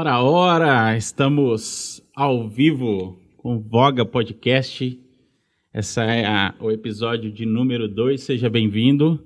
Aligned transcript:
Ora, 0.00 0.22
ora, 0.22 0.96
estamos 0.96 2.02
ao 2.16 2.48
vivo 2.48 3.20
com 3.36 3.60
Voga 3.60 4.02
Podcast. 4.02 4.98
Esse 5.74 6.00
é 6.00 6.24
a, 6.24 6.54
o 6.58 6.70
episódio 6.70 7.30
de 7.30 7.44
número 7.44 7.86
2, 7.86 8.22
seja 8.22 8.48
bem-vindo. 8.48 9.22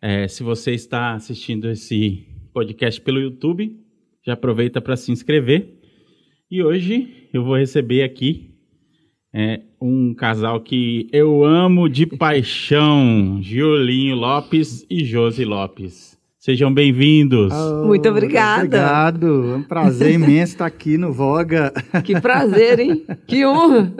É, 0.00 0.26
se 0.28 0.42
você 0.42 0.72
está 0.72 1.12
assistindo 1.12 1.68
esse 1.68 2.26
podcast 2.54 3.02
pelo 3.02 3.20
YouTube, 3.20 3.78
já 4.24 4.32
aproveita 4.32 4.80
para 4.80 4.96
se 4.96 5.12
inscrever. 5.12 5.78
E 6.50 6.62
hoje 6.62 7.28
eu 7.30 7.44
vou 7.44 7.58
receber 7.58 8.02
aqui 8.02 8.54
é, 9.30 9.60
um 9.78 10.14
casal 10.14 10.62
que 10.62 11.06
eu 11.12 11.44
amo 11.44 11.86
de 11.86 12.06
paixão, 12.06 13.40
Giolinho 13.44 14.16
Lopes 14.16 14.86
e 14.88 15.04
Josi 15.04 15.44
Lopes. 15.44 16.18
Sejam 16.44 16.74
bem-vindos. 16.74 17.52
Oh, 17.54 17.86
Muito 17.86 18.08
obrigada. 18.08 18.64
Obrigado. 18.64 19.52
É 19.52 19.56
um 19.58 19.62
prazer 19.62 20.14
imenso 20.14 20.54
estar 20.54 20.66
aqui 20.66 20.98
no 20.98 21.12
Voga. 21.12 21.72
Que 22.02 22.20
prazer, 22.20 22.80
hein? 22.80 23.06
Que 23.28 23.46
honra. 23.46 23.92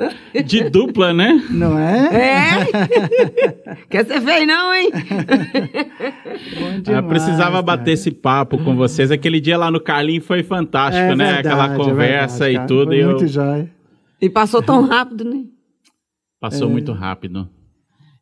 De 0.44 0.68
dupla, 0.68 1.14
né? 1.14 1.40
Não 1.50 1.78
é? 1.78 2.08
É? 2.12 3.86
Quer 3.88 4.04
ser 4.06 4.20
feio, 4.22 4.44
não, 4.44 4.74
hein? 4.74 4.90
Demais, 6.82 6.98
ah, 6.98 7.02
precisava 7.04 7.50
cara. 7.50 7.62
bater 7.62 7.92
esse 7.92 8.10
papo 8.10 8.58
com 8.58 8.74
vocês. 8.74 9.12
Aquele 9.12 9.40
dia 9.40 9.56
lá 9.56 9.70
no 9.70 9.78
Carlinho 9.80 10.20
foi 10.20 10.42
fantástico, 10.42 11.12
é 11.12 11.14
né? 11.14 11.34
Verdade, 11.34 11.46
Aquela 11.46 11.76
conversa 11.76 12.46
é 12.46 12.48
verdade, 12.48 12.64
e 12.64 12.76
tudo. 12.76 12.86
Foi 12.88 12.98
e 12.98 13.04
muito 13.04 13.22
eu... 13.22 13.28
jóia. 13.28 13.70
E 14.20 14.28
passou 14.28 14.60
tão 14.60 14.84
rápido, 14.84 15.22
né? 15.22 15.44
Passou 16.40 16.66
É. 16.66 16.72
muito 16.72 16.90
rápido. 16.90 17.48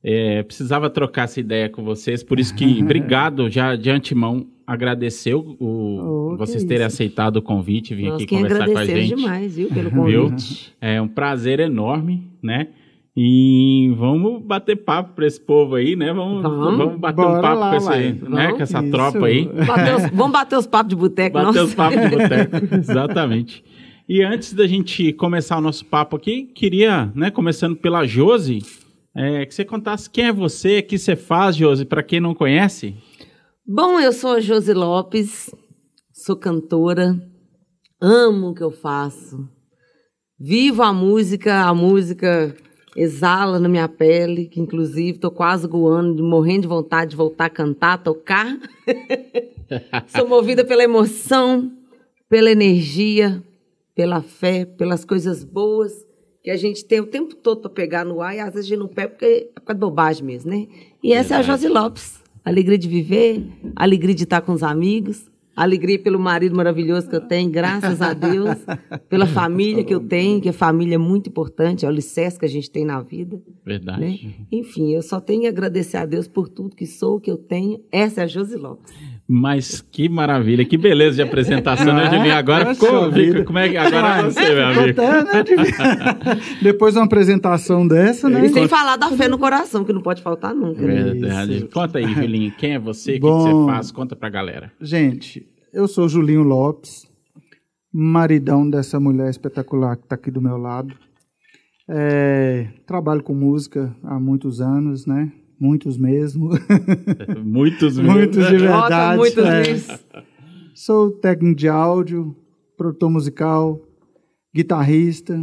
É, 0.02 0.42
precisava 0.42 0.88
trocar 0.88 1.24
essa 1.24 1.38
ideia 1.40 1.68
com 1.68 1.84
vocês, 1.84 2.22
por 2.22 2.40
isso 2.40 2.54
que 2.54 2.64
obrigado 2.82 3.50
já 3.50 3.76
de 3.76 3.90
antemão 3.90 4.46
agradecer 4.66 5.34
o, 5.34 5.56
Oh, 5.60 6.36
vocês 6.38 6.64
terem 6.64 6.86
isso. 6.86 6.94
aceitado 6.96 7.36
o 7.36 7.42
convite, 7.42 7.94
vir 7.94 8.04
Nós 8.08 8.14
aqui 8.22 8.26
conversar 8.34 8.66
com 8.70 8.78
a 8.78 8.84
gente. 8.86 9.14
demais, 9.14 9.56
viu, 9.56 9.68
pelo 9.68 9.90
Viu? 10.06 10.24
convite. 10.30 10.72
É 10.80 11.02
um 11.02 11.08
prazer 11.08 11.60
enorme, 11.60 12.22
né? 12.42 12.68
E 13.16 13.92
vamos 13.98 14.40
bater 14.42 14.76
papo 14.76 15.14
para 15.14 15.26
esse 15.26 15.40
povo 15.40 15.74
aí, 15.74 15.96
né? 15.96 16.12
Vamos, 16.12 16.42
Vamos. 16.42 16.76
vamos 16.78 16.98
bater 17.00 17.20
um 17.20 17.24
Bora 17.24 17.42
papo 17.42 17.58
lá, 17.60 17.70
com, 17.70 17.76
esse, 17.76 18.12
né? 18.30 18.52
Com 18.52 18.62
essa 18.62 18.80
Isso. 18.80 18.90
tropa 18.90 19.26
aí. 19.26 19.48
Bater 19.66 19.96
os- 19.96 20.10
vamos 20.10 20.32
bater 20.32 20.56
os 20.56 20.66
papos 20.66 20.88
de 20.90 20.96
boteco, 20.96 21.34
Bater 21.34 21.46
nossa. 21.46 21.64
os 21.64 21.74
papos 21.74 22.00
de 22.00 22.08
boteco. 22.08 22.56
Exatamente. 22.78 23.64
E 24.08 24.22
antes 24.22 24.54
da 24.54 24.66
gente 24.66 25.12
começar 25.12 25.58
o 25.58 25.60
nosso 25.60 25.84
papo 25.84 26.16
aqui, 26.16 26.44
queria, 26.54 27.10
né, 27.14 27.30
começando 27.30 27.76
pela 27.76 28.06
Josi, 28.06 28.60
é, 29.14 29.44
que 29.44 29.54
você 29.54 29.64
contasse 29.64 30.08
quem 30.08 30.26
é 30.26 30.32
você, 30.32 30.78
o 30.78 30.82
que 30.82 30.98
você 30.98 31.16
faz, 31.16 31.56
Josi, 31.56 31.84
para 31.84 32.02
quem 32.02 32.20
não 32.20 32.34
conhece. 32.34 32.94
Bom, 33.66 34.00
eu 34.00 34.12
sou 34.12 34.32
a 34.32 34.40
Josi 34.40 34.72
Lopes, 34.72 35.50
sou 36.12 36.36
cantora, 36.36 37.20
amo 38.00 38.50
o 38.50 38.54
que 38.54 38.62
eu 38.62 38.70
faço. 38.70 39.48
Vivo 40.38 40.82
a 40.82 40.92
música, 40.92 41.66
a 41.66 41.74
música 41.74 42.54
exala 42.96 43.58
na 43.58 43.68
minha 43.68 43.88
pele, 43.88 44.46
que 44.46 44.60
inclusive 44.60 45.10
estou 45.10 45.30
quase 45.30 45.66
goando, 45.66 46.22
morrendo 46.22 46.62
de 46.62 46.68
vontade 46.68 47.10
de 47.10 47.16
voltar 47.16 47.46
a 47.46 47.50
cantar, 47.50 48.02
tocar. 48.02 48.58
sou 50.08 50.26
movida 50.26 50.64
pela 50.64 50.82
emoção, 50.82 51.70
pela 52.28 52.50
energia, 52.50 53.42
pela 53.94 54.22
fé, 54.22 54.64
pelas 54.64 55.04
coisas 55.04 55.44
boas 55.44 56.09
que 56.42 56.50
a 56.50 56.56
gente 56.56 56.84
tem 56.84 57.00
o 57.00 57.06
tempo 57.06 57.34
todo 57.34 57.60
para 57.60 57.70
pegar 57.70 58.04
no 58.04 58.20
ar 58.20 58.34
e 58.34 58.40
às 58.40 58.54
vezes 58.54 58.66
a 58.66 58.68
gente 58.70 58.78
não 58.78 58.88
pega 58.88 59.10
porque 59.10 59.24
é 59.24 59.60
por 59.60 59.66
causa 59.66 59.74
de 59.74 59.80
bobagem 59.80 60.24
mesmo, 60.24 60.50
né? 60.50 60.66
E 61.02 61.12
essa 61.12 61.34
é 61.34 61.38
a 61.38 61.42
Verdade. 61.42 61.62
Josi 61.62 61.72
Lopes. 61.72 62.20
Alegria 62.42 62.78
de 62.78 62.88
viver, 62.88 63.44
alegria 63.76 64.14
de 64.14 64.24
estar 64.24 64.40
com 64.40 64.52
os 64.52 64.62
amigos, 64.62 65.30
alegria 65.54 65.98
pelo 65.98 66.18
marido 66.18 66.56
maravilhoso 66.56 67.08
que 67.08 67.14
eu 67.14 67.20
tenho, 67.20 67.50
graças 67.50 68.00
a 68.00 68.14
Deus, 68.14 68.56
pela 69.10 69.26
família 69.26 69.84
que 69.84 69.94
eu 69.94 70.00
tenho, 70.00 70.40
que 70.40 70.48
a 70.48 70.52
família 70.52 70.94
é 70.94 70.98
muito 70.98 71.28
importante, 71.28 71.84
é 71.84 71.88
o 71.88 71.90
alicerce 71.90 72.38
que 72.38 72.46
a 72.46 72.48
gente 72.48 72.70
tem 72.70 72.84
na 72.84 73.02
vida. 73.02 73.38
Verdade. 73.64 74.00
Né? 74.00 74.46
Enfim, 74.50 74.94
eu 74.94 75.02
só 75.02 75.20
tenho 75.20 75.44
a 75.44 75.48
agradecer 75.50 75.98
a 75.98 76.06
Deus 76.06 76.26
por 76.26 76.48
tudo 76.48 76.74
que 76.74 76.86
sou, 76.86 77.20
que 77.20 77.30
eu 77.30 77.36
tenho. 77.36 77.80
Essa 77.92 78.22
é 78.22 78.24
a 78.24 78.26
Josi 78.26 78.56
Lopes. 78.56 78.90
Mas 79.32 79.80
que 79.80 80.08
maravilha, 80.08 80.64
que 80.64 80.76
beleza 80.76 81.14
de 81.14 81.22
apresentação, 81.22 81.86
né, 81.86 81.92
Não 81.92 82.00
é? 82.00 82.16
Julinho? 82.16 82.34
Agora 82.34 82.64
Poxa 82.64 82.80
ficou. 82.80 83.10
vida. 83.12 83.44
Como 83.44 83.58
é 83.60 83.68
que 83.68 83.76
agora 83.76 84.18
é 84.18 84.22
você, 84.24 84.54
meu 84.54 84.66
amigo? 84.66 85.00
Até, 85.00 85.22
né, 85.24 85.42
de- 85.44 86.58
Depois 86.64 86.94
de 86.94 86.98
uma 86.98 87.06
apresentação 87.06 87.86
dessa, 87.86 88.28
né? 88.28 88.44
E 88.44 88.48
sem 88.48 88.66
falar 88.66 88.96
da 88.96 89.08
fé 89.12 89.28
no 89.28 89.38
coração, 89.38 89.84
que 89.84 89.92
não 89.92 90.02
pode 90.02 90.20
faltar 90.20 90.52
nunca. 90.52 90.82
Né? 90.82 91.04
Verdade. 91.04 91.58
Isso. 91.58 91.68
Conta 91.68 91.98
aí, 91.98 92.12
Julinho, 92.12 92.52
quem 92.58 92.72
é 92.74 92.78
você, 92.80 93.12
o 93.12 93.14
que, 93.14 93.20
você 93.20 93.66
faz? 93.72 93.92
Conta 93.92 94.16
pra 94.16 94.28
galera. 94.28 94.72
Gente, 94.80 95.46
eu 95.72 95.86
sou 95.86 96.08
Julinho 96.08 96.42
Lopes, 96.42 97.06
maridão 97.94 98.68
dessa 98.68 98.98
mulher 98.98 99.30
espetacular 99.30 99.96
que 99.96 100.02
está 100.06 100.16
aqui 100.16 100.32
do 100.32 100.40
meu 100.42 100.56
lado. 100.56 100.92
É, 101.88 102.66
trabalho 102.84 103.22
com 103.22 103.32
música 103.34 103.94
há 104.02 104.18
muitos 104.18 104.60
anos, 104.60 105.06
né? 105.06 105.30
Muitos 105.62 105.98
mesmo. 105.98 106.48
Muitos, 107.44 107.98
Muitos 107.98 108.46
de 108.48 108.56
verdade. 108.56 109.16
muitos 109.18 109.44
é. 109.44 109.98
Sou 110.74 111.10
técnico 111.10 111.56
de 111.56 111.68
áudio, 111.68 112.34
produtor 112.76 113.10
musical, 113.10 113.78
guitarrista, 114.54 115.38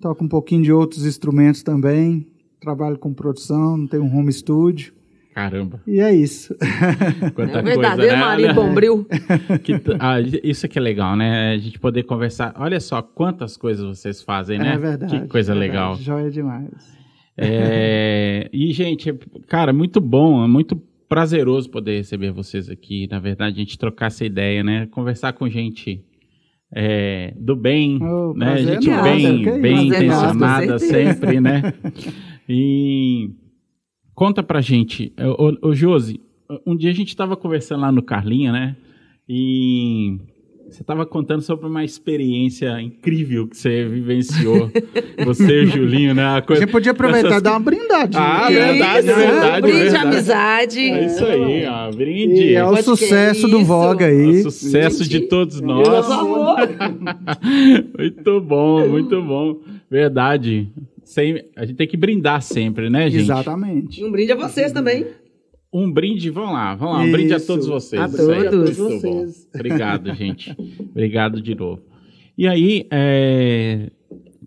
toco 0.00 0.24
um 0.24 0.28
pouquinho 0.28 0.62
de 0.64 0.72
outros 0.72 1.06
instrumentos 1.06 1.62
também, 1.62 2.26
trabalho 2.60 2.98
com 2.98 3.14
produção, 3.14 3.86
tenho 3.86 4.02
um 4.02 4.16
home 4.18 4.32
studio, 4.32 4.92
Caramba. 5.34 5.80
e 5.86 6.00
é 6.00 6.12
isso. 6.12 6.54
Quanta 7.34 7.58
É 7.60 7.62
verdadeiro 7.62 7.96
coisa, 7.96 8.12
né? 8.12 8.16
marido 8.16 8.44
Olha- 8.46 8.54
bombril. 8.54 9.06
Que 9.62 9.74
ah, 10.00 10.20
isso 10.42 10.66
que 10.68 10.78
é 10.78 10.82
legal, 10.82 11.16
né? 11.16 11.52
A 11.54 11.58
gente 11.58 11.78
poder 11.78 12.02
conversar. 12.02 12.52
Olha 12.58 12.80
só 12.80 13.00
quantas 13.00 13.56
coisas 13.56 13.86
vocês 13.86 14.20
fazem, 14.22 14.58
né? 14.58 14.74
É 14.74 14.78
verdade. 14.78 15.20
Que 15.20 15.28
coisa 15.28 15.52
é 15.52 15.54
legal. 15.54 15.94
verdade, 15.94 16.04
Joia 16.04 16.30
demais. 16.30 17.01
É, 17.36 18.48
e, 18.52 18.72
gente, 18.72 19.10
é- 19.10 19.18
cara, 19.46 19.72
muito 19.72 20.00
bom, 20.00 20.44
é 20.44 20.48
muito 20.48 20.76
prazeroso 21.08 21.70
poder 21.70 21.98
receber 21.98 22.32
vocês 22.32 22.68
aqui. 22.68 23.06
Na 23.10 23.18
verdade, 23.18 23.56
a 23.56 23.58
gente 23.58 23.78
trocar 23.78 24.06
essa 24.06 24.24
ideia, 24.24 24.62
né? 24.62 24.86
Conversar 24.86 25.32
com 25.34 25.48
gente 25.48 26.04
é, 26.74 27.34
do 27.36 27.54
bem, 27.54 27.98
Oh, 28.02 28.32
né? 28.34 28.58
Gente 28.58 28.88
bem, 28.88 29.60
bem 29.60 29.74
é 29.74 29.76
com 29.78 30.04
intencionada 30.04 30.78
sempre, 30.78 31.40
né? 31.40 31.62
E 32.48 33.30
conta 34.14 34.42
pra 34.42 34.60
gente, 34.60 35.12
ô, 35.38 35.68
ô 35.68 35.74
Josi, 35.74 36.20
um 36.66 36.76
dia 36.76 36.90
a 36.90 36.94
gente 36.94 37.08
estava 37.08 37.36
conversando 37.36 37.82
lá 37.82 37.92
no 37.92 38.02
Carlinha, 38.02 38.50
né? 38.50 38.76
E 39.28 40.18
você 40.76 40.82
estava 40.82 41.04
contando 41.06 41.42
sobre 41.42 41.66
uma 41.66 41.84
experiência 41.84 42.80
incrível 42.80 43.46
que 43.46 43.56
você 43.56 43.84
vivenciou. 43.84 44.70
você 45.24 45.62
e 45.62 45.64
o 45.64 45.66
Julinho, 45.66 46.14
né? 46.14 46.40
Coisa, 46.42 46.62
gente 46.62 46.70
podia 46.72 46.92
aproveitar 46.92 47.28
essas- 47.28 47.40
e 47.40 47.44
dar 47.44 47.50
uma 47.52 47.60
brindadinha. 47.60 48.22
Ah, 48.22 48.50
né? 48.50 48.56
verdade, 48.72 49.06
Isso, 49.06 49.16
verdade, 49.16 49.60
Brinde 49.62 49.76
de 49.76 49.82
verdade. 49.84 50.06
amizade. 50.06 50.80
É 50.80 51.06
isso 51.06 51.24
aí, 51.24 51.66
ó. 51.66 51.90
Brinde. 51.92 52.42
E 52.42 52.54
é 52.54 52.64
o 52.64 52.76
sucesso 52.82 53.48
do 53.48 53.58
isso. 53.58 53.64
Voga 53.66 54.04
O 54.06 54.08
aí. 54.08 54.42
sucesso 54.42 55.08
de 55.08 55.20
todos 55.20 55.60
nós. 55.60 55.86
Nosso 55.88 56.12
amor. 56.12 56.56
muito 57.98 58.40
bom, 58.40 58.88
muito 58.88 59.22
bom. 59.22 59.56
Verdade. 59.90 60.68
Sem, 61.04 61.44
a 61.56 61.66
gente 61.66 61.76
tem 61.76 61.86
que 61.86 61.96
brindar 61.96 62.40
sempre, 62.40 62.88
né, 62.88 63.10
gente? 63.10 63.22
Exatamente. 63.22 64.00
E 64.00 64.04
um 64.04 64.10
brinde 64.10 64.32
a 64.32 64.36
vocês 64.36 64.72
também. 64.72 65.06
Um 65.72 65.90
brinde, 65.90 66.28
vamos 66.28 66.52
lá, 66.52 66.74
vamos 66.74 66.96
lá. 66.96 67.02
Um 67.02 67.10
brinde 67.12 67.32
a 67.32 67.38
Isso. 67.38 67.46
todos 67.46 67.66
vocês. 67.66 68.02
A 68.02 68.06
Isso 68.06 68.30
aí 68.30 68.46
é 68.46 68.50
todos. 68.50 68.76
Vocês. 68.76 69.48
Obrigado, 69.54 70.14
gente. 70.14 70.54
Obrigado 70.90 71.40
de 71.40 71.54
novo. 71.54 71.82
E 72.36 72.46
aí, 72.46 72.86
é, 72.90 73.90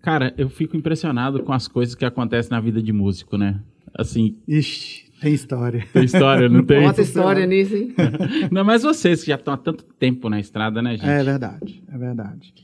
cara, 0.02 0.32
eu 0.38 0.48
fico 0.48 0.76
impressionado 0.76 1.42
com 1.42 1.52
as 1.52 1.66
coisas 1.66 1.94
que 1.94 2.04
acontecem 2.04 2.50
na 2.50 2.60
vida 2.60 2.80
de 2.80 2.92
músico, 2.92 3.36
né? 3.36 3.60
Assim, 3.92 4.36
Ixi, 4.46 5.06
tem 5.20 5.32
história. 5.32 5.84
tem 5.92 6.04
história, 6.04 6.48
não 6.48 6.62
tem? 6.64 6.82
Bota 6.82 7.02
história 7.02 7.46
nisso, 7.46 7.74
hein? 7.74 7.94
Não, 8.52 8.64
mas 8.64 8.82
vocês 8.82 9.22
que 9.22 9.28
já 9.28 9.36
estão 9.36 9.54
há 9.54 9.56
tanto 9.56 9.84
tempo 9.98 10.28
na 10.28 10.38
estrada, 10.38 10.82
né, 10.82 10.92
gente? 10.92 11.08
É 11.08 11.24
verdade, 11.24 11.82
é 11.90 11.98
verdade. 11.98 12.54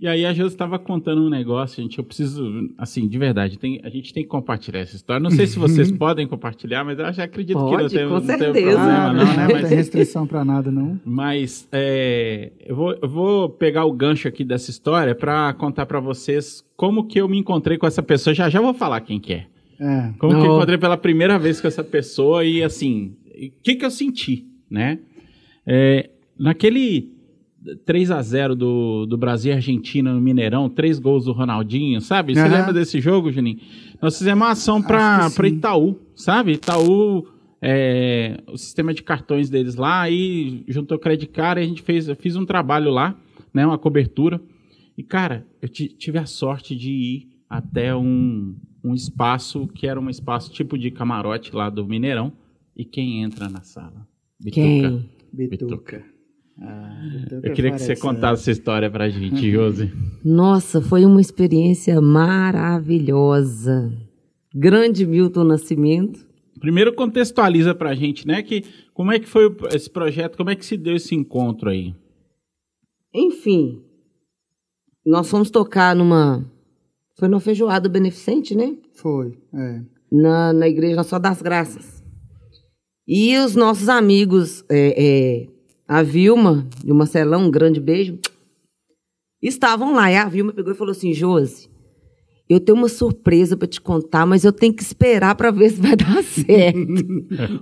E 0.00 0.06
aí 0.06 0.24
a 0.24 0.32
Josi 0.32 0.54
estava 0.54 0.78
contando 0.78 1.22
um 1.24 1.28
negócio, 1.28 1.82
gente, 1.82 1.98
eu 1.98 2.04
preciso, 2.04 2.70
assim, 2.78 3.08
de 3.08 3.18
verdade, 3.18 3.58
tem- 3.58 3.80
a 3.82 3.88
gente 3.90 4.14
tem 4.14 4.22
que 4.22 4.28
compartilhar 4.28 4.78
essa 4.78 4.94
história. 4.94 5.20
Não 5.20 5.30
sei 5.30 5.44
se 5.48 5.58
vocês 5.58 5.90
podem 5.98 6.24
compartilhar, 6.26 6.84
mas 6.84 6.96
eu 6.98 7.12
já 7.12 7.24
acredito 7.24 7.56
que 7.56 7.62
não 7.64 7.70
Pode, 7.70 7.94
tem, 7.94 8.06
com 8.06 8.14
não 8.14 8.20
tem 8.20 8.38
certeza. 8.38 8.52
problema, 8.76 9.12
não, 9.12 9.24
né? 9.24 9.36
não 9.48 9.54
Mas, 9.54 9.68
tem 9.68 9.76
restrição 9.76 10.24
pra 10.26 10.44
nada, 10.44 10.70
não. 10.70 11.00
mas, 11.04 11.68
é, 11.72 12.52
eu, 12.64 12.76
vou, 12.76 12.96
eu 13.02 13.08
vou 13.08 13.48
pegar 13.48 13.86
o 13.86 13.92
gancho 13.92 14.28
aqui 14.28 14.44
dessa 14.44 14.70
história 14.70 15.16
para 15.16 15.52
contar 15.54 15.84
para 15.84 15.98
vocês 15.98 16.64
como 16.76 17.06
que 17.08 17.20
eu 17.20 17.28
me 17.28 17.36
encontrei 17.38 17.76
com 17.76 17.86
essa 17.86 18.02
pessoa. 18.02 18.32
Já 18.32 18.48
já 18.48 18.60
vou 18.60 18.74
falar 18.74 19.00
quem 19.00 19.18
que 19.18 19.32
é. 19.32 19.46
É. 19.80 20.12
Como 20.18 20.32
que 20.32 20.46
eu 20.46 20.54
encontrei 20.56 20.78
pela 20.78 20.96
primeira 20.96 21.38
vez 21.40 21.60
com 21.60 21.66
essa 21.66 21.82
pessoa 21.82 22.44
e 22.44 22.62
assim, 22.62 23.16
o 23.26 23.50
que 23.64 23.74
que 23.74 23.84
eu 23.84 23.90
senti, 23.90 24.46
né? 24.70 25.00
É, 25.66 26.08
naquele 26.38 27.17
3 27.84 28.10
a 28.10 28.22
0 28.22 28.54
do, 28.54 29.06
do 29.06 29.16
Brasil 29.16 29.52
e 29.52 29.54
Argentina 29.54 30.12
no 30.12 30.20
Mineirão, 30.20 30.68
três 30.68 30.98
gols 30.98 31.24
do 31.24 31.32
Ronaldinho, 31.32 32.00
sabe? 32.00 32.34
Você 32.34 32.40
Aham. 32.40 32.50
lembra 32.50 32.72
desse 32.72 33.00
jogo, 33.00 33.30
Juninho? 33.30 33.58
Nós 34.00 34.16
fizemos 34.16 34.42
uma 34.42 34.52
ação 34.52 34.82
para. 34.82 35.28
Itaú, 35.46 35.98
sabe? 36.14 36.52
Itaú, 36.52 37.26
é, 37.60 38.40
o 38.46 38.56
sistema 38.56 38.94
de 38.94 39.02
cartões 39.02 39.50
deles 39.50 39.74
lá, 39.74 40.02
aí 40.02 40.64
juntou 40.68 40.98
Credit 40.98 41.32
Card 41.32 41.60
e 41.60 41.64
a 41.64 41.66
gente 41.66 41.82
fez, 41.82 42.08
eu 42.08 42.16
fiz 42.16 42.36
um 42.36 42.46
trabalho 42.46 42.90
lá, 42.90 43.16
né, 43.52 43.66
uma 43.66 43.78
cobertura. 43.78 44.40
E, 44.96 45.02
cara, 45.02 45.46
eu 45.62 45.68
tive 45.68 46.18
a 46.18 46.26
sorte 46.26 46.74
de 46.74 46.90
ir 46.90 47.28
até 47.48 47.94
um, 47.94 48.56
um 48.84 48.94
espaço 48.94 49.66
que 49.68 49.86
era 49.86 50.00
um 50.00 50.10
espaço 50.10 50.52
tipo 50.52 50.76
de 50.76 50.90
camarote 50.90 51.54
lá 51.54 51.70
do 51.70 51.86
Mineirão. 51.86 52.32
E 52.76 52.84
quem 52.84 53.22
entra 53.22 53.48
na 53.48 53.62
sala? 53.62 54.06
Bituca. 54.40 54.60
Quem? 54.60 55.10
Bituca. 55.32 55.66
Bituca. 55.66 56.17
Ah, 56.60 57.00
eu 57.42 57.52
queria 57.52 57.70
que 57.70 57.78
você 57.78 57.94
contasse 57.94 58.42
essa 58.42 58.50
história 58.50 58.90
pra 58.90 59.08
gente, 59.08 59.48
Josi. 59.52 59.92
Nossa, 60.24 60.80
foi 60.80 61.04
uma 61.04 61.20
experiência 61.20 62.00
maravilhosa. 62.00 63.92
Grande 64.54 65.06
Milton 65.06 65.44
Nascimento. 65.44 66.26
Primeiro 66.58 66.92
contextualiza 66.92 67.74
pra 67.74 67.94
gente, 67.94 68.26
né, 68.26 68.42
que 68.42 68.64
como 68.92 69.12
é 69.12 69.20
que 69.20 69.28
foi 69.28 69.54
esse 69.72 69.88
projeto, 69.88 70.36
como 70.36 70.50
é 70.50 70.56
que 70.56 70.66
se 70.66 70.76
deu 70.76 70.96
esse 70.96 71.14
encontro 71.14 71.70
aí? 71.70 71.94
Enfim, 73.14 73.80
nós 75.06 75.30
fomos 75.30 75.50
tocar 75.50 75.94
numa 75.94 76.44
foi 77.18 77.28
no 77.28 77.40
feijoada 77.40 77.88
beneficente, 77.88 78.54
né? 78.54 78.76
Foi, 78.94 79.36
é. 79.54 79.80
Na, 80.10 80.52
na 80.52 80.68
igreja 80.68 80.96
Nossa 80.96 81.18
das 81.18 81.42
Graças. 81.42 82.02
E 83.06 83.36
os 83.38 83.56
nossos 83.56 83.88
amigos, 83.88 84.64
é, 84.68 84.94
é, 84.96 85.48
a 85.88 86.02
Vilma 86.02 86.68
e 86.84 86.92
o 86.92 86.94
Marcelão, 86.94 87.46
um 87.46 87.50
grande 87.50 87.80
beijo, 87.80 88.18
estavam 89.40 89.94
lá. 89.94 90.12
E 90.12 90.16
a 90.16 90.28
Vilma 90.28 90.52
pegou 90.52 90.72
e 90.72 90.76
falou 90.76 90.92
assim: 90.92 91.14
Josi, 91.14 91.70
eu 92.48 92.58
tenho 92.58 92.78
uma 92.78 92.88
surpresa 92.88 93.56
para 93.56 93.68
te 93.68 93.78
contar, 93.80 94.24
mas 94.24 94.42
eu 94.42 94.52
tenho 94.52 94.72
que 94.72 94.82
esperar 94.82 95.34
para 95.34 95.50
ver 95.50 95.70
se 95.70 95.80
vai 95.80 95.94
dar 95.94 96.22
certo. 96.24 96.78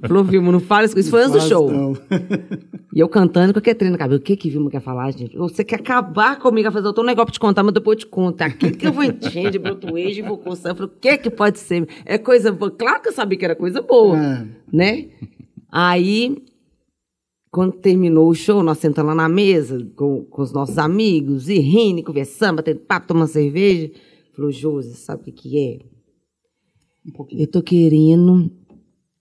Falou, 0.07 0.23
Vilma, 0.23 0.53
não 0.53 0.61
fala 0.61 0.87
isso. 0.87 0.99
Isso 0.99 1.11
foi 1.11 1.25
antes 1.25 1.33
do 1.33 1.49
show. 1.49 1.97
E 2.95 3.01
eu 3.01 3.09
cantando 3.09 3.53
com 3.53 3.59
aquele 3.59 3.75
treino 3.75 3.93
na 3.93 3.99
cabeça. 3.99 4.21
O 4.21 4.23
que 4.23 4.37
que 4.37 4.49
Vilma 4.49 4.71
quer 4.71 4.81
falar, 4.81 5.11
gente? 5.11 5.37
Você 5.37 5.65
quer 5.65 5.81
acabar 5.81 6.39
comigo? 6.39 6.71
Fazer, 6.71 6.87
eu 6.87 6.93
tenho 6.93 7.05
um 7.05 7.09
negócio 7.09 7.27
pra 7.27 7.33
te 7.33 7.41
contar, 7.41 7.65
mas 7.65 7.75
depois 7.75 7.97
eu 7.97 8.01
te 8.05 8.07
conto. 8.07 8.41
É 8.41 8.45
aquilo 8.45 8.77
que 8.77 8.87
eu 8.87 8.93
vou 8.93 9.03
encher 9.03 9.51
de 9.51 9.59
e 9.59 10.23
vou 10.23 10.39
coçar. 10.39 10.73
Eu 10.73 10.77
falei, 10.77 10.93
o 10.93 11.01
que 11.01 11.19
que 11.19 11.31
pode 11.31 11.59
ser? 11.59 11.89
É 12.05 12.17
coisa 12.17 12.53
boa. 12.53 12.71
Claro 12.71 13.03
que 13.03 13.09
eu 13.09 13.13
sabia 13.13 13.39
que 13.39 13.45
era 13.45 13.57
coisa 13.57 13.83
boa, 13.83 14.17
é. 14.17 14.47
né? 14.73 15.07
Aí, 15.71 16.37
quando 17.51 17.73
terminou 17.73 18.29
o 18.29 18.35
show, 18.35 18.63
nós 18.63 18.79
sentamos 18.79 19.11
lá 19.11 19.23
na 19.23 19.29
mesa 19.29 19.79
com, 19.97 20.25
com 20.25 20.43
os 20.43 20.53
nossos 20.53 20.79
amigos, 20.79 21.49
e 21.49 21.59
rindo, 21.59 22.03
conversando, 22.03 22.57
batendo 22.57 22.81
papo, 22.81 23.09
tomando 23.09 23.29
cerveja. 23.29 23.91
Falou, 24.35 24.51
Josi, 24.51 24.95
sabe 24.95 25.23
o 25.23 25.25
que, 25.25 25.33
que 25.33 25.59
é? 25.59 25.79
Um 27.07 27.27
eu 27.31 27.47
tô 27.47 27.63
querendo. 27.63 28.51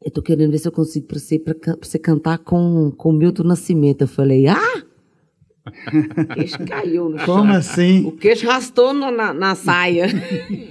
Eu 0.04 0.12
tô 0.12 0.22
querendo 0.22 0.51
ver 0.51 0.57
se 0.57 0.68
eu 0.68 0.72
consigo 0.72 1.07
pra 1.07 1.18
você, 1.18 1.39
pra, 1.39 1.54
pra 1.54 1.77
você 1.81 1.98
cantar 1.98 2.39
com, 2.39 2.92
com 2.92 3.12
Milton 3.12 3.44
Nascimento. 3.44 4.01
Eu 4.01 4.07
falei, 4.07 4.48
ah! 4.48 4.83
o 5.66 6.36
queixo 6.36 6.66
caiu 6.66 7.10
no 7.10 7.18
chão. 7.18 7.25
Como 7.25 7.54
assim? 7.54 8.06
O 8.06 8.12
queixo 8.12 8.45
rastou 8.45 8.94
na, 8.94 9.10
na, 9.10 9.33
na 9.33 9.56
saia. 9.56 10.07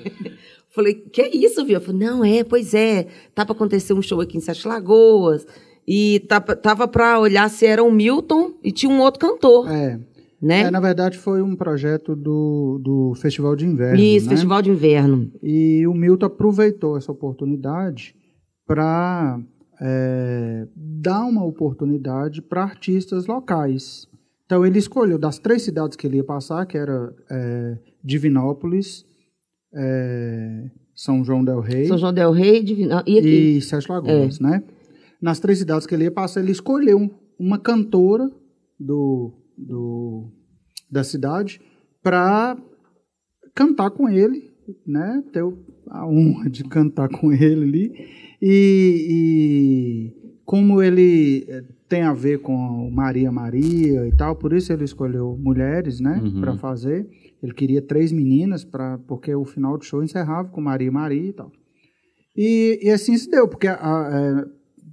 falei, 0.70 0.94
que 0.94 1.22
é 1.22 1.34
isso, 1.34 1.64
viu? 1.64 1.76
Eu 1.76 1.80
falei, 1.80 2.06
não, 2.06 2.24
é, 2.24 2.44
pois 2.44 2.74
é. 2.74 3.08
Tá 3.34 3.44
pra 3.44 3.54
acontecer 3.54 3.92
um 3.92 4.02
show 4.02 4.20
aqui 4.20 4.36
em 4.36 4.40
Sete 4.40 4.68
Lagoas. 4.68 5.46
E 5.86 6.20
tava 6.62 6.88
pra 6.88 7.20
olhar 7.20 7.48
se 7.50 7.66
era 7.66 7.82
o 7.82 7.92
Milton 7.92 8.54
e 8.62 8.72
tinha 8.72 8.90
um 8.90 9.00
outro 9.00 9.20
cantor. 9.20 9.70
É. 9.70 10.00
Né? 10.40 10.60
É, 10.60 10.70
na 10.70 10.80
verdade, 10.80 11.16
foi 11.16 11.40
um 11.40 11.56
projeto 11.56 12.14
do, 12.14 12.78
do 12.82 13.14
Festival 13.14 13.56
de 13.56 13.64
Inverno. 13.64 13.98
Isso, 13.98 14.26
né? 14.26 14.32
Festival 14.32 14.60
de 14.60 14.70
Inverno. 14.70 15.32
E 15.42 15.86
o 15.86 15.94
Milton 15.94 16.26
aproveitou 16.26 16.98
essa 16.98 17.10
oportunidade 17.10 18.14
para 18.66 19.40
é, 19.80 20.66
dar 20.76 21.24
uma 21.24 21.44
oportunidade 21.44 22.42
para 22.42 22.62
artistas 22.62 23.26
locais. 23.26 24.06
Então, 24.44 24.66
ele 24.66 24.78
escolheu 24.78 25.18
das 25.18 25.38
três 25.38 25.62
cidades 25.62 25.96
que 25.96 26.06
ele 26.06 26.18
ia 26.18 26.24
passar, 26.24 26.66
que 26.66 26.76
era 26.76 27.14
é, 27.30 27.78
Divinópolis, 28.02 29.06
é, 29.74 30.70
São 30.94 31.24
João 31.24 31.42
del 31.42 31.60
Rei. 31.60 31.86
São 31.86 31.96
João 31.96 32.12
del 32.12 32.32
Rei 32.32 32.62
Divinópolis. 32.62 33.24
e, 33.24 33.56
e 33.56 33.60
Sete 33.62 33.90
Lagoas, 33.90 34.38
é. 34.40 34.42
né? 34.42 34.62
Nas 35.24 35.40
três 35.40 35.58
cidades 35.58 35.86
que 35.86 35.94
ele 35.94 36.04
ia 36.04 36.10
passar, 36.10 36.42
ele 36.42 36.52
escolheu 36.52 37.10
uma 37.38 37.58
cantora 37.58 38.30
do 38.78 39.32
do, 39.56 40.30
da 40.90 41.02
cidade 41.02 41.62
para 42.02 42.58
cantar 43.54 43.90
com 43.90 44.06
ele, 44.06 44.50
né? 44.86 45.24
Ter 45.32 45.42
a 45.88 46.06
honra 46.06 46.50
de 46.50 46.62
cantar 46.64 47.08
com 47.08 47.32
ele 47.32 47.62
ali. 47.62 47.92
E, 48.42 49.06
e, 49.08 50.40
como 50.44 50.82
ele 50.82 51.46
eh, 51.48 51.64
tem 51.88 52.02
a 52.02 52.12
ver 52.12 52.40
com 52.40 52.90
Maria 52.90 53.32
Maria 53.32 54.06
e 54.06 54.14
tal, 54.14 54.36
por 54.36 54.52
isso 54.52 54.74
ele 54.74 54.84
escolheu 54.84 55.38
mulheres, 55.40 56.00
né, 56.00 56.20
uhum. 56.22 56.40
para 56.42 56.54
fazer. 56.58 57.08
Ele 57.42 57.54
queria 57.54 57.80
três 57.80 58.12
meninas 58.12 58.62
para 58.62 58.98
porque 59.06 59.34
o 59.34 59.46
final 59.46 59.78
do 59.78 59.84
show 59.84 60.02
encerrava 60.02 60.50
com 60.50 60.60
Maria 60.60 60.92
Maria 60.92 61.30
e 61.30 61.32
tal. 61.32 61.50
E, 62.36 62.80
e 62.82 62.90
assim 62.90 63.16
se 63.16 63.30
deu, 63.30 63.48
porque 63.48 63.68
é, 63.68 63.74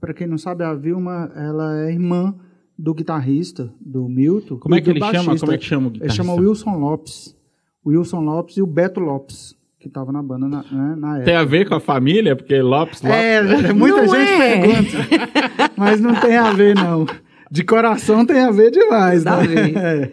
para 0.01 0.13
quem 0.15 0.25
não 0.25 0.37
sabe 0.37 0.63
a 0.63 0.73
Vilma 0.73 1.31
ela 1.35 1.79
é 1.85 1.91
irmã 1.91 2.35
do 2.77 2.93
guitarrista, 2.93 3.71
do 3.79 4.09
Milton. 4.09 4.57
Como 4.57 4.73
é 4.73 4.81
que 4.81 4.89
ele 4.89 4.99
baixista. 4.99 5.23
chama? 5.23 5.39
Como 5.39 5.51
é 5.51 5.57
que 5.57 5.63
chama 5.65 5.87
o 5.87 5.89
guitarrista? 5.91 6.21
Ele 6.21 6.27
chama 6.27 6.41
Wilson 6.41 6.77
Lopes. 6.79 7.37
Wilson 7.85 8.19
Lopes 8.21 8.57
e 8.57 8.61
o 8.61 8.65
Beto 8.65 8.99
Lopes, 8.99 9.55
que 9.79 9.87
estava 9.87 10.11
na 10.11 10.21
banda 10.21 10.47
na, 10.47 10.63
né, 10.63 10.95
na, 10.97 11.09
época. 11.17 11.25
Tem 11.25 11.35
a 11.35 11.43
ver 11.43 11.69
com 11.69 11.75
a 11.75 11.79
família? 11.79 12.35
Porque 12.35 12.59
Lopes, 12.59 13.01
Lopes... 13.03 13.15
É, 13.15 13.73
muita 13.73 14.01
não 14.01 14.15
gente 14.15 14.31
é. 14.31 14.61
pergunta. 14.61 15.71
mas 15.77 16.01
não 16.01 16.15
tem 16.19 16.37
a 16.37 16.51
ver, 16.51 16.75
não. 16.75 17.05
De 17.49 17.63
coração 17.63 18.25
tem 18.25 18.39
a 18.39 18.51
ver 18.51 18.71
demais, 18.71 19.23
Dá 19.23 19.37
né? 19.37 19.71
É. 19.77 20.11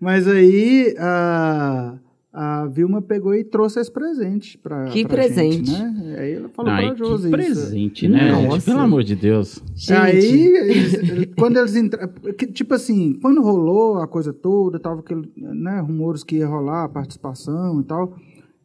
Mas 0.00 0.26
aí... 0.26 0.94
Uh, 0.98 2.05
a 2.38 2.66
Vilma 2.66 3.00
pegou 3.00 3.34
e 3.34 3.42
trouxe 3.42 3.80
esse 3.80 3.90
presente 3.90 4.58
para 4.58 4.84
Que 4.88 5.06
pra 5.06 5.16
presente. 5.16 5.70
Gente, 5.70 5.72
né? 5.72 6.16
Aí 6.18 6.34
ela 6.34 6.50
falou 6.50 6.70
para 6.70 6.94
Josi 6.94 7.30
que 7.30 7.30
presente, 7.30 8.08
né? 8.08 8.30
Nossa. 8.30 8.70
Pelo 8.70 8.80
amor 8.80 9.02
de 9.02 9.16
Deus. 9.16 9.62
Gente. 9.74 9.98
Aí, 9.98 10.46
eles, 10.46 11.28
quando 11.34 11.56
eles 11.56 11.74
entraram... 11.74 12.12
Tipo 12.52 12.74
assim, 12.74 13.18
quando 13.22 13.40
rolou 13.40 14.02
a 14.02 14.06
coisa 14.06 14.34
toda, 14.34 14.78
tava 14.78 15.00
aquele, 15.00 15.32
né, 15.34 15.80
rumores 15.80 16.22
que 16.22 16.36
ia 16.36 16.46
rolar 16.46 16.84
a 16.84 16.88
participação 16.90 17.80
e 17.80 17.84
tal, 17.84 18.14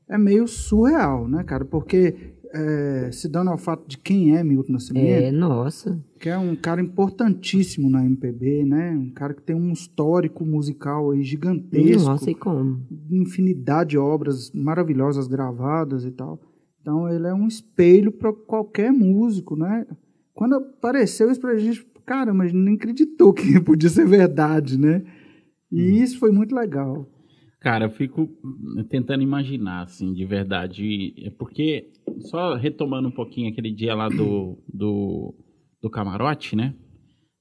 é 0.10 0.18
meio 0.18 0.50
surreal, 0.50 1.26
né, 1.30 1.42
cara? 1.42 1.64
Porque 1.64 2.34
é, 2.54 3.10
se 3.12 3.30
dando 3.30 3.50
ao 3.50 3.58
fato 3.58 3.88
de 3.88 3.98
quem 3.98 4.36
é 4.36 4.44
Milton 4.44 4.74
Nascimento. 4.74 5.06
É, 5.06 5.32
nossa. 5.32 6.04
Que 6.20 6.30
é 6.30 6.38
um 6.38 6.56
cara 6.56 6.82
importantíssimo 6.82 7.90
na 7.90 8.06
MPB, 8.06 8.66
né? 8.66 8.92
Um 8.92 9.10
cara 9.10 9.34
que 9.34 9.42
tem 9.42 9.56
um 9.56 9.72
histórico 9.72 10.46
musical 10.46 11.12
aí 11.12 11.24
gigantesco. 11.24 12.10
Nossa, 12.10 12.30
e 12.30 12.36
como? 12.36 12.82
Infinidade 13.10 13.92
de 13.92 13.98
obras 13.98 14.52
maravilhosas 14.54 15.28
gravadas 15.28 16.06
e 16.06 16.12
tal. 16.12 16.40
Então 16.82 17.08
ele 17.08 17.28
é 17.28 17.34
um 17.34 17.48
espelho 17.48 18.12
para 18.12 18.34
qualquer 18.34 18.92
músico, 18.92 19.56
né? 19.56 19.86
Quando 20.34 20.56
apareceu 20.56 21.30
isso 21.32 21.40
pra 21.40 21.58
gente, 21.58 21.86
cara, 22.06 22.34
mas 22.34 22.52
não 22.52 22.74
acreditou 22.74 23.34
que 23.34 23.60
podia 23.62 23.90
ser 23.90 24.06
verdade, 24.06 24.78
né? 24.78 25.04
E 25.72 25.82
hum. 25.82 26.04
isso 26.04 26.20
foi 26.20 26.32
muito 26.32 26.54
legal. 26.56 27.08
Cara, 27.62 27.86
eu 27.86 27.92
fico 27.92 28.28
tentando 28.90 29.22
imaginar, 29.22 29.84
assim, 29.84 30.12
de 30.14 30.26
verdade. 30.26 31.14
É 31.24 31.30
porque, 31.30 31.92
só 32.22 32.56
retomando 32.56 33.08
um 33.08 33.12
pouquinho 33.12 33.52
aquele 33.52 33.72
dia 33.72 33.94
lá 33.94 34.10
do, 34.10 34.58
do, 34.68 35.36
do 35.80 35.90
camarote, 35.90 36.56
né? 36.56 36.74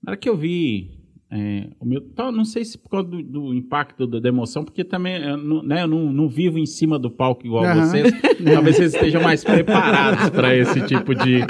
Na 0.03 0.13
hora 0.13 0.17
que 0.19 0.29
eu 0.29 0.37
vi 0.37 1.01
é, 1.33 1.71
o 1.81 1.87
meu. 1.87 2.03
Não 2.35 2.45
sei 2.45 2.67
se 2.67 2.77
por 2.77 2.91
causa 2.91 3.09
do, 3.09 3.23
do 3.23 3.55
impacto 3.55 4.07
da 4.07 4.29
emoção, 4.29 4.63
porque 4.63 4.85
também 4.85 5.17
eu 5.23 5.39
não, 5.39 5.63
né, 5.63 5.85
eu 5.85 5.87
não, 5.87 6.13
não 6.13 6.29
vivo 6.29 6.59
em 6.59 6.67
cima 6.67 6.99
do 6.99 7.11
palco 7.11 7.47
igual 7.47 7.65
uhum. 7.65 7.81
vocês. 7.81 8.13
Talvez 8.45 8.77
vocês 8.77 8.95
estejam 8.95 9.23
mais 9.23 9.43
preparados 9.43 10.29
para 10.29 10.55
esse 10.55 10.87
tipo 10.87 11.15
de. 11.15 11.41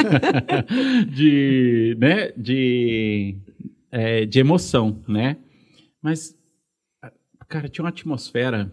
de. 1.12 1.96
né? 1.98 2.32
De. 2.38 3.36
É, 3.92 4.24
de 4.24 4.38
emoção, 4.38 5.02
né? 5.06 5.36
Mas 6.00 6.39
Cara, 7.50 7.68
tinha 7.68 7.82
uma 7.82 7.88
atmosfera 7.88 8.72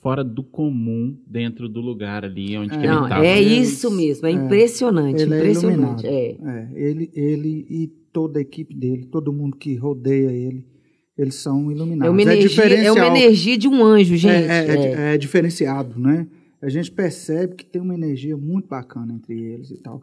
fora 0.00 0.24
do 0.24 0.42
comum 0.42 1.14
dentro 1.26 1.68
do 1.68 1.82
lugar 1.82 2.24
ali 2.24 2.56
onde 2.56 2.74
é, 2.74 2.78
ele 2.78 2.86
estava. 2.86 3.26
É 3.26 3.38
isso 3.38 3.90
mesmo, 3.90 4.26
é, 4.26 4.30
é 4.30 4.32
impressionante, 4.32 5.20
ele 5.20 5.34
é 5.34 5.38
impressionante. 5.38 6.06
É, 6.06 6.30
é. 6.30 6.68
ele, 6.74 7.10
ele 7.12 7.66
e 7.68 7.88
toda 8.10 8.38
a 8.38 8.42
equipe 8.42 8.74
dele, 8.74 9.04
todo 9.04 9.30
mundo 9.34 9.54
que 9.54 9.76
rodeia 9.76 10.32
ele, 10.32 10.64
eles 11.18 11.34
são 11.34 11.70
iluminados. 11.70 12.06
É 12.06 12.10
uma 12.10 12.22
energia, 12.22 12.64
é 12.86 12.90
uma 12.90 13.06
energia 13.06 13.58
de 13.58 13.68
um 13.68 13.84
anjo, 13.84 14.16
gente. 14.16 14.48
É, 14.48 15.12
é, 15.12 15.18
diferenciado, 15.18 16.00
né? 16.00 16.26
A 16.62 16.70
gente 16.70 16.90
percebe 16.90 17.54
que 17.54 17.66
tem 17.66 17.82
uma 17.82 17.94
energia 17.94 18.34
muito 18.34 18.66
bacana 18.66 19.12
entre 19.12 19.38
eles 19.38 19.70
e 19.70 19.76
tal. 19.76 20.02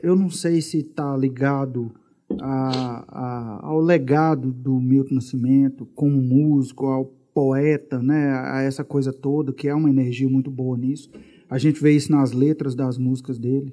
eu 0.00 0.14
não 0.14 0.30
sei 0.30 0.60
se 0.60 0.78
está 0.78 1.16
ligado 1.16 1.92
a, 2.40 3.04
a, 3.08 3.66
ao 3.66 3.80
legado 3.80 4.52
do 4.52 4.80
Milton 4.80 5.14
Nascimento 5.16 5.86
como 5.94 6.20
músico, 6.20 6.86
ao 6.86 7.04
poeta, 7.34 8.02
né, 8.02 8.30
a 8.32 8.62
essa 8.62 8.82
coisa 8.82 9.12
toda, 9.12 9.52
que 9.52 9.68
é 9.68 9.74
uma 9.74 9.90
energia 9.90 10.28
muito 10.28 10.50
boa 10.50 10.76
nisso. 10.76 11.10
A 11.50 11.58
gente 11.58 11.80
vê 11.82 11.92
isso 11.92 12.10
nas 12.10 12.32
letras 12.32 12.74
das 12.74 12.96
músicas 12.98 13.38
dele. 13.38 13.72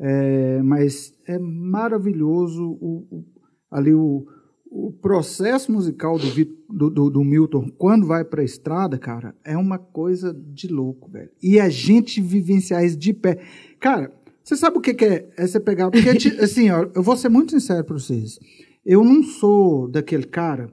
É, 0.00 0.62
mas 0.62 1.12
é 1.26 1.38
maravilhoso 1.38 2.62
o, 2.80 3.06
o, 3.10 3.24
ali 3.70 3.92
o, 3.92 4.26
o 4.70 4.92
processo 4.92 5.72
musical 5.72 6.18
do, 6.18 6.90
do, 6.90 7.10
do- 7.10 7.24
Milton, 7.24 7.68
quando 7.76 8.06
vai 8.06 8.24
pra 8.24 8.44
estrada, 8.44 8.98
cara, 8.98 9.34
é 9.44 9.56
uma 9.56 9.78
coisa 9.78 10.32
de 10.32 10.68
louco, 10.68 11.10
velho. 11.10 11.30
E 11.42 11.58
a 11.58 11.68
gente 11.68 12.20
vivenciar 12.20 12.84
isso 12.84 12.96
de 12.98 13.12
pé. 13.12 13.40
Cara, 13.80 14.12
você 14.48 14.56
sabe 14.56 14.78
o 14.78 14.80
que, 14.80 14.94
que 14.94 15.04
é, 15.04 15.28
é 15.36 15.46
você 15.46 15.60
pegar. 15.60 15.90
Porque, 15.90 16.08
assim, 16.42 16.70
ó, 16.70 16.86
eu 16.94 17.02
vou 17.02 17.16
ser 17.16 17.28
muito 17.28 17.50
sincero 17.52 17.84
pra 17.84 17.94
vocês. 17.98 18.38
Eu 18.84 19.04
não 19.04 19.22
sou 19.22 19.88
daquele 19.88 20.24
cara 20.24 20.70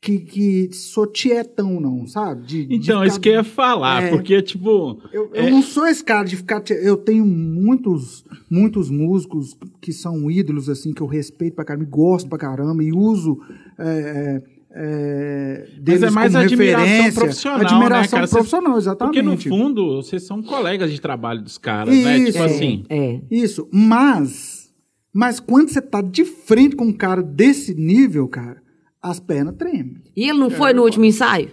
que, 0.00 0.18
que 0.20 0.68
sou 0.72 1.06
tietão, 1.06 1.80
não, 1.80 2.06
sabe? 2.06 2.46
De- 2.46 2.66
de 2.66 2.74
Então, 2.76 2.98
ficar- 3.00 3.06
isso 3.06 3.20
que 3.20 3.28
eu 3.28 3.32
ia 3.32 3.42
falar, 3.44 4.04
É. 4.04 4.10
porque, 4.10 4.40
tipo. 4.40 5.00
eu, 5.12 5.30
eu 5.34 5.44
É. 5.46 5.50
não 5.50 5.62
sou 5.62 5.86
esse 5.86 6.04
cara 6.04 6.22
de 6.24 6.36
ficar. 6.36 6.62
Eu 6.70 6.96
tenho 6.96 7.26
muitos, 7.26 8.24
muitos 8.48 8.88
músicos 8.88 9.56
que 9.80 9.92
são 9.92 10.30
ídolos, 10.30 10.68
assim, 10.68 10.92
que 10.92 11.00
eu 11.02 11.06
respeito 11.08 11.54
pra 11.54 11.64
caramba, 11.64 11.86
gosto 11.90 12.28
pra 12.28 12.38
caramba, 12.38 12.84
e 12.84 12.92
uso. 12.92 13.38
É, 13.78 14.42
é, 14.78 15.66
é, 15.76 15.80
deles 15.80 16.02
é 16.02 16.10
mais 16.10 16.32
como 16.32 16.44
admiração 16.44 16.86
referência. 16.86 17.20
profissional, 17.20 17.58
né, 17.58 17.64
Admiração 17.66 18.10
cara? 18.10 18.26
Vocês- 18.26 18.30
profissional, 18.30 18.72
Porque, 18.72 18.78
exatamente. 18.84 19.48
no 19.48 19.56
fundo, 19.56 19.96
vocês 20.02 20.22
são 20.22 20.42
colegas 20.42 20.92
de 20.92 21.00
trabalho 21.00 21.42
dos 21.42 21.56
caras, 21.58 21.94
né? 21.94 22.18
Isso. 22.18 22.32
Tipo 22.32 22.44
assim. 22.44 22.84
É. 22.88 23.20
Isso, 23.30 23.68
mas. 23.72 24.66
Mas 25.14 25.40
quando 25.40 25.68
você 25.70 25.80
tá 25.80 26.02
de 26.02 26.24
frente 26.26 26.76
com 26.76 26.84
um 26.84 26.92
cara 26.92 27.22
desse 27.22 27.74
nível, 27.74 28.28
cara, 28.28 28.60
as 29.02 29.18
pernas 29.18 29.54
tremem. 29.56 29.96
E 30.14 30.28
ele 30.28 30.38
não 30.38 30.50
foi 30.50 30.74
no 30.74 30.82
último 30.82 31.06
ensaio? 31.06 31.50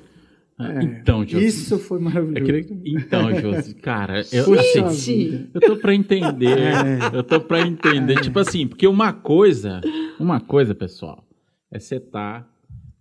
Então, 0.82 1.26
Josi. 1.26 1.46
Isso 1.46 1.80
foi 1.80 2.00
maravilhoso. 2.00 2.46
queria- 2.46 2.66
Então, 2.86 3.34
Josi, 3.40 3.74
cara, 3.76 4.22
eu, 4.32 4.46
Puxa 4.46 4.86
assim, 4.86 5.48
eu 5.54 5.60
tô 5.62 5.76
pra 5.78 5.94
entender. 5.96 6.58
Eu 7.14 7.24
tô 7.24 7.40
pra 7.42 7.62
entender. 7.62 8.20
Tipo 8.22 8.40
assim, 8.40 8.68
porque 8.68 8.88
uma 8.88 9.12
coisa, 9.14 9.82
uma 10.20 10.40
coisa, 10.40 10.76
pessoal, 10.76 11.24
é 11.72 11.80
você 11.80 12.00
tá 12.00 12.46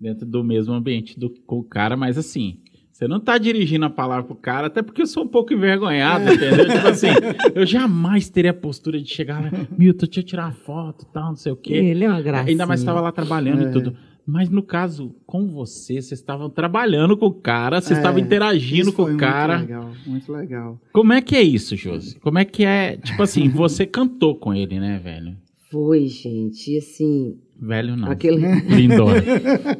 dentro 0.03 0.27
do 0.27 0.43
mesmo 0.43 0.75
ambiente 0.75 1.19
do, 1.19 1.31
com 1.47 1.59
o 1.61 1.65
cara, 1.65 1.97
mas 1.97 2.19
assim, 2.19 2.59
você 2.91 3.07
não 3.09 3.21
tá 3.21 3.39
dirigindo 3.39 3.85
a 3.87 3.91
palavra 3.91 4.25
pro 4.25 4.35
cara, 4.35 4.67
até 4.67 4.83
porque 4.83 5.03
eu 5.03 5.07
sou 5.07 5.25
um 5.25 5.29
pouco 5.29 5.53
envergonhado, 5.55 6.25
entendeu? 6.33 6.67
Tipo 6.69 6.89
assim, 6.89 7.07
eu 7.55 7.65
jamais 7.65 8.29
teria 8.29 8.51
a 8.51 8.55
postura 8.55 9.01
de 9.01 9.09
chegar 9.09 9.41
lá, 9.43 9.51
Milton, 9.79 10.07
deixa 10.07 10.21
eu 10.21 10.25
tirar 10.25 10.45
uma 10.47 10.53
foto 10.53 11.05
e 11.09 11.13
tal, 11.13 11.29
não 11.31 11.37
sei 11.37 11.53
o 11.53 11.57
quê. 11.57 11.75
Ele 11.75 12.05
é 12.05 12.09
uma 12.09 12.21
graça. 12.21 12.49
Ainda 12.51 12.67
mais 12.67 12.81
estava 12.81 13.01
lá 13.01 13.13
trabalhando 13.13 13.63
É. 13.65 13.69
e 13.69 13.73
tudo. 13.73 13.97
Mas 14.25 14.49
no 14.49 14.63
caso, 14.63 15.17
com 15.27 15.49
você, 15.49 15.95
vocês 15.95 16.13
estavam 16.13 16.49
trabalhando 16.49 17.17
com 17.17 17.27
o 17.27 17.33
cara, 17.33 17.81
vocês 17.81 17.99
É, 17.99 18.01
estavam 18.01 18.21
interagindo 18.21 18.83
Isso 18.91 18.93
com 18.93 19.03
o 19.03 19.17
cara. 19.17 19.59
Muito 19.59 19.69
legal, 19.69 19.91
muito 20.07 20.33
legal. 20.33 20.81
Como 20.93 21.13
é 21.13 21.21
que 21.21 21.35
é 21.35 21.43
isso, 21.43 21.75
Josi? 21.77 22.21
Como 22.21 22.39
é 22.39 22.45
que 22.45 22.65
é? 22.65 22.97
Tipo 22.99 23.21
assim, 23.25 23.49
você 23.49 23.85
cantou 23.85 24.37
com 24.37 24.55
ele, 24.55 24.79
né, 24.79 25.01
velho? 25.03 25.37
Foi, 25.73 26.07
gente. 26.07 26.71
E 26.71 26.79
assim, 26.79 27.41
Velho 27.59 27.97
não. 27.97 28.11
aquele. 28.11 28.37
Lindona. 28.61 29.23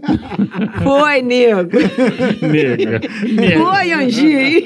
Foi, 0.83 1.21
nego. 1.21 1.77
Nega. 2.51 3.01
Foi, 3.59 3.93
Angie. 3.93 4.65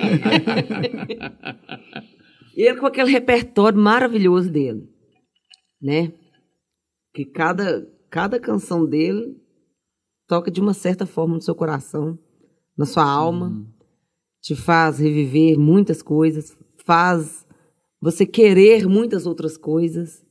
E 2.56 2.62
ele 2.62 2.78
com 2.78 2.86
aquele 2.86 3.10
repertório 3.10 3.76
maravilhoso 3.76 4.48
dele, 4.48 4.88
né? 5.82 6.12
Que 7.12 7.24
cada, 7.24 7.84
cada 8.08 8.38
canção 8.38 8.86
dele 8.86 9.36
toca 10.28 10.48
de 10.48 10.60
uma 10.60 10.72
certa 10.72 11.04
forma 11.06 11.34
no 11.34 11.42
seu 11.42 11.56
coração, 11.56 12.16
na 12.78 12.86
sua 12.86 13.04
alma, 13.04 13.66
te 14.40 14.54
faz 14.54 15.00
reviver 15.00 15.58
muitas 15.58 16.02
coisas, 16.02 16.56
faz 16.86 17.44
você 18.00 18.24
querer 18.24 18.86
muitas 18.86 19.26
outras 19.26 19.58
coisas. 19.58 20.24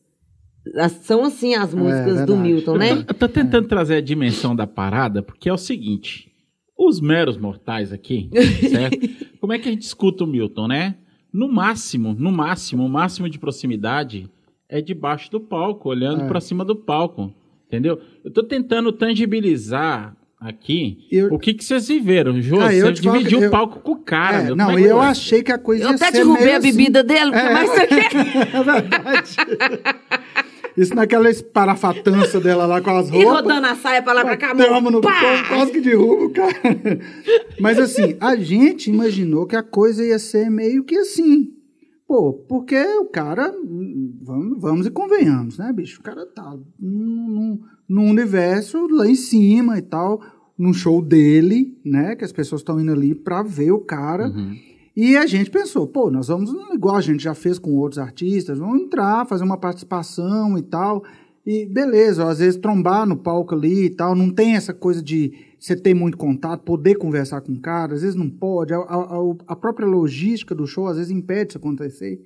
As- 0.75 0.93
São 1.03 1.23
assim 1.23 1.53
as 1.55 1.73
músicas 1.73 2.21
do 2.25 2.33
verdade. 2.35 2.39
Milton, 2.41 2.77
né? 2.77 2.91
Eu 3.07 3.13
tô 3.13 3.27
tentando 3.27 3.67
trazer 3.67 3.95
a 3.95 4.01
dimensão 4.01 4.55
da 4.55 4.65
parada, 4.65 5.21
porque 5.21 5.47
é 5.49 5.53
o 5.53 5.57
seguinte: 5.57 6.31
os 6.77 6.99
meros 6.99 7.37
mortais 7.37 7.91
aqui, 7.93 8.29
certo? 8.69 8.97
Como 9.39 9.53
é 9.53 9.59
que 9.59 9.69
a 9.69 9.71
gente 9.71 9.83
escuta 9.83 10.23
o 10.23 10.27
Milton, 10.27 10.67
né? 10.67 10.95
No 11.31 11.47
máximo, 11.51 12.15
no 12.17 12.31
máximo, 12.31 12.85
o 12.85 12.89
máximo 12.89 13.29
de 13.29 13.37
proximidade 13.37 14.29
é 14.69 14.81
debaixo 14.81 15.29
do 15.29 15.39
palco, 15.39 15.89
olhando 15.89 16.23
É. 16.23 16.27
pra 16.27 16.39
cima 16.41 16.65
do 16.65 16.75
palco, 16.75 17.31
entendeu? 17.67 17.99
Eu 18.23 18.31
tô 18.31 18.41
tentando 18.41 18.91
tangibilizar 18.91 20.15
aqui 20.39 21.05
Eu- 21.11 21.33
o 21.33 21.37
que 21.39 21.53
que 21.53 21.63
vocês 21.63 21.87
viveram, 21.87 22.41
Jô. 22.41 22.59
Ah, 22.59 22.73
eu 22.73 22.87
você 22.87 22.93
dividiu 23.01 23.39
que 23.39 23.45
o 23.45 23.47
eu- 23.47 23.51
palco 23.51 23.79
com 23.81 23.91
o 23.91 23.97
cara, 23.97 24.37
É, 24.39 24.43
meu. 24.45 24.55
não, 24.55 24.71
é 24.71 24.81
e 24.81 24.85
eu 24.85 24.99
achei 24.99 25.43
que 25.43 25.51
a 25.51 25.57
coisa 25.57 25.83
Eu 25.83 25.89
ia 25.89 25.95
até 25.95 26.11
derrubei 26.11 26.55
a 26.55 26.59
bebida 26.59 27.03
dele, 27.03 27.31
É. 27.35 27.53
mas 27.53 27.69
você 27.69 27.87
quer? 27.87 28.05
Assim. 28.07 28.17
É 28.53 28.63
verdade. 28.63 29.35
Isso 30.77 30.93
naquela 30.93 31.29
esparafatança 31.29 32.39
dela 32.39 32.65
lá 32.65 32.81
com 32.81 32.89
as 32.91 33.07
E 33.09 33.11
roupas. 33.23 33.41
rodando 33.43 33.67
a 33.67 33.75
saia 33.75 34.01
pra 34.01 34.13
lá 34.13 34.23
pra 34.25 34.35
cá, 34.37 34.53
Tamo 34.55 34.91
no 34.91 35.01
povo, 35.01 35.13
quase 35.47 35.71
que 35.71 35.81
derruba 35.81 36.25
o 36.25 36.29
cara. 36.31 36.53
Mas 37.59 37.79
assim, 37.79 38.15
a 38.19 38.35
gente 38.35 38.89
imaginou 38.89 39.45
que 39.45 39.55
a 39.55 39.63
coisa 39.63 40.03
ia 40.03 40.19
ser 40.19 40.49
meio 40.49 40.83
que 40.83 40.95
assim. 40.97 41.51
Pô, 42.07 42.33
porque 42.33 42.75
o 42.99 43.05
cara, 43.05 43.51
vamos, 44.21 44.61
vamos 44.61 44.85
e 44.85 44.91
convenhamos, 44.91 45.57
né, 45.57 45.71
bicho? 45.73 45.99
O 46.01 46.03
cara 46.03 46.25
tá 46.25 46.55
num, 46.79 47.27
num- 47.27 47.59
num 47.87 48.09
universo 48.09 48.85
lá 48.91 49.07
em 49.07 49.15
cima 49.15 49.77
e 49.79 49.81
tal, 49.81 50.21
num 50.57 50.73
show 50.73 51.01
dele, 51.01 51.75
né? 51.83 52.15
Que 52.15 52.23
as 52.25 52.31
pessoas 52.31 52.61
estão 52.61 52.79
indo 52.79 52.91
ali 52.91 53.15
pra 53.15 53.41
ver 53.41 53.71
o 53.71 53.79
cara. 53.79 54.27
Uhum. 54.27 54.55
E 54.95 55.17
a 55.17 55.25
gente 55.25 55.51
pensou, 55.51 55.85
pô, 55.87 56.09
nós 56.09 56.29
vamos, 56.29 56.51
igual 56.73 56.95
a 56.95 57.01
gente 57.01 57.21
já 57.23 57.33
fez 57.35 57.59
com 57.59 57.71
outros 57.75 57.99
artistas, 57.99 58.57
vamos 58.57 58.81
entrar, 58.81 59.25
fazer 59.27 59.43
uma 59.43 59.57
participação 59.57 60.57
e 60.57 60.61
tal. 60.61 61.03
E 61.45 61.65
beleza, 61.65 62.27
às 62.27 62.39
vezes 62.39 62.59
trombar 62.59 63.05
no 63.05 63.17
palco 63.17 63.53
ali 63.53 63.85
e 63.85 63.89
tal, 63.89 64.15
não 64.15 64.31
tem 64.33 64.55
essa 64.55 64.73
coisa 64.73 65.03
de 65.03 65.33
você 65.59 65.75
ter 65.75 65.93
muito 65.93 66.17
contato, 66.17 66.63
poder 66.63 66.95
conversar 66.95 67.41
com 67.41 67.51
o 67.51 67.59
cara, 67.59 67.93
às 67.93 68.01
vezes 68.01 68.15
não 68.15 68.29
pode, 68.29 68.73
a, 68.73 68.77
a- 68.77 69.19
a- 69.47 69.55
própria 69.55 69.85
logística 69.87 70.55
do 70.55 70.65
show 70.65 70.87
às 70.87 70.97
vezes 70.97 71.11
impede 71.11 71.49
isso 71.49 71.57
acontecer. 71.57 72.19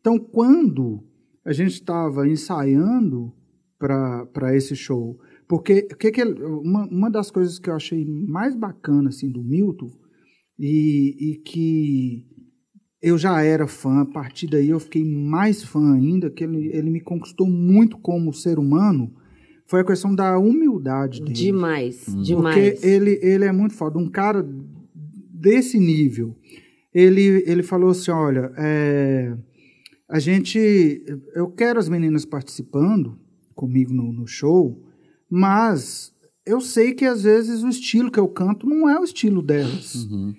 Então, 0.00 0.18
quando 0.18 1.02
a 1.44 1.52
gente 1.52 1.72
estava 1.72 2.26
ensaiando 2.28 3.32
para 3.78 4.56
esse 4.56 4.74
show, 4.74 5.18
porque 5.46 5.82
que 5.82 6.10
que 6.10 6.20
ele- 6.22 6.42
uma, 6.42 6.86
uma 6.86 7.10
das 7.10 7.30
coisas 7.30 7.58
que 7.58 7.68
eu 7.68 7.74
achei 7.74 8.04
mais 8.06 8.54
bacana 8.54 9.10
assim, 9.10 9.28
do 9.30 9.42
Milton, 9.42 9.90
e, 10.58 11.16
e 11.32 11.34
que 11.36 12.26
eu 13.02 13.18
já 13.18 13.42
era 13.42 13.66
fã, 13.66 14.00
a 14.00 14.06
partir 14.06 14.46
daí 14.46 14.70
eu 14.70 14.80
fiquei 14.80 15.04
mais 15.04 15.62
fã 15.62 15.94
ainda, 15.94 16.30
que 16.30 16.42
ele, 16.44 16.70
ele 16.72 16.90
me 16.90 17.00
conquistou 17.00 17.46
muito 17.46 17.98
como 17.98 18.32
ser 18.32 18.58
humano, 18.58 19.12
foi 19.66 19.80
a 19.80 19.84
questão 19.84 20.14
da 20.14 20.38
humildade 20.38 21.20
dele. 21.20 21.32
Demais, 21.32 22.06
Hum. 22.08 22.22
demais. 22.22 22.54
Porque 22.78 22.86
ele, 22.86 23.18
ele 23.22 23.44
é 23.44 23.52
muito 23.52 23.74
foda. 23.74 23.98
Um 23.98 24.08
cara 24.08 24.46
desse 25.30 25.78
nível, 25.78 26.34
ele, 26.94 27.42
ele 27.46 27.62
falou 27.62 27.90
assim, 27.90 28.10
olha, 28.10 28.52
é, 28.56 29.36
a 30.08 30.18
gente... 30.18 31.02
Eu 31.34 31.48
quero 31.50 31.78
as 31.78 31.88
meninas 31.88 32.24
participando 32.24 33.18
comigo 33.54 33.92
no, 33.92 34.12
no 34.12 34.26
show, 34.26 34.82
mas 35.28 36.12
eu 36.46 36.60
sei 36.60 36.92
que 36.92 37.04
às 37.04 37.22
vezes 37.22 37.62
o 37.62 37.68
estilo 37.68 38.10
que 38.10 38.18
eu 38.20 38.28
canto 38.28 38.66
não 38.66 38.88
é 38.88 38.98
o 38.98 39.04
estilo 39.04 39.42
delas. 39.42 39.94
Uhum. 40.06 40.34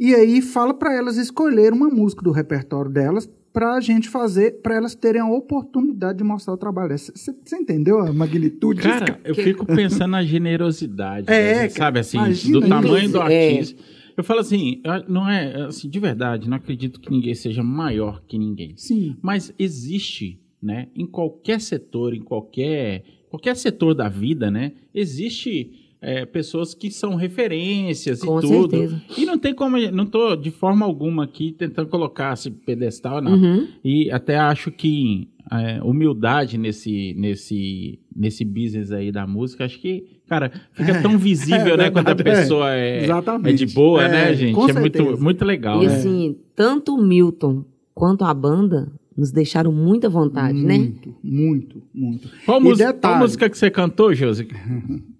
E 0.00 0.14
aí 0.14 0.40
fala 0.40 0.72
para 0.72 0.94
elas 0.96 1.18
escolher 1.18 1.74
uma 1.74 1.90
música 1.90 2.22
do 2.22 2.30
repertório 2.30 2.90
delas 2.90 3.30
para 3.52 3.74
a 3.74 3.80
gente 3.82 4.08
fazer, 4.08 4.62
para 4.62 4.74
elas 4.74 4.94
terem 4.94 5.20
a 5.20 5.28
oportunidade 5.28 6.16
de 6.16 6.24
mostrar 6.24 6.54
o 6.54 6.56
trabalho. 6.56 6.96
Você 6.96 7.56
entendeu 7.56 7.98
a 7.98 8.10
magnitude? 8.10 8.80
disso, 8.80 8.98
Cara, 8.98 9.20
eu 9.22 9.34
fico 9.34 9.66
pensando 9.66 10.12
na 10.12 10.22
generosidade, 10.24 11.30
É, 11.30 11.54
né, 11.54 11.68
cara, 11.68 11.72
sabe 11.72 11.98
assim, 11.98 12.16
imagina 12.16 12.60
do 12.60 12.66
tamanho 12.66 13.12
do. 13.12 13.18
É. 13.18 13.50
artista. 13.50 13.82
Eu 14.16 14.24
falo 14.24 14.40
assim, 14.40 14.80
não 15.06 15.28
é, 15.28 15.66
assim, 15.66 15.88
de 15.88 15.98
verdade, 15.98 16.48
não 16.48 16.56
acredito 16.56 16.98
que 16.98 17.10
ninguém 17.10 17.34
seja 17.34 17.62
maior 17.62 18.22
que 18.26 18.38
ninguém. 18.38 18.72
Sim. 18.76 19.16
Mas 19.20 19.52
existe, 19.58 20.40
né, 20.62 20.88
em 20.96 21.06
qualquer 21.06 21.60
setor, 21.60 22.14
em 22.14 22.22
qualquer, 22.22 23.02
qualquer 23.28 23.54
setor 23.54 23.94
da 23.94 24.08
vida, 24.08 24.50
né, 24.50 24.72
existe 24.94 25.79
é, 26.02 26.24
pessoas 26.24 26.72
que 26.74 26.90
são 26.90 27.14
referências 27.14 28.20
Com 28.20 28.38
e 28.38 28.42
tudo. 28.42 28.70
certeza. 28.70 29.02
E 29.18 29.26
não 29.26 29.38
tem 29.38 29.54
como, 29.54 29.76
não 29.90 30.06
tô 30.06 30.34
de 30.36 30.50
forma 30.50 30.84
alguma 30.86 31.24
aqui 31.24 31.52
tentando 31.52 31.88
colocar 31.88 32.32
esse 32.34 32.50
pedestal, 32.50 33.20
não. 33.20 33.32
Uhum. 33.34 33.68
E 33.84 34.10
até 34.10 34.36
acho 34.38 34.70
que 34.70 35.28
é, 35.52 35.82
humildade 35.82 36.56
nesse, 36.56 37.14
nesse, 37.18 37.98
nesse 38.14 38.44
business 38.44 38.92
aí 38.92 39.10
da 39.12 39.26
música, 39.26 39.64
acho 39.64 39.78
que, 39.80 40.04
cara, 40.28 40.50
fica 40.72 40.92
É, 40.92 41.02
tão 41.02 41.18
visível, 41.18 41.74
é 41.74 41.76
né? 41.76 41.90
Quando 41.90 42.08
a 42.08 42.12
é. 42.12 42.14
pessoa 42.14 42.70
é, 42.72 43.04
é 43.44 43.52
de 43.52 43.66
boa, 43.66 44.04
É, 44.04 44.08
né, 44.08 44.34
gente? 44.34 44.54
É 44.54 44.72
muito, 44.72 44.72
certeza. 44.72 45.16
muito 45.22 45.44
legal, 45.44 45.82
E 45.82 45.86
né? 45.86 45.94
assim, 45.94 46.36
tanto 46.54 46.94
o 46.94 47.02
Milton 47.02 47.64
quanto 47.94 48.24
a 48.24 48.32
banda 48.32 48.90
nos 49.16 49.32
deixaram 49.32 49.70
muita 49.72 50.08
vontade, 50.08 50.58
né? 50.64 50.78
Muito, 50.78 51.14
muito, 51.22 51.82
muito. 51.92 52.30
Qual, 52.46 52.58
música, 52.60 52.86
detalhe- 52.92 53.00
qual 53.14 53.18
música 53.18 53.50
que 53.50 53.58
você 53.58 53.70
cantou, 53.70 54.14
Josi? 54.14 54.46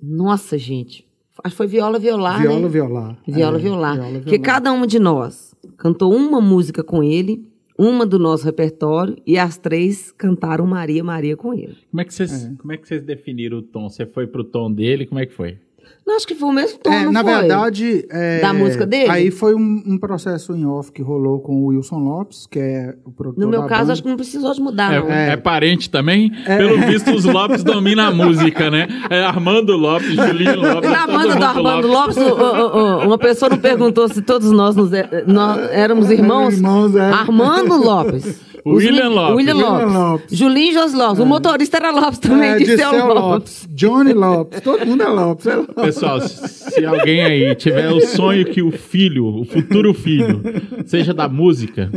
Nossa, 0.00 0.56
gente. 0.58 1.06
Acho 1.44 1.52
que 1.54 1.56
foi 1.56 1.66
Viola 1.68 1.98
Violar, 1.98 2.40
viola, 2.40 2.60
né? 2.60 2.68
violar. 2.68 3.18
Viola 3.26 3.56
É, 3.58 3.60
Violar. 3.60 3.94
viola, 3.94 4.12
Porque 4.18 4.30
violar. 4.38 4.44
cada 4.46 4.72
um 4.72 4.84
de 4.86 4.98
nós 4.98 5.54
cantou 5.76 6.12
uma 6.12 6.40
música 6.40 6.82
com 6.82 7.02
ele, 7.02 7.46
uma 7.78 8.04
do 8.04 8.18
nosso 8.18 8.44
repertório 8.44 9.16
e 9.24 9.38
as 9.38 9.56
três 9.56 10.10
cantaram 10.10 10.66
Maria, 10.66 11.04
Maria 11.04 11.36
com 11.36 11.54
ele. 11.54 11.76
Como 11.90 12.00
é 12.00 12.04
que 12.04 12.12
vocês, 12.12 12.50
como 12.58 12.72
é 12.72 12.76
que 12.76 12.88
vocês 12.88 13.02
definiram 13.04 13.58
o 13.58 13.62
tom? 13.62 13.88
Você 13.88 14.04
foi 14.04 14.26
pro 14.26 14.42
tom 14.42 14.72
dele? 14.72 15.06
Como 15.06 15.20
é 15.20 15.26
que 15.26 15.32
foi? 15.32 15.58
Não, 16.06 16.16
acho 16.16 16.26
que 16.26 16.34
foi 16.34 16.48
o 16.48 16.52
mesmo 16.52 16.78
tom, 16.78 16.90
É, 16.90 17.04
não 17.04 17.12
na 17.12 17.22
foi? 17.22 17.34
verdade. 17.34 18.06
é, 18.10 18.40
Da 18.40 18.54
música 18.54 18.86
dele? 18.86 19.10
Aí 19.10 19.30
foi 19.30 19.54
um, 19.54 19.82
um 19.86 19.98
processo 19.98 20.56
em 20.56 20.64
off 20.64 20.90
que 20.90 21.02
rolou 21.02 21.38
com 21.40 21.52
o 21.52 21.66
Wilson 21.66 21.98
Lopes, 21.98 22.46
que 22.46 22.58
é 22.58 22.94
o 23.04 23.10
produtor. 23.10 23.44
No 23.44 23.50
meu 23.50 23.60
da 23.60 23.68
caso, 23.68 23.80
banda. 23.82 23.92
acho 23.92 24.02
que 24.02 24.08
não 24.08 24.16
precisou 24.16 24.54
de 24.54 24.60
mudar, 24.62 24.90
É, 24.94 25.00
não. 25.00 25.10
é 25.12 25.36
parente 25.36 25.90
também? 25.90 26.32
Pelo 26.46 26.78
visto, 26.86 27.10
os 27.10 27.26
Lopes 27.26 27.62
dominam 27.62 28.06
a 28.06 28.10
música, 28.10 28.70
né? 28.70 28.88
É 29.10 29.22
Armando 29.22 29.76
Lopes, 29.76 30.14
Julinho 30.14 30.56
Lopes. 30.62 30.90
Na 30.90 31.06
banda 31.06 31.36
do 31.36 31.44
Armando 31.44 31.86
Lopes, 31.88 32.16
o- 32.16 32.20
o- 32.22 32.78
o- 33.02 33.06
uma 33.06 33.18
pessoa 33.18 33.50
não 33.50 33.58
perguntou 33.58 34.08
se 34.08 34.22
todos 34.22 34.50
nós, 34.50 34.74
nos 34.74 34.90
é- 34.94 35.24
nós 35.26 35.58
éramos 35.72 36.10
irmãos. 36.10 36.54
Irmãos, 36.54 36.96
é. 36.96 37.02
Armando 37.02 37.76
Lopes. 37.76 38.47
William 38.76 39.08
Lopes. 39.08 39.36
William 39.36 39.56
William 39.56 39.70
Lopes. 39.78 39.94
Lopes. 39.94 40.38
Julinho 40.38 40.72
Jos 40.74 40.92
Lopes. 40.94 41.18
O 41.20 41.26
motorista 41.26 41.76
era 41.78 41.90
Lopes 41.90 42.18
também, 42.18 42.50
É, 42.50 42.58
de 42.58 42.64
Disseu 42.64 42.90
Seu 42.90 43.06
Lopes. 43.06 43.22
Lopes. 43.22 43.68
Johnny 43.70 44.12
Lopes. 44.12 44.60
Todo 44.60 44.86
mundo 44.86 45.02
é 45.02 45.08
Lopes. 45.08 45.46
É 45.46 45.56
Lopes. 45.56 45.74
Pessoal, 45.84 46.20
se 46.20 46.84
alguém 46.84 47.22
aí 47.22 47.54
tiver 47.54 47.90
o 47.90 48.00
sonho 48.00 48.44
que 48.46 48.62
o 48.62 48.70
filho, 48.70 49.26
o 49.26 49.44
futuro 49.44 49.92
filho, 49.94 50.42
seja 50.86 51.12
da 51.14 51.28
música, 51.28 51.90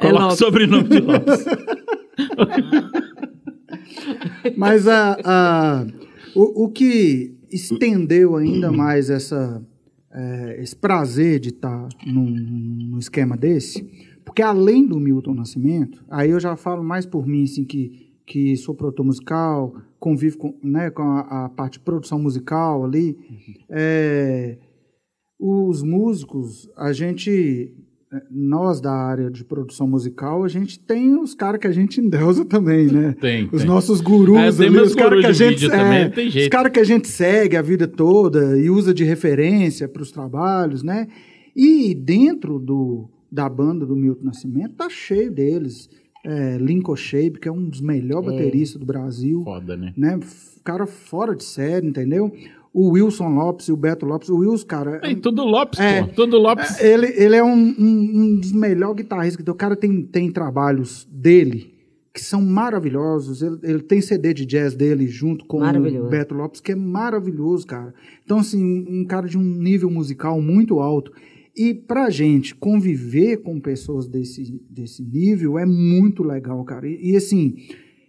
coloque 0.00 0.34
o 0.34 0.36
sobrenome 0.36 0.88
de 0.88 0.98
Lopes. 1.00 1.44
Mas 4.56 4.86
a, 4.88 5.16
a- 5.24 5.86
o, 6.34 6.64
o 6.64 6.68
que 6.70 7.34
estendeu 7.50 8.36
ainda 8.36 8.70
mais 8.70 9.10
essa, 9.10 9.60
é, 10.12 10.58
esse 10.62 10.76
prazer 10.76 11.40
de 11.40 11.48
estar 11.48 11.88
num, 12.06 12.30
num 12.90 12.98
esquema 12.98 13.36
desse, 13.36 13.84
porque 14.24 14.42
além 14.42 14.86
do 14.86 14.98
Milton 14.98 15.34
Nascimento, 15.34 16.04
aí 16.08 16.30
eu 16.30 16.40
já 16.40 16.56
falo 16.56 16.82
mais 16.82 17.06
por 17.06 17.26
mim, 17.26 17.44
assim, 17.44 17.64
que, 17.64 18.12
que 18.26 18.56
sou 18.56 18.74
produtor 18.74 19.06
musical, 19.06 19.74
convivo 19.98 20.38
com, 20.38 20.58
né, 20.62 20.90
com 20.90 21.02
a, 21.02 21.44
a 21.44 21.48
parte 21.48 21.74
de 21.74 21.80
produção 21.80 22.18
musical 22.18 22.84
ali, 22.84 23.16
é, 23.68 24.58
os 25.40 25.82
músicos, 25.82 26.68
a 26.76 26.92
gente, 26.92 27.72
eh, 28.12 28.22
nós 28.30 28.78
da 28.78 28.92
área 28.92 29.30
de 29.30 29.42
produção 29.42 29.88
musical, 29.88 30.44
a 30.44 30.48
gente 30.48 30.78
tem 30.78 31.18
os 31.18 31.34
caras 31.34 31.58
que 31.58 31.66
a 31.66 31.72
gente 31.72 31.98
endeusa 31.98 32.44
também, 32.44 32.88
né? 32.88 33.14
Tem, 33.18 33.48
Os 33.50 33.62
tem. 33.62 33.66
nossos 33.66 34.02
gurus, 34.02 34.36
É, 34.36 34.52
tem 34.52 34.66
ali, 34.66 34.80
os 34.80 34.94
caras 34.94 35.20
que 35.20 35.26
a 35.26 35.32
gente 35.32 35.64
é, 35.64 35.68
também, 35.70 36.28
os 36.28 36.48
caras 36.48 36.72
que 36.72 36.80
a 36.80 36.84
gente 36.84 37.08
segue 37.08 37.56
a 37.56 37.62
vida 37.62 37.88
toda 37.88 38.58
e 38.58 38.68
usa 38.68 38.92
de 38.92 39.02
referência 39.02 39.88
para 39.88 40.02
os 40.02 40.12
trabalhos, 40.12 40.82
né? 40.82 41.08
E 41.56 41.94
dentro 41.94 42.58
do, 42.58 43.08
da 43.30 43.48
banda 43.48 43.84
do 43.86 43.94
Milton 43.96 44.24
Nascimento 44.24 44.74
tá 44.74 44.88
cheio 44.88 45.30
deles. 45.30 45.88
É, 46.24 46.58
Lincoln 46.58 46.96
Shape, 46.96 47.38
que 47.40 47.48
é 47.48 47.52
um 47.52 47.68
dos 47.68 47.80
melhores 47.80 48.26
bateristas 48.26 48.78
do 48.78 48.84
Brasil 48.84 49.42
Foda, 49.42 49.74
né? 49.74 49.94
né? 49.96 50.20
Cara 50.62 50.86
fora 50.86 51.34
de 51.34 51.42
série, 51.44 51.86
entendeu? 51.86 52.30
O 52.74 52.90
Wilson 52.90 53.28
Lopes 53.30 53.68
e 53.68 53.72
o 53.72 53.76
Beto 53.76 54.04
Lopes. 54.04 54.28
O 54.28 54.36
Wilson, 54.36 54.66
cara. 54.66 55.00
Tem 55.00 55.16
tudo 55.16 55.42
Lopes, 55.44 55.80
É. 55.80 56.02
pô. 56.04 56.12
Tudo 56.14 56.36
Lopes. 56.38 56.78
Ele, 56.78 57.06
ele 57.16 57.34
é 57.36 57.42
um, 57.42 57.54
um- 57.56 58.10
um 58.14 58.36
dos 58.38 58.52
melhores 58.52 58.96
guitarristas 58.96 59.36
que 59.38 59.42
tem. 59.44 59.52
O 59.52 59.56
cara 59.56 59.74
tem, 59.74 60.02
tem 60.02 60.30
trabalhos 60.30 61.08
dele 61.10 61.72
que 62.12 62.20
são 62.22 62.42
maravilhosos. 62.42 63.40
Ele, 63.42 63.56
ele 63.62 63.80
tem 63.82 64.00
CD 64.00 64.34
de 64.34 64.44
jazz 64.44 64.74
dele 64.74 65.06
junto 65.06 65.44
com 65.46 65.62
o 65.62 66.08
Beto 66.08 66.34
Lopes, 66.34 66.60
que 66.60 66.72
é 66.72 66.76
maravilhoso, 66.76 67.66
cara. 67.66 67.94
Então, 68.24 68.38
assim, 68.38 68.62
um 68.88 69.04
cara 69.06 69.26
de 69.26 69.38
um 69.38 69.42
nível 69.42 69.90
musical 69.90 70.40
muito 70.40 70.80
alto. 70.80 71.12
E 71.56 71.74
pra 71.74 72.10
gente 72.10 72.54
conviver 72.54 73.38
com 73.38 73.60
pessoas 73.60 74.06
desse, 74.06 74.62
desse 74.70 75.02
nível 75.02 75.58
é 75.58 75.66
muito 75.66 76.22
legal, 76.22 76.64
cara. 76.64 76.86
E, 76.88 77.10
e, 77.12 77.16
assim, 77.16 77.56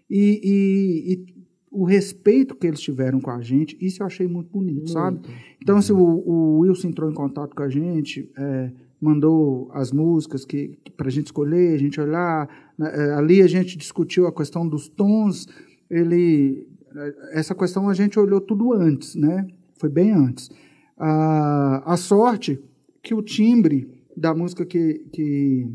e, 0.10 0.40
e- 0.44 1.14
e 1.14 1.26
o 1.72 1.86
respeito 1.86 2.56
que 2.56 2.68
eles 2.68 2.80
tiveram 2.82 3.20
com 3.22 3.32
a 3.32 3.42
gente, 3.42 3.78
isso 3.82 4.04
eu 4.04 4.08
achei 4.08 4.28
muito 4.28 4.50
bonito, 4.52 4.90
sabe? 4.92 5.22
Então, 5.62 5.78
assim, 5.78 5.94
o, 5.94 5.98
o 6.00 6.60
Wilson 6.60 6.90
entrou 6.90 7.10
em 7.10 7.14
contato 7.14 7.56
com 7.56 7.64
a 7.64 7.70
gente, 7.70 8.30
é, 8.38 8.72
mandou 9.00 9.70
as 9.74 9.92
músicas 9.92 10.44
que, 10.46 10.78
que 10.84 10.92
para 10.92 11.08
a 11.08 11.12
gente 11.12 11.28
escolher, 11.28 11.74
a 11.74 11.78
gente 11.78 12.00
olhar. 12.00 12.48
né, 12.78 12.92
é, 12.94 13.14
ali 13.14 13.42
a 13.42 13.48
gente 13.48 13.78
discutiu 13.78 14.28
a 14.28 14.34
questão 14.34 14.68
dos 14.68 14.88
tons. 14.90 15.48
Ele, 15.90 16.68
é, 16.96 17.40
essa 17.40 17.56
questão 17.56 17.88
a 17.90 17.94
gente 17.94 18.20
olhou 18.20 18.42
tudo 18.42 18.74
antes, 18.74 19.16
né? 19.16 19.48
Foi 19.80 19.90
bem 19.90 20.12
antes. 20.12 20.50
A, 20.98 21.94
a 21.94 21.98
sorte 21.98 22.60
que 23.04 23.14
o 23.14 23.22
timbre 23.22 23.88
da 24.16 24.34
música 24.34 24.66
que, 24.66 25.06
que, 25.14 25.66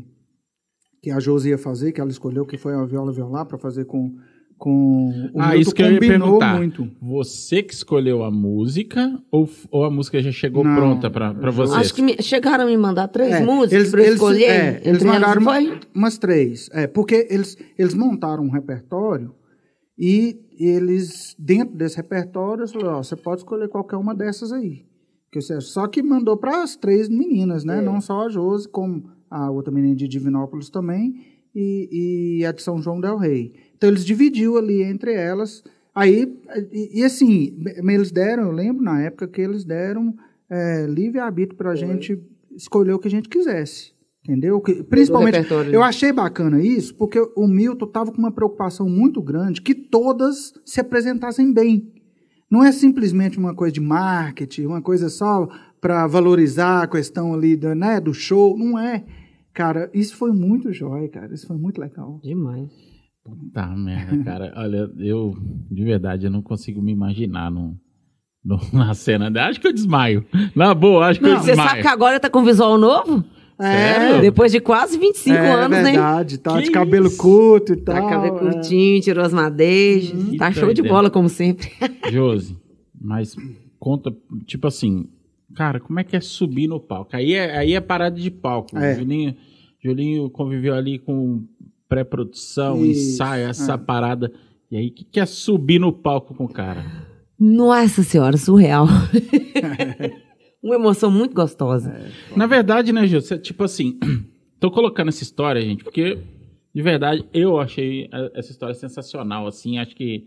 que 1.01 1.11
a 1.11 1.19
Josi 1.19 1.49
ia 1.49 1.57
fazer, 1.57 1.91
que 1.91 1.99
ela 2.01 2.09
escolheu, 2.09 2.45
que 2.45 2.57
foi 2.57 2.73
a 2.73 2.85
viola 2.85 3.11
violar 3.11 3.45
para 3.45 3.57
fazer 3.57 3.85
com, 3.85 4.15
com 4.57 5.29
o 5.33 5.41
Ah, 5.41 5.47
Milton, 5.49 5.59
isso 5.61 5.75
que 5.75 5.81
eu 5.83 5.87
ia 5.91 5.99
combinou 5.99 6.19
perguntar. 6.39 6.55
muito. 6.55 6.89
Você 7.01 7.61
que 7.63 7.73
escolheu 7.73 8.23
a 8.23 8.31
música 8.31 9.21
ou, 9.31 9.49
ou 9.71 9.83
a 9.83 9.89
música 9.91 10.21
já 10.21 10.31
chegou 10.31 10.63
Não, 10.63 10.75
pronta 10.75 11.07
eu- 11.07 11.51
vocês? 11.51 11.77
Acho 11.77 11.93
que 11.93 12.01
me- 12.01 12.21
chegaram 12.21 12.63
a 12.63 12.67
me 12.67 12.77
mandar 12.77 13.07
três 13.09 13.33
É, 13.35 13.43
músicas 13.43 13.89
pra 13.91 14.03
eu 14.03 14.13
escolher. 14.13 14.43
é, 14.49 14.81
eles 14.85 15.03
mandaram 15.03 15.41
foi? 15.41 15.79
umas 15.93 16.17
três. 16.17 16.69
É, 16.71 16.87
porque 16.87 17.27
eles, 17.29 17.57
eles 17.77 17.93
montaram 17.93 18.43
um 18.43 18.49
repertório 18.51 19.33
e 19.97 20.39
eles, 20.59 21.35
dentro 21.37 21.75
desse 21.75 21.97
repertório, 21.97 22.61
eles 22.61 22.71
falaram, 22.71 22.99
ó, 22.99 23.03
você 23.03 23.15
pode 23.15 23.41
escolher 23.41 23.67
qualquer 23.67 23.97
uma 23.97 24.15
dessas 24.15 24.51
aí. 24.51 24.85
Que 25.39 25.61
só 25.61 25.87
que 25.87 26.01
mandou 26.01 26.37
para 26.37 26.63
as 26.63 26.75
três 26.75 27.07
meninas, 27.09 27.63
né? 27.63 27.79
É. 27.79 27.81
Não 27.81 27.99
só 28.01 28.25
a 28.25 28.29
Josi, 28.29 28.67
como 28.67 29.09
a 29.29 29.49
outra 29.51 29.73
menina 29.73 29.95
de 29.95 30.07
Divinópolis 30.07 30.69
também 30.69 31.15
e, 31.55 32.39
e 32.39 32.45
a 32.45 32.51
de 32.51 32.61
São 32.61 32.81
João 32.81 32.99
del 33.01 33.17
Rei. 33.17 33.53
Então 33.75 33.89
eles 33.89 34.05
dividiu 34.05 34.57
ali 34.57 34.83
entre 34.83 35.13
elas. 35.13 35.63
Aí, 35.93 36.31
e, 36.71 36.99
e 37.01 37.03
assim, 37.03 37.57
eles 37.89 38.11
deram, 38.11 38.43
eu 38.43 38.51
lembro 38.51 38.83
na 38.83 39.01
época 39.01 39.27
que 39.27 39.41
eles 39.41 39.65
deram 39.65 40.13
é, 40.49 40.85
livre-arbítrio 40.87 41.57
para 41.57 41.71
a 41.71 41.75
gente 41.75 42.19
escolher 42.55 42.93
o 42.93 42.99
que 42.99 43.07
a 43.07 43.11
gente 43.11 43.27
quisesse. 43.29 43.91
Entendeu? 44.23 44.59
Que- 44.59 44.83
principalmente, 44.83 45.37
eu 45.73 45.81
achei 45.81 46.11
bacana 46.11 46.61
isso, 46.61 46.93
porque 46.95 47.17
o 47.35 47.47
Milton 47.47 47.85
estava 47.85 48.11
com 48.11 48.17
uma 48.17 48.31
preocupação 48.31 48.87
muito 48.89 49.21
grande 49.21 49.61
que 49.61 49.73
todas 49.73 50.53
se 50.65 50.79
apresentassem 50.81 51.51
bem. 51.53 51.93
Não 52.49 52.63
é 52.63 52.71
simplesmente 52.71 53.37
uma 53.37 53.53
coisa 53.53 53.73
de 53.73 53.81
marketing, 53.81 54.65
uma 54.65 54.81
coisa 54.81 55.09
só 55.09 55.47
para 55.81 56.07
valorizar 56.07 56.83
a 56.83 56.87
questão 56.87 57.33
ali 57.33 57.55
do, 57.55 57.75
né, 57.75 57.99
do 57.99 58.13
show. 58.13 58.57
Não 58.57 58.79
é. 58.79 59.03
Cara, 59.53 59.89
isso 59.93 60.15
foi 60.15 60.31
muito 60.31 60.71
jóia, 60.71 61.09
cara. 61.09 61.33
Isso 61.33 61.45
foi 61.47 61.57
muito 61.57 61.79
legal. 61.81 62.19
Demais. 62.23 62.69
Tá, 63.53 63.67
merda, 63.75 64.23
cara. 64.23 64.53
Olha, 64.57 64.89
eu, 64.97 65.35
de 65.69 65.83
verdade, 65.83 66.25
eu 66.25 66.31
não 66.31 66.41
consigo 66.41 66.81
me 66.81 66.91
imaginar 66.93 67.51
num, 67.51 67.75
num- 68.45 68.59
na 68.71 68.93
cena 68.93 69.29
dela. 69.29 69.49
Acho 69.49 69.59
que 69.59 69.67
eu 69.67 69.73
desmaio. 69.73 70.25
Na 70.55 70.73
boa, 70.73 71.07
acho 71.07 71.19
que 71.19 71.25
eu 71.25 71.31
Não, 71.33 71.39
Você 71.39 71.47
desmaio. 71.47 71.69
sabe 71.69 71.81
que 71.81 71.87
agora 71.87 72.19
tá 72.19 72.29
com 72.29 72.43
visual 72.45 72.77
novo? 72.77 73.23
Sério? 73.59 74.21
Depois 74.21 74.51
de 74.51 74.59
quase 74.59 74.97
25 74.97 75.35
é 75.35 75.51
anos, 75.51 75.77
né? 75.77 75.83
verdade, 75.91 76.37
tá 76.37 76.57
Que 76.57 76.63
de 76.63 76.71
cabelo 76.71 77.07
isso? 77.07 77.17
curto 77.17 77.73
e 77.73 77.77
Tá 77.77 77.93
tal. 77.99 78.09
cabelo 78.09 78.35
é. 78.37 78.39
curtinho, 78.39 79.01
tirou 79.01 79.25
as 79.25 79.33
madejas. 79.33 80.11
Que 80.29 80.37
Tá 80.37 80.51
show 80.51 80.67
de 80.69 80.75
doideira. 80.75 80.89
bola, 80.89 81.09
como 81.09 81.27
sempre. 81.27 81.71
Josi, 82.11 82.55
mas 82.99 83.35
conta, 83.79 84.13
tipo 84.45 84.67
assim, 84.67 85.05
cara, 85.55 85.79
como 85.79 85.99
é 85.99 86.03
que 86.03 86.15
é 86.15 86.21
subir 86.21 86.67
no 86.67 86.79
palco? 86.79 87.15
Aí 87.15 87.33
é, 87.33 87.57
aí 87.57 87.73
é 87.73 87.81
parada 87.81 88.15
de 88.19 88.29
palco. 88.29 88.77
É. 88.77 88.93
O 88.93 88.99
Julinho, 88.99 89.35
Julinho 89.83 90.29
conviveu 90.29 90.75
ali 90.75 90.99
com 90.99 91.43
pré-produção, 91.89 92.85
ensaio, 92.85 93.47
essa 93.47 93.77
parada. 93.77 94.31
E 94.69 94.75
aí, 94.77 94.87
o 94.89 94.91
que, 94.91 95.03
que 95.05 95.19
é 95.19 95.25
subir 95.25 95.79
no 95.79 95.91
palco 95.93 96.33
com 96.35 96.43
o 96.43 96.49
cara? 96.49 96.85
Nossa 97.39 98.03
senhora, 98.03 98.35
surreal. 98.37 98.87
Uma 100.67 100.75
emoção 100.75 101.09
muito 101.09 101.33
gostosa. 101.33 101.95
Na 102.35 102.45
verdade, 102.45 102.91
né, 102.91 103.07
Gil, 103.07 103.21
você, 103.21 103.37
tipo 103.37 103.63
assim, 103.63 103.97
tô 104.59 104.69
colocando 104.69 105.07
essa 105.07 105.23
história, 105.23 105.61
gente, 105.61 105.83
porque 105.83 106.17
de 106.75 106.81
verdade 106.81 107.25
eu 107.33 107.57
achei 107.59 108.09
essa 108.35 108.51
história 108.51 108.75
sensacional, 108.75 109.47
assim, 109.47 109.77
acho 109.79 109.95
que 109.95 110.25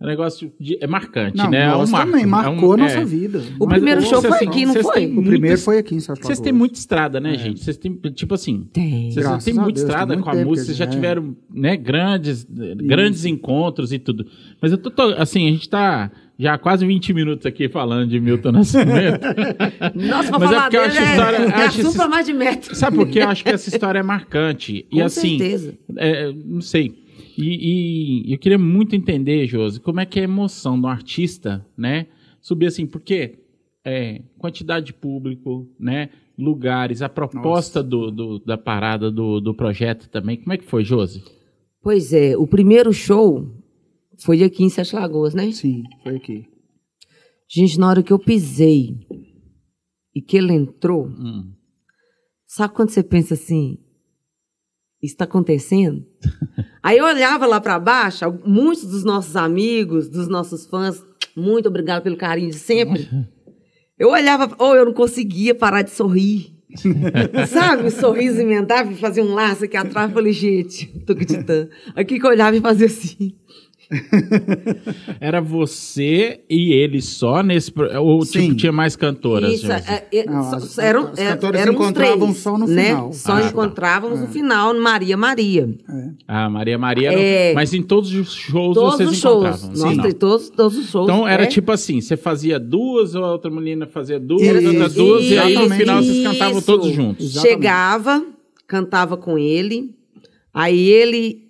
é 0.00 0.04
um 0.04 0.08
negócio 0.08 0.50
de, 0.58 0.76
é 0.80 0.86
marcante, 0.88 1.36
Não, 1.36 1.48
né? 1.48 1.64
É 1.64 1.74
um 1.74 1.78
nós 1.78 1.90
marco, 1.90 2.06
também, 2.10 2.24
é 2.24 2.26
um- 2.26 2.30
marcou 2.30 2.72
a 2.72 2.76
nossa 2.76 2.98
é. 2.98 3.04
vida. 3.04 3.40
O 3.60 3.66
Mas 3.66 3.74
primeiro 3.76 4.02
show 4.02 4.20
foi 4.20 4.38
aqui, 4.48 4.66
não 4.66 4.74
foi? 4.74 5.06
O 5.06 5.22
primeiro 5.22 5.58
foi 5.58 5.78
aqui 5.78 5.94
em 5.94 6.00
São 6.00 6.16
Paulo. 6.16 6.26
Vocês 6.26 6.40
têm 6.40 6.52
muita 6.52 6.76
estrada, 6.76 7.20
né, 7.20 7.36
gente? 7.38 7.62
Vocês 7.62 7.76
têm, 7.76 7.92
tipo 8.12 8.34
assim, 8.34 8.66
Tem. 8.72 9.12
vocês 9.12 9.44
têm 9.44 9.54
muita 9.54 9.74
Deus, 9.78 9.80
estrada 9.88 10.16
com 10.16 10.28
a 10.28 10.34
música, 10.34 10.64
vocês 10.66 10.76
já 10.76 10.86
é. 10.86 10.88
tiveram, 10.88 11.36
né, 11.54 11.76
grandes, 11.76 12.44
grandes 12.50 13.24
encontros 13.26 13.92
e 13.92 13.98
tudo. 13.98 14.26
Mas 14.60 14.72
eu 14.72 14.78
tô, 14.78 14.90
tô- 14.90 15.14
assim, 15.18 15.46
a 15.46 15.50
gente 15.52 15.68
tá 15.68 16.10
já 16.42 16.54
há 16.54 16.58
quase 16.58 16.84
20 16.86 17.14
minutos 17.14 17.46
aqui 17.46 17.68
falando 17.68 18.08
de 18.10 18.18
Milton 18.20 18.52
Nascimento. 18.52 19.20
Nossa, 19.94 20.30
pra 20.30 20.38
Mas 20.38 20.50
é 20.50 20.54
falar 20.54 20.62
porque 20.62 20.76
eu 20.76 20.82
acho 20.82 20.98
a 20.98 21.02
história- 21.10 21.36
é, 21.36 21.40
é 21.48 21.54
acho 21.66 21.80
esse- 21.80 22.08
mais 22.08 22.26
de 22.26 22.32
metro. 22.32 22.74
Sabe 22.74 22.96
por 22.96 23.08
quê? 23.08 23.20
Eu 23.20 23.28
acho 23.28 23.44
que 23.44 23.50
essa 23.50 23.68
história 23.68 23.98
é 24.00 24.02
marcante. 24.02 24.86
e 24.90 24.96
Com 24.96 25.04
assim, 25.04 25.38
certeza. 25.38 25.78
é, 25.96 26.32
não 26.32 26.60
sei. 26.60 27.00
E, 27.38 28.26
e 28.28 28.32
eu 28.34 28.38
queria 28.38 28.58
muito 28.58 28.94
entender, 28.94 29.46
Josi, 29.46 29.80
como 29.80 30.00
é 30.00 30.04
que 30.06 30.18
é 30.18 30.22
a 30.22 30.24
emoção 30.24 30.78
do 30.80 30.86
artista, 30.86 31.64
né? 31.78 32.06
Subir 32.40 32.66
assim, 32.66 32.84
porque 32.86 33.38
é, 33.84 34.20
quantidade 34.38 34.86
de 34.86 34.92
público, 34.92 35.66
né? 35.78 36.08
lugares, 36.38 37.02
a 37.02 37.08
proposta 37.10 37.82
do, 37.82 38.10
do- 38.10 38.38
da 38.40 38.56
parada 38.58 39.10
do, 39.10 39.38
do 39.38 39.54
projeto 39.54 40.08
também. 40.08 40.38
Como 40.38 40.52
é 40.52 40.56
que 40.56 40.64
foi, 40.64 40.82
Josi? 40.82 41.22
Pois 41.82 42.12
é, 42.12 42.36
o 42.36 42.46
primeiro 42.46 42.92
show 42.92 43.46
foi 44.24 44.42
aqui 44.42 44.64
em 44.64 44.68
Sete 44.68 44.94
Lagoas, 44.94 45.34
né? 45.34 45.50
Sim, 45.52 45.82
foi 46.02 46.16
aqui. 46.16 46.46
Gente, 47.48 47.78
na 47.78 47.88
hora 47.88 48.02
que 48.02 48.12
eu 48.12 48.18
pisei 48.18 48.96
e 50.14 50.20
que 50.22 50.36
ele 50.36 50.52
entrou, 50.52 51.06
Hum. 51.06 51.52
sabe 52.46 52.74
quando 52.74 52.90
você 52.90 53.02
pensa 53.02 53.34
assim, 53.34 53.78
isso 55.02 55.14
está 55.14 55.24
acontecendo? 55.24 56.04
Aí 56.82 56.98
eu 56.98 57.04
olhava 57.04 57.46
lá 57.46 57.60
para 57.60 57.78
baixo, 57.78 58.24
muitos 58.46 58.84
dos 58.86 59.04
nossos 59.04 59.36
amigos, 59.36 60.08
dos 60.08 60.28
nossos 60.28 60.66
fãs, 60.66 61.02
muito 61.36 61.68
obrigado 61.68 62.02
pelo 62.02 62.16
carinho 62.16 62.50
de 62.50 62.56
sempre. 62.58 63.08
Eu 63.98 64.10
olhava, 64.10 64.54
ou 64.58 64.74
eu 64.74 64.84
não 64.84 64.92
conseguia 64.92 65.54
parar 65.54 65.82
de 65.82 65.90
sorrir. 65.90 66.58
Sabe, 67.48 67.86
o 67.86 67.90
sorriso 67.90 68.40
emendava 68.40 68.90
e 68.90 68.96
fazia 68.96 69.22
um 69.22 69.34
laço 69.34 69.64
aqui 69.64 69.76
atrás. 69.76 70.08
Eu 70.08 70.14
falei, 70.14 70.32
gente, 70.32 70.86
tô 71.04 71.12
acreditando. 71.12 71.70
Aqui 71.94 72.18
que 72.18 72.26
eu 72.26 72.30
olhava 72.30 72.56
e 72.56 72.60
fazia 72.60 72.86
assim. 72.86 73.36
Era 75.20 75.40
você 75.40 76.40
e 76.48 76.72
ele 76.72 77.00
só 77.00 77.42
nesse. 77.42 77.70
pro- 77.70 77.90
Ou 78.02 78.22
Sim. 78.24 78.42
tipo, 78.42 78.54
tinha 78.56 78.72
mais 78.72 78.96
cantoras? 78.96 79.52
Isso, 79.52 79.70
é, 79.70 80.06
é, 80.12 80.26
Não, 80.26 80.42
só- 80.42 80.56
as- 80.56 80.78
eram, 80.78 81.08
as 81.08 81.18
é, 81.18 81.28
cantoras 81.28 81.60
éramos 81.60 81.80
encontravam 81.80 82.18
três, 82.28 82.38
só 82.38 82.58
no 82.58 82.66
né? 82.66 82.84
final. 82.86 83.12
Só 83.12 83.32
Ah, 83.32 83.40
tá. 83.40 83.46
encontrávamos 83.48 84.20
no 84.20 84.28
final, 84.28 84.74
no 84.74 84.82
Maria 84.82 85.16
Maria. 85.16 85.68
Ah, 86.26 86.48
Maria 86.48 86.78
Maria. 86.78 87.12
É. 87.12 87.52
Mas 87.54 87.72
em 87.74 87.82
todos 87.82 88.12
os 88.14 88.32
shows 88.34 88.74
Todos 88.74 88.94
vocês 88.94 89.10
os 89.10 89.18
shows. 89.18 89.44
encontravam. 89.46 89.68
Nossa, 89.76 89.94
Sim. 89.94 90.02
tem 90.02 90.12
todos, 90.12 90.50
todos 90.50 90.78
os 90.78 90.88
shows. 90.90 91.04
Então 91.08 91.26
era 91.28 91.44
é. 91.44 91.46
tipo 91.46 91.70
assim: 91.72 92.00
você 92.00 92.16
fazia 92.16 92.58
duas, 92.58 93.14
ou 93.14 93.24
a 93.24 93.32
outra 93.32 93.50
menina 93.50 93.86
fazia 93.86 94.18
duas, 94.18 94.42
Isso, 94.42 94.68
outras 94.68 94.94
duas, 94.94 95.24
e 95.24 95.38
aí 95.38 95.54
no 95.54 95.70
final 95.70 96.02
vocês 96.02 96.26
cantavam 96.26 96.58
Isso. 96.58 96.66
todos 96.66 96.92
juntos. 96.92 97.24
Exatamente. 97.26 97.52
Chegava, 97.54 98.24
cantava 98.66 99.16
com 99.16 99.38
ele, 99.38 99.94
aí 100.52 100.88
ele 100.88 101.41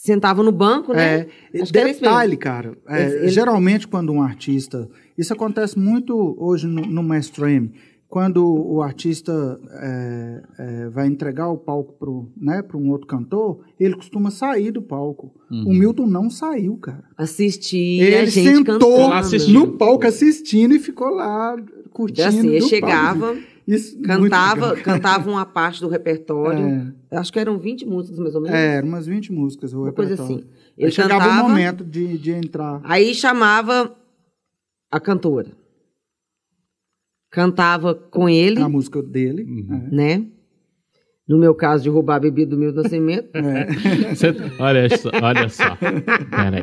sentava 0.00 0.42
no 0.42 0.52
banco, 0.52 0.92
né? 0.92 1.26
É, 1.52 1.60
Acho 1.62 1.72
detalhe, 1.72 2.36
cara. 2.36 2.76
é, 2.88 3.02
ele- 3.22 3.28
Geralmente, 3.28 3.86
quando 3.88 4.12
um 4.12 4.22
artista. 4.22 4.88
Isso 5.16 5.32
acontece 5.32 5.78
muito 5.78 6.36
hoje 6.38 6.66
no, 6.66 6.82
no 6.82 7.02
mainstream. 7.02 7.70
Quando 8.08 8.42
o 8.42 8.80
artista 8.80 9.60
é, 9.82 10.42
é, 10.58 10.88
vai 10.88 11.06
entregar 11.06 11.48
o 11.50 11.58
palco 11.58 11.92
para 11.98 12.08
né, 12.54 12.62
um 12.74 12.90
outro 12.90 13.06
cantor, 13.06 13.60
ele 13.78 13.96
costuma 13.96 14.30
sair 14.30 14.70
do 14.70 14.80
palco. 14.80 15.34
O 15.50 15.74
Milton 15.74 16.06
não 16.06 16.30
saiu, 16.30 16.78
cara. 16.78 17.04
Assistia, 17.18 18.02
a 18.02 18.06
Ele 18.06 18.26
gente 18.30 18.48
sentou 18.48 19.10
cantando. 19.10 19.48
No 19.52 19.76
palco 19.76 20.06
assistindo 20.06 20.74
e 20.74 20.78
ficou 20.78 21.10
lá 21.10 21.54
curtindo. 21.90 22.28
Assim, 22.28 22.48
ele 22.48 22.62
chegava, 22.62 23.26
palco. 23.26 23.42
Isso, 23.68 24.00
cantava, 24.00 24.74
cantava 24.76 25.30
uma 25.30 25.44
parte 25.46 25.80
do 25.82 25.88
repertório. 25.88 26.92
É. 27.10 27.16
Acho 27.18 27.30
que 27.30 27.38
eram 27.38 27.58
20 27.58 27.84
músicas, 27.84 28.18
mais 28.18 28.34
ou 28.34 28.40
menos. 28.40 28.56
É, 28.56 28.76
eram 28.76 28.88
umas 28.88 29.06
20 29.06 29.30
músicas. 29.30 29.74
O 29.74 29.82
uma 29.82 29.92
coisa 29.92 30.12
repertório. 30.12 30.42
assim. 30.42 30.50
Aí 30.78 30.84
Ele 30.84 30.90
chegava 30.90 31.20
cantava, 31.24 31.46
o 31.46 31.48
momento 31.50 31.84
de, 31.84 32.16
de 32.16 32.30
entrar. 32.32 32.80
aí 32.82 33.14
chamava 33.14 33.94
a 34.90 34.98
cantora. 34.98 35.52
Cantava 37.30 37.94
com 37.94 38.26
ele, 38.28 38.60
a 38.60 38.68
música 38.68 39.02
dele. 39.02 39.42
Uhum. 39.44 39.88
é. 39.92 39.94
né? 39.94 40.26
No 41.28 41.36
meu 41.36 41.54
caso, 41.54 41.82
de 41.82 41.90
roubar 41.90 42.16
a 42.16 42.20
bebida 42.20 42.52
do 42.52 42.56
meu 42.58 42.72
nascimento. 42.72 43.28
Você- 44.16 44.34
olha 44.58 44.88
só, 44.96 45.10
olha 45.22 45.48
só. 45.50 45.76
Pera 45.76 46.56
aí. 46.56 46.62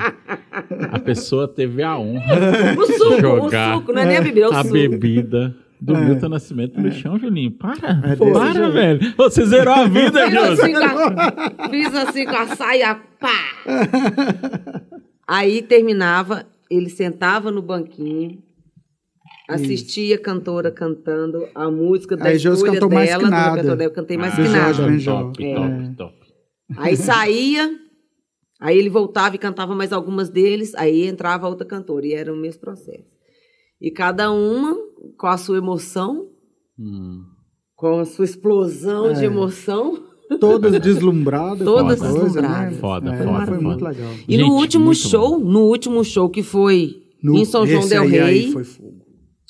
A 0.91 0.97
pessoa 0.97 1.47
teve 1.47 1.83
a 1.83 1.95
honra 1.99 2.33
O 2.75 2.85
suco, 2.87 3.21
Jogar 3.21 3.75
o 3.75 3.79
suco, 3.79 3.93
não 3.93 4.01
é 4.01 4.05
nem 4.07 4.17
a 4.17 4.21
bebida, 4.21 4.45
é 4.47 4.49
o 4.49 4.53
a 4.53 4.63
suco. 4.63 4.73
bebida 4.73 5.55
do 5.85 5.95
Milton 5.97 6.29
Nascimento 6.29 6.79
no 6.81 6.91
chão, 6.91 7.17
Julinho. 7.19 7.51
Para, 7.51 8.01
É 8.11 8.15
para, 8.15 8.69
velho. 8.69 9.13
Você 9.15 9.45
zerou 9.45 9.73
a 9.73 9.85
vida, 9.87 10.25
Fiz 10.25 10.33
Josi. 10.33 10.61
assim, 10.61 10.73
com 10.73 10.85
a, 10.85 11.69
fiz 11.69 11.95
assim 11.95 12.25
com 12.25 12.35
a 12.35 12.47
saia, 12.55 12.95
pá! 13.19 13.39
Aí 15.27 15.61
terminava, 15.61 16.45
ele 16.69 16.89
sentava 16.89 17.49
no 17.51 17.61
banquinho, 17.61 18.41
assistia 19.49 20.15
a 20.15 20.19
cantora 20.19 20.71
cantando 20.71 21.47
a 21.55 21.69
música 21.69 22.15
da 22.15 22.25
Aí 22.25 22.35
escolha 22.37 22.73
cantou 22.73 22.89
dela, 22.89 22.95
mais 23.01 23.15
que 23.17 23.29
nada. 23.29 23.63
dela, 23.63 23.83
eu 23.83 23.91
cantei 23.91 24.17
mais 24.17 24.33
Ah, 24.33 24.35
que 24.35 24.47
nada. 24.49 25.03
Top, 25.03 25.43
É. 25.45 25.55
top, 25.55 25.95
top. 25.97 26.15
Aí 26.77 26.95
saía, 26.95 27.71
aí 28.59 28.77
ele 28.77 28.89
voltava 28.89 29.35
e 29.35 29.39
cantava 29.39 29.75
mais 29.75 29.91
algumas 29.93 30.29
deles, 30.29 30.73
aí 30.75 31.05
entrava 31.07 31.47
outra 31.47 31.65
cantora, 31.65 32.05
e 32.05 32.13
era 32.13 32.31
o 32.33 32.37
mesmo 32.37 32.61
processo. 32.61 33.15
E 33.81 33.91
cada 33.91 34.31
uma 34.31 34.75
com 35.17 35.27
a 35.27 35.37
sua 35.37 35.57
emoção, 35.57 36.27
Hum. 36.79 37.23
com 37.75 37.99
a 37.99 38.05
sua 38.05 38.25
explosão 38.25 39.13
de 39.13 39.21
É. 39.23 39.25
emoção. 39.25 40.03
Todas 40.39 40.79
deslumbradas. 40.79 41.63
Todas 41.63 42.01
a 42.01 42.09
coisa, 42.09 42.23
deslumbradas. 42.25 42.73
Né? 42.73 42.79
Foda, 42.79 43.13
É, 43.13 43.17
foda, 43.23 43.45
Foi 43.45 43.55
foda. 43.57 43.61
muito 43.61 43.85
legal. 43.85 44.11
E 44.27 44.31
Gente, 44.37 44.37
no 44.47 44.53
último 44.55 44.93
show, 44.95 45.39
no 45.39 45.59
último 45.61 46.03
show 46.03 46.29
que 46.29 46.41
foi 46.41 47.03
No- 47.21 47.37
em 47.37 47.45
São 47.45 47.65
João 47.65 47.87
del 47.87 48.07
Rei, 48.07 48.51
foi 48.51 48.63
fogo. 48.63 49.01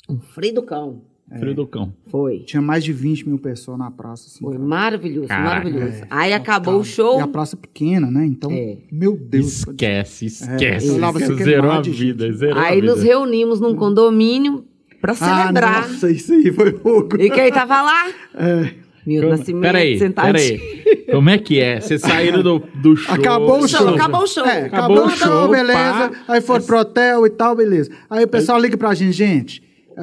um 0.08 0.18
frio 0.20 0.54
do 0.54 0.62
cão. 0.62 1.02
Frio 1.40 1.54
do 1.56 1.66
cão. 1.66 1.92
Foi. 2.06 2.40
Tinha 2.40 2.62
mais 2.62 2.84
de 2.84 2.92
20 2.92 3.26
mil 3.28 3.36
pessoas 3.38 3.76
na 3.78 3.90
praça. 3.90 4.28
Assim, 4.28 4.38
Foi 4.44 4.52
cara. 4.52 4.64
maravilhoso, 4.64 5.26
Caraca. 5.28 5.48
maravilhoso. 5.68 6.02
É, 6.04 6.06
Aí 6.08 6.32
acabou 6.32 6.74
Cara, 6.74 6.82
o 6.82 6.84
show. 6.84 7.18
E 7.18 7.22
a 7.22 7.26
praça 7.26 7.56
pequena, 7.56 8.08
né? 8.10 8.24
Então, 8.26 8.52
É. 8.52 8.78
meu 8.92 9.16
Deus. 9.16 9.46
Esquece, 9.66 10.26
esquece. 10.26 10.90
olhava 10.90 11.18
Você 11.18 11.24
aquele 11.24 11.42
zerou 11.44 11.70
a 11.72 11.80
de 11.80 11.90
vida, 11.90 12.30
zerou 12.32 12.58
a 12.58 12.66
Aí 12.66 12.80
vida. 12.80 12.92
nos 12.94 13.02
reunimos 13.02 13.60
num 13.60 13.74
condomínio 13.74 14.64
pra 15.00 15.12
Ah, 15.12 15.14
celebrar. 15.14 15.88
nossa, 15.88 16.10
isso 16.10 16.32
aí 16.32 16.52
foi 16.52 16.72
fogo. 16.72 17.16
e 17.20 17.30
quem 17.30 17.50
tava 17.52 17.82
lá? 17.82 18.08
É. 18.34 18.70
Meu 19.06 19.22
Como- 19.22 19.36
Nascimento, 19.36 19.62
Peraí, 19.62 19.98
sentadinho. 20.00 20.32
peraí. 20.58 21.06
Como 21.12 21.30
é 21.30 21.38
que 21.38 21.60
é? 21.60 21.80
Vocês 21.80 22.00
saíram 22.00 22.42
do, 22.42 22.58
do 22.74 22.96
show. 22.96 23.14
Acabou 23.14 23.60
o 23.60 23.68
Show, 23.68 23.88
acabou 23.90 24.22
o 24.22 24.26
show. 24.26 24.44
É, 24.44 24.64
Acabou 24.64 24.96
acabou, 24.96 25.06
o 25.06 25.10
show, 25.10 25.28
show, 25.28 25.48
beleza. 25.48 25.78
pá. 25.78 26.10
Aí 26.26 26.40
foram 26.40 26.64
pro 26.64 26.80
hotel 26.80 27.24
e 27.24 27.30
tal, 27.30 27.54
beleza. 27.54 27.88
Aí 28.10 28.24
o 28.24 28.28
pessoal 28.28 28.58
liga 28.60 28.76
pra 28.76 28.92
gente, 28.94 29.12
gente, 29.12 29.62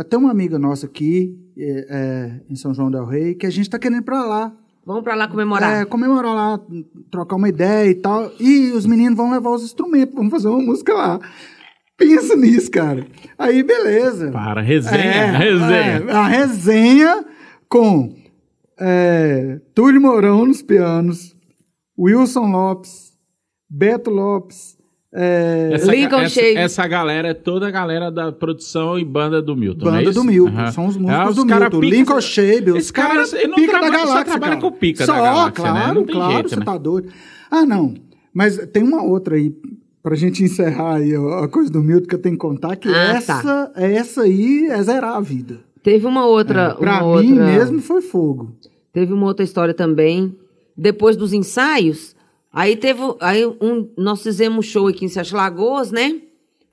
tem 0.09 0.17
uma 0.17 0.31
amiga 0.31 0.57
nossa 0.57 0.85
aqui, 0.85 1.35
é, 1.57 1.85
é, 1.89 2.31
em 2.49 2.55
São 2.55 2.73
João 2.73 2.89
del 2.89 3.05
Rei, 3.05 3.35
que 3.35 3.45
a 3.45 3.49
gente 3.49 3.69
tá 3.69 3.77
querendo 3.77 3.97
ir 3.99 4.03
pra 4.03 4.23
lá. 4.23 4.53
Vamos 4.85 5.03
pra 5.03 5.15
lá 5.15 5.27
comemorar. 5.27 5.81
É, 5.81 5.85
comemorar 5.85 6.33
lá, 6.33 6.59
trocar 7.11 7.35
uma 7.35 7.49
ideia 7.49 7.89
e 7.89 7.95
tal. 7.95 8.31
E 8.39 8.71
os 8.71 8.85
meninos 8.85 9.17
vão 9.17 9.31
levar 9.31 9.49
os 9.49 9.63
instrumentos, 9.63 10.15
vamos 10.15 10.31
fazer 10.31 10.47
uma 10.47 10.61
música 10.61 10.93
lá. 10.93 11.19
Pensa 11.97 12.35
nisso, 12.35 12.71
cara. 12.71 13.05
Aí, 13.37 13.61
beleza. 13.63 14.31
Para, 14.31 14.61
resenha, 14.61 14.97
É, 15.03 15.25
resenha. 15.37 16.03
é, 16.07 16.11
a 16.11 16.27
resenha 16.27 17.25
com 17.69 18.15
é, 18.79 19.59
Túlio 19.75 20.01
Mourão 20.01 20.45
nos 20.45 20.61
pianos, 20.61 21.35
Wilson 21.97 22.51
Lopes, 22.51 23.13
Beto 23.69 24.09
Lopes, 24.09 24.75
é, 25.15 25.69
Essa, 25.73 25.91
Lincoln 25.91 26.21
essa, 26.21 26.29
Shake. 26.41 26.57
essa 26.57 26.87
galera 26.87 27.27
é 27.29 27.33
toda 27.35 27.67
a 27.67 27.71
galera 27.71 28.11
da 28.11 28.31
produção 28.31 28.97
e 28.97 29.05
banda 29.05 29.39
do 29.43 29.55
Milton, 29.55 29.87
é 29.87 29.91
Banda 29.91 30.03
isso? 30.09 30.13
do 30.13 30.23
Milton, 30.23 30.57
Aham. 30.57 30.71
são 30.71 30.87
os 30.87 30.95
Ah, 30.97 30.99
músicos 30.99 31.35
do 31.35 31.45
cara 31.45 31.61
Milton. 31.65 31.79
pica- 31.79 31.95
Lincoln 31.95 32.21
Shade, 32.21 32.71
os 32.71 32.77
Esse 32.77 32.93
cara, 32.93 33.09
caras 33.09 33.31
não 33.47 33.55
pica 33.55 33.71
trabalha- 33.71 33.91
da 33.91 33.99
só 33.99 34.05
galáxia, 34.07 34.25
trabalha 34.25 34.55
cara. 34.57 34.61
com 34.61 34.71
pica 34.71 35.05
só, 35.05 35.13
da 35.13 35.21
galáxia, 35.21 35.63
né? 35.65 35.69
claro, 35.81 36.03
tem 36.03 36.15
claro, 36.15 36.33
jeito, 36.33 36.49
você 36.49 36.55
né? 36.55 36.65
tá 36.65 36.77
doido. 36.79 37.09
Ah, 37.51 37.65
não, 37.65 37.93
mas 38.33 38.57
tem 38.73 38.81
uma 38.81 39.03
outra 39.03 39.35
aí, 39.35 39.53
pra 40.03 40.15
gente 40.15 40.43
encerrar 40.43 40.97
aí 40.97 41.15
a 41.15 41.47
coisa 41.47 41.71
do 41.71 41.81
Milton 41.81 42.07
que 42.07 42.15
eu 42.15 42.21
tenho 42.21 42.35
que 42.35 42.41
contar, 42.41 42.75
que 42.75 42.89
Ah, 42.89 43.13
essa, 43.13 43.71
essa 43.75 44.21
aí 44.23 44.67
é 44.69 44.83
zerar 44.83 45.15
a 45.15 45.21
vida. 45.21 45.61
Teve 45.81 46.05
uma 46.05 46.25
outra. 46.25 46.75
Pra 46.75 47.03
uma 47.03 47.21
mim 47.21 47.31
outra... 47.31 47.45
mesmo 47.45 47.79
foi 47.79 48.01
fogo. 48.01 48.53
Teve 48.91 49.13
uma 49.13 49.25
outra 49.25 49.43
história 49.43 49.73
também. 49.73 50.35
Depois 50.75 51.15
dos 51.15 51.33
ensaios, 51.33 52.15
aí 52.51 52.75
teve. 52.75 52.99
Aí 53.19 53.45
um, 53.45 53.89
nós 53.97 54.21
fizemos 54.21 54.59
um 54.59 54.61
show 54.61 54.87
aqui 54.87 55.05
em 55.05 55.09
Sete 55.09 55.33
Lagoas, 55.33 55.91
né? 55.91 56.21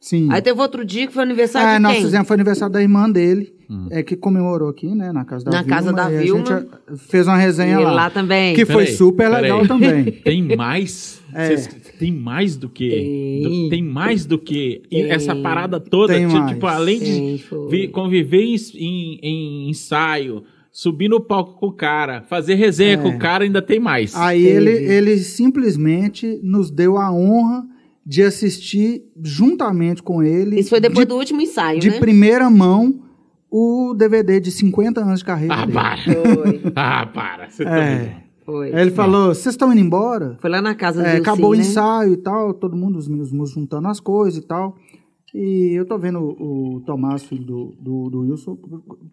Sim. 0.01 0.29
Aí 0.33 0.41
teve 0.41 0.59
outro 0.59 0.83
dia 0.83 1.07
que 1.07 1.13
foi 1.13 1.23
aniversário 1.23 1.69
É, 1.69 1.77
de 1.77 1.83
nós 1.83 1.93
quem? 1.93 2.03
fizemos, 2.05 2.27
foi 2.27 2.35
aniversário 2.35 2.73
da 2.73 2.81
irmã 2.81 3.09
dele, 3.11 3.53
é, 3.91 4.03
que 4.03 4.17
comemorou 4.17 4.71
aqui, 4.71 4.87
né, 4.95 5.13
na 5.13 5.27
casa 5.27 5.45
da 5.45 5.51
Na 5.51 5.59
Vilma. 5.63 5.77
casa 5.77 5.93
da 5.93 6.11
e 6.11 6.17
a 6.17 6.21
Vilma. 6.23 6.47
gente 6.47 7.01
fez 7.11 7.27
uma 7.27 7.37
resenha 7.37 7.79
E 7.79 7.85
lá. 7.85 7.93
lá 7.93 8.11
também. 8.11 8.55
Que 8.55 8.65
foi 8.65 8.87
super 8.87 9.25
peraí. 9.29 9.43
legal 9.43 9.67
também. 9.67 10.05
Tem 10.25 10.57
mais? 10.57 11.21
É. 11.35 11.47
Vocês- 11.49 11.69
tem 11.99 12.11
mais 12.13 12.57
do 12.57 12.69
que. 12.69 12.89
Tem. 12.91 13.43
do- 13.65 13.69
tem 13.71 13.83
mais 13.85 14.25
do 14.25 14.39
que 14.39 14.83
Tem. 14.91 15.11
essa 15.11 15.37
parada 15.37 15.79
toda. 15.79 16.15
Tem 16.15 16.27
tipo, 16.27 16.39
mais. 16.41 16.51
tipo, 16.55 16.67
além 16.67 16.99
Tem, 16.99 17.37
de 17.37 17.45
vi- 17.71 17.89
conviver 17.89 18.43
em, 18.43 18.57
em- 18.75 19.19
em 19.23 19.69
ensaio, 19.71 20.43
subir 20.73 21.09
no 21.09 21.21
palco 21.21 21.61
com 21.61 21.67
o 21.67 21.73
cara, 21.73 22.23
fazer 22.23 22.55
resenha 22.55 22.95
É. 22.95 22.97
com 22.97 23.11
o 23.11 23.19
cara, 23.19 23.45
ainda 23.45 23.61
tem 23.63 23.79
mais. 23.79 24.17
Aí 24.17 24.45
ele, 24.47 24.71
ele 24.71 25.19
simplesmente 25.19 26.41
nos 26.43 26.71
deu 26.71 26.97
a 26.97 27.13
honra 27.13 27.65
de 28.05 28.23
assistir 28.23 29.05
juntamente 29.23 30.03
com 30.03 30.23
ele. 30.23 30.59
Isso 30.59 30.71
foi 30.71 30.81
depois 30.81 31.07
de, 31.07 31.11
do 31.13 31.17
último 31.17 31.41
ensaio, 31.41 31.81
de 31.81 31.91
né? 31.91 31.99
primeira 31.99 32.49
mão 32.51 33.03
o 33.51 33.95
DVD 33.95 34.39
de 34.41 34.51
50 34.51 35.01
anos 35.01 35.21
de 35.21 35.25
carreira. 35.25 35.55
Ah, 35.55 35.61
dele. 35.67 35.73
para. 35.73 35.97
Foi, 35.97 36.63
Ah, 36.77 37.07
para. 37.07 37.51
Você 37.51 37.65
tá 37.65 37.77
É. 37.79 38.25
foi. 38.45 38.73
Aí 38.75 38.81
ele 38.83 38.91
falou: 38.93 39.35
vocês 39.35 39.55
estão 39.55 39.73
indo 39.73 39.81
embora? 39.81 40.37
Foi 40.41 40.49
lá 40.51 40.63
na 40.63 40.75
casa 40.75 41.03
É, 41.07 41.17
do 41.17 41.23
acabou 41.23 41.51
o 41.51 41.55
né? 41.55 41.61
ensaio 41.61 42.13
e 42.15 42.17
tal, 42.17 42.55
todo 42.55 42.77
mundo, 42.77 42.97
os 42.99 43.09
meus 43.09 43.31
músicos 43.33 43.61
juntando 43.63 43.89
as 43.89 44.01
coisas 44.01 44.43
e 44.43 44.47
tal. 44.47 44.77
E 45.35 45.73
eu 45.79 45.85
tô 45.87 45.97
vendo 45.97 46.19
o, 46.19 46.77
o 46.77 46.81
Tomás, 46.81 47.23
filho 47.23 47.45
do, 47.45 47.75
do, 47.81 48.11
do 48.11 48.21
Wilson, 48.23 48.59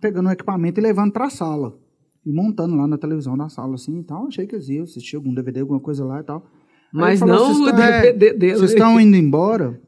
pegando 0.01 0.29
o 0.29 0.31
equipamento 0.31 0.79
e 0.79 0.83
levando 0.83 1.11
pra 1.11 1.29
sala. 1.29 1.77
e 2.25 2.31
montando 2.31 2.75
lá 2.75 2.87
na 2.87 2.97
televisão 2.97 3.37
da 3.37 3.49
sala, 3.49 3.75
assim, 3.75 3.99
e 3.99 4.03
tal. 4.03 4.25
Achei 4.27 4.47
que 4.47 4.55
eles 4.55 4.67
iam 4.69 4.83
assistir 4.83 5.15
algum 5.15 5.31
DVD, 5.33 5.59
alguma 5.61 5.79
coisa 5.79 6.03
lá 6.03 6.19
e 6.19 6.23
tal. 6.23 6.43
Mas 6.91 7.19
falou, 7.19 7.35
não 7.35 7.53
"Vocês 7.53 7.59
o 7.67 7.71
tão- 7.71 7.83
é, 7.83 8.01
DVD 8.01 8.33
dele. 8.37 8.55
Vocês 8.57 8.71
estão 8.71 8.99
indo 8.99 9.15
embora? 9.15 9.79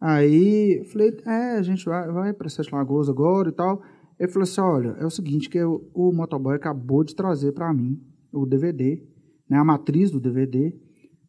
Aí 0.00 0.78
eu 0.78 0.84
falei, 0.84 1.16
é, 1.26 1.52
a 1.58 1.62
gente 1.62 1.84
vai, 1.84 2.10
vai 2.10 2.32
para 2.32 2.48
Sete 2.48 2.72
Lagoas 2.72 3.08
agora 3.08 3.48
e 3.48 3.52
tal. 3.52 3.82
Ele 4.18 4.28
falou 4.30 4.44
assim, 4.44 4.60
olha, 4.60 4.96
é 5.00 5.06
o 5.06 5.10
seguinte, 5.10 5.48
que 5.48 5.62
o, 5.62 5.88
o 5.94 6.12
motoboy 6.12 6.54
acabou 6.54 7.04
de 7.04 7.14
trazer 7.14 7.52
para 7.52 7.72
mim 7.72 8.00
o 8.32 8.44
DVD, 8.46 9.02
né, 9.48 9.58
a 9.58 9.64
matriz 9.64 10.10
do 10.10 10.20
DVD, 10.20 10.72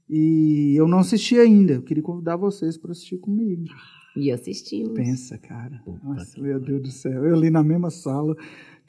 e 0.09 0.73
eu 0.75 0.87
não 0.87 0.99
assisti 0.99 1.37
ainda. 1.37 1.73
Eu 1.73 1.81
queria 1.83 2.01
convidar 2.03 2.35
vocês 2.35 2.77
para 2.77 2.91
assistir 2.91 3.17
comigo. 3.17 3.63
E 4.15 4.31
assistimos. 4.31 4.93
Pensa, 4.93 5.37
cara. 5.37 5.81
Nossa, 6.03 6.41
meu 6.41 6.59
Deus 6.59 6.81
do 6.81 6.91
céu. 6.91 7.23
Eu 7.25 7.35
ali 7.35 7.49
na 7.51 7.63
mesma 7.63 7.89
sala 7.91 8.35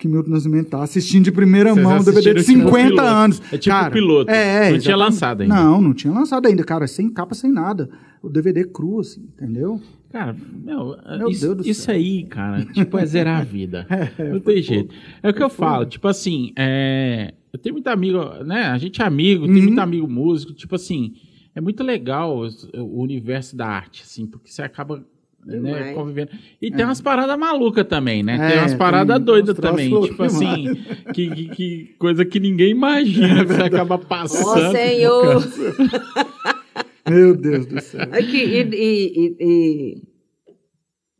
que 0.00 0.08
Milton 0.08 0.30
Nascimento 0.30 0.70
tá 0.70 0.82
assistindo 0.82 1.24
de 1.24 1.30
primeira 1.32 1.72
Vocês 1.74 1.84
mão 1.86 1.96
um 1.98 2.02
DVD 2.04 2.20
de 2.32 2.40
assistiram 2.40 2.60
tipo 2.64 2.70
50 2.76 2.88
piloto. 2.88 3.08
anos. 3.08 3.42
É 3.52 3.58
tipo 3.58 3.74
cara, 3.76 3.90
piloto. 3.90 4.30
É, 4.30 4.68
é, 4.68 4.72
Não 4.72 4.78
tinha 4.78 4.96
lançado 4.96 5.40
ainda. 5.42 5.54
Não, 5.54 5.80
não 5.80 5.94
tinha 5.94 6.12
lançado 6.12 6.46
ainda, 6.46 6.64
cara. 6.64 6.86
Sem 6.86 7.08
capa, 7.10 7.34
sem 7.34 7.52
nada. 7.52 7.88
O 8.22 8.28
DVD 8.28 8.64
cru, 8.64 8.98
assim, 9.00 9.20
entendeu? 9.34 9.80
Cara, 10.10 10.34
meu, 10.64 10.96
Meu 11.18 11.28
isso, 11.28 11.42
Deus 11.42 11.56
do 11.58 11.68
isso 11.68 11.82
céu. 11.82 11.94
aí, 11.94 12.24
cara, 12.24 12.64
tipo, 12.64 12.98
é 12.98 13.06
zerar 13.06 13.40
a 13.40 13.44
vida. 13.44 13.86
não 14.32 14.40
tem 14.40 14.60
jeito. 14.62 14.92
É 15.22 15.28
o 15.30 15.34
que 15.34 15.42
eu 15.42 15.48
falo, 15.50 15.86
tipo 15.86 16.08
assim, 16.08 16.52
é, 16.58 17.32
eu 17.52 17.58
tenho 17.58 17.74
muito 17.76 17.86
amigo, 17.88 18.18
né? 18.44 18.64
A 18.64 18.76
gente 18.78 19.00
é 19.00 19.04
amigo, 19.04 19.46
tem 19.46 19.54
Uhum. 19.56 19.62
muito 19.64 19.78
amigo 19.78 20.08
músico, 20.08 20.52
tipo 20.52 20.74
assim, 20.74 21.12
é 21.54 21.60
muito 21.60 21.84
legal 21.84 22.42
o 22.74 23.02
universo 23.02 23.56
da 23.56 23.66
arte, 23.68 24.02
assim, 24.04 24.26
porque 24.26 24.50
você 24.50 24.62
acaba 24.62 25.04
né, 25.44 25.54
Demais. 25.56 25.94
convivendo. 25.96 26.30
E 26.60 26.70
tem 26.70 26.84
umas 26.84 27.00
paradas 27.00 27.38
malucas 27.38 27.86
também, 27.86 28.22
né? 28.22 28.36
tem 28.36 28.56
É, 28.58 28.60
umas 28.60 28.74
paradas 28.74 29.16
tem 29.16 29.24
doidas 29.24 29.56
também, 29.56 30.00
tipo 30.02 30.22
assim, 30.22 30.74
que, 31.14 31.30
que- 31.30 31.48
que 31.48 31.84
coisa 31.98 32.24
que 32.24 32.38
ninguém 32.38 32.70
imagina 32.70 33.44
que 33.44 33.52
você 33.54 33.62
acaba 33.62 33.94
Ó 33.94 33.98
passando. 33.98 34.72
Senhor! 34.72 35.42
Meu 37.08 37.36
Deus 37.36 37.66
do 37.66 37.80
céu. 37.80 38.02
Aqui, 38.12 38.36
e, 38.36 38.62
e- 38.62 39.12
e- 39.16 39.36
e- 39.40 40.02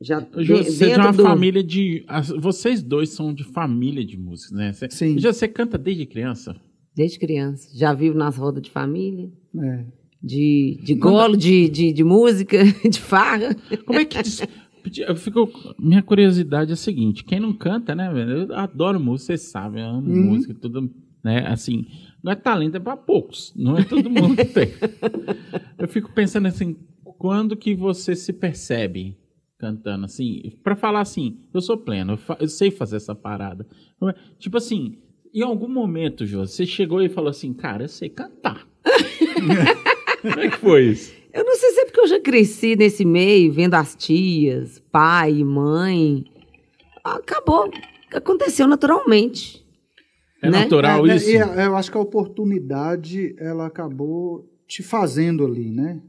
já 0.02 0.20
você 0.20 0.90
é 0.90 0.94
de 0.94 1.00
uma 1.00 1.12
do- 1.12 1.22
família 1.22 1.62
de. 1.62 2.04
Vocês 2.38 2.82
dois 2.82 3.10
são 3.10 3.34
de 3.34 3.44
família 3.44 4.04
de 4.04 4.16
músicos, 4.16 4.52
né? 4.56 4.72
Você, 4.72 4.88
Sim. 4.90 5.18
Já 5.18 5.32
você 5.32 5.46
canta 5.48 5.76
desde 5.76 6.06
criança? 6.06 6.56
Desde 6.96 7.18
criança. 7.18 7.68
Já 7.74 7.92
vivo 7.92 8.16
nas 8.16 8.36
rodas 8.36 8.62
de 8.62 8.70
família, 8.70 9.30
É. 9.58 9.84
de, 10.22 10.78
de 10.82 10.94
golo, 10.94 11.36
de, 11.36 11.68
de, 11.68 11.92
de 11.92 12.04
música, 12.04 12.58
de 12.88 13.00
farra. 13.00 13.54
Como 13.86 13.98
é 13.98 14.04
que. 14.04 14.18
Eu 15.02 15.14
fico, 15.14 15.48
minha 15.78 16.02
curiosidade 16.02 16.70
é 16.70 16.74
a 16.74 16.76
seguinte: 16.76 17.22
quem 17.24 17.38
não 17.40 17.52
canta, 17.52 17.94
né, 17.94 18.10
velho? 18.12 18.42
Eu 18.50 18.54
adoro 18.56 18.98
música, 18.98 19.26
vocês 19.36 19.42
sabem, 19.50 19.82
eu 19.82 19.88
amo 19.90 20.08
Uhum. 20.10 20.22
música, 20.32 20.54
tudo, 20.54 20.90
né? 21.22 21.46
Assim, 21.46 21.86
não 22.22 22.32
é 22.32 22.34
talento, 22.34 22.76
é 22.76 22.80
pra 22.80 22.96
poucos, 22.96 23.52
não 23.56 23.76
é 23.76 23.84
todo 23.84 24.08
mundo 24.10 24.36
que 24.36 24.44
tem. 24.46 24.72
Eu 25.78 25.86
fico 25.88 26.10
pensando 26.12 26.48
assim: 26.48 26.76
quando 27.18 27.56
que 27.56 27.74
você 27.74 28.16
se 28.16 28.32
percebe 28.32 29.16
cantando 29.58 30.06
assim? 30.06 30.54
Pra 30.64 30.74
falar 30.74 31.00
assim, 31.02 31.36
eu 31.52 31.60
sou 31.60 31.76
pleno, 31.76 32.14
eu, 32.14 32.16
fa- 32.16 32.38
eu 32.40 32.48
sei 32.48 32.70
fazer 32.70 32.96
essa 32.96 33.14
parada. 33.14 33.66
É- 34.04 34.14
Tipo 34.38 34.56
assim, 34.56 34.96
em 35.34 35.42
algum 35.42 35.68
momento, 35.68 36.24
Jô, 36.24 36.46
você 36.46 36.64
chegou 36.64 37.02
e 37.02 37.08
falou 37.10 37.28
assim: 37.30 37.52
cara, 37.52 37.84
eu 37.84 37.88
sei 37.88 38.08
cantar. 38.08 38.66
Como 40.22 40.40
é 40.40 40.48
que 40.48 40.56
foi 40.58 40.84
isso? 40.86 41.12
Eu 41.32 41.44
não 41.44 41.54
sei 41.56 41.70
se 41.70 41.80
é 41.80 41.84
porque 41.84 42.00
eu 42.00 42.06
já 42.08 42.20
cresci 42.20 42.74
nesse 42.76 43.04
meio, 43.04 43.52
vendo 43.52 43.74
as 43.74 43.94
tias, 43.94 44.80
pai 44.90 45.32
e 45.38 45.44
mãe. 45.44 46.24
Acabou, 47.04 47.70
aconteceu 48.12 48.66
naturalmente. 48.66 49.64
É 50.42 50.50
Né? 50.50 50.60
natural 50.60 51.06
É, 51.06 51.10
é, 51.12 51.16
isso? 51.16 51.30
e 51.30 51.38
a- 51.38 51.64
eu 51.66 51.76
acho 51.76 51.90
que 51.90 51.96
a 51.98 52.00
oportunidade, 52.00 53.34
ela 53.38 53.66
acabou 53.66 54.48
te 54.66 54.82
fazendo 54.82 55.44
ali, 55.44 55.70
né? 55.70 56.00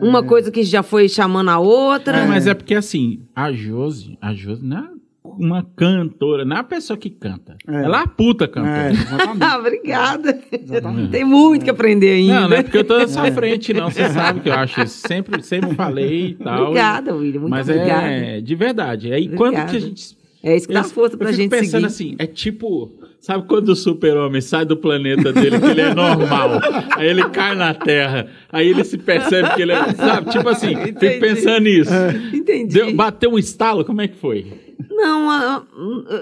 Uma 0.00 0.22
coisa 0.22 0.50
que 0.50 0.62
já 0.62 0.82
foi 0.82 1.08
chamando 1.08 1.48
a 1.50 1.58
outra. 1.58 2.20
Não, 2.22 2.28
mas 2.28 2.46
é 2.46 2.54
porque 2.54 2.74
assim, 2.74 3.22
a 3.34 3.50
Josi, 3.52 4.16
a 4.20 4.32
Josi 4.34 4.64
não 4.64 4.78
é 4.78 4.90
uma 5.38 5.66
cantora, 5.76 6.44
não 6.44 6.56
é 6.56 6.60
a 6.60 6.64
pessoa 6.64 6.96
que 6.96 7.10
canta. 7.10 7.56
É. 7.66 7.84
Ela 7.84 8.00
é 8.00 8.02
a 8.02 8.06
puta 8.06 8.44
É, 8.44 8.48
cantora. 8.48 8.90
exatamente. 8.90 9.38
Ah, 9.42 9.58
obrigada. 9.58 10.40
exatamente. 10.52 11.10
Tem 11.10 11.24
muito 11.24 11.64
que 11.64 11.70
aprender 11.70 12.12
ainda. 12.12 12.40
Não, 12.40 12.48
não 12.50 12.56
é 12.56 12.62
porque 12.62 12.78
eu 12.78 12.84
tô 12.84 12.98
na 12.98 13.08
sua 13.08 13.30
frente, 13.32 13.72
não. 13.72 13.90
Você 13.90 14.08
sabe 14.08 14.40
que 14.40 14.48
eu 14.48 14.54
acho 14.54 14.82
isso. 14.82 15.06
Sempre, 15.06 15.42
sempre 15.42 15.74
falei 15.74 16.28
e 16.30 16.34
tal. 16.34 16.62
Obrigada, 16.64 17.14
William. 17.14 17.40
Muito 17.40 17.50
mas 17.50 17.68
obrigada. 17.68 18.06
é 18.06 18.40
de 18.40 18.54
verdade. 18.54 19.12
Aí 19.12 19.28
quando 19.28 19.54
que 19.54 19.60
a 19.60 19.64
Obrigada. 19.64 19.86
gente. 19.88 20.20
É 20.42 20.56
isso 20.56 20.66
que 20.66 20.72
dá 20.72 20.82
força 20.84 21.16
pra 21.18 21.28
eu 21.28 21.34
fico 21.34 21.42
gente 21.42 21.50
pensando 21.50 21.90
seguir. 21.90 22.14
assim, 22.14 22.16
é 22.18 22.26
tipo. 22.26 22.90
Sabe 23.20 23.44
quando 23.46 23.68
o 23.68 23.76
super-homem 23.76 24.40
sai 24.40 24.64
do 24.64 24.74
planeta 24.78 25.30
dele, 25.30 25.60
que 25.60 25.66
ele 25.66 25.82
é 25.82 25.94
normal, 25.94 26.52
aí 26.96 27.06
ele 27.06 27.22
cai 27.28 27.54
na 27.54 27.74
Terra, 27.74 28.26
aí 28.50 28.66
ele 28.68 28.82
se 28.82 28.96
percebe 28.96 29.54
que 29.54 29.60
ele 29.60 29.72
é. 29.72 29.92
Sabe? 29.92 30.30
Tipo 30.30 30.48
assim, 30.48 30.68
fico 30.74 30.88
Entendi. 30.88 31.18
pensando 31.20 31.60
nisso. 31.60 31.90
Entendi. 32.32 32.72
Deu- 32.72 32.94
bateu 32.94 33.30
um 33.32 33.38
estalo, 33.38 33.84
como 33.84 34.00
é 34.00 34.08
que 34.08 34.16
foi? 34.16 34.46
Não, 34.88 35.66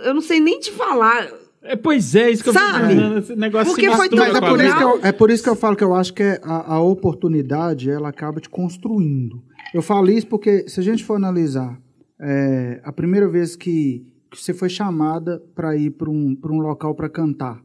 eu 0.04 0.14
não 0.14 0.20
sei 0.20 0.40
nem 0.40 0.58
te 0.58 0.72
falar. 0.72 1.28
É, 1.62 1.76
pois 1.76 2.14
é, 2.14 2.30
isso 2.30 2.42
que 2.42 2.48
eu 2.48 2.52
Sabe? 2.52 2.72
fico 2.72 2.88
pensando, 2.88 3.18
esse 3.18 3.36
negócio 3.36 3.66
Porque 3.72 3.90
se 3.90 3.96
foi 3.96 4.06
é 4.06 4.08
tão 4.08 4.18
com 4.18 4.36
a 4.36 4.40
por, 4.40 4.60
isso 4.60 4.66
que 4.66 4.68
natural. 4.68 4.96
eu, 4.96 5.04
é 5.04 5.12
por 5.12 5.30
isso 5.30 5.42
que 5.42 5.48
eu 5.48 5.56
falo 5.56 5.76
que 5.76 5.84
eu 5.84 5.94
acho 5.94 6.14
que 6.14 6.22
é 6.22 6.40
a, 6.42 6.74
a 6.74 6.80
oportunidade 6.80 7.90
ela 7.90 8.08
acaba 8.08 8.40
te 8.40 8.48
construindo. 8.48 9.42
Eu 9.74 9.82
falo 9.82 10.10
isso 10.10 10.26
porque 10.26 10.68
se 10.68 10.80
a 10.80 10.82
gente 10.82 11.04
for 11.04 11.16
analisar 11.16 11.78
é, 12.20 12.80
a 12.84 12.92
primeira 12.92 13.28
vez 13.28 13.54
que, 13.56 14.06
que 14.30 14.40
você 14.40 14.54
foi 14.54 14.68
chamada 14.68 15.42
para 15.54 15.76
ir 15.76 15.90
para 15.90 16.08
um, 16.08 16.34
pra 16.34 16.52
um 16.52 16.58
local 16.58 16.94
para 16.94 17.08
cantar. 17.08 17.60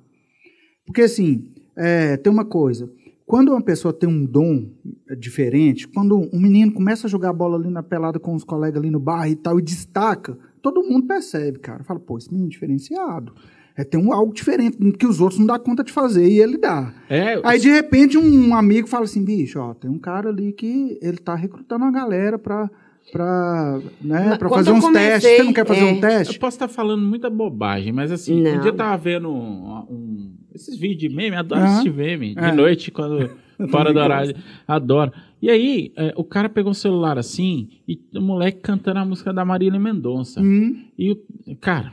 Porque 0.86 1.04
assim, 1.04 1.52
é, 1.78 2.18
tem 2.18 2.32
uma 2.32 2.46
coisa. 2.46 2.90
Quando 3.26 3.50
uma 3.50 3.62
pessoa 3.62 3.94
tem 3.94 4.10
um 4.10 4.26
dom 4.26 4.70
é, 5.10 5.16
diferente, 5.16 5.88
quando 5.88 6.30
um 6.34 6.40
menino 6.40 6.74
começa 6.74 7.08
a 7.08 7.10
jogar 7.10 7.32
bola 7.32 7.58
ali 7.58 7.70
na 7.70 7.82
pelada 7.82 8.20
com 8.20 8.36
os 8.36 8.44
colegas 8.44 8.82
ali 8.82 8.92
no 8.92 9.00
bar 9.00 9.30
e 9.30 9.36
tal, 9.36 9.58
e 9.60 9.62
destaca, 9.62 10.38
todo 10.64 10.82
mundo 10.82 11.06
percebe, 11.06 11.60
cara. 11.60 11.84
Fala, 11.84 12.00
pô, 12.00 12.18
esse 12.18 12.30
menino 12.32 12.48
é 12.48 12.52
diferenciado. 12.52 13.34
É, 13.76 13.84
tem 13.84 14.00
um, 14.00 14.14
algo 14.14 14.34
diferente 14.34 14.78
que 14.98 15.06
os 15.06 15.20
outros 15.20 15.40
não 15.40 15.48
dá 15.48 15.58
conta 15.60 15.84
de 15.84 15.92
fazer 15.92 16.28
e 16.28 16.40
ele 16.40 16.58
dá. 16.58 16.94
É, 17.10 17.40
Aí, 17.44 17.60
de 17.60 17.70
repente, 17.70 18.18
um 18.18 18.56
amigo 18.56 18.88
fala 18.88 19.04
assim, 19.06 19.24
bicho, 19.26 19.60
ó, 19.60 19.74
tem 19.74 19.90
um 19.90 19.98
cara 20.00 20.30
ali 20.30 20.54
que 20.54 20.98
ele 21.02 21.18
tá 21.18 21.34
recrutando 21.36 21.84
uma 21.84 21.92
galera 21.92 22.38
pra, 22.38 22.70
pra, 23.12 23.80
né, 24.00 24.38
pra 24.38 24.48
fazer 24.50 24.70
eu 24.70 24.76
uns 24.76 24.86
testes. 24.86 25.02
comecei, 25.02 25.38
Você 25.38 25.44
não 25.44 25.54
quer 25.54 25.66
fazer 25.66 25.80
é, 25.82 25.84
um 25.86 25.96
Eu 25.96 26.02
teste? 26.02 26.40
posso 26.40 26.56
estar 26.56 26.68
falando 26.68 27.02
muita 27.04 27.30
bobagem, 27.32 27.92
mas 27.92 28.12
assim, 28.12 28.42
um 28.42 28.44
Não. 28.44 28.62
dia 28.62 28.70
eu 28.70 28.76
tava 28.76 28.96
vendo 28.98 29.30
um- 29.30 29.86
um- 29.90 30.34
esses 30.54 30.78
vídeos 30.78 31.10
de 31.12 31.16
meme, 31.16 31.36
adoro 31.36 31.62
assistir 31.64 31.92
meme, 31.94 32.36
de 32.36 32.42
É. 32.44 32.52
noite, 32.52 32.92
quando 32.92 33.28
fora 33.72 33.92
do 33.92 34.00
horário, 34.00 34.36
adoro. 34.68 35.12
E 35.44 35.50
aí, 35.50 35.92
é, 35.98 36.14
o 36.16 36.24
cara 36.24 36.48
pegou 36.48 36.72
o 36.72 36.76
celular 36.76 37.18
assim, 37.18 37.68
e 37.86 38.00
o 38.16 38.22
moleque 38.22 38.62
cantando 38.62 39.00
a 39.00 39.06
música 39.06 39.34
da 39.34 39.44
Marília 39.44 39.78
Mendonça. 39.78 40.40
Hum, 40.40 40.86
E 40.98 41.12
o, 41.12 41.18
cara, 41.60 41.92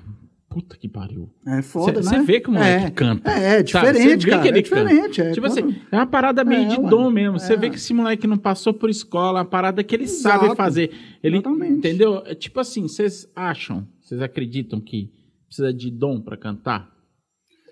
puta 0.49 0.77
que 0.77 0.89
pariu. 0.89 1.29
é 1.45 1.61
foda, 1.61 2.01
Você 2.01 2.17
né? 2.17 2.23
vê 2.25 2.39
que 2.39 2.49
o 2.49 2.53
moleque 2.53 2.87
é. 2.87 2.91
canta. 2.91 3.29
É, 3.29 3.59
é 3.59 3.63
diferente, 3.65 4.23
Você 4.23 4.31
cara. 4.31 4.43
que 4.43 4.49
ele 4.49 4.59
é 4.59 4.63
diferente. 4.63 5.21
É, 5.21 5.33
Tipo 5.33 5.47
assim, 5.49 5.75
é 5.91 5.97
uma 5.97 6.07
parada 6.07 6.45
meio 6.45 6.63
É, 6.63 6.69
de 6.77 6.81
ué. 6.81 6.89
dom 6.89 7.11
mesmo. 7.11 7.41
Você 7.41 7.55
É. 7.55 7.57
vê 7.57 7.69
que 7.71 7.75
esse 7.75 7.93
moleque 7.93 8.25
não 8.29 8.39
passou 8.39 8.73
por 8.73 8.89
escola, 8.89 9.41
a 9.41 9.45
parada 9.45 9.83
que 9.83 9.97
ele 9.97 10.05
Exato. 10.05 10.45
sabe 10.45 10.57
fazer. 10.57 10.93
Ele, 11.21 11.39
Exatamente. 11.39 11.73
entendeu? 11.73 12.23
É 12.27 12.37
tipo 12.37 12.61
assim, 12.61 12.83
vocês 12.83 13.29
acham, 13.35 13.85
vocês 14.01 14.23
acreditam 14.23 14.81
que 14.81 15.11
precisa 15.47 15.73
de 15.75 15.91
dom 15.91 16.21
pra 16.21 16.37
cantar? 16.37 16.89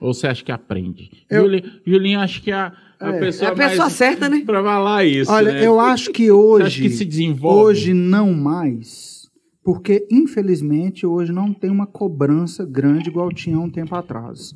Ou 0.01 0.12
você 0.12 0.27
acha 0.27 0.45
que 0.45 0.51
aprende? 0.51 1.09
Eu- 1.31 1.43
Juli- 1.45 1.64
Julinho, 1.87 2.19
acho 2.21 2.43
que 2.43 2.51
a, 2.51 2.73
a 3.01 3.11
É. 3.11 3.19
pessoa 3.21 3.49
É 3.49 3.53
a 3.53 3.57
pessoa 3.57 3.91
certa, 3.91 4.29
né? 4.29 4.43
pra 4.45 4.63
falar 4.63 5.05
isso, 5.05 5.31
Olha, 5.31 5.53
né? 5.53 5.67
eu 5.67 5.79
acho 5.81 6.11
que 6.13 6.31
hoje... 6.31 6.67
acha 6.67 6.83
que 6.83 6.91
se 6.91 7.05
desenvolve? 7.05 7.63
Hoje 7.71 7.95
não 7.95 8.33
mais, 8.33 9.29
porque 9.63 10.07
infelizmente 10.11 11.07
hoje 11.07 11.33
não 11.33 11.53
tem 11.53 11.71
uma 11.71 11.87
cobrança 11.87 12.65
grande 12.65 13.09
igual 13.09 13.31
tinha 13.33 13.59
um 13.59 13.71
tempo 13.71 13.95
atrás. 13.95 14.55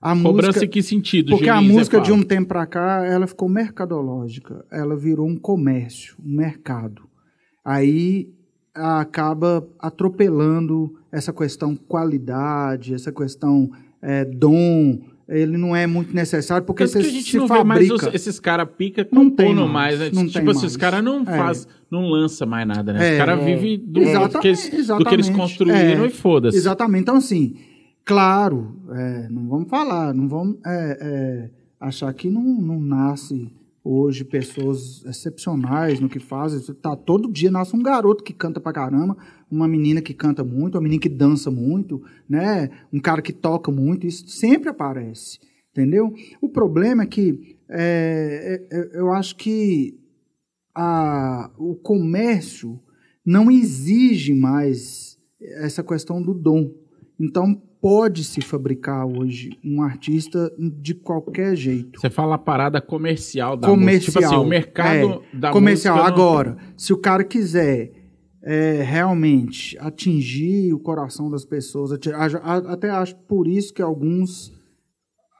A 0.00 0.14
Cobrança 0.14 0.48
música, 0.48 0.64
em 0.64 0.68
que 0.68 0.80
sentido, 0.82 1.30
porque 1.30 1.48
a 1.48 1.54
Julinho, 1.56 1.72
você 1.72 1.78
música 1.78 2.00
de 2.00 2.10
fala? 2.10 2.20
um 2.20 2.22
tempo 2.24 2.46
para 2.48 2.66
cá, 2.66 3.04
ela 3.04 3.26
ficou 3.26 3.48
mercadológica, 3.48 4.64
ela 4.70 4.96
virou 4.96 5.26
um 5.26 5.36
comércio, 5.36 6.14
um 6.24 6.36
mercado. 6.36 7.02
Aí 7.64 8.28
acaba 8.72 9.66
atropelando 9.78 10.92
essa 11.12 11.32
questão 11.32 11.74
qualidade, 11.74 12.94
essa 12.94 13.10
questão 13.10 13.68
é, 14.00 14.24
dom, 14.24 15.00
ele 15.28 15.58
não 15.58 15.76
é 15.76 15.86
muito 15.86 16.14
necessário 16.14 16.64
porque 16.66 16.84
Tanto 16.84 16.92
você 16.94 17.00
que 17.02 17.06
a 17.06 17.10
gente 17.10 17.30
se 17.30 17.36
não 17.36 17.46
vê 17.46 17.54
fabrica. 17.56 17.64
mais 17.64 17.90
os- 17.90 18.14
esses 18.14 18.40
caras 18.40 18.66
pica 18.78 19.06
Não 19.12 19.28
tem 19.28 19.54
mais, 19.54 19.98
né? 19.98 20.10
não 20.12 20.26
tipo 20.26 20.46
tem 20.46 20.56
assim, 20.56 20.66
os 20.66 20.76
caras 20.76 21.04
não 21.04 21.20
É. 21.22 21.24
faz, 21.24 21.68
não 21.90 22.08
lança 22.08 22.46
mais 22.46 22.66
nada, 22.66 22.92
né? 22.92 23.08
É. 23.08 23.12
os 23.12 23.18
caras 23.18 23.40
É. 23.40 23.44
vivem 23.44 23.78
do, 23.78 24.00
do, 24.00 24.00
que 24.00 24.06
eles, 24.06 24.30
do 24.30 24.40
que 24.40 24.46
eles 24.48 24.74
exatamente. 24.78 25.32
construíram 25.32 26.04
É. 26.04 26.06
e 26.06 26.10
foda-se. 26.10 26.56
Exatamente. 26.56 27.02
Então, 27.02 27.16
assim, 27.16 27.56
claro, 28.04 28.76
é, 28.90 29.28
não 29.30 29.48
vamos 29.48 29.68
falar, 29.68 30.14
não 30.14 30.28
vamos 30.28 30.56
é, 30.66 30.98
é, 31.00 31.50
achar 31.80 32.12
que 32.14 32.30
não, 32.30 32.42
não 32.42 32.80
nasce 32.80 33.52
hoje 33.84 34.24
pessoas 34.24 35.04
excepcionais 35.06 36.00
no 36.00 36.08
que 36.08 36.18
fazem. 36.18 36.60
Tá, 36.74 36.94
todo 36.96 37.30
dia 37.30 37.50
nasce 37.50 37.74
um 37.76 37.82
garoto 37.82 38.22
que 38.24 38.32
canta 38.32 38.60
pra 38.60 38.72
caramba, 38.72 39.16
uma 39.50 39.66
menina 39.68 40.00
que 40.00 40.14
canta 40.14 40.44
muito, 40.44 40.74
uma 40.74 40.82
menina 40.82 41.00
que 41.00 41.08
dança 41.08 41.50
muito, 41.50 42.02
né? 42.28 42.70
Um 42.92 43.00
cara 43.00 43.22
que 43.22 43.32
toca 43.32 43.70
muito, 43.70 44.06
isso 44.06 44.28
sempre 44.28 44.68
aparece, 44.68 45.38
entendeu? 45.72 46.12
O 46.40 46.48
problema 46.48 47.02
é 47.02 47.06
que 47.06 47.56
é, 47.70 48.66
é, 48.70 48.78
é 48.78 49.00
eu 49.00 49.12
acho 49.12 49.36
que 49.36 49.98
a, 50.74 51.50
o 51.58 51.74
comércio 51.74 52.78
não 53.24 53.50
exige 53.50 54.34
mais 54.34 55.18
essa 55.40 55.82
questão 55.82 56.22
do 56.22 56.32
dom. 56.32 56.72
Então 57.20 57.60
pode 57.80 58.24
se 58.24 58.40
fabricar 58.40 59.06
hoje 59.06 59.50
um 59.64 59.82
artista 59.82 60.52
de 60.58 60.94
qualquer 60.94 61.56
jeito. 61.56 62.00
Você 62.00 62.10
fala 62.10 62.34
a 62.34 62.38
parada 62.38 62.80
comercial 62.80 63.56
da 63.56 63.68
comercial, 63.68 64.00
música. 64.00 64.20
Tipo 64.20 64.34
assim, 64.34 64.36
o 64.36 64.48
mercado 64.48 65.24
é, 65.32 65.36
da 65.36 65.50
comercial. 65.52 65.96
música. 65.96 66.10
não- 66.10 66.22
Agora, 66.22 66.56
se 66.76 66.92
o 66.92 66.98
cara 66.98 67.24
quiser 67.24 67.92
é, 68.42 68.82
realmente 68.82 69.76
atingir 69.78 70.72
o 70.72 70.78
coração 70.78 71.30
das 71.30 71.44
pessoas, 71.44 71.90
até 71.92 72.90
acho 72.90 73.16
por 73.26 73.46
isso 73.48 73.72
que 73.74 73.82
alguns 73.82 74.52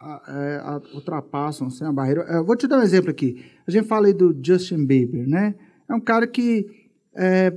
a- 0.00 0.22
é, 0.28 0.56
a- 0.58 0.82
ultrapassam 0.94 1.66
assim, 1.68 1.84
a 1.84 1.92
barreira. 1.92 2.22
Eu 2.28 2.44
vou 2.44 2.56
te 2.56 2.66
dar 2.66 2.78
um 2.78 2.82
exemplo 2.82 3.10
aqui. 3.10 3.44
A 3.66 3.70
gente 3.70 3.86
fala 3.86 4.06
aí 4.06 4.12
do 4.12 4.36
Justin 4.44 4.86
Bieber, 4.86 5.26
né? 5.28 5.54
É 5.88 5.94
um 5.94 6.00
cara 6.00 6.26
que 6.26 6.66
é, 7.16 7.50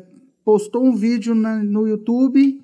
postou 0.43 0.84
um 0.84 0.95
vídeo 0.95 1.36
na- 1.36 1.63
no 1.63 1.88
YouTube 1.88 2.60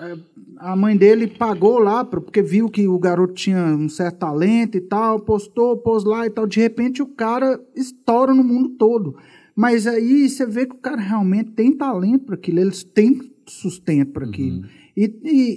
é, 0.00 0.16
a 0.58 0.74
mãe 0.74 0.96
dele 0.96 1.26
pagou 1.28 1.78
lá, 1.78 2.04
porque 2.04 2.42
viu 2.42 2.68
que 2.68 2.88
o 2.88 2.98
garoto 2.98 3.34
tinha 3.34 3.62
um 3.64 3.88
certo 3.88 4.18
talento 4.18 4.76
e 4.76 4.80
tal, 4.80 5.20
postou, 5.20 5.76
pôs 5.76 6.02
lá 6.04 6.26
e 6.26 6.30
tal. 6.30 6.46
De 6.46 6.58
repente 6.58 7.00
o 7.02 7.06
cara 7.06 7.60
estoura 7.76 8.34
no 8.34 8.42
mundo 8.42 8.70
todo. 8.70 9.16
Mas 9.54 9.86
aí 9.86 10.28
você 10.28 10.46
vê 10.46 10.66
que 10.66 10.74
o 10.74 10.78
cara 10.78 11.00
realmente 11.00 11.50
tem 11.50 11.76
talento 11.76 12.24
para 12.24 12.34
aquilo, 12.34 12.60
eles 12.60 12.82
têm 12.82 13.20
sustento 13.46 14.10
para 14.12 14.26
aquilo. 14.26 14.64
E, 14.96 15.04
e- 15.04 15.56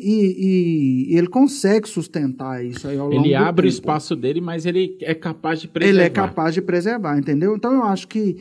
e- 1.10 1.14
e 1.14 1.18
ele 1.18 1.28
consegue 1.28 1.88
sustentar 1.90 2.64
isso 2.66 2.88
aí 2.88 2.98
ao 2.98 3.10
longo 3.10 3.26
Ele 3.26 3.36
abre 3.36 3.68
o 3.68 3.70
espaço 3.70 4.16
dele, 4.16 4.40
mas 4.42 4.66
ele 4.66 4.98
é 5.02 5.14
capaz 5.14 5.60
de 5.62 5.68
preservar. 5.68 6.00
Ele 6.00 6.06
é 6.08 6.10
capaz 6.10 6.54
de 6.54 6.62
preservar, 6.62 7.18
entendeu? 7.18 7.56
Então 7.56 7.74
eu 7.74 7.84
acho 7.84 8.08
que 8.08 8.38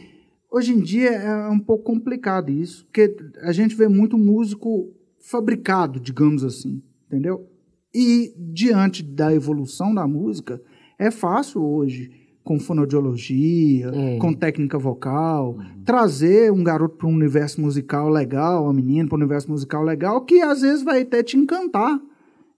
hoje 0.51 0.73
em 0.73 0.81
dia 0.81 1.11
é 1.11 1.49
um 1.49 1.59
pouco 1.59 1.83
complicado 1.85 2.51
isso, 2.51 2.85
porque 2.87 3.17
a 3.43 3.51
gente 3.53 3.75
vê 3.75 3.89
muito 3.89 4.17
músico 4.17 4.93
fabricado, 5.21 5.99
digamos 5.99 6.45
assim, 6.45 6.81
entendeu? 7.07 7.49
E 7.93 8.33
diante 8.39 9.03
da 9.03 9.35
evolução 9.35 9.93
da 9.95 10.07
música, 10.07 10.61
é 10.99 11.11
fácil 11.11 11.63
hoje, 11.65 12.11
com 12.45 12.61
fonoaudiologia, 12.61 13.91
É. 13.95 14.19
com 14.19 14.33
técnica 14.35 14.79
vocal, 14.79 15.57
trazer 15.85 16.53
um 16.53 16.63
garoto 16.63 16.97
para 16.97 17.09
um 17.09 17.15
universo 17.15 17.61
musical 17.61 18.09
legal, 18.09 18.65
uma 18.65 18.73
menina 18.73 19.09
para 19.09 19.17
um 19.17 19.21
universo 19.21 19.51
musical 19.51 19.83
legal, 19.83 20.21
que 20.21 20.41
às 20.43 20.61
vezes 20.61 20.83
vai 20.85 21.03
até 21.03 21.23
te 21.23 21.37
encantar, 21.39 21.99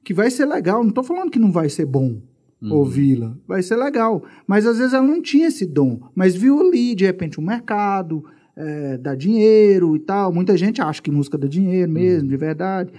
que 0.05 0.13
vai 0.13 0.31
ser 0.31 0.45
legal. 0.47 0.83
Não 0.83 0.89
estou 0.91 1.05
falando 1.05 1.31
que 1.31 1.39
não 1.39 1.53
vai 1.53 1.69
ser 1.69 1.87
bom 1.87 2.21
ouvi-la, 2.69 3.37
vai 3.47 3.63
ser 3.63 3.77
legal. 3.77 4.25
Mas 4.47 4.67
às 4.67 4.79
vezes 4.79 4.93
ela 4.93 5.07
não 5.07 5.23
tinha 5.23 5.47
esse 5.47 5.65
dom, 5.65 6.01
mas 6.15 6.35
viu 6.35 6.59
ali, 6.61 6.95
de 6.95 7.05
repente, 7.05 7.39
um 7.41 7.45
mercado, 7.45 8.25
é, 8.57 8.97
dá 8.99 9.15
dinheiro 9.15 9.95
e 9.95 10.01
tal. 10.01 10.33
Muita 10.33 10.57
gente 10.57 10.81
acha 10.83 11.01
que 11.01 11.11
música 11.11 11.37
dá 11.39 11.47
dinheiro 11.47 11.93
mesmo, 11.93 12.29
de 12.29 12.37
verdade. 12.37 12.91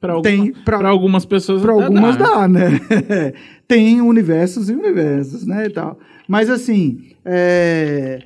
Para 0.00 0.12
alguma, 0.14 0.88
algumas 0.88 1.24
pessoas 1.24 1.62
Para 1.62 1.72
algumas 1.72 2.16
dá. 2.16 2.24
dá, 2.24 2.48
né? 2.48 2.80
Tem 3.66 4.00
universos 4.00 4.68
e 4.68 4.74
universos, 4.74 5.46
né? 5.46 5.66
E 5.66 5.70
tal. 5.70 5.98
Mas 6.28 6.50
assim, 6.50 7.10
é, 7.24 8.22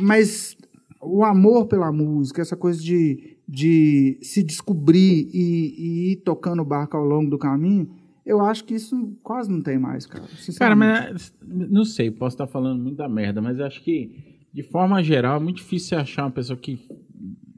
mas 0.00 0.56
o 1.00 1.24
amor 1.24 1.66
pela 1.66 1.90
música, 1.92 2.40
essa 2.40 2.56
coisa 2.56 2.80
de, 2.80 3.36
de 3.48 4.18
se 4.22 4.42
descobrir 4.42 5.28
e, 5.32 5.74
e 5.76 6.12
ir 6.12 6.16
tocando 6.16 6.62
o 6.62 6.64
barco 6.64 6.96
ao 6.96 7.04
longo 7.04 7.28
do 7.28 7.38
caminho, 7.38 7.90
eu 8.24 8.40
acho 8.40 8.64
que 8.64 8.74
isso 8.74 9.16
quase 9.22 9.50
não 9.50 9.60
tem 9.60 9.78
mais, 9.78 10.06
cara. 10.06 10.24
Cara, 10.56 10.76
mas 10.76 11.34
não 11.44 11.84
sei, 11.84 12.10
posso 12.10 12.34
estar 12.34 12.46
falando 12.46 12.80
muita 12.80 13.08
merda, 13.08 13.42
mas 13.42 13.58
acho 13.58 13.82
que, 13.82 14.46
de 14.52 14.62
forma 14.62 15.02
geral, 15.02 15.40
é 15.40 15.42
muito 15.42 15.56
difícil 15.56 15.88
você 15.88 15.94
achar 15.96 16.24
uma 16.24 16.30
pessoa 16.30 16.56
que, 16.56 16.78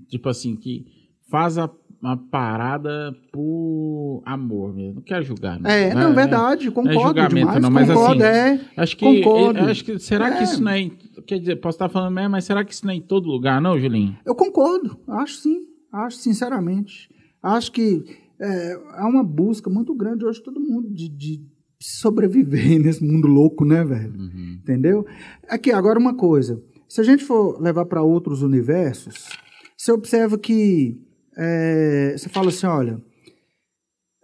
tipo 0.08 0.28
assim, 0.28 0.56
que 0.56 0.86
faz 1.30 1.58
a, 1.58 1.70
uma 2.04 2.16
parada 2.18 3.16
por 3.32 4.22
amor 4.26 4.74
mesmo. 4.74 4.96
Não 4.96 5.02
quero 5.02 5.24
julgar, 5.24 5.58
não. 5.58 5.70
É, 5.70 5.94
não, 5.94 6.14
verdade, 6.14 6.70
concordo 6.70 7.00
julgamento, 7.00 7.34
demais, 7.38 7.62
não, 7.62 7.70
mas 7.70 7.88
concordo, 7.88 8.22
assim, 8.22 8.32
é. 8.38 8.60
Acho 8.76 8.96
que, 8.96 9.04
Concordo. 9.22 9.58
eu 9.60 9.64
acho 9.64 9.84
que 9.84 9.98
será 9.98 10.30
que 10.30 10.38
É. 10.38 10.42
isso 10.42 10.62
não 10.62 10.70
é, 10.70 10.90
quer 11.26 11.38
dizer, 11.38 11.56
posso 11.56 11.76
estar 11.76 11.88
falando 11.88 12.12
mesmo, 12.14 12.30
mas 12.30 12.44
será 12.44 12.62
que 12.62 12.74
isso 12.74 12.84
não 12.84 12.92
é 12.92 12.96
em 12.96 13.00
todo 13.00 13.26
lugar, 13.30 13.58
não, 13.60 13.78
Julinho? 13.78 14.16
Eu 14.26 14.34
concordo, 14.34 14.98
acho 15.08 15.36
sim, 15.36 15.62
acho 15.90 16.18
sinceramente. 16.18 17.08
Acho 17.42 17.72
que 17.72 18.04
é, 18.38 18.78
há 18.96 19.06
uma 19.06 19.24
busca 19.24 19.70
muito 19.70 19.94
grande 19.94 20.26
hoje 20.26 20.40
de 20.40 20.44
todo 20.44 20.60
mundo 20.60 20.90
de, 20.92 21.08
de 21.08 21.40
sobreviver 21.80 22.78
nesse 22.84 23.02
mundo 23.02 23.26
louco, 23.26 23.64
né, 23.64 23.82
velho? 23.82 24.14
Entendeu? 24.62 25.06
Aqui, 25.48 25.72
agora 25.72 25.98
uma 25.98 26.14
coisa. 26.14 26.62
Se 26.86 27.00
a 27.00 27.04
gente 27.04 27.24
for 27.24 27.60
levar 27.60 27.86
para 27.86 28.02
outros 28.02 28.42
universos, 28.42 29.28
você 29.76 29.90
observa 29.90 30.38
que 30.38 30.98
é, 31.36 32.14
você 32.16 32.28
fala 32.28 32.48
assim, 32.48 32.66
olha, 32.66 32.98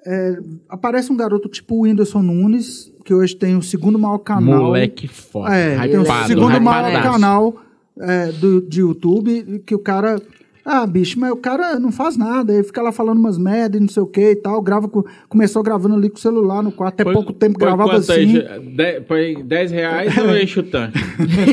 é, 0.07 0.39
aparece 0.69 1.13
um 1.13 1.17
garoto 1.17 1.49
tipo 1.49 1.75
o 1.77 1.81
Whindersson 1.83 2.23
Nunes, 2.23 2.93
que 3.05 3.13
hoje 3.13 3.37
tem 3.37 3.57
o 3.57 3.63
segundo 3.63 3.99
maior 3.99 4.19
canal. 4.19 4.65
Moleque 4.65 5.07
foda. 5.09 5.55
É, 5.55 5.79
tem 5.89 5.99
o 5.99 6.03
hypado, 6.03 6.27
segundo 6.29 6.61
maior 6.61 7.03
canal 7.03 7.57
é, 7.99 8.33
do, 8.33 8.63
de 8.63 8.81
YouTube, 8.81 9.63
que 9.67 9.75
o 9.75 9.79
cara. 9.79 10.21
Ah, 10.63 10.87
bicho, 10.87 11.19
mas 11.19 11.33
o 11.33 11.37
cara 11.37 11.81
não 11.81 11.91
faz 11.91 12.19
nada, 12.19 12.53
ele 12.53 12.63
fica 12.63 12.83
lá 12.83 12.93
falando 12.93 13.19
umas 13.19 13.39
merda 13.39 13.79
e 13.79 13.81
não 13.81 13.89
sei 13.89 14.03
o 14.03 14.07
que 14.07 14.33
e 14.33 14.37
tal. 14.37 14.61
Grava 14.61 14.89
com- 14.89 15.03
começou 15.29 15.63
gravando 15.63 15.95
ali 15.97 16.11
com 16.11 16.17
o 16.17 16.21
celular 16.21 16.63
no 16.63 16.71
quarto, 16.71 16.95
até 16.95 17.05
Põe- 17.05 17.15
pouco 17.15 17.33
tempo 17.33 17.59
gravava 17.59 17.93
aí, 17.93 17.99
assim. 17.99 18.29
Ju- 18.29 18.43
de- 18.77 19.01
Põe 19.01 19.43
10 19.43 19.71
reais 19.71 20.17
ou 20.19 20.37
enche 20.37 20.61
o 20.61 20.63
tanque? 20.63 20.99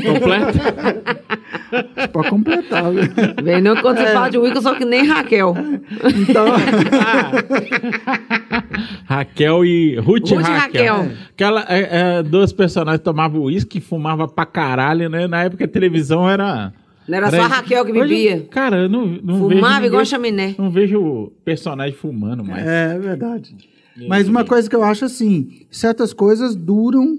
Completo? 0.04 0.58
Pra 2.12 2.30
completar. 2.30 2.92
viu? 2.92 3.04
Vem 3.44 3.62
não 3.62 3.76
quando 3.78 3.98
você 3.98 4.08
fala 4.14 4.30
de 4.30 4.38
Wicca, 4.38 4.62
sou 4.62 4.76
que 4.76 4.86
nem 4.86 5.06
Raquel. 5.06 5.56
Então, 6.22 6.46
Raquel 9.06 9.66
e 9.66 9.96
Ruth, 9.98 10.30
Ruth 10.30 10.42
Raquel. 10.46 10.96
Raquel. 10.96 11.18
Aquela, 11.34 11.66
é, 11.70 11.88
é, 12.20 12.24
duas 12.24 12.52
personagens 12.54 13.04
tomavam 13.04 13.42
uísque, 13.44 13.80
fumava 13.80 14.28
pra 14.28 14.46
caralho, 14.46 15.10
né? 15.10 15.28
Na 15.28 15.44
época 15.44 15.66
a 15.66 15.68
televisão 15.68 16.30
era. 16.30 16.74
Não 17.08 17.18
era 17.18 17.30
só 17.32 17.42
a 17.42 17.48
Raquel 17.48 17.86
que 17.86 17.92
Hoje, 17.92 18.02
bebia. 18.02 18.48
cara, 18.52 18.78
eu 18.82 18.90
não, 18.90 19.06
não 19.06 19.38
Fumava 19.38 19.76
vejo 19.76 19.86
igual 19.88 20.02
ninguém- 20.02 20.06
chaminé. 20.06 20.56
Não 20.58 20.70
vejo 20.70 21.32
personagem 21.46 21.96
fumando 21.96 22.44
mais. 22.44 22.66
é 22.68 23.00
verdade. 23.00 23.56
Mas 24.08 24.28
uma 24.28 24.44
coisa 24.44 24.70
que 24.70 24.76
eu 24.76 24.84
acho 24.84 25.06
assim: 25.06 25.66
certas 25.72 26.14
coisas 26.14 26.56
duram 26.56 27.18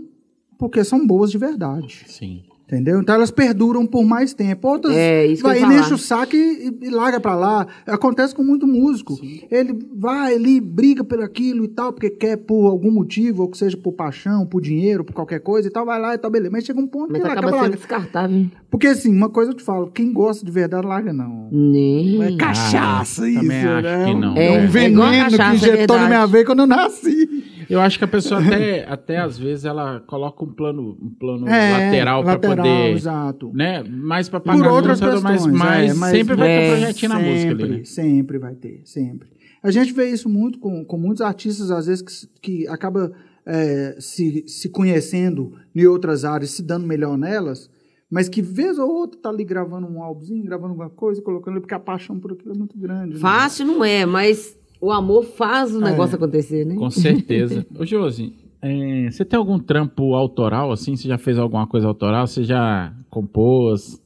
porque 0.58 0.84
são 0.84 1.06
boas 1.06 1.30
de 1.30 1.38
verdade. 1.38 2.02
Sim. 2.06 2.42
Entendeu? 2.70 3.00
Então 3.00 3.14
elas 3.14 3.30
perduram 3.30 3.86
por 3.86 4.04
mais 4.04 4.34
tempo. 4.34 4.68
Outras 4.68 4.94
É, 4.94 5.24
isso 5.24 5.42
que 5.42 5.48
eu 5.48 5.58
vai, 5.58 5.62
ele 5.62 5.80
enche 5.80 5.94
o 5.94 5.96
saco 5.96 6.36
e, 6.36 6.76
e 6.82 6.90
larga 6.90 7.18
pra 7.18 7.34
lá. 7.34 7.66
Acontece 7.86 8.34
com 8.34 8.42
muito 8.44 8.66
músico. 8.66 9.18
Ele 9.50 9.74
vai 9.96 10.34
ali, 10.34 10.60
briga 10.60 11.02
por 11.02 11.18
aquilo 11.22 11.64
e 11.64 11.68
tal, 11.68 11.94
porque 11.94 12.10
quer 12.10 12.36
por 12.36 12.66
algum 12.66 12.90
motivo, 12.90 13.44
ou 13.44 13.48
que 13.48 13.56
seja 13.56 13.74
por 13.74 13.92
paixão, 13.92 14.44
por 14.44 14.60
dinheiro, 14.60 15.02
por 15.02 15.14
qualquer 15.14 15.40
coisa 15.40 15.66
e 15.66 15.70
tal, 15.70 15.86
vai 15.86 15.98
lá 15.98 16.14
e 16.14 16.18
tal, 16.18 16.30
beleza. 16.30 16.50
Mas 16.52 16.64
chega 16.66 16.78
um 16.78 16.86
ponto 16.86 17.10
Mas 17.10 17.22
que 17.22 17.26
ele 17.26 17.32
acaba 17.32 17.38
acaba 17.48 17.52
sendo 17.52 17.60
larga. 17.62 17.76
descartável. 17.78 18.46
Porque 18.70 18.86
assim, 18.86 19.16
uma 19.16 19.30
coisa 19.30 19.52
eu 19.52 19.56
te 19.56 19.62
falo, 19.62 19.86
quem 19.90 20.12
gosta 20.12 20.44
de 20.44 20.52
verdade, 20.52 20.86
larga 20.86 21.10
não. 21.10 21.48
Nem. 21.50 22.22
É 22.22 22.36
cachaça 22.36 23.26
isso, 23.26 23.40
também 23.40 23.64
acho 23.64 23.82
né? 23.82 24.04
que 24.04 24.14
não. 24.14 24.36
É, 24.36 24.46
É, 24.46 24.50
um 24.52 24.54
é 24.64 24.66
veneno 24.66 24.92
igual 24.94 25.08
a 25.08 25.30
cachaça, 25.30 25.36
que 25.38 25.70
é 25.70 25.74
injetou 25.74 25.96
na 25.96 26.02
verdade. 26.02 26.08
minha 26.08 26.26
veia 26.26 26.44
quando 26.44 26.58
eu 26.60 26.66
nasci. 26.66 27.44
Eu 27.68 27.80
acho 27.80 27.98
que 27.98 28.04
a 28.04 28.08
pessoa 28.08 28.40
até, 28.40 28.84
até 28.88 29.18
às 29.18 29.38
vezes 29.38 29.64
ela 29.64 30.00
coloca 30.00 30.44
um 30.44 30.52
plano, 30.52 30.96
um 31.02 31.10
plano 31.10 31.46
É, 31.48 31.72
lateral 31.86 32.22
pra 32.22 32.32
lateral, 32.32 32.56
poder. 32.56 32.92
exato. 32.92 33.50
Né? 33.54 33.82
Mais 33.82 34.28
Por 34.28 34.40
pagar 34.40 34.72
outras 34.72 35.00
mas, 35.00 35.10
questões, 35.12 35.46
mas 35.46 35.90
é, 35.90 35.94
mas- 35.94 36.10
sempre 36.10 36.34
vai 36.36 36.46
ter 36.48 36.52
É, 36.54 36.70
projetinho 36.70 37.08
na 37.10 37.18
música 37.20 37.50
ali. 37.52 37.58
Sempre, 37.62 37.78
né? 37.78 37.84
sempre 37.84 38.38
vai 38.38 38.54
ter, 38.54 38.80
sempre. 38.84 39.28
A 39.62 39.70
gente 39.70 39.92
vê 39.92 40.08
isso 40.08 40.28
muito 40.28 40.58
com, 40.58 40.84
com 40.84 40.96
muitos 40.96 41.20
artistas, 41.20 41.70
às 41.70 41.86
vezes, 41.86 42.02
que, 42.02 42.40
que 42.40 42.68
acaba 42.68 43.12
é, 43.44 43.96
se, 43.98 44.44
se 44.46 44.68
conhecendo 44.68 45.52
em 45.74 45.84
outras 45.86 46.24
áreas, 46.24 46.50
se 46.50 46.62
dando 46.62 46.86
melhor 46.86 47.16
nelas, 47.18 47.68
mas 48.10 48.28
que 48.28 48.40
vez 48.40 48.78
ou 48.78 48.88
outra 48.88 49.20
tá 49.20 49.28
ali 49.30 49.44
gravando 49.44 49.86
um 49.86 50.02
álbumzinho, 50.02 50.42
gravando 50.44 50.68
alguma 50.70 50.88
coisa, 50.90 51.20
colocando 51.20 51.54
ali, 51.54 51.60
porque 51.60 51.74
a 51.74 51.78
paixão 51.80 52.18
por 52.18 52.32
aquilo 52.32 52.54
é 52.54 52.58
muito 52.58 52.78
grande. 52.78 53.14
né? 53.14 53.20
Fácil 53.20 53.66
não 53.66 53.84
é, 53.84 54.06
mas 54.06 54.56
o 54.80 54.90
amor 54.92 55.24
faz 55.24 55.74
o 55.74 55.80
negócio 55.80 56.16
acontecer, 56.16 56.64
né? 56.64 56.74
Com 56.76 56.90
certeza. 56.90 57.66
Ô, 57.78 57.84
Josi, 57.84 58.32
é, 58.62 59.10
você 59.10 59.24
tem 59.24 59.38
algum 59.38 59.58
trampo 59.58 60.14
autoral, 60.14 60.72
assim? 60.72 60.96
Você 60.96 61.08
já 61.08 61.18
fez 61.18 61.38
alguma 61.38 61.66
coisa 61.66 61.86
autoral? 61.86 62.26
Você 62.26 62.44
já 62.44 62.92
compôs? 63.10 64.00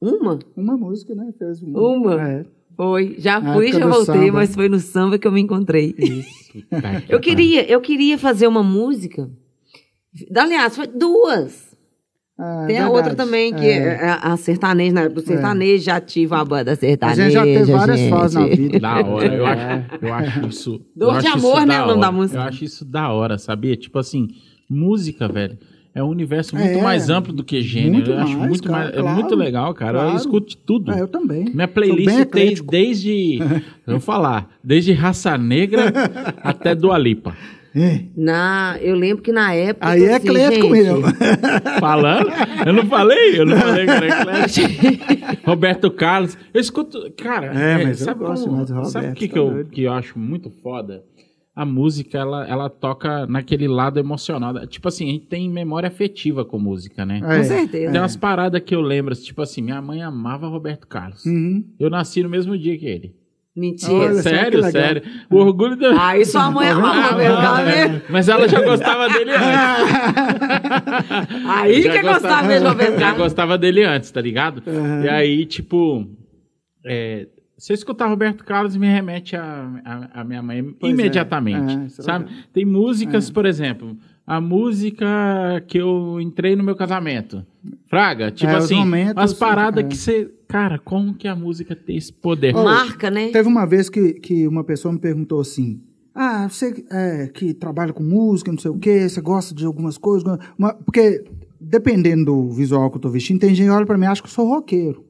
Uma? 0.00 0.38
Uma 0.56 0.76
música, 0.76 1.14
né? 1.14 1.32
Fez 1.38 1.62
uma. 1.62 1.80
Uma? 1.80 2.28
É. 2.30 2.46
Foi. 2.76 3.16
Já 3.18 3.40
Na 3.40 3.54
fui, 3.54 3.72
já 3.72 3.86
voltei, 3.86 4.14
samba. 4.26 4.32
mas 4.32 4.54
foi 4.54 4.68
no 4.68 4.78
samba 4.78 5.18
que 5.18 5.26
eu 5.26 5.32
me 5.32 5.40
encontrei. 5.40 5.94
Aqui, 6.70 7.06
Eu 7.08 7.18
queria, 7.20 7.66
eu 7.70 7.80
queria 7.80 8.18
fazer 8.18 8.46
uma 8.46 8.62
música. 8.62 9.30
Aliás, 10.34 10.76
foi 10.76 10.86
duas. 10.86 11.65
É, 12.38 12.66
Tem 12.66 12.76
a 12.78 12.82
verdade. 12.84 12.90
outra 12.90 13.14
também, 13.14 13.54
que 13.54 13.64
É. 13.64 13.78
é 13.78 14.08
a, 14.10 14.32
a 14.32 14.36
sertaneja, 14.36 14.92
na 14.94 15.00
época 15.02 15.22
do 15.22 15.26
sertanejo, 15.26 15.82
já 15.84 15.96
ativa 15.96 16.38
a 16.38 16.44
banda 16.44 16.72
A 16.72 16.76
sertaneja. 16.76 17.22
gente 17.24 17.32
já 17.32 17.42
teve 17.44 17.72
várias 17.72 17.98
gente. 17.98 18.10
fases 18.10 18.34
na 18.36 18.46
vida. 18.46 18.78
Da 18.80 18.94
hora, 19.06 19.34
eu 19.34 19.46
É. 19.46 19.52
acho, 19.52 20.04
eu 20.04 20.14
acho 20.14 20.46
isso. 20.48 20.80
Dor 20.94 21.14
eu 21.14 21.20
de 21.20 21.26
acho 21.28 21.36
amor, 21.38 21.66
né, 21.66 21.82
o 21.82 21.86
nome 21.86 22.00
da 22.02 22.12
música. 22.12 22.38
Eu 22.38 22.42
acho 22.42 22.64
isso 22.64 22.84
da 22.84 23.10
hora, 23.10 23.38
sabia? 23.38 23.74
Tipo 23.76 23.98
assim, 23.98 24.28
música, 24.68 25.26
velho. 25.28 25.56
É 25.94 26.02
um 26.04 26.08
universo 26.10 26.54
muito 26.54 26.76
É, 26.78 26.82
mais 26.82 27.08
amplo 27.08 27.32
do 27.32 27.42
que 27.42 27.62
gênero. 27.62 27.94
muito 27.94 28.10
eu 28.10 28.18
acho 28.18 28.36
mais, 28.36 28.48
muito 28.50 28.68
cara, 28.68 28.78
mais. 28.84 28.90
É 28.94 29.00
claro, 29.00 29.16
muito 29.16 29.34
legal, 29.34 29.72
cara. 29.72 29.96
Eu 29.96 30.02
claro. 30.02 30.16
escuto 30.18 30.48
de 30.50 30.56
tudo. 30.58 30.92
É, 30.92 31.00
eu 31.00 31.08
também. 31.08 31.46
Minha 31.54 31.66
playlist 31.66 32.26
tem 32.26 32.54
desde. 32.68 33.38
eu 33.86 33.92
vou 33.92 34.00
falar, 34.00 34.46
desde 34.62 34.92
Raça 34.92 35.38
Negra 35.38 35.84
até 36.44 36.74
Dua 36.74 36.98
Lipa. 36.98 37.34
É. 37.76 38.04
Na, 38.16 38.78
eu 38.80 38.94
lembro 38.96 39.22
que 39.22 39.30
na 39.32 39.52
época. 39.52 39.86
Aí 39.88 40.02
é 40.04 40.14
assim, 40.16 40.26
eclético 40.28 40.74
gente, 40.74 40.84
mesmo. 40.84 41.02
Falando? 41.78 42.28
Eu 42.66 42.72
não 42.72 42.86
falei? 42.86 43.38
Eu 43.40 43.44
não 43.46 43.56
falei 43.58 43.84
que 43.84 43.90
era 43.90 44.06
eclético. 44.08 45.44
Roberto 45.44 45.90
Carlos. 45.90 46.38
Eu 46.54 46.60
escuto. 46.60 47.12
Cara, 47.16 47.46
É, 47.48 47.84
mas 47.84 48.00
eu 48.00 48.04
sabe 48.06 48.20
gosto 48.20 48.44
como- 48.44 48.56
mais 48.56 48.68
do 48.70 48.74
Sabe 48.74 48.80
o 48.80 48.84
Roberto, 49.08 49.14
que, 49.18 49.28
que, 49.28 49.34
tá 49.34 49.40
eu, 49.40 49.50
doido. 49.50 49.70
que 49.70 49.82
eu 49.82 49.92
acho 49.92 50.18
muito 50.18 50.50
foda? 50.62 51.04
A 51.54 51.64
música, 51.64 52.18
ela, 52.18 52.46
ela 52.46 52.68
toca 52.68 53.26
naquele 53.26 53.66
lado 53.66 53.98
emocional. 53.98 54.66
Tipo 54.66 54.88
assim, 54.88 55.08
a 55.08 55.12
gente 55.12 55.26
tem 55.26 55.48
memória 55.48 55.86
afetiva 55.88 56.44
com 56.44 56.58
música, 56.58 57.06
né? 57.06 57.20
É, 57.24 57.36
Com 57.38 57.44
certeza. 57.44 57.92
Tem 57.92 58.00
umas 58.00 58.14
paradas 58.16 58.60
que 58.60 58.74
eu 58.74 58.80
lembro, 58.82 59.14
tipo 59.14 59.40
assim, 59.40 59.62
minha 59.62 59.80
mãe 59.80 60.02
amava 60.02 60.46
Roberto 60.48 60.86
Carlos. 60.86 61.24
Uhum. 61.24 61.64
Eu 61.80 61.88
nasci 61.88 62.22
no 62.22 62.28
mesmo 62.28 62.58
dia 62.58 62.76
que 62.78 62.84
ele. 62.86 63.14
Mentira. 63.56 63.92
Olha 63.94 64.22
sério, 64.22 64.58
legal. 64.58 64.70
sério. 64.70 65.02
O 65.30 65.36
orgulho 65.36 65.76
da. 65.76 66.08
Aí 66.08 66.26
sua 66.26 66.50
mãe 66.50 66.68
amava 66.68 67.08
o 67.08 67.10
Roberto 67.12 67.40
Carlos 67.40 67.72
é. 67.72 67.88
mesmo. 67.88 68.02
Mas 68.10 68.28
ela 68.28 68.46
já 68.48 68.60
gostava 68.60 69.08
dele 69.08 69.30
antes. 69.30 69.46
Aí 71.48 71.82
Já 71.82 71.92
que 71.92 72.02
gostava 72.02 72.46
mesmo 72.48 72.68
Roberto 72.68 72.98
Já 72.98 73.14
gostava 73.14 73.58
dele 73.58 73.82
antes, 73.84 74.10
tá 74.10 74.20
ligado? 74.20 74.62
Uhum. 74.66 75.02
E 75.04 75.08
aí, 75.08 75.46
tipo, 75.46 76.06
é, 76.84 77.26
se 77.56 77.72
eu 77.72 77.74
escutar 77.74 78.06
Roberto 78.08 78.44
Carlos, 78.44 78.76
me 78.76 78.86
remete 78.86 79.34
a, 79.36 79.66
a, 79.84 80.20
a 80.20 80.24
minha 80.24 80.42
mãe 80.42 80.62
Pois 80.78 80.92
é. 80.92 80.94
imediatamente, 80.94 81.78
É, 81.78 81.86
isso 81.86 82.02
é 82.02 82.04
sabe? 82.04 82.26
Tem 82.52 82.64
músicas, 82.64 83.30
por 83.30 83.46
exemplo, 83.46 83.96
a 84.26 84.40
música 84.40 85.06
que 85.68 85.78
eu 85.78 86.20
entrei 86.20 86.56
no 86.56 86.64
meu 86.64 86.74
casamento. 86.74 87.44
Fraga, 87.88 88.30
tipo 88.30 88.50
É, 88.50 88.56
assim, 88.56 88.74
momentos, 88.76 89.22
as 89.22 89.32
paradas 89.32 89.84
é. 89.84 89.88
que 89.88 89.96
você... 89.96 90.30
Cara, 90.48 90.78
como 90.78 91.14
que 91.14 91.26
a 91.26 91.34
música 91.34 91.74
tem 91.74 91.96
esse 91.96 92.12
poder? 92.12 92.54
Ó, 92.54 92.64
Marca, 92.64 93.10
né? 93.10 93.28
Teve 93.30 93.48
uma 93.48 93.66
vez 93.66 93.88
que, 93.88 94.14
que 94.14 94.46
uma 94.46 94.62
pessoa 94.62 94.92
me 94.92 94.98
perguntou 95.00 95.40
assim: 95.40 95.80
Ah, 96.14 96.48
você 96.48 96.84
é, 96.90 97.26
que 97.34 97.52
trabalha 97.52 97.92
com 97.92 98.02
música, 98.04 98.52
não 98.52 98.58
sei 98.58 98.70
o 98.70 98.78
quê, 98.78 99.08
você 99.08 99.20
gosta 99.20 99.52
de 99.54 99.64
algumas 99.66 99.98
coisas? 99.98 100.22
Uma- 100.56 100.72
porque, 100.74 101.24
dependendo 101.60 102.26
do 102.26 102.48
visual 102.50 102.88
que 102.90 102.96
eu 102.96 103.00
tô 103.00 103.08
vestindo, 103.08 103.40
tem 103.40 103.52
gente 103.56 103.66
que 103.66 103.70
olha 103.72 103.84
pra 103.84 103.98
mim 103.98 104.04
e 104.04 104.06
acha 104.06 104.22
que 104.22 104.28
eu 104.28 104.32
sou 104.32 104.46
roqueiro. 104.48 105.04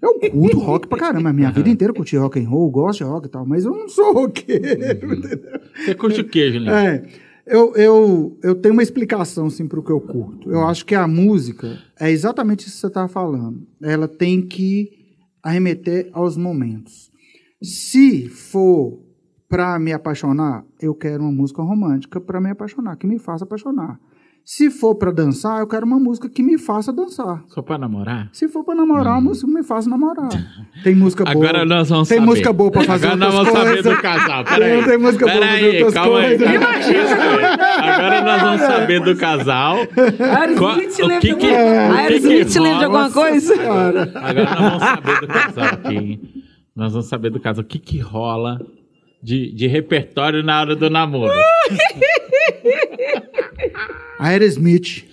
Eu 0.00 0.18
curto 0.30 0.58
rock 0.60 0.86
pra 0.88 0.98
caramba, 0.98 1.30
a 1.30 1.32
minha 1.32 1.50
vida 1.50 1.68
inteira 1.68 1.90
eu 1.90 1.94
curti 1.96 2.16
rock 2.16 2.38
and 2.38 2.48
roll, 2.48 2.70
gosto 2.70 2.98
de 2.98 3.04
rock 3.10 3.26
e 3.26 3.30
tal, 3.30 3.44
mas 3.46 3.64
eu 3.64 3.72
não 3.72 3.88
sou 3.88 4.12
roqueiro, 4.14 4.64
entendeu? 4.66 5.40
Você 5.76 5.94
curte 5.94 6.20
o 6.20 6.24
quê, 6.28 6.52
Julinho? 6.52 6.72
É, 6.72 7.02
eu, 7.46 7.74
eu, 7.74 8.38
eu 8.42 8.54
tenho 8.54 8.72
uma 8.72 8.82
explicação 8.82 9.46
assim, 9.46 9.66
para 9.66 9.80
o 9.80 9.82
que 9.82 9.90
eu 9.90 10.00
curto. 10.00 10.50
Eu 10.50 10.66
acho 10.66 10.86
que 10.86 10.94
a 10.94 11.06
música 11.08 11.78
é 11.98 12.10
exatamente 12.10 12.66
isso 12.66 12.76
que 12.76 12.80
você 12.80 12.86
está 12.86 13.08
falando. 13.08 13.66
Ela 13.82 14.06
tem 14.06 14.46
que 14.46 14.90
arremeter 15.42 16.08
aos 16.12 16.36
momentos. 16.36 17.10
Se 17.60 18.28
for 18.28 19.02
para 19.48 19.78
me 19.78 19.92
apaixonar, 19.92 20.64
eu 20.80 20.94
quero 20.94 21.22
uma 21.22 21.32
música 21.32 21.62
romântica 21.62 22.20
para 22.20 22.40
me 22.40 22.50
apaixonar, 22.50 22.96
que 22.96 23.06
me 23.06 23.18
faça 23.18 23.44
apaixonar. 23.44 24.00
Se 24.44 24.70
for 24.70 24.96
para 24.96 25.12
dançar, 25.12 25.60
eu 25.60 25.66
quero 25.68 25.86
uma 25.86 25.98
música 26.00 26.28
que 26.28 26.42
me 26.42 26.58
faça 26.58 26.92
dançar. 26.92 27.42
Só 27.46 27.62
pra 27.62 27.78
namorar? 27.78 28.28
Se 28.32 28.48
for 28.48 28.64
para 28.64 28.74
namorar, 28.74 29.14
uma 29.14 29.20
música 29.20 29.46
que 29.46 29.52
me 29.54 29.62
faça 29.62 29.88
namorar. 29.88 30.28
Tem 30.82 30.94
música 30.96 31.24
boa. 31.24 31.34
Agora 31.36 31.64
nós 31.64 31.88
vamos 31.88 32.08
Tem 32.08 32.18
saber. 32.18 32.28
música 32.28 32.52
boa 32.52 32.70
para 32.70 32.82
fazer 32.82 33.06
Agora 33.06 33.18
nós 33.20 33.34
vamos 33.34 33.52
saber 33.52 33.74
coisas. 33.82 33.96
do 33.96 34.02
casal. 34.02 34.44
Peraí. 34.44 34.84
Tem 34.84 34.98
música 34.98 35.26
boa 35.26 35.38
pra 35.38 35.48
fazer 35.48 35.66
outras 35.68 35.94
calma 35.94 36.18
aí. 36.18 36.38
coisas. 36.38 36.48
Agora 37.82 38.20
nós 38.22 38.42
vamos 38.42 38.60
saber 38.62 39.00
do 39.00 39.16
casal. 39.16 39.76
Qual- 40.58 40.70
Aerosmith 40.70 40.98
o 40.98 41.06
lembra 41.06 41.20
que 41.20 41.28
de 41.28 41.34
que- 41.36 41.46
alguma- 41.54 42.02
o 42.02 42.06
que 42.08 42.44
que 42.44 42.58
lembra 42.58 42.78
de 42.78 42.84
alguma 42.84 43.10
coisa? 43.10 43.54
Agora 43.54 44.44
nós 44.44 44.58
vamos 44.58 44.82
saber 44.82 45.20
do 45.20 45.26
casal 45.28 45.64
aqui. 45.66 45.94
hein? 45.96 46.20
Nós 46.74 46.92
vamos 46.92 47.08
saber 47.08 47.30
do 47.30 47.40
casal. 47.40 47.62
O 47.62 47.66
que 47.66 47.78
que 47.78 47.98
rola 48.00 48.58
de, 49.22 49.52
de 49.54 49.66
repertório 49.68 50.42
na 50.42 50.60
hora 50.60 50.74
do 50.74 50.90
namoro? 50.90 51.32
Aerosmith. 54.22 55.04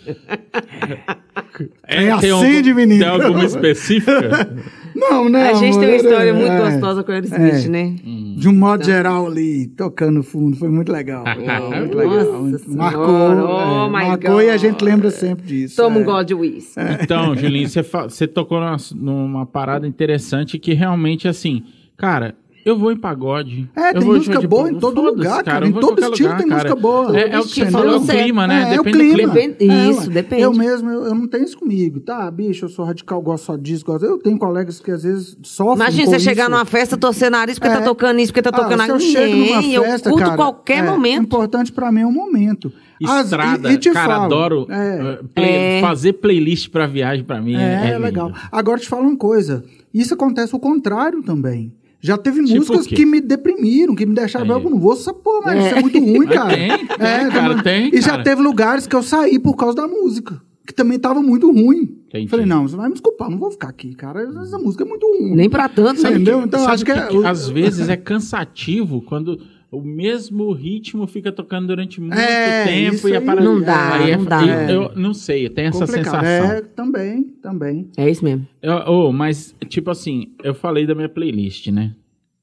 É, 1.88 2.10
acende, 2.12 2.32
algum- 2.70 2.76
menino. 2.76 3.00
Tem 3.00 3.08
alguma 3.10 3.46
específica? 3.46 4.56
Não, 4.96 5.30
não. 5.30 5.40
A 5.40 5.54
gente 5.54 5.80
tem 5.80 5.88
uma 5.88 5.96
história 5.96 6.34
muito 6.34 6.52
é, 6.52 6.60
gostosa 6.72 7.04
com 7.04 7.12
o 7.12 7.16
Aerosmith, 7.16 7.66
É. 7.66 7.70
né? 7.70 7.96
De 8.38 8.50
um 8.50 8.54
modo 8.54 8.84
geral 8.84 9.28
ali, 9.28 9.68
tocando 9.68 10.22
fundo, 10.24 10.58
foi 10.58 10.68
muito 10.68 10.92
legal. 10.92 11.24
Foi 11.70 11.80
muito 11.80 11.98
legal. 11.98 12.16
Nossa 12.18 12.38
muito- 12.38 12.58
Senhora, 12.60 12.78
marcou, 12.78 13.06
oh 13.06 13.86
é, 13.86 13.88
my 13.88 13.92
marcou 13.92 14.42
e 14.42 14.50
a 14.50 14.54
God. 14.54 14.62
gente 14.62 14.84
lembra 14.84 15.12
sempre 15.12 15.46
disso. 15.46 15.78
Toma 15.78 15.98
um 15.98 16.02
é. 16.02 16.04
gole 16.04 16.26
de 16.26 16.34
uísque. 16.34 16.74
Então, 17.02 17.34
Julinho, 17.38 17.70
você, 17.70 17.82
você 17.82 18.28
tocou 18.28 18.60
numa, 18.60 18.78
numa 18.96 19.46
parada 19.46 19.88
interessante 19.88 20.60
que 20.60 20.74
realmente, 20.74 21.28
assim, 21.30 21.64
cara, 21.96 22.36
eu 22.66 22.78
vou 22.78 22.92
em 22.92 22.98
pagode. 22.98 23.70
É, 23.76 23.90
eu 23.90 23.94
tem 23.94 24.02
vou 24.04 24.16
música 24.16 24.42
boa 24.42 24.70
em 24.70 24.76
todo 24.80 25.02
lugar, 25.02 25.44
cara. 25.44 25.66
eu 25.66 25.70
Em 25.70 25.74
todo 25.74 26.00
estilo 26.00 26.30
lugar, 26.30 26.38
tem 26.40 26.48
cara. 26.50 26.64
música 26.64 26.76
boa. 26.82 27.18
É, 27.20 27.30
é 27.32 27.40
o 27.40 27.44
que 27.44 27.50
você 27.66 27.72
falou, 27.72 27.94
é 27.94 27.98
o 27.98 28.06
clima, 28.06 28.48
né? 28.48 28.72
É, 28.72 28.76
é 28.76 28.80
o 28.80 28.84
Depende 28.84 28.98
do 29.10 29.14
clima. 29.16 29.34
clima. 29.34 29.34
Depende- 29.54 29.90
Isso, 29.92 30.10
depende. 30.10 30.42
Eu 30.42 30.54
mesmo, 30.54 30.90
eu, 30.90 31.04
eu 31.06 31.16
não 31.16 31.28
tenho 31.28 31.44
isso 31.44 31.58
comigo, 31.58 32.00
tá? 32.00 32.30
Bicho, 32.30 32.66
eu 32.66 32.70
sou 32.70 32.86
radical, 32.86 33.22
gosto 33.22 33.46
só 33.46 33.56
disso, 33.56 33.86
gosto. 33.86 34.06
Eu 34.06 34.18
tenho 34.18 34.38
colegas 34.38 34.80
que 34.80 34.92
às 34.92 35.04
vezes 35.04 35.38
sofrem. 35.44 35.76
Imagina 35.76 36.06
você 36.08 36.20
chegar 36.20 36.44
isso. 36.44 36.52
numa 36.52 36.66
festa, 36.66 36.98
torcer 36.98 37.32
nariz 37.32 37.58
porque 37.58 37.72
É. 37.74 37.78
tá 37.78 37.84
tocando 37.84 38.20
isso, 38.20 38.32
porque 38.34 38.42
tá 38.42 38.50
Ah, 38.50 38.64
tocando 38.64 38.84
eu 38.88 38.96
aquilo. 38.96 39.00
chego 39.00 39.36
numa 39.36 39.62
festa, 39.84 40.10
eu 40.10 40.14
curto 40.14 40.26
cara, 40.26 40.36
qualquer 40.38 40.78
é, 40.80 40.84
momento. 40.84 41.24
importante 41.24 41.72
pra 41.72 41.92
mim 41.92 42.02
é 42.02 42.06
o 42.06 42.12
momento. 42.12 42.72
As- 43.06 43.26
Estrada, 43.26 43.72
e- 43.72 43.76
e 43.76 43.78
te 43.78 43.92
cara, 43.92 44.14
falo, 44.16 44.24
adoro 44.26 44.68
é, 44.70 45.20
play- 45.34 45.50
É. 45.50 45.82
fazer 45.82 46.14
playlist 46.14 46.70
pra 46.70 46.86
viagem 46.86 47.24
pra 47.24 47.42
mim. 47.42 47.56
É, 47.56 47.92
É, 47.92 47.94
é 47.94 47.98
legal. 47.98 48.32
Agora 48.52 48.78
te 48.80 48.90
falo 48.90 49.04
uma 49.08 49.16
coisa. 49.16 49.64
Isso 49.94 50.14
acontece 50.14 50.54
o 50.54 50.60
contrário 50.60 51.24
também. 51.24 51.72
Já 52.02 52.18
teve 52.18 52.42
Tipo 52.44 52.58
músicas 52.58 52.88
que 52.88 53.06
me 53.06 53.20
deprimiram, 53.20 53.94
que 53.94 54.06
me 54.06 54.16
deixaram. 54.16 54.46
Aí. 54.56 54.64
Eu 54.64 54.70
não 54.70 54.80
vou 54.80 54.94
essa 54.94 55.14
porra, 55.14 55.42
mas 55.48 55.66
isso 55.66 55.76
é 55.76 55.82
muito 55.82 56.00
ruim, 56.00 56.28
cara. 56.28 56.50
tem, 56.56 56.70
tem, 56.70 56.88
É, 57.00 57.30
cara, 57.30 57.64
tem, 57.64 57.94
E 57.94 58.02
já 58.02 58.22
teve 58.24 58.42
lugares 58.42 58.88
que 58.88 58.96
eu 58.96 59.04
saí 59.04 59.38
por 59.38 59.56
causa 59.56 59.76
da 59.76 59.88
música, 59.88 60.42
que 60.66 60.74
também 60.74 60.98
tava 60.98 61.22
muito 61.22 61.52
ruim. 61.52 61.98
Entendi. 62.08 62.28
Falei, 62.28 62.46
não, 62.46 62.68
você 62.68 62.76
vai 62.76 62.88
me 62.88 62.94
desculpar, 62.94 63.30
não 63.30 63.38
vou 63.38 63.52
ficar 63.52 63.68
aqui, 63.68 63.94
cara. 63.94 64.22
Essa 64.42 64.58
música 64.58 64.84
é 64.84 64.88
muito 64.88 65.06
ruim. 65.06 65.36
Nem 65.36 65.50
pra 65.50 65.68
tanto, 65.68 66.02
né? 66.02 66.10
Entendeu? 66.10 66.42
Então 66.42 66.62
Sabe 66.62 66.74
acho 66.74 66.86
que, 66.86 66.92
é. 66.92 67.08
que 67.08 67.26
às 67.26 67.50
vezes 67.50 67.90
é 67.90 67.98
cansativo 67.98 69.02
quando 69.02 69.40
o 69.72 69.82
mesmo 69.82 70.52
ritmo 70.52 71.06
fica 71.06 71.32
tocando 71.32 71.68
durante 71.68 72.02
muito 72.02 72.18
É, 72.18 72.66
tempo 72.66 73.08
e 73.08 73.16
a 73.16 73.20
aí. 73.20 73.26
parada... 73.26 73.46
Não 73.48 73.62
dá, 73.62 73.96
aí 73.96 74.12
é- 74.12 74.18
não 74.18 74.26
dá. 74.26 74.46
Eu, 74.72 74.92
não 74.96 75.14
sei, 75.14 75.46
eu 75.46 75.50
tenho 75.52 75.68
essa 75.70 75.86
complicado. 75.86 76.26
sensação. 76.26 76.52
É, 76.58 76.62
também, 76.62 77.24
também. 77.42 77.88
É 77.98 78.10
isso 78.10 78.24
mesmo. 78.26 78.48
Eu- 78.62 78.84
oh, 78.88 79.12
mas, 79.12 79.56
tipo 79.68 79.92
assim, 79.92 80.34
eu 80.44 80.54
falei 80.56 80.86
da 80.88 80.96
minha 80.96 81.10
playlist, 81.10 81.68
né? 81.68 81.94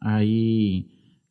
Aí 0.00 0.84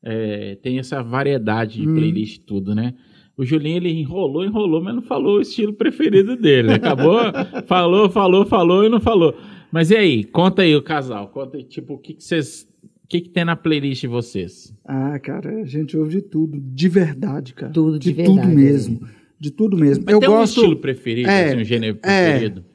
é, 0.04 0.56
tem 0.62 0.78
essa 0.80 1.02
variedade 1.02 1.82
de 1.82 1.88
Hum. 1.88 1.96
playlist 1.96 2.42
tudo, 2.46 2.76
né? 2.76 2.94
O 3.38 3.44
Julinho, 3.44 3.78
ele 3.78 3.90
enrolou, 3.92 4.46
enrolou, 4.46 4.82
mas 4.82 4.94
não 4.96 5.02
falou 5.02 5.38
o 5.38 5.42
estilo 5.42 5.74
preferido 5.74 6.36
dele. 6.38 6.74
Acabou, 6.74 7.20
falou, 7.68 8.10
falou, 8.10 8.46
falou 8.46 8.86
e 8.86 8.90
não 8.90 9.00
falou. 9.00 9.36
Mas 9.72 9.92
e 9.92 9.96
aí? 9.98 10.24
Conta 10.24 10.62
aí 10.62 10.76
o 10.76 10.82
casal. 10.82 11.28
Conta 11.30 11.58
aí, 11.58 11.64
tipo, 11.64 11.96
o 11.96 11.98
que 11.98 12.14
que 12.14 12.24
vocês... 12.24 12.68
O 13.06 13.08
que 13.08 13.22
que 13.22 13.30
tem 13.30 13.46
na 13.46 13.56
playlist 13.56 14.02
de 14.02 14.08
vocês? 14.08 14.74
Ah, 14.84 15.20
cara, 15.20 15.62
a 15.62 15.66
gente 15.66 15.96
ouve 15.96 16.10
de 16.16 16.22
tudo, 16.24 16.60
de 16.60 16.90
verdade, 16.90 17.54
cara. 17.54 17.72
Tudo 17.72 18.00
de 18.00 18.12
tudo 18.12 18.34
verdade, 18.36 18.56
mesmo. 18.56 19.08
De 19.40 19.52
tudo 19.52 19.78
mesmo. 19.78 20.04
Mas 20.08 20.14
eu 20.16 20.20
tem 20.20 20.28
um 20.28 20.32
gosto. 20.34 20.56
estilo 20.58 20.76
preferido, 20.78 21.30
É, 21.30 21.50
assim, 21.50 21.62
um 21.62 21.64
gênero 21.64 22.00
é. 22.02 22.30
preferido? 22.32 22.66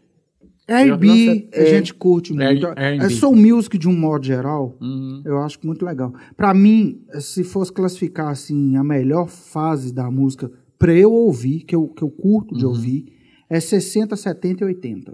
R&B, 0.68 1.06
Nossa, 1.06 1.62
a 1.62 1.64
gente 1.64 1.92
curte 1.92 2.32
muito. 2.32 2.64
R&B. 2.68 3.04
É 3.04 3.08
soul 3.10 3.34
music 3.34 3.76
de 3.76 3.88
um 3.88 3.92
modo 3.98 4.24
geral. 4.24 4.76
Uhum. 4.80 5.20
Eu 5.24 5.38
acho 5.38 5.58
muito 5.64 5.84
legal. 5.84 6.14
Pra 6.36 6.54
mim, 6.54 7.00
se 7.18 7.42
fosse 7.42 7.72
classificar 7.72 8.28
assim 8.28 8.76
a 8.76 8.84
melhor 8.84 9.28
fase 9.28 9.92
da 9.92 10.08
música 10.08 10.48
pra 10.78 10.94
eu 10.94 11.12
ouvir, 11.12 11.64
que 11.64 11.74
eu, 11.74 11.88
que 11.88 12.02
eu 12.04 12.08
curto 12.10 12.52
Uhum. 12.54 12.58
de 12.60 12.66
ouvir, 12.66 13.04
é 13.48 13.58
60, 13.58 14.14
70 14.14 14.62
e 14.62 14.66
80. 14.68 15.12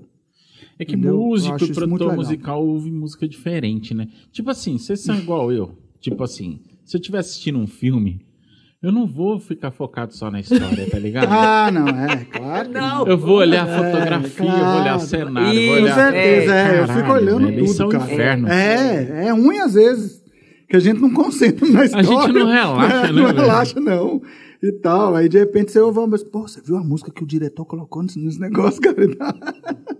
É 0.78 0.84
que 0.84 0.92
Entendeu? 0.92 1.12
Eu 1.12 1.18
músico 1.20 1.64
e 1.64 1.72
produtor 1.72 2.14
musical 2.14 2.64
ouve 2.66 2.90
música 2.90 3.26
diferente, 3.26 3.94
né? 3.94 4.08
Tipo 4.30 4.50
assim, 4.50 4.76
vocês 4.78 5.00
são 5.00 5.16
igual 5.16 5.50
eu. 5.52 5.76
Tipo 6.00 6.22
assim, 6.22 6.60
se 6.84 6.96
eu 6.96 7.00
estiver 7.00 7.18
assistindo 7.18 7.58
um 7.58 7.66
filme, 7.66 8.20
eu 8.82 8.92
não 8.92 9.06
vou 9.06 9.40
ficar 9.40 9.70
focado 9.70 10.14
só 10.14 10.30
na 10.30 10.38
história, 10.40 10.88
tá 10.90 10.98
ligado? 10.98 11.28
Ah, 11.32 11.70
não, 11.72 11.88
é, 11.88 12.24
claro. 12.26 12.68
Não. 12.70 13.06
Eu 13.06 13.16
vou 13.16 13.36
olhar 13.38 13.66
a 13.66 13.70
É, 13.70 13.76
fotografia, 13.92 14.44
eu 14.46 14.50
vou 14.52 14.58
olhar 14.80 14.82
claro. 14.82 14.96
o 14.98 15.00
cenário, 15.00 15.58
Isso, 15.58 15.66
vou 15.68 15.76
Com 15.78 15.82
olhar. 15.82 15.94
certeza, 16.12 16.54
é, 16.54 16.66
eu 16.82 16.86
Caralho, 16.86 17.00
fico 17.00 17.12
olhando 17.12 17.46
velho, 17.46 17.64
é 17.64 17.66
tudo, 17.66 17.86
um 17.86 17.88
cara. 17.88 18.04
inferno. 18.12 18.48
É, 18.48 19.26
é 19.26 19.30
ruim 19.30 19.58
às 19.58 19.74
vezes, 19.74 20.22
que 20.68 20.76
a 20.76 20.80
gente 20.80 21.00
não 21.00 21.10
concentra 21.10 21.66
na 21.68 21.84
história. 21.86 22.06
gente 22.06 22.32
não 22.32 22.46
relaxa, 22.46 23.02
né, 23.12 23.12
Não 23.12 23.26
velho? 23.28 23.38
relaxa, 23.40 23.80
não. 23.80 24.22
E 24.68 24.72
tal. 24.72 25.14
Aí 25.14 25.28
de 25.28 25.38
repente 25.38 25.72
você 25.72 25.80
ouve 25.80 25.98
música, 26.00 26.30
pô, 26.30 26.42
você 26.42 26.60
viu 26.60 26.76
a 26.76 26.82
música 26.84 27.10
que 27.10 27.22
o 27.22 27.26
diretor 27.26 27.64
colocou 27.64 28.02
nesse, 28.02 28.40
negócio, 28.40 28.80
cara? 28.80 28.96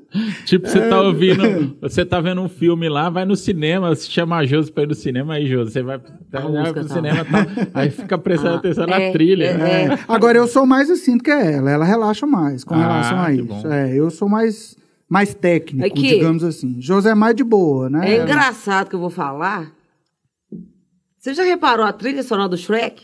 Tipo, 0.47 0.67
você 0.67 0.79
É. 0.79 0.89
tá 0.89 1.03
ouvindo, 1.03 1.77
você 1.81 2.03
tá 2.05 2.21
vendo 2.21 2.41
um 2.41 2.49
filme 2.49 2.89
lá, 2.89 3.11
vai 3.11 3.27
no 3.27 3.37
cinema, 3.37 3.95
se 3.95 4.11
chama 4.11 4.37
a 4.37 4.47
Josi 4.47 4.73
pra 4.73 4.85
ir 4.85 4.87
no 4.87 4.95
cinema, 4.95 5.35
aí, 5.35 5.47
Josi, 5.47 5.73
você 5.73 5.83
vai, 5.83 5.99
vai 6.31 6.43
música 6.43 6.73
pro 6.81 6.89
tá. 6.89 6.95
cinema 6.95 7.21
e 7.21 7.25
tal, 7.25 7.41
aí 7.75 7.91
fica 7.91 8.17
prestando 8.17 8.55
Ah, 8.55 8.59
atenção 8.59 8.85
é, 8.85 8.87
na 8.87 9.13
trilha. 9.13 9.45
é, 9.45 9.85
É, 9.93 9.99
Agora 10.09 10.39
eu 10.39 10.49
sou 10.49 10.65
mais 10.65 10.89
assim 10.91 11.19
do 11.19 11.23
que 11.23 11.31
ela, 11.31 11.71
ela 11.71 11.85
relaxa 11.85 12.27
mais 12.27 12.65
com 12.65 12.75
Ah, 12.75 12.79
relação 12.79 13.21
a 13.21 13.27
que 13.27 13.43
isso. 13.43 13.67
É, 13.67 13.95
eu 13.95 14.09
sou 14.11 14.27
mais, 14.27 14.75
mais 15.07 15.35
técnico, 15.35 15.87
Aqui. 15.87 16.09
digamos 16.09 16.43
assim. 16.45 16.81
José 16.81 17.11
é 17.11 17.15
mais 17.15 17.35
de 17.35 17.45
boa, 17.45 17.91
né? 17.91 18.09
É 18.17 18.23
engraçado 18.23 18.89
que 18.89 18.95
eu 18.95 19.01
vou 19.01 19.11
falar. 19.11 19.71
Você 21.19 21.35
já 21.35 21.43
reparou 21.43 21.85
a 21.85 21.93
trilha 21.93 22.23
sonora 22.23 22.49
do 22.49 22.57
Shrek? 22.57 23.03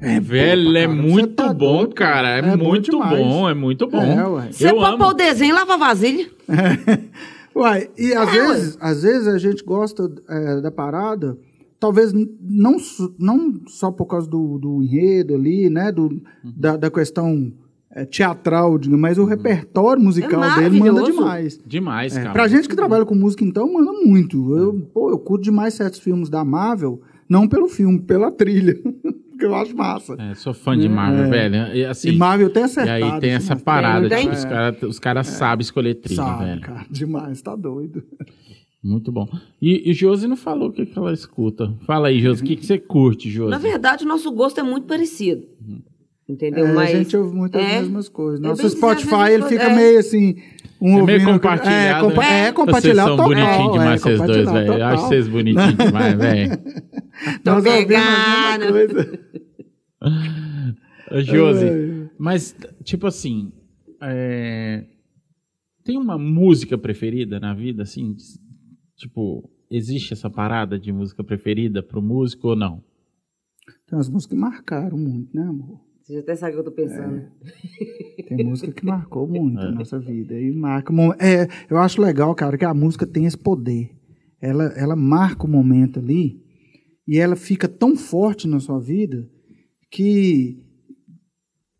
É, 0.00 0.20
Velho, 0.20 0.76
é 0.76 0.86
muito 0.86 1.34
tá 1.34 1.52
bom, 1.52 1.78
doido, 1.78 1.94
cara. 1.94 2.36
É, 2.36 2.38
É 2.38 2.56
bom 2.56 2.64
muito 2.64 2.90
demais. 2.90 3.18
bom, 3.18 3.48
é 3.48 3.54
muito 3.54 3.86
bom. 3.88 4.40
É. 4.42 4.52
Você 4.52 4.72
pôr 4.72 5.00
o 5.06 5.14
desenho 5.14 5.50
e 5.50 5.54
lavar 5.54 5.78
vasilha. 5.78 6.28
Uai, 7.54 7.88
e 7.96 8.12
às, 8.12 8.28
É, 8.28 8.32
vezes, 8.46 8.78
às 8.80 9.02
vezes 9.02 9.28
a 9.28 9.38
gente 9.38 9.62
gosta 9.64 10.10
é, 10.28 10.60
da 10.60 10.70
parada, 10.72 11.38
talvez 11.78 12.12
não, 12.12 12.76
não 13.18 13.60
só 13.68 13.90
por 13.92 14.06
causa 14.06 14.28
do, 14.28 14.58
do 14.58 14.82
enredo 14.82 15.34
ali, 15.34 15.70
né? 15.70 15.92
Do, 15.92 16.02
Uhum. 16.04 16.20
da, 16.44 16.76
da 16.76 16.90
questão 16.90 17.52
é, 17.92 18.04
teatral, 18.04 18.76
mas 18.98 19.18
o 19.18 19.24
repertório 19.24 20.02
musical 20.02 20.42
É 20.42 20.62
dele 20.68 20.80
manda 20.80 21.02
demais. 21.04 21.60
Demais, 21.64 22.16
É, 22.16 22.22
cara. 22.22 22.32
pra 22.32 22.48
gente 22.48 22.68
que 22.68 22.74
trabalha 22.74 23.04
com 23.04 23.14
música, 23.14 23.44
então, 23.44 23.72
manda 23.72 23.92
muito. 24.04 24.56
Eu, 24.58 24.80
pô, 24.92 25.10
eu 25.10 25.18
curto 25.18 25.44
demais 25.44 25.74
certos 25.74 26.00
filmes 26.00 26.28
da 26.28 26.44
Marvel, 26.44 27.00
não 27.28 27.46
pelo 27.46 27.68
filme, 27.68 28.00
pela 28.00 28.32
trilha, 28.32 28.76
que 29.48 29.52
eu 29.52 29.54
acho 29.54 29.76
massa. 29.76 30.16
É, 30.18 30.34
sou 30.34 30.54
fã 30.54 30.76
de 30.76 30.88
Marvel, 30.88 31.28
velho. 31.28 31.76
E, 31.76 31.84
assim, 31.84 32.10
e 32.10 32.16
Marvel 32.16 32.50
tem 32.50 32.62
e 32.62 32.64
acertado. 32.64 33.04
aí 33.04 33.20
tem 33.20 33.34
assim, 33.34 33.44
essa 33.44 33.54
mas- 33.54 33.62
parada, 33.62 34.08
tem? 34.08 34.20
tipo, 34.20 34.32
os 34.34 34.44
caras 34.44 34.82
os 34.82 34.98
cara 34.98 35.24
sabem 35.24 35.62
escolher 35.62 35.94
trilha, 35.94 36.22
Sabe, 36.22 36.44
velho. 36.44 36.60
cara, 36.60 36.86
demais, 36.90 37.42
tá 37.42 37.54
doido. 37.54 38.02
Muito 38.82 39.10
bom. 39.10 39.26
E, 39.62 39.90
e 39.90 39.94
Josi 39.94 40.26
não 40.26 40.36
falou 40.36 40.68
o 40.68 40.72
que, 40.72 40.84
que 40.84 40.98
ela 40.98 41.12
escuta. 41.12 41.72
Fala 41.86 42.08
aí, 42.08 42.20
Josi, 42.20 42.42
o 42.42 42.46
que, 42.46 42.56
que 42.56 42.66
você 42.66 42.76
curte, 42.78 43.30
Josi? 43.30 43.50
Na 43.50 43.58
verdade, 43.58 44.04
o 44.04 44.08
nosso 44.08 44.30
gosto 44.30 44.60
é 44.60 44.62
muito 44.62 44.86
parecido. 44.86 45.42
Entendeu? 46.28 46.66
É, 46.66 46.72
Mas 46.72 46.90
a 46.90 46.98
gente 46.98 47.16
ouve 47.16 47.34
muitas 47.34 47.62
é, 47.62 47.80
mesmas 47.80 48.08
coisas. 48.08 48.40
é 48.40 48.48
Nosso 48.48 48.68
Spotify, 48.70 49.32
ele 49.32 49.42
fica 49.44 49.64
é. 49.64 49.74
meio 49.74 49.98
assim... 49.98 50.36
Um 50.80 50.98
É 50.98 51.02
meio 51.02 51.24
compartilhado, 51.24 51.98
É, 51.98 52.00
compa 52.00 52.20
né? 52.22 52.48
é 52.48 52.52
Vocês 52.52 52.96
são 52.96 53.16
bonitinhos 53.16 53.72
demais, 53.72 54.00
é, 54.00 54.16
vocês 54.16 54.20
dois, 54.22 54.52
velho. 54.52 54.72
Eu 54.74 54.84
acho 54.84 55.06
vocês 55.06 55.28
bonitinhos 55.28 55.76
demais, 55.76 56.18
velho. 56.18 56.58
Tô 57.44 57.62
pegando. 57.62 59.18
Josi, 61.22 62.10
mas, 62.18 62.56
tipo 62.82 63.06
assim, 63.06 63.52
é, 64.02 64.84
tem 65.84 65.96
uma 65.98 66.18
música 66.18 66.76
preferida 66.78 67.38
na 67.38 67.54
vida, 67.54 67.82
assim? 67.82 68.16
Tipo, 68.96 69.48
existe 69.70 70.12
essa 70.12 70.30
parada 70.30 70.78
de 70.78 70.92
música 70.92 71.22
preferida 71.22 71.82
pro 71.82 72.02
músico 72.02 72.48
ou 72.48 72.56
não? 72.56 72.82
Tem 73.86 73.96
umas 73.98 74.08
músicas 74.08 74.34
que 74.34 74.40
marcaram 74.40 74.96
muito, 74.96 75.34
né, 75.36 75.42
amor? 75.42 75.83
Você 76.04 76.12
já 76.12 76.20
até 76.20 76.36
sabe 76.36 76.52
o 76.52 76.54
que 76.56 76.60
eu 76.60 76.64
tô 76.64 76.70
pensando. 76.70 77.22
Tem 78.28 78.44
música 78.44 78.70
que 78.70 78.84
marcou 78.84 79.26
muito 79.26 79.58
É. 79.58 79.68
a 79.68 79.70
nossa 79.70 79.98
vida. 79.98 80.38
E 80.38 80.52
marca, 80.52 80.92
é, 81.18 81.48
eu 81.70 81.78
acho 81.78 82.02
legal, 82.02 82.34
cara, 82.34 82.58
que 82.58 82.64
a 82.64 82.74
música 82.74 83.06
tem 83.06 83.24
esse 83.24 83.38
poder. 83.38 83.90
Ela, 84.38 84.64
ela 84.76 84.94
marca 84.94 85.46
o 85.46 85.48
momento 85.48 85.98
ali 85.98 86.42
e 87.08 87.16
ela 87.18 87.34
fica 87.34 87.66
tão 87.66 87.96
forte 87.96 88.46
na 88.46 88.60
sua 88.60 88.78
vida 88.78 89.26
que, 89.90 90.62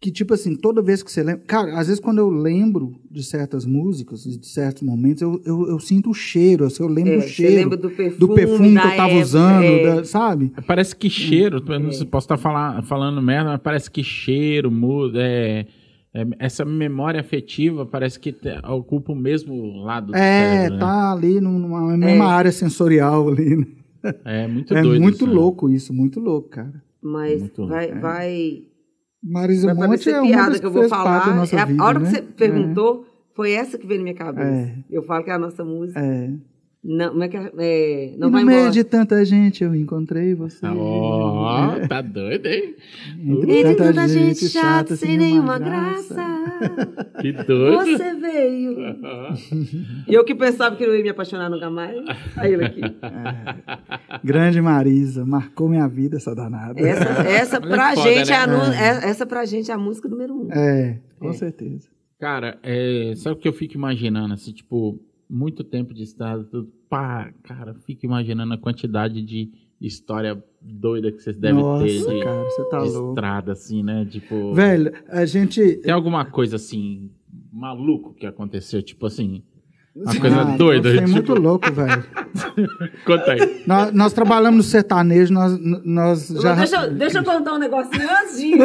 que 0.04 0.10
tipo 0.12 0.34
assim, 0.34 0.54
toda 0.54 0.82
vez 0.82 1.02
que 1.02 1.10
você 1.10 1.22
lembra... 1.22 1.42
Cara, 1.46 1.78
às 1.80 1.86
vezes 1.86 1.98
quando 1.98 2.18
eu 2.18 2.28
lembro 2.28 2.94
de 3.10 3.22
certas 3.24 3.64
músicas, 3.64 4.22
de 4.24 4.46
certos 4.46 4.82
momentos, 4.82 5.22
eu, 5.22 5.40
eu, 5.46 5.66
eu 5.68 5.80
sinto 5.80 6.10
o 6.10 6.14
cheiro, 6.14 6.66
assim, 6.66 6.82
eu 6.82 6.88
lembro 6.90 7.12
É, 7.14 7.16
do 7.16 7.22
você 7.22 7.28
cheiro. 7.28 7.54
lembra 7.54 7.76
do 7.78 7.88
perfume, 7.88 8.18
do 8.18 8.28
perfume 8.34 8.70
que 8.72 8.76
eu 8.86 8.96
tava 8.96 9.02
época, 9.04 9.22
usando, 9.22 9.64
é. 9.64 9.82
da- 9.96 10.04
sabe? 10.04 10.52
Parece 10.66 10.94
que 10.94 11.08
cheiro, 11.08 11.62
eu 11.66 11.74
É. 11.74 11.78
não 11.78 11.90
sei, 11.90 12.06
posso 12.06 12.26
estar 12.26 12.36
fala- 12.36 12.82
falando 12.82 13.22
merda, 13.22 13.52
mas 13.52 13.60
parece 13.62 13.90
que 13.90 14.04
cheiro, 14.04 14.70
mu- 14.70 15.10
é, 15.14 15.66
é, 16.12 16.26
essa 16.38 16.66
memória 16.66 17.18
afetiva 17.20 17.86
parece 17.86 18.20
que 18.20 18.30
te- 18.30 18.58
ocupa 18.68 19.10
o 19.12 19.16
mesmo 19.16 19.82
lado 19.84 20.08
do 20.08 20.16
É, 20.16 20.18
cérebro, 20.18 20.74
né? 20.74 20.80
tá 20.80 21.12
ali 21.12 21.40
numa 21.40 21.96
mesma 21.96 22.26
área 22.26 22.52
sensorial 22.52 23.26
ali. 23.30 23.56
né? 23.56 23.66
É 24.22 24.46
muito 24.46 24.74
É 24.76 24.82
doido. 24.82 25.00
muito 25.00 25.14
isso, 25.16 25.26
né? 25.26 25.32
louco 25.32 25.70
isso, 25.70 25.94
muito 25.94 26.20
louco, 26.20 26.50
cara. 26.50 26.82
Mas 27.02 27.40
Muito 27.40 27.66
vai, 27.66 27.88
É. 27.90 27.94
vai, 27.98 28.62
Marisa 29.24 29.74
vai 29.74 29.88
Monte 29.88 30.10
é 30.10 30.20
uma 30.20 30.28
piada 30.28 30.58
que 30.58 30.66
eu 30.66 30.70
vou 30.70 30.88
falar. 30.88 31.28
É 31.50 31.58
a, 31.58 31.64
vida, 31.64 31.82
a 31.82 31.86
hora 31.86 31.98
né? 31.98 32.04
que 32.04 32.16
você 32.16 32.22
perguntou, 32.22 33.06
foi 33.32 33.52
essa 33.52 33.78
que 33.78 33.86
veio 33.86 34.00
na 34.00 34.04
minha 34.04 34.14
cabeça. 34.14 34.46
É. 34.46 34.74
Eu 34.90 35.02
falo 35.02 35.24
que 35.24 35.30
é 35.30 35.32
a 35.32 35.38
nossa 35.38 35.64
música. 35.64 35.98
É. 35.98 36.30
Não, 36.86 37.08
como 37.12 37.24
é 37.24 37.28
que 37.28 37.36
é? 37.38 37.50
É, 37.58 38.12
E 38.12 38.16
não 38.18 38.26
no 38.28 38.32
vai 38.32 38.44
meio 38.44 38.58
embora. 38.58 38.72
de 38.72 38.84
tanta 38.84 39.24
gente 39.24 39.64
eu 39.64 39.74
encontrei 39.74 40.34
você. 40.34 40.66
Ó, 40.66 41.78
tá 41.88 42.02
doido, 42.02 42.44
hein? 42.46 42.74
Entre 43.18 43.52
E 43.60 43.64
de 43.64 43.74
tanta 43.74 44.06
gente 44.06 44.48
chata, 44.50 44.94
sem 44.94 45.16
nenhuma 45.16 45.58
graça. 45.58 46.14
Que 47.20 47.32
doido. 47.32 47.96
Você 47.96 48.14
veio. 48.14 48.76
E 50.06 50.12
eu 50.14 50.24
que 50.24 50.34
pensava 50.34 50.76
que 50.76 50.86
não 50.86 50.94
ia 50.94 51.02
me 51.02 51.08
apaixonar 51.08 51.48
nunca 51.48 51.70
mais. 51.70 51.96
Aí 52.36 52.52
ele 52.52 52.64
aqui. 52.64 52.80
Grande 54.22 54.60
Marisa, 54.60 55.24
marcou 55.24 55.68
minha 55.68 55.86
vida 55.88 56.16
essa 56.16 56.34
danada. 56.34 56.78
Essa, 56.80 57.04
essa 57.28 57.56
é 57.56 57.60
pra 57.60 57.94
foda, 57.94 58.08
gente 58.10 58.32
é 58.32 58.36
a, 58.36 58.46
né? 58.46 58.52
nu- 58.56 58.72
é- 58.72 59.08
essa 59.10 59.24
pra 59.26 59.44
gente 59.44 59.70
é 59.70 59.74
a 59.74 59.78
música 59.78 60.08
número 60.08 60.34
um. 60.34 60.52
É, 60.52 60.98
com 61.18 61.30
É. 61.30 61.32
certeza. 61.32 61.88
Cara, 62.20 62.58
é, 62.62 63.12
sabe 63.16 63.36
o 63.36 63.38
que 63.38 63.48
eu 63.48 63.52
fico 63.52 63.74
imaginando? 63.74 64.34
Assim, 64.34 64.52
tipo, 64.52 64.98
muito 65.28 65.64
tempo 65.64 65.92
de 65.94 66.02
estrada, 66.02 66.44
tudo. 66.44 66.70
Pá, 66.88 67.32
cara, 67.42 67.72
eu 67.72 67.80
fico 67.80 68.04
imaginando 68.06 68.54
a 68.54 68.58
quantidade 68.58 69.20
de 69.22 69.50
história 69.80 70.42
doida 70.62 71.10
que 71.12 71.18
vocês 71.20 71.36
devem 71.36 71.62
Nossa, 71.62 71.84
ter 71.84 71.98
de, 71.98 72.24
cara, 72.24 72.44
você 72.44 72.64
tá 72.70 72.78
de 72.80 72.88
louco. 72.90 73.08
estrada, 73.10 73.52
assim, 73.52 73.82
né? 73.82 74.06
Tipo. 74.10 74.54
Velho, 74.54 74.92
a 75.08 75.24
gente. 75.26 75.76
Tem 75.78 75.92
alguma 75.92 76.24
coisa 76.24 76.56
assim, 76.56 77.10
maluco 77.52 78.14
que 78.14 78.26
aconteceu? 78.26 78.82
Tipo 78.82 79.06
assim. 79.06 79.42
Uma 79.96 80.18
coisa 80.18 80.40
Ah, 80.40 80.56
doida. 80.56 80.90
Você 80.90 80.96
é 80.96 81.00
tipo, 81.02 81.12
muito 81.12 81.34
louco, 81.34 81.72
velho. 81.72 82.04
Conta 83.06 83.32
aí. 83.32 83.62
Nós, 83.64 83.92
nós 83.92 84.12
trabalhamos 84.12 84.56
no 84.56 84.62
sertanejo, 84.64 85.32
nós, 85.32 85.56
nós 85.84 86.28
já. 86.42 86.54
Deixa, 86.56 86.84
eu- 86.84 86.94
deixa 86.94 87.18
eu 87.18 87.24
contar 87.24 87.54
um 87.54 87.58
negocinho 87.58 88.08
antes 88.10 88.36
de. 88.40 88.56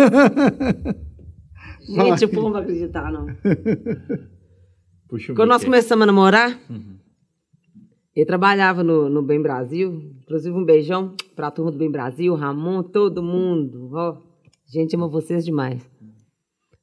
Vai. 1.95 2.05
Gente, 2.11 2.25
o 2.25 2.29
povo 2.29 2.43
não 2.43 2.51
vai 2.53 2.61
acreditar, 2.63 3.11
não. 3.11 3.27
Puxa 5.09 5.33
o 5.33 5.35
Quando 5.35 5.49
nós 5.49 5.63
começamos 5.63 6.03
a 6.03 6.05
namorar, 6.05 6.59
ele 8.15 8.25
trabalhava 8.25 8.83
no, 8.83 9.09
no 9.09 9.21
Bem 9.21 9.41
Brasil. 9.41 10.13
Inclusive, 10.21 10.55
um 10.55 10.63
beijão 10.63 11.15
pra 11.35 11.49
turma 11.51 11.71
do 11.71 11.77
Bem 11.77 11.89
Brasil, 11.91 12.33
Ramon, 12.35 12.83
todo 12.83 13.21
mundo. 13.23 13.89
Ó, 13.93 14.17
gente, 14.67 14.95
ama 14.95 15.07
vocês 15.07 15.43
demais. 15.43 15.81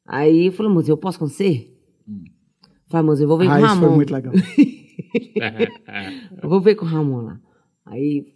Aí 0.04 0.50
falou, 0.50 0.72
moço, 0.72 0.90
eu 0.90 0.96
posso 0.98 1.18
com 1.18 1.26
você? 1.26 1.68
Falei, 2.88 3.06
moço, 3.06 3.22
eu 3.22 3.28
vou 3.28 3.38
ver 3.38 3.46
com 3.46 3.52
Ah, 3.52 3.54
o 3.54 3.58
isso 3.58 3.66
Ramon. 3.66 3.86
foi 3.88 3.96
muito 3.96 4.12
legal. 4.12 4.32
Eu 6.42 6.48
vou 6.48 6.60
ver 6.60 6.74
com 6.74 6.84
o 6.84 6.88
Ramon 6.88 7.20
lá. 7.22 7.40
Aí, 7.84 8.26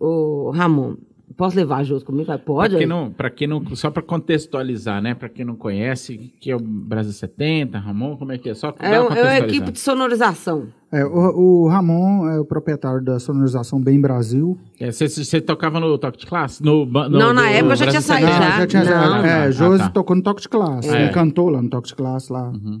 ô 0.00 0.50
Ramon, 0.50 0.96
posso 1.36 1.56
levar 1.56 1.78
a 1.78 1.82
Josi 1.84 2.04
comigo? 2.04 2.24
Falei, 2.26 2.38
Pra 2.42 2.54
pode? 2.54 2.76
quem 2.78 2.86
não, 2.86 3.10
pra 3.10 3.30
quem 3.30 3.46
não, 3.48 3.64
só 3.76 3.90
para 3.90 4.02
contextualizar, 4.02 5.02
né? 5.02 5.14
Pra 5.14 5.28
quem 5.28 5.44
não 5.44 5.56
conhece, 5.56 6.32
que 6.40 6.50
é 6.50 6.56
o 6.56 6.60
Brasil 6.60 7.12
70, 7.12 7.78
Ramon, 7.78 8.16
como 8.16 8.32
é 8.32 8.38
que 8.38 8.48
é? 8.50 8.54
Só 8.54 8.68
É, 8.80 8.94
é 8.94 8.98
contextualizar. 9.00 9.36
equipe 9.48 9.72
de 9.72 9.80
sonorização. 9.80 10.68
É, 10.92 11.04
o, 11.04 11.64
o 11.64 11.68
Ramon 11.68 12.28
é 12.28 12.38
o 12.38 12.44
proprietário 12.44 13.02
da 13.04 13.18
sonorização 13.18 13.80
Bem 13.82 14.00
Brasil. 14.00 14.56
É, 14.78 14.92
Você, 14.92 15.08
você 15.08 15.40
tocava 15.40 15.80
no 15.80 15.98
Toque 15.98 16.18
de 16.18 16.26
Classe? 16.26 16.62
No, 16.64 16.86
no, 16.86 17.08
Não, 17.08 17.32
na 17.34 17.42
do 17.42 17.46
época 17.48 17.72
eu 17.72 17.76
já 17.76 17.86
tinha 17.88 18.00
saído 18.00 18.28
70? 18.30 18.44
já. 18.44 18.58
já 18.60 18.66
tinha 18.66 18.84
Não. 18.84 19.16
é, 19.24 19.32
Ah, 19.46 19.50
Josi 19.50 19.78
tá. 19.78 19.88
tocou 19.90 20.14
no 20.14 20.22
toque 20.22 20.42
de 20.42 20.48
classe. 20.48 20.88
É. 20.88 21.02
Ele 21.02 21.12
cantou 21.12 21.48
lá 21.50 21.60
no 21.60 21.68
toque 21.68 21.88
de 21.88 21.94
classe 21.96 22.32
lá. 22.32 22.48
Uhum. 22.50 22.78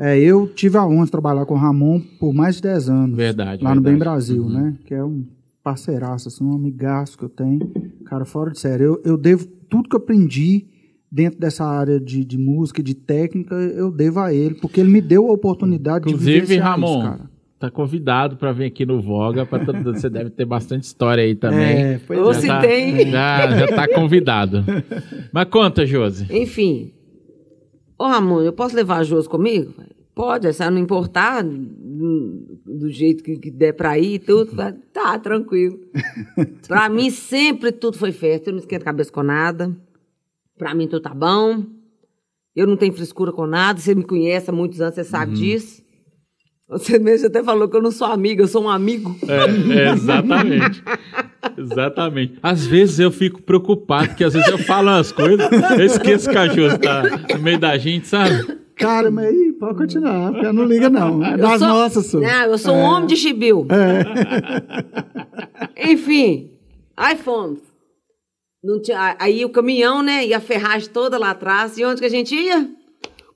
É, 0.00 0.16
eu 0.18 0.46
tive 0.48 0.76
a 0.78 0.86
honra 0.86 1.04
de 1.06 1.10
trabalhar 1.10 1.44
com 1.44 1.54
o 1.54 1.58
Ramon 1.58 2.00
por 2.20 2.32
mais 2.32 2.56
de 2.56 2.62
10 2.62 2.88
anos. 2.88 3.16
Verdade, 3.16 3.62
Lá 3.64 3.74
no 3.74 3.80
Bem 3.80 3.94
verdade. 3.94 4.10
Brasil, 4.10 4.42
Uhum. 4.42 4.48
né? 4.48 4.76
Que 4.86 4.94
é 4.94 5.02
um 5.04 5.24
parceiraço, 5.68 6.28
assim, 6.28 6.42
um 6.44 6.54
amigaço 6.54 7.18
que 7.18 7.24
eu 7.24 7.28
tenho. 7.28 7.60
Cara, 8.06 8.24
fora 8.24 8.50
de 8.50 8.58
sério. 8.58 8.84
Eu, 9.04 9.12
eu 9.12 9.16
devo 9.18 9.46
tudo 9.68 9.88
que 9.88 9.94
eu 9.94 10.00
aprendi 10.00 10.66
dentro 11.12 11.38
dessa 11.38 11.64
área 11.64 12.00
de, 12.00 12.24
de 12.24 12.38
música 12.38 12.80
e 12.80 12.84
de 12.84 12.94
técnica, 12.94 13.54
eu 13.54 13.90
devo 13.90 14.20
a 14.20 14.32
ele, 14.32 14.54
porque 14.54 14.80
ele 14.80 14.90
me 14.90 15.00
deu 15.00 15.28
a 15.28 15.32
oportunidade 15.32 16.04
de 16.06 16.10
Inclusive, 16.12 16.40
vivenciar 16.40 16.70
Ramon, 16.72 16.86
isso, 16.98 17.02
cara. 17.02 17.30
tá 17.58 17.70
convidado 17.70 18.36
pra 18.36 18.52
vir 18.52 18.64
aqui 18.66 18.84
no 18.86 19.00
Voga. 19.00 19.44
Pra 19.46 19.64
todo- 19.64 19.82
você 19.92 20.08
deve 20.08 20.30
ter 20.30 20.44
bastante 20.46 20.84
história 20.84 21.22
aí 21.22 21.34
também. 21.34 21.76
É, 21.94 22.00
pois 22.06 22.18
Ou 22.18 22.30
é. 22.30 22.34
se 22.34 22.46
tá, 22.46 22.60
tem. 22.60 23.10
Já, 23.10 23.50
já 23.58 23.66
tá 23.68 23.88
convidado. 23.94 24.64
Mas 25.32 25.48
conta, 25.48 25.84
Josi. 25.86 26.26
Enfim. 26.30 26.92
Ô, 27.98 28.04
Ramon, 28.06 28.40
eu 28.40 28.52
posso 28.54 28.74
levar 28.76 28.98
a 28.98 29.02
Josi 29.04 29.28
comigo? 29.28 29.72
Pode, 30.14 30.52
se 30.52 30.62
ela 30.62 30.70
não 30.72 30.80
importar, 30.80 31.44
do 32.68 32.90
jeito 32.90 33.22
que, 33.24 33.36
que 33.38 33.50
der 33.50 33.72
pra 33.72 33.98
ir 33.98 34.14
e 34.14 34.18
tudo, 34.18 34.52
tá, 34.92 35.18
tranquilo. 35.18 35.78
pra 36.66 36.88
mim, 36.88 37.10
sempre 37.10 37.72
tudo 37.72 37.96
foi 37.96 38.12
festa. 38.12 38.50
Eu 38.50 38.54
não 38.54 38.60
esquento 38.60 38.82
a 38.82 38.86
cabeça 38.86 39.10
com 39.12 39.22
nada. 39.22 39.74
Pra 40.56 40.74
mim 40.74 40.86
tudo 40.88 41.02
tá 41.02 41.14
bom. 41.14 41.64
Eu 42.54 42.66
não 42.66 42.76
tenho 42.76 42.92
frescura 42.92 43.30
com 43.32 43.46
nada. 43.46 43.78
Você 43.80 43.94
me 43.94 44.02
conhece 44.04 44.50
há 44.50 44.52
muitos 44.52 44.80
anos, 44.80 44.94
você 44.96 45.04
sabe 45.04 45.32
Uhum. 45.32 45.38
disso. 45.38 45.82
Você 46.68 46.98
mesmo 46.98 47.28
até 47.28 47.42
falou 47.42 47.66
que 47.68 47.76
eu 47.76 47.82
não 47.82 47.90
sou 47.90 48.06
amiga, 48.08 48.42
eu 48.42 48.48
sou 48.48 48.64
um 48.64 48.68
amigo. 48.68 49.16
É, 49.26 49.84
é, 49.88 49.92
exatamente. 49.92 50.82
Exatamente. 51.56 52.34
Às 52.42 52.66
vezes 52.66 52.98
eu 52.98 53.10
fico 53.10 53.40
preocupado, 53.42 54.08
porque 54.08 54.24
às 54.24 54.34
vezes 54.34 54.48
eu 54.50 54.58
falo 54.58 54.88
umas 54.88 55.10
coisas, 55.10 55.48
eu 55.78 55.84
esqueço 55.86 56.28
que 56.28 56.36
a 56.36 56.46
Josi 56.48 56.78
tá 56.78 57.02
no 57.36 57.42
meio 57.42 57.58
da 57.58 57.76
gente, 57.78 58.06
sabe? 58.06 58.58
Cara, 58.78 59.10
mas 59.10 59.26
aí 59.26 59.52
pode 59.58 59.76
continuar, 59.78 60.32
porque 60.32 60.52
não 60.52 60.64
liga 60.64 60.88
não. 60.88 61.22
É 61.24 61.36
das 61.36 61.58
sou- 61.58 61.68
nossas, 61.68 62.06
senhor. 62.06 62.22
Não, 62.26 62.42
eu 62.44 62.58
sou 62.58 62.74
um 62.74 62.82
homem 62.82 63.06
de 63.06 63.16
chibiu. 63.16 63.66
Enfim, 65.76 66.50
aí 66.96 67.16
fomos. 67.16 67.58
Não 68.62 68.80
tinha, 68.82 69.16
aí 69.20 69.44
o 69.44 69.50
caminhão, 69.50 70.02
né? 70.02 70.26
E 70.26 70.34
a 70.34 70.40
ferragem 70.40 70.88
toda 70.90 71.16
lá 71.18 71.30
atrás. 71.30 71.78
E 71.78 71.84
onde 71.84 72.00
que 72.00 72.06
a 72.06 72.10
gente 72.10 72.34
ia? 72.34 72.68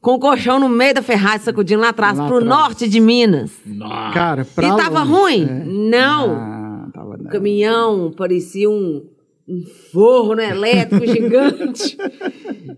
Com 0.01 0.14
o 0.14 0.18
colchão 0.18 0.59
no 0.59 0.68
meio 0.68 0.95
da 0.95 1.03
ferragem, 1.03 1.43
sacudindo 1.43 1.80
lá 1.80 1.90
atrás, 1.90 2.18
Lá 2.18 2.26
pro 2.26 2.38
atrás. 2.38 2.51
norte 2.59 2.88
de 2.88 2.99
Minas. 2.99 3.53
Nossa. 3.64 4.12
Cara, 4.12 4.43
E 4.43 4.45
pra 4.45 4.74
tava 4.74 5.05
longe. 5.05 5.12
ruim? 5.12 5.45
É. 5.49 5.64
Não. 5.64 6.32
Ah, 6.34 6.88
tava 6.93 7.14
O 7.14 7.18
não. 7.22 7.30
caminhão 7.30 8.12
parecia 8.16 8.68
um, 8.68 9.07
um 9.53 9.63
forno 9.93 10.41
elétrico 10.41 11.07
gigante. 11.07 11.97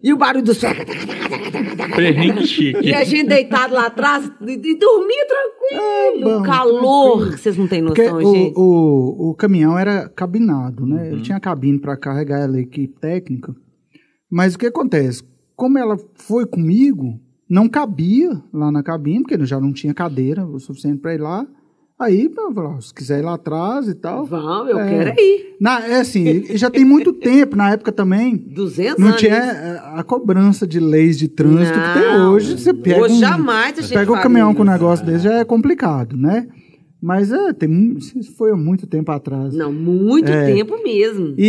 E 0.02 0.12
o 0.12 0.16
barulho 0.16 0.44
do 0.44 0.54
chique. 0.54 0.84
E 2.82 2.92
a 2.92 3.04
gente 3.04 3.28
deitado 3.28 3.74
lá 3.74 3.86
atrás 3.86 4.30
e, 4.40 4.52
e 4.52 4.78
dormia 4.78 5.26
tranquilo. 5.26 6.30
Ah, 6.30 6.38
bom, 6.38 6.42
calor, 6.42 7.12
tranquilo. 7.12 7.32
que 7.32 7.40
vocês 7.40 7.56
não 7.56 7.68
têm 7.68 7.84
Porque 7.84 8.02
noção, 8.02 8.34
gente. 8.34 8.52
o, 8.56 8.60
o, 8.60 9.30
o 9.30 9.34
caminhão 9.34 9.78
era 9.78 10.08
cabinado, 10.08 10.84
né? 10.84 11.02
Uhum. 11.02 11.12
Ele 11.12 11.22
tinha 11.22 11.38
cabine 11.40 11.78
para 11.78 11.96
carregar 11.96 12.50
a 12.50 12.60
equipe 12.60 12.98
técnica. 13.00 13.54
Mas 14.30 14.54
o 14.54 14.58
que 14.58 14.66
acontece? 14.66 15.22
Como 15.54 15.78
ela 15.78 15.96
foi 16.14 16.44
comigo, 16.46 17.20
não 17.48 17.68
cabia 17.68 18.30
lá 18.52 18.72
na 18.72 18.82
cabine, 18.82 19.22
porque 19.22 19.44
já 19.46 19.60
não 19.60 19.72
tinha 19.72 19.94
cadeira 19.94 20.44
o 20.44 20.58
suficiente 20.58 21.00
para 21.00 21.14
ir 21.14 21.20
lá. 21.20 21.46
Aí, 21.98 22.28
se 22.80 22.92
quiser 22.92 23.20
ir 23.20 23.22
lá 23.22 23.34
atrás 23.34 23.86
e 23.86 23.94
tal. 23.94 24.24
Vamos, 24.24 24.70
eu 24.72 24.78
É. 24.80 24.88
quero 24.88 25.20
ir. 25.20 25.56
Na, 25.60 25.80
é 25.86 26.00
assim, 26.00 26.44
já 26.56 26.68
tem 26.68 26.84
muito 26.84 27.12
tempo, 27.20 27.56
na 27.56 27.70
época 27.70 27.92
também. 27.92 28.36
200 28.36 28.98
Não 28.98 29.08
anos. 29.08 29.20
tinha 29.20 29.34
é, 29.36 29.80
a 29.94 30.02
cobrança 30.02 30.66
de 30.66 30.80
leis 30.80 31.16
de 31.16 31.28
trânsito 31.28 31.78
que 31.78 31.94
tem 32.00 32.02
Não. 32.18 32.32
hoje. 32.32 32.58
Você 32.58 32.74
pega 32.74 33.00
Hoje 33.02 33.14
um, 33.14 33.20
jamais 33.20 33.78
a 33.78 33.82
gente 33.82 33.92
pega 33.94 34.10
o 34.10 34.14
faria 34.14 34.22
caminhão 34.22 34.52
com 34.54 34.62
um 34.62 34.66
negócio 34.66 35.06
desse, 35.06 35.24
já 35.24 35.34
é 35.34 35.44
complicado, 35.44 36.16
né? 36.16 36.48
Mas 37.00 37.30
é, 37.30 37.52
tem, 37.52 37.96
foi 38.36 38.50
há 38.50 38.56
muito 38.56 38.86
tempo 38.88 39.12
atrás. 39.12 39.54
Não, 39.54 39.72
muito 39.72 40.28
É. 40.30 40.46
tempo 40.52 40.82
mesmo. 40.82 41.34
E, 41.38 41.46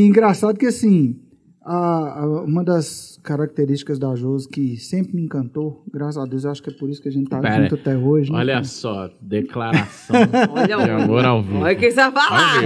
e 0.00 0.06
engraçado 0.06 0.58
que, 0.58 0.66
assim, 0.66 1.16
a- 1.64 2.20
a- 2.22 2.42
uma 2.42 2.62
das 2.62 3.18
características 3.22 3.98
da 3.98 4.14
Josi 4.14 4.48
que 4.48 4.76
sempre 4.76 5.14
me 5.14 5.22
encantou, 5.22 5.82
graças 5.92 6.18
a 6.22 6.26
Deus, 6.26 6.44
eu 6.44 6.50
acho 6.50 6.62
que 6.62 6.70
é 6.70 6.72
por 6.72 6.90
isso 6.90 7.00
que 7.00 7.08
a 7.08 7.12
gente 7.12 7.28
tá 7.28 7.40
Pera, 7.40 7.62
junto 7.62 7.74
até 7.76 7.96
hoje. 7.96 8.30
né? 8.30 8.38
Olha 8.38 8.62
só, 8.64 9.08
declaração 9.20 10.14
Olha, 10.52 10.66
de 10.84 10.90
amor 10.90 11.24
ao 11.24 11.42
vivo. 11.42 11.58
olha 11.60 11.74
o 11.74 11.78
que 11.80 11.90
você 11.90 11.96
vai 11.96 12.12
falar. 12.12 12.62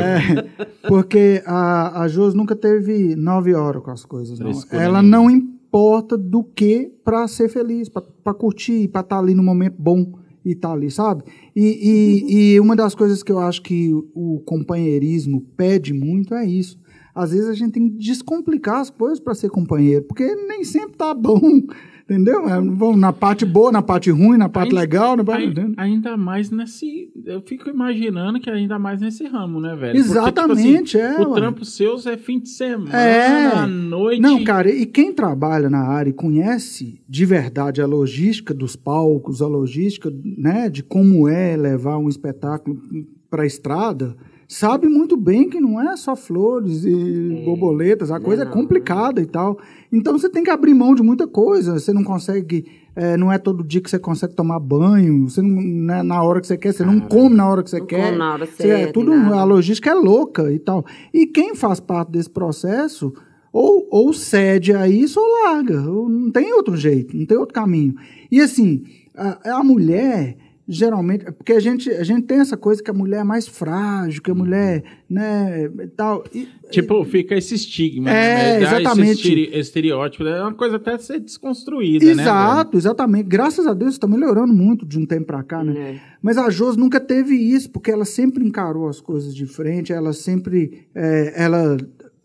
Porque 0.86 1.42
a, 1.46 2.02
a 2.02 2.08
Josi 2.08 2.36
nunca 2.36 2.56
teve 2.56 3.14
nove 3.16 3.54
horas 3.54 3.82
com 3.82 3.90
as 3.90 4.04
coisas, 4.04 4.38
não. 4.38 4.50
Ela 4.72 5.02
não 5.02 5.30
importa 5.30 6.16
do 6.16 6.42
que 6.42 6.90
pra 7.04 7.28
ser 7.28 7.48
feliz, 7.48 7.88
pra 7.88 8.02
pra 8.24 8.34
curtir, 8.34 8.88
pra 8.88 9.00
estar 9.00 9.18
ali 9.18 9.34
no 9.34 9.42
momento 9.42 9.76
bom 9.78 10.12
e 10.44 10.52
estar 10.52 10.72
ali, 10.72 10.90
sabe? 10.90 11.22
E, 11.56 12.24
e, 12.30 12.54
e 12.54 12.60
uma 12.60 12.76
das 12.76 12.94
coisas 12.94 13.22
que 13.22 13.32
eu 13.32 13.38
acho 13.38 13.62
que 13.62 13.90
o 14.14 14.42
companheirismo 14.44 15.40
pede 15.56 15.92
muito 15.94 16.34
é 16.34 16.44
isso. 16.44 16.78
Às 17.18 17.32
vezes 17.32 17.48
a 17.48 17.54
gente 17.54 17.72
tem 17.72 17.88
que 17.88 17.96
descomplicar 17.98 18.80
as 18.80 18.90
coisas 18.90 19.18
pra 19.20 19.34
ser 19.34 19.50
companheiro, 19.50 20.04
porque 20.04 20.24
nem 20.46 20.62
sempre 20.64 20.96
tá 20.96 21.12
bom, 21.12 21.40
entendeu? 22.04 22.48
É, 22.48 22.60
Vamos 22.60 22.98
na 22.98 23.12
parte 23.12 23.44
boa, 23.44 23.72
na 23.72 23.82
parte 23.82 24.10
ruim, 24.10 24.36
na 24.38 24.48
parte 24.48 24.68
Ainda- 24.68 24.80
legal, 24.80 25.16
na 25.16 25.24
parte... 25.24 25.52
Ai- 25.76 25.88
Ainda 25.88 26.16
mais 26.16 26.50
nesse. 26.50 27.10
Eu 27.26 27.40
fico 27.42 27.68
imaginando 27.68 28.38
que 28.40 28.48
ainda 28.48 28.78
mais 28.78 29.00
nesse 29.00 29.24
ramo, 29.26 29.60
né, 29.60 29.70
velho? 29.76 29.92
Porque, 29.92 30.02
tipo 30.02 30.12
Exatamente, 30.12 30.96
assim, 30.98 31.22
é, 31.22 31.26
O 31.26 31.30
ué. 31.30 31.40
trampo 31.40 31.64
seus 31.64 32.06
é 32.06 32.16
fim 32.16 32.38
de 32.38 32.48
semana, 32.48 32.96
É. 32.96 33.46
à 33.46 33.66
noite. 33.66 34.20
Não, 34.22 34.42
cara, 34.44 34.70
e 34.70 34.86
quem 34.86 35.12
trabalha 35.12 35.68
na 35.68 35.80
área 35.86 36.10
e 36.10 36.14
conhece 36.14 37.00
de 37.08 37.24
verdade 37.24 37.82
a 37.82 37.86
logística 37.86 38.54
dos 38.54 38.76
palcos, 38.76 39.42
a 39.42 39.46
logística 39.46 40.10
né, 40.24 40.68
de 40.70 40.82
como 40.82 41.28
é 41.28 41.56
levar 41.56 41.98
um 41.98 42.08
espetáculo 42.08 42.80
para 43.28 43.42
a 43.42 43.46
estrada, 43.46 44.16
sabe 44.50 44.88
muito 44.88 45.14
bem 45.14 45.46
que 45.48 45.60
não 45.60 45.78
é 45.80 45.94
só 45.94 46.16
flores 46.16 46.82
e 46.86 47.42
borboletas, 47.44 48.10
a 48.10 48.18
coisa 48.18 48.44
é 48.44 48.46
complicada 48.46 49.20
e 49.20 49.26
tal. 49.26 49.58
Então 49.92 50.18
você 50.18 50.28
tem 50.28 50.42
que 50.42 50.50
abrir 50.50 50.72
mão 50.72 50.94
de 50.94 51.02
muita 51.02 51.26
coisa, 51.26 51.74
você 51.78 51.92
não 51.92 52.02
consegue, 52.02 52.64
é, 52.96 53.14
não 53.16 53.30
é 53.30 53.36
todo 53.36 53.62
dia 53.62 53.80
que 53.82 53.90
você 53.90 53.98
consegue 53.98 54.34
tomar 54.34 54.58
banho, 54.58 55.28
você 55.28 55.42
não, 55.42 55.60
não 55.62 55.94
é 55.94 56.02
na 56.02 56.22
hora 56.22 56.40
que 56.40 56.46
você 56.46 56.56
quer, 56.56 56.72
você 56.72 56.82
não 56.84 56.98
come 56.98 57.36
na 57.36 57.46
hora 57.48 57.62
que 57.62 57.68
você 57.68 57.78
Não 57.78 57.86
quer. 57.86 58.06
come 58.06 58.16
na 58.18 58.32
hora 58.32 58.46
Você- 58.46 58.68
é 58.68 58.86
tudo, 58.86 59.12
a 59.12 59.44
logística 59.44 59.90
é 59.90 59.94
louca 59.94 60.50
e 60.50 60.58
tal. 60.58 60.84
E 61.12 61.26
quem 61.26 61.54
faz 61.54 61.78
parte 61.78 62.10
desse 62.10 62.30
processo, 62.30 63.12
ou, 63.52 63.86
ou 63.90 64.12
cede 64.12 64.72
a 64.74 64.88
isso 64.88 65.18
ou 65.20 65.26
larga. 65.44 65.80
Não 65.80 66.30
tem 66.30 66.52
outro 66.54 66.76
jeito, 66.76 67.16
não 67.16 67.26
tem 67.26 67.36
outro 67.36 67.54
caminho. 67.54 67.94
E 68.30 68.40
assim, 68.40 68.82
a, 69.16 69.58
a 69.58 69.64
mulher, 69.64 70.36
geralmente, 70.68 71.24
porque 71.32 71.54
a 71.54 71.60
gente, 71.60 71.88
a 71.90 72.04
gente 72.04 72.22
tem 72.26 72.40
essa 72.40 72.56
coisa 72.56 72.82
que 72.82 72.90
a 72.90 72.94
mulher 72.94 73.20
é 73.20 73.24
mais 73.24 73.48
frágil, 73.48 74.20
que 74.22 74.30
a 74.30 74.34
mulher, 74.34 74.82
né, 75.08 75.64
e 75.64 75.86
tal. 75.88 76.22
E, 76.34 76.46
Tipo, 76.70 77.02
fica 77.06 77.34
esse 77.34 77.54
estigma. 77.54 78.10
É, 78.10 78.60
né? 78.60 78.62
Exatamente. 78.62 79.10
Esse 79.12 79.20
estere- 79.20 79.58
estereótipo. 79.58 80.24
É 80.26 80.42
uma 80.42 80.52
coisa 80.52 80.76
até 80.76 80.98
ser 80.98 81.18
desconstruída, 81.20 82.04
né? 82.04 82.22
Exato, 82.22 82.76
exatamente. 82.76 83.26
Graças 83.26 83.66
a 83.66 83.72
Deus 83.72 83.94
está 83.94 84.06
melhorando 84.06 84.52
muito 84.52 84.84
de 84.84 84.98
um 84.98 85.06
tempo 85.06 85.24
para 85.24 85.42
cá, 85.42 85.64
né? 85.64 85.72
É. 85.78 86.00
Mas 86.20 86.36
a 86.36 86.50
Jos 86.50 86.76
nunca 86.76 87.00
teve 87.00 87.34
isso, 87.34 87.70
porque 87.70 87.90
ela 87.90 88.04
sempre 88.04 88.44
encarou 88.44 88.86
as 88.86 89.00
coisas 89.00 89.34
de 89.34 89.46
frente, 89.46 89.92
ela 89.94 90.12
sempre 90.12 90.86
é, 90.94 91.32
ela 91.42 91.78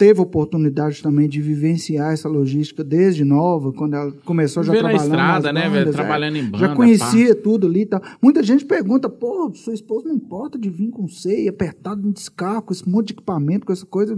teve 0.03 0.19
oportunidade 0.19 1.01
também 1.01 1.29
de 1.29 1.39
vivenciar 1.41 2.11
essa 2.11 2.27
logística 2.27 2.83
desde 2.83 3.23
nova, 3.23 3.71
quando 3.71 3.93
ela 3.93 4.11
começou 4.25 4.61
já 4.61 4.73
Ver 4.73 4.83
na 4.83 4.89
trabalhando 4.89 5.11
estrada, 5.13 5.53
nas 5.53 5.63
né, 5.63 5.69
velho? 5.69 5.85
bandas, 5.85 5.95
Trabalhando 5.95 6.35
em 6.35 6.43
banda, 6.43 6.57
Já 6.57 6.75
conhecia 6.75 7.35
tudo 7.35 7.67
ali 7.67 7.81
e 7.83 7.85
tal. 7.85 8.01
Muita 8.21 8.43
gente 8.43 8.65
pergunta, 8.65 9.07
pô, 9.07 9.49
sua 9.55 9.73
esposa 9.73 10.09
não 10.09 10.15
importa 10.15 10.59
de 10.59 10.69
vir 10.69 10.89
com 10.89 11.07
ceia, 11.07 11.49
apertado 11.49 12.01
no 12.01 12.11
descarro, 12.11 12.63
com 12.63 12.73
esse 12.73 12.87
monte 12.89 13.07
de 13.07 13.13
equipamento, 13.13 13.65
com 13.65 13.71
essa 13.71 13.85
coisa. 13.85 14.13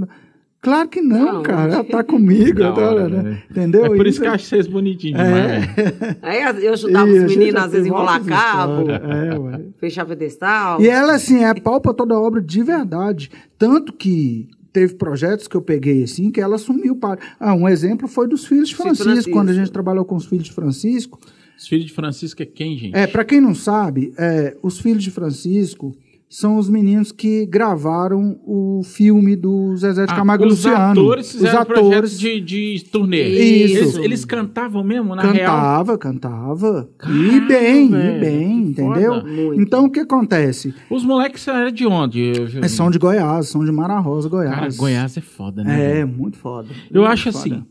Claro 0.59 0.89
que 0.89 0.99
não, 1.01 1.33
Não. 1.33 1.43
cara. 1.43 1.71
Ela 1.71 1.83
tá 1.83 2.01
comigo, 2.03 2.57
Da 2.57 2.65
ela 2.65 2.75
tá, 2.75 2.81
hora, 2.81 3.09
né? 3.09 3.21
né? 3.21 3.43
entendeu? 3.51 3.85
É 3.85 3.89
por 3.89 3.97
isso 4.07 4.09
Isso 4.09 4.21
que 4.21 4.27
eu 4.27 4.31
acho 4.31 4.45
vocês 4.45 4.65
bonitinhos 4.65 5.21
demais, 5.23 5.65
velho. 5.67 6.17
Aí 6.23 6.65
eu 6.65 6.73
ajudava 6.73 7.07
E 7.07 7.19
a 7.19 7.25
os 7.25 7.35
meninos, 7.37 7.61
às 7.61 7.71
vezes, 7.71 7.85
enrolar 7.85 8.25
cabo. 8.25 8.89
É, 8.89 9.61
fechar 9.77 10.03
pedestal. 10.07 10.81
E 10.81 10.87
ela, 10.89 11.13
assim, 11.13 11.43
é 11.43 11.53
pau 11.53 11.79
pra 11.79 11.93
toda 11.93 12.19
obra 12.19 12.41
de 12.41 12.63
verdade. 12.63 13.29
Tanto 13.59 13.93
que 13.93 14.49
teve 14.75 14.95
projetos 14.95 15.47
que 15.47 15.55
eu 15.55 15.61
peguei, 15.61 16.03
assim, 16.03 16.29
que 16.29 16.41
ela 16.41 16.55
assumiu 16.55 16.97
para... 16.97 17.17
Ah, 17.39 17.53
um 17.53 17.65
exemplo 17.65 18.09
foi 18.09 18.27
dos 18.27 18.45
Filhos 18.45 18.67
de 18.67 18.75
Francisco, 18.75 19.05
Francisco. 19.05 19.31
quando 19.31 19.49
a 19.49 19.53
gente 19.53 19.71
trabalhou 19.71 20.03
com 20.03 20.17
os 20.17 20.25
Filhos 20.25 20.47
de 20.47 20.51
Francisco. 20.51 21.17
Os 21.57 21.65
filhos 21.65 21.85
de 21.85 21.93
Francisco 21.93 22.43
é 22.43 22.45
quem, 22.45 22.77
gente? 22.77 22.93
É, 22.93 23.07
para 23.07 23.23
quem 23.23 23.39
não 23.39 23.55
sabe, 23.55 24.13
é, 24.17 24.57
os 24.61 24.77
Filhos 24.77 25.01
de 25.01 25.11
Francisco 25.11 25.95
são 26.27 26.57
os 26.57 26.67
meninos 26.69 27.11
que 27.11 27.45
gravaram 27.45 28.37
o 28.45 28.81
filme 28.83 29.35
do 29.35 29.75
Zezé 29.77 30.05
de 30.05 30.11
Ah, 30.11 30.15
Camargo 30.15 30.43
e 30.43 30.47
os 30.47 30.53
Luciano. 30.65 30.91
atores 31.01 31.31
fizeram 31.31 31.59
os 31.61 31.65
projetos 31.67 31.91
atores 31.91 32.19
de, 32.19 32.41
de 32.41 32.83
turnê. 32.91 33.27
Isso. 33.29 33.77
Eles, 33.77 33.95
eles 33.97 34.25
cantavam 34.25 34.83
mesmo, 34.83 35.15
na 35.15 35.21
real? 35.21 35.33
cantava, 35.55 35.97
cantava. 35.97 36.89
e 37.07 37.39
bem, 37.41 37.89
velho, 37.89 38.17
e 38.17 38.19
bem, 38.19 38.63
que 38.73 38.81
entendeu? 38.81 39.13
foda. 39.21 39.29
Então, 39.61 39.85
o 39.85 39.89
que 39.91 39.99
acontece? 40.01 40.73
Os 40.89 41.05
moleques 41.05 41.47
eram 41.47 41.71
de 41.71 41.85
onde? 41.85 42.31
É, 42.61 42.67
São 42.67 42.89
de 42.91 42.97
Goiás, 42.99 43.47
são 43.47 43.63
de 43.63 43.71
Mara 43.71 43.99
Rosa, 43.99 44.27
Goiás. 44.27 44.55
Cara, 44.55 44.69
Goiás 44.75 45.15
é 45.17 45.21
foda, 45.21 45.63
né? 45.63 45.79
É, 45.79 45.93
velho? 45.95 46.07
muito 46.07 46.37
foda. 46.37 46.69
Eu 46.91 47.01
Muito 47.01 47.13
acho 47.13 47.31
foda. 47.31 47.37
assim. 47.55 47.63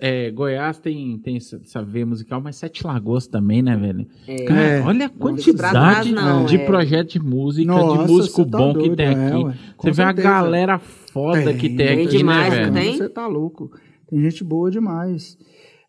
É, 0.00 0.30
Goiás 0.30 0.78
tem, 0.78 1.18
tem 1.18 1.36
essa, 1.36 1.82
veia 1.82 2.04
musical, 2.04 2.40
mas 2.40 2.56
Sete 2.56 2.86
Lagoas 2.86 3.26
também, 3.26 3.62
né, 3.62 3.76
velho? 3.76 4.06
Cara, 4.46 4.60
É. 4.60 4.80
olha 4.82 5.06
a 5.06 5.08
Não 5.08 5.16
quantidade 5.16 5.72
trás, 5.72 6.10
não, 6.12 6.44
de 6.44 6.56
é. 6.56 6.64
projeto 6.66 7.12
de 7.12 7.20
música, 7.20 7.66
Nossa, 7.72 8.02
de 8.06 8.12
músico 8.12 8.44
tá 8.44 8.58
bom 8.58 8.72
que 8.74 8.78
doido, 8.80 8.96
tem 8.96 9.06
é, 9.06 9.10
aqui. 9.26 9.42
ué, 9.44 9.54
Você 9.78 9.90
vê 9.90 10.02
a 10.02 10.06
certeza. 10.06 10.28
galera 10.28 10.78
foda 10.78 11.54
que 11.54 11.68
tem 11.68 11.76
Tem 11.76 12.06
aqui, 12.06 12.16
demais, 12.18 12.52
né, 12.52 12.60
velho? 12.70 12.72
tem? 12.74 12.96
Você 12.98 13.08
tá 13.08 13.26
louco. 13.26 13.70
Tem 14.08 14.20
gente 14.20 14.44
boa 14.44 14.70
demais. 14.70 15.38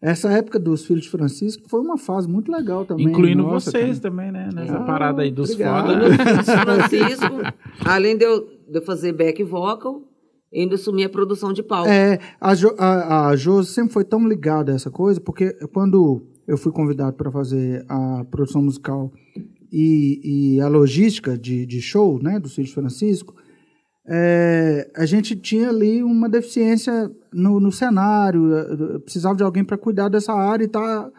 Essa 0.01 0.31
época 0.31 0.57
dos 0.57 0.83
Filhos 0.85 1.03
de 1.03 1.09
Francisco 1.09 1.63
foi 1.69 1.79
uma 1.79 1.97
fase 1.97 2.27
muito 2.27 2.51
legal 2.51 2.85
também. 2.85 3.05
Incluindo 3.07 3.43
Nossa, 3.43 3.69
vocês 3.71 3.99
cara. 3.99 4.09
também, 4.11 4.31
né? 4.31 4.49
Nessa 4.53 4.77
Ah, 4.77 4.83
parada 4.83 5.21
aí 5.21 5.29
dos 5.31 5.51
obrigado. 5.51 5.87
foda. 5.87 6.43
Francisco, 6.43 7.35
além 7.85 8.17
de 8.17 8.25
eu, 8.25 8.41
de 8.67 8.77
eu 8.79 8.81
fazer 8.81 9.13
back 9.13 9.43
vocal, 9.43 10.01
ainda 10.59 10.75
assumi 10.75 11.03
a 11.03 11.09
produção 11.09 11.53
de 11.53 11.63
palco. 11.63 11.89
É, 11.89 12.19
a, 12.39 12.53
jo, 12.53 12.75
a, 12.77 13.29
a 13.29 13.37
sempre 13.63 13.93
foi 13.93 14.03
tão 14.03 14.27
ligada 14.27 14.71
a 14.71 14.75
essa 14.75 14.91
coisa, 14.91 15.19
porque 15.19 15.53
quando 15.73 16.21
eu 16.47 16.57
fui 16.57 16.71
convidado 16.71 17.13
para 17.15 17.31
fazer 17.31 17.85
a 17.87 18.25
produção 18.29 18.61
musical 18.61 19.11
e, 19.71 20.55
e 20.55 20.61
a 20.61 20.67
logística 20.67 21.37
de, 21.37 21.65
de 21.65 21.81
show, 21.81 22.21
né, 22.21 22.39
do 22.39 22.49
de 22.49 22.73
Francisco, 22.73 23.33
é, 24.07 24.91
a 24.95 25.05
gente 25.05 25.35
tinha 25.35 25.69
ali 25.69 26.03
uma 26.03 26.27
deficiência 26.27 27.09
no, 27.31 27.59
no 27.59 27.71
cenário, 27.71 28.99
precisava 29.03 29.35
de 29.35 29.43
alguém 29.43 29.63
para 29.63 29.77
cuidar 29.77 30.09
dessa 30.09 30.33
área 30.33 30.65
e 30.65 30.67
tá. 30.67 31.09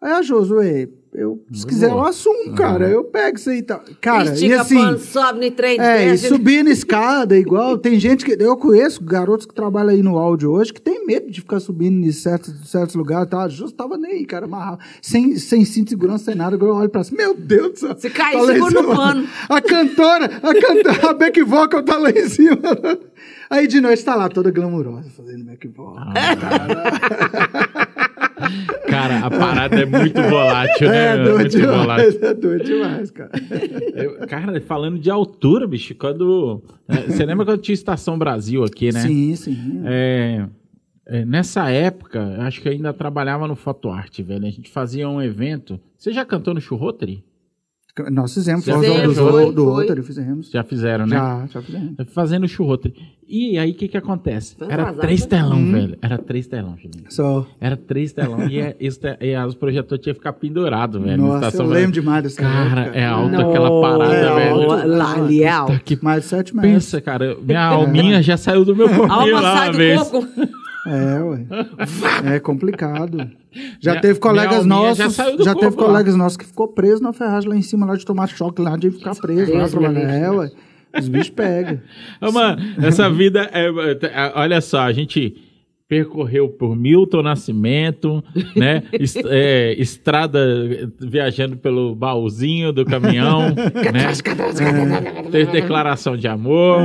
Aí 0.00 0.12
a 0.12 0.22
Josué, 0.22 0.88
eu, 1.12 1.42
se 1.52 1.66
quiser, 1.66 1.90
eu 1.90 2.00
assumo, 2.00 2.54
cara. 2.54 2.88
Eu 2.88 3.02
pego 3.02 3.36
isso 3.36 3.50
aí 3.50 3.58
e 3.58 3.62
tal. 3.62 3.82
Cara, 4.00 4.32
Estica 4.32 4.54
e 4.54 4.58
assim. 4.58 4.74
pano, 4.76 4.98
sobe 4.98 5.44
no 5.44 5.50
trem, 5.50 5.80
É, 5.80 6.12
e 6.12 6.18
subir 6.18 6.62
na 6.62 6.70
escada, 6.70 7.36
igual. 7.36 7.76
Tem 7.76 7.98
gente 7.98 8.24
que. 8.24 8.36
Eu 8.40 8.56
conheço 8.56 9.02
garotos 9.02 9.44
que 9.44 9.52
trabalham 9.54 9.90
aí 9.90 10.02
no 10.02 10.16
áudio 10.16 10.52
hoje 10.52 10.72
que 10.72 10.80
tem 10.80 11.04
medo 11.04 11.28
de 11.30 11.40
ficar 11.40 11.58
subindo 11.58 12.06
em 12.06 12.12
certos, 12.12 12.54
certos 12.70 12.94
lugares. 12.94 13.28
Tá? 13.28 13.48
Justo 13.48 13.76
tava 13.76 13.96
nem 13.98 14.12
aí, 14.12 14.24
cara, 14.24 14.44
amarrado. 14.44 14.78
Sem, 15.02 15.36
sem 15.36 15.64
cinto 15.64 15.86
de 15.86 15.90
segurança, 15.90 16.26
sem 16.26 16.34
nada. 16.36 16.56
Eu 16.56 16.74
olho 16.74 16.88
pra 16.90 17.02
cima. 17.02 17.18
Meu 17.18 17.34
Deus 17.34 17.72
do 17.72 17.78
céu. 17.80 17.96
Se 17.98 18.10
cair, 18.10 18.38
Tá 18.38 18.46
segura 18.46 18.82
no 18.82 18.94
pano. 18.94 19.26
A 19.48 19.60
cantora, 19.60 20.26
a 20.26 20.54
cantora, 20.54 21.10
a 21.10 21.14
back 21.14 21.42
vocal 21.42 21.82
tá 21.82 21.96
lá 21.96 22.10
em 22.10 22.28
cima. 22.28 22.58
Aí 23.50 23.66
de 23.66 23.80
noite 23.80 24.04
tá 24.04 24.14
lá 24.14 24.28
toda 24.28 24.50
glamurosa 24.50 25.10
fazendo 25.16 25.44
back 25.44 25.66
vocal. 25.68 26.12
Cara, 26.38 27.86
a 29.24 29.30
parada 29.30 29.80
é 29.80 29.84
muito 29.86 30.20
volátil, 30.22 30.88
né? 30.88 31.06
é 31.06 31.16
meu? 31.16 31.24
doido 31.24 31.38
muito 31.58 31.58
volátil. 31.66 32.10
demais, 32.12 32.22
é 32.22 32.34
doido 32.34 32.64
demais, 32.64 33.10
cara. 33.10 33.30
Eu- 33.94 34.26
cara, 34.26 34.60
falando 34.60 34.98
de 34.98 35.10
altura, 35.10 35.66
bicho, 35.66 35.94
quando. 35.94 36.62
é, 36.88 36.96
Você 37.02 37.24
lembra 37.24 37.44
quando 37.44 37.60
tinha 37.60 37.74
Estação 37.74 38.18
Brasil 38.18 38.64
aqui, 38.64 38.92
né? 38.92 39.00
Sim, 39.00 39.36
sim. 39.36 39.82
É, 39.84 40.46
é, 41.06 41.24
nessa 41.24 41.70
época, 41.70 42.36
acho 42.40 42.60
que 42.60 42.68
eu 42.68 42.72
ainda 42.72 42.92
trabalhava 42.92 43.46
no 43.48 43.56
Fotoarte, 43.56 44.22
velho. 44.22 44.46
A 44.46 44.50
gente 44.50 44.70
fazia 44.70 45.08
um 45.08 45.20
evento. 45.22 45.80
Você 45.96 46.12
já 46.12 46.24
cantou 46.24 46.54
no 46.54 46.60
Churrotary? 46.60 47.24
Nós 48.10 48.32
fizemos, 48.34 48.64
Fizemos, 48.64 49.16
do, 49.16 49.30
foi, 49.30 49.44
do, 49.46 49.52
do 49.52 49.64
foi. 49.64 49.84
outro, 49.86 50.02
fizemos. 50.02 50.50
Já 50.50 50.62
fizeram, 50.62 51.06
né? 51.06 51.16
Já, 51.16 51.46
já 51.54 51.62
fizemos. 51.62 51.94
Fazendo 52.12 52.48
churrotary. 52.48 52.94
E 53.30 53.58
aí, 53.58 53.72
o 53.72 53.74
que 53.74 53.88
que 53.88 53.96
acontece? 53.96 54.56
Foi 54.56 54.68
Era 54.70 54.84
vazado, 54.84 55.00
três 55.02 55.20
né? 55.22 55.26
telão, 55.26 55.58
Hum. 55.58 55.72
velho. 55.72 55.98
Era 56.00 56.16
três 56.16 56.46
telão, 56.46 56.76
Julinho. 56.76 57.04
Só. 57.10 57.46
Era 57.60 57.76
três 57.76 58.12
telão. 58.12 58.48
e, 58.48 58.58
é, 58.58 58.72
te- 58.78 59.18
e 59.20 59.36
os 59.46 59.54
projetores 59.54 60.02
tinham 60.02 60.14
que 60.14 60.20
ficar 60.20 60.32
pendurado, 60.32 60.98
velho. 61.00 61.18
Nossa, 61.22 61.32
eu 61.32 61.48
Estação 61.48 61.66
lembro 61.66 61.74
Brasil. 61.88 61.92
demais 62.02 62.22
dessa 62.22 62.42
Cara, 62.42 62.80
época. 62.82 62.98
é 62.98 63.04
alta 63.06 63.30
Não, 63.30 63.50
aquela 63.50 63.80
parada, 63.82 64.14
é 64.14 64.34
velho. 64.34 64.72
alto. 64.72 64.86
Lá, 64.88 65.12
ali 65.14 65.42
é 65.42 65.48
alto. 65.50 65.98
Mais 66.02 66.22
de 66.22 66.28
sete 66.28 66.56
metros. 66.56 66.72
pensa, 66.72 67.00
cara. 67.02 67.36
Minha 67.42 67.66
alminha 67.68 68.22
já 68.22 68.36
saiu 68.38 68.64
do 68.64 68.74
meu 68.74 68.88
corpinho 68.88 69.12
Alma 69.12 69.40
lá 69.40 69.56
sai 69.56 69.72
do 69.96 70.04
corpo. 70.06 70.28
É, 70.88 71.22
ué. 71.22 71.46
É 72.34 72.40
complicado. 72.40 73.18
Já 73.80 73.92
Minha- 73.92 74.00
teve 74.02 74.18
colegas 74.20 74.64
nossos. 74.66 75.14
já 75.16 75.24
Já, 75.24 75.30
do 75.30 75.36
teve 75.38 75.54
corpo 75.54 75.80
lá. 75.82 75.86
colegas 75.88 76.16
nossos 76.16 76.36
que 76.36 76.44
ficou 76.46 76.68
preso 76.68 77.02
na 77.02 77.12
ferragem 77.12 77.48
lá 77.50 77.56
em 77.56 77.62
cima, 77.62 77.86
lá 77.86 77.96
de 77.96 78.04
tomar 78.04 78.26
choque 78.28 78.60
lá, 78.62 78.76
de 78.76 78.90
ficar 78.90 79.14
preso 79.14 79.52
lá 79.52 79.88
livre. 79.88 80.02
É, 80.02 80.30
ué. 80.30 80.50
Os 80.98 81.08
bichos 81.08 81.30
pegam. 81.30 81.80
Ô, 82.20 82.32
mano, 82.32 82.60
essa 82.82 83.08
vida 83.12 83.48
é, 83.52 83.66
é- 83.66 84.32
Olha 84.34 84.60
só, 84.60 84.80
a 84.80 84.92
gente 84.92 85.36
percorreu 85.88 86.50
por 86.50 86.76
Milton 86.76 87.22
Nascimento, 87.22 88.22
né? 88.54 88.82
Est- 88.92 89.22
é, 89.26 89.72
estrada 89.80 90.38
viajando 91.00 91.56
pelo 91.56 91.94
baúzinho 91.94 92.72
do 92.72 92.84
caminhão, 92.84 93.48
né? 93.56 94.12
É, 95.24 95.30
teve 95.30 95.50
declaração 95.52 96.16
de 96.16 96.28
amor, 96.28 96.80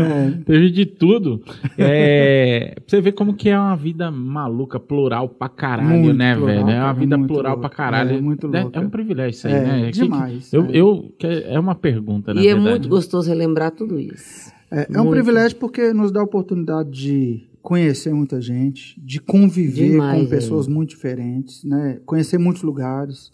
teve 0.45 0.69
de 0.71 0.85
tudo. 0.85 1.41
É, 1.77 2.73
pra 2.75 2.83
você 2.87 3.01
ver 3.01 3.11
como 3.11 3.33
que 3.33 3.49
é 3.49 3.59
uma 3.59 3.75
vida 3.75 4.09
maluca, 4.09 4.79
plural 4.79 5.27
pra 5.27 5.49
caralho, 5.49 5.99
Muito 5.99 6.17
né, 6.17 6.35
plural, 6.35 6.55
velho? 6.65 6.69
É 6.69 6.79
uma 6.81 6.93
vida 6.93 7.17
muito 7.17 7.33
plural 7.33 7.53
louca. 7.55 7.67
pra 7.69 7.77
caralho. 7.77 8.17
É, 8.17 8.21
muito 8.21 8.55
É- 8.55 8.61
louca. 8.61 8.79
É 8.79 8.81
um 8.81 8.89
privilégio 8.89 9.31
isso 9.31 9.47
aí, 9.47 9.53
É, 9.53 9.59
né? 9.61 9.85
Que- 9.87 9.91
que- 9.91 10.01
demais, 10.03 10.53
eu, 10.53 10.65
é. 10.65 10.67
eu- 10.71 11.13
que 11.19 11.27
é 11.27 11.59
uma 11.59 11.75
pergunta, 11.75 12.33
na 12.33 12.41
E 12.41 12.47
é 12.47 12.53
verdade. 12.53 12.69
muito 12.69 12.89
gostoso 12.89 13.27
relembrar 13.29 13.71
tudo 13.71 13.99
isso. 13.99 14.51
É, 14.71 14.87
é 14.93 15.01
um 15.01 15.09
privilégio 15.09 15.57
porque 15.57 15.93
nos 15.93 16.11
dá 16.11 16.21
a 16.21 16.23
oportunidade 16.23 16.89
de 16.89 17.43
conhecer 17.63 18.13
muita 18.13 18.41
gente, 18.41 19.01
de 19.01 19.21
conviver 19.21 19.91
Demais, 19.91 20.21
com 20.21 20.29
pessoas 20.29 20.67
muito 20.67 20.89
diferentes, 20.89 21.63
né? 21.63 21.99
Conhecer 22.05 22.37
muitos 22.37 22.61
lugares. 22.61 23.31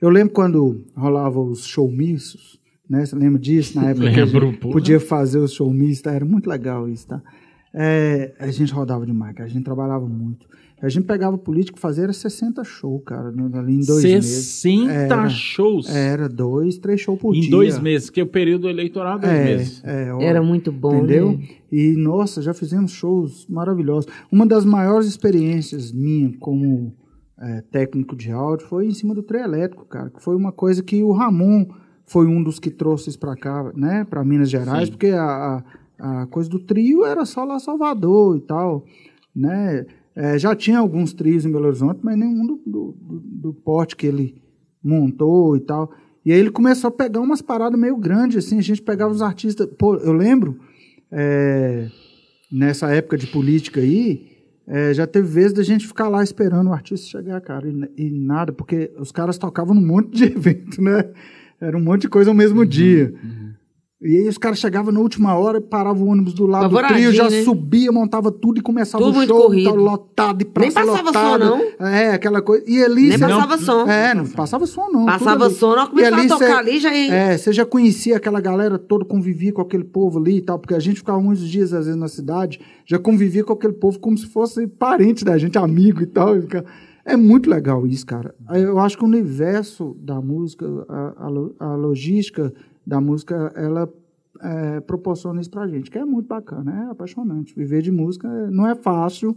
Eu 0.00 0.10
lembro 0.10 0.34
quando 0.34 0.84
rolava 0.94 1.40
os 1.40 1.64
showmissos, 1.66 2.60
né? 2.88 3.04
Você 3.04 3.16
lembra 3.16 3.40
disso? 3.40 3.80
Na 3.80 3.88
época 3.88 4.12
que 4.12 4.20
a 4.20 4.24
Lembro, 4.26 4.52
porra. 4.58 4.74
podia 4.74 5.00
fazer 5.00 5.38
os 5.38 5.54
showmissos, 5.54 6.02
tá? 6.02 6.12
era 6.12 6.24
muito 6.24 6.48
legal 6.48 6.86
isso, 6.86 7.08
tá? 7.08 7.22
É, 7.74 8.34
a 8.38 8.50
gente 8.50 8.70
rodava 8.74 9.06
demais, 9.06 9.34
cara. 9.34 9.48
a 9.48 9.50
gente 9.50 9.64
trabalhava 9.64 10.06
muito. 10.06 10.46
A 10.82 10.88
gente 10.88 11.04
pegava 11.04 11.38
político 11.38 11.78
e 11.78 11.80
fazia 11.80 12.02
era 12.04 12.12
60 12.12 12.64
shows, 12.64 13.02
cara, 13.06 13.28
ali 13.28 13.76
em 13.76 13.80
dois 13.86 14.02
meses. 14.02 14.46
60 14.46 14.92
Era. 14.92 15.28
shows 15.30 15.88
Era 15.88 16.28
dois, 16.28 16.76
três 16.78 17.00
shows 17.00 17.20
por 17.20 17.36
em 17.36 17.40
dia. 17.42 17.50
dois 17.52 17.78
meses, 17.78 18.10
que 18.10 18.20
é 18.20 18.24
o 18.24 18.26
período 18.26 18.68
eleitoral 18.68 19.18
dois 19.18 19.32
É, 19.32 19.44
meses. 19.44 19.80
é, 19.84 20.12
ó, 20.12 20.20
Era 20.20 20.42
muito 20.42 20.72
bom, 20.72 20.96
Entendeu? 20.96 21.38
né? 21.38 21.48
E, 21.70 21.94
nossa, 21.96 22.42
já 22.42 22.52
fizemos 22.52 22.90
shows 22.90 23.46
maravilhosos. 23.48 24.10
Uma 24.30 24.44
das 24.44 24.64
maiores 24.64 25.06
experiências 25.06 25.92
minha 25.92 26.32
como 26.40 26.92
é, 27.38 27.60
técnico 27.70 28.16
de 28.16 28.32
áudio 28.32 28.66
foi 28.66 28.86
em 28.86 28.92
cima 28.92 29.14
do 29.14 29.22
trio 29.22 29.40
elétrico, 29.44 29.84
cara. 29.86 30.10
Que 30.10 30.20
foi 30.20 30.34
uma 30.34 30.50
coisa 30.50 30.82
que 30.82 31.00
o 31.02 31.12
Ramon 31.12 31.64
foi 32.04 32.26
um 32.26 32.42
dos 32.42 32.58
que 32.58 32.70
trouxe 32.70 33.08
isso 33.08 33.18
pra 33.20 33.36
cá, 33.36 33.70
né? 33.76 34.04
Pra 34.04 34.24
Minas 34.24 34.50
Gerais, 34.50 34.86
Sim. 34.86 34.90
porque 34.92 35.06
a, 35.10 35.62
a, 35.98 36.22
a 36.22 36.26
coisa 36.26 36.50
do 36.50 36.58
trio 36.58 37.04
era 37.04 37.24
só 37.24 37.44
lá 37.44 37.60
Salvador 37.60 38.36
e 38.36 38.40
tal, 38.40 38.84
né? 39.34 39.86
É, 40.14 40.38
já 40.38 40.54
tinha 40.54 40.78
alguns 40.78 41.12
trios 41.14 41.44
em 41.46 41.50
Belo 41.52 41.66
Horizonte, 41.66 42.00
mas 42.02 42.16
nenhum 42.18 42.46
do, 42.46 42.60
do, 42.66 42.94
do- 43.22 43.54
porte 43.54 43.96
que 43.96 44.06
ele 44.06 44.34
montou 44.82 45.56
e 45.56 45.60
tal. 45.60 45.90
E 46.24 46.32
aí 46.32 46.38
ele 46.38 46.50
começou 46.50 46.88
a 46.88 46.90
pegar 46.90 47.20
umas 47.20 47.40
paradas 47.40 47.78
meio 47.80 47.96
grandes, 47.96 48.44
assim, 48.44 48.58
a 48.58 48.62
gente 48.62 48.82
pegava 48.82 49.12
os 49.12 49.22
artistas. 49.22 49.66
Pô, 49.78 49.96
eu 49.96 50.12
lembro, 50.12 50.58
é, 51.10 51.88
nessa 52.50 52.90
época 52.94 53.16
de 53.16 53.26
política 53.26 53.80
aí, 53.80 54.26
é, 54.66 54.92
já 54.94 55.06
teve 55.06 55.26
vezes 55.26 55.52
da 55.52 55.62
gente 55.62 55.86
ficar 55.86 56.08
lá 56.08 56.22
esperando 56.22 56.68
o 56.68 56.72
artista 56.72 57.06
chegar, 57.06 57.40
cara, 57.40 57.66
e, 57.68 58.06
e 58.06 58.10
nada, 58.10 58.52
porque 58.52 58.92
os 58.98 59.10
caras 59.10 59.38
tocavam 59.38 59.74
num 59.74 59.84
monte 59.86 60.10
de 60.10 60.24
evento, 60.32 60.80
né? 60.82 61.10
Era 61.60 61.76
um 61.76 61.82
monte 61.82 62.02
de 62.02 62.08
coisa 62.08 62.30
ao 62.30 62.34
mesmo 62.36 62.66
dia. 62.66 63.14
E 64.04 64.16
aí 64.18 64.28
os 64.28 64.36
caras 64.36 64.58
chegavam 64.58 64.92
na 64.92 64.98
última 64.98 65.34
hora, 65.36 65.60
paravam 65.60 66.08
o 66.08 66.10
ônibus 66.10 66.34
do 66.34 66.44
lado 66.44 66.68
do 66.68 66.82
trio, 66.88 67.12
já 67.12 67.30
né? 67.30 67.42
subia, 67.44 67.92
montava 67.92 68.32
tudo 68.32 68.58
e 68.58 68.60
começava 68.60 69.04
Tudo 69.04 69.20
o 69.20 69.26
show, 69.26 69.54
tal, 69.62 69.76
lotado, 69.76 70.42
e 70.42 70.44
praça 70.44 70.80
Nem 70.80 70.88
passava 70.88 71.08
lotada. 71.38 71.46
som, 71.78 71.84
É, 71.86 72.10
aquela 72.12 72.42
coisa. 72.42 72.64
E 72.68 72.82
ali 72.82 73.08
Nem 73.10 73.18
passava 73.18 73.58
som. 73.58 73.86
É, 73.88 74.12
não 74.14 74.26
passava 74.26 74.66
som 74.66 74.88
não. 74.90 75.06
Passava 75.06 75.50
som, 75.50 75.74
E 75.74 75.86
começava 75.86 76.22
a 76.22 76.26
tocar 76.28 76.38
cê- 76.46 76.52
ali, 76.52 76.80
já 76.80 76.92
ia- 76.92 77.14
É, 77.14 77.38
você 77.38 77.52
já 77.52 77.64
conhecia 77.64 78.16
aquela 78.16 78.40
galera 78.40 78.76
toda, 78.78 79.04
convivia 79.04 79.52
com 79.52 79.62
aquele 79.62 79.84
povo 79.84 80.18
ali 80.18 80.38
e 80.38 80.42
tal, 80.42 80.58
porque 80.58 80.74
a 80.74 80.80
gente 80.80 80.96
ficava 80.96 81.20
muitos 81.20 81.48
dias, 81.48 81.72
às 81.72 81.86
vezes, 81.86 82.00
na 82.00 82.08
cidade, 82.08 82.60
já 82.84 82.98
convivia 82.98 83.44
com 83.44 83.52
aquele 83.52 83.74
povo 83.74 84.00
como 84.00 84.18
se 84.18 84.26
fosse 84.26 84.66
parente 84.66 85.24
da 85.24 85.38
gente, 85.38 85.56
amigo 85.58 86.02
e 86.02 86.06
tal. 86.06 86.36
e 86.36 86.42
É 87.04 87.16
muito 87.16 87.48
legal 87.50 87.86
isso, 87.86 88.04
cara. 88.06 88.34
Eu 88.52 88.78
acho 88.80 88.96
que 88.98 89.04
o 89.04 89.06
universo 89.06 89.96
da 90.00 90.20
música, 90.20 90.66
a, 90.88 91.28
a 91.60 91.72
a 91.72 91.74
logística 91.76 92.52
da 92.86 93.00
música, 93.00 93.52
ela 93.56 93.92
é, 94.40 94.80
proporciona 94.80 95.40
isso 95.40 95.50
pra 95.50 95.66
gente, 95.68 95.90
que 95.90 95.98
é 95.98 96.04
muito 96.04 96.26
bacana, 96.26 96.84
é 96.86 96.90
apaixonante. 96.90 97.54
Viver 97.54 97.82
de 97.82 97.90
música 97.90 98.26
é- 98.28 98.50
não 98.50 98.66
é 98.66 98.74
fácil, 98.74 99.36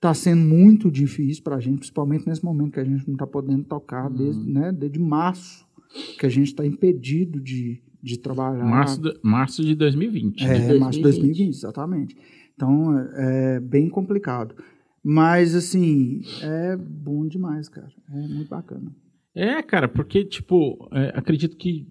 tá 0.00 0.12
sendo 0.14 0.40
muito 0.42 0.90
difícil 0.90 1.42
pra 1.42 1.60
gente, 1.60 1.78
principalmente 1.78 2.26
nesse 2.26 2.44
momento 2.44 2.72
que 2.72 2.80
a 2.80 2.84
gente 2.84 3.08
não 3.08 3.16
tá 3.16 3.26
podendo 3.26 3.64
tocar 3.64 4.08
desde, 4.10 4.50
né, 4.50 4.72
desde 4.72 4.98
março, 4.98 5.66
que 6.18 6.24
a 6.26 6.28
gente 6.28 6.46
está 6.48 6.64
impedido 6.66 7.40
de, 7.40 7.82
de 8.02 8.18
trabalhar. 8.18 8.64
Março, 8.64 9.00
do- 9.00 9.18
março 9.22 9.62
de 9.64 9.74
2020. 9.74 10.44
né? 10.44 10.74
É, 10.74 10.78
março 10.78 10.96
de 10.98 11.02
2020. 11.02 11.02
2020, 11.02 11.48
exatamente. 11.56 12.16
Então, 12.54 12.98
é 12.98 13.56
é 13.56 13.60
bem 13.60 13.88
complicado. 13.88 14.54
Mas, 15.04 15.54
assim, 15.54 16.22
é 16.42 16.76
bom 16.76 17.26
demais, 17.26 17.68
cara. 17.68 17.88
É 18.12 18.28
muito 18.28 18.48
bacana. 18.48 18.90
É, 19.34 19.60
cara, 19.62 19.88
porque, 19.88 20.24
tipo, 20.24 20.88
é, 20.92 21.12
acredito 21.16 21.56
que 21.56 21.86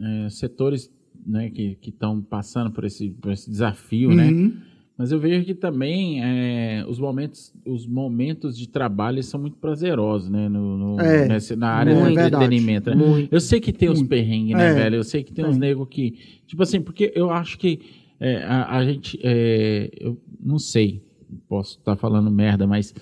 é, 0.00 0.30
setores 0.30 0.90
né, 1.26 1.50
que 1.50 1.76
estão 1.86 2.20
passando 2.22 2.70
por 2.70 2.84
esse, 2.84 3.10
por 3.10 3.32
esse 3.32 3.50
desafio, 3.50 4.14
né? 4.14 4.28
Uhum. 4.30 4.56
Mas 4.96 5.12
eu 5.12 5.20
vejo 5.20 5.44
que 5.44 5.54
também 5.54 6.20
é, 6.24 6.84
os, 6.88 6.98
momentos, 6.98 7.52
os 7.64 7.86
momentos 7.86 8.58
de 8.58 8.68
trabalho 8.68 9.22
são 9.22 9.40
muito 9.40 9.56
prazerosos, 9.56 10.28
né? 10.28 10.48
No, 10.48 10.76
no- 10.76 11.00
É, 11.00 11.28
nessa- 11.28 11.54
na 11.54 11.68
área 11.70 11.94
do 11.94 12.08
entretenimento. 12.08 12.90
né? 12.90 12.96
Muito. 12.96 13.32
Eu 13.32 13.40
sei 13.40 13.60
que 13.60 13.72
tem 13.72 13.88
os 13.88 14.02
perrengues, 14.02 14.56
né, 14.56 14.70
É, 14.70 14.74
velho? 14.74 14.96
Eu 14.96 15.04
sei 15.04 15.22
que 15.22 15.32
tem 15.32 15.44
uns 15.44 15.52
tem. 15.52 15.60
negros 15.60 15.86
que. 15.88 16.14
Tipo 16.48 16.62
assim, 16.64 16.80
porque 16.80 17.12
eu 17.14 17.30
acho 17.30 17.56
que 17.58 17.78
é, 18.18 18.42
a, 18.42 18.76
a 18.78 18.84
gente. 18.84 19.18
é, 19.22 19.88
eu 20.00 20.18
não 20.40 20.58
sei, 20.58 21.00
posso 21.48 21.78
estar 21.78 21.94
falando 21.94 22.28
merda, 22.30 22.66
mas. 22.66 22.92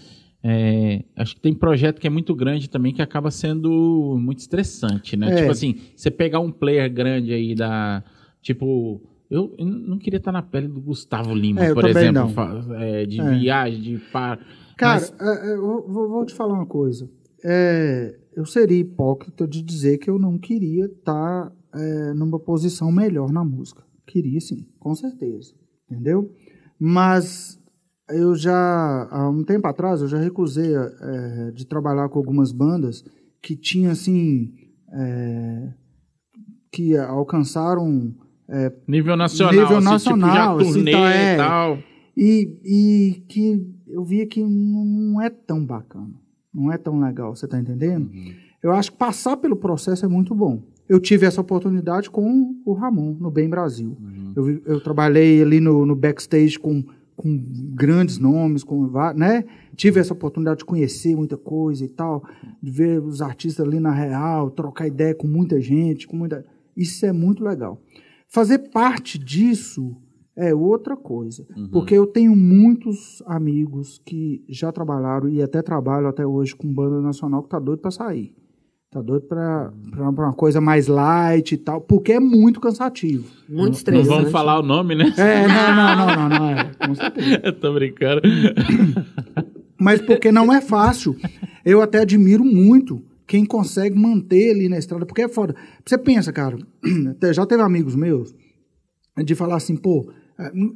É, 0.49 1.05
acho 1.17 1.35
que 1.35 1.41
tem 1.41 1.53
projeto 1.53 2.01
que 2.01 2.07
é 2.07 2.11
muito 2.11 2.33
grande 2.35 2.71
também 2.71 2.95
que 2.95 3.03
acaba 3.03 3.33
sendo 3.33 4.17
muito 4.21 4.39
estressante, 4.39 5.17
né? 5.17 5.33
É. 5.33 5.37
Tipo 5.39 5.51
assim, 5.51 5.81
você 5.97 6.09
pegar 6.09 6.39
um 6.39 6.53
player 6.53 6.89
grande 6.93 7.33
aí 7.33 7.53
da. 7.55 8.05
Tipo. 8.41 9.03
Eu, 9.29 9.57
não 9.59 9.99
queria 9.99 10.19
estar 10.19 10.31
na 10.31 10.41
pele 10.41 10.69
do 10.69 10.81
Gustavo 10.81 11.35
Lima, 11.35 11.65
É, 11.65 11.75
por 11.75 11.85
exemplo, 11.85 12.33
é, 12.75 13.05
de 13.07 13.21
É. 13.21 13.35
viagem, 13.37 13.81
de 13.83 13.99
par. 14.13 14.39
Cara, 14.77 15.01
Mas- 15.01 15.13
é, 15.21 15.53
eu 15.55 15.85
vou, 15.89 16.25
te 16.25 16.33
falar 16.33 16.55
uma 16.55 16.67
coisa. 16.67 17.11
Eu 18.37 18.47
seria 18.47 18.79
hipócrita 18.79 19.45
de 19.49 19.63
dizer 19.63 19.99
que 19.99 20.09
eu 20.09 20.17
não 20.17 20.39
queria 20.39 20.85
estar 20.85 21.53
numa 22.15 22.39
posição 22.39 22.93
melhor 22.93 23.33
na 23.33 23.45
música. 23.45 23.83
Queria 24.07 24.41
sim, 24.41 24.65
com 24.79 24.95
certeza. 24.95 25.55
entendeu? 25.91 26.31
Mas 26.79 27.61
eu 28.11 28.35
já, 28.35 29.09
há 29.11 29.29
um 29.29 29.43
tempo 29.43 29.67
atrás, 29.67 30.01
eu 30.01 30.09
já 30.09 30.19
recusei 30.19 30.75
é, 30.75 31.51
de 31.53 31.67
trabalhar 31.67 32.09
com 32.09 32.19
algumas 32.19 32.53
bandas 32.53 33.05
que 33.43 33.57
tinham, 33.57 33.93
assim, 33.93 34.53
é, 34.93 35.69
que 36.73 36.97
alcançaram... 36.97 38.15
É, 38.49 38.73
nível 38.87 39.17
nacional, 39.17 39.53
nível 39.53 39.79
assim, 39.79 39.89
nacional, 39.89 40.59
tipo, 40.59 40.71
já 40.71 40.75
turnê 40.75 40.95
assim, 40.95 41.03
tá, 41.03 41.15
é, 41.15 41.35
e 41.35 41.37
tal. 41.37 41.79
E, 42.17 42.59
e 42.65 43.25
que 43.29 43.77
eu 43.89 44.05
via 44.05 44.27
que 44.27 44.43
não 44.43 45.21
é 45.21 45.29
tão 45.29 45.65
bacana, 45.65 46.15
não 46.55 46.73
é 46.73 46.79
tão 46.79 47.01
legal, 47.01 47.35
você 47.35 47.47
tá 47.47 47.59
entendendo? 47.59 48.09
Uhum. 48.09 48.33
Eu 48.63 48.73
acho 48.73 48.93
que 48.93 48.99
passar 48.99 49.37
pelo 49.37 49.57
processo 49.57 50.05
é 50.05 50.09
muito 50.09 50.35
bom. 50.35 50.63
Eu 50.89 51.01
tive 51.01 51.27
essa 51.27 51.41
oportunidade 51.41 52.09
com 52.09 52.55
o 52.65 52.73
Ramon, 52.73 53.17
no 53.19 53.31
Bem 53.31 53.49
Brasil. 53.49 53.97
Uhum. 54.01 54.33
Eu, 54.37 54.63
eu, 54.67 54.81
trabalhei 54.81 55.43
ali 55.43 55.61
no, 55.61 55.85
no 55.85 55.97
backstage 55.97 56.59
com, 56.59 56.85
com 57.17 57.43
grandes 57.75 58.19
nomes, 58.19 58.63
com, 58.63 58.91
né? 59.15 59.45
Tive 59.75 60.01
essa 60.01 60.13
oportunidade 60.13 60.59
de 60.59 60.65
conhecer 60.65 61.17
muita 61.17 61.37
coisa 61.37 61.85
e 61.85 61.89
tal, 61.89 62.23
de 62.63 62.71
ver 62.71 63.03
os 63.03 63.23
artistas 63.23 63.67
ali 63.67 63.81
na 63.81 63.93
real, 63.93 64.51
trocar 64.51 64.87
ideia 64.87 65.15
com 65.15 65.27
muita 65.27 65.61
gente, 65.61 66.07
com 66.07 66.17
muita... 66.17 66.45
Isso 66.77 67.07
é 67.07 67.13
muito 67.13 67.43
legal. 67.43 67.81
Fazer 68.29 68.59
parte 68.71 69.19
disso 69.19 69.97
é 70.37 70.55
outra 70.55 70.97
coisa. 70.97 71.47
Uhum. 71.57 71.69
Porque 71.71 71.95
eu 71.95 72.07
tenho 72.07 72.37
muitos 72.37 73.23
amigos 73.27 74.01
que 74.05 74.45
já 74.49 74.71
trabalharam 74.71 75.29
e 75.29 75.41
até 75.41 75.63
trabalham 75.63 76.09
até 76.09 76.27
hoje 76.27 76.55
com 76.55 76.73
banda 76.73 77.01
nacional 77.01 77.43
que 77.43 77.49
tá 77.49 77.59
doido 77.59 77.81
para 77.81 77.91
sair. 77.91 78.35
Tá 78.97 79.03
doido 79.03 79.27
pra, 79.27 79.71
pra, 79.91 80.11
pra, 80.11 80.25
uma 80.25 80.33
coisa 80.33 80.59
mais 80.59 80.87
light 80.87 81.53
e 81.53 81.59
tal, 81.59 81.83
porque 81.83 82.13
é 82.13 82.19
muito 82.19 82.59
cansativo. 82.59 83.27
Muito 83.47 83.75
estressante. 83.75 84.09
Não 84.09 84.17
vamos 84.17 84.33
falar 84.33 84.59
o 84.59 84.63
nome, 84.63 84.95
né? 84.95 85.13
É, 85.19 85.47
não, 85.47 85.77
não, 85.77 85.97
não, 85.97 86.17
não, 86.17 86.29
não 86.31 86.51
é, 86.51 86.65
com 86.65 86.95
certeza. 86.95 87.41
Eu 87.45 87.53
tô 87.53 87.75
brincando. 87.75 88.23
Mas 89.79 90.01
porque 90.01 90.33
não 90.33 90.51
é 90.51 90.63
fácil. 90.63 91.15
Eu 91.63 91.83
até 91.83 91.99
admiro 91.99 92.43
muito 92.43 93.03
quem 93.27 93.45
consegue 93.45 93.99
manter 93.99 94.53
ali 94.53 94.67
na 94.67 94.79
estrada, 94.79 95.05
porque 95.05 95.21
é 95.21 95.29
foda. 95.29 95.55
Você 95.85 95.99
pensa, 95.99 96.33
cara, 96.33 96.57
já 97.35 97.45
teve 97.45 97.63
amigos 97.63 97.95
meus 97.95 98.35
de 99.23 99.35
falar 99.35 99.57
assim, 99.57 99.77
pô, 99.77 100.11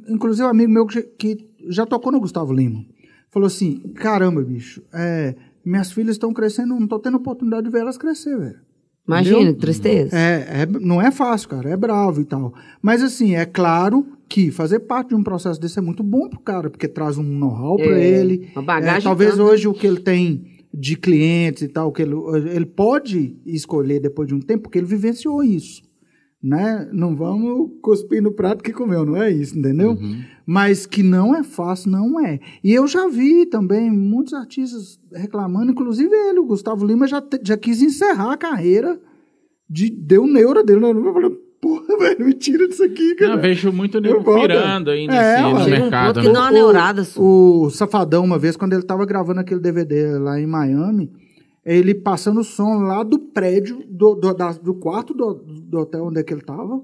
inclusive 0.07 0.45
um 0.45 0.51
amigo 0.51 0.71
meu 0.71 0.85
que, 0.85 1.01
que 1.01 1.49
já 1.69 1.87
tocou 1.87 2.11
no 2.11 2.19
Gustavo 2.19 2.53
Lima, 2.53 2.85
falou 3.31 3.47
assim, 3.47 3.79
caramba, 3.95 4.43
bicho, 4.43 4.83
é, 4.93 5.33
minhas 5.65 5.91
filhas 5.91 6.15
estão 6.15 6.33
crescendo, 6.33 6.79
não 6.79 6.87
tô 6.87 6.99
tendo 6.99 7.17
oportunidade 7.17 7.63
de 7.63 7.69
ver 7.69 7.79
elas 7.81 7.97
crescer, 7.97 8.37
velho. 8.37 8.59
Imagina, 9.07 9.37
Entendeu? 9.37 9.53
que 9.55 9.59
tristeza. 9.61 10.15
É, 10.15 10.61
é, 10.61 10.65
não 10.65 11.01
é 11.01 11.11
fácil, 11.11 11.49
cara, 11.49 11.69
é 11.69 11.75
bravo 11.75 12.21
e 12.21 12.25
tal. 12.25 12.53
Mas 12.81 13.01
assim, 13.01 13.35
é 13.35 13.45
claro 13.45 14.05
que 14.29 14.51
fazer 14.51 14.79
parte 14.81 15.09
de 15.09 15.15
um 15.15 15.23
processo 15.23 15.59
desse 15.59 15.79
é 15.79 15.81
muito 15.81 16.03
bom 16.03 16.29
pro 16.29 16.39
cara, 16.39 16.69
porque 16.69 16.87
traz 16.87 17.17
um 17.17 17.23
know-how 17.23 17.79
É, 17.79 17.83
para 17.83 17.99
ele. 17.99 18.49
uma 18.55 18.61
bagagem 18.61 18.99
É, 18.99 19.01
talvez 19.01 19.31
tanto. 19.31 19.43
hoje 19.43 19.67
o 19.67 19.73
que 19.73 19.87
ele 19.87 19.99
tem 19.99 20.45
de 20.73 20.95
clientes 20.95 21.63
e 21.63 21.67
tal, 21.67 21.91
que 21.91 22.01
ele, 22.01 22.13
ele 22.53 22.65
pode 22.65 23.35
escolher 23.45 23.99
depois 23.99 24.27
de 24.27 24.35
um 24.35 24.39
tempo, 24.39 24.63
porque 24.63 24.77
ele 24.77 24.85
vivenciou 24.87 25.43
isso. 25.43 25.81
Né? 26.43 26.89
Não 26.91 27.15
vamos 27.15 27.69
cuspir 27.83 28.19
no 28.21 28.31
prato 28.31 28.63
que 28.63 28.73
comeu, 28.73 29.05
não 29.05 29.15
é 29.15 29.29
isso, 29.29 29.57
entendeu? 29.57 29.91
Uhum. 29.91 30.21
Mas 30.43 30.87
que 30.87 31.03
não 31.03 31.35
é 31.35 31.43
fácil, 31.43 31.91
não 31.91 32.19
é. 32.19 32.39
E 32.63 32.73
eu 32.73 32.87
já 32.87 33.07
vi 33.07 33.45
também 33.45 33.91
muitos 33.91 34.33
artistas 34.33 34.99
reclamando, 35.13 35.71
inclusive 35.71 36.09
ele, 36.13 36.39
o 36.39 36.45
Gustavo 36.45 36.83
Lima, 36.85 37.05
já, 37.07 37.21
te- 37.21 37.39
já 37.43 37.55
quis 37.55 37.79
encerrar 37.83 38.33
a 38.33 38.37
carreira, 38.37 38.99
de, 39.69 39.89
deu 39.91 40.25
neura 40.25 40.63
dele. 40.63 40.83
Eu 40.83 41.13
falei, 41.13 41.29
porra, 41.61 41.83
velho, 41.99 42.25
me 42.25 42.33
tira 42.33 42.67
disso 42.67 42.83
aqui, 42.85 43.13
cara. 43.15 43.33
Eu 43.33 43.39
vejo 43.39 43.71
muito 43.71 44.01
nego 44.01 44.23
pirando 44.23 44.89
ainda 44.89 45.13
É, 45.13 45.35
assim, 45.35 45.53
no 45.53 45.59
um 45.59 45.65
mercado. 45.69 46.07
ponto 46.15 46.21
que 46.23 46.27
né? 46.27 46.33
dá 46.33 46.41
uma 46.41 46.51
neurada 46.51 47.03
sua. 47.03 47.23
O 47.23 47.69
Safadão, 47.69 48.23
uma 48.23 48.39
vez, 48.39 48.57
quando 48.57 48.73
ele 48.73 48.81
tava 48.81 49.05
gravando 49.05 49.41
aquele 49.41 49.59
DVD 49.59 50.17
lá 50.17 50.39
em 50.41 50.47
Miami, 50.47 51.11
ele 51.65 51.93
passando 51.95 52.39
o 52.41 52.43
som 52.43 52.79
lá 52.79 53.03
do 53.03 53.19
prédio, 53.19 53.83
do, 53.87 54.15
do, 54.15 54.33
da- 54.33 54.53
do 54.53 54.73
quarto 54.73 55.13
do, 55.13 55.33
do 55.33 55.79
hotel 55.79 56.05
onde 56.05 56.19
é 56.19 56.23
que 56.23 56.33
ele 56.33 56.41
tava, 56.41 56.83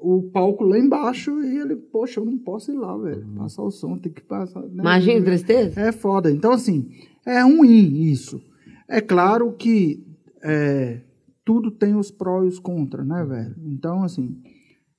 o 0.00 0.22
palco 0.22 0.64
lá 0.64 0.78
embaixo, 0.78 1.42
e 1.42 1.58
ele, 1.58 1.74
poxa, 1.76 2.20
eu 2.20 2.24
não 2.24 2.38
posso 2.38 2.70
ir 2.70 2.76
lá, 2.76 2.96
velho, 2.96 3.26
passar 3.36 3.62
o 3.62 3.70
som, 3.70 3.98
tem 3.98 4.12
que 4.12 4.22
passar. 4.22 4.60
né? 4.62 4.68
Imagina, 4.78 5.24
tristeza. 5.24 5.80
É 5.80 5.90
foda. 5.92 6.30
Então, 6.30 6.52
assim, 6.52 6.88
é 7.26 7.40
ruim 7.42 8.02
isso. 8.02 8.40
É 8.88 9.00
claro 9.00 9.52
que 9.52 10.04
é, 10.42 11.00
tudo 11.44 11.70
tem 11.70 11.96
os 11.96 12.10
prós 12.10 12.44
e 12.44 12.48
os 12.48 12.58
contras, 12.60 13.06
né, 13.06 13.24
velho? 13.24 13.56
Então, 13.66 14.04
assim, 14.04 14.36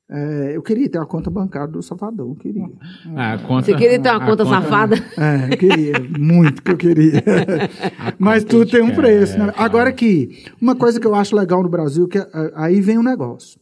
é, 0.09 0.55
eu 0.55 0.61
queria 0.61 0.89
ter 0.89 0.99
a 0.99 1.05
conta 1.05 1.29
bancária 1.29 1.67
do 1.67 1.81
Safadão, 1.81 2.29
eu 2.29 2.35
queria. 2.35 2.69
Ah, 3.15 3.33
a 3.33 3.37
conta- 3.39 3.65
Você 3.65 3.75
queria 3.75 3.99
ter 4.01 4.09
uma 4.09 4.23
a 4.23 4.25
conta 4.25 4.45
safada? 4.45 4.95
É, 5.17 5.53
eu 5.53 5.57
queria, 5.57 5.93
muito 6.17 6.63
que 6.63 6.71
eu 6.71 6.77
queria. 6.77 7.23
Mas 8.17 8.43
conta 8.43 8.55
tudo 8.55 8.71
tem 8.71 8.81
um 8.81 8.95
preço, 8.95 9.35
é, 9.35 9.37
né? 9.47 9.53
Agora 9.57 9.91
que, 9.91 10.45
uma 10.61 10.75
coisa 10.75 10.99
que 10.99 11.05
eu 11.05 11.13
acho 11.13 11.35
legal 11.35 11.61
no 11.61 11.69
Brasil, 11.69 12.07
que 12.07 12.17
é, 12.17 12.27
aí 12.55 12.79
vem 12.79 12.97
o 12.97 13.03
negócio. 13.03 13.59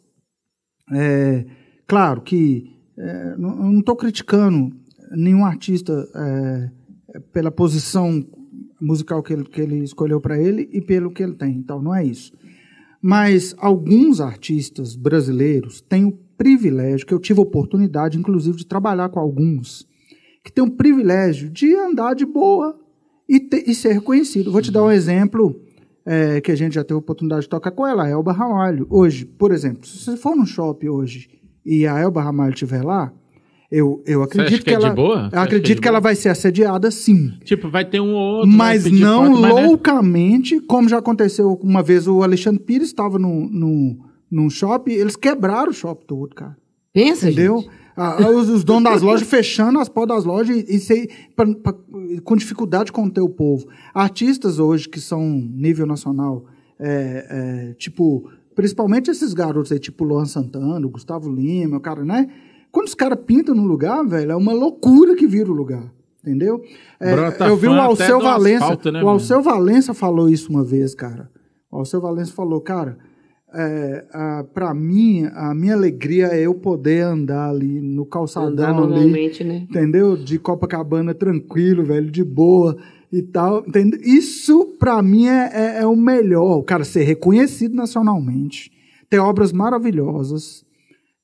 É, 0.91 1.45
claro 1.87 2.21
que 2.21 2.71
é, 2.97 3.35
não 3.37 3.79
estou 3.79 3.95
criticando 3.95 4.71
nenhum 5.11 5.43
artista 5.43 6.07
é, 6.15 6.69
pela 7.33 7.49
posição 7.49 8.23
musical 8.79 9.23
que 9.23 9.33
ele, 9.33 9.45
que 9.45 9.61
ele 9.61 9.77
escolheu 9.83 10.21
para 10.21 10.39
ele 10.39 10.69
e 10.71 10.79
pelo 10.79 11.09
que 11.09 11.23
ele 11.23 11.33
tem. 11.33 11.53
Então, 11.55 11.81
não 11.81 11.95
é 11.95 12.03
isso. 12.05 12.33
Mas 13.01 13.55
alguns 13.57 14.19
artistas 14.21 14.95
brasileiros 14.95 15.81
têm 15.81 16.05
o 16.05 16.11
privilégio, 16.37 17.05
que 17.05 17.13
eu 17.13 17.19
tive 17.19 17.39
a 17.39 17.43
oportunidade, 17.43 18.17
inclusive, 18.17 18.57
de 18.57 18.65
trabalhar 18.65 19.09
com 19.09 19.19
alguns, 19.19 19.87
que 20.43 20.51
têm 20.51 20.63
o 20.63 20.71
privilégio 20.71 21.49
de 21.49 21.73
andar 21.75 22.13
de 22.13 22.25
boa 22.25 22.77
e, 23.27 23.39
ter- 23.39 23.63
e 23.67 23.73
ser 23.73 23.93
reconhecido. 23.93 24.51
Vou 24.51 24.61
te 24.61 24.71
dar 24.71 24.83
um 24.83 24.91
exemplo 24.91 25.59
é, 26.05 26.39
que 26.39 26.51
a 26.51 26.55
gente 26.55 26.75
já 26.75 26.83
teve 26.83 26.95
a 26.95 26.99
oportunidade 26.99 27.43
de 27.43 27.49
tocar 27.49 27.71
com 27.71 27.85
ela, 27.87 28.03
a 28.05 28.09
Elba 28.09 28.31
Ramalho. 28.31 28.85
Hoje, 28.89 29.25
por 29.25 29.51
exemplo, 29.51 29.87
se 29.87 29.97
você 29.97 30.17
for 30.17 30.35
no 30.35 30.45
shopping 30.45 30.89
hoje 30.89 31.29
e 31.65 31.87
a 31.87 31.97
Elba 31.99 32.21
Ramalho 32.21 32.53
estiver 32.53 32.83
lá, 32.83 33.11
eu, 33.71 34.03
eu 34.05 34.21
acredito 34.21 34.63
que 34.63 34.69
é 34.73 34.77
de 34.77 34.85
ela, 34.85 34.93
boa? 34.93 35.15
Eu 35.15 35.19
acha 35.21 35.29
que 35.31 35.35
é 35.37 35.41
acredito 35.41 35.81
que 35.81 35.87
ela 35.87 35.99
boa? 35.99 36.09
vai 36.09 36.15
ser 36.15 36.29
assediada, 36.29 36.91
sim. 36.91 37.33
Tipo, 37.43 37.67
vai 37.69 37.83
ter 37.83 37.99
um 37.99 38.13
ou 38.13 38.35
outro. 38.35 38.51
Mas 38.51 38.85
não 38.91 39.25
foto, 39.25 39.41
mas, 39.41 39.55
né? 39.55 39.65
loucamente, 39.65 40.59
como 40.61 40.87
já 40.87 40.99
aconteceu 40.99 41.53
uma 41.63 41.81
vez, 41.81 42.07
o 42.07 42.21
Alexandre 42.21 42.61
Pires 42.61 42.87
estava 42.87 43.17
no, 43.17 43.49
no, 43.49 43.97
num 44.31 44.49
shopping, 44.49 44.91
eles 44.91 45.15
quebraram 45.15 45.69
o 45.71 45.73
shopping 45.73 46.05
todo, 46.05 46.33
cara. 46.35 46.57
Pensa, 46.93 47.27
Entendeu? 47.29 47.59
gente. 47.59 47.71
Ah, 47.97 48.17
os, 48.29 48.49
os 48.49 48.63
donos 48.65 48.91
das 48.91 49.01
lojas 49.01 49.27
fechando 49.27 49.79
as 49.79 49.87
portas 49.87 50.17
das 50.17 50.25
lojas 50.25 50.55
e, 50.57 50.75
e 50.75 50.79
sei- 50.79 51.09
pra- 51.35 51.45
pra- 51.55 51.73
com 52.25 52.35
dificuldade 52.35 52.85
de 52.87 52.91
conter 52.91 53.21
o 53.21 53.29
povo. 53.29 53.67
Artistas 53.93 54.59
hoje 54.59 54.89
que 54.89 54.99
são 54.99 55.21
nível 55.29 55.85
nacional, 55.85 56.43
é, 56.77 57.69
é, 57.69 57.73
tipo, 57.75 58.29
principalmente 58.53 59.09
esses 59.09 59.33
garotos 59.33 59.71
aí, 59.71 59.79
tipo 59.79 60.03
Luan 60.03 60.25
Santana, 60.25 60.85
Gustavo 60.87 61.29
Lima, 61.31 61.77
o 61.77 61.79
cara, 61.79 62.03
né? 62.03 62.27
Quando 62.69 62.87
os 62.87 62.93
caras 62.95 63.17
pintam 63.25 63.55
no 63.55 63.63
lugar, 63.63 64.05
velho, 64.05 64.31
é 64.33 64.35
uma 64.35 64.51
loucura 64.51 65.15
que 65.15 65.25
vira 65.25 65.49
o 65.49 65.53
lugar. 65.55 65.89
Entendeu? 66.21 66.61
É, 66.99 67.15
Brota 67.15 67.45
eu 67.47 67.55
vi 67.55 67.67
o 67.67 67.73
Alceu 67.79 68.19
Valença. 68.19 68.63
asfalto, 68.65 68.91
né, 68.91 68.99
o 68.99 69.03
mano? 69.05 69.09
Alceu 69.13 69.41
Valença 69.41 69.93
falou 69.93 70.27
isso 70.27 70.49
uma 70.49 70.63
vez, 70.65 70.93
cara. 70.95 71.29
O 71.71 71.77
Alceu 71.77 72.01
Valença 72.01 72.33
falou, 72.33 72.59
cara, 72.59 72.97
é, 73.55 74.05
a, 74.11 74.43
pra 74.53 74.73
mim, 74.73 75.25
a 75.33 75.53
minha 75.55 75.73
alegria 75.73 76.27
é 76.27 76.41
eu 76.41 76.53
poder 76.53 77.01
andar 77.01 77.49
ali 77.49 77.79
no 77.79 78.01
Andar 78.01 78.09
calçadão 78.09 78.83
ali, 78.83 79.43
né? 79.45 79.67
entendeu? 79.69 80.17
De 80.17 80.37
Copacabana 80.37 81.13
tranquilo, 81.13 81.85
velho, 81.85 82.11
de 82.11 82.23
boa 82.23 82.77
e 83.11 83.21
tal, 83.21 83.63
entendeu? 83.65 83.99
Isso, 84.03 84.75
pra 84.77 85.01
mim, 85.01 85.27
é, 85.27 85.51
é, 85.53 85.81
é 85.81 85.85
o 85.85 85.95
melhor. 85.95 86.57
O 86.57 86.63
cara 86.63 86.83
ser 86.83 87.03
reconhecido 87.03 87.75
nacionalmente, 87.75 88.71
ter 89.09 89.19
obras 89.19 89.53
maravilhosas, 89.53 90.65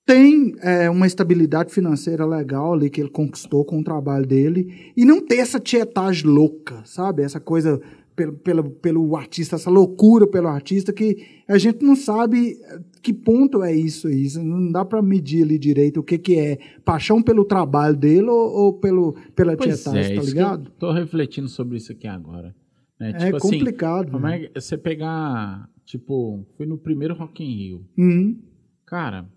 tem 0.05 0.55
é, 0.61 0.89
uma 0.89 1.05
estabilidade 1.05 1.73
financeira 1.73 2.25
legal 2.25 2.73
ali 2.73 2.89
que 2.89 3.01
ele 3.01 3.09
conquistou 3.09 3.63
com 3.63 3.79
o 3.79 3.83
trabalho 3.83 4.25
dele 4.25 4.91
e 4.95 5.05
não 5.05 5.21
ter 5.21 5.37
essa 5.37 5.59
tietagem 5.59 6.27
louca, 6.27 6.81
sabe? 6.85 7.23
Essa 7.23 7.39
coisa 7.39 7.81
pelo, 8.15 8.33
pelo, 8.33 8.69
pelo 8.71 9.15
artista, 9.15 9.55
essa 9.55 9.69
loucura 9.69 10.27
pelo 10.27 10.47
artista 10.47 10.91
que 10.93 11.17
a 11.47 11.57
gente 11.57 11.83
não 11.83 11.95
sabe 11.95 12.55
que 13.01 13.13
ponto 13.13 13.63
é 13.63 13.73
isso 13.75 14.07
aí. 14.07 14.23
Isso 14.23 14.43
Não 14.43 14.71
dá 14.71 14.85
pra 14.85 15.01
medir 15.01 15.43
ali 15.43 15.57
direito 15.57 15.99
o 15.99 16.03
que, 16.03 16.17
que 16.17 16.35
é 16.37 16.57
paixão 16.85 17.21
pelo 17.21 17.45
trabalho 17.45 17.95
dele 17.95 18.27
ou, 18.27 18.51
ou 18.65 18.73
pelo, 18.73 19.13
pela 19.35 19.55
Pois 19.55 19.81
tietagem, 19.81 20.13
é, 20.13 20.15
tá 20.15 20.21
ligado? 20.23 20.71
tô 20.77 20.91
refletindo 20.91 21.47
sobre 21.47 21.77
isso 21.77 21.91
aqui 21.91 22.07
agora. 22.07 22.55
né? 22.99 23.09
É 23.09 23.25
Tipo 23.25 23.37
assim, 23.37 23.57
complicado. 23.57 24.11
como 24.11 24.27
velho. 24.27 24.45
é 24.45 24.47
que 24.49 24.61
você 24.61 24.77
pegar, 24.77 25.67
tipo, 25.85 26.45
fui 26.57 26.65
no 26.65 26.77
primeiro 26.77 27.15
Rock 27.15 27.43
in 27.43 27.55
Rio. 27.55 27.85
Uhum. 27.97 28.39
Cara, 28.85 29.27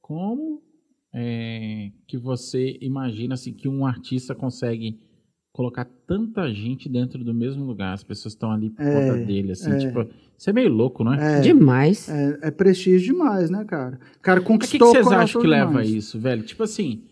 como 0.00 0.60
é, 1.14 1.90
que 2.06 2.18
você 2.18 2.76
imagina 2.80 3.34
assim 3.34 3.54
que 3.54 3.68
um 3.68 3.86
artista 3.86 4.34
consegue 4.34 4.98
colocar 5.58 5.84
tanta 6.06 6.48
gente 6.54 6.88
dentro 6.88 7.24
do 7.24 7.34
mesmo 7.34 7.64
lugar? 7.64 7.92
As 7.92 8.04
pessoas 8.04 8.32
estão 8.34 8.52
ali 8.52 8.70
por 8.70 8.80
É, 8.80 8.94
conta 9.10 9.24
dele, 9.26 9.50
assim, 9.52 9.72
é. 9.72 9.78
tipo, 9.78 10.06
isso 10.38 10.48
é 10.48 10.52
meio 10.52 10.68
louco, 10.68 11.02
não 11.02 11.12
é? 11.12 11.38
É, 11.38 11.40
Demais. 11.40 12.08
é, 12.08 12.38
é 12.42 12.50
prestígio 12.52 13.12
demais, 13.12 13.50
né, 13.50 13.64
cara? 13.64 13.98
O 14.18 14.20
cara 14.22 14.40
Mas 14.40 14.48
o 14.48 14.58
que, 14.58 14.68
que 14.68 14.78
conquistou 14.78 14.88
vocês 14.92 15.06
o 15.06 15.10
acham 15.12 15.40
que 15.42 15.46
leva 15.48 15.64
a 15.64 15.82
demais. 15.82 15.90
isso, 15.90 16.18
velho? 16.20 16.42
Tipo 16.44 16.62
assim, 16.62 17.02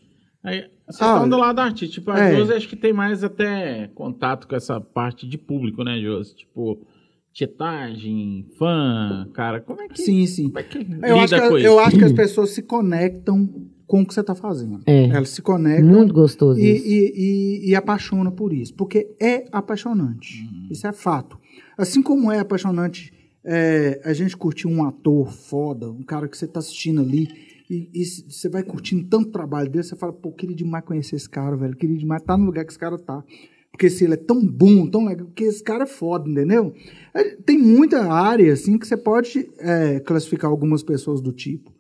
Aí, 0.45 0.61
vocês 0.87 1.03
Ah, 1.03 1.15
estão 1.15 1.29
do 1.29 1.37
lado 1.39 1.57
da 1.57 1.65
artista. 1.65 1.93
Tipo, 1.95 2.13
a 2.13 2.21
é. 2.21 2.37
Josi 2.37 2.53
acho 2.53 2.69
que 2.69 2.77
tem 2.77 2.93
mais 2.93 3.25
até 3.25 3.89
contato 3.97 4.47
com 4.47 4.55
essa 4.55 4.81
parte 4.81 5.27
de 5.27 5.37
público, 5.37 5.83
né, 5.83 5.99
Josi? 6.01 6.37
Tipo, 6.37 6.87
tietagem, 7.33 8.47
fã, 8.59 9.29
cara. 9.35 9.61
Como 9.61 9.81
é 9.83 9.89
que, 9.89 10.01
Sim, 10.01 10.25
sim. 10.27 10.45
Como 10.47 10.59
é 10.61 10.63
que 10.63 10.79
Eu 10.79 10.85
lida 10.85 11.15
acho, 11.17 11.35
que, 11.35 11.49
com 11.49 11.59
isso? 11.59 11.67
eu 11.67 11.79
acho 11.81 11.99
que 11.99 12.05
as 12.05 12.13
pessoas 12.13 12.51
se 12.51 12.63
conectam 12.63 13.51
com 13.87 14.03
o 14.03 14.07
que 14.07 14.13
você 14.13 14.21
está 14.21 14.35
fazendo. 14.35 14.81
É. 14.87 15.09
Elas 15.09 15.31
se 15.31 15.41
conectam 15.41 15.89
Muito 15.89 16.13
gostoso 16.13 16.59
e, 16.59 16.77
isso. 16.77 16.87
e, 16.87 17.13
e, 17.17 17.71
e 17.71 17.75
apaixonam 17.75 18.33
por 18.33 18.53
isso. 18.53 18.75
Porque 18.75 19.15
é 19.21 19.45
apaixonante. 19.53 20.43
Uhum. 20.43 20.69
Isso 20.71 20.87
é 20.87 20.93
fato. 20.93 21.39
Assim 21.79 22.03
como 22.03 22.33
é 22.33 22.41
apaixonante 22.41 23.13
é, 23.45 24.01
a 24.05 24.13
gente 24.13 24.37
curtir 24.37 24.67
um 24.67 24.85
ator 24.85 25.31
foda, 25.33 25.89
um 25.91 26.03
cara 26.03 26.27
que 26.29 26.37
você 26.37 26.47
está 26.47 26.59
assistindo 26.59 27.01
ali, 27.01 27.29
e, 27.71 28.05
você 28.29 28.49
vai 28.49 28.63
curtindo 28.63 29.09
tanto 29.09 29.31
trabalho 29.31 29.71
dele, 29.71 29.85
você 29.85 29.97
fala, 29.97 30.13
pô, 30.13 30.33
queria 30.33 30.55
demais 30.55 30.85
conhecer 30.85 31.17
esse 31.17 31.29
cara, 31.29 31.57
velho. 31.57 31.77
Queria 31.77 31.97
demais 31.97 32.23
estar 32.23 32.37
no 32.37 32.45
lugar 32.45 32.65
que 32.65 32.71
esse 32.71 32.79
cara 32.79 32.97
tá. 32.97 33.25
Porque 33.73 33.91
se 33.91 34.05
ele 34.05 34.15
é 34.15 34.17
tão 34.17 34.45
bom, 34.47 34.87
tão 34.89 35.05
legal, 35.05 35.27
porque 35.27 35.45
esse 35.45 35.63
cara 35.63 35.83
é 35.83 35.87
foda, 35.87 36.31
entendeu? 36.31 36.73
É, 37.13 37.37
Tem 37.37 37.59
muita 37.59 38.05
área, 38.11 38.53
assim, 38.53 38.79
que 38.79 38.87
você 38.87 38.97
pode 38.97 39.51
é, 39.59 40.01
classificar 40.01 40.51
algumas 40.51 40.83
pessoas 40.83 41.21
do 41.21 41.33
tipo. 41.33 41.76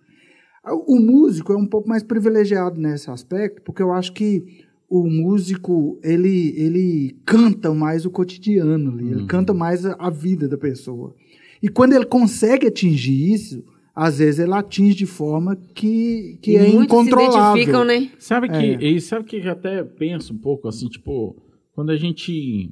O 0.72 0.98
músico 0.98 1.52
é 1.52 1.56
um 1.56 1.66
pouco 1.66 1.88
mais 1.88 2.02
privilegiado 2.02 2.80
nesse 2.80 3.10
aspecto, 3.10 3.62
porque 3.62 3.82
eu 3.82 3.92
acho 3.92 4.12
que 4.12 4.44
o 4.88 5.06
músico, 5.08 5.98
ele, 6.02 6.54
ele 6.56 7.16
canta 7.24 7.72
mais 7.74 8.04
o 8.06 8.10
cotidiano 8.10 8.90
ali, 8.92 9.10
ele 9.10 9.26
canta 9.26 9.52
mais 9.54 9.84
a, 9.84 9.94
a 9.98 10.10
vida 10.10 10.48
da 10.48 10.56
pessoa. 10.56 11.14
E 11.62 11.68
quando 11.68 11.92
ele 11.94 12.04
consegue 12.04 12.66
atingir 12.66 13.32
isso, 13.32 13.64
às 13.94 14.18
vezes 14.18 14.38
ele 14.40 14.52
atinge 14.52 14.94
de 14.94 15.06
forma 15.06 15.56
que, 15.74 16.38
que 16.42 16.52
E 16.52 16.56
é 16.56 16.62
muitos 16.68 16.78
se 16.78 16.84
incontrolável. 16.84 17.52
identificam, 17.62 17.84
né? 17.84 18.10
Sabe 18.18 18.48
que, 18.48 18.54
É. 18.54 18.90
e 18.90 19.00
sabe 19.00 19.24
que 19.24 19.36
eu 19.38 19.50
até 19.50 19.82
penso 19.82 20.34
um 20.34 20.38
pouco 20.38 20.68
assim, 20.68 20.88
tipo, 20.88 21.34
quando 21.72 21.90
a 21.90 21.96
gente. 21.96 22.70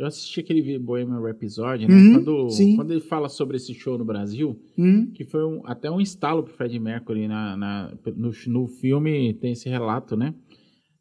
Eu 0.00 0.06
assisti 0.06 0.40
aquele 0.40 0.78
Bohemian 0.78 1.20
Rhapsody, 1.20 1.86
né? 1.86 1.94
Uhum, 1.94 2.12
quando, 2.14 2.48
quando 2.74 2.90
ele 2.90 3.02
fala 3.02 3.28
sobre 3.28 3.58
esse 3.58 3.74
show 3.74 3.98
no 3.98 4.04
Brasil, 4.04 4.56
Hum? 4.78 5.10
que 5.12 5.24
foi 5.24 5.44
um- 5.44 5.60
até 5.64 5.90
um 5.90 6.00
instalo 6.00 6.42
pro 6.42 6.54
Fred 6.54 6.78
Mercury 6.80 7.28
na, 7.28 7.54
na- 7.54 7.92
no, 8.16 8.32
no 8.46 8.66
filme, 8.66 9.34
tem 9.34 9.52
esse 9.52 9.68
relato, 9.68 10.16
né? 10.16 10.32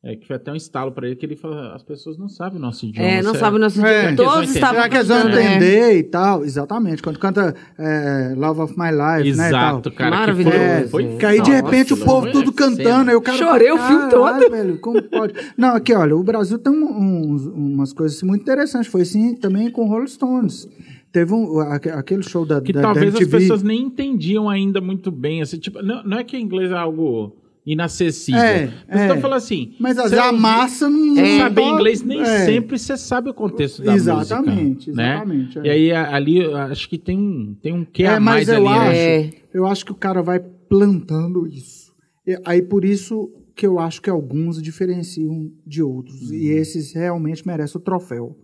É, 0.02 0.16
que 0.16 0.26
foi 0.26 0.38
até 0.38 0.50
um 0.50 0.56
instalo 0.56 0.94
pra 0.94 1.06
ele, 1.08 1.18
que 1.18 1.26
ele 1.26 1.36
fala, 1.36 1.76
as 1.76 1.84
pessoas 1.84 2.18
não 2.18 2.30
sabem 2.30 2.58
o 2.58 2.62
nosso 2.62 2.86
idioma. 2.86 3.06
É, 3.06 3.22
não 3.22 3.34
Você- 3.34 3.40
sabe 3.40 3.58
o 3.58 3.60
nosso 3.60 3.86
É. 3.86 4.12
idioma. 4.14 4.16
Todos 4.16 4.34
Eles 4.38 4.48
vão 4.48 4.56
estavam 4.56 4.76
Será 4.76 4.90
que 4.90 4.96
eles 4.96 5.08
vão 5.10 5.18
cantando, 5.18 5.38
é. 5.38 5.44
entender 5.56 5.98
e 5.98 6.04
tal? 6.04 6.46
Exatamente. 6.46 7.04
Quando 7.04 7.20
canta 7.20 7.54
é, 7.78 8.34
Love 8.38 8.62
of 8.62 8.74
My 8.80 8.92
Life, 8.92 9.38
né? 9.38 9.48
e 9.50 9.52
tal. 9.52 9.70
Exato, 9.72 9.92
cara. 9.92 10.16
Maravilhoso, 10.16 10.56
Que 10.56 10.64
É, 10.64 10.88
foi, 10.88 11.04
foi 11.04 11.18
que 11.18 11.26
aí 11.26 11.42
de 11.42 11.52
nossa, 11.52 11.52
repente 11.66 11.94
o 11.94 11.98
foi 11.98 12.06
povo 12.06 12.32
tudo 12.32 12.54
cantando, 12.54 13.10
aí 13.10 13.16
o 13.18 13.22
cara. 13.22 13.38
Chorei 13.38 13.72
o 13.74 13.78
filme 13.78 14.10
"Caralho, 14.10 14.40
todo." 14.40 14.50
velho, 14.52 14.80
como 14.80 15.04
pode? 15.04 15.34
Não, 15.58 15.76
aqui, 15.76 15.94
olha, 15.94 16.16
o 16.16 16.24
Brasil 16.24 16.58
tem 16.58 16.72
um- 16.72 17.32
uns- 17.34 17.46
umas 17.48 17.92
coisas 17.92 18.16
assim, 18.16 18.26
muito 18.26 18.42
interessantes. 18.44 18.90
Foi 18.90 19.02
assim 19.02 19.36
também 19.36 19.70
com 19.70 19.86
Rolling 19.86 20.08
Stones. 20.08 20.66
Teve 21.12 21.34
um, 21.34 21.60
aque- 21.60 21.90
aquele 21.90 22.24
show 22.24 22.46
da, 22.46 22.62
Que 22.62 22.72
da, 22.72 22.84
talvez 22.84 23.14
da 23.16 23.20
as 23.20 23.28
pessoas 23.28 23.62
nem 23.64 23.82
entendiam 23.82 24.48
ainda 24.50 24.80
muito 24.80 25.12
bem. 25.12 25.42
Assim, 25.42 25.58
tipo, 25.58 25.82
não, 25.84 26.02
não 26.06 26.20
é 26.20 26.24
que 26.24 26.38
inglês 26.38 26.72
é 26.72 26.76
algo 26.76 27.36
inacessível. 27.74 28.42
É, 28.42 28.72
Mas 28.90 29.02
é. 29.02 29.12
eu 29.12 29.18
falo 29.22 29.34
assim. 29.36 29.74
Mas 29.80 29.98
às 29.98 30.10
você 30.10 30.16
vezes 30.16 30.30
a 30.30 30.32
massa 30.32 30.90
não. 30.90 31.00
Não 31.16 31.38
saber 31.38 31.62
inglês 31.62 32.02
nem 32.02 32.22
é. 32.22 32.46
sempre 32.46 32.78
você 32.78 32.98
sabe 32.98 33.30
o 33.30 33.34
contexto 33.34 33.82
da 33.84 33.94
Exatamente, 33.96 34.90
música. 34.90 34.92
né? 34.96 35.14
exatamente, 35.16 35.60
é. 35.60 35.64
E 35.66 35.70
aí 35.70 35.92
ali 35.92 36.38
eu 36.40 36.56
acho 36.58 36.90
que 36.90 36.98
tem 36.98 37.18
um, 37.18 37.56
tem 37.62 37.74
um 37.74 37.86
que 37.86 38.04
É, 38.04 38.10
a 38.16 38.20
mais 38.20 38.48
mas 38.48 38.58
eu 38.58 38.68
ali, 38.68 38.80
né? 38.80 38.90
acho, 38.90 39.00
É. 39.00 39.30
eu 39.54 39.66
acho 39.68 39.86
que 39.86 39.92
o 39.92 39.96
cara 39.96 40.22
vai 40.22 40.40
plantando 40.40 41.48
isso. 41.48 41.94
E 42.26 42.38
aí 42.46 42.62
por 42.62 42.84
isso 42.86 43.32
que 43.56 43.66
eu 43.68 43.78
acho 43.78 44.02
que 44.02 44.10
alguns 44.10 44.62
diferenciam 44.62 45.52
de 45.68 45.84
outros. 45.84 46.30
Uhum. 46.30 46.36
E 46.38 46.50
esses 46.52 46.94
realmente 46.94 47.46
merecem 47.46 47.80
o 47.80 47.84
troféu. 47.84 48.38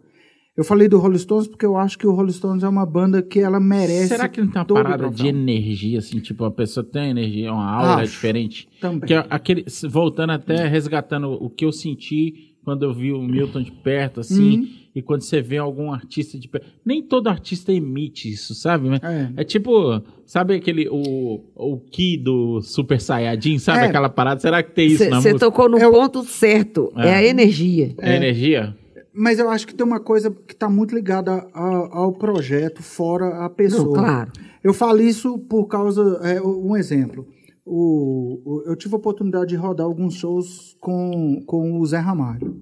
Eu 0.58 0.64
falei 0.64 0.88
do 0.88 0.98
Rolling 0.98 1.18
Stones 1.18 1.48
porque 1.48 1.66
eu 1.66 1.76
acho 1.76 1.98
que 1.98 2.08
o 2.08 2.12
Rolling 2.14 2.32
Stones 2.32 2.64
é 2.64 2.70
uma 2.70 2.86
banda 2.86 3.22
que 3.22 3.40
ela 3.42 3.60
merece. 3.60 4.08
Será 4.08 4.30
que 4.30 4.40
não 4.40 4.48
tem 4.48 4.62
uma 4.62 4.64
o 4.72 4.74
parada 4.74 5.10
de 5.10 5.28
energia, 5.28 6.00
assim, 6.00 6.20
tipo, 6.20 6.46
a 6.46 6.52
pessoa 6.52 6.82
tem 6.84 7.10
energia, 7.10 7.52
uma 7.52 7.70
aura 7.70 8.04
Acho. 8.04 8.14
diferente? 8.14 8.68
Também. 8.80 9.02
Que 9.02 9.14
é 9.16 9.26
aquele, 9.30 9.66
voltando 9.90 10.32
até, 10.32 10.66
resgatando 10.68 11.30
o 11.32 11.50
que 11.50 11.66
eu 11.66 11.74
senti 11.74 12.54
quando 12.64 12.84
eu 12.84 12.94
vi 12.94 13.12
o 13.12 13.22
Milton 13.22 13.62
de 13.62 13.72
perto, 13.72 14.22
assim, 14.22 14.60
Uhum. 14.60 14.68
e 14.96 15.02
quando 15.02 15.22
você 15.22 15.42
vê 15.42 15.58
algum 15.58 15.92
artista 15.92 16.40
de 16.40 16.48
perto. 16.48 16.66
Nem 16.86 17.04
todo 17.04 17.28
artista 17.28 17.72
emite 17.74 18.32
isso, 18.32 18.56
sabe? 18.56 18.88
É. 19.04 19.30
É 19.42 19.44
tipo, 19.44 20.02
sabe 20.26 20.56
aquele, 20.56 20.88
o, 20.90 21.42
o 21.54 21.78
Ki 21.92 22.18
do 22.18 22.62
Super 22.62 23.00
Saiyajin, 23.02 23.60
sabe 23.60 23.80
É. 23.80 23.86
aquela 23.88 24.10
parada? 24.10 24.40
Será 24.40 24.64
que 24.64 24.72
tem 24.72 24.88
isso 24.88 25.04
na 25.10 25.22
Você 25.22 25.34
música? 25.34 25.46
tocou 25.46 25.68
no 25.70 25.78
Eu- 25.78 25.92
ponto 25.92 26.24
certo. 26.24 26.92
É. 26.96 27.10
É. 27.10 27.16
a 27.16 27.24
energia. 27.26 27.94
É 28.00 28.16
energia? 28.16 28.76
Mas 29.16 29.40
eu 29.40 29.50
acho 29.50 29.66
que 29.66 29.74
tem 29.74 29.86
uma 29.86 30.00
coisa 30.00 30.30
que 30.30 30.54
está 30.54 30.70
muito 30.70 30.94
ligada 30.94 31.48
a- 31.54 31.90
ao 31.98 32.12
projeto, 32.14 32.84
fora 32.84 33.46
a 33.46 33.50
pessoa. 33.50 33.86
Não, 33.86 33.94
claro. 33.94 34.32
Eu 34.64 34.74
falo 34.74 35.02
isso 35.02 35.38
por 35.40 35.68
causa. 35.68 36.02
É, 36.24 36.42
um 36.42 36.76
exemplo. 36.76 37.26
O, 37.66 38.42
o- 38.46 38.64
eu 38.68 38.76
tive 38.76 38.94
a 38.94 38.98
oportunidade 38.98 39.48
de 39.50 39.56
rodar 39.56 39.86
alguns 39.88 40.16
shows 40.16 40.76
com, 40.80 41.42
com 41.46 41.80
o 41.80 41.86
Zé 41.86 41.98
Ramalho, 41.98 42.62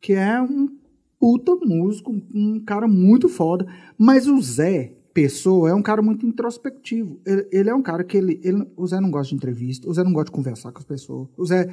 que 0.00 0.12
é 0.12 0.40
um 0.40 0.68
puta 1.18 1.54
músico, 1.64 2.12
um 2.34 2.60
cara 2.64 2.86
muito 2.86 3.28
foda. 3.28 3.66
Mas 3.98 4.26
o 4.28 4.40
Zé, 4.40 4.94
pessoa, 5.12 5.70
é 5.70 5.74
um 5.74 5.82
cara 5.82 6.00
muito 6.00 6.24
introspectivo. 6.26 7.20
Ele, 7.26 7.48
ele 7.50 7.70
é 7.70 7.74
um 7.74 7.82
cara 7.82 8.04
que 8.04 8.16
ele, 8.16 8.40
ele. 8.44 8.64
O 8.76 8.86
Zé 8.86 9.00
não 9.00 9.10
gosta 9.10 9.30
de 9.30 9.34
entrevista, 9.34 9.88
o 9.88 9.92
Zé 9.94 10.04
não 10.04 10.12
gosta 10.12 10.26
de 10.30 10.36
conversar 10.36 10.70
com 10.72 10.78
as 10.78 10.84
pessoas. 10.84 11.28
O 11.36 11.44
Zé. 11.44 11.68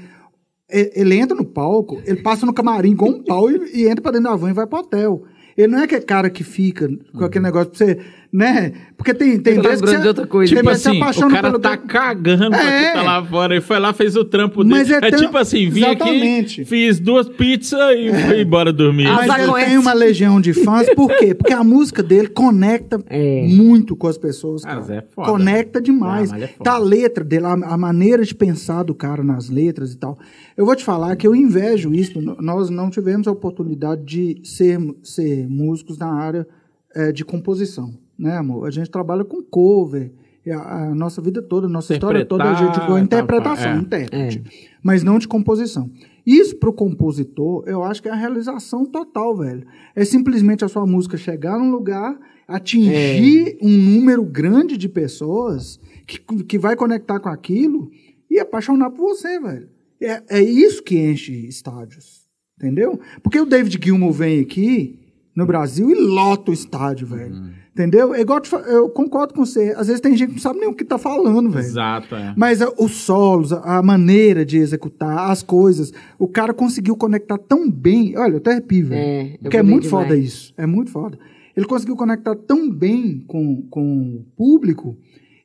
Ele 0.69 1.15
entra 1.15 1.35
no 1.35 1.45
palco, 1.45 2.01
ele 2.05 2.21
passa 2.21 2.45
no 2.45 2.53
camarim 2.53 2.95
com 2.95 3.09
um 3.09 3.23
pau 3.23 3.49
e, 3.49 3.71
e 3.73 3.87
entra 3.87 4.01
pra 4.01 4.11
dentro 4.11 4.29
da 4.29 4.35
van 4.35 4.49
e 4.49 4.53
vai 4.53 4.67
pro 4.67 4.79
hotel. 4.79 5.23
Ele 5.57 5.69
não 5.69 5.79
é 5.79 5.85
aquele 5.85 6.01
cara 6.01 6.29
que 6.29 6.43
fica 6.43 6.87
com 7.17 7.25
aquele 7.25 7.45
negócio 7.45 7.69
pra 7.71 7.77
você, 7.79 7.97
né? 8.31 8.73
Porque 8.95 9.11
tem, 9.11 9.39
tem 9.39 9.55
vezes 9.59 9.81
que 9.81 9.87
lembrando 9.87 9.95
você, 9.95 10.01
de 10.03 10.07
outra 10.07 10.27
coisa. 10.27 10.55
Tipo 10.55 10.67
que 10.67 10.69
assim, 10.69 10.97
o 11.23 11.29
cara 11.31 11.47
pelo 11.49 11.57
tá 11.59 11.75
cagando 11.77 12.51
pra 12.51 12.61
É. 12.63 12.83
quem 12.83 12.93
tá 12.93 13.01
lá 13.01 13.25
fora. 13.25 13.55
Ele 13.55 13.61
foi 13.61 13.79
lá, 13.79 13.91
fez 13.91 14.15
o 14.15 14.23
trampo 14.23 14.63
dele. 14.63 14.75
Mas 14.75 14.91
é 14.91 14.97
é 14.97 15.09
tão- 15.09 15.19
tipo 15.19 15.35
assim, 15.35 15.67
vim 15.67 15.79
Exatamente. 15.83 16.61
aqui, 16.61 16.69
fiz 16.69 16.99
duas 16.99 17.27
pizzas 17.27 17.79
e 17.97 18.13
fui 18.27 18.41
embora 18.41 18.71
dormir. 18.71 19.05
Mas 19.07 19.33
ele 19.49 19.65
tem 19.65 19.77
uma 19.79 19.93
legião 19.93 20.39
de 20.39 20.53
fãs, 20.53 20.87
por 20.93 21.09
quê? 21.17 21.33
Porque 21.33 21.53
a 21.53 21.63
música 21.63 22.03
dele 22.03 22.27
conecta 22.27 23.03
É. 23.09 23.47
muito 23.47 23.95
com 23.95 24.05
as 24.07 24.17
pessoas. 24.19 24.63
Ah, 24.63 24.67
Cara. 24.67 24.81
Zé 24.81 24.97
é 24.97 25.03
foda. 25.15 25.31
Conecta 25.31 25.81
demais. 25.81 26.29
Ah, 26.29 26.33
mas 26.35 26.43
é 26.43 26.47
foda. 26.49 26.63
tá 26.69 26.73
a 26.75 26.79
letra 26.79 27.23
dele, 27.23 27.45
a, 27.47 27.53
a 27.53 27.77
maneira 27.79 28.23
de 28.23 28.35
pensar 28.35 28.83
do 28.83 28.93
cara 28.93 29.23
nas 29.23 29.49
letras 29.49 29.91
e 29.91 29.97
tal. 29.97 30.19
Eu 30.57 30.65
vou 30.65 30.75
te 30.75 30.83
falar 30.83 31.15
que 31.15 31.27
eu 31.27 31.35
invejo 31.35 31.93
isso. 31.93 32.19
Nós 32.41 32.71
não 32.71 32.89
tivemos 32.89 33.27
a 33.27 33.31
oportunidade 33.31 34.03
de 34.03 34.41
ser, 34.43 34.79
ser 35.03 35.47
músicos 35.47 35.99
na 35.99 36.11
área 36.11 36.47
eh, 36.95 37.11
de 37.11 37.23
composição, 37.23 37.93
né, 38.17 38.37
amor? 38.37 38.67
A 38.67 38.71
gente 38.71 38.89
trabalha 38.89 39.23
com 39.23 39.43
cover. 39.43 40.11
A, 40.49 40.85
a 40.85 40.95
nossa 40.95 41.21
vida 41.21 41.41
toda, 41.41 41.67
a 41.67 41.69
nossa 41.69 41.93
história 41.93 42.25
toda, 42.25 42.45
a 42.45 42.53
gente 42.53 42.79
com 42.79 42.93
tá, 42.93 43.01
interpretação, 43.01 43.71
é. 43.71 43.75
intérprete. 43.75 44.43
Mas 44.81 45.03
não 45.03 45.19
de 45.19 45.27
composição. 45.27 45.91
Isso 46.25 46.55
pro 46.55 46.71
compositor, 46.71 47.65
eu 47.67 47.83
acho 47.83 48.01
que 48.01 48.07
é 48.07 48.11
a 48.13 48.15
realização 48.15 48.85
total, 48.85 49.35
velho. 49.35 49.67
É 49.93 50.05
simplesmente 50.05 50.63
a 50.63 50.69
sua 50.69 50.85
música 50.85 51.17
chegar 51.17 51.59
num 51.59 51.69
lugar, 51.69 52.17
atingir 52.47 53.57
um 53.61 53.69
número 53.69 54.23
grande 54.23 54.77
de 54.77 54.87
pessoas 54.87 55.79
que, 56.07 56.17
que 56.45 56.57
vai 56.57 56.77
conectar 56.77 57.19
com 57.19 57.27
aquilo 57.27 57.91
e 58.31 58.39
apaixonar 58.39 58.89
por 58.91 59.15
você, 59.15 59.39
velho. 59.41 59.67
É, 60.01 60.21
é 60.29 60.41
isso 60.41 60.83
que 60.83 60.97
enche 60.97 61.47
estádios, 61.47 62.21
entendeu? 62.57 62.99
Porque 63.23 63.39
o 63.39 63.45
David 63.45 63.79
Gilmour 63.83 64.11
vem 64.11 64.39
aqui 64.41 64.99
no 65.35 65.45
Brasil 65.45 65.89
e 65.89 65.95
lota 65.95 66.51
o 66.51 66.53
estádio, 66.53 67.07
velho. 67.07 67.55
Entendeu? 67.71 68.11
É 68.15 68.21
igual 68.21 68.39
eu 68.39 68.41
te 68.43 68.49
fa- 68.49 68.57
eu 68.65 68.89
concordo 68.89 69.35
com 69.35 69.45
você. 69.45 69.71
Às 69.77 69.85
vezes 69.85 70.01
tem 70.01 70.15
gente 70.17 70.29
que 70.29 70.33
não 70.35 70.41
sabe 70.41 70.59
nem 70.59 70.67
o 70.67 70.73
que 70.73 70.83
tá 70.83 70.97
falando, 70.97 71.51
velho. 71.51 71.63
Exato, 71.63 72.15
é. 72.15 72.33
Mas 72.35 72.59
ah, 72.59 72.73
os 72.79 72.91
solos, 72.93 73.53
a 73.53 73.77
a 73.77 73.83
maneira 73.83 74.43
de 74.43 74.57
executar, 74.57 75.29
as 75.29 75.43
coisas, 75.43 75.93
o 76.17 76.27
cara 76.27 76.55
conseguiu 76.55 76.95
conectar 76.97 77.37
tão 77.37 77.69
bem. 77.69 78.17
Olha, 78.17 78.31
eu 78.33 78.37
até 78.37 78.53
arrepio, 78.53 78.87
velho. 78.87 78.99
É, 78.99 79.37
Porque 79.43 79.57
é 79.57 79.61
muito 79.61 79.83
demais. 79.83 80.05
foda 80.07 80.17
isso. 80.17 80.53
É 80.57 80.65
muito 80.65 80.89
foda. 80.89 81.19
Ele 81.55 81.67
conseguiu 81.67 81.95
conectar 81.95 82.35
tão 82.35 82.67
bem 82.67 83.23
com, 83.27 83.61
com 83.69 84.15
o 84.15 84.25
público 84.35 84.97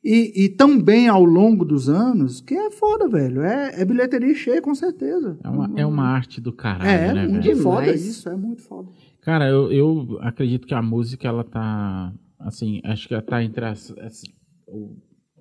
e, 0.03 0.45
e 0.45 0.49
tão 0.49 0.81
bem 0.81 1.07
ao 1.07 1.23
longo 1.23 1.63
dos 1.63 1.87
anos 1.89 2.41
que 2.41 2.53
é 2.53 2.69
foda, 2.71 3.07
velho. 3.07 3.41
É, 3.41 3.81
é 3.81 3.85
bilheteria 3.85 4.33
cheia, 4.35 4.61
com 4.61 4.75
certeza. 4.75 5.37
É 5.43 5.49
uma, 5.49 5.71
é 5.79 5.85
uma 5.85 6.03
arte 6.03 6.41
do 6.41 6.51
caralho, 6.51 6.89
É, 6.89 7.13
né, 7.13 7.27
muito 7.27 7.43
velho? 7.43 7.57
foda 7.61 7.81
Demais. 7.83 8.05
isso. 8.05 8.27
É 8.29 8.35
muito 8.35 8.61
foda. 8.61 8.89
Cara, 9.21 9.47
eu, 9.47 9.71
eu 9.71 10.17
acredito 10.21 10.67
que 10.67 10.73
a 10.73 10.81
música, 10.81 11.27
ela 11.27 11.43
tá, 11.45 12.13
assim, 12.39 12.81
acho 12.83 13.07
que 13.07 13.13
ela 13.13 13.23
tá 13.23 13.41
entre 13.41 13.63
as, 13.65 13.91
as- 13.99 14.23
o, 14.67 14.97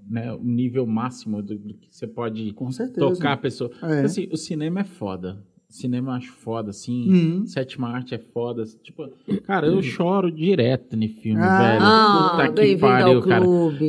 né, 0.08 0.32
o 0.32 0.42
nível 0.44 0.86
máximo 0.86 1.42
do, 1.42 1.58
do 1.58 1.74
que 1.74 1.88
você 1.90 2.06
pode 2.06 2.52
Com 2.52 2.70
certeza. 2.70 3.00
tocar 3.00 3.32
a 3.32 3.36
pessoa. 3.36 3.70
É. 3.82 4.02
Assim, 4.02 4.28
o 4.30 4.36
cinema 4.36 4.80
é 4.80 4.84
foda. 4.84 5.44
Cinema 5.74 6.10
eu 6.10 6.14
acho 6.16 6.32
foda, 6.32 6.70
assim. 6.70 7.08
Uhum. 7.08 7.46
Sétima 7.46 7.88
arte 7.88 8.14
é 8.14 8.18
foda. 8.18 8.64
Tipo, 8.82 9.08
cara, 9.46 9.66
eu 9.66 9.82
choro 9.82 10.30
direto 10.30 10.96
no 10.96 11.08
filme, 11.08 11.40
Ah, 11.40 11.58
velho. 11.62 11.82
Ah, 11.82 12.46
Puta 12.46 12.62
que 12.62 12.76
pariu, 12.76 13.20
cara. 13.22 13.44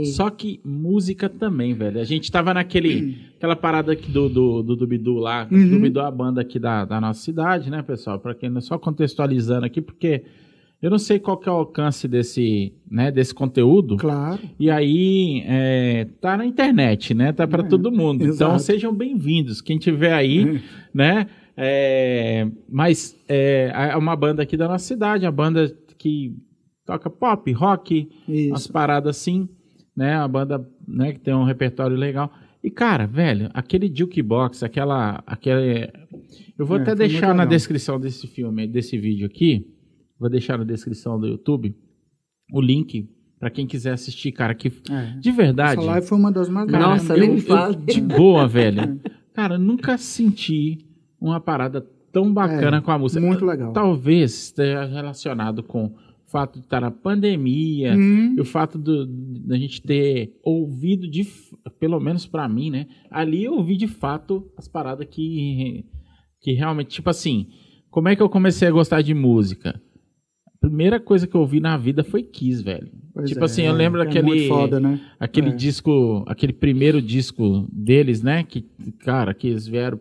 Só 0.06 0.30
que 0.30 0.60
música 0.64 1.28
também, 1.30 1.74
velho. 1.74 2.00
A 2.00 2.04
gente 2.04 2.32
tava 2.32 2.54
naquele. 2.54 3.18
Aquela 3.38 3.56
parada 3.56 3.92
aqui 3.92 4.10
do, 4.12 4.30
do, 4.30 4.64
do 4.64 4.76
Dubidu 4.76 5.16
lá. 5.16 5.48
Uhum. 5.52 5.70
Dubidu 5.70 6.00
é 6.00 6.06
a 6.06 6.12
banda 6.12 6.42
aqui 6.42 6.58
da, 6.58 6.86
da 6.86 7.02
nossa 7.02 7.20
cidade, 7.22 7.70
né, 7.70 7.82
pessoal? 7.82 8.18
Pra 8.20 8.34
quem 8.34 8.50
não 8.50 8.62
só 8.62 8.78
contextualizando 8.78 9.66
aqui, 9.66 9.82
porque 9.82 10.24
eu 10.82 10.90
não 10.90 10.98
sei 11.00 11.18
qual 11.20 11.38
que 11.38 11.48
é 11.48 11.52
o 11.52 11.56
alcance 11.56 12.08
desse, 12.08 12.74
né, 12.90 13.10
desse 13.12 13.34
conteúdo. 13.34 13.98
Claro. 13.98 14.40
E 14.60 14.70
aí, 14.70 15.44
é, 15.46 16.08
tá 16.22 16.36
na 16.38 16.46
internet, 16.46 17.14
né? 17.14 17.32
Tá 17.32 17.46
pra 17.48 17.64
É, 17.64 17.68
todo 17.68 17.92
mundo. 17.92 18.22
Então, 18.24 18.50
exato. 18.56 18.60
sejam 18.60 18.94
bem-vindos. 18.94 19.62
Quem 19.62 19.78
tiver 19.78 20.14
aí, 20.14 20.62
né? 20.94 21.28
É, 21.56 22.48
mas 22.70 23.16
é, 23.28 23.72
é 23.74 23.96
uma 23.98 24.16
banda 24.16 24.42
aqui 24.42 24.58
da 24.58 24.68
nossa 24.68 24.86
cidade, 24.86 25.26
uma 25.26 25.32
banda 25.32 25.74
que 25.98 26.36
toca 26.86 27.10
pop, 27.10 27.52
rock, 27.52 28.10
umas 28.28 28.62
Isso. 28.64 28.72
paradas 28.74 29.16
assim, 29.18 29.48
né? 29.96 30.18
Uma 30.18 30.28
banda 30.28 30.68
né, 30.88 31.14
que 31.14 31.20
tem 31.20 31.34
um 31.34 31.44
repertório 31.44 31.96
legal. 31.96 32.32
E, 32.64 32.72
cara, 32.72 33.06
velho, 33.06 33.50
aquele 33.54 33.92
jukebox, 33.94 34.64
aquela. 34.64 35.22
aquele 35.28 35.90
Eu 36.58 36.66
vou 36.66 36.78
É, 36.78 36.82
até 36.82 36.96
deixar 36.96 37.34
na 37.36 37.46
descrição 37.46 38.00
desse 38.00 38.26
filme, 38.28 38.66
desse 38.68 38.98
vídeo 38.98 39.26
aqui. 39.26 39.68
Vou 40.20 40.30
deixar 40.30 40.58
na 40.58 40.64
descrição 40.64 41.20
do 41.20 41.28
YouTube 41.28 41.76
o 42.54 42.62
link 42.62 43.10
pra 43.40 43.50
quem 43.50 43.68
quiser 43.68 43.92
assistir, 43.92 44.32
cara. 44.32 44.56
Que 44.56 44.70
É. 44.90 45.20
de 45.20 45.32
verdade. 45.32 45.80
Essa 45.82 45.88
live 45.92 46.08
foi 46.08 46.18
uma 46.18 46.32
das 46.32 46.48
mais 46.50 46.72
Nossa, 46.72 47.14
eu- 47.16 47.20
nem 47.20 47.32
eu- 47.34 47.40
fale. 47.42 47.76
De 47.76 48.00
boa, 48.02 48.48
velho. 48.48 49.00
Cara, 49.34 49.58
nunca 49.58 49.98
senti 49.98 50.78
uma 51.28 51.40
parada 51.40 51.82
tão 52.12 52.32
bacana 52.34 52.78
É, 52.78 52.82
com 52.82 52.92
a 52.92 52.98
música. 53.00 53.26
muito 53.26 53.46
legal. 53.46 53.72
Talvez 53.74 54.34
esteja 54.46 54.86
relacionado 54.86 55.64
com 55.64 55.86
o 55.86 55.96
fato 56.32 56.60
de 56.60 56.66
estar 56.66 56.82
na 56.82 56.92
pandemia 56.92 57.96
Hum, 57.96 58.36
e 58.38 58.42
o 58.42 58.46
fato 58.46 58.78
do- 58.78 59.06
da 59.08 59.58
gente 59.58 59.82
ter 59.82 60.34
ouvido 60.44 61.08
de, 61.10 61.26
pelo 61.80 62.00
menos 62.00 62.26
pra 62.26 62.48
mim, 62.50 62.70
né? 62.70 62.88
Ali 63.10 63.44
eu 63.46 63.54
ouvi 63.54 63.78
de 63.78 63.88
fato 63.88 64.52
as 64.58 64.68
paradas 64.68 65.08
que 65.10 65.86
que 66.42 66.52
realmente, 66.52 66.90
tipo 66.90 67.10
assim, 67.10 67.48
como 67.90 68.10
é 68.10 68.18
que 68.18 68.22
eu 68.22 68.28
comecei 68.28 68.68
a 68.68 68.72
gostar 68.72 69.02
de 69.02 69.14
música? 69.14 69.80
A 70.46 70.68
primeira 70.68 71.00
coisa 71.00 71.26
que 71.26 71.36
eu 71.36 71.40
ouvi 71.42 71.62
na 71.62 71.78
vida 71.78 72.04
foi 72.04 72.22
Kiss, 72.22 72.62
velho. 72.62 72.92
pois 73.14 73.30
tipo 73.30 73.42
é, 73.42 73.46
assim, 73.46 73.62
eu 73.64 73.74
lembro 73.74 74.02
é 74.02 74.08
aquele 74.08 74.48
foda, 74.50 74.78
né? 74.80 75.00
Aquele 75.20 75.50
É. 75.50 75.56
disco, 75.56 76.24
aquele 76.28 76.52
primeiro 76.52 77.02
disco 77.02 77.66
deles, 77.72 78.22
né? 78.22 78.44
Que, 78.44 78.62
cara, 79.00 79.34
que 79.34 79.48
eles 79.48 79.66
vieram. 79.68 80.00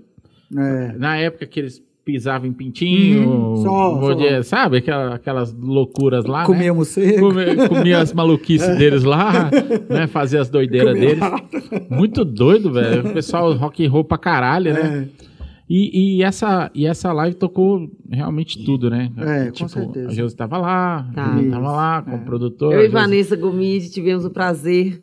É. 0.57 0.93
Na 0.99 1.17
época 1.17 1.47
que 1.47 1.61
eles 1.61 1.83
pisavam 2.05 2.49
em 2.49 2.53
pintinho, 2.53 3.53
Hum, 3.53 3.57
só, 3.59 3.95
vou 3.99 4.19
só. 4.19 4.43
sabe? 4.43 4.79
Aquela- 4.79 5.15
aquelas 5.15 5.53
loucuras 5.55 6.25
lá, 6.25 6.41
né? 6.41 6.47
Comíamos 6.47 6.89
seco. 6.89 7.21
Comia, 7.29 7.69
comia 7.69 7.99
as 8.01 8.13
maluquices 8.13 8.67
deles 8.77 9.05
lá, 9.05 9.49
né? 9.89 10.07
Fazia 10.09 10.41
as 10.41 10.51
doideiras 10.51 10.95
Comia 10.95 11.15
deles. 11.15 11.89
Muito 11.91 12.25
doido, 12.25 12.73
velho. 12.73 13.09
O 13.09 13.13
pessoal 13.13 13.53
rock 13.55 13.87
and 13.87 13.91
roll 13.91 14.03
pra 14.05 14.19
caralho, 14.19 14.73
né? 14.75 15.09
É. 15.19 15.23
E, 15.71 16.19
e 16.19 16.23
essa, 16.25 16.71
e 16.75 16.87
essa 16.87 17.13
live 17.13 17.37
tocou 17.37 17.89
realmente 18.11 18.63
tudo, 18.65 18.91
né? 18.91 19.11
É, 19.17 19.51
com 19.57 19.69
certeza. 19.69 20.09
A 20.09 20.13
Josi 20.13 20.37
tava 20.37 20.59
lá, 20.59 21.09
Tá. 21.15 21.39
eu 21.41 21.51
tava 21.51 21.71
lá 21.71 22.03
com 22.03 22.11
É. 22.11 22.15
o 22.17 22.25
produtor. 22.25 22.73
Eu 22.75 22.81
a 22.81 22.83
e 22.83 22.87
Josi- 22.87 22.93
Vanessa 22.95 23.37
Gomes 23.37 23.91
tivemos 23.91 24.25
o 24.25 24.31
prazer 24.31 25.01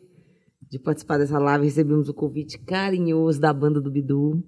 de 0.70 0.78
participar 0.78 1.16
dessa 1.18 1.38
live. 1.38 1.64
Recebemos 1.64 2.08
o 2.10 2.14
convite 2.14 2.58
carinhoso 2.58 3.40
da 3.40 3.52
banda 3.54 3.80
do 3.80 3.90
Bidu. 3.90 4.44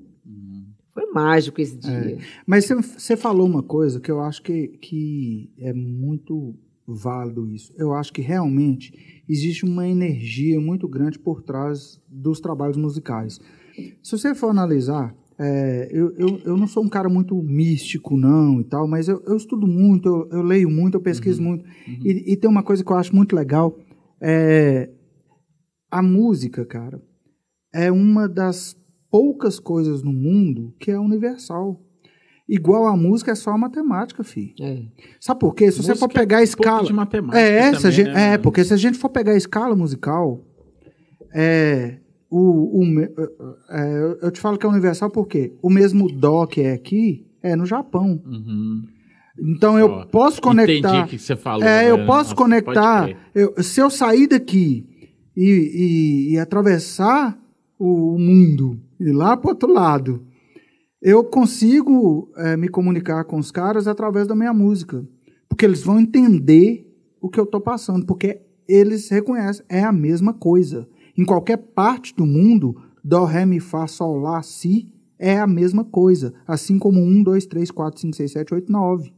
Foi 0.94 1.06
mágico 1.12 1.60
esse 1.60 1.76
dia. 1.76 2.18
Mas 2.46 2.66
você- 2.66 3.16
falou 3.16 3.46
uma 3.46 3.62
coisa 3.62 3.98
que 4.00 4.10
eu 4.10 4.20
acho 4.20 4.42
que, 4.42 4.68
que 4.80 5.50
é 5.58 5.72
muito 5.72 6.54
válido 6.86 7.48
isso. 7.48 7.72
Eu 7.76 7.94
acho 7.94 8.12
que 8.12 8.20
realmente 8.20 8.92
existe 9.28 9.64
uma 9.64 9.86
energia 9.88 10.60
muito 10.60 10.86
grande 10.88 11.18
por 11.18 11.42
trás 11.42 12.00
dos 12.08 12.40
trabalhos 12.40 12.76
musicais. 12.76 13.40
Se 14.02 14.18
você 14.18 14.34
for 14.34 14.50
analisar, 14.50 15.14
é, 15.38 15.88
eu, 15.90 16.12
eu, 16.16 16.40
eu 16.44 16.56
não 16.56 16.66
sou 16.66 16.84
um 16.84 16.88
cara 16.88 17.08
muito 17.08 17.34
místico, 17.42 18.16
não, 18.16 18.60
e 18.60 18.64
tal, 18.64 18.86
mas 18.86 19.08
eu, 19.08 19.22
eu 19.26 19.36
estudo 19.36 19.66
muito, 19.66 20.06
eu, 20.08 20.28
eu 20.38 20.42
leio 20.42 20.68
muito, 20.68 20.96
eu 20.96 21.00
pesquiso 21.00 21.42
muito. 21.42 21.64
E, 22.04 22.32
e 22.32 22.36
tem 22.36 22.50
uma 22.50 22.62
coisa 22.62 22.84
que 22.84 22.92
eu 22.92 22.96
acho 22.96 23.16
muito 23.16 23.34
legal, 23.34 23.78
é 24.20 24.90
a 25.90 26.02
música, 26.02 26.64
cara, 26.66 27.00
é 27.72 27.90
uma 27.90 28.28
das 28.28 28.76
poucas 29.12 29.60
coisas 29.60 30.02
no 30.02 30.12
mundo 30.12 30.74
que 30.80 30.90
é 30.90 30.98
universal. 30.98 31.80
Igual 32.48 32.86
a 32.86 32.96
música 32.96 33.30
é 33.30 33.34
só 33.34 33.50
a 33.50 33.58
matemática, 33.58 34.24
fi. 34.24 34.54
É. 34.60 34.82
Sabe 35.20 35.38
por 35.40 35.54
quê? 35.54 35.70
Se 35.70 35.78
você 35.82 35.90
Música 35.90 36.08
for 36.08 36.12
pegar 36.12 36.38
a 36.38 36.40
Um 36.40 36.46
pouco 36.46 36.62
escala. 36.62 36.84
de 36.86 36.92
matemática 36.92 37.38
É, 37.38 37.68
a 37.68 37.72
também, 37.76 37.92
gente- 37.92 38.10
né? 38.10 38.32
é, 38.34 38.38
porque 38.38 38.64
se 38.64 38.74
a 38.74 38.76
gente 38.76 38.98
for 38.98 39.08
pegar 39.10 39.32
a 39.32 39.36
escala 39.36 39.76
musical, 39.76 40.44
é, 41.32 41.98
o, 42.30 42.80
o 42.80 42.84
me- 42.84 43.08
é, 43.70 44.16
eu- 44.22 44.30
te 44.30 44.40
falo 44.40 44.58
que 44.58 44.66
é 44.66 44.68
universal 44.68 45.10
porque 45.10 45.52
o 45.62 45.70
mesmo 45.70 46.10
dó 46.10 46.46
que 46.46 46.60
é 46.62 46.72
aqui 46.72 47.26
é 47.42 47.54
no 47.54 47.64
Japão. 47.66 48.20
Uhum. 48.26 48.82
Então 49.38 49.78
eu 49.78 50.06
posso 50.06 50.40
conectar. 50.42 50.88
Entendi 50.90 51.04
o 51.04 51.06
que 51.06 51.18
você 51.18 51.36
falou. 51.36 51.62
É, 51.66 51.90
eu 51.90 51.96
velho. 51.96 52.06
posso 52.06 52.30
Nossa, 52.30 52.34
conectar. 52.34 53.08
eu- 53.34 53.62
se 53.62 53.80
eu 53.80 53.88
sair 53.88 54.26
daqui 54.26 54.86
e, 55.36 55.44
e- 56.30 56.32
e 56.34 56.38
atravessar 56.38 57.38
o 57.78 58.16
mundo 58.18 58.78
e 59.08 59.12
lá 59.12 59.36
para 59.36 59.50
outro 59.50 59.72
lado, 59.72 60.26
eu 61.00 61.24
consigo 61.24 62.30
é, 62.36 62.56
me 62.56 62.68
comunicar 62.68 63.24
com 63.24 63.38
os 63.38 63.50
caras 63.50 63.88
através 63.88 64.26
da 64.26 64.34
minha 64.34 64.52
música. 64.52 65.06
Porque 65.48 65.64
eles 65.64 65.82
vão 65.82 66.00
entender 66.00 66.88
o 67.20 67.28
que 67.28 67.38
eu 67.40 67.44
estou 67.44 67.60
passando. 67.60 68.06
Porque 68.06 68.40
eles 68.68 69.08
reconhecem. 69.08 69.64
É 69.68 69.82
a 69.82 69.92
mesma 69.92 70.32
coisa. 70.32 70.88
Em 71.18 71.24
qualquer 71.24 71.58
parte 71.58 72.14
do 72.14 72.24
mundo, 72.24 72.76
Dó, 73.04 73.24
Ré, 73.24 73.44
Mi, 73.44 73.60
Fá, 73.60 73.86
Sol, 73.86 74.18
Lá, 74.18 74.42
Si 74.42 74.92
é 75.18 75.38
a 75.38 75.46
mesma 75.46 75.84
coisa. 75.84 76.34
Assim 76.46 76.78
como 76.78 77.00
1, 77.00 77.22
2, 77.22 77.46
3, 77.46 77.70
4, 77.70 78.00
5, 78.00 78.16
6, 78.16 78.32
7, 78.32 78.54
8, 78.54 78.72
9. 78.72 79.12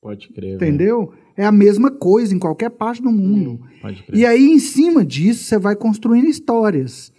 Pode 0.00 0.28
crer. 0.30 0.54
Entendeu? 0.56 1.12
É 1.36 1.44
a 1.44 1.52
mesma 1.52 1.90
coisa 1.90 2.34
em 2.34 2.38
qualquer 2.38 2.70
parte 2.70 3.02
do 3.02 3.10
mundo. 3.10 3.60
Pode 3.80 4.02
crer. 4.02 4.18
E 4.18 4.26
aí, 4.26 4.50
em 4.50 4.58
cima 4.58 5.04
disso, 5.04 5.44
você 5.44 5.58
vai 5.58 5.76
construindo 5.76 6.26
histórias. 6.26 7.11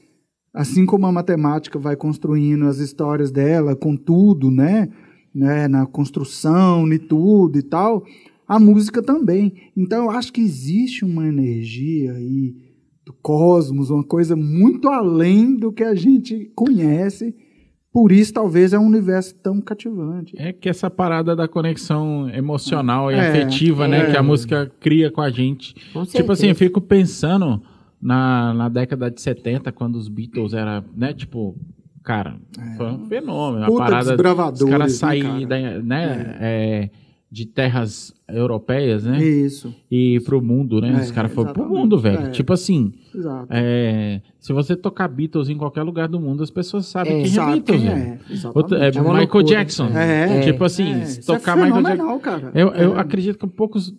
Assim 0.54 0.86
como 0.86 1.06
a 1.08 1.12
matemática 1.12 1.80
vai 1.80 1.96
construindo 1.96 2.66
as 2.68 2.78
histórias 2.78 3.32
dela, 3.32 3.76
com 3.76 3.96
tudo, 3.96 4.52
né? 4.52 4.90
né? 5.34 5.68
Na 5.68 5.86
construção, 5.86 6.88
e 6.94 7.00
tudo 7.00 7.58
e 7.58 7.64
tal. 7.64 8.04
A 8.48 8.60
música 8.60 9.02
também. 9.02 9.54
Então, 9.76 10.06
eu 10.06 10.12
acho 10.12 10.32
que 10.32 10.42
existe 10.42 11.04
uma 11.04 11.28
energia 11.28 12.12
aí 12.14 12.54
do 13.06 13.14
cosmos, 13.14 13.90
uma 13.90 14.04
coisa 14.04 14.36
muito 14.36 14.88
além 14.90 15.56
do 15.56 15.72
que 15.72 15.84
a 15.84 15.96
gente 15.96 16.52
conhece. 16.56 17.36
Por 17.92 18.12
isso, 18.12 18.34
talvez, 18.34 18.74
é 18.74 18.80
um 18.80 18.86
universo 18.86 19.36
tão 19.36 19.60
cativante. 19.62 20.36
É 20.38 20.52
que 20.54 20.68
essa 20.70 20.90
parada 20.90 21.36
da 21.36 21.48
conexão 21.48 22.30
emocional 22.30 23.12
e 23.12 23.16
É, 23.16 23.30
afetiva, 23.30 23.88
né? 23.88 24.08
é. 24.08 24.12
Que 24.12 24.18
a 24.18 24.24
música 24.24 24.72
cria 24.80 25.10
com 25.12 25.22
a 25.22 25.30
gente. 25.30 25.74
Com 25.94 26.04
Tipo 26.06 26.32
assim, 26.32 26.48
eu 26.48 26.56
certeza. 26.56 26.56
fico 26.56 26.82
pensando 26.82 27.62
na, 28.04 28.54
na 28.54 28.70
década 28.70 29.10
de 29.10 29.22
70, 29.22 29.72
quando 29.72 29.96
os 29.96 30.08
Beatles 30.10 30.54
era, 30.54 30.84
né? 30.96 31.14
Tipo, 31.14 31.56
cara, 32.04 32.36
foi 32.76 32.88
um 32.92 33.06
fenômeno. 33.06 33.66
Puta 33.66 33.84
a 33.84 33.86
parada 33.86 34.08
desbravadores, 34.10 34.62
os 34.62 34.70
caras 34.70 34.92
né, 34.92 34.98
saírem 34.98 35.48
cara? 35.48 35.62
da- 35.78 35.82
né, 35.84 36.38
é, 36.42 36.90
de 37.32 37.46
terras 37.48 38.14
europeias, 38.30 39.06
né? 39.06 39.24
Isso, 39.24 39.74
E 39.90 40.20
pro 40.26 40.42
mundo, 40.42 40.80
né? 40.82 40.90
É, 40.92 41.02
os 41.02 41.12
caras 41.12 41.32
foram 41.34 41.54
pro 41.54 41.68
mundo, 41.68 41.98
velho. 41.98 42.28
É. 42.28 42.30
Tipo 42.32 42.54
assim, 42.54 42.92
é, 43.50 44.22
se 44.40 44.52
você 44.54 44.76
tocar 44.76 45.08
Beatles 45.08 45.50
em 45.50 45.58
qualquer 45.58 45.84
lugar 45.84 46.08
do 46.08 46.20
mundo, 46.20 46.44
as 46.44 46.52
pessoas 46.52 46.86
sabem 46.86 47.20
É, 47.22 47.24
quem 47.24 47.32
Sabe 47.32 47.52
é 47.52 47.54
Beatles, 47.56 47.82
quem 47.82 47.90
é. 47.90 48.20
Outra- 48.54 48.78
é 48.80 48.88
É 48.88 48.92
Michael 48.92 49.14
loucura. 49.18 49.44
Jackson. 49.46 49.88
É. 49.98 50.42
Tipo 50.42 50.64
assim, 50.66 50.92
É, 50.94 51.06
se 51.06 51.20
é 51.20 51.24
tocar 51.24 51.56
Michael 51.56 51.82
Jackson. 51.82 52.52
Eu, 52.54 52.68
eu 52.74 52.96
É. 52.98 53.00
acredito 53.00 53.38
que 53.40 53.48
poucos 53.48 53.94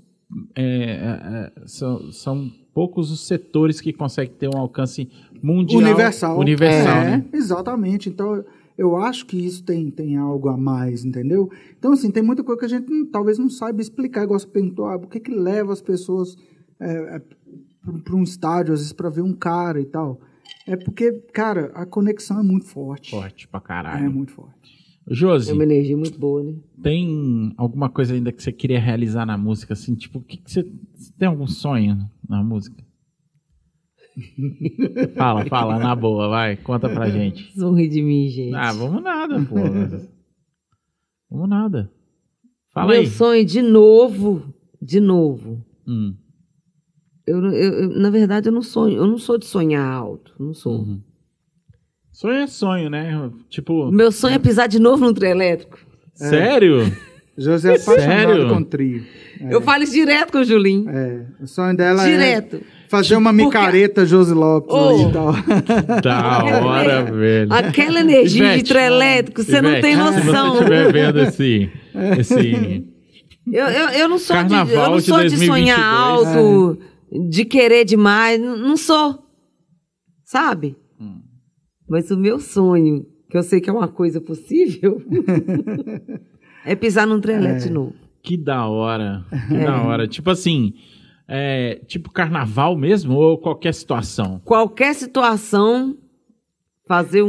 é, 0.54 0.62
é, 0.64 1.50
é, 1.56 1.66
são, 1.66 2.10
são 2.12 2.50
poucos 2.74 3.10
os 3.10 3.26
setores 3.26 3.80
que 3.80 3.92
conseguem 3.92 4.34
ter 4.34 4.48
um 4.54 4.58
alcance 4.58 5.08
mundial. 5.42 5.80
universal. 5.82 6.38
Universal, 6.38 6.96
é, 6.96 7.04
né? 7.18 7.24
Exatamente. 7.32 8.08
Então, 8.08 8.44
eu 8.76 8.96
acho 8.96 9.24
que 9.26 9.36
isso 9.36 9.62
tem, 9.62 9.88
tem 9.90 10.16
algo 10.16 10.48
a 10.48 10.56
mais, 10.56 11.04
entendeu? 11.04 11.48
Então, 11.78 11.92
assim, 11.92 12.10
tem 12.10 12.22
muita 12.22 12.42
coisa 12.42 12.58
que 12.58 12.66
a 12.66 12.68
gente 12.68 12.90
não- 12.90 13.06
talvez 13.06 13.38
não 13.38 13.48
saiba 13.48 13.80
explicar. 13.80 14.24
Igual 14.24 14.38
você 14.40 14.46
perguntou, 14.48 14.86
ah, 14.86 14.98
por 14.98 15.08
que, 15.08 15.20
que 15.20 15.30
leva 15.30 15.72
as 15.72 15.80
pessoas 15.80 16.36
para 18.04 18.16
um 18.16 18.22
estádio, 18.22 18.72
às 18.74 18.80
vezes, 18.80 18.92
para 18.92 19.08
ver 19.10 19.22
um 19.22 19.32
cara 19.32 19.80
e 19.80 19.84
tal? 19.84 20.20
É 20.66 20.76
porque, 20.76 21.12
cara, 21.32 21.70
a 21.74 21.86
conexão 21.86 22.40
é 22.40 22.42
muito 22.42 22.66
forte. 22.66 23.10
Forte 23.10 23.46
pra 23.48 23.58
É 23.58 23.62
caralho. 23.62 24.10
muito 24.10 24.32
forte. 24.32 24.74
Josi, 25.06 25.50
É 25.50 25.52
uma 25.52 25.64
energia 25.64 25.96
muito 25.96 26.18
boa, 26.18 26.42
né? 26.42 26.54
tem 26.82 27.52
alguma 27.58 27.90
coisa 27.90 28.14
ainda 28.14 28.32
que 28.32 28.42
você 28.42 28.50
queria 28.50 28.80
realizar 28.80 29.26
na 29.26 29.36
música? 29.36 29.74
Assim, 29.74 29.94
tipo, 29.94 30.18
o 30.18 30.22
que, 30.22 30.38
que 30.38 30.50
você, 30.50 30.62
você 30.94 31.12
tem 31.18 31.28
algum 31.28 31.46
sonho 31.46 32.08
na 32.28 32.42
música? 32.42 32.82
fala, 35.16 35.44
fala, 35.46 35.78
na 35.78 35.94
boa, 35.94 36.28
vai, 36.28 36.56
conta 36.56 36.88
pra 36.88 37.08
gente. 37.10 37.52
Sorri 37.58 37.88
de 37.88 38.00
mim, 38.02 38.28
gente. 38.28 38.54
Ah, 38.54 38.72
vamos 38.72 39.02
nada, 39.02 39.40
pô. 39.44 39.56
Como 41.28 41.46
nada. 41.46 41.90
Fala 42.72 42.88
Meu 42.92 43.00
aí. 43.00 43.06
sonho 43.06 43.44
de 43.44 43.60
novo, 43.62 44.54
de 44.80 45.00
novo. 45.00 45.64
Hum. 45.86 46.14
Eu, 47.26 47.38
eu- 47.46 47.52
eu- 47.52 47.98
na 48.00 48.10
verdade, 48.10 48.48
eu 48.48 48.52
não 48.52 48.62
sonho, 48.62 48.96
eu 48.98 49.06
não 49.06 49.18
sou 49.18 49.38
de 49.38 49.46
sonhar 49.46 49.84
alto, 49.92 50.34
não 50.38 50.52
sou. 50.54 50.80
Uhum. 50.80 51.00
Sonho 52.12 52.34
é 52.34 52.46
sonho, 52.46 52.88
né? 52.90 53.30
Tipo, 53.48 53.90
Meu 53.90 54.12
sonho 54.12 54.34
é 54.34 54.38
pisar 54.38 54.68
de 54.68 54.78
novo 54.78 55.04
no 55.04 55.12
trio 55.14 55.30
elétrico. 55.30 55.78
sério? 56.14 56.78
José 57.36 57.72
é 57.72 57.76
apaixonado 57.76 58.00
Sério? 58.30 58.48
com 58.48 58.62
trio. 58.62 59.04
Eu 59.50 59.60
falo 59.60 59.82
isso 59.82 59.92
direto 59.92 60.30
com 60.32 60.38
o 60.38 60.44
Julinho. 60.44 60.88
É, 60.88 61.26
o 61.40 61.46
sonho 61.46 61.76
dela 61.76 62.04
direto. 62.04 62.56
é 62.56 62.60
fazer 62.88 63.16
uma 63.16 63.30
Porque- 63.32 63.44
micareta 63.44 64.06
Josi 64.06 64.32
Lopes 64.32 64.72
Oh. 64.72 65.08
e 65.08 65.12
tal. 65.12 65.32
Da 66.00 66.44
hora, 66.64 67.02
velho. 67.04 67.52
Aquela 67.52 68.00
energia 68.00 68.44
Ivete, 68.44 68.62
de 68.62 68.68
trio 68.68 68.80
elétrico, 68.80 69.42
você 69.42 69.60
não 69.60 69.80
tem 69.80 69.92
Se 69.94 69.98
noção. 69.98 70.52
você 70.54 70.58
estiver 70.62 70.92
vendo 70.92 71.20
esse, 71.20 71.70
esse 72.20 72.86
Eu, 73.52 73.64
eu, 73.66 73.88
eu 73.88 74.08
não 74.08 74.18
sou, 74.18 74.36
de, 74.44 74.54
eu 74.54 74.64
não 74.90 74.96
de 74.96 75.02
sou 75.02 75.16
de 75.22 75.28
2022. 75.30 75.46
sonhar 75.48 75.80
alto, 75.80 76.78
de 77.30 77.44
querer 77.44 77.84
demais. 77.84 78.40
Não 78.40 78.76
sou. 78.76 79.18
Sabe? 80.24 80.76
Hum. 81.00 81.20
Mas 81.88 82.10
o 82.12 82.16
meu 82.16 82.38
sonho, 82.38 83.04
que 83.28 83.36
eu 83.36 83.42
sei 83.42 83.60
que 83.60 83.68
é 83.68 83.72
uma 83.72 83.88
coisa 83.88 84.20
possível, 84.20 85.02
é 86.64 86.74
pisar 86.74 87.06
num 87.06 87.20
trelete 87.20 87.64
de 87.68 87.72
novo. 87.72 87.94
Que 88.22 88.36
da 88.36 88.66
hora. 88.66 89.24
Que 89.48 89.54
É. 89.56 89.64
da 89.64 89.82
hora. 89.82 90.06
Tipo 90.08 90.30
assim, 90.30 90.72
é, 91.28 91.80
tipo 91.86 92.10
carnaval 92.10 92.76
mesmo 92.76 93.14
ou 93.14 93.38
qualquer 93.38 93.74
situação? 93.74 94.40
Qualquer 94.44 94.94
situação, 94.94 95.96
fazer 96.86 97.22
um, 97.22 97.28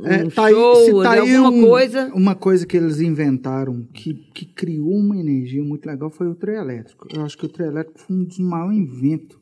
um- 0.00 0.06
É, 0.06 0.24
um 0.24 0.28
tá 0.30 0.48
show, 0.50 0.74
se 0.76 1.02
tá 1.02 1.12
aí 1.12 1.18
alguma 1.36 1.50
um- 1.50 1.60
coisa. 1.66 2.10
Uma 2.14 2.34
coisa 2.34 2.66
que 2.66 2.76
eles 2.76 3.00
inventaram 3.00 3.86
que, 3.92 4.14
que 4.34 4.44
criou 4.46 4.90
uma 4.94 5.16
energia 5.16 5.62
muito 5.62 5.86
legal 5.86 6.10
foi 6.10 6.26
o 6.28 6.34
trio 6.34 6.56
elétrico. 6.56 7.06
Eu 7.14 7.22
acho 7.24 7.36
que 7.36 7.46
o 7.46 7.48
trio 7.48 7.66
elétrico 7.66 7.98
foi 8.00 8.16
um 8.16 8.24
dos 8.24 8.38
maiores 8.38 8.78
inventos, 8.78 9.38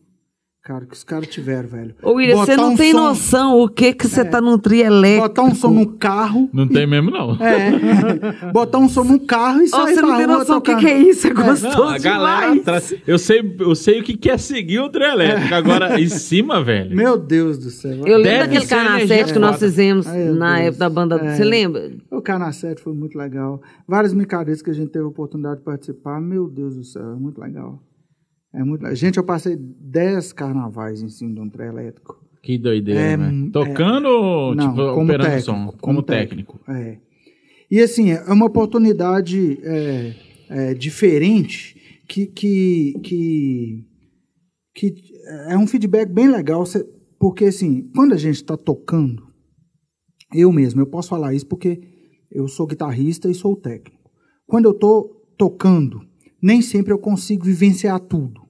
cara, 0.67 0.85
que 0.85 0.95
os 0.95 1.05
caras 1.05 1.29
tiveram, 1.29 1.69
velho. 1.69 1.95
Ô, 2.03 2.15
William, 2.15 2.35
você 2.39 2.57
não 2.57 2.73
um 2.73 2.77
tem 2.77 2.91
som- 2.91 2.99
noção 2.99 3.61
o 3.61 3.69
que 3.69 3.93
que 3.93 4.09
você 4.09 4.25
tá 4.25 4.41
num 4.41 4.59
trio 4.59 4.85
elétrico. 4.85 5.29
Botar 5.29 5.43
um 5.45 5.55
som 5.55 5.71
no 5.71 5.87
carro. 5.93 6.51
Não 6.53 6.67
tem 6.67 6.85
mesmo, 6.89 7.09
não. 7.09 7.37
É, 7.37 8.51
botar 8.53 8.79
um 8.79 8.89
som 8.89 9.05
no 9.05 9.21
carro 9.21 9.63
e 9.63 9.69
sair 9.69 9.95
você 9.95 10.03
não 10.03 10.17
tem 10.17 10.27
noção 10.27 10.59
o 10.59 10.61
que, 10.61 10.75
que 10.75 10.87
é 10.89 10.99
isso. 10.99 11.29
É 11.29 11.31
gostoso 11.33 11.79
Não, 11.79 11.89
a 11.89 11.99
galera 11.99 12.41
demais. 12.41 12.61
atrás. 12.63 12.95
Eu 13.07 13.17
sei, 13.17 13.57
eu 13.61 13.75
sei 13.77 14.01
o 14.01 14.03
que 14.03 14.17
quer 14.17 14.41
seguir 14.41 14.81
o 14.81 14.89
trio 14.89 15.07
elétrico. 15.07 15.55
Agora, 15.55 16.01
em 16.01 16.09
cima, 16.09 16.65
velho. 16.65 16.97
Meu 16.97 17.17
Deus 17.17 17.59
do 17.59 17.71
céu. 17.71 18.05
Eu 18.05 18.19
lembro 18.19 18.49
daquele 18.61 18.75
energia 19.05 19.25
que 19.33 19.39
nós 19.39 19.59
fizemos 19.61 20.05
Ai, 20.09 20.25
na 20.31 20.55
Deus. 20.57 20.67
época 20.67 20.79
da 20.81 20.91
banda. 20.91 21.17
É. 21.17 21.37
Você 21.37 21.45
lembra? 21.45 21.93
O 22.11 22.21
Canacete 22.21 22.83
foi 22.83 22.93
muito 22.93 23.17
legal. 23.17 23.63
Várias 23.87 24.13
micaretas 24.13 24.63
que 24.63 24.71
a 24.71 24.75
gente 24.75 24.89
teve 24.91 25.05
a 25.05 25.09
oportunidade 25.09 25.59
de 25.59 25.63
participar. 25.65 26.21
Meu 26.21 26.49
Deus 26.49 26.75
do 26.75 26.83
céu, 26.83 27.13
é 27.13 27.15
muito 27.15 27.41
legal. 27.41 27.79
É 28.57 28.65
muito. 28.65 28.95
Gente, 28.95 29.19
eu 29.19 29.25
passei 29.25 29.55
10 29.55 30.33
carnavais 30.33 31.03
em 31.03 31.11
cima 31.11 31.35
de 31.35 31.41
um 31.41 31.49
trem 31.51 31.69
elétrico. 31.69 32.25
Que 32.43 32.57
doideira, 32.57 32.99
É, 32.99 33.17
né? 33.17 33.47
é. 33.49 33.51
Tocando 33.51 34.07
ou, 34.09 34.55
Não, 34.55 34.71
tipo, 34.71 34.77
como 34.77 35.03
operando 35.03 35.25
técnico, 35.25 35.45
som? 35.45 35.67
Como, 35.67 35.79
como 35.79 36.03
técnico. 36.03 36.61
É. 36.67 36.99
E 37.71 37.81
assim, 37.81 38.13
é 38.13 38.33
uma 38.33 38.47
oportunidade 38.47 39.59
é, 39.63 40.15
é, 40.49 40.75
diferente 40.75 41.77
que, 42.09 42.27
que, 42.27 42.95
que, 43.03 43.85
que 44.75 44.95
é 45.49 45.59
um 45.59 45.67
feedback 45.67 46.09
bem 46.09 46.29
legal, 46.31 46.65
porque 47.19 47.47
assim, 47.47 47.91
quando 47.95 48.15
a 48.15 48.17
gente 48.17 48.37
está 48.37 48.57
tocando, 48.57 49.27
eu 50.33 50.51
mesmo, 50.51 50.81
eu 50.81 50.87
posso 50.87 51.09
falar 51.11 51.35
isso 51.35 51.47
porque 51.47 51.81
eu 52.31 52.49
sou 52.49 52.67
guitarrista 52.67 53.29
e 53.29 53.35
sou 53.35 53.55
técnico. 53.57 54.11
Quando 54.47 54.67
eu 54.67 54.73
estou 54.73 55.27
tocando, 55.37 56.01
nem 56.41 56.63
sempre 56.63 56.93
eu 56.93 56.99
consigo 56.99 57.45
vivenciar 57.45 57.99
tudo. 58.01 58.46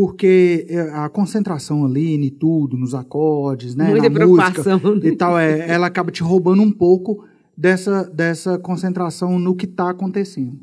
Porque 0.00 0.66
é, 0.70 0.80
a 0.94 1.10
concentração 1.10 1.84
ali 1.84 2.14
em 2.14 2.30
tudo, 2.30 2.74
nos 2.74 2.94
acordes, 2.94 3.74
né, 3.74 3.90
Muita 3.90 4.08
na 4.08 4.26
música 4.26 4.64
né? 4.64 4.80
e 5.02 5.14
tal, 5.14 5.38
é, 5.38 5.68
ela 5.68 5.88
acaba 5.88 6.10
te 6.10 6.22
roubando 6.22 6.62
um 6.62 6.72
pouco 6.72 7.22
dessa, 7.54 8.04
dessa 8.04 8.58
concentração 8.58 9.38
no 9.38 9.54
que 9.54 9.66
está 9.66 9.90
acontecendo. 9.90 10.58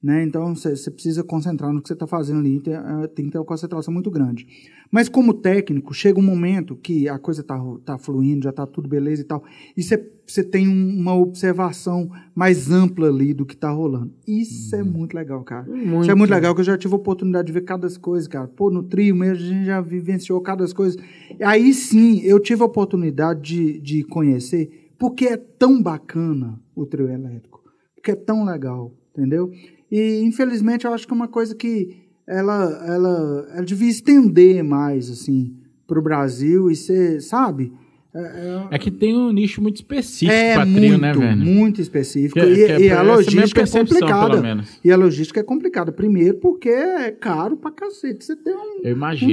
Né? 0.00 0.22
Então, 0.22 0.54
você 0.54 0.90
precisa 0.92 1.24
concentrar 1.24 1.72
no 1.72 1.82
que 1.82 1.88
você 1.88 1.94
está 1.94 2.06
fazendo 2.06 2.38
ali, 2.38 2.60
tem, 2.60 2.72
eh, 2.74 3.06
tem 3.14 3.24
que 3.26 3.32
ter 3.32 3.38
uma 3.38 3.44
concentração 3.44 3.92
muito 3.92 4.08
grande. 4.12 4.46
Mas 4.92 5.08
como 5.08 5.34
técnico, 5.34 5.92
chega 5.92 6.20
um 6.20 6.22
momento 6.22 6.76
que 6.76 7.08
a 7.08 7.18
coisa 7.18 7.40
está 7.40 7.58
tá 7.84 7.98
fluindo, 7.98 8.44
já 8.44 8.50
está 8.50 8.64
tudo 8.64 8.88
beleza 8.88 9.22
e 9.22 9.24
tal, 9.24 9.42
e 9.76 9.82
você 9.82 10.44
tem 10.44 10.68
um- 10.68 10.96
uma 11.00 11.16
observação 11.16 12.08
mais 12.32 12.70
ampla 12.70 13.08
ali 13.08 13.34
do 13.34 13.44
que 13.44 13.54
está 13.54 13.70
rolando. 13.70 14.12
Isso 14.26 14.74
é 14.76 14.84
muito 14.84 15.14
legal, 15.14 15.42
cara. 15.42 15.66
Isso 15.68 15.74
é 15.76 15.84
Muito. 15.84 16.16
muito 16.16 16.30
legal, 16.30 16.54
que 16.54 16.60
eu 16.60 16.64
já 16.64 16.78
tive 16.78 16.94
a 16.94 16.96
oportunidade 16.96 17.48
de 17.48 17.52
ver 17.52 17.62
cada 17.62 17.88
coisa, 17.98 18.28
cara. 18.28 18.46
Pô, 18.46 18.70
no 18.70 18.84
trio 18.84 19.16
mesmo, 19.16 19.34
a 19.44 19.48
gente 19.48 19.66
já 19.66 19.80
vivenciou 19.80 20.40
cada 20.40 20.64
coisa. 20.72 20.96
Aí 21.42 21.74
sim, 21.74 22.20
eu 22.20 22.38
tive 22.38 22.62
a 22.62 22.66
oportunidade 22.66 23.42
de, 23.42 23.80
de 23.80 24.04
conhecer, 24.04 24.92
porque 24.96 25.26
é 25.26 25.36
tão 25.36 25.82
bacana 25.82 26.58
o 26.74 26.86
trio 26.86 27.08
elétrico. 27.08 27.60
Porque 27.96 28.12
é 28.12 28.16
tão 28.16 28.44
legal, 28.44 28.94
entendeu? 29.12 29.50
E, 29.90 30.20
infelizmente, 30.22 30.84
eu 30.86 30.92
acho 30.92 31.06
que 31.06 31.12
é 31.12 31.16
uma 31.16 31.28
coisa 31.28 31.54
que 31.54 31.96
ela, 32.26 32.84
ela, 32.86 33.48
ela 33.54 33.64
devia 33.64 33.88
estender 33.88 34.62
mais, 34.62 35.10
assim, 35.10 35.54
pro 35.86 36.02
Brasil 36.02 36.70
e 36.70 36.76
ser, 36.76 37.20
sabe? 37.22 37.72
É, 38.14 38.66
É 38.72 38.78
que 38.78 38.90
tem 38.90 39.14
um 39.14 39.30
nicho 39.32 39.62
muito 39.62 39.76
específico 39.76 40.32
é 40.32 40.64
muito, 40.64 40.76
trio, 40.78 40.98
né, 40.98 41.12
velho? 41.12 41.36
muito 41.36 41.80
específico. 41.80 42.34
Que- 42.40 42.46
e, 42.46 42.66
que 42.66 42.72
é 42.72 42.80
e 42.80 42.90
a 42.90 42.94
é 42.96 43.02
logística 43.02 43.62
é 43.62 43.66
complicada. 43.66 44.64
E 44.82 44.90
a 44.90 44.96
logística 44.96 45.40
é 45.40 45.42
complicada. 45.42 45.92
Primeiro, 45.92 46.38
porque 46.38 46.68
é 46.68 47.10
caro 47.10 47.56
pra 47.56 47.70
cacete. 47.70 48.24
Você 48.24 48.34
tem 48.34 48.54
um, 48.54 48.80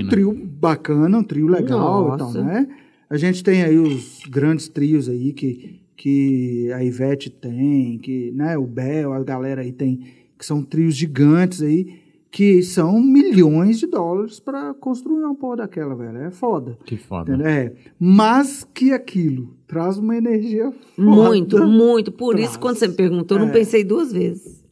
um 0.04 0.08
trio 0.08 0.34
bacana, 0.34 1.18
um 1.18 1.24
trio 1.24 1.48
legal 1.48 2.14
e 2.16 2.18
tal, 2.18 2.28
Nossa. 2.28 2.44
né? 2.44 2.68
A 3.10 3.18
gente 3.18 3.44
tem 3.44 3.64
aí 3.64 3.78
os 3.78 4.22
grandes 4.30 4.68
trios 4.68 5.08
aí 5.08 5.32
que, 5.32 5.80
que 5.96 6.72
a 6.74 6.84
Ivete 6.84 7.30
tem, 7.30 7.98
que 7.98 8.32
né, 8.32 8.58
o 8.58 8.66
Bel, 8.66 9.14
a 9.14 9.24
galera 9.24 9.62
aí 9.62 9.72
tem, 9.72 10.02
que 10.38 10.46
são 10.46 10.64
trios 10.64 10.96
gigantes 10.96 11.62
aí, 11.62 12.04
que 12.32 12.62
são 12.62 13.00
milhões 13.00 13.80
de 13.80 13.88
dólares 13.88 14.40
pra 14.40 14.74
construir 14.74 15.24
uma 15.24 15.36
porra 15.36 15.58
daquela, 15.58 15.96
velho. 15.96 16.18
É 16.18 16.32
foda. 16.32 16.78
Que 16.86 16.98
foda. 16.98 17.32
Entendeu? 17.34 17.48
É. 17.48 17.74
Mas 18.00 18.64
que 18.74 18.92
aquilo 18.92 19.56
traz 19.68 19.98
uma 19.98 20.16
energia 20.18 20.70
foda. 20.72 20.82
Muito, 20.98 21.66
muito. 21.68 22.12
Por 22.12 22.36
Traz. 22.36 22.50
isso, 22.50 22.60
quando 22.60 22.76
você 22.78 22.88
me 22.90 22.96
perguntou, 22.96 23.38
eu 23.38 23.44
não 23.44 23.50
É. 23.50 23.54
pensei 23.54 23.84
duas 23.84 24.12
vezes. 24.12 24.64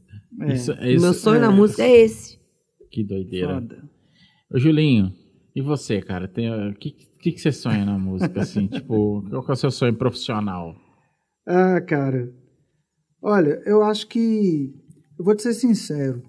É. 0.41 0.53
Isso, 0.53 0.71
O 0.73 0.85
isso- 0.85 1.01
meu 1.05 1.13
sonho 1.13 1.39
na 1.39 1.51
é. 1.51 1.55
música 1.55 1.83
é 1.83 2.01
esse. 2.01 2.37
Que 2.91 3.03
doideira. 3.03 3.53
Foda. 3.55 3.89
Ô, 4.53 4.59
Julinho, 4.59 5.13
e 5.55 5.61
você, 5.61 6.01
cara? 6.01 6.27
Tem, 6.27 6.49
o 6.51 6.73
que, 6.75 6.91
que, 6.91 7.31
que 7.31 7.39
você 7.39 7.51
sonha 7.51 7.85
na 7.85 7.97
música, 7.97 8.41
assim? 8.41 8.67
tipo, 8.67 9.23
qual 9.29 9.43
que 9.43 9.51
é 9.51 9.53
o 9.53 9.57
seu 9.57 9.71
sonho 9.71 9.95
profissional? 9.95 10.75
Ah, 11.47 11.79
cara. 11.81 12.29
Olha, 13.21 13.61
eu 13.65 13.81
acho 13.83 14.07
que. 14.07 14.73
Eu 15.17 15.25
vou 15.25 15.35
te 15.35 15.43
ser 15.43 15.53
sincero. 15.53 16.23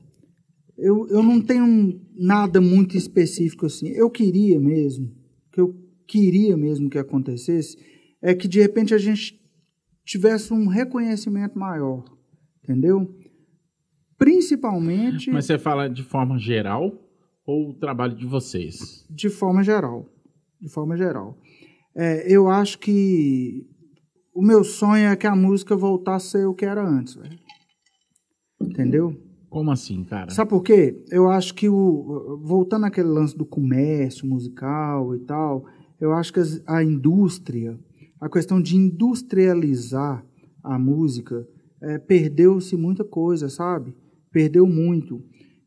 Eu, 0.77 1.07
eu 1.09 1.23
não 1.23 1.41
tenho 1.41 2.01
nada 2.15 2.61
muito 2.61 2.97
específico 2.97 3.67
assim. 3.67 3.89
Eu 3.89 4.11
queria 4.11 4.59
mesmo, 4.59 5.15
que 5.53 5.61
eu 5.61 5.75
queria 6.07 6.57
mesmo 6.57 6.91
que 6.91 6.99
acontecesse, 6.99 7.77
é 8.21 8.35
que 8.35 8.49
de 8.49 8.61
repente 8.61 8.95
a 8.95 8.99
gente 8.99 9.41
tivesse 10.05 10.53
um 10.53 10.67
reconhecimento 10.67 11.59
maior. 11.59 12.05
Entendeu? 12.63 13.15
Principalmente 14.19 15.31
Mas 15.31 15.47
você 15.47 15.59
fala 15.59 15.89
de 15.89 16.03
forma 16.03 16.39
geral 16.39 16.93
ou 17.47 17.71
o 17.71 17.75
trabalho 17.75 18.17
de 18.17 18.27
vocês? 18.27 19.07
de 19.11 19.29
forma 19.29 19.63
geral. 19.63 20.09
De 20.61 20.69
forma 20.69 20.97
geral. 20.97 21.39
É, 21.95 22.33
eu 22.33 22.49
acho 22.49 22.79
que 22.79 23.67
o 24.35 24.43
meu 24.43 24.65
sonho 24.65 25.07
é 25.07 25.17
que 25.17 25.27
a 25.27 25.37
música 25.37 25.77
voltasse 25.77 26.39
a 26.39 26.41
ser 26.41 26.47
o 26.47 26.55
que 26.55 26.65
era 26.65 26.85
antes, 26.85 27.15
velho. 27.15 27.39
Entendeu? 28.71 29.17
Como 29.49 29.71
assim, 29.71 30.03
cara? 30.03 30.31
Sabe 30.31 30.51
por 30.51 30.63
quê? 30.63 31.05
Eu 31.11 31.31
acho 31.31 31.55
que 31.55 31.69
o 31.69 32.41
voltando 32.43 32.87
àquele 32.87 33.09
lance 33.09 33.37
do 33.37 33.47
comércio 33.47 34.27
musical 34.27 35.15
e 35.15 35.21
tal, 35.21 35.65
eu 36.01 36.13
acho 36.13 36.33
que 36.33 36.41
a 36.67 36.83
indústria, 36.83 37.79
a 38.21 38.29
questão 38.29 38.61
de 38.61 38.77
industrializar 38.77 40.27
a 40.63 40.79
música, 40.79 41.47
é, 41.81 41.99
perdeu-se 41.99 42.77
muita 42.77 43.05
coisa, 43.05 43.49
sabe? 43.49 43.95
Perdeu 44.33 44.67
muito. 44.67 45.23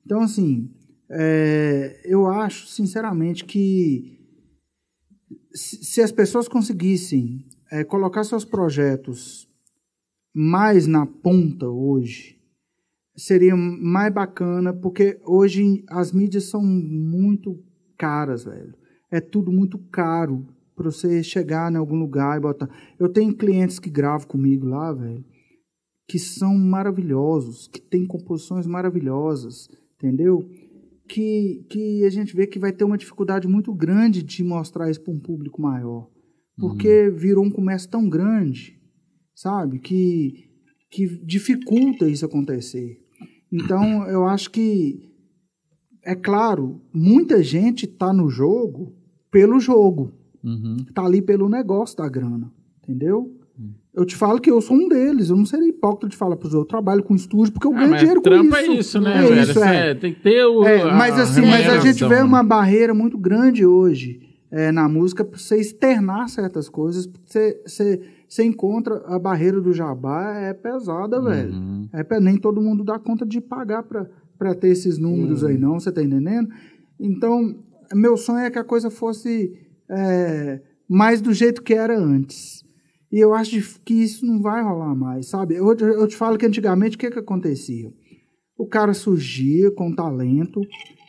Então, 0.06 0.22
assim, 0.22 0.70
é, 1.10 2.02
eu 2.04 2.28
acho, 2.28 2.68
sinceramente, 2.68 3.46
que 3.46 4.20
se, 5.54 5.84
se 5.84 6.02
as 6.02 6.12
pessoas 6.12 6.48
conseguissem 6.48 7.46
é, 7.72 7.84
colocar 7.84 8.24
seus 8.24 8.44
projetos 8.44 9.48
mais 10.34 10.88
na 10.88 11.06
ponta 11.06 11.68
hoje, 11.68 12.37
seria 13.18 13.56
mais 13.56 14.14
bacana, 14.14 14.72
porque 14.72 15.20
hoje 15.26 15.84
as 15.90 16.12
mídias 16.12 16.46
são 16.46 16.62
muito 16.62 17.60
caras, 17.98 18.46
velho. 18.46 18.76
É 19.12 19.20
tudo 19.20 19.52
muito 19.52 19.80
caro 19.92 20.46
para 20.76 20.92
você 20.92 21.24
chegar 21.24 21.72
em 21.72 21.78
algum 21.78 21.96
lugar 21.96 22.38
e 22.38 22.42
botar. 22.42 22.70
Eu 23.00 23.10
tenho 23.10 23.36
clientes 23.36 23.80
que 23.80 23.90
gravam 23.90 24.28
comigo 24.28 24.68
lá, 24.68 24.94
velho, 24.94 25.26
que 26.08 26.20
são 26.20 26.56
maravilhosos, 26.56 27.68
que 27.68 27.82
têm 27.82 28.06
composições 28.06 28.68
maravilhosas, 28.68 29.68
entendeu? 29.96 30.48
Que, 31.10 31.66
que 31.70 32.06
a 32.06 32.10
gente 32.10 32.36
vê 32.36 32.46
que 32.46 32.60
vai 32.60 32.72
ter 32.72 32.84
uma 32.84 32.98
dificuldade 32.98 33.48
muito 33.48 33.74
grande 33.74 34.22
de 34.22 34.44
mostrar 34.44 34.92
isso 34.92 35.02
para 35.02 35.14
um 35.14 35.20
público 35.20 35.62
maior. 35.62 36.08
Porque 36.60 37.10
virou 37.10 37.46
um 37.46 37.52
comércio 37.52 37.90
tão 37.90 38.08
grande, 38.08 38.80
sabe? 39.34 39.80
Que, 39.80 40.50
que 40.92 41.08
dificulta 41.26 42.08
isso 42.08 42.26
acontecer. 42.26 43.07
Então, 43.52 44.06
eu 44.08 44.26
acho 44.26 44.52
que, 44.52 45.00
é 46.04 46.16
claro, 46.16 46.82
muita 46.94 47.42
gente 47.44 47.86
está 47.86 48.12
no 48.12 48.30
jogo 48.30 48.94
pelo 49.32 49.60
jogo. 49.60 50.12
Uhum. 50.44 50.78
Está 50.88 51.04
ali 51.06 51.22
pelo 51.22 51.50
negócio 51.50 51.98
da 51.98 52.08
grana. 52.10 52.52
Entendeu? 52.84 53.34
Eu 53.94 54.06
te 54.06 54.16
falo 54.16 54.40
que 54.40 54.52
eu 54.52 54.62
sou 54.62 54.78
um 54.78 54.88
deles. 54.88 55.30
Eu 55.30 55.36
não 55.36 55.46
seria 55.46 55.68
hipócrita 55.68 56.08
de 56.08 56.16
falar 56.16 56.36
para 56.38 56.48
os 56.48 56.54
outros. 56.54 56.68
Eu 56.68 56.78
trabalho 56.78 57.02
com 57.04 57.16
estúdio 57.16 57.52
porque 57.52 57.66
eu 57.68 57.72
Ah, 57.74 57.78
ganho 57.80 57.90
mas 57.90 58.00
dinheiro 58.00 58.22
com 58.22 58.30
trampa 58.30 58.62
isso. 58.62 58.72
é 58.72 58.76
isso, 58.76 59.02
né, 59.02 59.18
É 59.18 59.28
velho? 59.28 59.42
isso, 59.42 59.64
é. 59.64 59.88
Cê 59.94 59.96
Tem 59.96 60.14
que 60.14 60.20
ter 60.22 60.46
o. 60.46 60.64
É, 60.64 60.84
mas 60.94 61.18
assim, 61.20 61.42
mas 61.42 61.68
a 61.68 61.80
gente 61.80 62.06
vê 62.06 62.22
uma 62.22 62.44
barreira 62.44 62.94
muito 62.94 63.18
grande 63.18 63.66
hoje 63.66 64.22
é, 64.52 64.72
na 64.72 64.88
música 64.88 65.26
para 65.26 65.38
você 65.40 65.58
externar 65.60 66.30
certas 66.30 66.70
coisas. 66.70 67.08
porque 67.08 67.26
Você, 67.66 68.02
você, 68.28 68.44
encontra 68.44 69.04
a 69.08 69.18
barreira 69.18 69.60
do 69.62 69.74
jabá 69.74 70.38
é 70.38 70.54
pesada, 70.54 71.22
velho. 71.22 71.54
Uhum. 71.54 71.90
É, 71.94 72.04
pe- 72.04 72.20
nem 72.20 72.38
todo 72.38 72.62
mundo 72.62 72.84
dá 72.84 73.00
conta 73.00 73.26
de 73.26 73.40
pagar 73.40 73.84
para 73.84 74.56
ter 74.56 74.70
esses 74.70 74.98
números 74.98 75.44
aí, 75.44 75.58
não. 75.58 75.80
Você 75.80 75.92
tá 75.92 76.04
entendendo? 76.04 76.50
Então, 77.00 77.56
meu 77.94 78.18
sonho 78.18 78.40
é 78.46 78.52
que 78.52 78.60
a 78.60 78.64
coisa 78.64 78.90
fosse 78.90 79.54
é, 79.90 80.62
mais 80.90 81.22
do 81.22 81.34
jeito 81.34 81.62
que 81.64 81.74
era 81.74 81.98
antes. 81.98 82.64
E 83.12 83.20
eu 83.20 83.34
acho 83.34 83.80
que 83.86 83.94
isso 83.94 84.26
não 84.26 84.42
vai 84.42 84.62
rolar 84.62 84.94
mais, 84.94 85.28
sabe? 85.28 85.56
Eu, 85.56 85.74
eu 85.74 86.08
te 86.08 86.16
falo 86.18 86.38
que 86.38 86.46
antigamente 86.46 86.98
o 86.98 87.00
que, 87.00 87.10
que 87.10 87.20
acontecia? 87.20 87.90
O 88.58 88.66
cara 88.66 88.94
surgia 88.94 89.72
com 89.72 89.94
talento, 89.96 90.60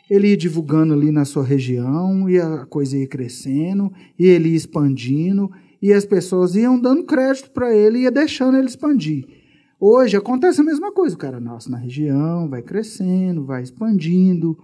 ele 0.09 0.29
ia 0.29 0.37
divulgando 0.37 0.93
ali 0.93 1.11
na 1.11 1.25
sua 1.25 1.43
região, 1.43 2.29
e 2.29 2.39
a 2.39 2.65
coisa 2.65 2.97
ia 2.97 3.07
crescendo, 3.07 3.91
e 4.17 4.25
ele 4.25 4.49
ia 4.49 4.55
expandindo, 4.55 5.51
e 5.81 5.93
as 5.93 6.05
pessoas 6.05 6.55
iam 6.55 6.79
dando 6.79 7.03
crédito 7.05 7.51
para 7.51 7.73
ele 7.75 7.99
e 7.99 8.01
ia 8.03 8.11
deixando 8.11 8.57
ele 8.57 8.67
expandir. 8.67 9.25
Hoje 9.79 10.17
acontece 10.17 10.59
a 10.59 10.63
mesma 10.63 10.91
coisa, 10.91 11.15
o 11.15 11.19
cara 11.19 11.39
nasce 11.39 11.71
na 11.71 11.77
região, 11.77 12.49
vai 12.49 12.61
crescendo, 12.61 13.45
vai 13.45 13.63
expandindo. 13.63 14.57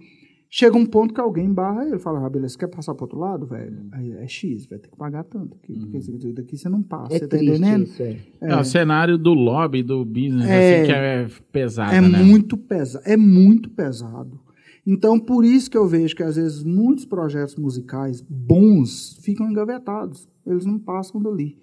Chega 0.48 0.76
um 0.76 0.86
ponto 0.86 1.12
que 1.12 1.20
alguém 1.20 1.52
barra 1.52 1.86
ele, 1.86 1.98
fala, 1.98 2.24
ah, 2.24 2.30
beleza, 2.30 2.52
você 2.54 2.58
quer 2.60 2.68
passar 2.68 2.94
pro 2.94 3.04
outro 3.04 3.18
lado, 3.18 3.46
velho? 3.46 3.78
Aí 3.92 4.12
é 4.12 4.28
X, 4.28 4.66
vai 4.66 4.78
ter 4.78 4.88
que 4.88 4.96
pagar 4.96 5.24
tanto 5.24 5.56
aqui, 5.56 5.76
porque 5.78 5.98
isso 5.98 6.14
aqui- 6.14 6.32
daqui 6.32 6.56
você 6.56 6.68
não 6.68 6.82
passa, 6.82 7.14
É 7.16 7.18
você 7.18 7.26
tá 7.26 7.36
entendendo? 7.42 7.82
isso, 7.84 8.00
é. 8.02 8.16
É, 8.40 8.56
o 8.56 8.62
cenário 8.64 9.18
do 9.18 9.34
lobby, 9.34 9.82
do 9.82 10.04
business, 10.04 10.46
É. 10.48 10.76
assim, 10.76 10.86
que 10.86 10.92
é 10.92 11.28
pesado, 11.50 11.92
É 11.94 12.00
né? 12.00 12.22
muito 12.22 12.56
pesado, 12.56 13.04
é 13.06 13.16
muito 13.16 13.68
pesado. 13.70 14.38
Então, 14.86 15.18
por 15.18 15.44
isso 15.44 15.70
que 15.70 15.76
eu 15.76 15.86
vejo 15.88 16.14
que 16.14 16.22
às 16.22 16.36
vezes 16.36 16.62
muitos 16.62 17.04
projetos 17.04 17.56
musicais 17.56 18.20
bons 18.20 19.18
ficam 19.22 19.50
engavetados. 19.50 20.28
Eles 20.46 20.64
não 20.64 20.78
passam 20.78 21.20
dali. 21.20 21.58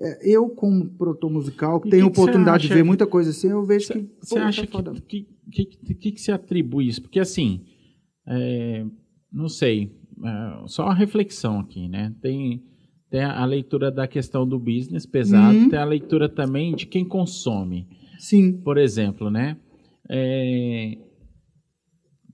É, 0.00 0.34
eu, 0.34 0.48
como 0.48 0.88
produtor 0.96 1.30
musical, 1.30 1.78
que 1.80 1.90
tenho 1.90 2.10
que 2.10 2.18
oportunidade 2.18 2.66
de 2.66 2.72
ver 2.74 2.82
muita 2.82 3.06
coisa 3.06 3.28
assim, 3.30 3.48
eu 3.48 3.64
vejo 3.64 3.92
que. 3.92 4.08
Você 4.22 4.34
tá 4.36 4.46
acha 4.46 4.66
foda. 4.66 4.92
que, 5.06 5.28
que, 5.50 5.64
que, 5.66 5.94
que, 5.94 6.12
que 6.12 6.20
se 6.20 6.32
atribui 6.32 6.88
isso? 6.88 7.02
Porque 7.02 7.20
assim, 7.20 7.60
é, 8.26 8.86
não 9.30 9.48
sei, 9.50 9.92
é, 10.24 10.62
só 10.66 10.84
uma 10.84 10.94
reflexão 10.94 11.60
aqui, 11.60 11.88
né? 11.88 12.14
Tem, 12.22 12.62
tem 13.10 13.22
a 13.22 13.44
leitura 13.44 13.92
da 13.92 14.08
questão 14.08 14.48
do 14.48 14.58
business 14.58 15.04
pesado, 15.04 15.56
Uhum. 15.58 15.68
tem 15.68 15.78
a 15.78 15.84
leitura 15.84 16.26
também 16.26 16.74
de 16.74 16.86
quem 16.86 17.04
consome. 17.04 17.86
Sim. 18.18 18.52
Por 18.62 18.78
exemplo, 18.78 19.30
né? 19.30 19.58
É, 20.08 20.96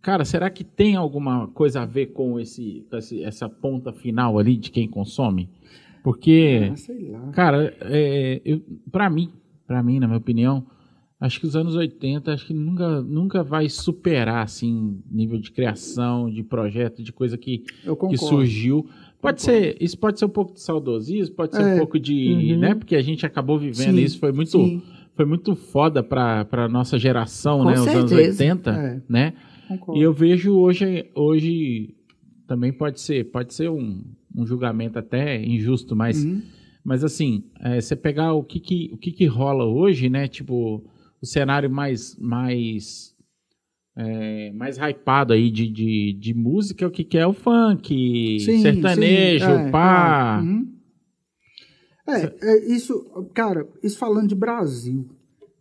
Cara, 0.01 0.25
será 0.25 0.49
que 0.49 0.65
tem 0.65 0.95
alguma 0.97 1.49
coisa 1.49 1.83
a 1.83 1.87
ver 1.87 2.07
com, 2.07 2.39
esse, 2.39 2.85
esse- 2.93 3.23
essa 3.23 3.49
ponta 3.49 3.93
final 3.93 4.39
ali 4.39 4.57
de 4.57 4.71
quem 4.71 4.89
consome? 4.89 5.49
Porque 6.03 6.73
Ah. 7.15 7.31
Cara, 7.33 7.75
é, 7.83 8.41
eu, 8.45 8.61
pra 8.91 9.11
mim, 9.11 9.31
para 9.67 9.83
mim, 9.83 9.99
na 9.99 10.07
minha 10.07 10.19
opinião, 10.19 10.65
acho 11.21 11.41
que 11.41 11.47
os 11.47 11.57
anos 11.57 11.75
80 11.75 12.33
acho 12.33 12.47
que 12.47 12.55
nunca, 12.55 13.03
nunca 13.03 13.43
vai 13.43 13.69
superar 13.69 14.45
assim 14.45 15.01
nível 15.11 15.39
de 15.39 15.51
criação, 15.51 16.31
de 16.31 16.43
projeto, 16.43 17.03
de 17.03 17.13
coisa 17.13 17.37
que, 17.37 17.65
que 18.09 18.17
surgiu. 18.17 18.87
Pode 19.21 19.43
ser, 19.43 19.77
isso 19.81 19.99
pode 19.99 20.19
ser 20.19 20.27
um 20.27 20.31
pouco 20.31 20.55
de 20.55 20.61
saudosismo, 20.61 21.35
pode 21.35 21.57
ser 21.57 21.63
É. 21.63 21.75
um 21.75 21.79
pouco 21.79 21.99
de, 21.99 22.53
Uhum. 22.55 22.59
né, 22.61 22.75
porque 22.77 22.95
a 22.95 23.03
gente 23.03 23.27
acabou 23.27 23.59
vivendo 23.59 23.97
Sim, 23.97 24.03
isso, 24.05 24.19
foi 24.21 24.31
muito 24.31 24.53
Sim, 24.53 24.81
foi 25.17 25.25
muito 25.25 25.57
foda 25.57 26.01
pra, 26.05 26.45
pra 26.45 26.69
nossa 26.69 26.97
geração, 26.97 27.59
Com 27.59 27.65
né, 27.65 27.73
os 27.73 27.87
anos 27.89 28.11
certeza. 28.11 28.45
80, 28.45 28.71
É. 28.71 29.01
né? 29.09 29.33
Concordo. 29.69 30.01
E 30.01 30.03
eu 30.03 30.13
vejo 30.13 30.57
hoje, 30.59 31.11
hoje 31.15 31.95
também 32.47 32.73
pode 32.73 33.01
ser, 33.01 33.31
pode 33.31 33.53
ser 33.55 33.69
um, 33.71 34.03
um 34.35 34.47
julgamento 34.47 34.99
até 34.99 35.41
injusto, 35.45 35.95
mas, 35.95 36.25
Uhum. 36.25 36.43
mas 36.85 37.05
assim, 37.05 37.45
é, 37.61 37.81
você 37.81 37.95
pegar 37.95 38.33
o 38.33 38.43
que 38.43 38.59
que, 38.59 38.91
o 38.93 38.97
que 38.97 39.13
que 39.13 39.27
rola 39.27 39.65
hoje, 39.65 40.09
né? 40.09 40.27
Tipo, 40.29 40.83
o 41.21 41.27
cenário 41.27 41.71
mais, 41.71 42.17
mais, 42.19 43.15
é, 43.97 44.53
mais 44.53 44.79
hypado 44.79 45.33
aí 45.33 45.51
de, 45.51 45.69
de, 45.69 46.13
de 46.15 46.35
música, 46.35 46.87
o 46.87 46.91
que 46.91 47.05
que 47.05 47.19
é 47.19 47.27
o 47.27 47.33
funk, 47.33 48.39
Sim, 48.41 48.63
sertanejo, 48.63 49.45
sim, 49.45 49.53
é, 49.53 49.71
pá. 49.71 50.41
Uhum. 50.43 50.75
É, 52.09 52.35
é, 52.41 52.73
isso, 52.73 53.05
cara, 53.35 53.69
isso 53.83 53.99
falando 53.99 54.29
de 54.29 54.35
Brasil. 54.35 55.07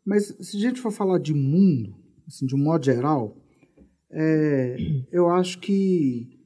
Mas 0.06 0.28
se 0.40 0.56
a 0.56 0.60
gente 0.62 0.80
for 0.80 0.92
falar 0.92 1.20
de 1.20 1.34
mundo, 1.34 1.94
assim, 2.26 2.46
de 2.46 2.56
um 2.56 2.60
modo 2.64 2.86
geral, 2.86 3.36
é, 4.12 4.78
eu 5.12 5.30
acho 5.30 5.60
que 5.60 6.38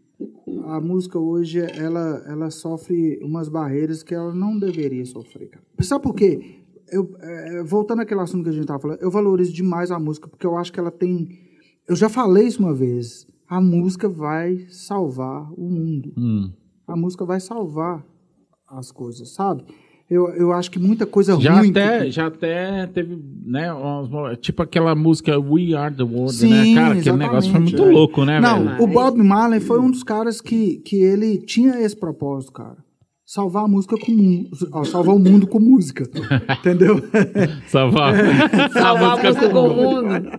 a 0.65 0.79
música 0.79 1.17
hoje, 1.17 1.59
ela, 1.59 2.23
ela 2.27 2.49
sofre 2.51 3.19
umas 3.23 3.49
barreiras 3.49 4.03
que 4.03 4.13
ela 4.13 4.33
não 4.33 4.57
deveria 4.57 5.05
sofrer, 5.05 5.49
cara. 5.49 5.63
Sabe 5.81 6.03
por 6.03 6.13
quê? 6.13 6.59
Eu, 6.89 7.15
é, 7.19 7.63
voltando 7.63 8.01
àquele 8.01 8.19
assunto 8.19 8.43
que 8.43 8.49
a 8.49 8.53
gente 8.53 8.63
estava 8.63 8.79
falando, 8.79 9.01
eu 9.01 9.09
valorizo 9.09 9.53
demais 9.53 9.91
a 9.91 9.99
música, 9.99 10.27
porque 10.27 10.45
eu 10.45 10.57
acho 10.57 10.71
que 10.71 10.79
ela 10.79 10.91
tem... 10.91 11.27
Eu 11.88 11.95
já 11.95 12.09
falei 12.09 12.45
isso 12.45 12.61
uma 12.61 12.73
vez, 12.73 13.25
a 13.47 13.59
música 13.59 14.07
vai 14.07 14.65
salvar 14.69 15.51
o 15.53 15.69
mundo 15.69 16.13
Hum. 16.17 16.51
a 16.88 16.95
música 16.95 17.25
vai 17.25 17.39
salvar 17.39 18.05
as 18.67 18.91
coisas, 18.91 19.33
sabe? 19.33 19.65
Eu, 20.13 20.27
eu 20.35 20.51
acho 20.51 20.69
que 20.69 20.77
muita 20.77 21.05
coisa 21.05 21.39
Já 21.39 21.53
ruim. 21.53 21.69
até, 21.69 21.99
que- 22.01 22.11
já 22.11 22.27
até 22.27 22.85
teve, 22.88 23.17
né, 23.45 23.69
tipo 24.41 24.61
aquela 24.61 24.93
música 24.93 25.39
We 25.39 25.73
Are 25.73 25.95
the 25.95 26.03
World, 26.03 26.33
Sim, 26.33 26.73
né? 26.75 26.81
Cara, 26.81 26.99
aquele 26.99 27.15
negócio 27.17 27.49
foi 27.49 27.59
muito 27.61 27.81
é. 27.81 27.85
louco, 27.91 28.25
né, 28.25 28.41
Não, 28.41 28.65
velho? 28.65 28.83
o 28.83 28.88
Bob 28.88 29.17
Marley 29.23 29.61
foi 29.61 29.79
um 29.79 29.89
dos 29.89 30.03
caras 30.03 30.41
que, 30.41 30.79
que 30.85 30.97
ele 31.01 31.38
tinha 31.38 31.79
esse 31.79 31.95
propósito, 31.95 32.51
cara. 32.51 32.75
Salvar 33.25 33.63
a 33.63 33.67
música 33.69 33.95
com 33.97 34.11
mu- 34.11 34.49
ó, 34.73 34.83
salvar 34.83 35.15
o 35.15 35.19
mundo 35.19 35.47
com 35.47 35.57
música. 35.61 36.03
entendeu? 36.59 37.01
Salvar. 37.67 38.13
Salvar 38.73 39.17
a 39.17 39.23
música 39.23 39.49
com 39.49 39.59
o 39.69 39.73
mundo. 39.73 40.31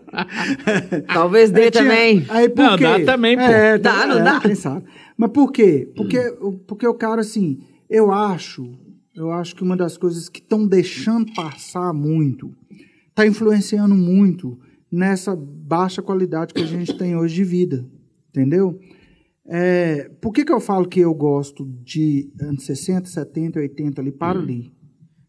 Talvez 1.12 1.51
dê 1.51 1.70
tinha- 1.70 1.82
também. 1.85 2.27
Aí 2.28 2.51
por 2.51 2.62
Não, 2.62 2.77
quê? 2.77 2.85
dá 2.85 3.01
também, 3.12 3.36
pô. 3.36 3.43
É, 3.43 3.78
Dá, 3.78 4.07
não 4.07 4.19
é, 4.19 4.23
dá? 4.23 4.40
Quem 4.40 4.55
sabe. 4.55 4.85
Mas 5.16 5.31
por 5.31 5.51
quê? 5.51 5.90
Porque, 5.97 6.19
porque 6.66 6.86
o 6.86 6.93
cara, 6.93 7.23
assim, 7.23 7.61
eu 7.89 8.12
acho, 8.12 8.69
eu 9.15 9.31
acho 9.31 9.55
que 9.55 9.63
uma 9.63 9.77
das 9.77 9.97
coisas 9.97 10.29
que 10.29 10.41
estão 10.41 10.67
deixando 10.67 11.33
passar 11.35 11.93
muito, 11.93 12.55
está 13.09 13.27
influenciando 13.27 13.95
muito 13.95 14.59
nessa 14.91 15.37
baixa 15.37 16.03
qualidade 16.03 16.55
que 16.55 16.63
a 16.63 16.67
gente 16.67 16.97
tem 16.97 17.17
hoje 17.17 17.35
de 17.35 17.45
vida. 17.45 17.87
Entendeu? 18.31 18.79
É, 19.47 20.09
por 20.21 20.33
que, 20.33 20.45
que 20.45 20.53
eu 20.53 20.61
falo 20.61 20.89
que 20.89 21.01
eu 21.01 21.13
gosto 21.13 21.67
de 21.83 22.33
anos 22.41 22.65
60, 22.65 23.09
70, 23.09 23.59
80 23.59 24.01
ali? 24.01 24.13
Para 24.13 24.39
ali. 24.39 24.73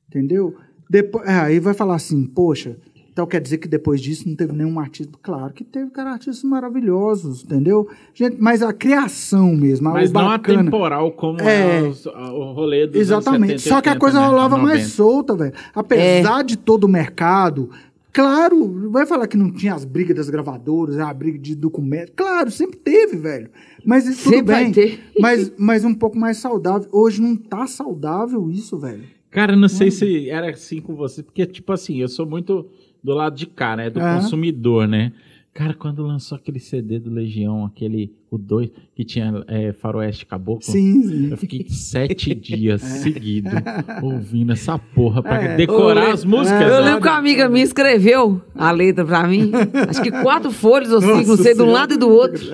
Entendeu? 0.07 0.55
Depois, 0.89 1.27
é, 1.27 1.33
aí 1.33 1.59
vai 1.59 1.73
falar 1.73 1.95
assim, 1.95 2.25
poxa, 2.25 2.77
então 3.13 3.25
quer 3.25 3.39
dizer 3.39 3.59
que 3.59 3.67
depois 3.67 4.01
disso 4.01 4.27
não 4.27 4.35
teve 4.35 4.51
nenhum 4.51 4.77
artista? 4.79 5.13
Claro 5.21 5.53
que 5.53 5.63
teve, 5.63 5.89
cara, 5.91 6.11
artistas 6.11 6.43
maravilhosos, 6.43 7.43
entendeu? 7.45 7.87
Gente, 8.13 8.35
mas 8.39 8.61
a 8.61 8.73
criação 8.73 9.55
mesmo, 9.55 9.89
Mas 9.91 10.11
não 10.11 10.25
bacana. 10.25 10.61
atemporal 10.61 11.11
como 11.13 11.39
É. 11.41 11.79
é 11.79 11.81
os- 11.87 12.05
o 12.05 12.51
rolê 12.53 12.87
dos 12.87 12.99
Exatamente. 12.99 13.51
anos 13.51 13.61
70, 13.61 13.75
Só 13.75 13.81
que 13.81 13.87
a 13.89 13.91
80, 13.93 13.99
coisa 13.99 14.19
né? 14.19 14.25
rolava 14.27 14.57
mais 14.57 14.79
90. 14.79 14.89
solta, 14.95 15.35
velho. 15.35 15.53
Apesar 15.73 16.43
de 16.43 16.57
todo 16.57 16.83
o 16.83 16.89
mercado. 16.89 17.69
Claro, 18.11 18.91
vai 18.91 19.07
falar 19.07 19.25
que 19.25 19.35
não 19.35 19.51
tinha 19.51 19.73
as 19.73 19.83
brigas 19.85 20.15
das 20.15 20.29
gravadoras, 20.29 20.99
a 20.99 21.11
briga 21.11 21.39
de 21.39 21.55
documento. 21.55 22.11
Claro, 22.15 22.51
sempre 22.51 22.77
teve, 22.77 23.17
velho. 23.17 23.49
Mas 23.83 24.05
isso 24.05 24.23
tudo 24.25 24.35
Sempre 24.35 24.53
vai 24.53 24.63
bem. 24.65 24.71
ter. 24.71 24.99
Mas, 25.19 25.51
mas 25.57 25.83
um 25.83 25.95
pouco 25.95 26.15
mais 26.17 26.37
saudável. 26.37 26.87
Hoje 26.91 27.19
não 27.21 27.35
tá 27.35 27.65
saudável 27.65 28.49
isso, 28.51 28.77
velho. 28.77 29.01
Cara, 29.31 29.55
não 29.55 29.67
sei 29.67 29.89
se 29.89 30.29
era 30.29 30.51
assim 30.51 30.79
com 30.79 30.93
você, 30.95 31.23
porque, 31.23 31.43
tipo 31.47 31.73
assim, 31.73 31.97
eu 32.01 32.07
sou 32.07 32.23
muito 32.23 32.67
do 33.03 33.13
lado 33.13 33.35
de 33.35 33.45
cá, 33.45 33.75
né? 33.75 33.89
Do 33.89 33.99
Aham. 33.99 34.21
consumidor, 34.21 34.87
né? 34.87 35.11
Cara, 35.53 35.75
quando 35.75 36.01
lançou 36.01 36.35
aquele 36.35 36.59
CD 36.59 36.97
do 36.97 37.11
Legião, 37.11 37.63
aquele, 37.63 38.11
o 38.31 38.39
2, 38.39 38.71
que 38.95 39.03
tinha 39.03 39.43
é, 39.47 39.71
Faroeste 39.71 40.25
Caboclo, 40.25 40.63
Sim, 40.63 41.03
sim. 41.03 41.29
eu 41.29 41.37
fiquei 41.37 41.67
sete 41.69 42.33
dias 42.33 42.81
seguidos 42.81 43.53
ouvindo 44.01 44.51
essa 44.51 44.79
porra 44.79 45.21
pra 45.21 45.43
É. 45.43 45.55
decorar 45.55 46.05
Eu 46.07 46.11
as 46.13 46.25
músicas. 46.25 46.59
Eu 46.59 46.69
né? 46.69 46.79
lembro 46.79 47.01
que 47.03 47.07
uma 47.07 47.17
amiga 47.19 47.47
minha 47.49 47.63
escreveu 47.63 48.41
a 48.55 48.71
letra 48.71 49.05
pra 49.05 49.27
mim. 49.27 49.51
Acho 49.87 50.01
que 50.01 50.09
quatro 50.09 50.49
folhas 50.51 50.91
ou 50.91 50.99
cinco, 50.99 51.27
não 51.27 51.37
sei, 51.37 51.53
de 51.53 51.61
um 51.61 51.71
lado 51.71 51.93
e 51.93 51.97
do 51.97 52.09
outro. 52.09 52.41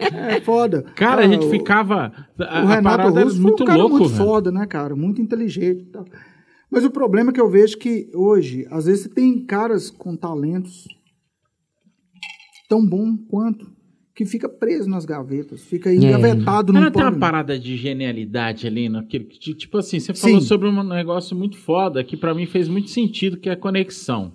É 0.00 0.40
foda. 0.40 0.82
Cara, 0.96 1.22
Ah, 1.22 1.24
a 1.26 1.28
gente 1.28 1.44
o- 1.44 1.50
ficava. 1.50 2.10
A, 2.38 2.42
O 2.42 2.44
a 2.44 2.60
Renato 2.60 2.82
parada 2.82 3.20
era 3.20 3.24
Russo 3.24 3.40
muito 3.40 3.58
foi 3.58 3.64
um 3.64 3.66
cara 3.66 3.78
louco, 3.78 3.98
muito 3.98 4.08
velho. 4.10 4.24
foda, 4.24 4.50
né, 4.50 4.66
cara? 4.66 4.96
Muito 4.96 5.20
inteligente 5.20 5.82
e 5.82 5.84
tal. 5.92 6.04
Mas 6.70 6.84
o 6.84 6.90
problema 6.90 7.30
é 7.30 7.34
que 7.34 7.40
eu 7.40 7.50
vejo 7.50 7.76
que 7.78 8.10
hoje, 8.14 8.66
às 8.70 8.86
vezes, 8.86 9.04
você 9.04 9.08
tem 9.08 9.44
caras 9.44 9.90
com 9.90 10.16
talentos 10.16 10.86
tão 12.68 12.86
bom 12.86 13.16
quanto 13.28 13.70
que 14.14 14.24
fica 14.24 14.48
preso 14.48 14.88
nas 14.88 15.04
gavetas, 15.04 15.64
fica 15.64 15.92
engavetado 15.92 16.72
Mas 16.72 16.82
no 16.82 16.86
não 16.86 16.92
tem 16.92 17.02
uma 17.02 17.18
parada 17.18 17.58
de 17.58 17.76
genialidade 17.76 18.66
ali 18.66 18.88
naquele. 18.88 19.24
que, 19.24 19.54
Tipo 19.54 19.78
assim, 19.78 19.98
você 19.98 20.12
falou 20.14 20.40
Sim. 20.40 20.46
sobre 20.46 20.68
um 20.68 20.82
negócio 20.84 21.34
muito 21.36 21.56
foda 21.56 22.04
que 22.04 22.16
pra 22.16 22.34
mim 22.34 22.46
fez 22.46 22.68
muito 22.68 22.90
sentido, 22.90 23.38
que 23.38 23.48
é 23.48 23.52
a 23.52 23.56
conexão. 23.56 24.32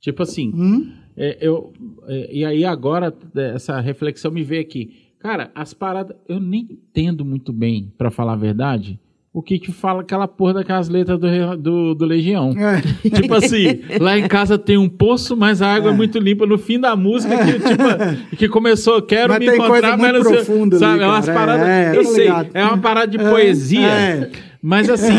Tipo 0.00 0.22
assim, 0.24 0.50
Hum? 0.54 0.92
é, 1.16 1.38
eu, 1.40 1.72
é, 2.08 2.34
e 2.34 2.44
aí 2.44 2.64
agora 2.64 3.16
é, 3.36 3.54
essa 3.54 3.78
reflexão 3.80 4.30
me 4.32 4.42
veio 4.42 4.62
aqui. 4.62 4.96
Cara, 5.20 5.50
as 5.54 5.72
paradas, 5.72 6.16
eu 6.28 6.40
nem 6.40 6.66
entendo 6.70 7.24
muito 7.24 7.52
bem, 7.52 7.92
pra 7.96 8.10
falar 8.10 8.32
a 8.32 8.36
verdade, 8.36 8.98
o 9.32 9.40
que 9.42 9.58
que 9.60 9.70
fala 9.70 10.00
aquela 10.02 10.26
porra 10.26 10.54
daquelas 10.54 10.88
letras 10.88 11.18
do, 11.18 11.56
do, 11.56 11.94
do 11.94 12.04
Legião. 12.04 12.52
É. 12.58 12.80
Tipo 13.20 13.34
assim, 13.34 13.80
lá 14.00 14.18
em 14.18 14.26
casa 14.26 14.58
tem 14.58 14.76
um 14.76 14.88
poço, 14.88 15.36
mas 15.36 15.62
a 15.62 15.72
água 15.72 15.92
é, 15.92 15.94
muito 15.94 16.18
limpa. 16.18 16.44
No 16.46 16.58
fim 16.58 16.80
da 16.80 16.96
música, 16.96 17.36
que, 17.38 17.52
tipo, 17.52 18.36
que 18.36 18.48
começou, 18.48 19.00
quero 19.02 19.28
Mas 19.32 19.38
me 19.38 19.46
encontrar, 19.54 19.96
mas 19.96 20.12
não 20.14 20.22
sei- 20.24 20.32
profunda 20.34 20.76
ali, 20.76 20.84
sabe? 20.84 21.02
é 21.02 21.06
umas 21.06 21.26
paradas, 21.28 21.68
É, 21.68 21.90
eu 21.96 22.02
tô 22.02 22.08
sei, 22.10 22.24
ligado. 22.24 22.48
é 22.54 22.64
uma 22.64 22.78
parada 22.78 23.06
de 23.06 23.18
É, 23.18 23.30
poesia. 23.30 23.80
é. 23.88 24.30
Mas 24.62 24.90
assim, 24.90 25.12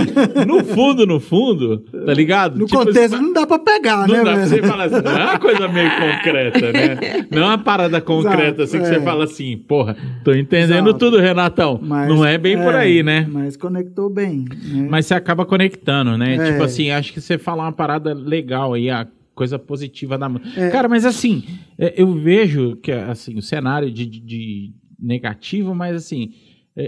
no 0.48 0.64
fundo, 0.64 1.06
no 1.08 1.20
fundo, 1.20 1.80
tá 1.80 2.14
ligado? 2.14 2.60
No 2.60 2.66
Tipo, 2.68 2.80
contexto 2.86 3.16
assim, 3.16 3.24
não 3.24 3.34
dá 3.34 3.48
pra 3.48 3.58
pegar, 3.58 4.08
não 4.08 4.16
né, 4.18 4.24
dá 4.24 4.34
pra 4.34 4.46
você 4.48 4.62
falar 4.62 4.84
assim, 4.84 5.02
não 5.04 5.12
é 5.18 5.24
uma 5.26 5.40
coisa 5.40 5.68
meio 5.68 5.90
concreta, 5.92 6.72
né? 6.72 7.26
Não 7.32 7.42
é 7.44 7.46
uma 7.46 7.58
parada 7.58 8.00
concreta 8.02 8.64
assim 8.64 8.78
que 8.80 8.86
é. 8.86 8.88
você 8.96 9.02
fala 9.02 9.24
assim, 9.24 9.58
porra, 9.58 9.96
tô 10.24 10.34
entendendo 10.34 10.90
Exato. 10.90 11.00
tudo, 11.00 11.18
Renatão. 11.20 11.80
Mas- 11.82 12.08
não 12.10 12.24
é 12.26 12.38
bem 12.38 12.56
por 12.58 12.76
aí, 12.76 13.02
né? 13.02 13.26
Mas 13.32 13.56
conectou 13.58 14.10
bem. 14.10 14.46
né? 14.64 14.88
Mas 14.90 15.06
você 15.08 15.14
acaba 15.16 15.46
conectando, 15.46 16.18
né? 16.18 16.36
É. 16.36 16.52
Tipo 16.52 16.64
assim, 16.64 16.92
acho 16.92 17.12
que 17.14 17.20
você 17.22 17.38
fala 17.38 17.64
uma 17.64 17.72
parada 17.72 18.14
legal 18.14 18.74
aí, 18.74 18.90
a 18.90 19.08
coisa 19.34 19.58
positiva 19.58 20.18
da 20.18 20.30
música. 20.30 20.60
É. 20.62 20.70
Cara, 20.70 20.88
mas 20.88 21.04
assim, 21.06 21.44
é, 21.80 21.94
eu 21.98 22.14
vejo 22.14 22.76
que 22.76 22.92
assim, 22.92 23.38
o 23.38 23.42
cenário 23.42 23.90
de, 23.90 24.06
de- 24.06 24.72
negativo, 25.00 25.74
mas 25.74 25.96
assim, 25.96 26.32
é, 26.32 26.32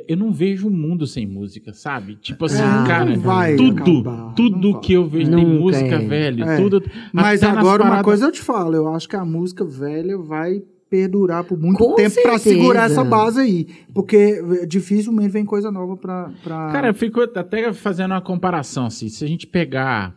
eu 0.07 0.15
não 0.17 0.31
vejo 0.31 0.67
um 0.67 0.71
mundo 0.71 1.05
sem 1.05 1.25
música, 1.27 1.73
sabe? 1.73 2.15
Tipo 2.15 2.45
assim, 2.45 2.61
Ah, 2.61 2.83
cara, 2.87 3.05
não 3.05 3.19
vai 3.19 3.55
tudo, 3.55 4.01
acabar, 4.03 4.33
tudo 4.33 4.57
não 4.73 4.79
que 4.79 4.93
eu 4.93 5.05
vejo 5.07 5.31
tem 5.31 5.45
música, 5.45 5.95
é. 5.95 5.97
velho, 5.99 6.43
É. 6.43 6.57
tudo. 6.57 6.83
Mas 7.11 7.43
agora 7.43 7.83
uma 7.83 8.03
coisa 8.03 8.25
eu 8.25 8.31
te 8.31 8.41
falo, 8.41 8.75
eu 8.75 8.87
acho 8.93 9.07
que 9.09 9.15
a 9.15 9.25
música 9.25 9.63
velha 9.65 10.17
vai 10.17 10.61
perdurar 10.89 11.43
por 11.43 11.57
muito 11.57 11.77
Com 11.79 11.95
tempo 11.95 12.13
pra 12.21 12.37
certeza. 12.37 12.55
segurar 12.55 12.83
essa 12.85 13.03
base 13.03 13.39
aí, 13.41 13.67
porque 13.95 14.39
dificilmente 14.67 15.29
vem 15.29 15.43
coisa 15.43 15.71
nova 15.71 15.97
pra, 15.97 16.31
pra... 16.43 16.69
Cara, 16.71 16.87
eu 16.89 16.93
fico 16.93 17.19
até 17.21 17.73
fazendo 17.73 18.11
uma 18.11 18.21
comparação, 18.21 18.85
assim, 18.85 19.09
se 19.09 19.25
a 19.25 19.27
gente 19.27 19.47
pegar 19.47 20.15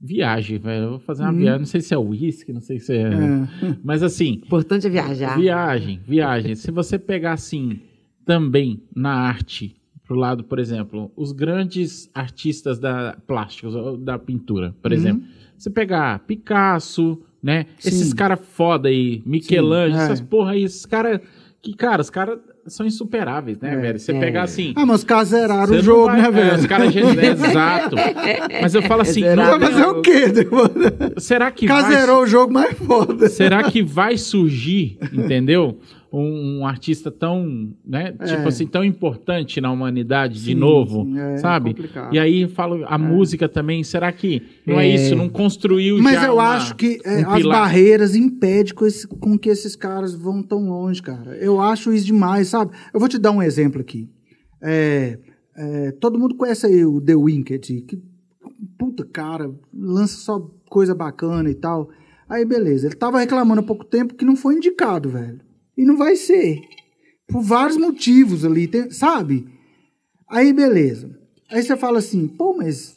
viagem, 0.00 0.58
velho, 0.58 0.84
eu 0.84 0.90
vou 0.90 0.98
fazer 1.00 1.22
uma 1.22 1.32
Hum. 1.32 1.36
viagem, 1.38 1.58
não 1.60 1.66
sei 1.66 1.80
se 1.80 1.92
é 1.92 1.98
uísque, 1.98 2.52
não 2.52 2.60
sei 2.60 2.78
se 2.78 2.92
é... 2.94 3.02
É. 3.02 3.76
Mas 3.84 4.02
assim, 4.02 4.40
Importante 4.44 4.86
é 4.86 4.90
viajar. 4.90 5.38
Viagem, 5.38 6.00
viagem. 6.06 6.54
Se 6.54 6.70
você 6.70 6.98
pegar 6.98 7.32
assim, 7.32 7.80
também 8.26 8.82
na 8.94 9.12
arte, 9.14 9.74
pro 10.06 10.16
lado, 10.16 10.44
por 10.44 10.58
exemplo, 10.58 11.10
os 11.16 11.32
grandes 11.32 12.10
artistas 12.14 12.78
da 12.78 13.16
plásticos, 13.26 13.74
da 14.00 14.18
pintura, 14.18 14.74
por 14.82 14.90
Uhum. 14.92 14.98
exemplo. 14.98 15.22
Você 15.56 15.70
pegar 15.70 16.18
Picasso, 16.26 17.18
né? 17.42 17.66
Sim. 17.78 17.88
Esses 17.88 18.12
caras 18.12 18.40
foda 18.52 18.88
aí, 18.90 19.22
Michelangelo, 19.24 19.98
é. 19.98 20.04
essas 20.04 20.20
porra 20.20 20.50
aí, 20.52 20.64
esses 20.64 20.84
caras 20.84 21.20
que, 21.62 21.72
cara, 21.74 22.02
os 22.02 22.10
caras 22.10 22.38
são 22.68 22.84
insuperáveis, 22.86 23.58
né, 23.58 23.74
É. 23.74 23.76
velho? 23.76 23.98
Você 23.98 24.12
É. 24.12 24.20
pegar 24.20 24.42
assim. 24.42 24.72
Ah, 24.76 24.84
mas 24.84 24.98
os 25.00 25.04
caras 25.04 25.28
zeraram 25.28 25.74
o 25.74 25.82
jogo, 25.82 26.06
vai- 26.06 26.20
né, 26.20 26.28
é, 26.28 26.30
velho? 26.30 26.56
os 26.58 26.66
caras 26.66 26.94
é, 26.96 27.26
exato. 27.32 27.96
Mas 28.60 28.74
eu 28.74 28.82
falo 28.82 29.02
assim, 29.02 29.22
Vai 29.22 29.36
não- 29.36 29.60
fazer 29.60 29.84
o 29.86 30.00
quê? 30.02 30.28
depois? 30.28 30.70
será 31.18 31.50
que 31.50 31.66
vai 31.66 31.82
Caseirou 31.82 32.22
o 32.22 32.26
jogo 32.26 32.52
mais 32.52 32.76
foda. 32.78 33.28
Será 33.28 33.64
que 33.70 33.82
vai 33.82 34.16
surgir, 34.18 34.98
entendeu? 35.12 35.78
Um, 36.12 36.60
um 36.60 36.66
artista 36.66 37.10
tão, 37.10 37.72
né, 37.84 38.14
É. 38.20 38.24
tipo 38.36 38.48
assim, 38.48 38.66
tão 38.66 38.84
importante 38.84 39.60
na 39.60 39.70
humanidade 39.72 40.34
de 40.34 40.52
Sim, 40.52 40.54
novo, 40.54 41.04
sim, 41.04 41.18
é 41.18 41.36
sabe? 41.38 41.74
complicado. 41.74 42.14
E 42.14 42.18
aí 42.18 42.48
falo 42.48 42.84
a 42.86 42.96
música 42.96 43.48
também, 43.48 43.82
será 43.82 44.10
que 44.12 44.40
não 44.64 44.78
é, 44.78 44.86
É. 44.88 44.94
isso? 44.94 45.16
Não 45.16 45.28
construiu 45.28 45.98
Mas 46.00 46.14
já 46.20 46.26
eu 46.28 46.34
uma- 46.34 46.54
acho 46.56 46.76
que 46.76 47.00
é, 47.04 47.26
um 47.26 47.30
as 47.32 47.42
barreiras 47.42 48.14
impedem 48.14 48.72
com, 48.72 48.86
esse- 48.86 49.06
com 49.06 49.36
que 49.36 49.48
esses 49.48 49.74
caras 49.74 50.14
vão 50.14 50.42
tão 50.42 50.68
longe, 50.68 51.02
cara. 51.02 51.36
Eu 51.36 51.60
acho 51.60 51.92
isso 51.92 52.06
demais, 52.06 52.48
sabe? 52.48 52.70
Eu 52.94 53.00
vou 53.00 53.08
te 53.08 53.18
dar 53.18 53.32
um 53.32 53.42
exemplo 53.42 53.80
aqui. 53.80 54.08
É, 54.62 55.18
é, 55.56 55.90
todo 55.92 56.18
mundo 56.18 56.34
conhece 56.36 56.66
aí 56.66 56.84
o 56.84 57.00
The 57.00 57.14
Winked, 57.16 57.82
que 57.82 57.98
puta 58.78 59.04
cara, 59.04 59.50
lança 59.74 60.16
só 60.18 60.38
coisa 60.70 60.94
bacana 60.94 61.50
e 61.50 61.54
tal. 61.54 61.88
Aí 62.28 62.44
beleza, 62.44 62.86
ele 62.86 62.94
tava 62.96 63.18
reclamando 63.18 63.60
há 63.60 63.64
pouco 63.64 63.84
tempo 63.84 64.14
que 64.14 64.24
não 64.24 64.36
foi 64.36 64.54
indicado, 64.56 65.08
velho. 65.10 65.40
E 65.76 65.84
não 65.84 65.96
vai 65.96 66.16
ser. 66.16 66.60
Por 67.26 67.42
vários 67.42 67.76
motivos 67.76 68.44
ali, 68.44 68.66
tem- 68.66 68.90
sabe? 68.90 69.46
Aí 70.28 70.52
beleza. 70.52 71.10
Aí 71.50 71.62
você 71.62 71.76
fala 71.76 71.98
assim, 71.98 72.26
pô, 72.26 72.56
mas 72.56 72.96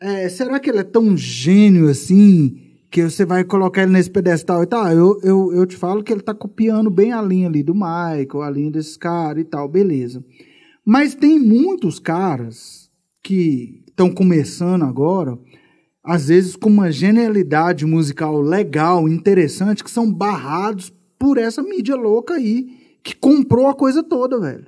é, 0.00 0.28
será 0.28 0.58
que 0.58 0.70
ele 0.70 0.78
é 0.78 0.84
tão 0.84 1.16
gênio 1.16 1.88
assim 1.88 2.60
que 2.90 3.02
você 3.02 3.24
vai 3.24 3.42
colocar 3.42 3.82
ele 3.82 3.92
nesse 3.92 4.10
pedestal 4.10 4.62
e 4.62 4.66
tal? 4.66 4.86
Eu, 4.90 5.20
eu, 5.22 5.52
eu 5.52 5.66
te 5.66 5.76
falo 5.76 6.02
que 6.02 6.12
ele 6.12 6.22
tá 6.22 6.32
copiando 6.34 6.90
bem 6.90 7.12
a 7.12 7.20
linha 7.20 7.48
ali 7.48 7.62
do 7.62 7.74
Michael, 7.74 8.42
a 8.42 8.50
linha 8.50 8.70
desses 8.70 8.96
caras 8.96 9.42
e 9.42 9.44
tal, 9.44 9.68
beleza. 9.68 10.24
Mas 10.84 11.14
tem 11.14 11.38
muitos 11.38 11.98
caras 11.98 12.90
que 13.22 13.82
estão 13.88 14.10
começando 14.10 14.82
agora, 14.84 15.38
às 16.04 16.28
vezes 16.28 16.56
com 16.56 16.68
uma 16.68 16.92
genialidade 16.92 17.86
musical 17.86 18.40
legal, 18.40 19.08
interessante, 19.08 19.82
que 19.82 19.90
são 19.90 20.12
barrados 20.12 20.92
por 21.24 21.38
essa 21.38 21.62
mídia 21.62 21.96
louca 21.96 22.34
aí, 22.34 22.98
que 23.02 23.16
comprou 23.16 23.66
a 23.66 23.74
coisa 23.74 24.02
toda, 24.02 24.38
velho. 24.38 24.66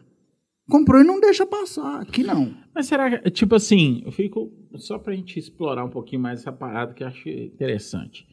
Comprou 0.70 1.02
e 1.02 1.04
não 1.04 1.20
deixa 1.20 1.44
passar. 1.44 2.00
Aqui 2.00 2.22
não. 2.24 2.54
Mas 2.74 2.86
será 2.86 3.18
que, 3.18 3.30
tipo 3.30 3.54
assim, 3.54 4.00
eu 4.06 4.10
fico 4.10 4.50
só 4.76 4.98
pra 4.98 5.14
gente 5.14 5.38
explorar 5.38 5.84
um 5.84 5.90
pouquinho 5.90 6.22
mais 6.22 6.40
essa 6.40 6.50
parada 6.50 6.94
que 6.94 7.02
eu 7.04 7.08
acho 7.08 7.28
interessante. 7.28 8.26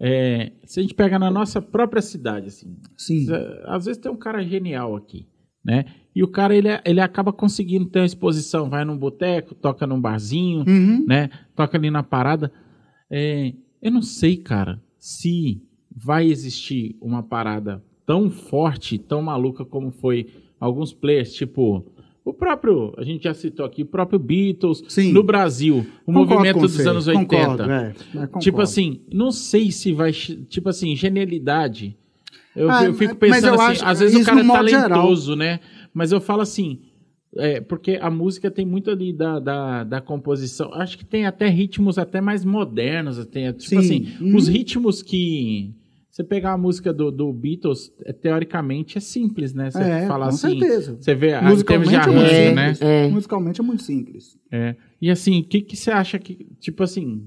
É, 0.00 0.52
se 0.64 0.80
a 0.80 0.82
gente 0.82 0.94
pega 0.94 1.18
na 1.18 1.30
nossa 1.30 1.60
própria 1.60 2.00
cidade, 2.00 2.46
assim, 2.46 2.74
Sim. 2.96 3.26
às 3.66 3.84
vezes 3.84 4.00
tem 4.00 4.10
um 4.10 4.16
cara 4.16 4.42
genial 4.42 4.96
aqui, 4.96 5.28
né? 5.62 5.84
E 6.16 6.22
o 6.24 6.28
cara, 6.28 6.56
ele, 6.56 6.68
ele 6.86 7.00
acaba 7.02 7.30
conseguindo 7.30 7.90
ter 7.90 7.98
uma 8.00 8.06
exposição, 8.06 8.70
vai 8.70 8.86
num 8.86 8.96
boteco, 8.96 9.54
toca 9.54 9.86
num 9.86 10.00
barzinho, 10.00 10.64
Uhum. 10.66 11.04
né? 11.06 11.28
Toca 11.54 11.76
ali 11.76 11.90
na 11.90 12.02
parada. 12.02 12.50
É, 13.12 13.52
eu 13.82 13.90
não 13.92 14.00
sei, 14.00 14.38
cara, 14.38 14.82
se 14.98 15.62
vai 15.94 16.26
existir 16.30 16.96
uma 17.00 17.22
parada 17.22 17.82
tão 18.06 18.30
forte, 18.30 18.98
tão 18.98 19.22
maluca 19.22 19.64
como 19.64 19.90
foi 19.90 20.26
alguns 20.58 20.92
players, 20.92 21.32
tipo 21.34 21.84
o 22.24 22.34
próprio, 22.34 22.92
a 22.98 23.02
gente 23.02 23.24
já 23.24 23.32
citou 23.34 23.64
aqui, 23.64 23.82
o 23.82 23.86
próprio 23.86 24.18
Beatles 24.18 24.82
Sim. 24.88 25.10
no 25.12 25.22
Brasil, 25.22 25.78
o 26.06 26.12
Concordo 26.12 26.34
movimento 26.34 26.60
dos 26.60 26.72
você, 26.74 26.88
anos 26.88 27.08
80. 27.08 27.26
Concordo, 27.36 27.62
é. 27.72 27.94
Tipo 28.38 28.60
assim, 28.60 29.00
não 29.12 29.32
sei 29.32 29.72
se 29.72 29.92
vai. 29.92 30.12
Tipo 30.12 30.68
assim, 30.68 30.94
genialidade. 30.94 31.96
Eu, 32.54 32.70
Ah, 32.70 32.84
eu 32.84 32.94
fico 32.94 33.16
pensando 33.16 33.54
eu 33.54 33.60
assim, 33.60 33.84
às 33.84 34.00
vezes 34.00 34.20
o 34.20 34.24
cara 34.24 34.40
é 34.40 34.46
talentoso, 34.46 35.34
né? 35.34 35.60
Mas 35.94 36.12
eu 36.12 36.20
falo 36.20 36.42
assim. 36.42 36.80
é, 37.36 37.60
porque 37.60 37.98
a 38.00 38.10
música 38.10 38.50
tem 38.50 38.66
muito 38.66 38.90
ali 38.90 39.12
da, 39.12 39.38
da, 39.40 39.84
da 39.84 40.00
composição. 40.00 40.72
Acho 40.74 40.98
que 40.98 41.04
tem 41.04 41.26
até 41.26 41.48
ritmos 41.48 41.96
até 41.96 42.20
mais 42.20 42.44
modernos. 42.44 43.24
Tem, 43.26 43.46
tipo 43.52 43.62
Sim. 43.64 43.78
assim, 43.78 44.08
Hum. 44.20 44.36
os 44.36 44.46
ritmos 44.46 45.00
que. 45.02 45.72
Você 46.20 46.24
pegar 46.24 46.52
a 46.52 46.58
música 46.58 46.92
do, 46.92 47.10
do 47.10 47.32
Beatles, 47.32 47.90
é, 48.04 48.12
teoricamente 48.12 48.98
é 48.98 49.00
simples, 49.00 49.54
né? 49.54 49.70
Você 49.70 49.80
É, 49.82 50.06
fala 50.06 50.26
com 50.26 50.34
assim. 50.34 50.58
certeza. 50.60 50.96
Você 51.00 51.14
vê 51.14 51.32
a, 51.32 51.38
em 51.38 51.62
termos 51.64 51.88
de 51.88 51.96
Musicalmente 51.96 51.96
é 51.96 52.06
muito 52.12 52.18
arranjo, 52.18 52.34
É, 52.34 52.54
né? 52.54 52.74
simples. 52.74 52.80
é. 52.90 53.08
Musicalmente 53.08 53.60
é 53.60 53.64
muito 53.64 53.82
simples. 53.82 54.38
É. 54.52 54.76
E 55.00 55.10
assim, 55.10 55.40
o 55.40 55.44
que, 55.44 55.62
que 55.62 55.76
você 55.76 55.90
acha 55.90 56.18
que. 56.18 56.46
Tipo 56.60 56.82
assim. 56.82 57.26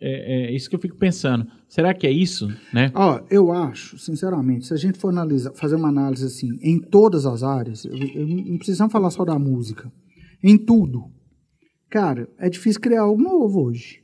É, 0.00 0.48
é 0.48 0.54
isso 0.54 0.68
que 0.68 0.76
eu 0.76 0.80
fico 0.80 0.96
pensando. 0.98 1.46
Será 1.68 1.94
que 1.94 2.06
é 2.06 2.10
isso, 2.10 2.48
né? 2.74 2.90
Ó, 2.94 3.20
eu 3.30 3.50
acho, 3.50 3.96
sinceramente, 3.96 4.66
se 4.66 4.74
a 4.74 4.76
gente 4.76 4.98
for 4.98 5.08
analisar, 5.08 5.52
fazer 5.54 5.76
uma 5.76 5.88
análise 5.88 6.26
assim, 6.26 6.48
em 6.60 6.78
todas 6.78 7.24
as 7.24 7.42
áreas, 7.42 7.86
eu, 7.86 7.94
eu 7.96 8.26
não 8.26 8.58
precisamos 8.58 8.92
falar 8.92 9.08
só 9.10 9.24
da 9.24 9.38
música, 9.38 9.90
em 10.42 10.58
tudo. 10.58 11.04
Cara, 11.88 12.28
é 12.38 12.50
difícil 12.50 12.80
criar 12.82 13.02
algo 13.02 13.22
novo 13.22 13.62
hoje. 13.62 14.02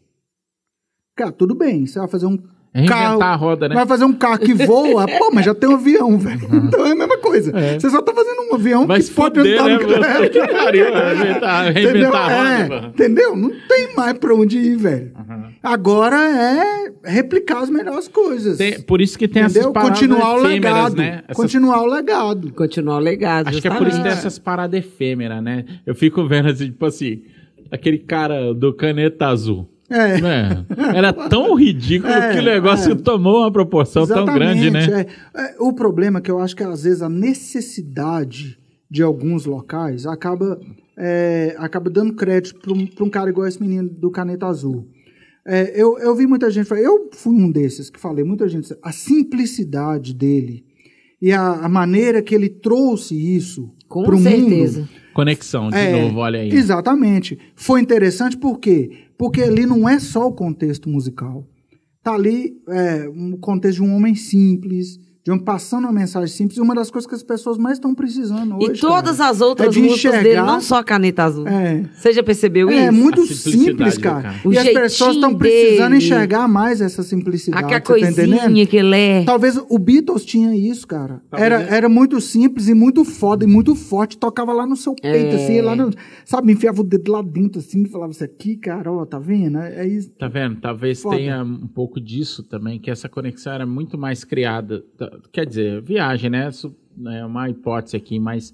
Cara, 1.15 1.33
tudo 1.33 1.55
bem, 1.55 1.85
você 1.87 1.99
vai 1.99 2.09
fazer 2.09 2.25
um 2.27 2.39
É 2.73 2.85
carro, 2.87 3.21
a 3.21 3.35
roda, 3.35 3.69
né? 3.69 3.75
vai 3.75 3.85
fazer 3.85 4.05
um 4.05 4.13
carro 4.13 4.39
que 4.39 4.55
voa, 4.55 5.05
pô, 5.05 5.31
mas 5.33 5.45
já 5.45 5.53
tem 5.53 5.69
um 5.69 5.75
avião, 5.75 6.17
velho. 6.17 6.41
Então 6.53 6.87
é 6.87 6.93
a 6.93 6.95
mesma 6.95 7.19
coisa. 7.19 7.51
É. 7.59 7.79
Você 7.81 7.91
só 7.91 8.01
tá 8.01 8.13
fazendo 8.15 8.43
um 8.49 8.55
avião 8.55 8.87
Vai 8.87 9.01
que 9.01 9.11
pode 9.11 9.41
andar 9.41 9.65
né? 9.65 9.73
no 9.75 9.89
Você 9.89 10.29
que 10.31 10.47
pariu, 10.47 10.85
é 10.87 11.15
reinventar, 11.15 11.71
Entendeu? 11.77 12.15
a 12.15 12.23
roda. 12.29 12.75
É, 12.75 12.87
entendeu? 12.89 13.35
Não 13.37 13.51
tem 13.69 13.93
mais 13.97 14.17
pra 14.19 14.33
onde 14.35 14.57
ir, 14.57 14.77
velho. 14.77 15.11
Agora 15.63 16.17
é 16.17 16.93
replicar 17.05 17.63
as 17.63 17.71
melhores 17.71 18.07
coisas. 18.07 18.57
Tem- 18.59 18.81
por 18.81 19.01
isso 19.01 19.19
que 19.19 19.27
tem 19.27 19.43
essas 19.43 19.57
entendeu? 19.57 19.73
paradas 19.73 19.99
Continuar 20.01 20.35
o 20.35 20.39
efêmeras, 20.47 20.53
legado. 20.85 20.97
né? 20.97 21.23
Essas- 21.27 21.37
Continuar 21.37 21.83
o 21.83 21.87
legado. 21.87 22.53
Continuar 22.53 22.97
o 22.97 23.01
legado. 23.01 23.49
Acho 23.49 23.61
que 23.61 23.67
é 23.69 23.71
por 23.71 23.87
isso 23.89 23.97
que 23.97 24.03
tem 24.03 24.13
justamente. 24.13 24.19
essas 24.19 24.39
paradas 24.39 24.79
efêmeras, 24.79 25.43
né? 25.43 25.65
Eu 25.85 25.95
fico 25.95 26.25
vendo 26.27 26.49
assim, 26.49 26.67
tipo 26.67 26.87
assim, 26.87 27.23
aquele 27.71 27.99
cara 27.99 28.55
do 28.55 28.73
caneta 28.73 29.27
azul. 29.27 29.69
É. 29.91 30.21
né? 30.21 30.65
Era 30.95 31.13
tão 31.13 31.55
ridículo 31.55 32.13
É, 32.13 32.33
que 32.33 32.39
o 32.39 32.43
negócio 32.45 32.93
é. 32.93 32.95
tomou 32.95 33.41
uma 33.41 33.51
proporção 33.51 34.07
tão 34.07 34.25
grande, 34.25 34.71
né? 34.71 35.07
é. 35.35 35.41
É, 35.41 35.57
o 35.59 35.73
problema 35.73 36.21
é 36.21 36.23
que 36.23 36.31
eu 36.31 36.39
acho 36.39 36.55
que 36.55 36.63
às 36.63 36.85
vezes 36.85 37.03
a 37.03 37.09
necessidade 37.09 38.57
de 38.89 39.03
alguns 39.03 39.45
locais 39.47 40.07
acaba, 40.07 40.61
é, 40.97 41.55
acaba 41.59 41.91
dando 41.91 42.15
crédito 42.15 42.61
para 42.61 42.73
um, 42.73 42.87
pra 42.87 43.05
um 43.05 43.11
cara 43.11 43.31
igual 43.31 43.47
esse 43.47 43.61
menino 43.61 43.89
do 43.89 44.11
Caneta 44.11 44.47
Azul. 44.47 44.87
É, 45.47 45.73
eu, 45.81 45.99
eu 45.99 46.15
vi 46.15 46.27
muita 46.27 46.51
gente 46.51 46.67
falar, 46.67 46.83
eu 46.83 47.09
fui 47.13 47.35
um 47.35 47.51
desses 47.51 47.91
que 47.91 47.99
falei, 47.99 48.25
muita 48.25 48.49
gente, 48.49 48.73
a 48.83 48.93
simplicidade 48.93 50.15
dele 50.15 50.65
e 51.21 51.33
a, 51.33 51.53
a 51.65 51.69
maneira 51.69 52.23
que 52.23 52.35
ele 52.35 52.49
trouxe 52.49 53.15
isso 53.15 53.71
Com 53.89 54.03
para 54.05 54.15
o 54.15 54.19
certeza. 54.19 54.81
mundo 54.81 54.91
Conexão, 55.13 55.71
de 55.71 55.77
é, 55.77 56.03
novo, 56.03 56.19
olha 56.21 56.41
aí. 56.41 56.51
Exatamente. 56.51 57.39
Foi 57.57 57.81
interessante 57.81 58.37
por 58.37 58.59
quê? 58.59 58.91
Porque 59.21 59.43
ali 59.43 59.67
não 59.67 59.87
é 59.87 59.99
só 59.99 60.29
o 60.29 60.33
contexto 60.33 60.89
musical. 60.89 61.47
Tá 62.03 62.15
ali 62.15 62.59
é, 62.67 63.07
um 63.07 63.37
contexto 63.37 63.77
de 63.77 63.83
um 63.83 63.95
homem 63.95 64.15
simples, 64.15 64.99
de 65.23 65.31
um 65.31 65.39
passando 65.39 65.85
uma 65.85 65.93
mensagem 65.93 66.29
simples, 66.35 66.57
e 66.57 66.61
uma 66.63 66.75
das 66.75 66.91
coisas 66.91 67.07
que 67.07 67.15
as 67.15 67.23
pessoas 67.23 67.59
mais 67.59 67.77
estão 67.77 67.95
precisando 67.95 68.57
hoje. 68.57 68.73
E 68.73 68.81
todas 68.81 69.19
cara, 69.19 69.31
as 69.31 69.41
outras 69.43 69.69
é 69.69 69.71
de 69.73 69.81
músicas 69.83 70.13
dele, 70.13 70.29
enxergar- 70.31 70.47
não 70.47 70.61
só 70.63 70.77
a 70.79 70.85
caneta 70.85 71.25
azul. 71.25 71.47
É. 71.47 71.85
Você 71.95 72.13
já 72.15 72.23
percebeu 72.23 72.71
É 72.71 72.85
isso? 72.85 72.93
muito 72.95 73.21
A 73.21 73.27
simplicidade 73.27 73.65
simples, 73.67 73.99
cara. 73.99 74.23
cara. 74.23 74.35
O 74.45 74.53
E 74.53 74.57
as 74.59 74.69
pessoas 74.69 75.15
estão 75.17 75.35
precisando 75.37 75.91
dele. 75.93 76.05
enxergar 76.05 76.49
mais 76.49 76.81
essa 76.81 77.03
simplicidade. 77.03 77.63
Aquela 77.65 77.81
tá 77.81 77.87
coisinha 77.87 78.67
que 78.67 78.77
ele 78.79 78.97
é. 78.97 79.25
Talvez 79.25 79.61
o 79.69 79.79
Beatles 79.79 80.25
tinha 80.25 80.57
isso, 80.57 80.87
cara. 80.87 81.21
Talvez 81.31 81.53
Era, 81.53 81.63
é. 81.65 81.75
era 81.77 81.89
muito 81.89 82.19
simples 82.21 82.69
e 82.69 82.75
muito 82.75 83.05
foda 83.05 83.45
e 83.45 83.47
muito 83.47 83.75
forte. 83.75 84.17
Tocava 84.17 84.55
lá 84.55 84.67
no 84.67 84.75
seu 84.77 84.95
peito, 84.95 85.37
É. 85.37 85.45
assim, 85.45 85.61
lá 85.61 85.77
no, 85.77 85.91
sabe, 86.25 86.51
enfiava 86.51 86.81
o 86.81 86.85
dedo 86.85 87.13
lá 87.13 87.21
dentro, 87.21 87.59
assim, 87.61 87.83
e 87.83 87.89
falava 87.91 88.13
isso 88.13 88.25
aqui, 88.25 88.57
cara, 88.57 88.91
ó, 88.91 89.05
tá 89.05 89.19
vendo? 89.19 89.59
É, 89.59 89.85
é 89.85 89.87
isso. 89.87 90.11
Tá 90.19 90.29
vendo? 90.29 90.57
Talvez 90.61 91.03
Foda. 91.03 91.17
tenha 91.17 91.43
um 91.43 91.67
pouco 91.69 92.01
disso 92.01 92.43
também, 92.43 92.79
que 92.81 92.91
essa 92.91 93.07
conexão 93.09 93.53
era 93.53 93.67
muito 93.67 93.99
mais 93.99 94.25
criada. 94.25 94.83
Quer 95.33 95.47
dizer, 95.47 95.83
viagem, 95.83 96.31
né? 96.31 96.49
Isso 96.49 96.75
é 97.09 97.25
uma 97.25 97.49
hipótese 97.49 97.97
aqui, 97.97 98.19
mas 98.19 98.53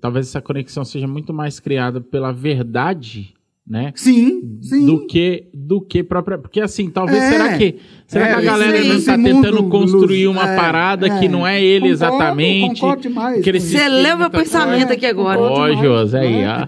talvez 0.00 0.28
essa 0.28 0.40
conexão 0.40 0.84
seja 0.84 1.06
muito 1.06 1.32
mais 1.32 1.60
criada 1.60 2.00
pela 2.00 2.32
verdade, 2.32 3.34
né? 3.66 3.92
Sim, 3.94 4.58
sim. 4.60 4.84
Do 4.84 5.06
que, 5.06 5.48
do 5.54 5.80
que 5.80 6.02
própria. 6.02 6.38
Porque 6.38 6.60
assim, 6.60 6.90
talvez. 6.90 7.22
É. 7.22 7.30
será 7.30 7.56
que, 7.56 7.78
será 8.06 8.26
É, 8.26 8.28
que 8.28 8.34
a 8.34 8.38
isso 8.38 8.50
galera 8.50 8.84
não 8.84 9.04
tá 9.04 9.16
mundo, 9.16 9.26
tentando 9.26 9.68
construir 9.68 10.26
Luz, 10.26 10.36
uma 10.36 10.52
é, 10.52 10.56
parada 10.56 11.06
é. 11.06 11.20
que 11.20 11.28
não 11.28 11.46
é 11.46 11.62
ele 11.62 11.90
Concordo, 11.90 12.14
exatamente? 12.14 12.80
concordo 12.80 13.02
demais 13.02 13.44
que 13.44 13.60
Você 13.60 13.88
leu 13.88 14.16
meu 14.16 14.30
pensamento 14.30 14.92
aqui 14.92 15.06
agora. 15.06 15.40
Ó, 15.40 15.72
José, 15.74 16.20
aí, 16.20 16.44
ó. 16.44 16.66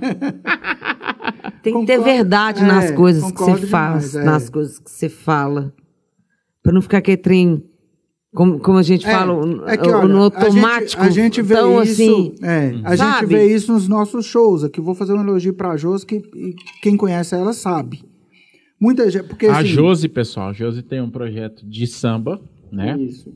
Tem 1.62 1.80
que 1.80 1.86
ter 1.86 1.98
verdade 1.98 2.62
é, 2.62 2.66
nas 2.66 2.90
coisas 2.90 3.32
que 3.32 3.38
você 3.40 3.66
faz, 3.66 4.14
é. 4.14 4.22
nas 4.22 4.50
coisas 4.50 4.78
que 4.78 4.90
você 4.90 5.08
fala. 5.08 5.72
Pra 6.62 6.72
não 6.72 6.80
ficar 6.80 6.98
aquele 6.98 7.16
trem, 7.16 7.62
como, 8.34 8.58
como 8.58 8.78
a 8.78 8.82
gente 8.82 9.06
É, 9.06 9.10
fala, 9.10 9.32
é 9.70 9.76
que, 9.76 9.88
o- 9.88 9.92
olha, 9.96 10.08
no 10.08 10.20
a 10.20 10.24
gente- 10.24 10.36
automático. 10.44 11.02
A 11.02 11.10
gente, 11.10 11.40
vê 11.42 11.54
tão 11.54 11.82
isso, 11.82 11.92
assim. 11.92 12.34
é, 12.42 12.68
a 12.84 12.96
gente 12.96 12.96
sabe? 12.98 13.26
vê 13.26 13.54
isso 13.54 13.72
nos 13.72 13.86
nossos 13.88 14.26
shows. 14.26 14.64
Aqui 14.64 14.80
vou 14.80 14.94
fazer 14.94 15.12
um 15.14 15.20
elogio 15.20 15.54
pra 15.54 15.76
Jos, 15.76 16.04
que 16.04 16.16
e 16.16 16.54
quem 16.82 16.96
conhece 16.96 17.34
ela 17.34 17.52
sabe. 17.52 18.02
Muita 18.80 19.08
gente, 19.10 19.24
porque 19.28 19.46
A 19.46 19.58
assim, 19.58 19.68
Josi, 19.68 20.08
pessoal, 20.08 20.48
a 20.48 20.52
Josi 20.52 20.82
tem 20.82 21.00
um 21.00 21.08
projeto 21.10 21.64
de 21.66 21.86
samba, 21.86 22.40
né? 22.70 22.98
Isso. 22.98 23.32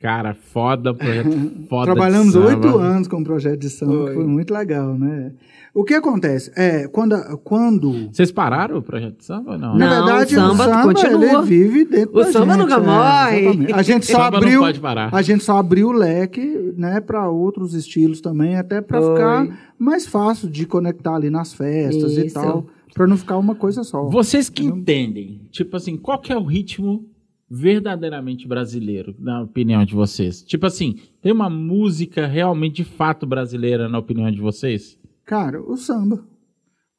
Cara, 0.00 0.34
foda, 0.34 0.94
projeto 0.94 1.28
foda. 1.68 1.92
Trabalhamos 1.92 2.34
oito 2.34 2.78
anos 2.78 3.06
com 3.06 3.18
o 3.20 3.24
projeto 3.24 3.58
de 3.60 3.68
samba, 3.68 4.08
que 4.08 4.14
foi 4.14 4.26
muito 4.26 4.52
legal, 4.52 4.94
né? 4.98 5.32
O 5.74 5.84
que 5.84 5.92
acontece? 5.94 6.50
É, 6.56 6.88
quando, 6.88 7.14
quando 7.44 8.08
Vocês 8.10 8.32
pararam 8.32 8.78
o 8.78 8.82
projeto 8.82 9.18
de 9.18 9.24
samba 9.26 9.52
ou 9.52 9.58
não? 9.58 9.72
Não? 9.72 9.78
Na 9.78 9.88
verdade, 10.04 10.34
o 10.36 10.40
samba 10.40 10.52
o 10.64 10.66
samba 10.66 10.82
continua. 10.94 11.24
ele 11.24 11.42
vive 11.42 11.84
dentro 11.84 12.16
O 12.18 12.24
da 12.24 12.32
samba 12.32 12.54
gente, 12.54 12.62
nunca 12.62 12.74
é, 12.74 12.80
morre. 12.80 13.40
exatamente. 13.40 13.72
A 13.74 13.82
gente 13.82 14.06
só 14.06 14.12
Samba 14.12 14.30
não 14.30 14.38
abriu, 14.38 14.60
pode 14.60 14.80
parar. 14.80 15.14
a 15.14 15.22
gente 15.22 15.44
só 15.44 15.58
abriu 15.58 15.88
o 15.88 15.92
leque, 15.92 16.72
né, 16.76 16.98
para 17.00 17.28
outros 17.28 17.74
estilos 17.74 18.20
também, 18.22 18.56
até 18.56 18.80
para 18.80 19.00
ficar 19.02 19.46
mais 19.78 20.06
fácil 20.06 20.48
de 20.48 20.66
conectar 20.66 21.14
ali 21.14 21.28
nas 21.30 21.52
festas 21.52 22.16
e 22.16 22.24
Isso. 22.26 22.34
tal, 22.34 22.66
para 22.94 23.06
não 23.06 23.16
ficar 23.18 23.36
uma 23.36 23.54
coisa 23.54 23.84
só. 23.84 24.04
Vocês 24.08 24.48
que 24.48 24.64
entendem, 24.64 25.42
tipo 25.52 25.76
assim, 25.76 25.96
qual 25.96 26.18
que 26.18 26.32
é 26.32 26.36
o 26.36 26.42
ritmo 26.44 27.04
verdadeiramente 27.50 28.46
brasileiro, 28.46 29.14
na 29.18 29.42
opinião 29.42 29.84
de 29.84 29.94
vocês? 29.94 30.42
Tipo 30.42 30.66
assim, 30.66 30.96
tem 31.20 31.32
uma 31.32 31.50
música 31.50 32.26
realmente 32.26 32.76
de 32.76 32.84
fato 32.84 33.26
brasileira, 33.26 33.88
na 33.88 33.98
opinião 33.98 34.30
de 34.30 34.40
vocês? 34.40 34.96
Cara, 35.26 35.60
o 35.60 35.76
samba. 35.76 36.24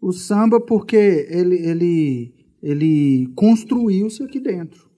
O 0.01 0.11
samba 0.11 0.59
porque 0.59 1.27
ele 1.29 1.55
ele 1.55 2.33
ele 2.61 3.27
construiu-se 3.35 4.21
aqui 4.23 4.39
dentro. 4.39 4.89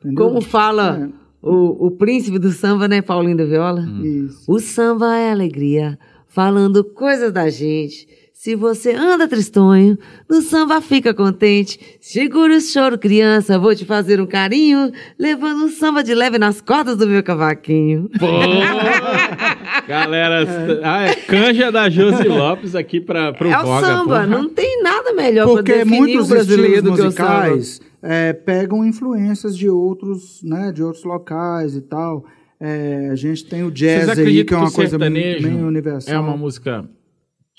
Entendeu? 0.00 0.24
Como 0.24 0.40
fala 0.40 1.12
o, 1.42 1.86
o 1.86 1.90
príncipe 1.90 2.38
do 2.38 2.50
samba, 2.50 2.88
né, 2.88 3.02
Paulinho 3.02 3.36
da 3.36 3.44
Viola? 3.44 3.82
É, 3.82 4.06
isso. 4.06 4.50
O 4.50 4.58
samba 4.58 5.16
é 5.16 5.30
alegria, 5.30 5.98
falando 6.26 6.82
coisas 6.82 7.32
da 7.32 7.50
gente. 7.50 8.06
Se 8.42 8.56
você 8.56 8.94
anda 8.94 9.28
tristonho, 9.28 9.98
no 10.26 10.40
samba 10.40 10.80
fica 10.80 11.12
contente. 11.12 11.78
Segura 12.00 12.56
o 12.56 12.60
choro, 12.62 12.96
criança, 12.96 13.58
vou 13.58 13.74
te 13.74 13.84
fazer 13.84 14.18
um 14.18 14.24
carinho, 14.24 14.90
levando 15.18 15.66
um 15.66 15.68
samba 15.68 16.02
de 16.02 16.14
leve 16.14 16.38
nas 16.38 16.58
cordas 16.58 16.96
do 16.96 17.06
meu 17.06 17.22
cavaquinho. 17.22 18.08
Pô! 18.18 18.26
Galera, 19.86 20.46
ah, 20.82 21.02
é 21.02 21.16
canja 21.16 21.70
da 21.70 21.90
Josi 21.90 22.28
Lopes 22.28 22.74
aqui 22.74 22.98
para 22.98 23.30
pro 23.34 23.46
é 23.46 23.58
o 23.58 23.62
Voga. 23.62 23.86
samba, 23.86 24.04
porra. 24.04 24.26
não 24.26 24.48
tem 24.48 24.82
nada 24.82 25.12
melhor 25.12 25.46
Porque 25.46 25.62
pra 25.62 25.84
definir 25.84 25.98
muitos 25.98 26.24
o 26.24 26.28
brasileiro 26.30 26.82
do 26.82 26.94
que 26.94 27.02
o 27.02 27.10
samba. 27.10 27.50
musicais 27.50 27.80
é, 28.02 28.32
pegam 28.32 28.86
influências 28.86 29.54
de 29.54 29.68
outros, 29.68 30.42
né, 30.42 30.72
de 30.72 30.82
outros 30.82 31.04
locais 31.04 31.76
e 31.76 31.82
tal. 31.82 32.24
É, 32.58 33.10
a 33.12 33.14
gente 33.16 33.44
tem 33.44 33.62
o 33.64 33.70
jazz 33.70 34.06
Vocês 34.06 34.08
aí, 34.08 34.22
acreditam 34.22 34.46
que 34.46 34.54
é 34.54 34.56
uma 34.56 34.70
o 34.70 34.72
coisa 34.72 34.90
sertanejo 34.92 35.46
meio 35.46 35.66
universal. 35.66 36.14
é 36.14 36.18
uma 36.18 36.38
música 36.38 36.88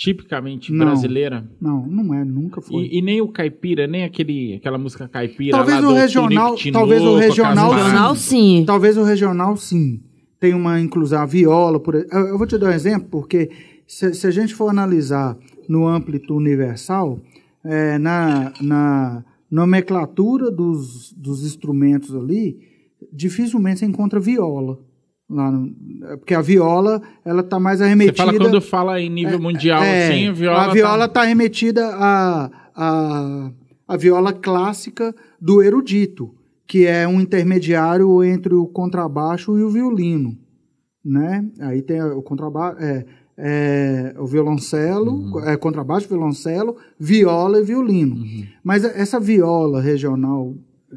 tipicamente 0.01 0.73
Não. 0.73 0.87
brasileira? 0.87 1.47
Não, 1.61 1.85
não 1.85 2.11
é, 2.15 2.25
nunca 2.25 2.59
foi. 2.59 2.85
E, 2.85 2.97
e 2.97 3.01
nem 3.03 3.21
o 3.21 3.27
caipira, 3.27 3.85
nem 3.85 4.03
aquele, 4.03 4.55
aquela 4.55 4.79
música 4.79 5.07
caipira 5.07 5.55
Talvez 5.55 5.79
lá 5.79 5.87
o 5.87 5.91
do 5.93 5.95
regional- 5.99 6.55
talvez 6.73 7.03
o 7.03 7.15
regional-. 7.17 7.71
Regional, 7.71 8.15
sim. 8.15 8.63
Talvez 8.65 8.97
o 8.97 9.03
regional, 9.03 9.55
sim. 9.57 10.01
Tem 10.39 10.55
uma 10.55 10.79
inclusão, 10.81 11.21
a 11.21 11.25
viola, 11.27 11.79
por 11.79 11.93
eu, 11.93 12.07
eu 12.09 12.35
vou 12.35 12.47
te 12.47 12.57
dar 12.57 12.69
um 12.69 12.73
exemplo, 12.73 13.07
porque 13.11 13.51
se, 13.85 14.11
se 14.15 14.25
a 14.25 14.31
gente 14.31 14.55
for 14.55 14.69
analisar 14.69 15.37
no 15.69 15.87
âmbito 15.87 16.35
universal, 16.35 17.19
é, 17.63 17.99
na, 17.99 18.51
na 18.59 19.23
nomenclatura 19.51 20.49
dos, 20.49 21.13
dos 21.13 21.45
instrumentos 21.45 22.15
ali, 22.15 22.57
dificilmente 23.13 23.81
você 23.81 23.85
encontra 23.85 24.19
viola. 24.19 24.79
No- 25.31 25.71
é 26.09 26.17
porque 26.17 26.33
a 26.35 26.41
viola, 26.41 27.01
ela 27.23 27.41
está 27.41 27.59
mais 27.59 27.77
Você 27.79 27.85
arremetida... 27.85 28.17
fala 28.17 28.37
quando 28.37 28.61
fala 28.61 28.99
em 28.99 29.09
nível 29.09 29.39
mundial, 29.39 29.81
É, 29.83 30.07
assim, 30.09 30.27
a 30.27 30.31
viola. 30.33 30.61
a 30.65 30.73
viola 30.73 30.97
tá- 30.99 31.05
está 31.05 31.23
remetida 31.23 31.87
à, 31.95 32.51
à, 32.75 33.51
à 33.87 33.97
viola 33.97 34.33
clássica 34.33 35.15
do 35.39 35.61
erudito, 35.63 36.33
que 36.67 36.85
é 36.85 37.07
um 37.07 37.19
intermediário 37.21 38.23
entre 38.23 38.53
o 38.53 38.65
contrabaixo 38.67 39.57
e 39.57 39.63
o 39.63 39.69
violino, 39.69 40.37
né? 41.03 41.45
Aí 41.61 41.81
tem 41.81 42.01
o 42.01 42.21
contrabaixo, 42.21 42.77
é, 42.81 43.05
é, 43.37 44.15
o 44.19 44.25
violoncelo, 44.25 45.11
Uhum. 45.13 45.39
é, 45.45 45.57
contrabaixo, 45.57 46.07
violoncelo, 46.07 46.75
viola 46.99 47.59
e 47.59 47.63
violino. 47.63 48.15
Uhum. 48.15 48.43
Mas 48.63 48.83
essa 48.83 49.19
viola 49.19 49.81
regional 49.81 50.53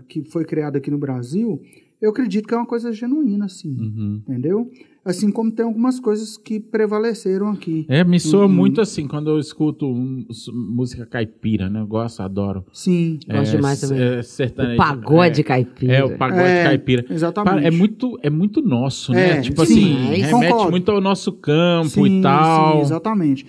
que 0.09 0.24
foi 0.24 0.44
criada 0.44 0.78
aqui 0.78 0.90
no 0.90 0.98
Brasil, 0.98 1.61
eu 2.05 2.11
acredito 2.11 2.47
que 2.47 2.55
é 2.55 2.57
uma 2.57 2.67
coisa 2.67 2.93
genuína, 2.93 3.47
assim, 3.47 3.71
Uhum. 3.81 4.23
entendeu? 4.29 4.71
Assim 5.05 5.31
como 5.31 5.51
tem 5.51 5.67
algumas 5.67 6.01
coisas 6.01 6.37
que 6.39 6.59
prevaleceram 6.59 7.51
aqui. 7.51 7.85
É, 7.91 8.03
me 8.03 8.19
soa 8.19 8.47
Uhum. 8.47 8.53
muito 8.53 8.81
assim 8.81 9.07
quando 9.07 9.29
eu 9.31 9.39
escuto 9.39 9.87
um- 9.87 10.25
música 10.53 11.05
caipira, 11.05 11.69
né? 11.69 11.81
Eu 11.81 11.87
gosto, 11.87 12.21
adoro. 12.23 12.65
Sim. 12.73 13.19
Gosto 13.31 13.57
demais 13.57 13.83
s- 13.83 13.89
também. 13.93 14.03
É, 14.03 14.23
sertanejo, 14.23 14.75
O 14.75 14.77
pagode 14.79 15.41
é, 15.41 15.45
caipira. 15.45 15.93
É, 15.93 16.05
o 16.05 16.17
pagode 16.17 16.43
É, 16.49 16.63
caipira. 16.65 17.05
exatamente. 17.11 17.55
Para- 17.55 17.67
É 17.67 17.71
muito, 17.71 18.19
é 18.23 18.31
muito 18.31 18.63
nosso, 18.63 19.13
né? 19.13 19.39
É, 19.39 19.41
tipo 19.43 19.65
sim, 19.67 19.73
assim, 19.73 20.23
é, 20.23 20.27
remete 20.27 20.53
concordo. 20.53 20.71
muito 20.71 20.91
ao 20.91 21.01
nosso 21.03 21.33
campo 21.33 21.89
Sim, 21.91 22.21
e 22.21 22.23
tal. 22.23 22.77
sim, 22.77 22.81
exatamente. 22.81 23.47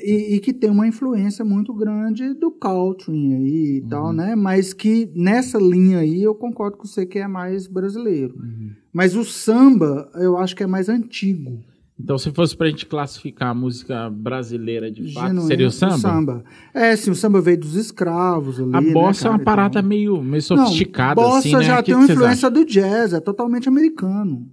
E, 0.00 0.34
e 0.36 0.40
que 0.40 0.52
tem 0.52 0.70
uma 0.70 0.86
influência 0.86 1.44
muito 1.44 1.72
grande 1.74 2.34
do 2.34 2.50
country 2.50 3.12
aí 3.12 3.76
e 3.78 3.80
Uhum. 3.82 3.88
tal, 3.88 4.12
né? 4.12 4.34
Mas 4.34 4.72
que 4.72 5.10
nessa 5.14 5.58
linha 5.58 5.98
aí 5.98 6.22
eu 6.22 6.34
concordo 6.34 6.76
com 6.76 6.86
você 6.86 7.04
que 7.06 7.18
é 7.18 7.28
mais 7.28 7.66
brasileiro. 7.66 8.34
Uhum. 8.36 8.70
Mas 8.92 9.14
o 9.14 9.24
samba 9.24 10.10
eu 10.14 10.36
acho 10.36 10.54
que 10.56 10.62
é 10.62 10.66
mais 10.66 10.88
antigo. 10.88 11.60
Então, 11.98 12.18
se 12.18 12.30
fosse 12.30 12.54
pra 12.54 12.68
gente 12.68 12.84
classificar 12.84 13.50
a 13.50 13.54
música 13.54 14.10
brasileira 14.10 14.90
de 14.90 15.14
fato, 15.14 15.28
genuíno, 15.28 15.46
seria 15.48 15.66
o 15.66 15.70
samba? 15.70 16.44
É, 16.74 16.94
sim, 16.94 17.10
o 17.10 17.14
samba 17.14 17.40
veio 17.40 17.58
dos 17.58 17.74
escravos 17.74 18.60
ali, 18.60 18.70
A 18.74 18.80
né, 18.82 18.92
bossa 18.92 19.20
é 19.20 19.22
cara, 19.22 19.34
uma 19.34 19.44
parada 19.44 19.80
meio, 19.80 20.22
meio 20.22 20.42
sofisticada, 20.42 21.18
não, 21.20 21.28
bossa 21.30 21.38
assim, 21.38 21.56
né? 21.56 21.62
já 21.62 21.82
que 21.82 21.92
tem 21.92 21.94
que 21.94 22.00
uma 22.04 22.12
influência 22.12 22.50
do 22.50 22.66
jazz, 22.66 23.14
é 23.14 23.20
totalmente 23.20 23.66
americano. 23.66 24.46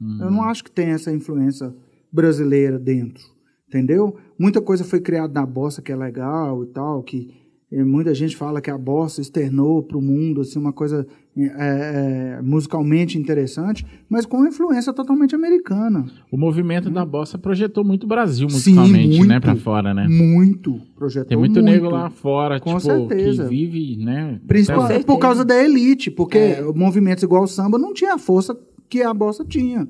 Hum. 0.00 0.18
Eu 0.20 0.28
não 0.30 0.42
acho 0.42 0.64
que 0.64 0.72
tem 0.72 0.88
essa 0.88 1.12
influência 1.12 1.72
brasileira 2.12 2.80
dentro, 2.80 3.22
entendeu? 3.68 4.16
Muita 4.38 4.60
coisa 4.60 4.84
foi 4.84 5.00
criada 5.00 5.32
na 5.40 5.44
bossa 5.46 5.82
que 5.82 5.90
é 5.90 5.96
legal 5.96 6.62
e 6.62 6.66
tal, 6.66 7.02
que 7.02 7.28
eh, 7.72 7.82
muita 7.84 8.14
gente 8.14 8.36
fala 8.36 8.60
que 8.60 8.70
a 8.70 8.78
bossa 8.78 9.20
externou 9.20 9.82
para 9.82 9.98
o 9.98 10.00
mundo 10.02 10.40
assim 10.40 10.58
uma 10.58 10.72
coisa 10.72 11.06
eh, 11.36 11.52
eh, 11.58 12.40
musicalmente 12.42 13.18
interessante, 13.18 13.84
mas 14.08 14.24
com 14.24 14.46
influência 14.46 14.92
totalmente 14.92 15.34
americana. 15.34 16.06
O 16.30 16.36
movimento 16.36 16.88
da 16.88 17.04
bossa 17.04 17.36
projetou 17.36 17.84
muito 17.84 18.04
o 18.04 18.06
Brasil 18.06 18.46
musicalmente, 18.50 19.16
muito. 19.18 19.28
né, 19.28 19.40
pra 19.40 19.56
fora, 19.56 19.92
né? 19.92 20.06
Muito 20.08 20.80
projetou 20.96 21.28
Tem 21.28 21.36
muito, 21.38 21.60
nego 21.60 21.90
lá 21.90 22.08
fora, 22.08 22.60
Com 22.60 22.70
tipo, 22.76 22.80
certeza. 22.80 23.42
que 23.44 23.48
vive, 23.50 23.96
né? 24.04 24.40
Principalmente 24.46 25.04
por 25.04 25.18
causa 25.18 25.44
da 25.44 25.56
elite, 25.62 26.10
porque 26.10 26.38
É. 26.38 26.62
movimentos 26.74 27.22
igual 27.24 27.42
o 27.42 27.48
samba 27.48 27.76
não 27.76 27.92
tinha 27.92 28.14
a 28.14 28.18
força 28.18 28.56
que 28.88 29.02
a 29.02 29.12
bossa 29.12 29.44
tinha, 29.44 29.86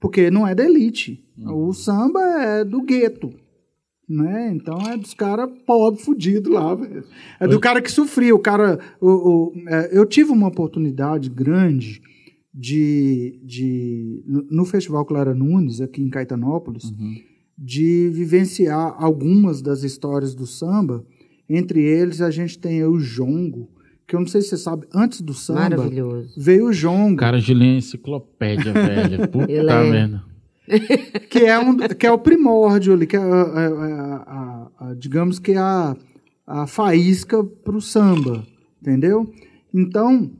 porque 0.00 0.30
não 0.30 0.46
é 0.46 0.54
da 0.54 0.64
elite. 0.64 1.24
O 1.46 1.72
samba 1.72 2.20
é 2.20 2.64
do 2.64 2.82
gueto, 2.82 3.30
né? 4.08 4.52
Então 4.54 4.78
é 4.90 4.96
dos 4.96 5.14
caras 5.14 5.48
pobres, 5.66 6.04
fudidos 6.04 6.52
lá, 6.52 6.74
velho. 6.74 7.04
É 7.40 7.46
do 7.48 7.58
cara 7.60 7.80
que 7.80 7.90
sofria, 7.90 8.34
o 8.34 8.38
cara... 8.38 8.78
O, 9.00 9.08
o- 9.10 9.52
é, 9.68 9.90
eu 9.96 10.04
tive 10.06 10.30
uma 10.30 10.48
oportunidade 10.48 11.30
grande 11.30 12.02
de... 12.52 13.40
de 13.44 14.22
no- 14.26 14.46
no 14.50 14.64
Festival 14.64 15.04
Clara 15.04 15.34
Nunes, 15.34 15.80
aqui 15.80 16.02
em 16.02 16.10
Caetanópolis, 16.10 16.84
Uhum. 16.90 17.14
de 17.56 18.10
vivenciar 18.12 18.94
algumas 18.98 19.62
das 19.62 19.82
histórias 19.82 20.34
do 20.34 20.46
samba. 20.46 21.04
Entre 21.48 21.80
eles, 21.82 22.20
a 22.20 22.30
gente 22.30 22.58
tem 22.58 22.84
o 22.84 22.98
jongo, 22.98 23.68
que 24.06 24.16
eu 24.16 24.20
não 24.20 24.26
sei 24.26 24.40
se 24.42 24.48
você 24.48 24.56
sabe, 24.56 24.86
antes 24.94 25.20
do 25.20 25.32
samba, 25.34 25.60
Maravilhoso. 25.60 26.34
veio 26.36 26.66
o 26.66 26.72
jongo, 26.72 27.16
Cara, 27.16 27.38
Juliano 27.38 27.74
é 27.74 27.78
enciclopédia, 27.78 28.72
velho. 28.74 29.28
Puta 29.28 29.50
Ele 29.50 29.70
é- 29.70 29.90
merda. 29.90 30.24
Que 31.30 31.40
é, 31.40 31.58
um, 31.58 31.76
que 31.76 32.06
é 32.06 32.12
o 32.12 32.18
primórdio 32.18 32.92
ali, 32.94 33.06
que 33.06 33.16
é, 33.16 33.20
a- 33.20 33.24
a- 33.24 34.24
a- 34.26 34.68
a- 34.90 34.94
digamos 34.94 35.38
que 35.38 35.52
é 35.52 35.58
a, 35.58 35.96
a 36.46 36.66
faísca 36.66 37.42
para 37.42 37.76
o 37.76 37.80
samba, 37.80 38.44
entendeu? 38.80 39.30
Então, 39.74 40.30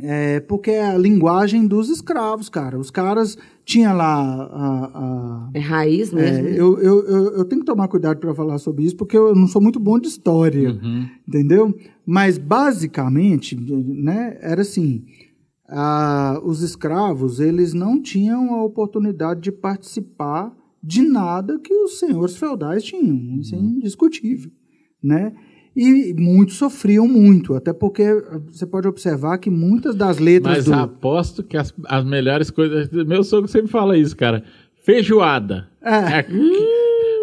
é 0.00 0.38
porque 0.40 0.70
é 0.70 0.86
a 0.90 0.96
linguagem 0.98 1.66
dos 1.66 1.88
escravos, 1.88 2.48
cara. 2.48 2.78
Os 2.78 2.90
caras 2.90 3.36
tinham 3.64 3.96
lá 3.96 4.14
a- 4.22 4.90
a, 4.94 5.50
É 5.54 5.58
raiz 5.60 6.12
É, 6.12 6.16
mesmo. 6.16 6.48
eu, 6.48 6.78
eu, 6.78 7.06
eu, 7.06 7.24
eu 7.38 7.44
tenho 7.44 7.60
que 7.62 7.66
tomar 7.66 7.88
cuidado 7.88 8.18
para 8.20 8.34
falar 8.34 8.58
sobre 8.58 8.84
isso, 8.84 8.96
porque 8.96 9.16
eu 9.16 9.34
não 9.34 9.46
sou 9.48 9.60
muito 9.60 9.80
bom 9.80 9.98
de 9.98 10.06
história, 10.08 10.70
Uhum. 10.70 11.08
entendeu? 11.26 11.74
Mas, 12.06 12.38
basicamente, 12.38 13.56
né, 13.56 14.38
era 14.40 14.62
assim, 14.62 15.04
ah, 15.68 16.40
os 16.42 16.62
escravos, 16.62 17.40
eles 17.40 17.74
não 17.74 18.00
tinham 18.00 18.54
a 18.54 18.64
oportunidade 18.64 19.40
de 19.40 19.52
participar 19.52 20.56
de 20.82 21.02
nada 21.02 21.58
que 21.58 21.74
os 21.74 21.98
senhores 21.98 22.36
feudais 22.36 22.82
tinham, 22.82 23.38
isso 23.38 23.54
é 23.54 23.58
indiscutível, 23.58 24.50
né? 25.02 25.34
E 25.76 26.12
muitos 26.18 26.56
sofriam 26.56 27.06
muito, 27.06 27.54
até 27.54 27.72
porque 27.72 28.02
ah, 28.02 28.40
você 28.50 28.66
pode 28.66 28.88
observar 28.88 29.38
que 29.38 29.50
muitas 29.50 29.94
das 29.94 30.18
letras 30.18 30.56
Mas 30.56 30.64
do... 30.64 30.74
aposto 30.74 31.42
que 31.42 31.56
as, 31.56 31.72
as 31.86 32.04
melhores 32.04 32.50
coisas. 32.50 32.88
Meu 32.90 33.22
sogro 33.22 33.46
sempre 33.46 33.70
fala 33.70 33.96
isso, 33.96 34.16
cara. 34.16 34.42
Feijoada. 34.82 35.68
É. 35.82 36.20
É, 36.20 36.26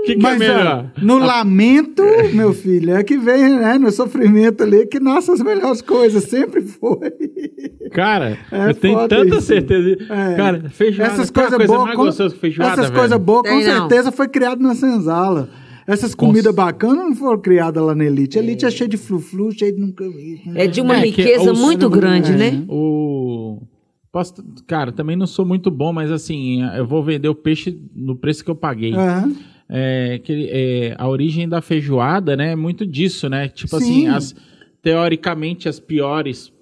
O 0.06 0.08
que, 0.08 0.16
que 0.18 0.20
é 0.26 0.30
Mas 0.30 0.38
melhor? 0.40 0.92
ó, 0.96 1.02
no 1.04 1.18
lamento, 1.18 2.04
meu 2.34 2.54
filho, 2.54 2.92
é 2.96 3.04
que 3.04 3.18
vem, 3.18 3.56
né, 3.58 3.78
no 3.80 3.92
sofrimento 3.92 4.62
ali, 4.64 4.86
que 4.86 5.00
nascem 5.00 5.34
as 5.34 5.42
melhores 5.42 5.82
coisas, 5.82 6.24
sempre 6.26 6.62
foi. 6.62 7.12
Cara, 7.92 8.38
É 8.52 8.70
eu 8.70 8.74
tenho 8.76 9.08
tanta 9.08 9.26
isso. 9.38 9.42
certeza. 9.42 9.98
É. 10.10 10.36
Cara, 10.36 10.70
feijoada. 10.70 11.12
Essas 11.14 11.30
coisas 11.32 11.56
coisa 11.56 11.74
boas, 11.74 11.84
mais 11.86 11.96
com- 11.98 12.08
essas 12.08 12.90
coisas 12.92 13.18
boas, 13.20 13.50
com 13.50 13.62
certeza, 13.62 14.12
foi 14.12 14.28
criado 14.28 14.62
na 14.62 14.76
senzala. 14.76 15.50
Essas 15.88 16.14
comidas 16.16 16.54
bacanas 16.54 16.98
não 17.06 17.16
foram 17.16 17.40
criadas 17.40 17.84
lá 17.84 17.94
na 17.94 18.06
Elite. 18.06 18.40
A 18.40 18.42
Elite 18.42 18.66
é 18.66 18.72
cheia 18.72 18.88
de 18.90 18.98
flu-flu, 18.98 19.52
cheia 19.52 19.72
de 19.72 19.80
nunca 19.80 20.04
vi. 20.10 20.42
É 20.56 20.66
de 20.68 20.82
uma 20.82 20.98
É, 20.98 21.02
que 21.02 21.08
riqueza 21.22 21.52
os- 21.52 21.60
muito 21.60 21.90
grande, 21.90 22.32
é. 22.32 22.36
né? 22.36 22.64
O. 22.68 23.62
Posso... 24.12 24.34
Cara, 24.66 24.92
também 24.94 25.16
não 25.16 25.28
sou 25.28 25.46
muito 25.46 25.70
bom, 25.70 25.92
mas 25.92 26.10
assim, 26.12 26.64
eu 26.78 26.88
vou 26.88 27.04
vender 27.04 27.28
o 27.28 27.36
peixe 27.36 27.78
no 27.94 28.16
preço 28.16 28.44
que 28.44 28.50
eu 28.50 28.56
paguei. 28.56 28.94
Aham. 28.94 29.34
É, 29.68 30.20
que, 30.24 30.48
é, 30.52 30.96
a 30.98 31.08
origem 31.10 31.50
da 31.50 31.60
feijoada, 31.62 32.36
né, 32.36 32.52
é 32.52 32.56
muito 32.56 32.86
disso, 32.86 33.28
né? 33.28 33.48
Tipo 33.48 33.80
Sim. 33.80 34.08
assim, 34.08 34.08
as, 34.08 34.36
teoricamente 34.82 35.68
as 35.68 35.80
piores 35.80 36.54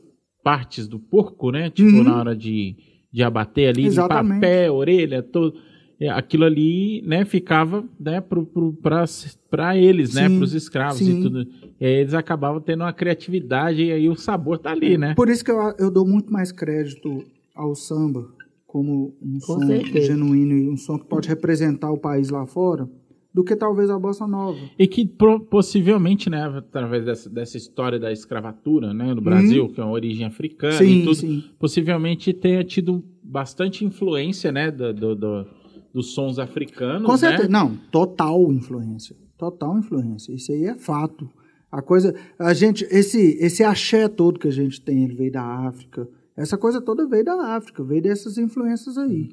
partes 0.43 0.87
do 0.87 0.97
porco, 0.99 1.51
né? 1.51 1.69
Tipo, 1.69 1.97
Uhum. 1.97 2.03
na 2.03 2.17
hora 2.17 2.35
de, 2.35 2.75
de 3.11 3.21
abater 3.23 3.69
ali, 3.69 3.85
Exatamente. 3.85 4.35
limpar 4.35 4.39
pé, 4.39 4.71
orelha, 4.71 5.21
todo. 5.21 5.53
é, 5.99 6.09
Aquilo 6.09 6.45
ali, 6.45 7.01
né, 7.05 7.25
ficava, 7.25 7.83
né, 7.99 8.21
pro, 8.21 8.45
pro, 8.45 8.73
pra, 8.73 9.03
pra 9.49 9.77
eles, 9.77 10.13
né, 10.13 10.29
Sim, 10.29 10.37
pros 10.37 10.53
escravos 10.53 10.97
sim. 10.99 11.19
e 11.19 11.21
tudo. 11.21 11.47
E 11.79 11.85
aí 11.85 11.93
eles 11.95 12.13
acabavam 12.13 12.61
tendo 12.61 12.81
uma 12.85 12.93
criatividade 12.93 13.83
e 13.83 13.91
aí 13.91 14.07
o 14.09 14.15
sabor 14.15 14.57
tá 14.57 14.71
ali, 14.71 14.97
né? 14.97 15.13
Por 15.15 15.27
isso 15.29 15.43
que 15.43 15.51
eu, 15.51 15.57
eu 15.77 15.91
dou 15.91 16.05
muito 16.07 16.31
mais 16.31 16.51
crédito 16.53 17.23
ao 17.53 17.75
samba 17.75 18.27
como 18.73 19.15
um 19.21 19.33
Com 19.33 19.39
som 19.39 19.59
certeza. 19.67 20.07
genuíno 20.07 20.57
e 20.57 20.67
um 20.67 20.75
som 20.75 20.97
que 20.97 21.05
pode 21.05 21.29
representar 21.29 21.91
o 21.91 21.97
país 21.99 22.31
lá 22.31 22.43
fora 22.47 22.89
do 23.31 23.43
que 23.43 23.55
talvez 23.55 23.87
a 23.91 23.99
bossa 23.99 24.25
nova. 24.27 24.57
E 24.79 24.87
que 24.87 25.05
possivelmente, 25.49 26.27
né, 26.27 26.43
através 26.57 27.05
dessa, 27.05 27.29
dessa 27.29 27.55
história 27.55 27.99
da 27.99 28.11
escravatura, 28.11 28.91
né, 28.93 29.13
no 29.13 29.21
Brasil, 29.21 29.69
que 29.69 29.79
é 29.79 29.83
uma 29.83 29.93
origem 29.93 30.25
africana 30.25 30.73
e. 30.73 30.77
Sim, 30.77 30.99
tudo, 31.03 31.15
sim. 31.15 31.43
possivelmente 31.59 32.33
tenha 32.33 32.63
tido 32.63 33.03
bastante 33.23 33.85
influência, 33.85 34.51
né, 34.51 34.71
do, 34.71 34.91
do- 34.91 35.15
do- 35.15 35.45
dos 35.93 36.13
sons 36.15 36.39
africanos, 36.39 37.05
Com 37.05 37.15
certeza. 37.15 37.43
né? 37.43 37.49
Não, 37.49 37.75
total 37.91 38.51
influência. 38.51 39.15
Total 39.37 39.77
influência. 39.77 40.33
Isso 40.33 40.51
aí 40.51 40.65
é 40.65 40.75
fato. 40.75 41.29
A 41.71 41.81
coisa, 41.81 42.15
a 42.39 42.51
gente, 42.55 42.83
esse, 42.89 43.37
esse 43.39 43.63
axé 43.63 44.07
todo 44.07 44.39
que 44.39 44.47
a 44.47 44.51
gente 44.51 44.81
tem, 44.81 45.03
ele 45.03 45.13
veio 45.15 45.31
da 45.31 45.43
África. 45.43 46.07
Essa 46.35 46.57
coisa 46.57 46.81
toda 46.81 47.07
veio 47.07 47.23
da 47.25 47.55
África, 47.55 47.83
veio 47.83 48.01
dessas 48.01 48.37
influências 48.37 48.97
aí. 48.97 49.29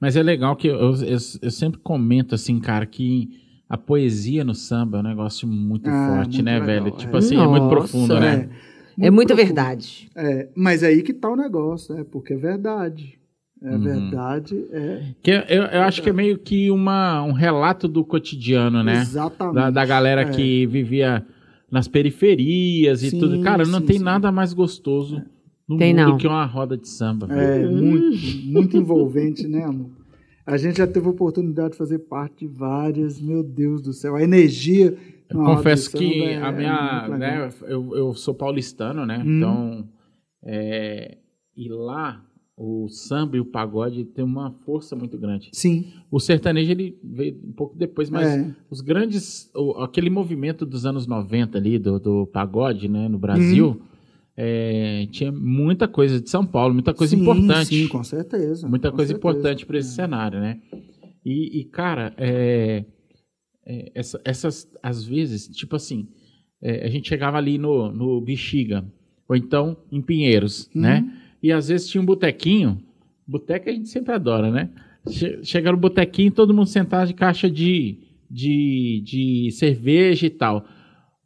Mas 0.00 0.16
é 0.16 0.22
legal 0.22 0.56
que 0.56 0.68
eu, 0.68 0.76
eu, 0.76 0.94
eu- 1.42 1.50
sempre 1.50 1.78
comento, 1.80 2.34
assim, 2.34 2.58
cara, 2.60 2.86
que 2.86 3.28
a 3.68 3.76
poesia 3.76 4.44
no 4.44 4.54
samba 4.54 4.98
é 4.98 5.00
um 5.00 5.04
negócio 5.04 5.46
muito 5.46 5.90
Ah, 5.90 6.06
forte, 6.06 6.36
muito 6.36 6.44
né, 6.44 6.58
legal, 6.58 6.66
velho? 6.84 6.96
Tipo 6.96 7.16
é. 7.16 7.18
assim, 7.18 7.34
é 7.36 7.46
muito 7.46 7.62
Nossa, 7.64 7.68
profundo, 7.76 8.18
né? 8.20 8.48
É 9.00 9.10
muita 9.10 9.34
profundo. 9.34 9.46
verdade. 9.54 10.08
É, 10.16 10.48
mas 10.56 10.82
aí 10.82 11.02
que 11.02 11.12
tá 11.12 11.28
o 11.30 11.36
negócio, 11.36 11.96
é 11.98 12.04
porque 12.04 12.32
é 12.32 12.36
verdade. 12.36 13.18
É 13.60 13.70
Uhum. 13.72 13.80
verdade, 13.80 14.66
é. 14.70 15.02
Que 15.20 15.32
eu, 15.32 15.40
eu, 15.48 15.62
eu 15.64 15.82
acho 15.82 16.00
que 16.00 16.08
é 16.08 16.12
meio 16.12 16.38
que 16.38 16.70
uma, 16.70 17.22
um 17.24 17.32
relato 17.32 17.88
do 17.88 18.04
cotidiano, 18.04 18.84
né? 18.84 19.00
Exatamente. 19.00 19.54
da, 19.56 19.70
da 19.70 19.84
galera 19.84 20.22
É. 20.22 20.24
que 20.30 20.64
vivia 20.66 21.26
nas 21.68 21.88
periferias 21.88 23.02
e 23.02 23.10
Sim, 23.10 23.18
tudo. 23.18 23.40
Cara, 23.40 23.64
não 23.66 23.80
sim, 23.80 23.86
tem 23.86 23.98
sim. 23.98 24.04
nada 24.04 24.30
mais 24.30 24.52
gostoso 24.52 25.22
no 25.68 25.76
Tem 25.76 25.94
mundo 25.94 26.08
não. 26.10 26.16
que 26.16 26.26
uma 26.26 26.44
roda 26.46 26.76
de 26.76 26.88
samba. 26.88 27.26
velho. 27.26 27.68
É 27.68 27.70
muito, 27.70 28.16
muito 28.46 28.76
envolvente, 28.76 29.46
né, 29.46 29.64
amor? 29.64 29.90
A 30.46 30.56
gente 30.56 30.78
já 30.78 30.86
teve 30.86 31.06
a 31.06 31.10
oportunidade 31.10 31.72
de 31.72 31.76
fazer 31.78 31.98
parte 31.98 32.46
de 32.46 32.52
várias, 32.52 33.20
meu 33.20 33.42
Deus 33.42 33.82
do 33.82 33.92
céu. 33.92 34.16
A 34.16 34.22
energia. 34.22 34.96
Eu 35.28 35.44
confesso 35.44 35.90
de 35.90 35.98
que 35.98 36.10
samba 36.20 36.24
é- 36.30 36.42
a 36.42 36.48
é 36.48 36.52
minha. 36.52 37.18
né, 37.18 37.50
eu, 37.66 37.94
eu 37.94 38.14
sou 38.14 38.32
paulistano, 38.34 39.04
né? 39.04 39.22
Hum. 39.24 39.36
Então. 39.36 39.88
é, 40.42 41.18
e 41.56 41.68
lá 41.68 42.24
o 42.56 42.88
samba 42.88 43.36
e 43.36 43.40
o 43.40 43.44
pagode 43.44 44.04
tem 44.04 44.24
uma 44.24 44.50
força 44.64 44.96
muito 44.96 45.16
grande. 45.18 45.50
Sim, 45.52 45.92
O 46.10 46.18
sertanejo 46.18 46.70
ele 46.72 46.98
veio 47.04 47.36
um 47.44 47.52
pouco 47.52 47.76
depois, 47.76 48.08
mas 48.10 48.26
É. 48.26 48.54
os 48.70 48.80
grandes. 48.80 49.50
o- 49.54 49.80
aquele 49.82 50.08
movimento 50.10 50.64
dos 50.64 50.86
anos 50.86 51.06
90 51.06 51.58
ali, 51.58 51.78
do, 51.78 52.00
do 52.00 52.26
pagode, 52.26 52.88
né, 52.88 53.06
no 53.08 53.18
Brasil, 53.18 53.68
Uhum. 53.68 53.80
É, 54.40 55.08
tinha 55.10 55.32
muita 55.32 55.88
coisa 55.88 56.20
de 56.20 56.30
São 56.30 56.46
Paulo, 56.46 56.72
muita 56.72 56.94
coisa 56.94 57.16
Sim, 57.16 57.22
importante. 57.22 57.74
Sim, 57.74 57.88
com 57.88 58.04
certeza. 58.04 58.68
Muita 58.68 58.88
com 58.90 58.96
coisa 58.96 59.12
certeza. 59.12 59.18
importante 59.36 59.66
para 59.66 59.78
esse 59.78 59.90
cenário, 59.96 60.38
né? 60.38 60.60
E, 61.26 61.58
e, 61.60 61.64
cara, 61.64 62.14
é, 62.16 62.84
é, 63.66 63.90
essa- 63.96 64.20
essas, 64.24 64.68
às 64.80 65.04
vezes, 65.04 65.48
tipo 65.48 65.74
assim, 65.74 66.06
é, 66.62 66.86
a 66.86 66.88
gente 66.88 67.08
chegava 67.08 67.36
ali 67.36 67.58
no, 67.58 67.90
no 67.90 68.20
Bexiga, 68.20 68.84
ou 69.28 69.34
então 69.34 69.76
em 69.90 70.00
Pinheiros, 70.00 70.70
Uhum. 70.72 70.82
né? 70.82 71.12
E 71.42 71.50
às 71.50 71.66
vezes 71.68 71.88
tinha 71.88 72.00
um 72.00 72.06
botequinho, 72.06 72.80
boteca 73.26 73.68
a 73.70 73.74
gente 73.74 73.88
sempre 73.88 74.14
adora, 74.14 74.50
né? 74.52 74.70
Che- 75.10 75.40
Chega 75.42 75.72
no 75.72 75.78
botequinho, 75.78 76.30
todo 76.30 76.54
mundo 76.54 76.68
sentado 76.68 77.08
de 77.08 77.14
caixa 77.14 77.50
de, 77.50 77.98
de, 78.30 79.02
de 79.04 79.50
cerveja 79.52 80.26
e 80.26 80.30
tal. 80.30 80.64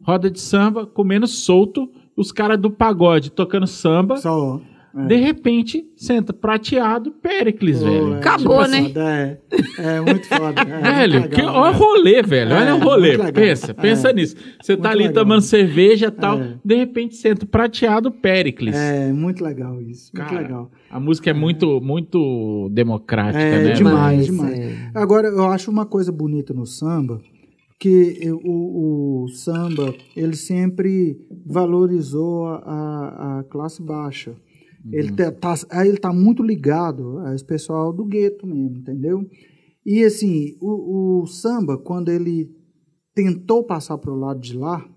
Roda 0.01 0.31
de 0.31 0.41
samba, 0.41 0.87
comendo 0.87 1.27
solto, 1.27 1.91
os 2.17 2.31
caras 2.33 2.59
do 2.59 2.71
pagode 2.71 3.31
tocando 3.31 3.67
samba. 3.67 4.17
Só. 4.19 4.61
É. 4.95 5.07
De 5.07 5.17
repente, 5.17 5.87
senta 5.97 6.35
prateado, 6.35 7.13
Péricles, 7.13 7.79
Pô, 7.79 7.85
velho. 7.87 8.13
é, 8.13 8.19
Acabou, 8.19 8.69
né? 8.69 8.83
foda, 8.89 9.01
É, 9.01 9.39
é 9.79 10.01
muito 10.03 10.27
foda. 10.27 10.61
É, 10.61 10.93
Velho, 10.93 11.21
muito 11.21 11.35
que, 11.35 11.41
legal, 11.41 11.55
olha 11.57 11.71
o 11.71 11.75
é. 11.75 11.79
rolê, 11.79 12.23
velho. 12.23 12.53
É, 12.53 12.57
olha 12.61 12.75
o 12.75 12.79
rolê. 12.79 13.17
muito. 13.17 13.33
Pensa, 13.33 13.73
pensa 13.73 14.11
É. 14.11 14.13
nisso. 14.13 14.37
Você 14.61 14.77
tá 14.77 14.91
Muito 14.91 14.93
ali 14.95 15.09
legal. 15.09 15.25
tomando 15.25 15.41
cerveja 15.41 16.09
e 16.09 16.11
tal. 16.11 16.39
É. 16.43 16.55
De 16.63 16.75
repente, 16.75 17.15
senta 17.17 17.47
prateado, 17.47 18.11
Péricles. 18.11 18.77
É, 18.77 19.11
muito 19.15 19.43
legal 19.43 19.81
isso. 19.81 20.11
Muito 20.15 20.29
Cara, 20.29 20.43
legal. 20.43 20.71
A 20.91 21.01
música 21.01 21.31
é 21.31 21.33
muito, 21.33 21.81
muito 21.81 22.69
democrática, 22.71 23.43
É, 23.43 23.63
né? 23.65 23.73
demais. 23.73 24.27
demais. 24.27 24.59
é. 24.59 24.91
Agora, 24.95 25.29
eu 25.29 25.47
acho 25.51 25.71
uma 25.71 25.87
coisa 25.87 26.13
bonita 26.13 26.53
no 26.53 26.67
samba, 26.67 27.19
que 27.83 28.31
o, 28.45 29.25
o 29.25 29.29
samba, 29.31 29.93
ele 30.15 30.37
sempre 30.37 31.19
valorizou 31.45 32.47
a, 32.47 33.41
a- 33.41 33.45
classe 33.51 33.83
baixa. 33.83 34.37
Ele, 34.93 35.11
tá, 35.11 35.33
tá, 35.33 35.85
ele 35.85 35.97
tá 35.99 36.13
muito 36.13 36.45
ligado 36.45 37.19
a 37.19 37.35
esse 37.35 37.45
pessoal 37.45 37.93
do 37.93 38.05
gueto 38.05 38.47
mesmo, 38.47 38.79
entendeu? 38.79 39.29
E 39.85 40.05
assim, 40.05 40.57
o, 40.61 41.23
o 41.23 41.27
samba, 41.27 41.77
quando 41.77 42.09
ele 42.09 42.55
tentou 43.17 43.65
passar 43.65 43.99
para 43.99 44.13
o 44.13 44.19
lado 44.19 44.39
de 44.39 44.57
lá, 44.57 44.89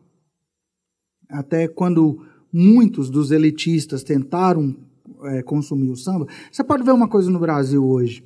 até 1.28 1.68
quando 1.68 2.20
muitos 2.54 3.10
dos 3.10 3.32
elitistas 3.32 4.04
tentaram 4.04 4.76
é, 5.24 5.42
consumir 5.42 5.90
o 5.90 5.96
samba, 5.96 6.28
você 6.52 6.64
pode 6.64 6.84
ver 6.84 6.92
uma 6.92 7.10
coisa 7.10 7.32
no 7.32 7.40
Brasil 7.40 7.84
hoje, 7.84 8.24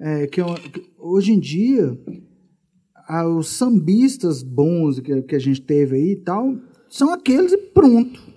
é, 0.00 0.26
que, 0.26 0.40
hoje 0.98 1.32
em 1.32 1.38
dia 1.38 1.96
os 3.26 3.48
sambistas 3.48 4.42
bons 4.42 5.00
que, 5.00 5.22
que 5.22 5.34
a 5.34 5.38
gente 5.38 5.60
teve 5.60 5.96
aí 5.96 6.12
e 6.12 6.16
tal, 6.16 6.56
são 6.88 7.12
aqueles 7.12 7.52
e 7.52 7.56
pronto. 7.56 8.30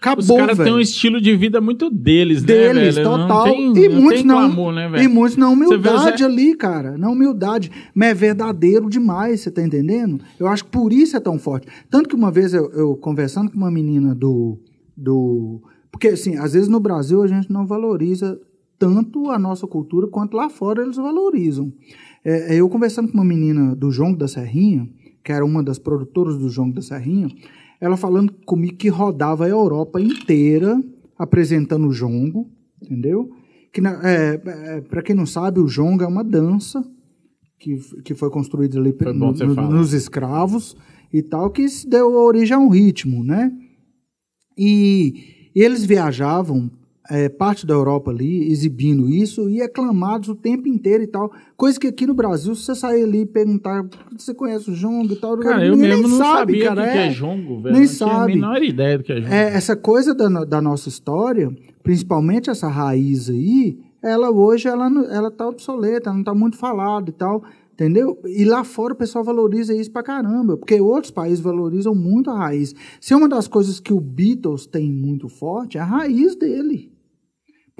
Acabou, 0.00 0.22
Os 0.22 0.28
caras 0.28 0.56
têm 0.56 0.72
um 0.72 0.80
estilo 0.80 1.20
de 1.20 1.36
vida 1.36 1.60
muito 1.60 1.90
deles, 1.90 2.42
Deles, 2.42 2.96
né, 2.96 3.02
velho? 3.02 3.04
total. 3.04 3.46
Não 3.46 3.74
tem, 3.74 3.84
e 3.84 3.88
não 3.88 4.00
muitos 4.00 4.24
não. 4.24 4.34
glamour, 4.36 4.72
né, 4.72 5.04
e 5.04 5.06
muitos 5.06 5.36
na 5.36 5.46
Você 5.50 5.76
vê 5.76 5.88
o 5.88 5.92
humildade 5.92 6.24
ali, 6.24 6.54
cara. 6.56 6.96
Na 6.96 7.10
humildade. 7.10 7.70
Mas 7.94 8.08
é 8.08 8.14
verdadeiro 8.14 8.88
demais, 8.88 9.42
você 9.42 9.50
tá 9.50 9.62
entendendo? 9.62 10.24
Eu 10.38 10.46
acho 10.46 10.64
que 10.64 10.70
por 10.70 10.90
isso 10.90 11.18
é 11.18 11.20
tão 11.20 11.38
forte. 11.38 11.66
Tanto 11.90 12.08
que 12.08 12.14
uma 12.14 12.30
vez 12.30 12.54
eu, 12.54 12.70
eu 12.72 12.96
conversando 12.96 13.50
com 13.50 13.58
uma 13.58 13.70
menina 13.70 14.14
do. 14.14 14.58
do 14.96 15.60
porque, 15.92 16.08
assim, 16.08 16.38
às 16.38 16.54
vezes 16.54 16.68
no 16.68 16.80
Brasil 16.80 17.22
a 17.22 17.26
gente 17.26 17.52
não 17.52 17.66
valoriza 17.66 18.40
tanto 18.78 19.30
a 19.30 19.38
nossa 19.38 19.66
cultura 19.66 20.06
quanto 20.08 20.34
lá 20.34 20.48
fora 20.48 20.82
eles 20.82 20.96
valorizam. 20.96 21.70
É, 22.24 22.54
eu 22.54 22.68
conversando 22.68 23.08
com 23.08 23.14
uma 23.14 23.24
menina 23.24 23.74
do 23.74 23.90
Jongo 23.90 24.16
da 24.18 24.28
Serrinha, 24.28 24.88
que 25.24 25.32
era 25.32 25.44
uma 25.44 25.62
das 25.62 25.78
produtoras 25.78 26.36
do 26.36 26.48
Jongo 26.48 26.74
da 26.74 26.82
Serrinha, 26.82 27.28
ela 27.80 27.96
falando 27.96 28.32
comigo 28.44 28.76
que 28.76 28.88
rodava 28.88 29.46
a 29.46 29.48
Europa 29.48 30.00
inteira 30.00 30.80
apresentando 31.18 31.86
o 31.88 31.92
jongo, 31.92 32.50
entendeu? 32.82 33.30
Que 33.72 33.80
é, 33.86 34.40
é, 34.44 34.80
para 34.82 35.02
quem 35.02 35.14
não 35.14 35.26
sabe, 35.26 35.60
o 35.60 35.66
jongo 35.68 36.02
é 36.02 36.06
uma 36.06 36.24
dança 36.24 36.82
que, 37.58 37.76
que 38.02 38.14
foi 38.14 38.30
construída 38.30 38.78
ali 38.78 38.92
Foi 38.92 39.12
no- 39.12 39.26
no- 39.46 39.54
nos 39.78 39.92
escravos 39.92 40.76
e 41.12 41.22
tal, 41.22 41.50
que 41.50 41.64
deu 41.86 42.12
origem 42.14 42.54
a 42.56 42.58
um 42.58 42.68
ritmo, 42.68 43.22
né? 43.24 43.50
E 44.56 45.50
eles 45.54 45.84
viajavam 45.84 46.70
é, 47.10 47.28
parte 47.28 47.66
da 47.66 47.74
Europa 47.74 48.10
ali, 48.12 48.50
exibindo 48.52 49.10
isso 49.10 49.50
e 49.50 49.60
aclamados 49.60 50.28
o 50.28 50.34
tempo 50.34 50.68
inteiro 50.68 51.02
e 51.02 51.08
tal. 51.08 51.32
Coisa 51.56 51.78
que 51.78 51.88
aqui 51.88 52.06
no 52.06 52.14
Brasil, 52.14 52.54
se 52.54 52.62
você 52.62 52.74
sair 52.76 53.02
ali 53.02 53.22
e 53.22 53.26
perguntar, 53.26 53.84
você 54.16 54.32
conhece 54.32 54.70
o 54.70 54.74
jongo 54.74 55.12
e 55.12 55.16
tal, 55.16 55.36
Cara, 55.38 55.66
eu 55.66 55.76
mesmo 55.76 56.06
não 56.06 56.18
sabe, 56.18 56.52
sabia 56.62 56.68
cara. 56.68 56.80
o 56.80 56.84
que, 56.84 56.92
que 56.92 56.98
é 56.98 57.06
é. 57.06 57.10
jongo, 57.10 57.60
velho. 57.60 57.74
Nem 57.74 57.84
não 57.84 57.92
tinha 57.92 58.08
sabe. 58.08 58.32
a 58.32 58.34
menor 58.36 58.62
ideia 58.62 58.98
do 58.98 59.04
que 59.04 59.12
é 59.12 59.20
jongo. 59.20 59.34
É, 59.34 59.54
essa 59.54 59.74
coisa 59.74 60.14
da, 60.14 60.28
da 60.44 60.62
nossa 60.62 60.88
história, 60.88 61.52
principalmente 61.82 62.48
essa 62.48 62.68
raiz 62.68 63.28
aí, 63.28 63.76
ela 64.00 64.30
hoje 64.30 64.68
ela, 64.68 64.86
ela 65.10 65.30
tá 65.30 65.48
obsoleta, 65.48 66.12
não 66.12 66.22
tá 66.22 66.32
muito 66.32 66.56
falada 66.56 67.10
e 67.10 67.12
tal, 67.12 67.42
entendeu? 67.72 68.18
E 68.24 68.44
lá 68.44 68.62
fora 68.62 68.92
o 68.92 68.96
pessoal 68.96 69.24
valoriza 69.24 69.74
isso 69.74 69.90
pra 69.90 70.02
caramba, 70.02 70.56
porque 70.56 70.80
outros 70.80 71.10
países 71.10 71.40
valorizam 71.40 71.94
muito 71.94 72.30
a 72.30 72.38
raiz. 72.38 72.72
Se 73.00 73.12
é 73.12 73.16
uma 73.16 73.28
das 73.28 73.48
coisas 73.48 73.80
que 73.80 73.92
o 73.92 74.00
Beatles 74.00 74.66
tem 74.66 74.92
muito 74.92 75.28
forte, 75.28 75.76
é 75.76 75.80
a 75.80 75.84
raiz 75.84 76.36
dele. 76.36 76.89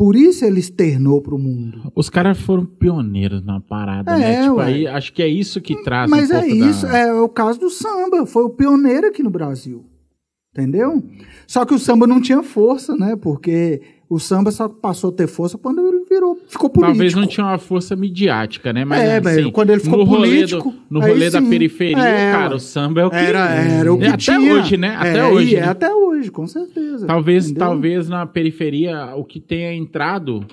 Por 0.01 0.17
isso 0.17 0.47
ele 0.47 0.61
externou 0.61 1.21
pro 1.21 1.39
mundo. 1.39 1.93
Os 1.95 2.09
caras 2.09 2.41
foram 2.41 2.65
pioneiros 2.65 3.45
na 3.45 3.61
parada, 3.61 4.13
É, 4.13 4.19
né? 4.19 4.43
Tipo, 4.45 4.55
ué. 4.55 4.65
aí, 4.65 4.87
acho 4.87 5.13
que 5.13 5.23
é 5.23 5.29
isso 5.29 5.61
que 5.61 5.83
traz 5.83 6.11
Mas 6.11 6.31
um 6.31 6.37
é 6.37 6.49
isso, 6.49 6.87
da... 6.87 6.97
é 6.97 7.13
o 7.13 7.29
caso 7.29 7.61
do 7.61 7.69
samba, 7.69 8.25
foi 8.25 8.45
o 8.45 8.49
pioneiro 8.49 9.09
aqui 9.09 9.23
no 9.23 9.29
Brasil. 9.29 9.85
Entendeu? 10.55 11.05
Só 11.47 11.67
que 11.67 11.75
o 11.75 11.79
samba 11.79 12.07
não 12.07 12.19
tinha 12.19 12.43
força, 12.43 12.97
né? 12.97 13.15
Porque 13.15 13.83
o 14.11 14.19
samba 14.19 14.51
só 14.51 14.69
passou 14.69 15.11
a 15.11 15.13
ter 15.13 15.29
força 15.29 15.57
quando 15.57 15.81
ele 15.87 16.05
virou, 16.11 16.37
ficou 16.49 16.69
político. 16.69 16.93
Talvez 16.95 17.15
não 17.15 17.27
tinha 17.29 17.47
uma 17.47 17.59
força 17.59 17.95
midiática, 17.95 18.73
né? 18.73 18.85
Mas 18.85 19.01
É, 19.01 19.17
assim, 19.19 19.51
quando 19.53 19.71
ele 19.71 19.81
ficou 19.81 19.99
no 20.01 20.05
rolê 20.05 20.29
político, 20.31 20.71
do- 20.73 20.79
no 20.91 21.01
rolê 21.01 21.31
da 21.31 21.41
sim. 21.41 21.49
periferia, 21.49 21.97
É, 22.03 22.33
cara, 22.33 22.57
o 22.57 22.59
samba 22.59 23.03
é 23.03 23.07
o 23.07 23.11
que 23.11 23.17
Era, 23.17 23.49
era 23.55 23.93
o 23.93 23.97
que 23.97 24.05
É, 24.05 24.09
até 24.09 24.17
tinha. 24.17 24.53
hoje, 24.55 24.77
né? 24.77 24.97
Até 24.99 25.19
É, 25.19 25.25
hoje, 25.27 25.53
e 25.53 25.57
é 25.57 25.61
né? 25.61 25.69
até 25.69 25.95
hoje, 25.95 26.29
com 26.31 26.45
certeza. 26.47 27.07
Talvez, 27.07 27.45
Entendeu? 27.47 27.69
talvez 27.69 28.09
na 28.09 28.27
periferia 28.27 29.15
o 29.15 29.25
que 29.25 29.39
tenha 29.39 29.73
entrado 29.73 30.45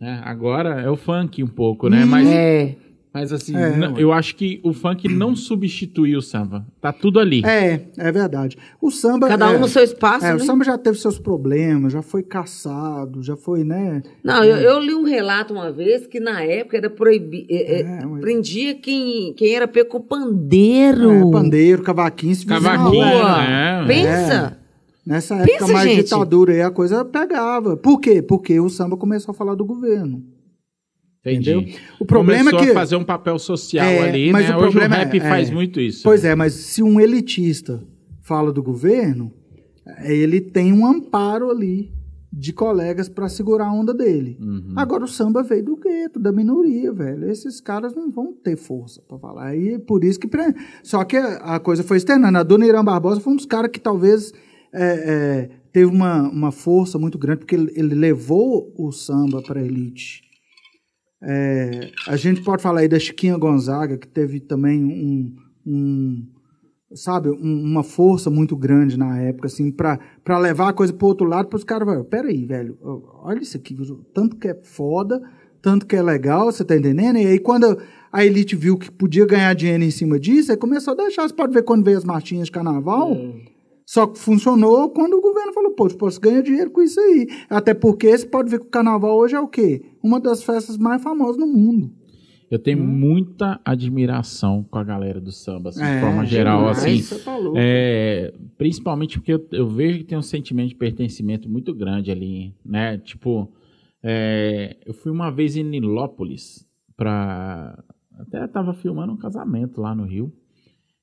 né, 0.00 0.20
agora 0.24 0.80
é 0.80 0.90
o 0.90 0.96
funk 0.96 1.42
um 1.42 1.46
pouco, 1.46 1.88
né? 1.88 2.02
Hum. 2.04 2.08
Mas, 2.08 2.28
É. 2.28 2.74
mas 3.16 3.32
assim, 3.32 3.56
É, 3.56 3.74
não- 3.74 3.96
eu 3.98 4.12
acho 4.12 4.36
que 4.36 4.60
o 4.62 4.74
funk 4.74 5.08
não 5.08 5.34
substituiu 5.34 6.18
o 6.18 6.22
samba. 6.22 6.66
Tá 6.82 6.92
tudo 6.92 7.18
ali. 7.18 7.42
É, 7.46 7.80
é 7.96 8.12
verdade. 8.12 8.58
O 8.78 8.90
samba. 8.90 9.26
Cada 9.26 9.50
um 9.50 9.54
é, 9.54 9.58
no 9.58 9.66
seu 9.68 9.82
espaço, 9.82 10.26
é, 10.26 10.28
né? 10.28 10.34
o 10.34 10.40
samba 10.40 10.62
já 10.64 10.76
teve 10.76 10.98
seus 10.98 11.18
problemas, 11.18 11.94
já 11.94 12.02
foi 12.02 12.22
caçado, 12.22 13.22
já 13.22 13.34
foi, 13.34 13.64
né? 13.64 14.02
Não, 14.22 14.44
eu, 14.44 14.56
eu 14.58 14.78
li 14.78 14.94
um 14.94 15.02
relato 15.04 15.54
uma 15.54 15.72
vez 15.72 16.06
que 16.06 16.20
na 16.20 16.42
época 16.42 16.76
era 16.76 16.90
proibido. 16.90 17.46
É, 17.48 18.04
mas- 18.04 18.20
prendia 18.20 18.74
quem, 18.74 19.32
quem 19.32 19.54
era 19.54 19.66
peco 19.66 19.98
pandeiro. 19.98 21.10
É, 21.10 21.30
pandeiro, 21.32 21.82
cavaquinho, 21.82 22.34
se 22.34 22.44
Cavaquinho, 22.44 23.00
né? 23.24 23.84
Pensa. 23.86 24.58
Nessa 25.06 25.36
época 25.36 25.58
Pensa, 25.60 25.72
mais 25.72 25.88
gente. 25.88 26.02
ditadura 26.04 26.52
aí, 26.52 26.60
a 26.60 26.70
coisa 26.70 27.02
pegava. 27.02 27.76
Por 27.78 27.98
quê? 27.98 28.20
Porque 28.20 28.60
o 28.60 28.68
samba 28.68 28.94
começou 28.96 29.32
a 29.32 29.34
falar 29.34 29.54
do 29.54 29.64
governo. 29.64 30.22
Entendi. 31.30 31.50
Entendeu? 31.52 31.78
O 32.00 32.04
problema 32.04 32.50
Começou 32.50 32.60
é 32.60 32.68
que. 32.68 32.74
fazer 32.74 32.96
um 32.96 33.04
papel 33.04 33.38
social 33.38 33.86
É, 33.86 34.08
ali, 34.08 34.32
mas 34.32 34.48
né? 34.48 34.54
o 34.54 34.58
Hoje 34.58 34.68
o 34.68 34.70
problema 34.72 34.96
rap 34.96 35.16
é- 35.16 35.20
faz 35.20 35.50
é. 35.50 35.52
muito 35.54 35.80
isso. 35.80 36.02
Pois 36.02 36.24
é, 36.24 36.34
mas 36.34 36.52
se 36.54 36.82
um 36.82 37.00
elitista 37.00 37.82
fala 38.22 38.52
do 38.52 38.62
governo, 38.62 39.32
ele 40.04 40.40
tem 40.40 40.72
um 40.72 40.86
amparo 40.86 41.50
ali 41.50 41.92
de 42.32 42.52
colegas 42.52 43.08
para 43.08 43.28
segurar 43.28 43.66
a 43.68 43.72
onda 43.72 43.94
dele. 43.94 44.36
Uhum. 44.40 44.72
Agora 44.76 45.04
o 45.04 45.08
samba 45.08 45.42
veio 45.42 45.64
do 45.64 45.76
gueto, 45.76 46.18
da 46.18 46.30
minoria, 46.32 46.92
velho. 46.92 47.30
Esses 47.30 47.60
caras 47.60 47.94
não 47.94 48.10
vão 48.10 48.32
ter 48.32 48.56
força 48.56 49.00
para 49.08 49.18
falar. 49.18 49.46
Aí 49.48 49.78
por 49.78 50.04
isso 50.04 50.18
que. 50.20 50.26
pre- 50.28 50.54
Só 50.82 51.02
que 51.04 51.16
a, 51.16 51.58
coisa 51.58 51.82
foi 51.82 51.96
externando. 51.96 52.36
A 52.36 52.42
dona 52.42 52.66
Irã 52.66 52.84
Barbosa 52.84 53.20
foi 53.20 53.32
um 53.32 53.36
dos 53.36 53.46
caras 53.46 53.70
que 53.70 53.80
talvez 53.80 54.32
é, 54.72 54.82
é, 54.82 55.50
teve 55.72 55.86
uma, 55.90 56.28
uma 56.28 56.52
força 56.52 56.98
muito 56.98 57.16
grande, 57.16 57.38
porque 57.38 57.54
ele, 57.54 57.72
ele 57.74 57.94
levou 57.94 58.70
o 58.76 58.92
samba 58.92 59.40
para 59.40 59.62
elite. 59.62 60.22
É, 61.22 61.90
a 62.06 62.16
gente 62.16 62.42
pode 62.42 62.62
falar 62.62 62.80
aí 62.80 62.88
da 62.88 62.98
Chiquinha 62.98 63.36
Gonzaga, 63.38 63.96
que 63.96 64.06
teve 64.06 64.38
também 64.40 64.84
um, 64.84 65.34
um, 65.66 66.26
sabe, 66.94 67.30
um- 67.30 67.62
uma 67.62 67.82
força 67.82 68.30
muito 68.30 68.54
grande 68.56 68.98
na 68.98 69.18
época, 69.20 69.46
assim, 69.46 69.70
para 69.72 70.38
levar 70.38 70.68
a 70.68 70.72
coisa 70.72 70.92
pro 70.92 71.06
outro 71.08 71.26
lado, 71.26 71.48
para 71.48 71.56
os 71.56 71.64
caras, 71.64 71.88
velho, 71.88 72.04
peraí, 72.04 72.44
velho, 72.44 72.78
olha 73.22 73.40
isso 73.40 73.56
aqui, 73.56 73.76
tanto 74.14 74.36
que 74.36 74.48
é 74.48 74.54
foda, 74.62 75.20
tanto 75.62 75.86
que 75.86 75.96
é 75.96 76.02
legal, 76.02 76.52
você 76.52 76.64
tá 76.64 76.76
entendendo? 76.76 77.16
E 77.18 77.26
aí 77.26 77.38
quando 77.38 77.76
a 78.12 78.24
elite 78.24 78.54
viu 78.54 78.76
que 78.76 78.90
podia 78.90 79.26
ganhar 79.26 79.52
dinheiro 79.54 79.82
em 79.82 79.90
cima 79.90 80.20
disso, 80.20 80.52
aí 80.52 80.56
começou 80.56 80.92
a 80.92 80.96
deixar, 80.96 81.26
você 81.26 81.34
pode 81.34 81.52
ver 81.52 81.62
quando 81.64 81.84
veio 81.84 81.98
as 81.98 82.04
marchinhas 82.04 82.46
de 82.46 82.52
carnaval, 82.52 83.16
só 83.86 84.06
que 84.06 84.18
funcionou 84.18 84.90
quando 84.90 85.14
o 85.14 85.20
governo 85.22 85.52
falou, 85.54 85.70
pô, 85.70 85.88
você 85.88 86.18
ganha 86.20 86.42
dinheiro 86.42 86.70
com 86.72 86.82
isso 86.82 86.98
aí. 87.00 87.26
Até 87.48 87.72
porque 87.72 88.18
você 88.18 88.26
pode 88.26 88.50
ver 88.50 88.58
que 88.58 88.66
o 88.66 88.70
carnaval 88.70 89.16
hoje 89.16 89.36
é 89.36 89.40
o 89.40 89.46
quê? 89.48 89.80
Uma 90.02 90.18
das 90.20 90.42
festas 90.42 90.76
mais 90.76 91.00
famosas 91.02 91.36
no 91.38 91.46
mundo. 91.46 91.90
Eu 92.50 92.58
tenho 92.60 92.80
Hum. 92.80 92.86
muita 92.86 93.60
admiração 93.64 94.64
com 94.70 94.78
a 94.78 94.84
galera 94.84 95.20
do 95.20 95.32
samba, 95.32 95.70
assim, 95.70 95.80
de 95.80 95.86
É, 95.86 96.00
forma 96.00 96.24
geral, 96.24 96.58
demais, 96.60 96.78
assim. 96.78 97.00
você 97.00 97.18
tá 97.18 97.36
louco. 97.36 97.56
É, 97.58 98.32
principalmente 98.58 99.18
porque 99.18 99.32
eu, 99.34 99.46
eu 99.52 99.66
vejo 99.68 99.98
que 99.98 100.04
tem 100.04 100.18
um 100.18 100.22
sentimento 100.22 100.68
de 100.68 100.74
pertencimento 100.76 101.48
muito 101.48 101.74
grande 101.74 102.10
ali, 102.10 102.54
né? 102.64 102.98
Tipo, 102.98 103.50
é, 104.02 104.76
eu 104.86 104.94
fui 104.94 105.10
uma 105.10 105.30
vez 105.30 105.56
em 105.56 105.64
Nilópolis 105.64 106.64
pra. 106.96 107.82
Até 108.18 108.46
tava 108.46 108.72
filmando 108.72 109.12
um 109.12 109.16
casamento 109.16 109.80
lá 109.80 109.94
no 109.94 110.04
Rio. 110.04 110.32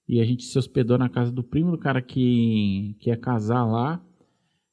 E 0.07 0.19
a 0.19 0.25
gente 0.25 0.43
se 0.43 0.57
hospedou 0.57 0.97
na 0.97 1.09
casa 1.09 1.31
do 1.31 1.43
primo 1.43 1.71
do 1.71 1.77
cara 1.77 2.01
que, 2.01 2.95
que 2.99 3.09
ia 3.09 3.17
casar 3.17 3.63
lá. 3.65 4.01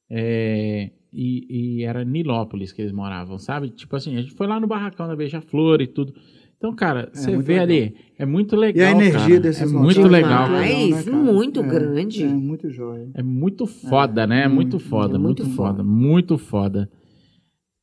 É, 0.09 0.91
e, 1.13 1.79
e 1.79 1.83
era 1.83 2.03
Nilópolis 2.03 2.71
que 2.71 2.81
eles 2.81 2.91
moravam, 2.91 3.37
sabe? 3.37 3.69
Tipo 3.69 3.95
assim, 3.95 4.15
a 4.17 4.21
gente 4.21 4.33
foi 4.33 4.47
lá 4.47 4.59
no 4.59 4.67
barracão 4.67 5.07
da 5.07 5.15
Beija-Flor 5.15 5.81
e 5.81 5.87
tudo. 5.87 6.13
Então, 6.57 6.75
cara, 6.75 7.09
você 7.11 7.31
muito 7.31 7.45
vê 7.45 7.53
legal. 7.53 7.65
ali, 7.65 7.95
é 8.19 8.25
muito 8.25 8.55
legal. 8.55 8.83
E 8.83 8.85
a 8.85 8.91
energia 8.91 9.19
cara. 9.19 9.39
desses 9.39 9.63
É 9.63 9.65
muito 9.65 9.99
é 9.99 10.07
legal. 10.07 10.49
né, 10.49 10.69
cara? 11.03 11.17
muito 11.33 11.59
É, 11.59 11.63
grande. 11.63 12.23
É, 12.23 12.27
muito 12.27 12.69
jóia. 12.69 13.09
É 13.15 13.23
muito 13.23 13.65
foda, 13.65 14.27
né? 14.27 14.43
É 14.43 14.47
muito 14.47 14.77
foda, 14.77 15.15
é 15.15 15.17
muito, 15.17 15.43
muito 15.43 15.55
foda, 15.55 15.83
muito 15.83 16.37
foda. 16.37 16.89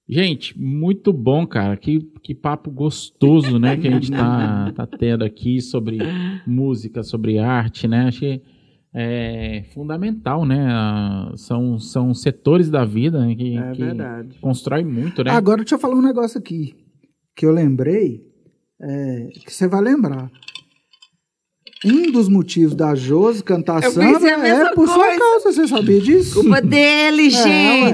Gente, 0.09 0.59
muito 0.59 1.13
bom, 1.13 1.47
cara. 1.47 1.77
Que, 1.77 2.01
que 2.23 2.35
papo 2.35 2.71
gostoso, 2.71 3.59
né? 3.59 3.77
Que 3.77 3.89
a 3.89 3.91
gente 3.91 4.11
tá, 4.11 4.73
tá 4.75 4.87
tendo 4.87 5.23
aqui 5.23 5.61
sobre 5.61 5.99
música, 6.47 7.03
sobre 7.03 7.39
arte, 7.39 7.87
né? 7.87 8.07
Acho 8.07 8.21
que 8.21 8.43
é 8.95 9.65
fundamental, 9.75 10.47
né? 10.47 10.67
Ah, 10.71 11.33
São, 11.37 11.79
são 11.79 12.15
setores 12.15 12.71
da 12.71 12.85
vida 12.87 13.21
né, 13.27 13.35
que, 13.35 13.59
É 13.59 13.73
que 13.73 13.83
verdade. 13.83 14.39
constrói 14.41 14.83
muito, 14.83 15.23
né? 15.23 15.31
Agora 15.31 15.59
deixa 15.59 15.75
eu 15.75 15.79
falar 15.79 15.95
um 15.95 16.03
negócio 16.03 16.39
aqui 16.39 16.75
que 17.37 17.47
eu 17.47 17.53
lembrei, 17.53 18.27
é, 18.81 19.29
que 19.45 19.53
você 19.53 19.69
vai 19.69 19.81
lembrar. 19.81 20.29
Um 21.85 22.11
dos 22.11 22.29
motivos 22.29 22.75
da 22.75 22.95
Josi 22.95 23.43
cantar 23.45 23.83
samba 23.85 24.19
é 24.27 24.75
por 24.75 24.89
sua 24.89 25.05
coisa. 25.05 25.19
causa, 25.19 25.53
você 25.53 25.69
sabia 25.69 26.01
disso? 26.01 26.41
Culpa 26.41 26.61
dele, 26.61 27.29
É, 27.29 27.31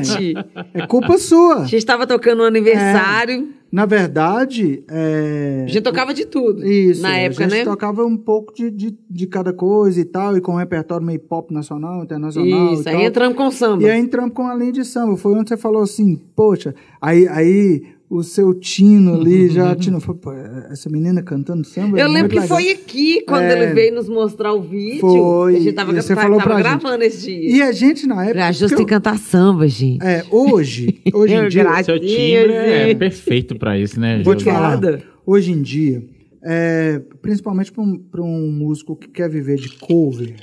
gente. 0.05 0.35
É 0.73 0.87
culpa 0.87 1.19
sua. 1.19 1.63
A 1.63 1.67
gente 1.67 1.85
tava 1.85 2.07
tocando 2.07 2.39
no 2.39 2.45
aniversário. 2.45 3.49
Na 3.71 3.87
verdade, 3.87 4.85
é... 4.89 5.63
A 5.65 5.67
gente 5.67 5.83
tocava 5.83 6.15
de 6.15 6.25
tudo. 6.27 6.65
Isso, 6.65 7.03
Na 7.03 7.17
época, 7.17 7.45
a 7.45 7.49
gente 7.49 7.59
né? 7.59 7.65
tocava 7.65 8.07
um 8.07 8.17
pouco 8.17 8.55
de, 8.55 8.71
de, 8.71 8.97
de 9.11 9.27
cada 9.27 9.53
coisa 9.53 10.01
e 10.01 10.05
tal, 10.05 10.37
e 10.37 10.41
com 10.41 10.53
um 10.53 10.59
repertório 10.59 11.05
meio 11.05 11.19
pop 11.19 11.53
nacional, 11.53 12.05
internacional 12.05 12.73
Isso, 12.73 12.85
e 12.85 12.89
aí 12.89 12.95
tal. 12.95 13.05
entramos 13.05 13.37
com 13.37 13.51
samba. 13.51 13.83
E 13.83 13.91
aí 13.91 13.99
entramos 14.01 14.33
com 14.33 14.47
a 14.47 14.55
linha 14.55 14.71
de 14.71 14.85
samba. 14.85 15.17
Foi 15.17 15.35
onde 15.35 15.49
você 15.49 15.57
falou 15.57 15.83
assim, 15.83 16.15
poxa, 16.37 16.73
aí, 17.03 17.27
aí 17.27 17.83
o 18.09 18.23
seu 18.23 18.55
Tino 18.55 19.15
ali 19.15 19.49
já. 19.49 19.75
Tino 19.75 19.99
falou, 20.01 20.21
pô, 20.21 20.33
essa 20.33 20.89
menina 20.91 21.23
cantando 21.23 21.67
samba. 21.67 21.99
é 21.99 22.03
Eu 22.03 22.07
lembro 22.09 22.21
muito 22.21 22.31
que 22.35 22.41
legal. 22.41 22.57
foi 22.59 22.71
aqui, 22.71 23.23
quando 23.23 23.43
É. 23.45 23.63
ele 23.65 23.75
veio 23.75 23.95
nos 23.95 24.09
mostrar 24.09 24.53
o 24.53 24.61
vídeo. 24.63 25.01
Foi. 25.01 25.57
A 25.57 25.61
gente 25.61 25.73
tava, 25.75 25.93
você 25.93 26.15
falou 26.15 26.39
tava 26.39 26.51
pra 26.51 26.57
gente. 26.71 26.81
gravando 26.81 27.05
esse 27.05 27.23
dia. 27.27 27.57
E 27.57 27.63
a 27.63 27.73
gente 27.73 28.07
na 28.07 28.23
época. 28.25 28.39
Já 28.39 28.53
justo 28.53 28.81
eu- 28.81 28.87
cantar 28.87 29.19
samba, 29.19 29.67
gente. 29.67 30.05
é, 30.05 30.25
hoje, 30.31 31.01
hoje 31.13 31.35
em 31.35 31.49
dia. 31.49 31.83
Seu 31.85 31.99
timbre 31.99 32.53
é 32.53 32.95
perfeito 32.95 33.59
pra 33.59 33.79
isso, 33.79 33.99
né? 33.99 34.23
Vou 34.23 34.35
te 34.37 34.45
falar. 34.45 34.79
Hoje 35.27 35.53
em 35.53 35.63
dia, 35.63 36.05
é, 36.45 37.01
principalmente 37.23 37.73
para 37.73 37.83
um, 37.83 37.99
pra 37.99 38.23
um 38.23 38.51
músico 38.53 38.95
que 38.95 39.09
quer 39.09 39.29
viver 39.31 39.57
de 39.57 39.71
cover, 39.79 40.37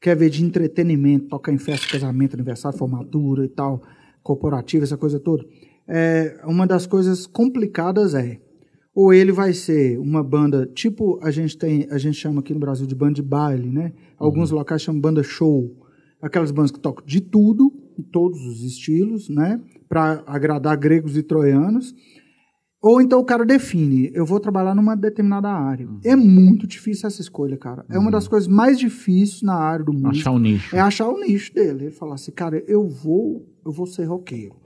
quer 0.00 0.16
ver 0.16 0.30
de 0.30 0.44
entretenimento, 0.44 1.26
tocar 1.26 1.52
em 1.52 1.58
festa, 1.58 1.88
casamento, 1.88 2.34
aniversário, 2.34 2.78
formatura 2.78 3.44
e 3.44 3.48
tal, 3.48 3.82
corporativa, 4.22 4.84
essa 4.84 4.96
coisa 4.96 5.18
toda. 5.18 5.44
É, 5.88 6.40
uma 6.44 6.66
das 6.66 6.86
coisas 6.86 7.26
complicadas 7.26 8.14
é 8.14 8.40
ou 8.94 9.12
ele 9.12 9.32
vai 9.32 9.52
ser 9.52 9.98
uma 9.98 10.22
banda 10.22 10.66
tipo 10.66 11.18
a 11.22 11.30
gente 11.30 11.56
tem 11.56 11.88
a 11.90 11.98
gente 11.98 12.16
chama 12.16 12.40
aqui 12.40 12.52
no 12.52 12.60
Brasil 12.60 12.86
de 12.86 12.94
banda 12.94 13.14
de 13.14 13.22
baile, 13.22 13.70
né? 13.70 13.92
Alguns 14.18 14.50
locais 14.50 14.82
chamam 14.82 15.00
banda 15.00 15.22
show, 15.22 15.74
aquelas 16.20 16.50
bandas 16.50 16.70
que 16.70 16.78
tocam 16.78 17.04
de 17.04 17.20
tudo, 17.20 17.72
em 17.98 18.02
todos 18.02 18.40
os 18.46 18.62
estilos, 18.62 19.28
né? 19.28 19.60
Para 19.88 20.22
agradar 20.26 20.76
gregos 20.76 21.16
e 21.16 21.22
troianos. 21.22 21.94
Ou 22.82 23.00
então 23.00 23.20
o 23.20 23.24
cara 23.24 23.44
define, 23.44 24.10
eu 24.12 24.26
vou 24.26 24.40
trabalhar 24.40 24.74
numa 24.74 24.96
determinada 24.96 25.48
área. 25.48 25.88
É 26.04 26.16
muito 26.16 26.66
difícil 26.66 27.06
essa 27.06 27.20
escolha, 27.20 27.56
cara. 27.56 27.86
É 27.88 27.96
uma 27.96 28.10
das 28.10 28.26
coisas 28.26 28.48
mais 28.48 28.76
difíceis 28.76 29.40
na 29.40 29.54
área 29.54 29.84
do 29.84 29.92
músico. 29.92 30.10
Achar 30.10 30.32
um 30.32 30.38
nicho. 30.38 30.74
É 30.74 30.80
achar 30.80 31.08
o 31.08 31.20
nicho 31.20 31.54
dele. 31.54 31.84
Ele 31.84 31.90
falar 31.92 32.16
assim, 32.16 32.32
cara, 32.32 32.62
eu 32.66 32.88
vou, 32.88 33.46
eu 33.64 33.70
vou 33.70 33.86
ser 33.86 34.04
roqueiro. 34.06 34.56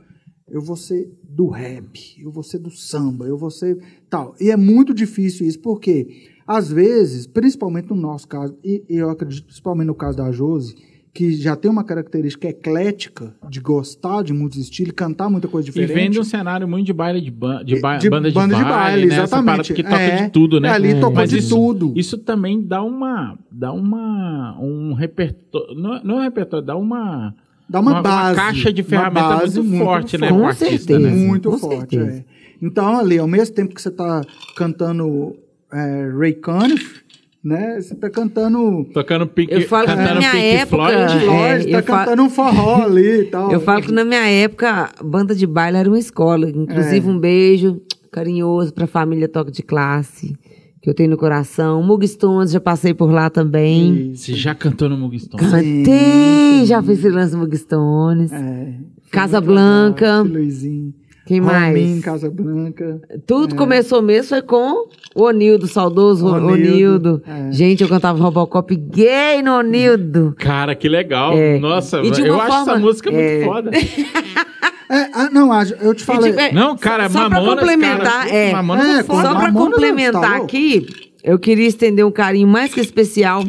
Eu 0.48 0.60
vou 0.60 0.76
ser 0.76 1.10
do 1.28 1.48
rap, 1.48 1.98
eu 2.22 2.30
vou 2.30 2.42
ser 2.42 2.58
do 2.58 2.70
samba, 2.70 3.26
eu 3.26 3.36
vou 3.36 3.50
ser 3.50 3.78
tal. 4.08 4.34
E 4.40 4.50
é 4.50 4.56
muito 4.56 4.94
difícil 4.94 5.46
isso, 5.46 5.58
porque 5.58 6.06
às 6.46 6.70
vezes, 6.70 7.26
principalmente 7.26 7.90
no 7.90 7.96
nosso 7.96 8.28
caso, 8.28 8.56
e 8.64 8.84
e 8.88 8.96
eu 8.96 9.10
acredito 9.10 9.44
principalmente 9.44 9.88
no 9.88 9.94
caso 9.94 10.16
da 10.16 10.30
Josi, 10.30 10.76
que 11.12 11.32
já 11.32 11.56
tem 11.56 11.68
uma 11.70 11.82
característica 11.82 12.46
eclética 12.46 13.34
de 13.50 13.58
gostar 13.58 14.22
de 14.22 14.32
muitos 14.32 14.58
estilos, 14.58 14.92
cantar 14.92 15.28
muita 15.30 15.48
coisa 15.48 15.66
E 15.68 15.72
diferente. 15.72 15.94
vende 15.94 16.20
um 16.20 16.24
cenário 16.24 16.68
muito 16.68 16.86
de 16.86 16.92
baile 16.92 17.20
de, 17.22 17.30
ba 17.30 17.62
de, 17.64 17.80
ba 17.80 17.96
De 17.96 18.08
banda 18.10 18.28
de 18.28 18.34
banda 18.34 18.54
de 18.54 18.62
baile, 18.62 19.06
né? 19.06 19.14
Exatamente. 19.14 19.72
que 19.74 19.82
toca 19.82 19.96
É, 19.98 20.26
de 20.26 20.30
tudo, 20.30 20.60
né? 20.60 20.68
ali 20.68 21.00
toca 21.00 21.14
Mas 21.16 21.30
de 21.30 21.38
isso, 21.38 21.56
tudo. 21.56 21.92
Isso 21.96 22.18
também 22.18 22.62
dá 22.62 22.82
uma, 22.84 23.36
dá 23.50 23.72
uma, 23.72 24.56
um 24.60 24.92
repertório, 24.92 25.74
não, 25.74 26.04
não 26.04 26.14
é 26.16 26.20
um 26.20 26.24
repertório, 26.24 26.64
dá 26.66 26.76
uma, 26.76 27.34
Dá 27.68 27.80
uma, 27.80 28.00
base. 28.02 28.36
caixa 28.36 28.72
de 28.72 28.82
uma 28.82 28.88
ferramenta 28.88 29.28
base 29.36 29.60
muito, 29.60 29.84
forte, 29.84 30.18
né, 30.18 30.28
Com 30.28 30.46
artista, 30.46 30.68
certeza. 30.68 30.98
né? 31.00 31.10
Muito 31.10 31.50
Com 31.50 31.58
forte, 31.58 31.96
certeza. 31.96 32.18
é. 32.18 32.24
Então, 32.62 32.98
ali, 32.98 33.18
ao 33.18 33.26
mesmo 33.26 33.54
tempo 33.54 33.74
que 33.74 33.82
você 33.82 33.88
está 33.88 34.22
cantando 34.56 35.36
é, 35.72 36.08
Ray 36.18 36.34
Conniff, 36.34 37.02
né? 37.44 37.80
Você 37.80 37.94
está 37.94 38.08
cantando 38.10 38.84
Tocando 38.94 39.26
Pink, 39.26 39.52
Eu 39.52 39.62
falo 39.62 39.86
que 39.86 39.94
na 39.94 39.96
cantando 40.02 40.18
minha 40.18 40.30
Pink 40.32 40.44
época- 40.44 40.76
Floyd. 40.76 40.96
É, 41.16 41.20
Floyd, 41.20 41.70
tá 41.70 41.78
eu 41.78 41.82
fa- 41.82 41.98
cantando 41.98 42.22
um 42.22 42.30
forró 42.30 42.82
ali 42.84 43.20
e 43.20 43.24
tal. 43.30 43.52
Eu 43.52 43.60
falo 43.60 43.82
que 43.82 43.92
na 43.92 44.04
minha 44.04 44.26
época, 44.28 44.90
a 44.98 45.02
banda 45.04 45.34
de 45.34 45.46
baile 45.46 45.76
era 45.76 45.88
uma 45.88 45.98
escola. 45.98 46.46
É. 46.46 46.50
Inclusive, 46.50 47.08
um 47.08 47.18
beijo 47.18 47.80
carinhoso 48.10 48.72
pra 48.72 48.86
família 48.86 49.28
Toque 49.28 49.50
de 49.52 49.62
Classe, 49.62 50.34
que 50.86 50.90
eu 50.90 50.94
tenho 50.94 51.10
no 51.10 51.16
coração. 51.16 51.82
Mugstones, 51.82 52.52
já 52.52 52.60
passei 52.60 52.94
por 52.94 53.10
lá 53.10 53.28
também. 53.28 54.14
Você 54.14 54.34
já 54.34 54.54
cantou 54.54 54.88
no 54.88 54.96
Mugstone? 54.96 55.42
Cantei, 55.42 56.64
já 56.64 56.80
fiz 56.80 57.00
freelance 57.00 57.34
Mugstones. 57.34 58.32
É, 58.32 58.72
Casa 59.10 59.40
Blanca. 59.40 60.22
Luizinho. 60.22 60.94
Quem 61.26 61.40
mais? 61.40 61.74
Rominho, 61.76 62.00
Casa 62.02 62.30
Branca. 62.30 63.00
Tudo 63.26 63.56
começou 63.56 64.00
mesmo 64.00 64.28
foi 64.28 64.42
com 64.42 64.88
o 65.14 65.24
Onildo, 65.24 65.66
saudoso 65.66 66.24
Onildo, 66.26 66.52
Onildo. 66.52 67.22
é. 67.26 67.52
Gente, 67.52 67.82
eu 67.82 67.88
cantava 67.88 68.22
Robocop 68.22 68.74
gay 68.76 69.42
no 69.42 69.58
Onildo. 69.58 70.34
Cara, 70.38 70.74
que 70.76 70.88
legal. 70.88 71.32
É. 71.36 71.58
Nossa, 71.58 71.96
eu 71.98 72.34
uma 72.34 72.44
acho 72.44 72.52
forma- 72.56 72.72
essa 72.72 72.78
música 72.80 73.10
é. 73.10 73.38
muito 73.40 73.44
foda. 73.52 73.70
É, 74.88 75.08
ah, 75.14 75.28
não, 75.32 75.50
eu 75.80 75.92
te 75.96 76.04
falei. 76.04 76.30
tipo, 76.30 76.40
é- 76.40 76.52
Não, 76.52 76.76
cara, 76.76 77.08
Só 77.10 77.28
pra 77.28 77.40
Mamonas, 77.40 77.58
complementar, 77.58 78.24
cara, 78.24 78.30
é. 78.30 78.52
Mamonas 78.52 78.86
É, 78.86 78.98
é 79.00 79.02
foda. 79.02 79.22
Só 79.22 79.34
pra 79.34 79.46
Mamonas, 79.50 79.74
complementar 79.74 80.20
tá 80.22 80.36
aqui, 80.36 80.86
eu 81.24 81.40
queria 81.40 81.66
estender 81.66 82.06
um 82.06 82.10
carinho 82.12 82.46
mais 82.46 82.72
que 82.72 82.78
especial 82.78 83.42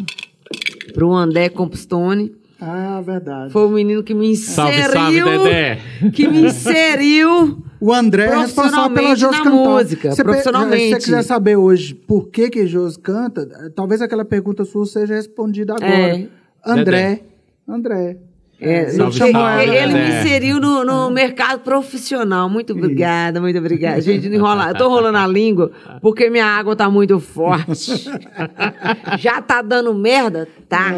pro 0.95 1.13
André 1.13 1.49
Compstone. 1.49 2.31
Ah, 2.59 3.03
verdade. 3.05 3.51
Foi 3.53 3.67
o 3.67 3.69
menino 3.69 4.01
que 4.01 4.15
me 4.15 4.31
inseriu. 4.31 4.81
Salve, 4.91 5.21
salve, 5.21 5.23
Dedé. 5.43 5.79
Que 6.11 6.27
me 6.27 6.41
inseriu. 6.49 7.59
O 7.79 7.93
André 7.93 8.25
é 8.25 8.37
responsável 8.37 8.93
pela 8.95 9.15
Josi 9.15 9.37
na 9.37 9.43
cantar. 9.43 9.51
música, 9.51 10.11
Você 10.11 10.23
profissionalmente. 10.23 10.83
Se 10.83 10.89
você 10.89 10.99
quiser 11.05 11.23
saber 11.23 11.55
hoje 11.57 11.93
por 11.93 12.27
que 12.29 12.49
que 12.49 12.65
Josi 12.65 12.99
canta, 12.99 13.71
talvez 13.75 14.01
aquela 14.01 14.25
pergunta 14.25 14.65
sua 14.65 14.85
seja 14.85 15.13
respondida 15.13 15.73
agora. 15.73 16.17
É. 16.19 16.27
André. 16.65 17.23
André. 17.67 18.17
É, 18.59 18.87
Salve, 18.89 19.21
ele, 19.21 19.31
salve, 19.33 19.63
ele 19.69 19.87
me 19.93 19.93
Dedé. 19.99 20.19
inseriu 20.19 20.59
no, 20.59 20.83
no 20.83 21.11
mercado 21.11 21.59
profissional. 21.59 22.49
Muito 22.49 22.73
obrigada, 22.73 23.39
muito 23.39 23.59
obrigada. 23.59 24.01
Gente, 24.01 24.27
não 24.27 24.35
enrola. 24.35 24.69
Eu 24.69 24.75
tô 24.75 24.89
rolando 24.89 25.17
a 25.19 25.27
língua 25.27 25.69
porque 26.01 26.27
minha 26.27 26.45
água 26.45 26.75
tá 26.75 26.89
muito 26.89 27.19
forte. 27.19 28.09
Já 29.19 29.41
tá 29.43 29.61
dando 29.61 29.93
merda? 29.93 30.47
Tá. 30.67 30.91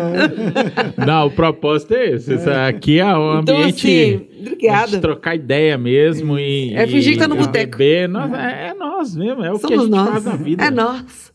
Não, 1.06 1.27
o 1.27 1.31
propósito 1.31 1.95
é 1.95 2.11
esse. 2.11 2.34
Aqui 2.49 2.99
é 2.99 3.06
o 3.14 3.40
Então, 3.41 3.57
ambiente 3.57 3.88
assim, 3.88 4.27
obrigada. 4.40 4.88
de 4.91 4.99
trocar 4.99 5.36
ideia 5.36 5.77
mesmo 5.77 6.40
e. 6.40 6.73
É 6.73 6.88
fingir 6.88 7.14
que 7.14 7.19
tá 7.19 7.27
no 7.27 7.36
boteco. 7.36 7.77
Nós- 8.10 8.34
é, 8.34 8.68
é 8.69 8.73
nós 8.73 9.15
mesmo, 9.18 9.44
é 9.44 9.52
o 9.52 9.60
que 9.60 9.65
a 9.65 9.68
Somos 9.69 9.84
gente 9.84 9.91
nós. 9.91 10.10
faz 10.10 10.23
na 10.26 10.36
vida. 10.38 10.64
É 10.64 10.72
nós. 10.72 11.31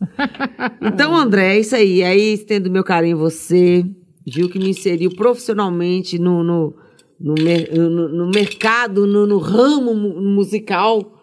Então, 0.80 1.14
André, 1.14 1.56
é 1.56 1.60
isso 1.60 1.76
aí. 1.76 2.02
Aí 2.02 2.32
estendo 2.32 2.70
meu 2.70 2.82
carinho 2.82 3.12
em 3.16 3.20
você. 3.20 3.84
Gil 4.26 4.48
que 4.48 4.58
me 4.58 4.70
inseriu 4.70 5.14
profissionalmente 5.14 6.18
no, 6.18 6.42
no, 6.42 6.74
no, 7.20 7.34
no- 7.34 8.08
no 8.08 8.26
mercado, 8.30 9.06
no, 9.06 9.26
no 9.26 9.38
ramo 9.38 9.94
mu- 9.94 10.20
musical. 10.20 11.20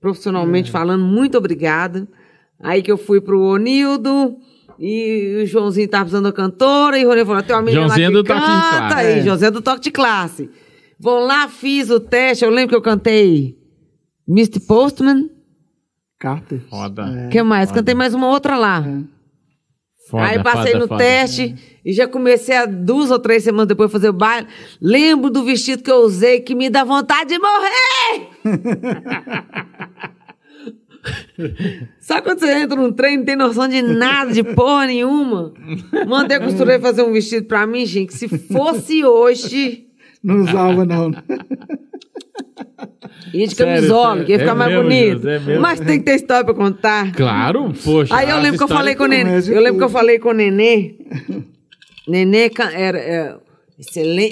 Profissionalmente 0.00 0.70
falando, 0.70 1.04
muito 1.04 1.36
obrigada. 1.38 2.06
Aí 2.60 2.82
que 2.82 2.92
eu 2.92 2.98
fui 2.98 3.20
pro 3.20 3.40
Onildo. 3.40 4.36
E 4.78 5.40
o 5.42 5.46
Joãozinho 5.46 5.88
tava 5.88 6.04
precisando 6.04 6.24
da 6.24 6.32
cantora. 6.32 6.98
E 6.98 7.04
o 7.04 7.08
Rony 7.08 7.24
falou: 7.24 7.42
tem 7.42 7.56
uma 7.56 7.62
menina 7.62 7.86
Joãozinho 7.86 8.10
lá 8.10 8.16
do 8.18 8.24
que 8.24 8.28
Toque 8.32 8.40
de 8.40 8.46
canta. 8.46 8.78
Classe. 8.78 8.94
Aí, 9.06 9.18
É. 9.18 9.22
José 9.22 9.50
do 9.50 9.62
Toque 9.62 9.80
de 9.80 9.90
Classe. 9.90 10.50
Vou 11.00 11.18
lá, 11.20 11.48
fiz 11.48 11.90
o 11.90 11.98
teste. 11.98 12.44
Eu 12.44 12.50
lembro 12.50 12.68
que 12.70 12.74
eu 12.76 12.82
cantei 12.82 13.56
Mr. 14.28 14.60
Postman. 14.60 15.30
Carter. 16.18 16.60
Foda. 16.70 17.26
O 17.26 17.28
que 17.30 17.42
mais? 17.42 17.72
Cantei 17.72 17.94
mais 17.94 18.12
uma 18.14 18.28
outra 18.28 18.56
lá. 18.56 18.82
Foda, 20.10 20.24
Aí 20.24 20.42
passei 20.42 20.72
foda, 20.72 20.78
no 20.84 20.88
foda. 20.88 21.02
teste 21.02 21.54
e 21.86 21.92
já 21.92 22.08
comecei 22.08 22.56
a 22.56 22.66
duas 22.66 23.12
ou 23.12 23.18
três 23.20 23.44
semanas 23.44 23.68
depois 23.68 23.92
fazer 23.92 24.08
o 24.08 24.12
baile. 24.12 24.48
Lembro 24.82 25.30
do 25.30 25.44
vestido 25.44 25.84
que 25.84 25.90
eu 25.90 25.98
usei 25.98 26.40
que 26.40 26.52
me 26.52 26.68
dá 26.68 26.82
vontade 26.82 27.30
de 27.30 27.38
morrer! 27.38 28.26
Sabe 32.00 32.22
quando 32.22 32.40
você 32.40 32.52
entra 32.52 32.74
num 32.74 32.90
trem 32.90 33.14
e 33.14 33.18
não 33.18 33.24
tem 33.24 33.36
noção 33.36 33.68
de 33.68 33.80
nada, 33.80 34.32
de 34.32 34.42
porra 34.42 34.86
nenhuma? 34.86 35.54
Mandei 36.08 36.38
a 36.38 36.40
costureira 36.40 36.82
fazer 36.82 37.02
um 37.02 37.12
vestido 37.12 37.46
pra 37.46 37.64
mim, 37.64 37.86
gente, 37.86 38.08
que 38.08 38.14
se 38.14 38.26
fosse 38.26 39.04
hoje... 39.04 39.86
Não 40.24 40.40
usava, 40.40 40.84
não. 40.84 41.12
Ia 43.32 43.46
de 43.46 43.54
camisola, 43.54 44.24
que 44.24 44.32
ia 44.32 44.40
ficar 44.40 44.50
É 44.50 44.54
mais 44.54 44.72
mesmo, 44.72 45.20
bonito. 45.20 45.28
É? 45.28 45.58
Mas 45.60 45.78
tem 45.78 46.00
que 46.00 46.04
ter 46.04 46.16
história 46.16 46.44
pra 46.44 46.54
contar. 46.54 47.12
Claro, 47.12 47.72
poxa. 47.84 48.12
Aí 48.12 48.28
eu 48.28 48.40
lembro 48.40 48.58
que 48.58 48.64
eu 48.64 48.68
falei 48.68 48.96
com 48.96 49.04
o 49.04 49.06
Nenê. 49.06 49.38
Eu 49.48 49.60
lembro 49.60 49.78
que 49.78 49.84
eu 49.84 49.88
falei 49.88 50.18
com 50.18 50.30
o 50.30 50.32
Nenê. 50.32 50.96
Nenê 52.06 52.50
era, 52.74 52.98
é, 52.98 53.36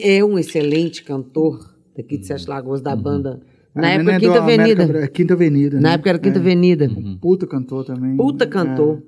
é 0.03 0.25
um 0.25 0.39
excelente 0.39 1.03
cantor 1.03 1.59
daqui 1.97 2.17
de 2.19 2.27
Sete 2.27 2.49
Lagoas, 2.49 2.81
da 2.81 2.95
banda. 2.95 3.41
Na 3.75 3.91
época, 3.91 4.13
é 4.13 4.15
do 4.15 4.21
Quinta 4.21 4.39
América 4.39 4.63
Avenida. 4.65 4.87
Bra- 4.87 5.09
Quinta 5.09 5.35
Avenida. 5.35 5.77
Na 5.81 5.89
né? 5.89 5.95
época 5.95 6.11
era 6.11 6.19
Quinta 6.19 6.39
É. 6.39 6.41
Avenida. 6.41 6.91
Puta 7.21 7.47
cantor 7.47 7.85
também. 7.85 8.17
Puta 8.17 8.45
É. 8.45 8.47
cantor. 8.47 9.03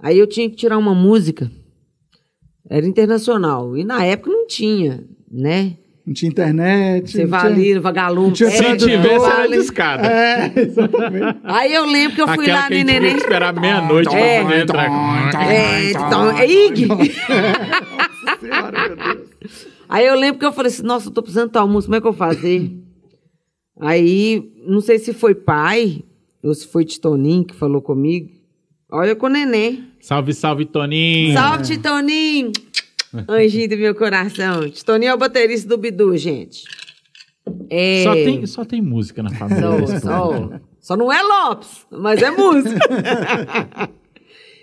Aí 0.00 0.18
eu 0.18 0.26
tinha 0.26 0.48
que 0.50 0.56
tirar 0.56 0.76
uma 0.78 0.94
música. 0.94 1.50
Era 2.68 2.84
internacional. 2.86 3.76
E 3.76 3.84
na 3.84 4.04
época 4.04 4.30
não 4.30 4.46
tinha, 4.46 5.04
né? 5.30 5.74
Não 6.06 6.12
tinha 6.14 6.30
internet. 6.30 7.10
Você 7.12 7.22
ali, 7.34 7.78
vagalume. 7.78 8.32
tinha 8.32 8.50
Se 8.50 8.76
tivesse, 8.76 9.26
era 9.26 9.48
discada. 9.48 10.06
É, 10.08 10.52
exatamente. 10.56 11.38
Aí 11.44 11.72
eu 11.74 11.84
lembro 11.84 12.14
que 12.16 12.22
eu 12.22 12.28
fui 12.28 12.44
Aquela 12.44 12.60
lá 12.60 12.70
no 12.70 12.76
neném. 12.84 13.00
que 13.14 13.18
esperar 13.18 13.52
meia-noite 13.60 14.14
É. 14.14 14.36
pra 14.40 14.44
poder 14.44 14.62
entrar. 14.62 15.50
É, 15.50 15.90
então, 15.90 16.30
é 16.36 16.46
Ig. 16.46 16.88
Senhora, 18.40 18.88
meu 18.88 18.96
Deus. 18.96 19.66
Aí 19.88 20.06
eu 20.06 20.14
lembro 20.14 20.38
que 20.38 20.46
eu 20.46 20.52
falei 20.52 20.70
assim, 20.70 20.82
nossa, 20.82 21.08
eu 21.08 21.12
tô 21.12 21.22
precisando 21.22 21.48
de 21.48 21.52
tal 21.52 21.66
música, 21.66 21.88
como 21.88 21.96
é 21.96 22.00
que 22.00 22.06
eu 22.06 22.12
vou 22.12 22.18
fazer? 22.18 22.76
Aí, 23.80 24.52
não 24.66 24.80
sei 24.80 24.98
se 24.98 25.12
foi 25.12 25.34
pai 25.34 26.02
ou 26.42 26.52
se 26.54 26.66
foi 26.66 26.84
Titoninho 26.84 27.44
que 27.44 27.54
falou 27.54 27.80
comigo. 27.80 28.30
Olha 28.90 29.14
com 29.14 29.26
o 29.26 29.28
neném. 29.28 29.84
Salve, 30.00 30.32
salve, 30.32 30.64
Toninho. 30.64 31.34
Salve, 31.34 31.64
Titoninho! 31.64 32.52
Anjinho 33.28 33.68
do 33.68 33.76
meu 33.76 33.94
coração. 33.94 34.68
Titoninho 34.70 35.10
é 35.10 35.14
o 35.14 35.18
baterista 35.18 35.68
do 35.68 35.76
Bidu, 35.76 36.16
gente. 36.16 36.64
É... 37.70 38.02
Só, 38.02 38.14
tem, 38.14 38.46
só 38.46 38.64
tem 38.64 38.82
música 38.82 39.22
na 39.22 39.30
família. 39.30 39.86
Só, 39.86 40.00
só, 40.00 40.50
só 40.80 40.96
não 40.96 41.12
é 41.12 41.22
Lopes, 41.22 41.86
mas 41.90 42.22
é 42.22 42.30
música. 42.30 42.78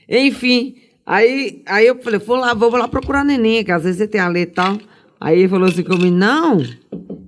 Enfim, 0.10 0.76
aí, 1.06 1.62
aí 1.66 1.88
eu 1.88 2.02
falei, 2.02 2.20
vou 2.20 2.38
lá, 2.38 2.54
vou 2.54 2.70
lá 2.72 2.88
procurar 2.88 3.24
neném, 3.24 3.64
que 3.64 3.72
às 3.72 3.84
vezes 3.84 3.98
você 4.00 4.08
tem 4.08 4.22
a 4.22 4.28
letra 4.28 4.52
e 4.52 4.56
tal. 4.56 4.78
Aí 5.20 5.40
ele 5.40 5.48
falou 5.50 5.68
assim 5.68 5.84
comigo, 5.84 6.16
não, 6.16 6.60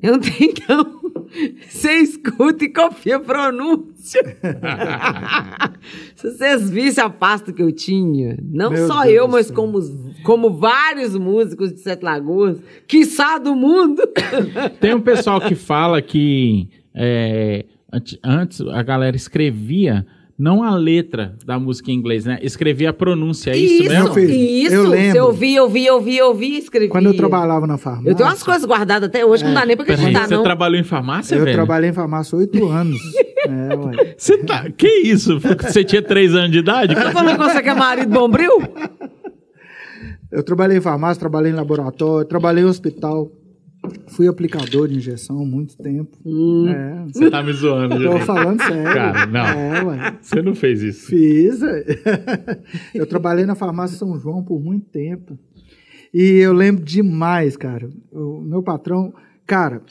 eu 0.01 0.13
não 0.13 0.19
tenho 0.19 0.53
não. 0.67 0.97
Você 1.67 1.91
escuta 1.97 2.63
e 2.63 2.69
copia 2.69 3.17
a 3.17 3.19
pronúncia. 3.19 4.21
Se 6.15 6.31
vocês 6.31 6.69
vissem 6.69 7.03
a 7.03 7.09
pasta 7.09 7.51
que 7.51 7.61
eu 7.61 7.71
tinha, 7.71 8.37
não 8.41 8.71
Meu 8.71 8.87
só 8.87 9.03
Deus 9.03 9.13
eu, 9.13 9.27
mas 9.27 9.51
como, 9.51 9.79
como 10.23 10.49
vários 10.51 11.15
músicos 11.15 11.73
de 11.73 11.79
Sete 11.81 12.03
Lagoas, 12.03 12.59
quiçá 12.87 13.37
do 13.37 13.55
mundo. 13.55 14.01
Tem 14.79 14.93
um 14.95 15.01
pessoal 15.01 15.39
que 15.41 15.53
fala 15.53 16.01
que 16.01 16.69
é, 16.95 17.65
ante- 17.91 18.19
antes 18.23 18.61
a 18.61 18.81
galera 18.81 19.15
escrevia 19.15 20.05
não 20.37 20.61
a 20.61 20.75
letra 20.75 21.35
da 21.45 21.57
música 21.59 21.89
em 21.91 21.95
inglês, 21.95 22.25
né? 22.25 22.37
Escrevia 22.43 22.91
a 22.91 22.93
pronúncia, 22.93 23.51
é 23.51 23.57
isso, 23.57 23.83
isso, 23.83 23.91
mesmo? 23.91 24.13
filho? 24.13 24.31
Isso, 24.31 24.75
Eu 24.75 24.87
lembro. 24.87 25.11
você 25.13 25.19
ouvia, 25.21 25.63
ouvia, 25.63 25.93
ouvia, 25.93 26.25
ouvia 26.25 26.55
e 26.55 26.59
escrevia. 26.59 26.89
Quando 26.89 27.07
eu 27.07 27.15
trabalhava 27.17 27.65
na 27.65 27.77
farmácia. 27.77 28.09
Eu 28.11 28.15
tenho 28.15 28.29
umas 28.29 28.43
coisas 28.43 28.63
guardadas 28.63 29.09
até 29.09 29.25
hoje 29.25 29.43
que 29.43 29.49
não 29.49 29.55
dá 29.55 29.65
nem 29.65 29.75
pra 29.75 29.83
acreditar, 29.83 30.27
você 30.27 30.35
não. 30.35 30.43
trabalhou 30.43 30.79
em 30.79 30.83
farmácia, 30.83 31.35
Eu 31.35 31.43
velho? 31.43 31.55
trabalhei 31.55 31.89
em 31.89 31.93
farmácia 31.93 32.37
oito 32.37 32.67
anos. 32.67 32.99
é, 33.47 33.75
ué. 33.75 34.15
Você 34.15 34.37
tá... 34.37 34.69
Que 34.69 34.87
isso? 34.87 35.39
Você 35.39 35.83
tinha 35.83 36.01
três 36.03 36.35
anos 36.35 36.51
de 36.51 36.59
idade? 36.59 36.93
Tá 36.93 37.11
falando 37.11 37.37
que 37.37 37.43
você 37.43 37.63
que 37.63 37.69
é 37.69 37.73
marido 37.73 38.09
bombril? 38.11 38.51
Eu 40.31 40.43
trabalhei 40.43 40.77
em 40.77 40.81
farmácia, 40.81 41.19
trabalhei 41.19 41.51
em 41.51 41.55
laboratório, 41.55 42.27
trabalhei 42.27 42.63
em 42.63 42.67
hospital. 42.67 43.31
Fui 44.07 44.27
aplicador 44.27 44.87
de 44.87 44.95
injeção 44.95 45.41
há 45.41 45.45
muito 45.45 45.77
tempo. 45.77 46.17
Hum. 46.25 46.67
É, 46.67 47.05
Você 47.13 47.29
tá 47.29 47.41
me 47.43 47.53
zoando, 47.53 48.01
tô 48.01 48.19
falando 48.19 48.61
sério. 48.61 48.83
Cara, 48.93 49.25
não. 49.25 49.45
É, 49.45 49.83
ué. 49.83 50.17
Você 50.21 50.41
não 50.41 50.55
fez 50.55 50.81
isso. 50.81 51.07
Fiz. 51.07 51.61
é. 51.61 51.85
Eu 52.93 53.05
trabalhei 53.05 53.45
na 53.45 53.55
farmácia 53.55 53.97
São 53.97 54.17
João 54.19 54.43
por 54.43 54.61
muito 54.61 54.85
tempo. 54.89 55.37
E 56.13 56.39
eu 56.39 56.53
lembro 56.53 56.83
demais, 56.83 57.57
cara. 57.57 57.89
O 58.11 58.41
meu 58.41 58.63
patrão. 58.63 59.13
Cara, 59.45 59.81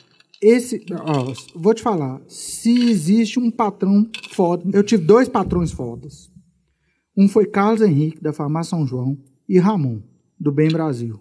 esse. 0.43 0.85
Ó, 0.93 1.33
vou 1.55 1.75
te 1.75 1.83
falar. 1.83 2.21
Se 2.27 2.91
existe 2.91 3.39
um 3.39 3.51
patrão 3.51 4.09
foda. 4.31 4.65
Eu 4.73 4.83
tive 4.83 5.05
dois 5.05 5.29
patrões 5.29 5.71
fodas. 5.71 6.31
Um 7.17 7.29
foi 7.29 7.47
Carlos 7.47 7.81
Henrique, 7.81 8.23
da 8.23 8.33
farmácia 8.33 8.71
São 8.71 8.87
João, 8.87 9.17
e 9.49 9.59
Ramon, 9.59 10.01
do 10.39 10.53
Bem 10.53 10.69
Brasil. 10.69 11.19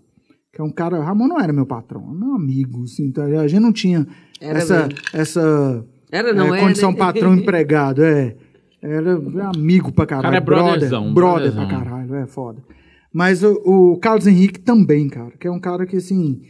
Que 0.56 0.62
é 0.62 0.64
um 0.64 0.72
cara. 0.72 1.04
Ramon 1.04 1.28
não 1.28 1.38
era 1.38 1.52
meu 1.52 1.66
patrão, 1.66 2.02
era 2.02 2.14
meu 2.14 2.34
amigo. 2.34 2.84
Assim, 2.84 3.08
ligado? 3.08 3.40
a 3.40 3.48
gente 3.48 3.62
não 3.62 3.74
tinha 3.74 4.08
Era 4.40 4.60
essa, 4.60 4.88
mesmo. 4.88 5.00
essa 5.14 5.86
Era, 6.10 6.34
não 6.34 6.56
é, 6.56 6.60
é? 6.60 6.62
condição 6.62 6.92
né? 6.94 6.98
patrão 6.98 7.36
empregado, 7.36 8.02
é. 8.02 8.38
Era 8.82 9.20
amigo 9.50 9.92
pra 9.92 10.06
caralho. 10.06 10.28
Cara, 10.28 10.38
é 10.38 10.40
brother, 10.40 10.72
brotherzão, 10.72 11.14
brother 11.14 11.52
brotherzão. 11.52 11.68
pra 11.68 11.78
caralho, 11.80 12.16
é 12.16 12.26
foda. 12.26 12.64
Mas 13.12 13.44
o, 13.44 13.54
o 13.66 14.00
Carlos 14.00 14.28
Henrique 14.28 14.60
também, 14.62 15.10
cara, 15.10 15.32
que 15.38 15.46
é 15.46 15.52
um 15.52 15.60
cara 15.60 15.86
que, 15.86 15.98
assim, 15.98 16.42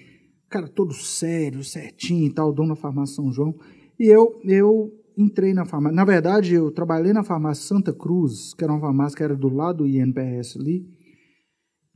cara 0.50 0.68
todo 0.68 0.94
sério, 0.94 1.64
certinho 1.64 2.28
e 2.28 2.34
tal, 2.34 2.54
dono 2.54 2.70
da 2.70 2.76
farmácia 2.76 3.16
São 3.16 3.32
João. 3.32 3.56
E 4.00 4.08
eu, 4.08 4.40
eu 4.44 4.94
entrei 5.18 5.54
na 5.54 5.66
farmácia. 5.66 5.96
Na 5.96 6.06
verdade, 6.06 6.54
eu 6.54 6.70
trabalhei 6.70 7.12
na 7.12 7.24
farmácia 7.24 7.66
Santa 7.66 7.92
Cruz, 7.92 8.54
que 8.54 8.64
era 8.64 8.72
uma 8.72 8.82
farmácia 8.82 9.18
que 9.18 9.24
era 9.24 9.36
do 9.36 9.50
lado 9.50 9.80
do 9.80 9.88
INPS 9.88 10.58
ali. 10.60 10.86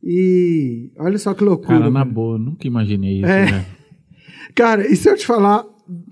E 0.03 0.91
olha 0.97 1.17
só 1.17 1.34
que 1.34 1.43
loucura. 1.43 1.77
Cara, 1.80 1.89
na 1.91 2.03
velho. 2.03 2.13
boa, 2.13 2.38
nunca 2.38 2.65
imaginei 2.67 3.17
isso, 3.19 3.26
É. 3.27 3.51
né? 3.51 3.65
Cara, 4.55 4.88
e 4.88 4.95
se 4.95 5.09
eu 5.09 5.15
te 5.15 5.26
falar 5.26 5.63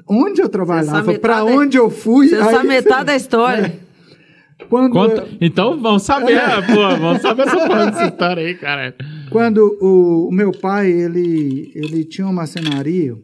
onde 0.08 0.42
eu 0.42 0.50
trabalhava, 0.50 1.14
pra 1.20 1.38
da- 1.38 1.46
onde 1.46 1.78
eu 1.78 1.90
fui. 1.90 2.28
Você 2.30 2.36
aí 2.36 2.54
sabe 2.54 2.68
metade 2.68 3.06
da 3.06 3.16
história. 3.16 3.80
Quando, 4.70 4.92
Conta... 4.92 5.28
Então 5.40 5.80
vamos 5.80 6.02
saber, 6.04 6.40
pô, 6.66 6.98
vamos 6.98 7.22
saber 7.22 7.44
essa 7.48 7.68
parte 7.68 7.92
dessa 7.92 8.06
história 8.08 8.46
aí, 8.46 8.56
cara. 8.56 8.96
quando 9.30 9.60
o, 9.80 10.28
o 10.30 10.32
meu 10.32 10.52
pai, 10.52 10.92
ele, 10.92 11.72
ele 11.76 12.04
tinha 12.04 12.26
uma 12.26 12.34
marcenaria, 12.34 13.16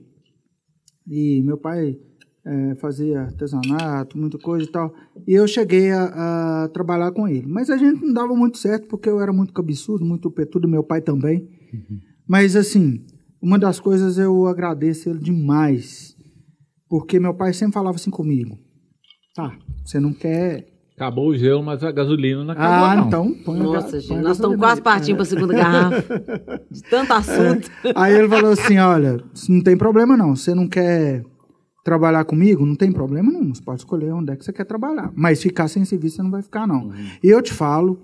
e 1.10 1.42
meu 1.44 1.58
pai 1.58 1.98
eh, 2.46 2.76
fazia 2.76 3.22
artesanato, 3.22 4.18
muita 4.18 4.38
coisa 4.38 4.66
e 4.66 4.72
tal, 4.72 4.94
e 5.28 5.34
eu 5.34 5.48
cheguei 5.48 5.92
a, 5.92 6.64
a 6.66 6.70
trabalhar 6.70 7.12
com 7.12 7.28
ele. 7.28 7.48
Mas 7.48 7.70
a 7.70 7.78
gente 7.78 8.04
não 8.06 8.14
dava 8.14 8.36
muito 8.36 8.58
certo, 8.58 8.88
porque 8.88 9.10
eu 9.10 9.22
era 9.22 9.32
muito 9.32 9.54
cabeçudo, 9.54 10.04
muito 10.06 10.30
petudo, 10.32 10.68
meu 10.68 10.84
pai 10.84 11.02
também. 11.02 11.48
Mas, 12.28 12.56
assim, 12.56 13.04
uma 13.42 13.58
das 13.58 13.80
coisas 13.80 14.18
eu 14.18 14.46
agradeço 14.48 15.10
ele 15.10 15.20
demais, 15.20 16.16
porque 16.90 17.20
meu 17.20 17.34
pai 17.34 17.54
sempre 17.54 17.74
falava 17.74 17.96
assim 17.96 18.12
comigo, 18.12 18.58
tá, 19.36 19.56
você 19.84 20.00
não 20.00 20.14
quer... 20.14 20.72
Acabou 20.96 21.30
o 21.30 21.36
gelo, 21.36 21.64
mas 21.64 21.84
a 21.84 21.92
gasolina 21.92 22.44
não 22.44 22.52
acabou, 22.52 22.86
Ah, 22.86 22.96
não. 22.96 23.08
então 23.08 23.34
põe 23.44 23.60
a 23.60 23.64
Nossa, 23.64 23.90
põe 23.90 24.00
gente, 24.00 24.14
a 24.14 24.22
nós 24.22 24.38
estamos 24.38 24.58
quase 24.58 24.80
partindo 24.82 25.16
para 25.16 25.24
a 25.24 25.26
segunda 25.26 25.54
garrafa. 25.56 26.62
De 26.70 26.82
tanto 26.84 27.12
assunto. 27.14 27.72
Aí 27.96 28.14
ele 28.16 28.30
falou 28.30 28.52
assim: 28.52 28.78
olha, 28.78 29.18
não 29.50 29.64
tem 29.64 29.76
problema 29.76 30.16
não. 30.16 30.36
Você 30.36 30.54
não 30.54 30.68
quer 30.70 31.24
trabalhar 31.84 32.24
comigo? 32.26 32.66
Não 32.66 32.76
tem 32.76 32.92
problema 32.92 33.32
nenhum. 33.32 33.54
Você 33.54 33.62
pode 33.62 33.82
escolher 33.82 34.12
onde 34.14 34.32
é 34.32 34.36
que 34.36 34.46
você 34.46 34.54
quer 34.54 34.66
trabalhar. 34.66 35.12
Mas 35.16 35.42
ficar 35.42 35.68
sem 35.68 35.84
serviço 35.84 36.18
você 36.18 36.24
não 36.24 36.32
vai 36.32 36.42
ficar, 36.42 36.68
não. 36.68 36.92
E 37.22 37.28
eu 37.28 37.42
te 37.42 37.54
falo 37.54 38.00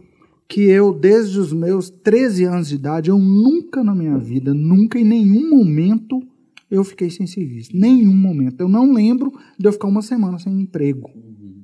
que 0.47 0.61
eu, 0.61 0.91
desde 0.91 1.39
os 1.39 1.53
meus 1.53 1.89
13 1.89 2.43
anos 2.45 2.69
de 2.69 2.75
idade, 2.75 3.09
eu 3.09 3.19
nunca 3.19 3.83
na 3.83 3.93
minha 3.93 4.17
vida, 4.17 4.53
nunca 4.53 4.97
em 4.97 5.05
nenhum 5.05 5.49
momento 5.49 6.19
eu 6.69 6.83
fiquei 6.83 7.09
sem 7.09 7.25
serviço. 7.25 7.71
Nenhum 7.73 8.15
momento. 8.15 8.61
Eu 8.61 8.67
não 8.67 8.93
lembro 8.93 9.31
de 9.57 9.67
eu 9.67 9.71
ficar 9.71 9.87
uma 9.87 10.01
semana 10.01 10.37
sem 10.37 10.61
emprego. 10.61 11.09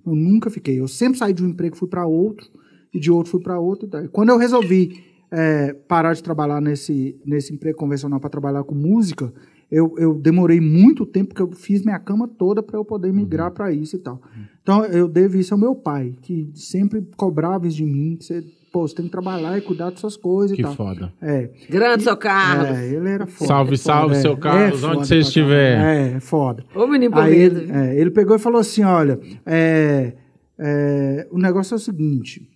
Eu 0.06 0.16
nunca 0.16 0.50
fiquei. 0.50 0.80
Eu 0.80 0.88
sempre 0.88 1.18
saí 1.18 1.34
de 1.34 1.44
um 1.44 1.50
emprego, 1.50 1.76
fui 1.76 1.88
para 1.88 2.06
outro, 2.06 2.50
e 2.94 3.00
de 3.00 3.12
outro 3.12 3.32
fui 3.32 3.42
para 3.42 3.60
outro. 3.60 3.90
E 4.04 4.08
Quando 4.08 4.30
eu 4.30 4.38
resolvi 4.38 5.04
é, 5.32 5.74
parar 5.74 6.14
de 6.14 6.24
trabalhar 6.24 6.62
nesse, 6.62 7.20
nesse 7.26 7.54
emprego 7.54 7.78
convencional 7.78 8.20
para 8.20 8.30
trabalhar 8.30 8.64
com 8.64 8.74
música, 8.74 9.34
eu, 9.72 9.96
eu 9.98 10.14
demorei 10.14 10.60
muito 10.62 11.06
tempo, 11.06 11.30
porque 11.30 11.42
eu 11.42 11.52
fiz 11.52 11.84
minha 11.84 12.00
cama 12.00 12.28
toda 12.28 12.62
para 12.62 12.78
eu 12.78 12.86
poder 12.86 13.12
migrar 13.12 13.52
para 13.52 13.72
isso 13.72 13.96
e 13.96 14.00
tal. 14.00 14.22
Então, 14.62 14.86
eu 14.86 15.08
devo 15.08 15.38
isso 15.38 15.54
ao 15.54 15.60
meu 15.60 15.76
pai, 15.76 16.14
que 16.22 16.50
sempre 16.54 17.08
cobrava 17.18 17.68
isso 17.68 17.78
de 17.78 17.86
mim, 17.86 18.16
que 18.16 18.26
você, 18.26 18.44
pô, 18.72 18.88
você 18.88 18.96
tem 18.96 19.06
que 19.06 19.12
trabalhar 19.12 19.58
e 19.58 19.62
cuidar 19.62 19.90
das 19.90 20.00
suas 20.00 20.16
coisas 20.18 20.56
Que 20.56 20.62
e 20.62 20.66
tal. 20.66 20.76
foda. 20.76 21.14
É, 21.22 21.50
Grande 21.70 22.04
seu 22.04 22.16
Carlos. 22.18 22.78
é, 22.78 22.88
ele 22.94 23.10
era 23.10 23.26
foda. 23.26 23.48
Salve, 23.48 23.74
é 23.74 23.78
foda, 23.78 23.94
salve, 23.94 24.16
é. 24.16 24.20
seu 24.22 24.38
Carlos, 24.38 24.84
É 24.84 24.88
onde 24.88 25.08
você 25.08 25.18
estiver. 25.20 25.78
É, 25.80 26.14
é 26.16 26.20
foda. 26.20 26.64
Ô, 26.76 26.88
menino 26.88 27.18
Aí 27.18 27.36
ele, 27.36 27.72
é, 27.72 28.00
ele 28.00 28.12
pegou 28.12 28.36
e 28.36 28.40
falou 28.40 28.60
assim: 28.60 28.84
olha, 28.84 29.20
é, 29.46 30.14
é, 30.58 31.28
o 31.32 31.38
negócio 31.38 31.74
é 31.74 31.78
o 31.78 31.80
seguinte. 31.80 32.50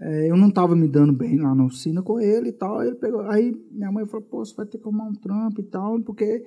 É, 0.00 0.30
eu 0.30 0.36
não 0.36 0.48
estava 0.48 0.76
me 0.76 0.86
dando 0.88 1.12
bem 1.12 1.38
lá 1.38 1.54
na 1.54 1.64
oficina 1.64 2.02
com 2.02 2.20
ele 2.20 2.48
e 2.50 2.52
tal. 2.52 2.78
Aí, 2.78 2.88
ele 2.88 2.96
pegou, 2.96 3.20
aí 3.22 3.54
minha 3.70 3.90
mãe 3.90 4.06
falou: 4.06 4.26
pô, 4.26 4.44
você 4.44 4.54
vai 4.54 4.66
ter 4.66 4.78
que 4.78 4.84
arrumar 4.84 5.04
um 5.08 5.14
trampo 5.14 5.60
e 5.60 5.64
tal, 5.64 6.00
porque 6.02 6.44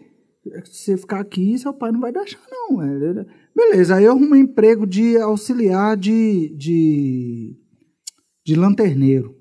se 0.65 0.83
você 0.83 0.97
ficar 0.97 1.19
aqui, 1.19 1.57
seu 1.57 1.73
pai 1.73 1.91
não 1.91 1.99
vai 1.99 2.11
deixar, 2.11 2.39
não. 2.49 2.77
velho." 2.77 3.25
Beleza, 3.55 3.95
aí 3.95 4.05
eu 4.05 4.11
arrumei 4.11 4.41
emprego 4.41 4.85
de 4.87 5.17
auxiliar 5.17 5.97
de, 5.97 6.55
de, 6.55 7.55
de 8.45 8.55
lanterneiro. 8.55 9.35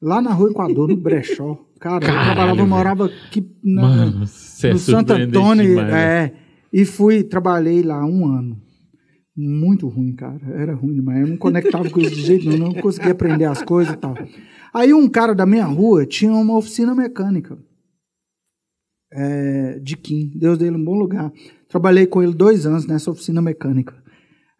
Lá 0.00 0.20
na 0.22 0.32
Rua 0.32 0.50
Equador, 0.50 0.88
no 0.88 0.96
Brechó. 0.96 1.58
Cara, 1.80 1.96
eu 1.96 2.00
Caralho, 2.08 2.24
trabalhava, 2.26 2.50
eu 2.52 2.56
velho. 2.56 2.68
morava 2.68 3.06
aqui 3.06 3.46
na, 3.62 3.82
Mano, 3.82 4.02
é 4.02 4.20
no 4.20 4.26
Santo 4.26 4.78
surpreendente 4.78 5.36
Antônio. 5.38 5.68
demais, 5.68 5.92
né? 5.92 6.24
é, 6.24 6.32
E 6.72 6.84
fui, 6.84 7.22
trabalhei 7.24 7.82
lá 7.82 8.04
um 8.06 8.26
ano. 8.26 8.62
Muito 9.36 9.88
ruim, 9.88 10.14
cara. 10.14 10.40
Era 10.54 10.74
ruim 10.74 10.94
demais. 10.94 11.20
Eu 11.20 11.26
não 11.26 11.36
conectava 11.36 11.90
com 11.90 12.00
isso 12.00 12.14
de 12.14 12.22
jeito 12.22 12.48
nenhum, 12.48 12.72
não 12.72 12.74
conseguia 12.74 13.12
aprender 13.12 13.46
as 13.46 13.62
coisas 13.62 13.94
e 13.94 13.96
tal. 13.96 14.14
Aí 14.72 14.94
um 14.94 15.08
cara 15.08 15.34
da 15.34 15.44
minha 15.44 15.64
rua 15.64 16.06
tinha 16.06 16.32
uma 16.32 16.56
oficina 16.56 16.94
mecânica. 16.94 17.58
É, 19.12 19.78
de 19.80 19.96
Kim. 19.96 20.30
Deus 20.36 20.58
dele 20.58 20.76
um 20.76 20.84
bom 20.84 20.94
lugar. 20.94 21.32
Trabalhei 21.68 22.06
com 22.06 22.22
ele 22.22 22.32
dois 22.32 22.66
anos 22.66 22.86
nessa 22.86 23.10
oficina 23.10 23.42
mecânica. 23.42 23.94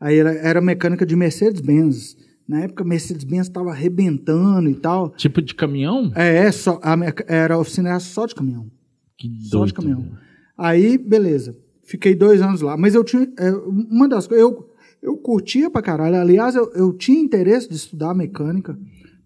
Aí 0.01 0.19
era, 0.19 0.33
era 0.33 0.61
mecânica 0.61 1.07
de 1.07 1.17
Mercedes-Benz. 1.17 2.17
Na 2.49 2.61
época, 2.61 2.85
Mercedes-Benz 2.85 3.47
estava 3.47 3.71
arrebentando 3.71 4.69
e 4.69 4.75
tal. 4.75 5.11
Tipo 5.11 5.41
de 5.41 5.55
caminhão? 5.55 6.13
É, 6.15 6.47
é 6.47 6.53
só, 6.53 6.79
a, 6.83 6.95
era, 7.27 7.55
a 7.55 7.59
oficina 7.59 7.91
era 7.91 8.01
só 8.01 8.27
de 8.27 8.35
caminhão. 8.35 8.71
Que 9.17 9.29
Só 9.45 9.65
de 9.65 9.73
doido, 9.73 9.75
caminhão. 9.75 10.19
Aí, 10.59 10.99
beleza. 10.99 11.57
Fiquei 11.85 12.15
dois 12.15 12.41
anos 12.41 12.61
lá. 12.61 12.77
Mas 12.77 12.95
eu 12.95 13.05
tinha. 13.05 13.31
é, 13.39 13.51
uma 13.53 14.09
das 14.09 14.27
coisas. 14.27 14.45
Eu, 14.45 14.71
eu 15.03 15.17
curtia 15.17 15.71
pra 15.71 15.83
caralho. 15.83 16.17
Aliás, 16.17 16.55
eu, 16.55 16.71
eu 16.73 16.93
tinha 16.93 17.21
interesse 17.21 17.69
de 17.69 17.77
estudar 17.77 18.15
mecânica 18.15 18.77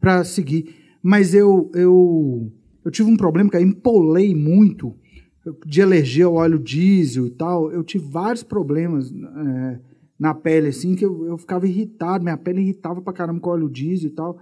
pra 0.00 0.24
seguir. 0.24 0.74
Mas 1.02 1.34
eu, 1.34 1.70
eu, 1.74 2.52
eu 2.84 2.90
tive 2.90 3.08
um 3.08 3.16
problema 3.16 3.48
que 3.48 3.56
eu 3.56 3.60
empolei 3.60 4.34
muito 4.34 4.94
de 5.64 5.80
alergia 5.80 6.26
ao 6.26 6.34
óleo 6.34 6.58
diesel 6.58 7.26
e 7.26 7.30
tal. 7.30 7.70
Eu 7.72 7.84
tive 7.84 8.04
vários 8.04 8.42
problemas 8.42 9.12
é, 9.12 9.80
na 10.18 10.34
pele, 10.34 10.68
assim, 10.68 10.94
que 10.94 11.04
eu, 11.04 11.26
eu 11.26 11.38
ficava 11.38 11.66
irritado. 11.66 12.24
Minha 12.24 12.36
pele 12.36 12.60
irritava 12.60 13.00
pra 13.00 13.12
caramba 13.12 13.40
com 13.40 13.50
óleo 13.50 13.70
diesel 13.70 14.10
e 14.10 14.12
tal. 14.12 14.36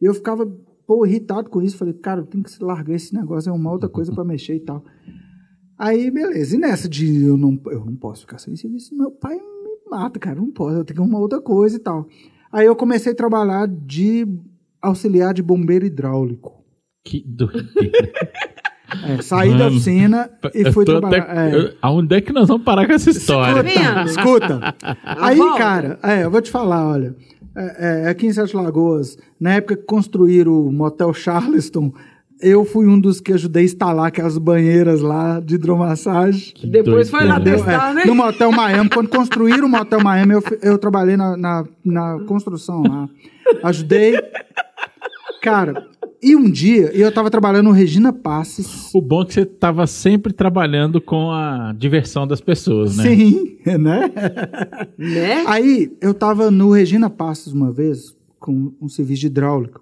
E 0.00 0.06
eu 0.06 0.14
ficava, 0.14 0.46
pô, 0.86 1.04
irritado 1.04 1.50
com 1.50 1.60
isso. 1.60 1.76
Falei, 1.76 1.94
cara, 1.94 2.22
eu 2.22 2.26
tenho 2.26 2.42
que 2.42 2.64
largar 2.64 2.94
esse 2.94 3.14
negócio, 3.14 3.50
é 3.50 3.52
uma 3.52 3.70
outra 3.70 3.88
coisa 3.90 4.10
pra 4.12 4.24
mexer 4.24 4.56
e 4.56 4.60
tal. 4.60 4.82
Aí, 5.78 6.10
beleza. 6.10 6.56
E 6.56 6.58
nessa 6.58 6.88
de 6.88 7.24
eu 7.24 7.36
não, 7.36 7.58
eu 7.66 7.84
não 7.84 7.94
posso 7.94 8.22
ficar 8.22 8.38
sem 8.38 8.56
serviço, 8.56 8.96
meu 8.96 9.10
pai 9.10 9.34
me 9.36 9.90
mata, 9.90 10.18
cara. 10.18 10.36
Não 10.36 10.50
posso, 10.50 10.76
eu 10.76 10.84
tenho 10.84 10.96
que 10.96 11.02
arrumar 11.02 11.20
outra 11.20 11.40
coisa 11.40 11.76
e 11.76 11.78
tal. 11.78 12.06
Aí 12.52 12.66
eu 12.66 12.74
comecei 12.74 13.12
a 13.12 13.16
trabalhar 13.16 13.68
de 13.68 14.26
auxiliar 14.82 15.32
de 15.34 15.42
bombeiro 15.42 15.86
hidráulico. 15.86 16.64
Que 17.04 17.22
doideira. 17.26 18.20
É, 19.06 19.20
saí 19.20 19.50
da 19.50 19.56
Mano, 19.64 19.70
oficina 19.76 20.30
e 20.54 20.62
Eu 20.62 20.72
fui 20.72 20.84
trabalhar. 20.84 21.22
até- 21.24 21.58
é. 21.68 21.74
Aonde 21.82 22.16
é 22.16 22.20
que 22.22 22.32
nós 22.32 22.48
vamos 22.48 22.64
parar 22.64 22.86
com 22.86 22.92
essa 22.94 23.10
história? 23.10 23.62
Vendo? 23.62 24.08
Escuta. 24.08 24.74
Aí, 25.04 25.36
volta. 25.36 25.58
cara, 25.58 25.98
é, 26.02 26.24
eu 26.24 26.30
vou 26.30 26.40
te 26.40 26.50
falar, 26.50 26.88
olha. 26.88 27.14
é, 27.54 28.04
é, 28.06 28.08
aqui 28.08 28.26
em 28.26 28.32
Sete 28.32 28.56
Lagoas, 28.56 29.18
na 29.38 29.54
época 29.54 29.76
que 29.76 29.82
construíram 29.82 30.52
o 30.66 30.72
Motel 30.72 31.12
Charleston, 31.12 31.92
eu 32.40 32.64
fui 32.64 32.86
um 32.86 32.98
dos 33.00 33.20
que 33.20 33.32
ajudei 33.32 33.62
a 33.62 33.66
instalar 33.66 34.06
aquelas 34.06 34.38
banheiras 34.38 35.00
lá 35.00 35.40
de 35.40 35.56
hidromassagem. 35.56 36.52
Que 36.54 36.66
Depois 36.66 37.10
foi 37.10 37.24
lá 37.24 37.40
testar, 37.40 37.90
É, 37.90 37.94
né? 37.94 38.04
No 38.04 38.14
Motel 38.14 38.52
Miami, 38.52 38.88
quando 38.90 39.08
construíram 39.08 39.66
o 39.66 39.68
Motel 39.68 40.02
Miami, 40.02 40.34
eu, 40.34 40.42
eu 40.62 40.78
trabalhei 40.78 41.16
na, 41.16 41.36
na, 41.36 41.64
na 41.84 42.20
construção 42.26 42.82
lá. 42.82 43.08
Ajudei. 43.62 44.14
Cara, 45.42 45.86
e 46.22 46.34
um 46.34 46.50
dia, 46.50 46.90
eu 46.92 47.12
tava 47.12 47.30
trabalhando 47.30 47.66
no 47.66 47.72
Regina 47.72 48.12
Passes. 48.12 48.92
O 48.92 49.00
bom 49.00 49.22
é 49.22 49.26
que 49.26 49.34
você 49.34 49.42
estava 49.42 49.86
sempre 49.86 50.32
trabalhando 50.32 51.00
com 51.00 51.30
a 51.30 51.72
diversão 51.76 52.26
das 52.26 52.40
pessoas, 52.40 52.96
né? 52.96 53.04
Sim, 53.04 53.56
né? 53.64 54.10
Né? 54.98 55.44
Aí 55.46 55.92
eu 56.00 56.12
tava 56.12 56.50
no 56.50 56.70
Regina 56.70 57.08
Passos 57.08 57.52
uma 57.52 57.70
vez, 57.70 58.16
com 58.40 58.72
um 58.80 58.88
serviço 58.88 59.20
de 59.20 59.26
hidráulica. 59.28 59.80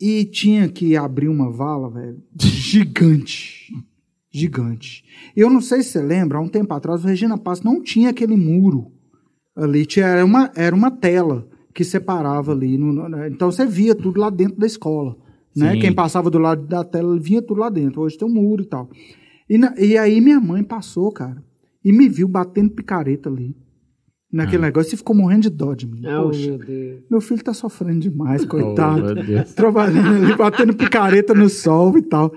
E 0.00 0.24
tinha 0.24 0.68
que 0.68 0.96
abrir 0.96 1.28
uma 1.28 1.50
vala, 1.50 1.90
velho, 1.90 2.22
gigante. 2.40 3.72
Gigante. 4.32 5.04
Eu 5.36 5.50
não 5.50 5.60
sei 5.60 5.82
se 5.82 5.90
você 5.90 6.00
lembra, 6.02 6.38
há 6.38 6.40
um 6.40 6.48
tempo 6.48 6.72
atrás, 6.72 7.04
o 7.04 7.06
Regina 7.06 7.36
Passos 7.36 7.64
não 7.64 7.82
tinha 7.82 8.10
aquele 8.10 8.36
muro 8.36 8.92
ali. 9.56 9.84
Tinha, 9.84 10.06
era, 10.06 10.24
uma, 10.24 10.50
era 10.54 10.74
uma 10.74 10.90
tela 10.90 11.48
que 11.74 11.84
separava 11.84 12.52
ali. 12.52 12.78
no- 12.78 12.92
no- 12.92 13.26
então 13.26 13.50
você 13.50 13.66
via 13.66 13.94
tudo 13.94 14.20
lá 14.20 14.30
dentro 14.30 14.58
da 14.58 14.66
escola. 14.66 15.16
Né? 15.54 15.72
Sim. 15.74 15.80
Quem 15.80 15.92
passava 15.92 16.30
do 16.30 16.38
lado 16.38 16.64
da 16.66 16.84
tela 16.84 17.18
vinha 17.18 17.42
tudo 17.42 17.60
lá 17.60 17.68
dentro. 17.68 18.00
Hoje 18.02 18.16
tem 18.16 18.26
um 18.28 18.32
muro 18.32 18.62
e 18.62 18.66
tal. 18.66 18.88
E, 19.48 19.58
na- 19.58 19.74
e 19.76 19.98
aí 19.98 20.20
minha 20.20 20.40
mãe 20.40 20.62
passou, 20.62 21.10
cara, 21.12 21.42
e 21.84 21.92
me 21.92 22.08
viu 22.08 22.28
batendo 22.28 22.70
picareta 22.70 23.28
ali. 23.28 23.56
Naquele 24.32 24.62
negócio 24.62 24.94
e 24.94 24.96
ficou 24.96 25.14
morrendo 25.16 25.42
de 25.42 25.50
dó 25.50 25.74
de 25.74 25.86
mim. 25.88 26.02
Oh, 26.06 26.26
Poxa, 26.28 26.46
meu 26.50 26.58
Deus. 26.58 27.00
meu 27.10 27.20
filho 27.20 27.42
tá 27.42 27.52
sofrendo 27.52 27.98
demais, 28.00 28.42
Oh, 28.44 28.48
coitado. 28.48 29.02
meu 29.02 29.14
Deus. 29.24 29.52
Trabalhando 29.54 30.24
ali, 30.24 30.36
batendo 30.36 30.74
picareta 30.74 31.34
no 31.34 31.48
sol 31.48 31.98
e 31.98 32.02
tal. 32.02 32.32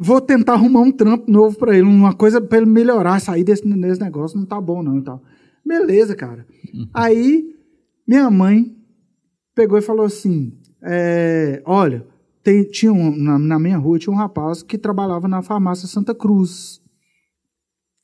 Vou 0.00 0.20
tentar 0.20 0.54
arrumar 0.54 0.80
um 0.80 0.90
trampo 0.92 1.30
novo 1.30 1.58
pra 1.58 1.74
ele, 1.76 1.86
uma 1.86 2.14
coisa 2.14 2.40
pra 2.40 2.58
ele 2.58 2.66
melhorar, 2.66 3.20
sair 3.20 3.44
desse, 3.44 3.62
desse 3.68 4.00
negócio, 4.00 4.38
não 4.38 4.46
tá 4.46 4.58
bom 4.60 4.82
não 4.82 4.96
e 4.98 5.02
tal. 5.02 5.22
Beleza, 5.66 6.14
cara. 6.16 6.46
Aí, 6.94 7.44
minha 8.06 8.30
mãe 8.30 8.74
pegou 9.54 9.76
e 9.76 9.82
falou 9.82 10.06
assim, 10.06 10.52
é, 10.82 11.60
olha, 11.66 12.06
tem- 12.42 12.62
tinha 12.64 12.92
um, 12.92 13.14
na, 13.14 13.38
na 13.38 13.58
minha 13.58 13.76
rua 13.76 13.98
tinha 13.98 14.12
um 14.12 14.16
rapaz 14.16 14.62
que 14.62 14.78
trabalhava 14.78 15.26
na 15.28 15.42
farmácia 15.42 15.86
Santa 15.88 16.14
Cruz, 16.14 16.80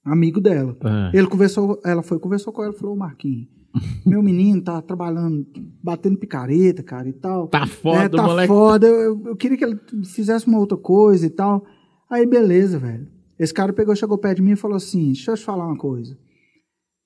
amigo 0.05 0.40
dela. 0.40 0.76
Ah. 0.82 1.10
Ele 1.14 1.26
conversou, 1.26 1.81
ela 1.85 2.02
foi, 2.02 2.18
conversou 2.18 2.52
com 2.52 2.62
ela 2.62 2.72
e 2.74 2.78
falou, 2.78 2.94
Marquinhos, 2.97 3.48
meu 4.06 4.22
menino 4.22 4.62
tá 4.62 4.81
trabalhando, 4.82 5.47
batendo 5.82 6.18
picareta, 6.18 6.82
cara, 6.82 7.09
e 7.09 7.12
tal. 7.12 7.48
Tá 7.48 7.66
foda, 7.66 8.02
É, 8.05 8.09
tá 8.09 8.22
moleque. 8.22 8.48
foda. 8.48 8.86
Eu, 8.86 9.20
eu- 9.26 9.36
queria 9.36 9.56
que 9.59 9.64
ele 9.64 9.81
fizesse 10.05 10.47
uma 10.47 10.59
outra 10.59 10.76
coisa 10.78 11.26
e 11.26 11.31
tal. 11.31 11.64
Aí, 12.10 12.24
beleza, 12.26 12.78
velho. 12.78 13.09
Esse 13.39 13.52
cara 13.52 13.72
pegou, 13.72 13.97
chegou 13.97 14.16
perto 14.16 14.36
de 14.36 14.43
mim 14.43 14.52
e 14.52 14.56
falou 14.56 14.76
assim: 14.76 15.06
Deixa 15.06 15.32
eu 15.32 15.36
te 15.36 15.44
falar 15.44 15.66
uma 15.66 15.76
coisa. 15.76 16.16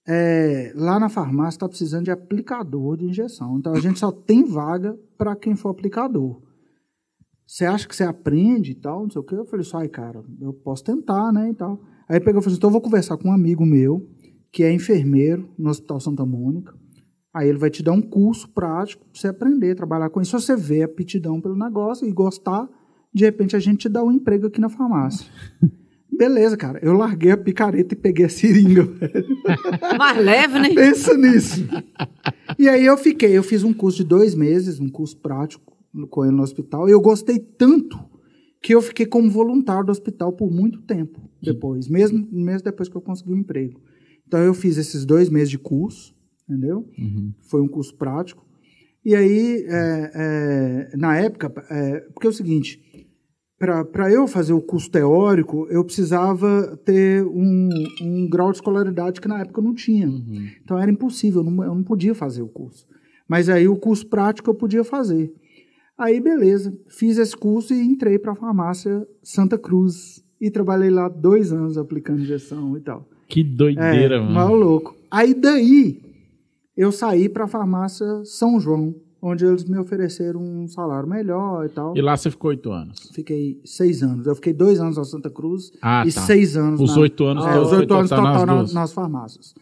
É, 0.07 0.73
lá 0.75 0.99
na 0.99 1.09
farmácia 1.09 1.61
tá 1.61 1.69
precisando 1.69 2.05
de 2.05 2.11
aplicador 2.11 2.97
de 2.97 3.05
injeção. 3.07 3.59
Então 3.59 3.73
a 3.75 3.81
gente 3.81 3.99
só 3.99 4.11
tem 4.11 4.45
vaga 4.45 4.99
para 5.17 5.37
quem 5.37 5.55
for 5.55 5.69
aplicador. 5.71 6.43
Você 7.47 7.65
acha 7.65 7.87
que 7.89 7.97
você 7.97 8.05
aprende 8.05 8.73
e 8.73 8.75
tal, 8.75 9.03
não 9.05 9.11
sei 9.11 9.21
o 9.21 9.25
quê? 9.25 9.35
Eu 9.35 9.45
falei, 9.47 9.65
só 9.65 9.79
ai, 9.79 9.89
cara, 9.89 10.23
eu 10.41 10.53
posso 10.53 10.85
tentar, 10.85 11.33
né, 11.33 11.51
e 11.51 11.55
tal. 11.55 11.81
Aí 12.09 12.19
pegou 12.19 12.41
e 12.41 12.43
falou 12.43 12.53
assim, 12.53 12.57
então 12.57 12.69
eu 12.69 12.73
vou 12.73 12.81
conversar 12.81 13.17
com 13.17 13.29
um 13.29 13.33
amigo 13.33 13.67
meu, 13.67 14.09
que 14.51 14.63
é 14.63 14.73
enfermeiro 14.73 15.51
no 15.59 15.69
Hospital 15.69 16.01
Santa 16.01 16.25
Mônica. 16.25 16.75
Aí 17.35 17.49
ele 17.49 17.59
vai 17.59 17.71
te 17.71 17.83
dar 17.83 17.93
um 17.93 18.01
curso 18.01 18.49
prático 18.49 19.05
pra 19.05 19.21
você 19.21 19.29
aprender 19.29 19.73
a 19.73 19.77
trabalhar 19.77 20.09
com 20.09 20.21
isso. 20.21 20.39
Se 20.39 20.47
você 20.47 20.57
vê 20.57 20.83
aptidão 20.83 21.41
pelo 21.41 21.57
negócio 21.57 22.09
e 22.09 22.13
gostar, 22.13 22.69
de 23.13 23.25
repente 23.25 23.55
a 23.55 23.59
gente 23.59 23.81
te 23.81 23.89
dá 23.89 24.03
um 24.03 24.11
emprego 24.11 24.47
aqui 24.47 24.61
na 24.61 24.69
farmácia. 24.69 25.27
Beleza, 26.11 26.57
cara. 26.57 26.81
Eu 26.83 26.95
larguei 26.95 27.31
a 27.31 27.37
picareta 27.37 27.95
e 27.95 27.97
peguei 27.97 28.25
a 28.25 28.29
seringa. 28.29 28.83
velho. 28.83 29.27
Mais 29.97 30.19
leve, 30.19 30.59
né? 30.59 30.75
Pensa 30.75 31.17
nisso. 31.17 31.69
E 32.59 32.69
aí 32.69 32.85
eu 32.85 32.97
fiquei, 32.97 33.37
eu 33.37 33.43
fiz 33.43 33.63
um 33.63 33.73
curso 33.73 33.99
de 33.99 34.05
dois 34.05 34.35
meses, 34.35 34.81
um 34.81 34.89
curso 34.89 35.17
prático 35.19 35.77
com 36.11 36.25
ele 36.25 36.35
no 36.35 36.43
hospital, 36.43 36.89
e 36.89 36.93
eu 36.93 37.01
gostei 37.01 37.39
tanto 37.39 37.99
que 38.61 38.75
eu 38.75 38.83
fiquei 38.83 39.07
como 39.07 39.31
voluntário 39.31 39.87
do 39.87 39.93
hospital 39.93 40.33
por 40.33 40.51
muito 40.51 40.83
tempo 40.83 41.21
depois, 41.41 41.89
mesmo, 41.89 42.27
mesmo 42.31 42.65
depois 42.65 42.89
que 42.89 42.97
eu 42.97 43.01
consegui 43.01 43.33
um 43.33 43.39
emprego. 43.39 43.81
Então 44.27 44.41
eu 44.41 44.53
fiz 44.53 44.77
esses 44.77 45.05
dois 45.05 45.31
meses 45.31 45.51
de 45.51 45.59
curso, 45.59 46.15
entendeu? 46.49 46.89
Foi 47.49 47.61
um 47.61 47.69
curso 47.69 47.95
prático. 47.97 48.47
E 49.05 49.15
aí, 49.15 49.65
é, 49.69 50.11
é, 50.93 50.97
na 50.97 51.17
época, 51.17 51.53
é, 51.71 52.01
porque 52.13 52.27
é 52.27 52.31
o 52.31 52.33
seguinte, 52.33 52.83
para 53.59 54.13
eu 54.13 54.27
fazer 54.29 54.53
o 54.53 54.61
curso 54.61 54.91
teórico, 54.91 55.67
eu 55.71 55.85
precisava 55.85 56.77
ter 56.85 57.25
um, 57.25 57.69
um 58.03 58.29
grau 58.29 58.51
de 58.51 58.59
escolaridade 58.59 59.21
que 59.21 59.29
na 59.29 59.41
época 59.41 59.61
eu 59.61 59.65
não 59.65 59.75
tinha. 59.75 60.07
Então 60.63 60.79
era 60.79 60.91
impossível, 60.91 61.43
eu 61.43 61.51
não, 61.51 61.65
eu 61.65 61.75
não 61.75 61.83
podia 61.83 62.15
fazer 62.15 62.43
o 62.43 62.49
curso. 62.49 62.87
Mas 63.27 63.49
aí 63.49 63.67
o 63.69 63.77
curso 63.77 64.07
prático 64.07 64.51
eu 64.51 64.55
podia 64.55 64.85
fazer. 64.85 65.33
Aí, 65.99 66.21
beleza, 66.21 66.73
fiz 66.87 67.19
esse 67.19 67.37
curso 67.37 67.75
e 67.75 67.81
entrei 67.85 68.19
para 68.19 68.33
a 68.33 68.37
farmácia 68.37 69.07
Santa 69.23 69.59
Cruz. 69.59 70.23
E 70.41 70.49
trabalhei 70.51 70.89
lá 70.91 71.09
dois 71.09 71.53
anos 71.53 71.77
aplicando 71.77 72.21
injeção 72.21 72.77
e 72.77 72.81
tal. 72.81 73.05
Que 73.27 73.43
doideira, 73.43 74.17
é, 74.17 74.21
mano. 74.21 74.31
mal 74.33 74.55
louco. 74.55 74.95
Aí 75.11 75.35
daí, 75.35 76.01
eu 76.77 76.93
saí 76.93 77.29
para 77.29 77.45
a 77.45 77.49
farmácia 77.49 78.07
São 78.25 78.61
João, 78.61 78.95
onde 79.21 79.45
eles 79.45 79.65
me 79.65 79.77
ofereceram 79.77 80.41
um 80.41 80.69
salário 80.69 81.09
melhor 81.09 81.67
e 81.67 81.69
tal. 81.71 81.97
E 81.97 82.01
lá 82.01 82.17
você 82.17 82.31
ficou 82.31 82.51
oito 82.51 82.71
anos. 82.71 83.11
Fiquei 83.13 83.61
seis 83.65 84.01
anos. 84.05 84.29
Eu 84.29 84.37
fiquei 84.37 84.53
dois 84.53 84.79
anos 84.79 84.97
na 84.97 85.03
Santa 85.05 85.29
Cruz 85.29 85.73
Ah, 85.83 86.05
e 86.07 86.13
tá. 86.13 86.21
seis 86.21 86.57
anos 86.57 86.81
Os 86.81 86.97
oito 86.97 87.25
anos 87.25 87.45
É, 87.45 87.59
os 87.59 87.73
oito 87.73 87.93
anos 87.93 88.09
total 88.09 88.25
total 88.39 88.47
nas, 88.47 88.73
nas 88.73 88.93
farmácias. 88.93 89.55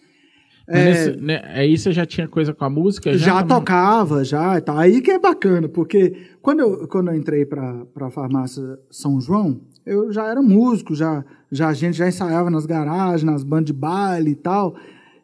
Mas 0.69 0.85
nesse- 0.85 1.21
né, 1.21 1.43
aí 1.55 1.77
você 1.79 1.93
já 1.93 2.05
tinha 2.05 2.27
coisa 2.27 2.53
com 2.53 2.65
a 2.65 2.71
música? 2.71 3.17
Já 3.17 3.43
também? 3.43 3.49
tocava, 3.59 4.25
já 4.25 4.59
e 4.59 4.61
tal. 4.61 4.79
Aí 4.79 5.01
que 5.01 5.11
é 5.11 5.19
bacana, 5.19 5.69
porque 5.69 6.17
quando 6.43 6.61
eu, 6.61 6.89
quando 6.89 7.09
eu 7.11 7.15
entrei 7.17 7.45
para 7.47 7.85
a 8.01 8.11
farmácia 8.11 8.79
São 8.91 9.21
João, 9.21 9.61
eu 9.85 10.11
já 10.13 10.27
era 10.27 10.43
músico, 10.43 10.95
já, 10.95 11.25
já 11.53 11.69
a 11.69 11.73
gente 11.73 11.97
já 11.97 12.09
ensaiava 12.09 12.51
nas 12.51 12.67
garagens, 12.67 13.23
nas 13.23 13.45
bandas 13.45 13.67
de 13.67 13.73
baile 13.73 14.33
e 14.33 14.35
tal, 14.35 14.75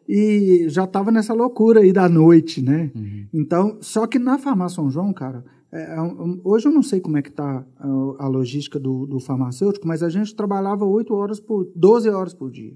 e 0.07 0.65
já 0.69 0.83
estava 0.85 1.11
nessa 1.11 1.33
loucura 1.33 1.81
aí 1.81 1.91
da 1.91 2.07
noite, 2.07 2.61
né? 2.61 2.91
Então, 3.33 3.77
só 3.81 4.05
que 4.07 4.19
na 4.19 4.37
farmácia 4.37 4.75
São 4.75 4.89
João, 4.89 5.11
cara, 5.13 5.43
é, 5.71 5.95
é 5.95 5.97
hoje 6.43 6.67
eu 6.67 6.71
não 6.71 6.83
sei 6.83 6.99
como 7.01 7.17
é 7.17 7.21
que 7.21 7.31
tá 7.31 7.65
a, 7.79 7.87
a 8.25 8.27
logística 8.27 8.79
do, 8.79 9.05
do 9.05 9.19
farmacêutico, 9.19 9.87
mas 9.87 10.03
a 10.03 10.09
gente 10.09 10.33
trabalhava 10.35 10.85
8 10.85 11.13
horas 11.13 11.39
por 11.39 11.67
12 11.75 12.09
horas 12.09 12.33
por 12.33 12.49
dia. 12.51 12.73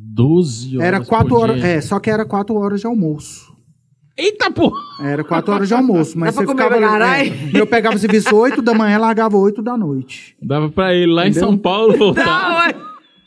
12 0.00 0.76
horas. 0.76 0.86
Era 0.88 1.04
quatro 1.04 1.28
por 1.28 1.40
horas. 1.42 1.56
dia. 1.56 1.66
É, 1.66 1.80
só 1.80 1.98
que 1.98 2.10
era 2.10 2.24
quatro 2.24 2.56
horas 2.56 2.80
de 2.80 2.86
almoço. 2.86 3.48
Eita, 4.16 4.50
pô! 4.50 4.72
Era 5.00 5.22
quatro 5.22 5.52
horas 5.52 5.68
de 5.68 5.74
almoço, 5.74 6.18
mas 6.18 6.34
Dá 6.34 6.40
você 6.40 6.46
comer 6.46 6.64
ficava. 6.64 6.80
caralho? 6.80 7.32
é, 7.54 7.60
eu 7.60 7.66
pegava 7.66 7.94
o 7.94 7.98
serviço 7.98 8.34
8 8.36 8.60
da 8.62 8.74
manhã, 8.74 8.98
largava 8.98 9.36
8 9.36 9.62
da 9.62 9.76
noite. 9.76 10.36
Dava 10.42 10.68
pra 10.70 10.92
ir 10.94 11.06
lá 11.06 11.26
Entendeu? 11.28 11.42
em 11.42 11.46
São 11.50 11.56
Paulo 11.58 11.94
voltar. 11.98 12.74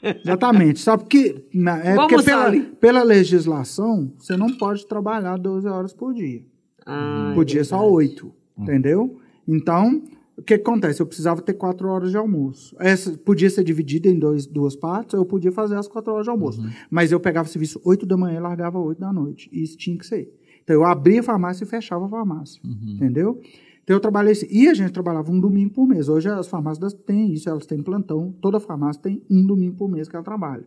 Exatamente. 0.03 0.79
Sabe 0.79 1.05
que 1.05 1.45
na- 1.53 1.77
é 1.79 1.95
Vamos 1.95 2.11
porque 2.11 2.25
pela, 2.25 2.51
pela 2.79 3.03
legislação, 3.03 4.11
você 4.17 4.35
não 4.35 4.49
pode 4.57 4.85
trabalhar 4.87 5.37
12 5.37 5.67
horas 5.67 5.93
por 5.93 6.13
dia. 6.13 6.41
Ah, 6.85 7.31
Podia 7.35 7.61
é 7.61 7.63
só 7.63 7.77
verdade. 7.77 7.95
8. 7.95 8.33
Entendeu? 8.59 9.19
Então, 9.47 10.01
o 10.41 10.43
que, 10.43 10.55
acontece? 10.55 11.01
Eu 11.01 11.05
precisava 11.05 11.41
ter 11.41 11.53
4 11.53 11.87
horas 11.87 12.11
de 12.11 12.17
almoço. 12.17 12.75
Essa 12.79 13.11
podia 13.17 13.49
ser 13.49 13.63
dividida 13.63 14.09
em 14.09 14.17
dois, 14.17 14.45
duas 14.45 14.75
partes, 14.75 15.13
eu 15.13 15.25
podia 15.25 15.51
fazer 15.51 15.75
as 15.75 15.87
4 15.87 16.11
horas 16.11 16.25
de 16.25 16.29
almoço. 16.29 16.61
Mas 16.89 17.11
eu 17.11 17.19
pegava 17.19 17.47
o 17.47 17.51
serviço 17.51 17.79
8 17.83 18.05
da 18.05 18.17
manhã 18.17 18.37
e 18.37 18.41
largava 18.41 18.79
8 18.79 18.99
da 18.99 19.13
noite. 19.13 19.49
E 19.51 19.63
isso 19.63 19.77
tinha 19.77 19.97
que 19.97 20.05
ser. 20.05 20.33
Então, 20.63 20.75
eu 20.75 20.85
abria 20.85 21.19
a 21.19 21.23
farmácia 21.23 21.63
e 21.63 21.67
fechava 21.67 22.05
a 22.05 22.09
farmácia. 22.09 22.61
Entendeu? 22.95 23.39
Então, 23.83 23.95
eu 23.95 23.99
trabalhei 23.99 24.31
assim. 24.31 24.47
E 24.49 24.67
a 24.67 24.73
gente 24.73 24.91
trabalhava 24.91 25.31
um 25.31 25.39
domingo 25.39 25.73
por 25.73 25.87
mês. 25.87 26.07
Hoje 26.07 26.29
as 26.29 26.47
farmácias 26.47 26.93
têm 26.93 27.33
isso, 27.33 27.49
elas 27.49 27.65
têm 27.65 27.81
plantão. 27.81 28.31
Toda 28.41 28.59
farmácia 28.59 29.01
tem 29.01 29.23
um 29.29 29.45
domingo 29.45 29.75
por 29.75 29.89
mês 29.89 30.07
que 30.07 30.15
ela 30.15 30.23
trabalha. 30.23 30.65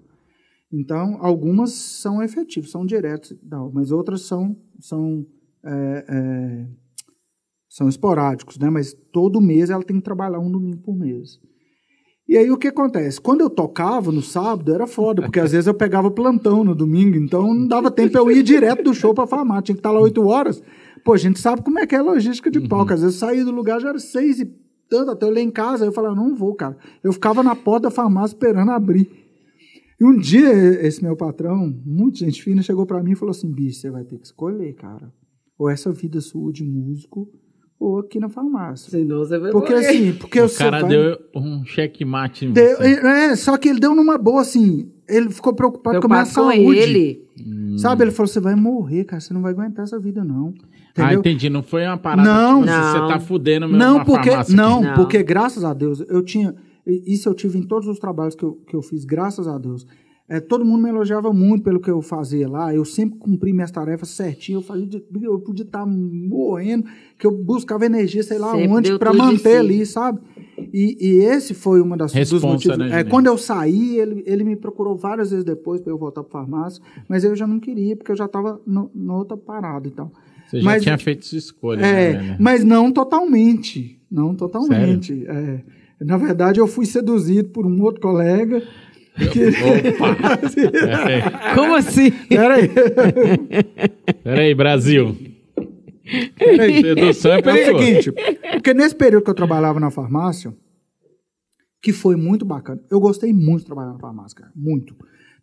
Então, 0.72 1.18
algumas 1.20 1.72
são 1.72 2.22
efetivas, 2.22 2.70
são 2.70 2.84
diretas, 2.84 3.38
mas 3.72 3.92
outras 3.92 4.22
são, 4.22 4.56
são, 4.80 5.24
é, 5.62 6.04
é, 6.08 6.66
são 7.74 7.88
esporádicos, 7.88 8.56
né? 8.56 8.70
Mas 8.70 8.94
todo 9.12 9.40
mês 9.40 9.68
ela 9.68 9.82
tem 9.82 9.96
que 9.96 10.04
trabalhar 10.04 10.38
um 10.38 10.48
domingo 10.48 10.76
por 10.76 10.96
mês. 10.96 11.40
E 12.28 12.36
aí 12.36 12.48
o 12.48 12.56
que 12.56 12.68
acontece? 12.68 13.20
Quando 13.20 13.40
eu 13.40 13.50
tocava 13.50 14.12
no 14.12 14.22
sábado, 14.22 14.72
era 14.72 14.86
foda, 14.86 15.22
porque 15.22 15.40
às 15.40 15.50
vezes 15.50 15.66
eu 15.66 15.74
pegava 15.74 16.08
plantão 16.08 16.62
no 16.62 16.72
domingo, 16.72 17.16
então 17.16 17.52
não 17.52 17.66
dava 17.66 17.90
tempo 17.90 18.16
eu 18.16 18.30
ir 18.30 18.44
direto 18.44 18.84
do 18.84 18.94
show 18.94 19.12
pra 19.12 19.26
farmácia, 19.26 19.62
tinha 19.62 19.74
que 19.74 19.80
estar 19.80 19.90
lá 19.90 19.98
oito 19.98 20.24
horas. 20.24 20.62
Pô, 21.04 21.14
a 21.14 21.16
gente 21.16 21.40
sabe 21.40 21.62
como 21.62 21.80
é 21.80 21.86
que 21.86 21.96
é 21.96 21.98
a 21.98 22.02
logística 22.02 22.48
de 22.48 22.60
palco. 22.68 22.92
Às 22.92 23.02
vezes 23.02 23.16
saía 23.16 23.44
do 23.44 23.50
lugar 23.50 23.80
já 23.80 23.88
era 23.88 23.98
seis 23.98 24.38
e 24.38 24.46
tanto, 24.88 25.10
até 25.10 25.26
eu 25.26 25.30
ler 25.30 25.42
em 25.42 25.50
casa, 25.50 25.84
eu 25.84 25.92
falava, 25.92 26.14
não 26.14 26.32
vou, 26.32 26.54
cara. 26.54 26.78
Eu 27.02 27.12
ficava 27.12 27.42
na 27.42 27.56
porta 27.56 27.88
da 27.88 27.90
farmácia 27.90 28.36
esperando 28.36 28.70
abrir. 28.70 29.10
E 30.00 30.04
um 30.04 30.16
dia, 30.16 30.48
esse 30.86 31.02
meu 31.02 31.16
patrão, 31.16 31.74
muito 31.84 32.18
gente 32.18 32.40
fina, 32.40 32.62
chegou 32.62 32.86
pra 32.86 33.02
mim 33.02 33.12
e 33.12 33.16
falou 33.16 33.32
assim: 33.32 33.50
bicho, 33.50 33.80
você 33.80 33.90
vai 33.90 34.04
ter 34.04 34.18
que 34.18 34.26
escolher, 34.26 34.74
cara. 34.74 35.12
Ou 35.58 35.68
essa 35.68 35.92
vida 35.92 36.20
sua 36.20 36.52
de 36.52 36.64
músico, 36.64 37.28
ou 37.78 37.98
aqui 37.98 38.18
na 38.18 38.28
farmácia. 38.28 38.90
Senão 38.90 39.18
você 39.18 39.38
vai 39.38 39.50
Porque 39.50 39.72
morrer. 39.74 39.86
assim, 39.86 40.12
porque 40.14 40.40
O 40.40 40.48
cara 40.50 40.80
vai- 40.80 40.88
deu 40.88 41.18
um 41.34 41.64
checkmate 41.64 42.46
Deu- 42.48 42.76
você. 42.76 43.00
é, 43.06 43.36
só 43.36 43.56
que 43.56 43.68
ele 43.68 43.80
deu 43.80 43.94
numa 43.94 44.16
boa, 44.16 44.40
assim. 44.40 44.90
Ele 45.08 45.28
ficou 45.30 45.54
preocupado 45.54 46.00
com 46.00 46.06
a 46.06 46.10
minha 46.10 46.24
saúde. 46.24 46.78
ele. 46.78 47.24
Sabe? 47.76 48.04
Ele 48.04 48.10
falou: 48.10 48.26
você 48.28 48.40
vai 48.40 48.54
morrer, 48.54 49.04
cara. 49.04 49.20
Você 49.20 49.34
não 49.34 49.42
vai 49.42 49.52
aguentar 49.52 49.84
essa 49.84 49.98
vida, 49.98 50.24
não. 50.24 50.54
Ah, 50.96 51.02
Entendeu? 51.02 51.20
entendi. 51.20 51.50
Não 51.50 51.62
foi 51.62 51.84
uma 51.84 51.96
parada 51.98 52.22
Não. 52.22 52.60
tipo, 52.62 52.72
Não. 52.72 52.92
você 52.92 53.12
tá 53.12 53.20
fudendo 53.20 53.66
mesmo 53.66 53.78
Não, 53.78 54.04
porque, 54.04 54.30
farmácia 54.30 54.56
não. 54.56 54.80
Não. 54.82 54.94
porque 54.94 55.22
graças 55.22 55.64
a 55.64 55.74
Deus, 55.74 56.00
eu 56.08 56.22
tinha. 56.22 56.54
Isso 56.86 57.28
eu 57.28 57.34
tive 57.34 57.58
em 57.58 57.62
todos 57.62 57.88
os 57.88 57.98
trabalhos 57.98 58.34
que 58.34 58.44
eu, 58.44 58.52
que 58.66 58.76
eu 58.76 58.82
fiz, 58.82 59.04
graças 59.04 59.48
a 59.48 59.58
Deus. 59.58 59.86
É, 60.26 60.40
todo 60.40 60.64
mundo 60.64 60.82
me 60.82 60.88
elogiava 60.88 61.32
muito 61.34 61.62
pelo 61.64 61.78
que 61.78 61.90
eu 61.90 62.00
fazia 62.00 62.48
lá. 62.48 62.74
Eu 62.74 62.84
sempre 62.84 63.18
cumpri 63.18 63.52
minhas 63.52 63.70
tarefas 63.70 64.08
certinho. 64.08 64.56
Eu, 64.58 64.62
fazia 64.62 64.86
de- 64.86 65.04
eu 65.22 65.38
podia 65.38 65.64
estar 65.64 65.84
morrendo, 65.84 66.86
que 67.18 67.26
eu 67.26 67.30
buscava 67.30 67.84
energia, 67.84 68.22
sei 68.22 68.38
lá 68.38 68.52
Sempre 68.52 68.68
onde, 68.68 68.98
para 68.98 69.12
manter 69.12 69.58
ali, 69.58 69.84
sabe? 69.84 70.20
E, 70.72 70.96
e 70.98 71.16
esse 71.24 71.52
foi 71.52 71.80
uma 71.80 71.94
das 71.96 72.12
dos 72.12 72.14
Responsa, 72.18 72.46
motivos. 72.46 72.78
né, 72.78 73.00
é, 73.00 73.04
quando 73.04 73.26
eu 73.26 73.36
saí, 73.36 73.98
ele, 73.98 74.22
ele 74.26 74.44
me 74.44 74.56
procurou 74.56 74.96
várias 74.96 75.30
vezes 75.30 75.44
depois 75.44 75.80
para 75.82 75.92
eu 75.92 75.98
voltar 75.98 76.22
para 76.22 76.32
farmácia, 76.40 76.82
mas 77.08 77.22
eu 77.22 77.36
já 77.36 77.46
não 77.46 77.60
queria, 77.60 77.94
porque 77.94 78.10
eu 78.12 78.16
já 78.16 78.24
estava 78.24 78.58
na 78.66 79.14
outra 79.14 79.36
parada 79.36 79.86
e 79.86 79.90
tal. 79.90 80.10
Você 80.48 80.58
já 80.60 80.64
Mas- 80.64 80.82
tinha 80.82 80.96
feito 80.98 81.26
sua 81.26 81.38
escolha, 81.38 81.84
É, 81.84 82.12
né, 82.14 82.36
mas 82.40 82.64
não 82.64 82.90
totalmente. 82.90 84.00
Não 84.10 84.34
totalmente. 84.34 85.24
É. 85.26 85.60
Na 86.00 86.16
verdade, 86.16 86.60
eu 86.60 86.66
fui 86.66 86.86
seduzido 86.86 87.48
por 87.50 87.66
um 87.66 87.82
outro 87.82 88.00
colega. 88.00 88.62
Que... 89.32 89.48
Opa! 89.48 90.36
Peraí, 90.70 91.22
Como 91.54 91.74
assim? 91.76 92.10
Peraí. 92.10 92.68
peraí, 94.22 94.54
Brasil. 94.54 95.16
Peraí. 96.36 96.82
Sedução 96.82 97.32
é 97.32 97.36
É 97.36 97.38
o 97.38 97.42
perigoso. 97.42 97.78
seguinte, 97.84 98.12
porque 98.52 98.74
nesse 98.74 98.94
período 98.94 99.24
que 99.24 99.30
eu 99.30 99.34
trabalhava 99.34 99.78
na 99.80 99.90
farmácia, 99.90 100.52
que 101.80 101.92
foi 101.92 102.16
muito 102.16 102.44
bacana, 102.44 102.80
eu 102.90 102.98
gostei 103.00 103.32
muito 103.32 103.60
de 103.60 103.66
trabalhar 103.66 103.92
na 103.92 103.98
farmácia, 103.98 104.36
cara, 104.38 104.52
muito. 104.54 104.94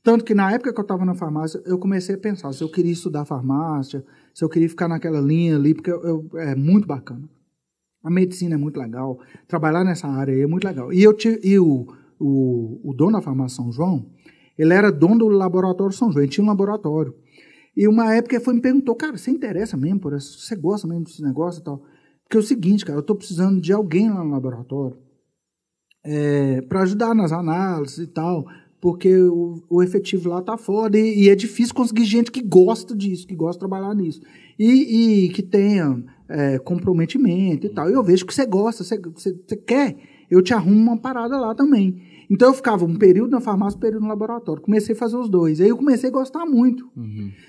Tanto 0.03 0.25
que 0.25 0.33
na 0.33 0.51
época 0.51 0.73
que 0.73 0.79
eu 0.79 0.83
estava 0.83 1.05
na 1.05 1.13
farmácia, 1.13 1.61
eu 1.65 1.77
comecei 1.77 2.15
a 2.15 2.17
pensar 2.17 2.51
se 2.53 2.63
eu 2.63 2.69
queria 2.69 2.91
estudar 2.91 3.23
farmácia, 3.25 4.03
se 4.33 4.43
eu 4.43 4.49
queria 4.49 4.67
ficar 4.67 4.87
naquela 4.87 5.21
linha 5.21 5.55
ali, 5.55 5.73
porque 5.75 5.91
eu- 5.91 6.03
eu- 6.03 6.39
é 6.39 6.55
muito 6.55 6.87
bacana. 6.87 7.29
A 8.03 8.09
medicina 8.09 8.55
é 8.55 8.57
muito 8.57 8.79
legal, 8.79 9.19
trabalhar 9.47 9.83
nessa 9.83 10.07
área 10.07 10.33
aí 10.33 10.41
é 10.41 10.47
muito 10.47 10.65
legal. 10.65 10.91
E, 10.91 11.03
eu 11.03 11.13
ti- 11.13 11.39
e 11.43 11.59
o, 12.21 12.79
o, 12.83 12.93
dono 12.93 13.13
da 13.13 13.21
farmácia 13.21 13.57
São 13.57 13.71
João, 13.71 14.05
ele 14.57 14.73
era 14.73 14.91
dono 14.91 15.19
do 15.19 15.27
laboratório 15.27 15.93
São 15.93 16.11
João, 16.11 16.23
ele 16.23 16.31
tinha 16.31 16.43
um 16.43 16.47
laboratório. 16.47 17.13
E 17.75 17.87
uma 17.87 18.13
época 18.13 18.35
ele 18.35 18.43
foi 18.43 18.53
me 18.53 18.61
perguntou, 18.61 18.95
cara, 18.95 19.17
você 19.17 19.31
interessa 19.31 19.75
mesmo 19.75 19.99
por 19.99 20.13
isso? 20.13 20.39
Você 20.39 20.55
gosta 20.55 20.87
mesmo 20.87 21.05
desse 21.05 21.23
negócio 21.23 21.61
e 21.61 21.63
tal? 21.63 21.81
Porque 22.23 22.37
é 22.37 22.39
o 22.39 22.43
seguinte, 22.43 22.85
cara, 22.85 22.97
eu 22.97 23.01
estou 23.01 23.15
precisando 23.15 23.59
de 23.59 23.73
alguém 23.73 24.09
lá 24.09 24.23
no 24.23 24.31
laboratório 24.31 24.97
para 26.67 26.81
ajudar 26.81 27.13
nas 27.13 27.31
análises 27.31 27.99
e 27.99 28.07
tal, 28.07 28.45
porque 28.79 29.15
o, 29.15 29.61
o 29.69 29.83
efetivo 29.83 30.29
lá 30.29 30.41
tá 30.41 30.57
foda 30.57 30.97
e, 30.97 31.25
e 31.25 31.29
é 31.29 31.35
difícil 31.35 31.75
conseguir 31.75 32.05
gente 32.05 32.31
que 32.31 32.41
gosta 32.41 32.95
disso, 32.95 33.27
que 33.27 33.35
gosta 33.35 33.53
de 33.53 33.59
trabalhar 33.59 33.93
nisso. 33.93 34.21
E, 34.57 35.25
e 35.25 35.29
que 35.29 35.43
tenha 35.43 36.03
é, 36.27 36.57
comprometimento 36.59 37.67
e 37.67 37.69
tal. 37.69 37.89
E 37.89 37.93
eu 37.93 38.03
vejo 38.03 38.25
que 38.25 38.33
você 38.33 38.45
gosta, 38.45 38.83
você 38.83 39.55
quer, 39.57 39.95
eu 40.29 40.41
te 40.41 40.53
arrumo 40.53 40.77
uma 40.77 40.97
parada 40.97 41.39
lá 41.39 41.53
também. 41.53 42.01
Então 42.31 42.47
eu 42.47 42.53
ficava 42.53 42.85
um 42.85 42.95
período 42.95 43.31
na 43.31 43.41
farmácia, 43.41 43.75
um 43.75 43.81
período 43.81 44.03
no 44.03 44.07
laboratório. 44.07 44.61
Comecei 44.61 44.95
a 44.95 44.97
fazer 44.97 45.17
os 45.17 45.29
dois. 45.29 45.59
Aí 45.59 45.67
eu 45.67 45.75
comecei 45.75 46.09
a 46.09 46.13
gostar 46.13 46.45
muito. 46.45 46.89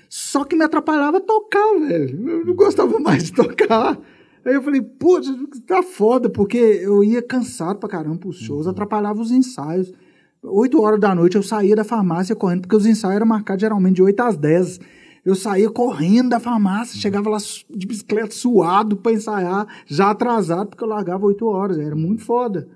Só 0.09 0.43
que 0.43 0.57
me 0.57 0.65
atrapalhava 0.65 1.21
tocar, 1.21 1.79
velho. 1.79 2.29
Eu 2.29 2.45
não 2.45 2.53
gostava 2.53 2.99
mais 2.99 3.23
de 3.23 3.31
tocar. 3.31 3.97
Aí 4.43 4.53
eu 4.53 4.61
falei, 4.61 4.81
putz, 4.81 5.29
tá 5.65 5.81
foda, 5.81 6.29
porque 6.29 6.57
eu 6.57 7.01
ia 7.01 7.21
cansado 7.21 7.79
pra 7.79 7.87
caramba 7.87 8.17
pros 8.17 8.35
shows, 8.39 8.67
atrapalhava 8.67 9.21
os 9.21 9.31
ensaios. 9.31 9.93
Oito 10.43 10.81
horas 10.81 10.99
da 10.99 11.15
noite 11.15 11.37
eu 11.37 11.43
saía 11.43 11.77
da 11.77 11.85
farmácia 11.85 12.35
correndo, 12.35 12.63
porque 12.63 12.75
os 12.75 12.85
ensaios 12.85 13.15
eram 13.15 13.25
marcados 13.25 13.61
geralmente 13.61 13.95
de 13.95 14.03
8 14.03 14.19
às 14.19 14.35
10. 14.35 14.81
Eu 15.23 15.35
saía 15.35 15.69
correndo 15.69 16.31
da 16.31 16.41
farmácia, 16.41 16.99
chegava 16.99 17.29
lá 17.29 17.37
de 17.69 17.87
bicicleta 17.87 18.31
suado 18.31 18.97
pra 18.97 19.13
ensaiar, 19.13 19.65
já 19.85 20.11
atrasado, 20.11 20.71
porque 20.71 20.83
eu 20.83 20.89
largava 20.89 21.25
8 21.25 21.45
horas, 21.45 21.79
era 21.79 21.95
muito 21.95 22.21
foda. 22.21 22.67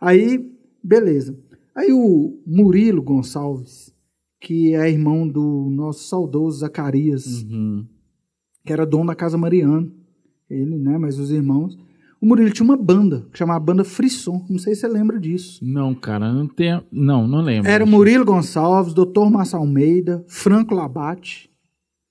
Aí, 0.00 0.50
beleza. 0.82 1.36
Aí 1.76 1.92
o 1.92 2.40
Murilo 2.46 3.02
Gonçalves, 3.02 3.92
que 4.40 4.74
é 4.74 4.90
irmão 4.90 5.26
do 5.28 5.68
nosso 5.70 6.04
saudoso 6.08 6.58
Zacarias, 6.60 7.42
Uhum. 7.42 7.86
que 8.64 8.72
era 8.72 8.84
dono 8.86 9.06
da 9.06 9.14
Casa 9.14 9.38
Mariano. 9.38 9.92
Ele, 10.48 10.76
né? 10.78 10.98
Mas 10.98 11.18
os 11.18 11.30
irmãos. 11.30 11.78
O 12.20 12.26
Murilo 12.26 12.50
tinha 12.50 12.64
uma 12.64 12.76
banda, 12.76 13.26
que 13.32 13.38
chamava 13.38 13.60
Banda 13.60 13.82
Frisson. 13.84 14.44
Não 14.50 14.58
sei 14.58 14.74
se 14.74 14.82
você 14.82 14.88
lembra 14.88 15.18
disso. 15.18 15.64
Não, 15.64 15.94
cara, 15.94 16.30
não 16.32 16.46
tem. 16.46 16.82
Não, 16.92 17.26
não 17.26 17.40
lembro. 17.40 17.70
Era 17.70 17.82
o 17.84 17.86
Murilo 17.86 18.24
Gonçalves, 18.26 18.92
Dr. 18.92 19.30
Massa 19.30 19.56
Almeida, 19.56 20.22
Franco 20.28 20.74
Labate, 20.74 21.48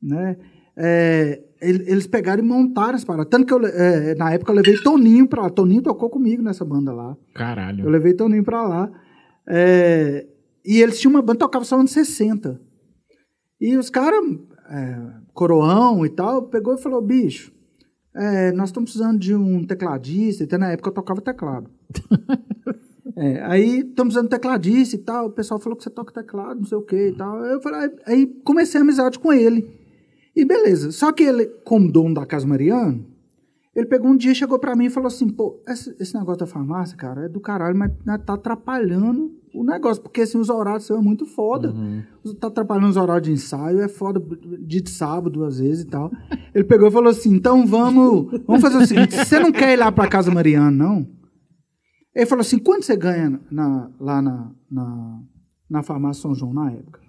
né? 0.02 0.38
É, 0.76 1.44
ele- 1.62 1.84
eles 1.92 2.08
pegaram 2.08 2.42
e 2.44 2.48
montaram 2.48 2.96
as 2.96 3.04
paradas. 3.04 3.30
Tanto 3.30 3.46
que 3.46 3.54
eu, 3.54 3.60
é, 3.68 4.16
na 4.16 4.32
época 4.32 4.52
eu 4.52 4.56
levei 4.56 4.78
Toninho 4.82 5.28
pra 5.28 5.44
lá. 5.44 5.50
Toninho 5.50 5.82
tocou 5.84 6.10
comigo 6.10 6.42
nessa 6.42 6.64
banda 6.66 6.92
lá. 6.94 7.16
Caralho. 7.36 7.84
Eu 7.86 7.90
levei 7.92 8.14
Toninho 8.14 8.44
pra 8.44 8.64
lá. 8.68 8.92
É, 9.50 10.28
e 10.64 10.82
eles 10.82 11.00
tinham 11.00 11.12
uma 11.12 11.22
banda, 11.22 11.40
tocava 11.40 11.66
só 11.66 11.80
anos 11.80 11.92
60. 11.92 12.62
E 13.60 13.76
os 13.76 13.90
caras, 13.90 14.24
é, 14.70 14.98
coroão 15.34 16.06
e 16.06 16.10
tal, 16.10 16.44
pegou 16.44 16.76
e 16.76 16.82
falou, 16.82 17.02
bicho, 17.02 17.52
é, 18.16 18.52
nós 18.52 18.70
estamos 18.70 18.92
precisando 18.92 19.20
de 19.20 19.34
um 19.34 19.66
tecladista. 19.66 20.44
Até 20.44 20.58
na 20.58 20.72
época 20.72 20.90
eu 20.90 20.94
tocava 20.94 21.22
teclado. 21.22 21.70
É, 23.16 23.44
aí 23.44 23.80
estamos 23.80 24.14
de 24.14 24.30
tecladista 24.30 24.96
e 24.96 25.00
tal. 25.00 25.26
O 25.26 25.32
pessoal 25.32 25.60
falou 25.60 25.76
que 25.76 25.84
você 25.84 25.90
toca 25.90 26.14
teclado, 26.14 26.60
não 26.60 26.66
sei 26.66 26.78
o 26.78 26.82
que 26.82 27.08
e 27.08 27.12
tal. 27.12 27.44
Eu 27.44 27.60
falei, 27.60 27.92
aí, 28.06 28.26
comecei 28.46 28.80
a 28.80 28.84
amizade 28.84 29.20
com 29.20 29.34
ele. 29.34 29.70
E 30.34 30.46
beleza. 30.46 30.90
Só 30.92 31.12
que 31.12 31.24
ele, 31.24 31.48
como 31.66 31.92
dono 31.92 32.14
da 32.14 32.26
Casa 32.26 32.48
Mariano, 32.48 33.06
ele 33.76 33.88
pegou 33.88 34.12
um 34.12 34.16
dia, 34.16 34.34
chegou 34.34 34.58
pra 34.58 34.76
mim 34.76 34.86
e 34.86 34.90
falou 34.90 35.08
assim: 35.08 35.28
pô, 35.28 35.62
esse, 35.68 35.94
esse 36.00 36.14
negócio 36.14 36.40
da 36.40 36.48
farmácia, 36.48 36.96
cara, 36.96 37.26
é 37.26 37.30
do 37.30 37.42
caralho, 37.42 37.78
mas 37.78 37.92
tá 38.26 38.34
atrapalhando 38.36 39.39
o 39.54 39.64
negócio, 39.64 40.02
porque 40.04 40.22
assim, 40.22 40.38
os 40.38 40.50
horários 40.50 40.86
são 40.86 41.02
muito 41.02 41.26
foda. 41.26 41.74
Tá 42.40 42.48
atrapalhando 42.48 42.90
os 42.90 42.98
horários 42.98 43.28
de 43.28 43.34
ensaio, 43.34 43.80
é 43.82 43.88
foda 43.88 44.22
dia 44.60 44.82
de 44.82 44.90
sábado, 44.90 45.44
às 45.44 45.60
vezes 45.60 45.84
e 45.84 45.88
tal. 45.88 46.12
Ele 46.54 46.64
pegou 46.64 46.88
e 46.88 46.92
falou 46.92 47.10
assim: 47.10 47.34
então 47.34 47.66
vamos, 47.66 48.32
vamos 48.46 48.62
fazer 48.62 48.78
o 48.78 48.86
seguinte: 48.86 49.16
você 49.16 49.40
não 49.40 49.52
quer 49.52 49.74
ir 49.74 49.78
lá 49.78 49.92
pra 49.92 50.08
Casa 50.08 50.30
Mariano, 50.32 50.72
não? 50.76 51.08
Ele 52.16 52.26
falou 52.26 52.42
assim: 52.42 52.58
quanto 52.60 52.86
você 52.86 52.96
ganha 52.96 53.40
na- 53.52 53.90
lá 54.00 54.22
na, 54.22 54.52
na, 54.70 55.20
na 55.70 55.84
farmácia 55.84 56.22
São 56.22 56.36
João 56.36 56.54
na 56.54 56.72
época? 56.72 57.00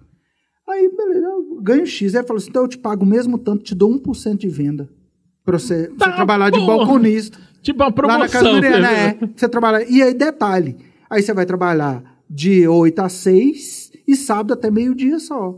Aí, 0.69 0.89
beleza, 0.97 1.27
eu 1.27 1.61
ganho 1.63 1.85
X. 1.87 2.15
Aí 2.15 2.21
ele 2.21 2.27
falou 2.27 2.39
assim: 2.39 2.51
então 2.51 2.63
eu 2.63 2.69
te 2.69 2.79
pago 2.79 3.05
o 3.05 3.09
mesmo 3.09 3.37
tanto, 3.39 3.63
te 3.65 3.75
dou 3.75 3.91
1% 4.01 4.37
de 4.37 4.49
venda. 4.49 4.89
Pra 5.45 5.59
você, 5.59 5.85
pra 5.89 6.07
você 6.07 6.11
Tá, 6.11 6.13
trabalhar 6.17 6.51
de 6.51 6.59
porra. 6.61 6.77
balconista. 6.79 7.39
Tipo 7.63 7.83
uma 7.83 7.93
Lá 8.07 8.19
na 8.19 8.29
Casa 8.29 8.45
promoção. 8.45 8.53
Mariana, 8.55 8.81
né? 8.91 9.09
é. 9.21 9.27
Você 9.37 9.49
trabalha. 9.49 9.85
E 9.91 10.03
aí, 10.03 10.15
detalhe: 10.15 10.77
aí 11.11 11.23
você 11.23 11.33
vai 11.35 11.45
trabalhar 11.45 12.03
de 12.31 12.69
8 12.69 12.99
a 13.01 13.09
6 13.09 13.91
e 14.07 14.15
sábado 14.15 14.53
até 14.55 14.71
meio-dia 14.71 15.19
só. 15.19 15.55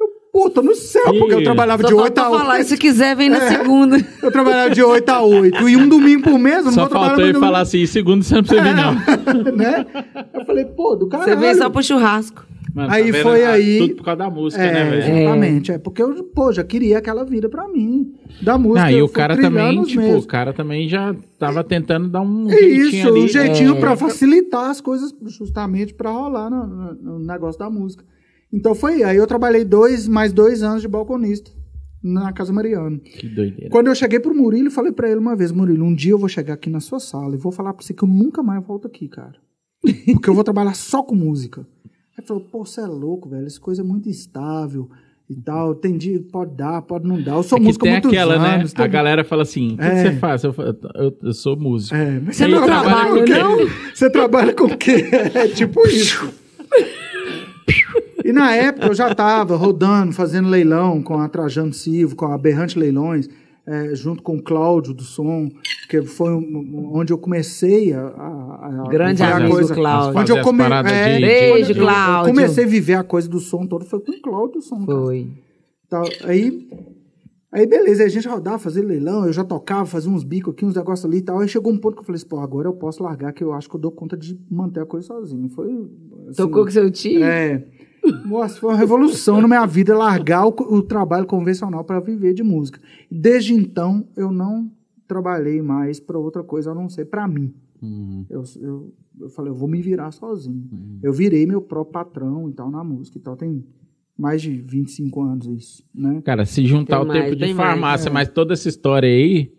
Eu, 0.00 0.06
pô, 0.32 0.48
tô 0.48 0.62
no 0.62 0.74
céu, 0.74 1.02
porque 1.18 1.34
eu 1.34 1.40
Ih. 1.40 1.44
trabalhava 1.44 1.82
Só 1.82 1.88
de 1.88 1.94
8 1.94 2.02
falta 2.04 2.22
a 2.22 2.30
8. 2.30 2.38
falar, 2.40 2.60
e 2.60 2.64
se 2.64 2.76
quiser, 2.76 3.16
vem 3.16 3.28
na 3.28 3.38
É. 3.42 3.48
segunda. 3.48 3.96
Eu 4.22 4.30
trabalhava 4.30 4.70
de 4.74 4.82
8 4.82 5.08
a 5.10 5.20
8. 5.22 5.68
E 5.68 5.76
um 5.76 5.88
domingo 5.88 6.22
por 6.30 6.38
mês, 6.38 6.58
eu 6.58 6.64
não 6.66 6.72
Só 6.72 6.80
vou 6.82 6.88
trabalhar 6.90 7.10
faltou 7.14 7.28
ele 7.28 7.38
falar 7.38 7.60
assim, 7.60 7.84
segundo 7.86 8.22
você 8.22 8.34
não 8.36 8.42
precisa 8.44 8.62
vir, 8.62 8.74
não. 8.74 8.94
né? 9.56 9.86
Eu 10.34 10.44
falei, 10.46 10.64
pô, 10.64 10.94
do 10.94 11.08
caralho. 11.08 11.28
Você 11.30 11.36
vem 11.36 11.54
só 11.54 11.68
pro 11.70 11.82
churrasco. 11.82 12.44
Mano, 12.76 12.92
Aí 12.92 13.10
vendo? 13.10 13.22
foi 13.22 13.42
Ah, 13.42 13.52
aí- 13.52 13.78
Tudo 13.78 13.96
por 13.96 14.04
causa 14.04 14.18
da 14.18 14.28
música, 14.30 14.62
É, 14.62 14.70
né, 14.72 14.90
velho? 14.90 15.16
exatamente. 15.20 15.72
É. 15.72 15.78
porque 15.78 16.02
eu, 16.02 16.24
pô, 16.24 16.52
já 16.52 16.62
queria 16.62 16.98
aquela 16.98 17.24
vida 17.24 17.48
pra 17.48 17.66
mim. 17.66 18.12
Da 18.42 18.58
música. 18.58 18.84
Ah, 18.84 18.92
e 18.92 19.00
o 19.00 19.08
cara 19.08 19.34
também, 19.34 19.82
tipo, 19.84 20.02
meses. 20.02 20.22
o 20.24 20.26
cara 20.26 20.52
também 20.52 20.86
já 20.86 21.16
tava 21.38 21.64
tentando 21.64 22.06
dar 22.10 22.20
um 22.20 22.50
É 22.50 22.52
jeitinho 22.54 22.86
isso, 22.86 23.08
ali. 23.08 23.20
um 23.20 23.28
jeitinho 23.28 23.76
É. 23.76 23.80
pra 23.80 23.96
facilitar 23.96 24.68
as 24.68 24.82
coisas, 24.82 25.10
justamente 25.26 25.94
pra 25.94 26.10
rolar 26.10 26.50
no, 26.50 26.66
no- 26.66 26.94
no 26.94 27.18
negócio 27.18 27.58
da 27.58 27.70
música. 27.70 28.04
Então 28.52 28.74
foi 28.74 29.02
aí. 29.02 29.16
Eu 29.16 29.26
trabalhei 29.26 29.64
dois, 29.64 30.06
mais 30.06 30.30
dois 30.32 30.62
anos 30.62 30.82
de 30.82 30.88
balconista 30.88 31.50
na 32.04 32.30
Casa 32.34 32.52
Mariana. 32.52 32.98
Que 32.98 33.26
doideira. 33.26 33.70
Quando 33.70 33.86
eu 33.86 33.94
cheguei 33.94 34.20
pro 34.20 34.34
Murilo, 34.34 34.70
falei 34.70 34.92
pra 34.92 35.08
ele 35.10 35.18
uma 35.18 35.34
vez, 35.34 35.50
Murilo, 35.50 35.82
um 35.84 35.94
dia 35.94 36.12
eu 36.12 36.18
vou 36.18 36.28
chegar 36.28 36.52
aqui 36.52 36.68
na 36.68 36.80
sua 36.80 37.00
sala 37.00 37.34
e 37.34 37.38
vou 37.38 37.50
falar 37.50 37.72
pra 37.72 37.82
você 37.82 37.94
que 37.94 38.02
eu 38.04 38.08
nunca 38.08 38.42
mais 38.42 38.62
volto 38.62 38.86
aqui, 38.86 39.08
cara. 39.08 39.34
Porque 40.12 40.28
eu 40.28 40.34
vou 40.34 40.44
trabalhar 40.44 40.74
só 40.74 41.02
com 41.02 41.14
música. 41.14 41.66
Aí 42.16 42.20
ele 42.22 42.26
falou, 42.26 42.42
pô, 42.50 42.64
você 42.64 42.80
é 42.80 42.86
louco, 42.86 43.28
velho, 43.28 43.46
essa 43.46 43.60
coisa 43.60 43.82
é 43.82 43.84
muito 43.84 44.08
instável 44.08 44.88
e 45.28 45.34
tal. 45.34 45.74
Tem 45.74 45.96
dia, 45.98 46.22
pode 46.32 46.54
dar, 46.56 46.80
pode 46.82 47.06
não 47.06 47.20
dar. 47.20 47.32
Eu 47.34 47.42
sou 47.42 47.58
É 47.58 47.60
músico 47.60 47.84
tem 47.84 47.92
muitos 47.92 48.10
aquela, 48.10 48.38
né? 48.38 48.54
anos. 48.56 48.72
A 48.74 48.76
tem- 48.82 48.90
galera 48.90 49.22
fala 49.24 49.42
assim, 49.42 49.74
o 49.74 49.76
que, 49.76 49.84
É. 49.84 49.90
que 49.90 49.96
você 50.10 50.12
faz? 50.16 50.44
Eu, 50.44 50.52
falo, 50.52 50.76
eu, 50.94 51.16
eu 51.22 51.32
sou 51.34 51.56
músico. 51.58 51.94
É, 51.94 52.18
mas 52.20 52.36
Você 52.36 52.46
não 52.46 52.64
trabalha 52.64 53.10
com 53.10 53.18
o 53.20 53.24
quê? 53.24 53.32
Você 53.94 54.10
trabalha 54.10 54.52
com 54.54 54.64
o 54.64 54.76
quê? 54.78 55.04
É 55.34 55.48
tipo 55.48 55.86
isso. 55.88 56.32
E 58.24 58.32
na 58.32 58.54
época 58.54 58.86
eu 58.88 58.94
já 58.94 59.10
estava 59.12 59.54
rodando, 59.56 60.12
fazendo 60.12 60.48
leilão 60.48 61.00
com 61.02 61.18
a 61.18 61.28
Trajano 61.28 61.72
Silva, 61.72 62.14
com 62.16 62.26
a 62.26 62.36
Berrante 62.38 62.78
Leilões, 62.78 63.28
é, 63.66 63.94
junto 63.94 64.22
com 64.22 64.36
o 64.36 64.42
Cláudio 64.42 64.94
do 64.94 65.02
Som, 65.02 65.48
que 65.90 66.00
foi 66.02 66.32
um- 66.32 66.90
onde 66.94 67.12
eu 67.12 67.18
comecei 67.18 67.92
a, 67.92 68.00
a, 68.06 68.82
a 68.84 68.88
Grande 68.88 69.22
amigo, 69.22 69.50
coisa. 69.54 69.74
Cláudio. 69.74 70.20
Onde 70.20 70.32
eu 70.32 70.40
come... 70.42 70.62
é, 70.62 71.14
de- 71.18 71.20
Beijo, 71.26 71.72
eu- 71.72 71.76
eu 71.76 71.82
Cláudio. 71.82 72.34
comecei 72.34 72.64
a 72.64 72.66
viver 72.68 72.94
a 72.94 73.02
coisa 73.02 73.28
do 73.28 73.40
som 73.40 73.66
todo, 73.66 73.84
foi 73.84 74.00
com 74.00 74.12
o 74.12 74.20
Cláudio 74.22 74.54
do 74.54 74.62
Som. 74.62 74.84
Foi. 74.84 75.28
Tal. 75.88 76.04
Aí, 76.24 76.68
aí, 77.52 77.66
beleza, 77.66 78.02
aí 78.02 78.06
a 78.06 78.10
gente 78.10 78.28
rodava, 78.28 78.58
fazia 78.58 78.84
leilão, 78.84 79.24
eu 79.26 79.32
já 79.32 79.42
tocava, 79.44 79.84
fazia 79.86 80.10
uns 80.10 80.22
bicos 80.24 80.52
aqui, 80.54 80.64
uns 80.64 80.74
negócios 80.74 81.04
ali 81.04 81.18
e 81.18 81.22
tal. 81.22 81.38
Aí 81.40 81.48
chegou 81.48 81.72
um 81.72 81.78
ponto 81.78 81.94
que 81.94 82.00
eu 82.00 82.04
falei 82.04 82.16
assim, 82.16 82.28
pô, 82.28 82.38
agora 82.38 82.68
eu 82.68 82.72
posso 82.74 83.02
largar, 83.02 83.32
que 83.32 83.42
eu 83.42 83.52
acho 83.52 83.68
que 83.68 83.74
eu 83.76 83.80
dou 83.80 83.90
conta 83.90 84.16
de 84.16 84.38
manter 84.50 84.80
a 84.80 84.86
coisa 84.86 85.06
sozinho. 85.06 85.48
Foi. 85.50 85.66
assim, 86.28 86.36
Tocou 86.36 86.64
com 86.64 86.70
seu 86.70 86.90
tio? 86.90 87.22
É. 87.24 87.64
Nossa, 88.24 88.58
foi 88.60 88.70
uma 88.70 88.76
revolução 88.78 89.40
na 89.40 89.48
minha 89.48 89.66
vida 89.66 89.96
largar 89.96 90.46
o, 90.46 90.50
o 90.50 90.82
trabalho 90.82 91.26
convencional 91.26 91.84
para 91.84 92.00
viver 92.00 92.32
de 92.34 92.42
música. 92.42 92.80
Desde 93.10 93.54
então, 93.54 94.06
eu 94.16 94.30
não 94.32 94.70
trabalhei 95.06 95.62
mais 95.62 96.00
para 96.00 96.18
outra 96.18 96.42
coisa 96.42 96.72
a 96.72 96.74
não 96.74 96.88
ser 96.88 97.06
para 97.06 97.26
mim. 97.28 97.52
Uhum. 97.82 98.24
Eu, 98.28 98.42
eu, 98.60 98.92
eu 99.20 99.28
falei, 99.28 99.50
eu 99.52 99.54
vou 99.54 99.68
me 99.68 99.80
virar 99.80 100.10
sozinho. 100.10 100.64
Eu 101.02 101.12
virei 101.12 101.46
meu 101.46 101.60
próprio 101.60 101.92
patrão 101.92 102.48
e 102.48 102.52
tal 102.52 102.70
na 102.70 102.82
música 102.82 103.18
e 103.18 103.20
tal. 103.20 103.36
Tem 103.36 103.64
mais 104.18 104.40
de 104.42 104.50
25 104.50 105.22
anos 105.22 105.46
isso, 105.46 105.84
né? 105.94 106.22
Cara, 106.24 106.44
se 106.46 106.64
juntar 106.66 106.96
Tem 106.96 107.04
o 107.04 107.08
mais, 107.08 107.22
tempo 107.24 107.36
de 107.36 107.44
tem 107.44 107.54
mais. 107.54 107.70
farmácia, 107.70 108.10
mas 108.10 108.28
toda 108.28 108.54
essa 108.54 108.68
história 108.68 109.08
aí 109.08 109.52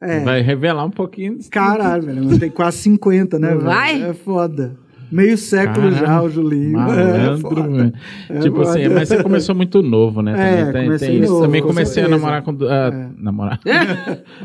É. 0.00 0.20
vai 0.20 0.40
revelar 0.40 0.84
um 0.84 0.90
pouquinho. 0.90 1.36
Caralho, 1.50 2.04
velho. 2.04 2.24
mas 2.24 2.38
Tem 2.38 2.50
quase 2.50 2.78
50, 2.78 3.38
né, 3.40 3.48
velho? 3.48 3.60
Vai? 3.62 4.02
É 4.02 4.14
foda. 4.14 4.76
Meio 5.10 5.36
século 5.38 5.90
já, 5.92 6.22
o 6.22 6.28
Julinho. 6.28 6.78
é, 6.78 6.82
Malandro, 6.82 7.62
velho. 7.72 7.92
É 8.28 8.38
tipo 8.40 8.60
assim, 8.62 8.82
foda. 8.84 8.94
mas 8.94 9.08
você 9.08 9.22
começou 9.22 9.54
muito 9.54 9.82
novo, 9.82 10.22
né? 10.22 10.32
É, 10.32 10.64
Também 10.64 10.72
tem, 10.72 10.84
comecei 10.84 11.08
tem 11.08 11.20
isso. 11.20 11.32
novo, 11.32 11.44
Também 11.44 11.62
com 11.62 11.68
comecei 11.68 12.02
a 12.04 12.08
namorar 12.08 12.42
com. 12.42 12.50
ah, 12.68 13.10
Namorar. 13.16 13.60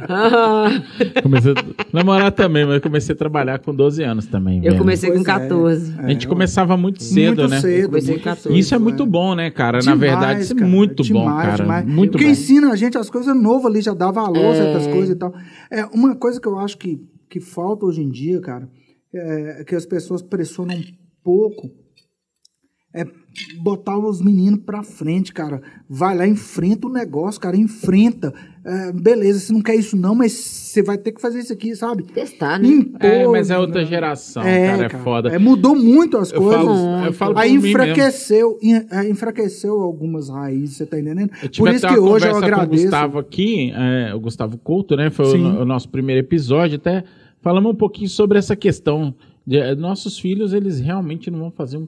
Ah, 0.08 0.70
comecei 1.24 1.52
a 1.54 1.56
namorar 1.94 2.32
também, 2.32 2.66
mas 2.66 2.82
comecei 2.82 3.14
a 3.14 3.18
trabalhar 3.18 3.60
com 3.60 3.74
12 3.74 4.04
anos 4.04 4.26
também. 4.28 4.58
eu 4.58 4.64
velho. 4.64 4.78
comecei 4.78 5.10
Pois 5.10 5.24
com 5.24 5.32
é. 5.32 5.34
14. 5.40 5.94
A 5.98 6.10
gente 6.10 6.28
começava 6.28 6.78
muito 6.78 7.02
cedo, 7.04 7.40
muito 7.42 7.48
né? 7.52 7.60
cedo. 7.60 7.86
Comecei 7.88 8.16
com 8.18 8.24
14. 8.24 8.42
cedo, 8.44 8.56
Isso 8.58 8.76
é 8.76 8.80
muito 8.80 9.06
bom, 9.06 9.36
né, 9.36 9.50
cara? 9.50 9.78
Na 9.78 9.94
Demais, 9.94 10.00
verdade, 10.00 10.42
isso 10.42 10.54
é 10.54 10.62
muito 10.64 11.04
bom, 11.14 11.20
demais, 11.24 11.46
cara. 11.50 11.64
demais. 11.64 11.86
Muito 11.86 12.12
Porque 12.12 12.26
bom. 12.26 12.32
ensina 12.32 12.72
a 12.72 12.76
gente 12.76 12.98
as 12.98 13.10
coisas 13.10 13.36
novas 13.36 13.66
ali, 13.66 13.82
já 13.82 13.94
dá 13.94 14.12
valor, 14.12 14.38
É. 14.38 14.56
certas 14.56 14.88
coisas 14.88 15.10
e 15.10 15.16
tal. 15.16 15.34
É, 15.72 15.86
uma 15.94 16.16
coisa 16.16 16.40
que 16.40 16.48
eu 16.48 16.58
acho 16.60 16.78
que, 16.78 17.00
que 17.30 17.40
falta 17.40 17.86
hoje 17.86 18.02
em 18.02 18.10
dia, 18.10 18.40
cara, 18.42 18.68
é 19.14 19.64
que 19.64 19.76
as 19.76 19.86
pessoas 19.86 20.22
pressionam 20.22 20.76
um 20.76 20.84
pouco 21.24 21.70
é 22.92 23.06
botar 23.62 23.96
os 24.00 24.20
meninos 24.20 24.62
pra 24.66 24.82
frente, 24.82 25.32
cara. 25.32 25.62
Vai 25.88 26.18
lá, 26.18 26.28
enfrenta 26.28 26.88
o 26.88 26.92
negócio, 26.92 27.40
cara, 27.40 27.56
enfrenta. 27.56 28.34
É, 28.66 28.92
beleza, 28.92 29.40
você 29.40 29.54
não 29.54 29.62
quer 29.62 29.76
isso 29.76 29.96
não, 29.96 30.16
mas 30.16 30.32
você 30.32 30.82
vai 30.82 30.98
ter 30.98 31.12
que 31.12 31.22
fazer 31.22 31.38
isso 31.40 31.54
aqui, 31.54 31.76
sabe? 31.76 32.02
Testar, 32.02 32.58
né? 32.60 32.68
Impor, 32.68 33.06
É, 33.06 33.28
mas 33.28 33.52
é 33.52 33.60
outra 33.60 33.82
né? 33.82 33.86
geração, 33.88 34.42
cara, 34.42 34.86
é 34.86 34.90
foda. 34.90 35.30
É, 35.30 35.38
mudou 35.38 35.76
muito 35.76 36.18
as 36.18 36.32
Eu 36.32 36.42
coisas. 36.42 36.66
falo, 36.66 37.06
eu 37.06 37.14
falo 37.14 37.38
Aí 37.38 37.50
mim 37.52 37.56
mesmo. 37.62 37.68
enfraqueceu, 37.70 38.58
en- 38.60 38.86
é, 38.90 39.08
enfraqueceu 39.08 39.80
algumas 39.80 40.28
raízes, 40.30 40.78
você 40.78 40.86
tá 40.88 41.00
entendendo? 41.00 41.30
Por 41.56 41.70
isso 41.72 41.88
que 41.88 41.94
hoje 42.00 42.26
eu 42.26 42.32
conversa 42.32 42.32
com 42.32 42.40
o 42.40 42.46
agradeço. 42.46 42.84
Gustavo 42.86 43.20
aqui, 43.20 43.72
é, 43.76 44.16
o 44.16 44.20
Gustavo 44.20 44.58
Couto, 44.58 44.96
né? 44.96 45.12
Foi 45.12 45.40
o, 45.40 45.62
o 45.62 45.66
nosso 45.66 45.88
primeiro 45.90 46.26
episódio, 46.26 46.78
até 46.78 47.04
falamos 47.42 47.72
um 47.72 47.76
pouquinho 47.76 48.10
sobre 48.10 48.38
essa 48.38 48.56
questão. 48.56 49.14
De, 49.46 49.58
eh, 49.58 49.76
nossos 49.76 50.20
filhos, 50.20 50.54
eles 50.54 50.80
realmente 50.80 51.32
não 51.32 51.40
vão 51.40 51.52
fazer 51.52 51.78
um, 51.78 51.88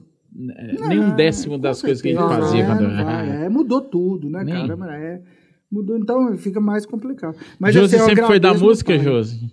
eh, 0.50 0.88
nem 0.88 1.00
um 1.00 1.14
décimo 1.14 1.58
das 1.58 1.80
coisas 1.80 2.02
que 2.02 2.08
a 2.08 2.12
gente 2.12 2.20
certeza, 2.20 2.42
fazia. 2.42 2.62
é, 2.62 2.66
quando... 2.66 2.82
não 2.82 3.04
vai, 3.04 3.44
é, 3.44 3.48
mudou 3.48 3.80
tudo, 3.80 4.28
né, 4.28 4.42
Nem. 4.44 4.66
cara? 4.66 4.96
É, 4.96 5.22
mudou, 5.70 5.96
então 5.96 6.36
fica 6.36 6.60
mais 6.60 6.84
complicado. 6.84 7.36
Mas 7.58 7.74
Josi 7.74 7.96
assim, 7.96 8.04
eu 8.04 8.08
sempre 8.08 8.26
foi 8.26 8.40
da 8.40 8.52
música, 8.54 8.94
pai. 8.94 9.04
Josi? 9.04 9.50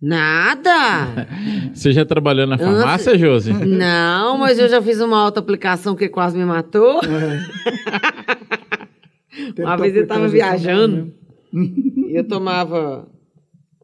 Nada! 0.00 1.26
Você 1.74 1.92
já 1.92 2.04
trabalhou 2.04 2.46
na 2.46 2.56
farmácia, 2.56 3.18
Josi? 3.18 3.52
Não, 3.52 4.38
mas 4.38 4.58
eu 4.58 4.68
já 4.68 4.80
fiz 4.80 5.00
uma 5.00 5.18
auto-aplicação 5.18 5.96
que 5.96 6.08
quase 6.08 6.38
me 6.38 6.44
matou. 6.44 7.00
Tentou 9.54 9.64
Uma 9.64 9.76
vez 9.76 9.94
eu 9.94 10.02
aplicar 10.02 10.14
tava 10.14 10.26
as 10.26 10.32
viajando 10.32 11.12
e 11.52 12.16
eu 12.16 12.26
tomava 12.26 13.08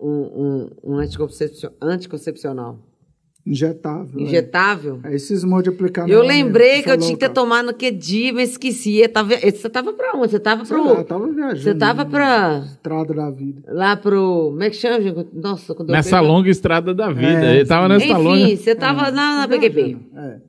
um, 0.01 0.11
um, 0.11 0.71
um 0.93 0.95
anticoncepcio- 0.99 1.71
anticoncepcional 1.81 2.79
Injetável. 3.47 4.19
é. 4.19 4.23
injetável. 4.23 5.01
É, 5.05 5.15
esses 5.15 5.45
modos 5.45 5.65
de 5.65 5.69
aplicar. 5.71 6.09
Eu 6.09 6.23
lembrei 6.23 6.83
que 6.83 6.91
eu 6.91 6.97
tinha 6.97 7.13
que 7.13 7.19
ter 7.21 7.29
tomado 7.29 7.67
naquele 7.67 7.97
dia, 7.97 8.33
mas 8.33 8.53
esqueci. 8.53 8.99
Eu 9.01 9.09
tava- 9.13 9.37
Você 9.37 9.69
tava 9.69 9.93
pra 9.93 10.13
onde? 10.17 10.31
Você 10.31 10.41
tava 10.41 10.65
Sei 10.65 10.75
lá, 10.77 10.89
eu 10.89 10.95
pro. 10.97 11.05
tava 11.05 11.31
viajando. 11.31 11.61
Você 11.61 11.75
tava 11.75 12.05
né? 12.05 12.11
pra. 12.11 12.63
Estrada 12.67 13.13
da 13.13 13.31
vida. 13.31 13.63
Lá 13.69 13.97
pro. 13.97 14.49
Como 14.51 14.63
é 14.63 14.71
que 14.71 14.77
chama? 14.77 14.99
gente? 15.03 15.29
Nossa, 15.35 15.75
quando 15.75 15.91
eu 15.91 15.93
Nessa 15.95 16.17
pego- 16.19 16.27
longa 16.33 16.49
estrada 16.49 16.95
da 16.95 17.13
vida. 17.13 17.45
É, 17.45 17.57
Ele 17.57 17.67
tava 17.67 17.87
nessa 17.89 18.07
Enfim, 18.07 18.15
longa. 18.23 18.57
você 18.57 18.75
tava 18.75 19.11
na, 19.11 19.41
na 19.41 19.49
PQP. 19.49 19.99
É. 20.17 20.41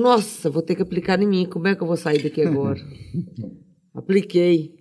Nossa, 0.00 0.50
vou 0.50 0.62
ter 0.62 0.74
que 0.74 0.82
aplicar 0.82 1.20
em 1.22 1.26
mim. 1.28 1.46
Como 1.46 1.68
é 1.68 1.74
que 1.76 1.82
eu 1.82 1.86
vou 1.86 1.96
sair 1.96 2.20
daqui 2.20 2.42
agora? 2.42 2.80
Apliquei. 3.94 4.74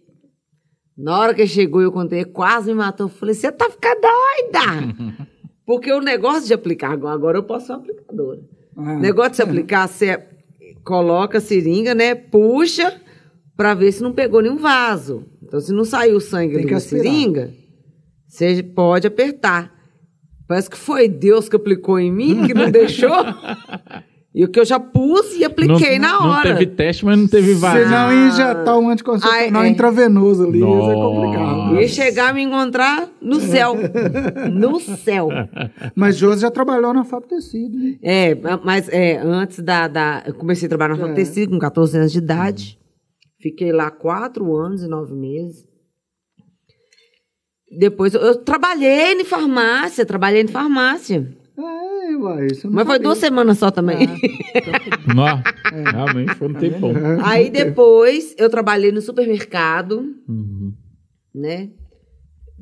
Na 0.97 1.17
hora 1.19 1.33
que 1.33 1.45
chegou, 1.47 1.81
eu 1.81 1.91
contei, 1.91 2.23
quase 2.25 2.67
me 2.69 2.75
matou. 2.75 3.05
Eu 3.07 3.09
falei, 3.09 3.33
você 3.33 3.51
tá 3.51 3.69
ficando 3.69 4.01
doida! 4.01 5.27
Porque 5.65 5.91
o 5.91 6.01
negócio 6.01 6.45
de 6.47 6.53
aplicar, 6.53 6.91
agora 6.91 7.37
eu 7.37 7.43
posso 7.43 7.67
ser 7.67 7.73
uma 7.73 7.79
aplicadora. 7.79 8.39
Ah, 8.75 8.93
O 8.93 8.99
negócio 8.99 9.31
de 9.31 9.35
se 9.37 9.41
aplicar, 9.41 9.87
você 9.87 10.23
coloca 10.83 11.37
a 11.37 11.41
seringa, 11.41 11.95
né? 11.95 12.13
Puxa 12.15 12.99
pra 13.55 13.73
ver 13.73 13.91
se 13.91 14.01
não 14.03 14.11
pegou 14.11 14.41
nenhum 14.41 14.57
vaso. 14.57 15.25
Então, 15.41 15.59
se 15.59 15.71
não 15.71 15.85
saiu 15.85 16.19
sangue 16.19 16.55
Tem 16.63 16.73
aspirar. 16.73 17.03
seringa, 17.03 17.53
você 18.27 18.63
pode 18.63 19.07
apertar. 19.07 19.73
Parece 20.47 20.69
que 20.69 20.77
foi 20.77 21.07
Deus 21.07 21.47
que 21.47 21.55
aplicou 21.55 21.97
em 21.99 22.11
mim, 22.11 22.45
que 22.45 22.53
não 22.53 22.69
deixou. 22.69 23.09
E 24.33 24.45
o 24.45 24.47
que 24.47 24.57
eu 24.61 24.63
já 24.63 24.79
pus 24.79 25.35
e 25.35 25.43
apliquei 25.43 25.99
não, 25.99 26.21
na 26.21 26.25
hora. 26.37 26.49
Não 26.51 26.57
teve 26.57 26.71
teste, 26.71 27.03
mas 27.03 27.17
não 27.19 27.27
teve 27.27 27.53
Se 27.53 27.59
vaso. 27.59 27.89
não 27.89 28.27
injetar 28.29 28.79
um 28.79 28.89
anticoncepcional 28.89 29.61
Ai, 29.61 29.67
é. 29.67 29.71
intravenoso 29.71 30.43
ali, 30.47 30.59
isso 30.59 30.65
é 30.67 30.69
Nossa. 30.69 30.93
complicado. 30.95 31.75
Ia 31.81 31.87
chegar 31.89 32.29
a 32.29 32.33
me 32.33 32.41
encontrar 32.41 33.09
no 33.21 33.41
céu. 33.41 33.75
no 34.49 34.79
céu. 34.79 35.27
Mas 35.95 36.15
Josi 36.15 36.41
já 36.43 36.49
trabalhou 36.51 36.93
na 36.93 37.03
Fábio 37.03 37.27
Tecido. 37.27 37.77
né? 37.77 37.97
É, 38.01 38.35
mas 38.63 38.87
é, 38.87 39.17
antes 39.17 39.59
da, 39.59 39.89
da. 39.89 40.23
Eu 40.25 40.33
comecei 40.33 40.65
a 40.65 40.69
trabalhar 40.69 40.95
na 40.95 40.95
É. 40.95 41.01
Fábio 41.01 41.15
Tecido 41.15 41.51
com 41.51 41.59
14 41.59 41.97
anos 41.97 42.11
de 42.13 42.19
idade. 42.19 42.79
Fiquei 43.41 43.73
lá 43.73 43.91
quatro 43.91 44.55
anos 44.55 44.81
e 44.81 44.87
nove 44.87 45.13
meses. 45.13 45.65
Depois 47.77 48.13
eu, 48.13 48.21
eu 48.21 48.35
trabalhei 48.35 49.13
em 49.13 49.23
farmácia, 49.25 50.05
trabalhei 50.05 50.41
em 50.41 50.47
farmácia. 50.47 51.35
É, 52.11 52.15
uai, 52.17 52.47
isso 52.47 52.67
eu 52.67 52.71
não 52.71 52.75
Mas 52.75 52.85
foi 52.85 52.95
sabia. 52.95 53.07
duas 53.07 53.17
semanas 53.17 53.57
só 53.57 53.71
também. 53.71 54.07
Nó. 55.15 55.41
Realmente 55.91 56.35
foi 56.35 56.47
um 56.49 56.53
tempão. 56.53 56.91
Aí 57.23 57.49
depois 57.49 58.35
eu 58.37 58.49
trabalhei 58.49 58.91
no 58.91 59.01
supermercado, 59.01 60.03
Uhum. 60.27 60.73
né? 61.33 61.69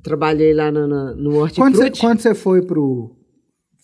Trabalhei 0.03 0.53
lá 0.53 0.71
no, 0.71 0.87
no, 0.87 1.15
no 1.15 1.31
Quando 1.31 1.75
você, 1.75 1.83
Hortifruti. 1.83 1.99
quando 1.99 2.19
você 2.19 2.33
foi 2.33 2.61
pro 2.61 3.15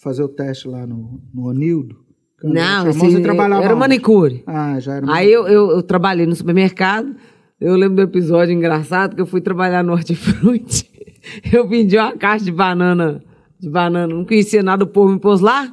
fazer 0.02 0.24
o 0.24 0.30
teste 0.30 0.68
lá 0.68 0.86
no, 0.88 1.22
no 1.34 1.48
Onildo? 1.50 1.98
Não, 2.44 2.92
chamou, 2.92 3.08
esse, 3.08 3.16
você 3.18 3.22
trabalhava 3.22 3.64
era 3.64 3.74
onde? 3.74 3.80
manicure. 3.80 4.44
Ah, 4.46 4.80
já 4.80 4.96
era 4.96 5.12
Aí 5.12 5.32
eu, 5.32 5.48
eu, 5.48 5.72
eu 5.72 5.84
trabalhei 5.84 6.26
no 6.26 6.36
supermercado. 6.36 7.16
Eu 7.60 7.76
lembro 7.76 7.96
do 7.96 8.02
episódio 8.04 8.54
engraçado 8.54 9.16
que 9.16 9.22
eu 9.22 9.26
fui 9.26 9.42
trabalhar 9.42 9.84
no 9.84 9.94
Hortifruti. 9.94 10.94
Eu 11.52 11.68
vendi 11.68 11.98
uma 11.98 12.16
caixa 12.16 12.46
de 12.46 12.52
banana, 12.52 13.20
de 13.66 13.70
banana, 13.72 14.14
não 14.14 14.26
conhecia 14.26 14.64
nada, 14.64 14.84
o 14.84 14.88
povo 14.88 15.12
me 15.14 15.20
pôs 15.20 15.42
lá. 15.42 15.72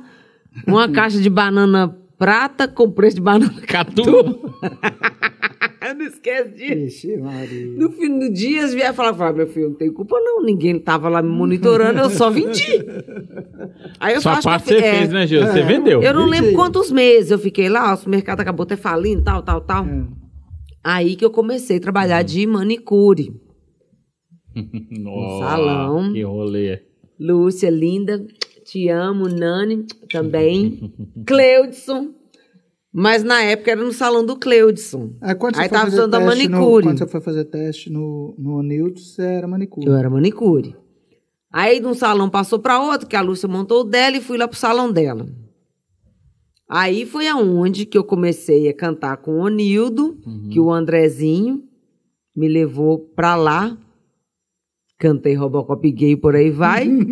Uma 0.67 0.89
caixa 0.93 1.19
de 1.21 1.31
banana 1.31 1.97
prata 2.19 2.69
com 2.69 2.91
preço 2.91 3.17
de 3.17 3.23
banana 3.23 3.53
Catu. 3.67 4.03
Eu 5.85 5.97
não 5.97 6.07
esquece 6.07 6.51
disso. 6.51 7.09
Ixi, 7.09 7.17
Maria. 7.17 7.67
No 7.77 7.91
fim 7.91 8.17
do 8.19 8.33
dia, 8.33 8.61
eles 8.61 8.73
vieram 8.73 8.95
falar, 8.95 9.15
falar, 9.15 9.33
meu 9.33 9.49
filho, 9.49 9.71
não 9.71 9.75
tem 9.75 9.93
culpa 9.93 10.17
não, 10.21 10.41
ninguém 10.41 10.79
tava 10.79 11.09
lá 11.09 11.21
me 11.21 11.29
monitorando, 11.29 11.99
eu 11.99 12.09
só 12.09 12.31
vendi. 12.31 12.63
Aí 13.99 14.15
eu 14.15 14.21
Sua 14.21 14.37
eu 14.37 14.43
parte 14.43 14.69
você 14.69 14.77
é, 14.77 14.99
fez, 14.99 15.11
né, 15.11 15.27
Gil? 15.27 15.45
Você 15.45 15.59
É. 15.59 15.63
vendeu. 15.67 16.01
Eu 16.01 16.15
não 16.15 16.27
lembro 16.27 16.47
Vendi. 16.47 16.57
quantos 16.57 16.93
meses 16.93 17.33
eu 17.33 17.39
fiquei 17.39 17.69
lá, 17.69 17.95
o 17.97 18.09
mercado 18.09 18.41
acabou 18.41 18.63
até 18.63 18.77
falindo, 18.77 19.23
tal, 19.25 19.43
tal, 19.43 19.61
tal. 19.61 19.85
É. 19.85 20.05
Aí 20.85 21.17
que 21.17 21.25
eu 21.25 21.31
comecei 21.31 21.79
a 21.79 21.81
trabalhar 21.81 22.23
de 22.23 22.47
manicure. 22.47 23.35
Nossa, 25.01 25.49
salão. 25.49 26.13
Que 26.13 26.23
rolê. 26.23 26.81
Lúcia, 27.23 27.71
linda, 27.71 28.25
te 28.65 28.89
amo, 28.89 29.29
Nani 29.29 29.87
também. 30.11 30.93
Cleudson. 31.27 32.11
Mas 32.93 33.23
na 33.23 33.43
época 33.43 33.71
era 33.71 33.83
no 33.83 33.93
salão 33.93 34.25
do 34.27 34.37
Cleudson. 34.37 35.13
Aí, 35.21 35.35
quando 35.35 35.55
você 35.57 35.63
Aí 35.63 35.69
tava 35.71 35.89
usando 35.89 36.15
a 36.15 36.19
teste 36.21 36.49
no- 36.49 36.51
manicure. 36.59 36.85
quando 36.85 36.99
você 36.99 37.07
foi 37.07 37.21
fazer 37.23 37.45
teste 37.47 37.91
no, 37.91 38.35
no 38.39 38.57
Onildo, 38.59 39.01
você 39.01 39.23
era 39.23 39.47
manicure. 39.49 39.87
Eu 39.87 39.95
era 39.97 40.11
manicure. 40.11 40.77
Aí 41.51 41.81
de 41.81 41.87
um 41.87 41.95
salão 41.95 42.29
passou 42.29 42.59
para 42.59 42.81
outro, 42.83 43.07
que 43.09 43.17
a 43.17 43.21
Lúcia 43.23 43.49
montou 43.49 43.81
o 43.81 43.85
dela 43.85 44.17
e 44.17 44.21
fui 44.21 44.37
lá 44.37 44.47
pro 44.49 44.59
salão 44.59 44.91
dela. 44.93 45.27
Aí 46.69 47.05
foi 47.05 47.29
aonde 47.29 47.85
que 47.87 47.97
eu 47.97 48.05
comecei 48.05 48.69
a 48.69 48.75
cantar 48.75 49.19
com 49.19 49.33
o 49.33 49.41
Onildo, 49.45 50.19
que 50.51 50.59
o 50.59 50.71
Andrezinho 50.73 51.63
me 52.35 52.49
levou 52.49 52.99
pra 52.99 53.37
lá. 53.37 53.77
Cantei 54.99 55.35
Robocop 55.35 55.91
gay 55.93 56.17
por 56.17 56.35
aí 56.37 56.51
vai. 56.51 56.89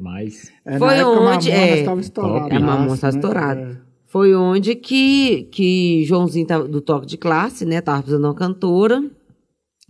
Demais. 0.00 0.50
É, 0.64 0.78
Foi 0.78 0.88
na 0.88 0.94
época, 0.94 1.20
onde- 1.20 1.50
a 1.52 1.54
Mamonas 1.54 1.70
é. 1.76 1.78
estava 1.80 2.00
estourada. 2.00 2.40
Top. 2.40 2.56
A 2.56 2.60
Mamonas 2.60 2.94
estava 2.94 3.16
estourada. 3.16 3.86
Foi 4.06 4.34
onde 4.34 4.74
que, 4.74 5.44
que 5.52 6.04
Joãozinho 6.04 6.46
tava, 6.46 6.66
do 6.66 6.80
toque 6.80 7.06
de 7.06 7.18
classe, 7.18 7.66
né? 7.66 7.80
Tava 7.82 7.98
precisando 8.02 8.22
de 8.22 8.28
uma 8.28 8.34
cantora 8.34 9.04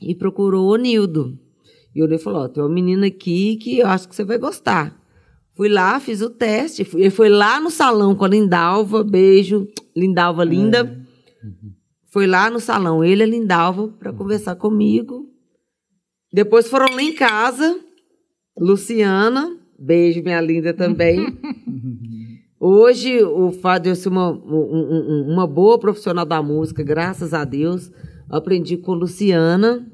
e 0.03 0.15
procurou 0.15 0.73
o 0.73 0.77
Nildo. 0.77 1.39
E 1.95 2.03
o 2.03 2.07
Nildo 2.09 2.23
falou: 2.23 2.43
Ó, 2.43 2.49
tem 2.49 2.63
uma 2.63 2.69
menina 2.69 3.07
aqui 3.07 3.57
que 3.57 3.79
eu 3.79 3.87
acho 3.87 4.09
que 4.09 4.15
você 4.17 4.25
vai 4.25 4.37
gostar. 4.37 4.99
Fui 5.55 5.69
lá, 5.69 5.99
fiz 6.01 6.21
o 6.23 6.29
teste. 6.31 6.85
Fui, 6.85 7.03
ele 7.03 7.11
foi 7.11 7.29
lá 7.29 7.61
no 7.61 7.71
salão 7.71 8.15
com 8.15 8.25
a 8.25 8.29
Lindalva. 8.29 9.05
Beijo, 9.05 9.67
Lindalva 9.97 10.43
linda. 10.45 10.99
Foi 12.13 12.27
lá 12.27 12.51
no 12.51 12.59
salão, 12.59 13.05
ele 13.05 13.23
e 13.23 13.25
a 13.25 13.27
Lindalva, 13.27 13.89
para 13.89 14.13
conversar 14.13 14.57
comigo. 14.57 15.29
Depois 16.33 16.69
foram 16.69 16.95
lá 16.95 17.03
em 17.03 17.15
casa. 17.15 17.79
Luciana, 18.59 19.57
beijo, 19.81 20.23
minha 20.23 20.41
linda 20.41 20.73
também. 20.75 21.19
Hoje, 22.59 23.23
o 23.25 23.51
fato 23.53 23.85
de 23.85 23.89
eu 23.89 23.97
ser 23.97 24.11
uma, 24.11 24.31
um- 24.31 25.25
um- 25.27 25.33
uma 25.33 25.47
boa 25.47 25.79
profissional 25.79 26.27
da 26.27 26.43
música, 26.43 26.83
graças 26.83 27.33
a 27.33 27.45
Deus, 27.45 27.91
aprendi 28.29 28.77
com 28.77 28.93
Luciana, 28.93 29.91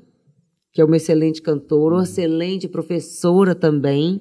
que 0.72 0.80
é 0.80 0.84
uma 0.84 0.96
excelente 0.96 1.40
cantora, 1.40 1.94
uma 1.94 2.02
excelente 2.02 2.66
professora 2.68 3.54
também. 3.54 4.20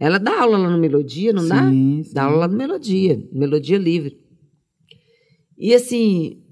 Ela 0.00 0.18
dá 0.18 0.40
aula 0.40 0.56
lá 0.56 0.70
no 0.70 0.78
Melodia, 0.78 1.32
não 1.32 1.46
dá? 1.46 1.70
Sim, 1.70 2.02
sim. 2.02 2.14
Dá 2.14 2.24
aula 2.24 2.38
lá 2.38 2.48
no 2.48 2.56
Melodia, 2.56 3.22
Melodia 3.30 3.76
Livre. 3.78 4.18
E 5.58 5.74
assim, 5.74 6.42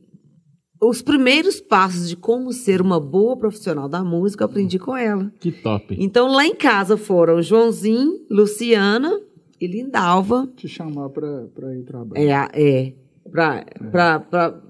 os 0.82 1.00
primeiros 1.00 1.60
passos 1.60 2.08
de 2.08 2.16
como 2.16 2.52
ser 2.52 2.80
uma 2.82 2.98
boa 2.98 3.36
profissional 3.36 3.88
da 3.88 4.02
música, 4.02 4.42
eu 4.42 4.48
aprendi 4.48 4.78
com 4.78 4.96
ela. 4.96 5.30
Que 5.38 5.52
top. 5.52 5.96
Então, 5.98 6.26
lá 6.32 6.44
em 6.44 6.54
casa 6.56 6.96
foram 6.96 7.40
Joãozinho, 7.40 8.20
Luciana 8.30 9.20
e 9.60 9.66
Lindalva. 9.68 10.48
Te 10.56 10.66
chamar 10.66 11.08
pra, 11.10 11.44
pra 11.54 11.72
ir 11.74 11.84
trabalhar. 11.84 12.50
É, 12.52 12.78
é. 12.88 12.92
Pra, 13.30 13.64
pra, 13.92 14.18
pra- 14.20 14.60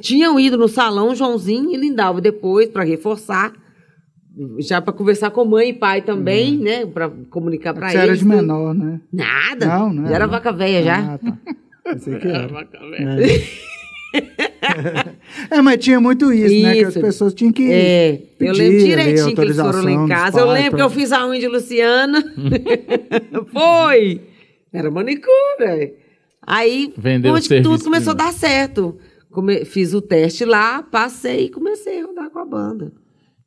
Tinham 0.00 0.38
ido 0.40 0.58
no 0.58 0.66
salão 0.68 1.14
Joãozinho 1.14 1.70
e 1.70 1.76
Lindalva 1.76 2.20
depois 2.20 2.68
para 2.68 2.82
reforçar, 2.82 3.52
já 4.58 4.80
para 4.80 4.92
conversar 4.92 5.30
com 5.30 5.44
mãe 5.44 5.68
e 5.70 5.72
pai 5.74 6.02
também, 6.02 6.56
né? 6.58 6.84
Para 6.86 7.08
comunicar 7.30 7.72
para 7.72 7.88
Você 7.90 7.96
eles. 7.98 8.08
era 8.08 8.16
de 8.16 8.24
menor, 8.24 8.74
né? 8.74 9.00
Nada. 9.12 9.66
Não, 9.66 9.92
não 9.92 10.06
Já 10.08 10.14
era 10.14 10.24
não. 10.26 10.32
vaca 10.32 10.52
velha 10.52 10.82
já. 10.82 11.14
Ah, 11.14 11.18
tá. 11.18 11.38
Pensei 11.84 12.18
que 12.18 12.28
era. 12.28 12.48
Vaca 12.48 12.78
velha. 12.80 13.26
É, 13.26 13.69
mas 15.62 15.78
tinha 15.82 16.00
muito 16.00 16.32
isso, 16.32 16.62
né? 16.62 16.74
Que 16.74 16.84
as 16.84 16.88
Isso. 16.90 17.00
pessoas 17.00 17.34
tinham 17.34 17.52
que. 17.52 17.70
É, 17.70 18.12
eu 18.14 18.18
pedir 18.38 18.52
lembro 18.52 18.76
ali 18.76 18.84
direitinho 18.84 19.34
que 19.34 19.40
eles 19.40 19.56
foram 19.56 19.82
lá 19.82 19.90
em 19.90 20.08
casa. 20.08 20.40
Eu 20.40 20.46
lembro 20.50 20.70
pra- 20.70 20.78
que 20.78 20.84
eu 20.84 20.90
fiz 20.90 21.12
a 21.12 21.26
unha 21.26 21.40
de 21.40 21.48
Luciana. 21.48 22.22
Foi! 23.52 24.20
Era 24.72 24.90
manicure. 24.90 25.94
Aí, 26.46 26.92
Vendeu 26.96 27.34
onde 27.34 27.48
que 27.48 27.56
tudo 27.56 27.64
serviço 27.68 27.84
começou 27.84 28.10
a 28.12 28.16
dar 28.16 28.32
certo. 28.32 28.96
Come- 29.30 29.64
fiz 29.64 29.94
o 29.94 30.00
teste 30.00 30.44
lá, 30.44 30.82
passei 30.82 31.46
e 31.46 31.50
comecei 31.50 32.00
a 32.00 32.06
rodar 32.06 32.30
com 32.30 32.38
a 32.38 32.44
banda. 32.44 32.92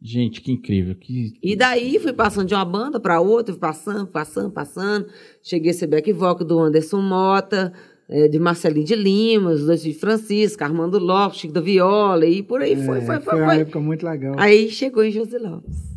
Gente, 0.02 0.41
que 0.41 0.52
incrível. 0.52 0.95
Que... 0.95 1.34
E 1.41 1.56
daí 1.56 1.98
fui 1.98 2.11
passando 2.11 2.45
de 2.48 2.53
uma 2.53 2.65
banda 2.65 2.99
para 2.99 3.22
outra, 3.22 3.53
fui 3.53 3.60
passando, 3.60 4.07
passando, 4.07 4.52
passando. 4.52 5.07
Cheguei 5.41 5.72
a 5.72 5.73
ser 5.73 5.88
back 5.88 6.11
vocal 6.11 6.45
do 6.45 6.60
Anderson 6.60 7.02
Mota, 7.02 7.72
eh, 8.10 8.28
de 8.28 8.40
Marcelinho 8.40 8.86
de 8.86 8.96
Lima, 8.96 9.52
os 9.52 9.66
dois 9.66 9.82
de 9.84 9.94
Francisco, 9.94 10.64
Armando 10.64 11.00
Lopes, 11.00 11.40
Chico 11.40 11.54
da 11.54 11.62
Viola, 11.62 12.26
e 12.26 12.42
por 12.44 12.62
aí 12.62 12.76
foi, 12.76 12.98
É, 13.00 13.02
foi, 13.02 13.18
foi, 13.18 13.20
foi 13.22 13.40
uma 13.42 13.52
foi. 13.54 13.62
época 13.62 13.80
muito 13.80 14.06
legal. 14.06 14.36
Aí 14.38 14.70
chegou 14.70 15.04
em 15.04 15.12
José 15.12 15.38
Lopes. 15.40 15.94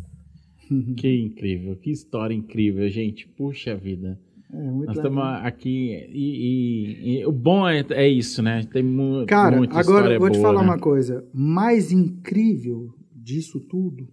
que 0.97 1.21
incrível. 1.21 1.75
Que 1.77 1.91
história 1.91 2.33
incrível, 2.33 2.87
gente. 2.89 3.27
Puxa 3.27 3.75
vida. 3.75 4.19
É, 4.53 4.57
muito 4.57 4.87
Nós 4.87 4.97
legal. 4.97 5.11
estamos 5.13 5.45
aqui 5.45 5.89
e, 6.09 7.15
e- 7.15 7.19
e 7.19 7.25
o 7.25 7.31
bom 7.33 7.67
é, 7.67 7.85
é 7.91 8.07
isso, 8.07 8.41
né? 8.41 8.63
Tem 8.71 8.81
mu 8.81 9.25
Cara, 9.25 9.57
muita 9.57 9.77
agora 9.77 9.99
história 10.15 10.19
vou 10.19 10.29
te 10.29 10.37
boa, 10.39 10.47
falar 10.47 10.61
né? 10.61 10.69
uma 10.69 10.79
coisa. 10.79 11.25
Mais 11.33 11.91
incrível 11.91 12.93
disso 13.13 13.59
tudo 13.59 14.07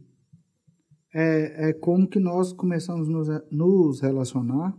é, 1.14 1.68
é 1.68 1.72
como 1.72 2.08
que 2.08 2.18
nós 2.18 2.52
começamos 2.52 3.08
a 3.08 3.12
nos, 3.12 3.28
nos 3.52 4.00
relacionar 4.00 4.76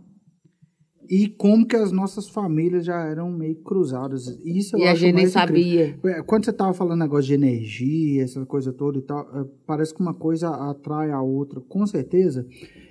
e 1.08 1.28
como 1.28 1.66
que 1.66 1.76
as 1.76 1.92
nossas 1.92 2.28
famílias 2.28 2.84
já 2.84 3.04
eram 3.04 3.30
meio 3.30 3.56
cruzadas. 3.56 4.26
Isso 4.44 4.76
eu 4.76 4.80
E 4.80 4.84
a 4.88 4.94
gente 4.94 5.14
nem 5.14 5.24
incrível. 5.24 5.30
sabia. 5.30 5.98
É, 6.04 6.22
Quando 6.22 6.44
você 6.44 6.50
estava 6.50 6.72
falando 6.74 7.00
negócio 7.00 7.26
de 7.26 7.34
energia, 7.34 8.22
essa 8.24 8.44
coisa 8.46 8.72
toda 8.72 8.98
e 8.98 9.02
tal, 9.02 9.20
é, 9.34 9.44
parece 9.66 9.94
que 9.94 10.00
uma 10.00 10.14
coisa 10.14 10.48
atrai 10.48 11.10
a 11.10 11.20
outra, 11.20 11.60
com 11.60 11.86
certeza. 11.86 12.46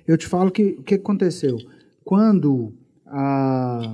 Eu 0.06 0.16
te 0.16 0.26
falo 0.26 0.50
que 0.50 0.76
o 0.78 0.82
que 0.82 0.94
aconteceu? 0.94 1.56
Quando 2.04 2.72
a, 3.06 3.92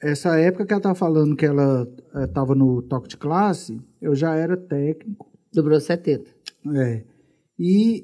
essa 0.00 0.36
época 0.38 0.66
que 0.66 0.72
ela 0.72 0.78
estava 0.80 0.94
falando 0.94 1.36
que 1.36 1.46
ela 1.46 1.88
estava 2.24 2.54
no 2.54 2.82
toque 2.82 3.08
de 3.08 3.16
classe, 3.16 3.80
eu 4.00 4.14
já 4.14 4.34
era 4.34 4.56
técnico. 4.56 5.28
Dobrou 5.52 5.80
70. 5.80 6.24
É. 6.76 7.02
E, 7.62 8.02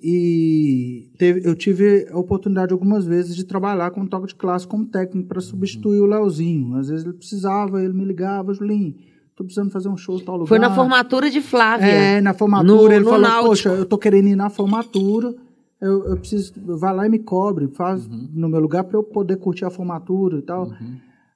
e 1.11 1.17
teve- 1.17 1.49
eu 1.49 1.55
tive 1.55 2.07
a 2.11 2.19
oportunidade 2.19 2.75
algumas 2.75 3.07
vezes 3.07 3.35
de 3.35 3.43
trabalhar 3.43 3.91
com 3.91 4.07
toque 4.07 4.27
de 4.27 4.35
classe 4.35 4.67
como 4.69 4.85
técnico 4.85 5.29
para 5.29 5.41
substituir 5.41 5.99
o 6.01 6.05
Leozinho. 6.07 6.77
Às 6.77 6.89
vezes 6.91 7.07
ele 7.07 7.15
precisava, 7.15 7.83
ele 7.83 7.95
me 7.95 8.05
ligava, 8.05 8.53
Julinho, 8.53 8.95
tô 9.35 9.45
precisando 9.45 9.71
fazer 9.71 9.89
um 9.89 9.97
show 9.97 10.17
em 10.19 10.25
tal 10.25 10.35
lugar. 10.35 10.49
Foi 10.49 10.59
na 10.59 10.75
formatura 10.75 11.31
de 11.31 11.41
Flávia. 11.41 11.87
É, 11.87 12.21
na 12.21 12.35
formatura 12.35 12.71
No- 12.75 12.93
ele 12.93 13.05
no 13.05 13.11
falou, 13.11 13.21
Náutico. 13.23 13.49
poxa, 13.49 13.69
eu 13.71 13.87
tô 13.87 13.97
querendo 13.97 14.29
ir 14.29 14.37
na 14.37 14.51
formatura, 14.51 15.35
eu, 15.81 16.05
eu 16.05 16.17
preciso, 16.19 16.53
vai 16.79 16.95
lá 16.95 17.07
e 17.07 17.09
me 17.09 17.19
cobre, 17.19 17.69
faz 17.69 18.07
Uhum. 18.07 18.29
no 18.35 18.51
meu 18.51 18.61
lugar 18.61 18.85
para 18.85 18.99
eu 18.99 19.03
poder 19.03 19.37
curtir 19.39 19.65
a 19.65 19.71
formatura 19.71 20.37
e 20.39 20.43
tal. 20.43 20.71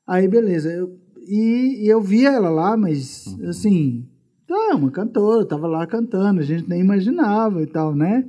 Aí, 0.06 0.28
beleza, 0.28 0.70
eu, 0.70 0.94
e, 1.26 1.86
e 1.86 1.88
eu 1.88 2.02
via 2.02 2.30
ela 2.32 2.50
lá, 2.50 2.76
mas, 2.76 3.26
Uhum. 3.28 3.48
assim, 3.48 4.04
tá, 4.50 4.76
uma 4.76 4.90
cantora, 4.90 5.44
tava 5.46 5.66
lá 5.66 5.86
cantando, 5.86 6.40
a 6.40 6.44
gente 6.44 6.68
nem 6.68 6.80
imaginava 6.80 7.62
e 7.62 7.66
tal, 7.66 7.94
né? 7.94 8.24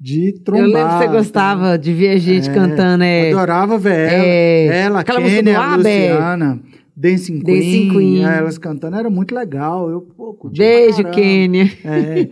De 0.00 0.32
trombar. 0.44 0.66
Eu 0.66 0.72
lembro 0.72 0.88
que 0.88 0.98
você 0.98 1.08
gostava 1.08 1.76
de 1.78 1.92
ver 1.92 2.10
a 2.10 2.16
gente 2.18 2.48
É, 2.48 2.54
cantando. 2.54 3.02
É, 3.04 3.30
Adorava 3.30 3.76
ver 3.78 4.12
ela. 4.12 4.24
É, 4.24 4.66
Ela, 4.82 5.00
aquela 5.00 5.20
Kênia, 5.20 5.42
do 5.42 5.60
Abel. 5.60 6.14
Luciana, 6.14 6.60
Dancing 6.96 7.40
Queen, 7.40 7.54
Dancing 7.56 7.90
Queen. 7.90 8.24
é, 8.24 8.38
elas 8.38 8.58
cantando, 8.58 8.96
era 8.96 9.10
muito 9.10 9.34
legal. 9.34 9.90
Eu, 9.90 10.00
pô, 10.02 10.34
curtia 10.34 10.64
Beijo. 10.64 11.02
Kênia. 11.10 11.64
É. 11.84 12.28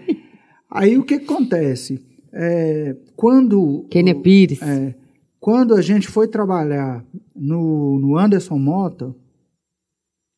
Aí 0.70 0.96
o 0.96 1.02
que 1.04 1.14
acontece? 1.14 2.00
É, 2.32 2.94
quando, 3.16 3.86
Kênia 3.90 4.14
Pires. 4.14 4.60
é, 4.62 4.94
quando 5.40 5.74
a 5.74 5.82
gente 5.82 6.06
foi 6.08 6.28
trabalhar 6.28 7.04
no, 7.34 7.98
no 7.98 8.16
Anderson 8.16 8.58
Mota, 8.58 9.14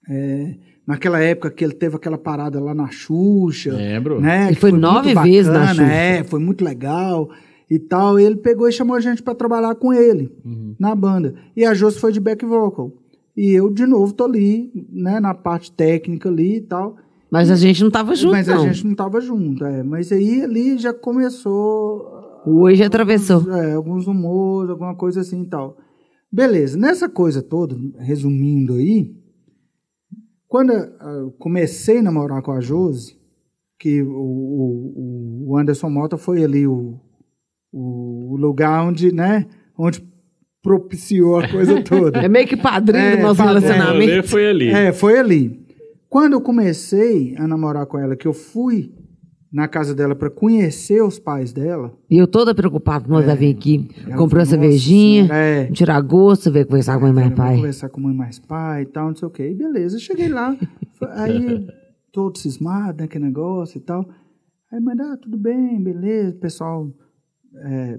é, 0.08 0.54
naquela 0.88 1.20
época 1.20 1.50
que 1.50 1.62
ele 1.62 1.74
teve 1.74 1.96
aquela 1.96 2.16
parada 2.18 2.58
lá 2.58 2.74
na 2.74 2.88
Xuxa. 2.90 3.74
Lembro. 3.74 4.20
Né? 4.20 4.46
Ele 4.46 4.54
que 4.54 4.60
foi 4.60 4.70
muito 4.72 4.82
nove 4.82 5.14
vezes 5.14 5.52
na 5.52 5.68
Xuxa. 5.68 5.82
É, 5.84 6.24
foi 6.24 6.40
muito 6.40 6.64
legal 6.64 7.28
e 7.70 7.78
tal. 7.78 8.18
Ele 8.18 8.36
pegou 8.36 8.66
e 8.68 8.72
chamou 8.72 8.96
a 8.96 9.00
gente 9.00 9.22
para 9.22 9.34
trabalhar 9.34 9.74
com 9.74 9.92
ele 9.92 10.32
Uhum. 10.44 10.74
na 10.80 10.94
banda. 10.94 11.34
E 11.54 11.64
a 11.64 11.74
Josi 11.74 11.98
foi 12.00 12.10
de 12.10 12.18
back 12.20 12.44
vocal. 12.46 12.90
E 13.36 13.52
eu, 13.52 13.70
de 13.70 13.86
novo, 13.86 14.12
tô 14.14 14.24
ali, 14.24 14.72
né, 14.90 15.20
na 15.20 15.32
parte 15.34 15.70
técnica 15.70 16.28
ali 16.28 16.56
e 16.56 16.60
tal. 16.62 16.96
Mas 17.30 17.50
a 17.50 17.56
gente 17.56 17.84
não 17.84 17.90
tava 17.90 18.16
junto, 18.16 18.32
Mas 18.32 18.46
não. 18.48 18.56
a 18.56 18.66
gente 18.72 18.86
não 18.86 18.94
tava 18.94 19.20
junto, 19.20 19.62
é. 19.64 19.82
Mas 19.82 20.10
aí 20.10 20.40
ali 20.42 20.78
já 20.78 20.94
começou 20.94 22.40
O 22.46 22.62
hoje 22.62 22.82
atravessou. 22.82 23.52
é, 23.52 23.74
alguns 23.74 24.06
rumores, 24.06 24.70
alguma 24.70 24.94
coisa 24.94 25.20
assim 25.20 25.42
e 25.42 25.46
tal. 25.46 25.76
Beleza, 26.32 26.76
nessa 26.78 27.08
coisa 27.08 27.42
toda, 27.42 27.76
resumindo 27.98 28.74
aí, 28.74 29.12
quando 30.48 30.72
eu 30.72 31.30
comecei 31.38 31.98
a 31.98 32.02
namorar 32.02 32.42
com 32.42 32.52
a 32.52 32.60
Josi, 32.60 33.16
que 33.78 34.02
o, 34.02 34.08
o, 34.10 35.44
o 35.50 35.58
Anderson 35.58 35.90
Mota 35.90 36.16
foi 36.16 36.42
ali 36.42 36.66
o, 36.66 36.98
o 37.72 38.36
lugar 38.36 38.82
onde, 38.84 39.12
né, 39.12 39.46
onde 39.78 40.02
propiciou 40.62 41.38
a 41.38 41.48
coisa 41.48 41.80
toda. 41.84 42.18
É 42.20 42.28
meio 42.28 42.46
que 42.46 42.56
padrinho 42.56 43.04
É, 43.04 43.16
do 43.16 43.22
nosso 43.22 43.36
padrinho. 43.42 43.60
Relacionamento. 43.60 44.28
foi 44.28 44.48
ali. 44.48 44.70
É, 44.70 44.92
foi 44.92 45.18
ali. 45.18 45.66
Quando 46.08 46.32
eu 46.32 46.40
comecei 46.40 47.36
a 47.36 47.46
namorar 47.46 47.86
com 47.86 47.98
ela, 47.98 48.16
que 48.16 48.26
eu 48.26 48.32
fui 48.32 48.92
na 49.50 49.66
casa 49.66 49.94
dela 49.94 50.14
para 50.14 50.28
conhecer 50.28 51.02
os 51.02 51.18
pais 51.18 51.52
dela, 51.52 51.92
E 52.10 52.18
eu 52.18 52.26
toda 52.26 52.54
preocupada, 52.54 53.08
nós 53.08 53.24
vai 53.24 53.34
vir 53.36 53.54
aqui, 53.54 53.88
comprou 54.16 54.42
a 54.42 54.44
falou, 54.44 54.46
cervejinha, 54.46 55.22
"Nossa, 55.22 55.34
é, 55.34 55.70
tirar 55.70 56.00
gosto, 56.02 56.52
ver 56.52 56.66
conversar 56.66 56.98
com 56.98 57.06
a 57.06 57.12
mãe 57.12 57.24
e 57.24 57.28
Vou 57.28 57.36
pai. 57.36 57.56
conversar 57.56 57.88
com 57.88 58.00
mãe 58.00 58.14
mais 58.14 58.38
pai 58.38 58.82
e 58.82 58.86
tal, 58.86 59.08
não 59.08 59.16
sei 59.16 59.26
o 59.28 59.30
quê. 59.30 59.50
E 59.50 59.54
beleza, 59.54 59.98
cheguei 59.98 60.28
lá, 60.28 60.54
aí 61.14 61.66
todo 62.12 62.36
cismado, 62.38 63.02
né, 63.02 63.08
que 63.08 63.18
negócio 63.18 63.78
e 63.78 63.80
tal. 63.80 64.06
Aí, 64.70 64.80
mãe, 64.80 64.94
ah, 65.00 65.16
tudo 65.16 65.38
bem, 65.38 65.82
beleza, 65.82 66.36
pessoal, 66.36 66.86
é, 67.64 67.98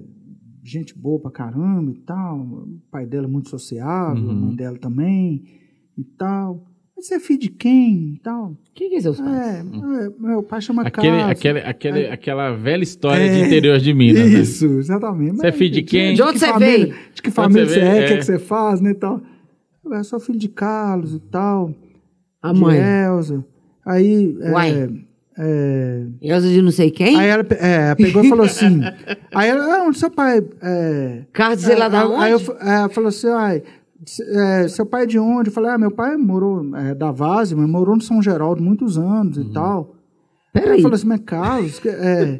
gente 0.62 0.96
boa 0.96 1.20
pra 1.20 1.32
caramba 1.32 1.90
e 1.90 1.98
tal. 2.02 2.38
O 2.38 2.80
pai 2.92 3.06
dela 3.06 3.26
muito 3.26 3.48
sociável, 3.48 4.30
a 4.30 4.34
mãe 4.34 4.54
dela 4.54 4.78
também 4.78 5.42
e 5.98 6.04
tal. 6.16 6.64
Você 7.00 7.14
é 7.14 7.20
filho 7.20 7.40
de 7.40 7.48
quem 7.48 8.14
e 8.16 8.20
tal? 8.22 8.54
Quem 8.74 8.90
que 8.90 8.96
é 8.96 9.00
seus 9.00 9.20
pais? 9.20 9.30
É, 9.30 9.60
é, 9.60 10.10
meu 10.18 10.42
pai 10.42 10.60
chama 10.60 10.82
Aquele, 10.82 11.16
Cássio. 11.18 11.30
aquele, 11.32 11.58
aquele, 11.60 12.06
aquela 12.08 12.52
velha 12.52 12.82
história 12.82 13.28
de 13.28 13.36
É, 13.40 13.46
interior 13.46 13.78
de 13.78 13.94
Minas. 13.94 14.30
né? 14.30 14.40
Isso, 14.40 14.66
exatamente. 14.78 15.36
Você 15.36 15.46
é 15.46 15.52
filho 15.52 15.70
de 15.72 15.82
quem? 15.82 16.14
De 16.14 16.22
onde 16.22 16.34
que 16.34 16.38
você 16.40 16.46
família- 16.46 16.76
veio? 16.76 16.86
De 17.14 17.22
que 17.22 17.28
Onde 17.28 17.34
família 17.34 17.66
você 17.66 17.74
você 17.74 17.80
é, 17.80 17.88
o 18.04 18.06
que, 18.06 18.12
É. 18.12 18.16
que 18.18 18.24
você 18.24 18.38
faz, 18.38 18.80
né, 18.80 18.90
e 18.90 18.94
tal. 18.94 19.20
Eu 19.84 20.04
sou 20.04 20.20
filho 20.20 20.38
de 20.38 20.48
Carlos 20.48 21.14
e 21.14 21.20
tal. 21.20 21.74
A 22.42 22.52
de 22.52 22.60
mãe. 22.60 22.78
Elza. 22.78 23.44
Aí. 23.84 24.36
é, 24.42 24.50
Uai. 24.52 24.90
é, 25.38 26.06
Elza 26.22 26.48
de 26.48 26.60
não 26.62 26.70
sei 26.70 26.90
quem? 26.90 27.18
aí 27.18 27.28
ela 27.28 27.44
é, 27.58 27.94
pegou 27.94 28.22
e 28.24 28.28
falou 28.28 28.44
assim. 28.44 28.80
aí 29.34 29.48
ela, 29.48 29.64
ah, 29.78 29.84
onde 29.84 29.98
seu 29.98 30.10
pai. 30.10 30.42
É, 30.62 31.22
Carlos, 31.32 31.60
sei 31.62 31.76
lá 31.76 31.88
da 31.88 32.02
aí, 32.06 32.14
aí 32.24 32.32
eu 32.32 32.38
onde? 32.38 32.50
é, 32.60 32.74
ela 32.76 32.88
falou 32.90 33.08
assim, 33.08 33.28
ai, 33.28 33.62
é, 34.20 34.68
seu 34.68 34.86
pai 34.86 35.02
é 35.02 35.06
de 35.06 35.18
onde? 35.18 35.50
Eu 35.50 35.52
falei, 35.52 35.70
ah, 35.70 35.78
meu 35.78 35.90
pai 35.90 36.16
morou 36.16 36.74
é, 36.76 36.94
da 36.94 37.10
Vase, 37.10 37.54
mas 37.54 37.68
morou 37.68 37.96
no 37.96 38.02
São 38.02 38.22
Geraldo 38.22 38.62
muitos 38.62 38.98
anos 38.98 39.36
e 39.36 39.44
tal. 39.52 39.96
Peraí. 40.52 40.82
falou 40.82 40.94
assim, 40.94 41.06
mas 41.06 41.20
Carlos, 41.20 41.80
é, 41.86 42.38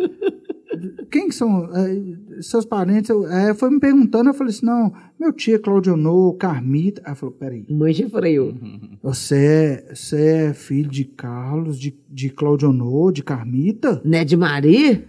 quem 1.10 1.28
que 1.28 1.34
são 1.34 1.68
é, 1.74 2.42
seus 2.42 2.64
parentes? 2.64 3.10
Eu, 3.10 3.26
é, 3.28 3.54
foi 3.54 3.70
me 3.70 3.78
perguntando, 3.78 4.30
eu 4.30 4.34
falei 4.34 4.52
assim, 4.52 4.66
não, 4.66 4.92
meu 5.18 5.32
tio 5.32 5.54
é 5.54 5.58
Claudionô, 5.58 6.32
Carmita. 6.34 7.02
Ela 7.04 7.14
falou, 7.14 7.34
peraí, 7.34 7.66
Mãe 7.70 7.92
de 7.92 8.08
freio. 8.08 8.54
você 9.02 9.36
é, 9.36 9.94
você 9.94 10.26
é 10.48 10.54
filho 10.54 10.90
de 10.90 11.04
Carlos, 11.04 11.78
de, 11.78 11.96
de 12.08 12.30
Claudionô, 12.30 13.12
de 13.12 13.22
Carmita? 13.22 14.00
Né 14.04 14.24
de 14.24 14.36
Maria? 14.36 15.04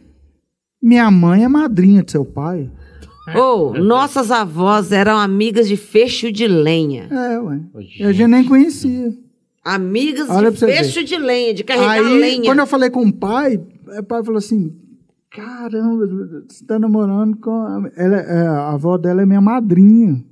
Minha 0.82 1.10
mãe 1.10 1.44
é 1.44 1.48
madrinha 1.48 2.04
de 2.04 2.12
seu 2.12 2.26
pai. 2.26 2.70
Ô, 3.38 3.74
nossas 3.74 4.32
avós 4.32 4.92
eram 4.92 5.18
amigas 5.18 5.68
de 5.68 5.78
fecho 5.78 6.32
de 6.32 6.48
lenha. 6.48 7.08
É, 7.12 7.40
ué. 7.40 7.62
E 8.00 8.04
a 8.04 8.12
gente 8.12 8.28
nem 8.30 8.44
conhecia. 8.44 9.14
Amigas 9.64 10.30
Olha 10.30 10.52
de 10.52 10.58
fecho 10.58 11.04
de 11.04 11.18
lenha, 11.18 11.54
de 11.54 11.64
carregar 11.64 12.06
Aí, 12.06 12.20
lenha. 12.20 12.44
quando 12.44 12.60
eu 12.60 12.68
falei 12.68 12.90
com 12.90 13.06
o 13.06 13.14
pai, 13.14 13.58
o 14.00 14.04
pai 14.04 14.24
falou 14.24 14.40
assim, 14.40 14.76
caramba, 15.30 16.08
você 16.48 16.66
tá 16.66 16.80
namorando 16.80 17.38
com... 17.38 17.52
A, 17.52 17.92
ela, 17.96 18.18
é, 18.18 18.48
a 18.48 18.72
avó 18.72 18.98
dela 18.98 19.22
é 19.22 19.26
minha 19.26 19.42
madrinha. 19.42 20.24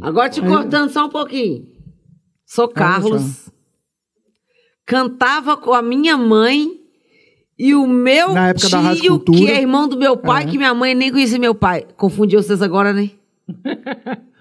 Agora 0.00 0.30
te 0.30 0.40
cortando 0.40 0.90
só 0.90 1.06
um 1.06 1.10
pouquinho. 1.10 1.66
Sou 2.46 2.68
Carlos. 2.68 3.50
Cantava 4.86 5.56
com 5.56 5.72
a 5.72 5.82
minha 5.82 6.16
mãe 6.16 6.79
e 7.60 7.74
o 7.74 7.86
meu 7.86 8.32
Na 8.32 8.48
época 8.48 8.68
da 8.68 8.80
Rádio 8.80 9.02
tio, 9.02 9.10
Cultura. 9.12 9.38
que 9.38 9.50
é 9.50 9.60
irmão 9.60 9.86
do 9.88 9.98
meu 9.98 10.16
pai, 10.16 10.44
É. 10.44 10.46
que 10.46 10.56
minha 10.56 10.72
mãe 10.74 10.94
nem 10.94 11.10
conhecia 11.12 11.38
meu 11.38 11.54
pai. 11.54 11.84
Confundiu 11.96 12.42
vocês 12.42 12.62
agora, 12.62 12.92
né? 12.92 13.10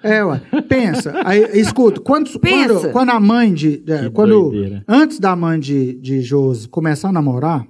É, 0.04 0.24
ué. 0.24 0.42
Pensa. 0.68 1.14
Aí, 1.26 1.42
escuta, 1.60 2.00
quando, 2.00 2.30
Pensa. 2.40 2.74
quando, 2.80 2.92
quando 2.92 3.10
a 3.10 3.20
mãe 3.20 3.54
de. 3.54 3.84
é, 3.88 4.04
Que 4.04 4.10
quando, 4.12 4.50
doideira. 4.52 4.84
antes 4.88 5.20
da 5.20 5.36
mãe 5.36 5.60
de, 5.60 5.94
de 5.96 6.22
Josi 6.22 6.68
começar 6.70 7.10
a 7.10 7.12
namorar, 7.12 7.66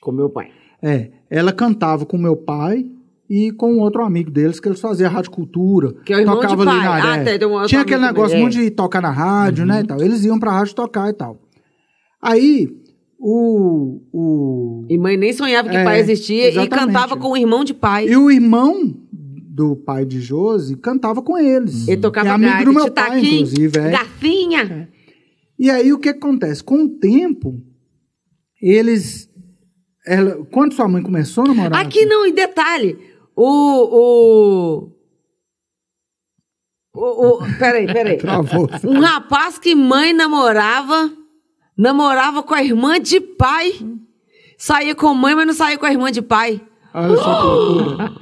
Com 0.00 0.12
meu 0.12 0.28
pai. 0.30 0.48
é, 0.82 1.10
ela 1.28 1.52
cantava 1.52 2.06
com 2.06 2.16
meu 2.16 2.36
pai 2.36 2.86
e 3.28 3.50
com 3.50 3.78
outro 3.78 4.04
amigo 4.04 4.30
deles, 4.30 4.60
que 4.60 4.68
eles 4.68 4.78
faziam 4.80 5.10
rádio 5.10 5.32
cultura. 5.32 5.92
Que 6.04 6.12
é 6.12 6.16
o 6.18 6.20
irmão 6.20 6.36
de 6.36 6.42
tocava 6.42 6.62
ali 6.62 6.70
pai. 6.70 7.02
na 7.02 7.12
Ah, 7.12 7.16
é. 7.16 7.24
tem- 7.24 7.38
tem 7.40 7.48
um 7.48 7.52
outro 7.52 7.68
Tinha 7.68 7.80
aquele 7.80 8.02
negócio 8.02 8.28
também, 8.30 8.42
muito 8.42 8.58
é. 8.58 8.62
de 8.62 8.70
tocar 8.70 9.02
na 9.02 9.10
rádio, 9.10 9.66
né? 9.66 9.80
E 9.80 9.84
tal. 9.84 10.00
Eles 10.00 10.24
iam 10.24 10.38
pra 10.38 10.52
rádio 10.52 10.74
tocar 10.74 11.08
e 11.10 11.12
tal. 11.12 11.36
Aí, 12.22 12.68
o. 13.18 14.00
o 14.12 14.86
E 14.88 14.98
mãe 14.98 15.16
nem 15.16 15.32
sonhava 15.32 15.68
que 15.68 15.76
É, 15.76 15.84
pai 15.84 16.00
existia 16.00 16.44
e 16.44 16.48
exatamente. 16.48 16.70
cantava 16.70 17.16
com 17.16 17.30
o 17.30 17.36
irmão 17.36 17.64
de 17.64 17.74
pai. 17.74 18.08
e 18.08 18.16
o 18.16 18.30
irmão 18.30 18.94
do 19.12 19.74
pai 19.74 20.04
de 20.04 20.20
Josi 20.20 20.76
cantava 20.76 21.22
com 21.22 21.38
eles. 21.38 21.88
Ele 21.88 22.00
tocava 22.00 22.28
é 22.28 22.32
amigo 22.32 22.64
do 22.66 22.72
meu 22.74 22.90
pai, 22.92 23.20
titaquim, 23.20 23.34
inclusive. 23.36 23.78
É. 23.78 23.90
garfinha. 23.90 24.88
E 25.58 25.70
aí 25.70 25.92
o 25.92 25.98
que 25.98 26.10
acontece? 26.10 26.62
Com 26.62 26.84
o 26.84 26.88
tempo, 26.88 27.58
eles. 28.60 29.30
Ela, 30.06 30.44
quando 30.52 30.74
sua 30.74 30.86
mãe 30.86 31.02
começou 31.02 31.44
a 31.44 31.48
namorar. 31.48 31.80
Aqui 31.84 32.04
não, 32.04 32.26
e 32.26 32.32
detalhe, 32.32 32.98
o... 33.34 33.44
o... 34.92 34.96
O, 36.98 37.44
o, 37.44 37.58
peraí, 37.58 37.86
peraí. 37.86 38.16
Travou. 38.18 38.70
Um 38.84 39.00
rapaz 39.00 39.58
que 39.58 39.74
mãe 39.74 40.14
namorava, 40.14 41.12
namorava 41.76 42.42
com 42.42 42.54
a 42.54 42.62
irmã 42.62 42.98
de 43.00 43.20
pai. 43.20 43.72
Saía 44.58 44.94
com 44.94 45.12
mãe, 45.14 45.34
mas 45.34 45.46
não 45.46 45.54
saía 45.54 45.76
com 45.78 45.86
a 45.86 45.90
irmã 45.92 46.10
de 46.10 46.22
pai. 46.22 46.60
Olha 46.94 47.16
só 47.16 47.40
que 47.40 47.46
loucura. 47.46 48.12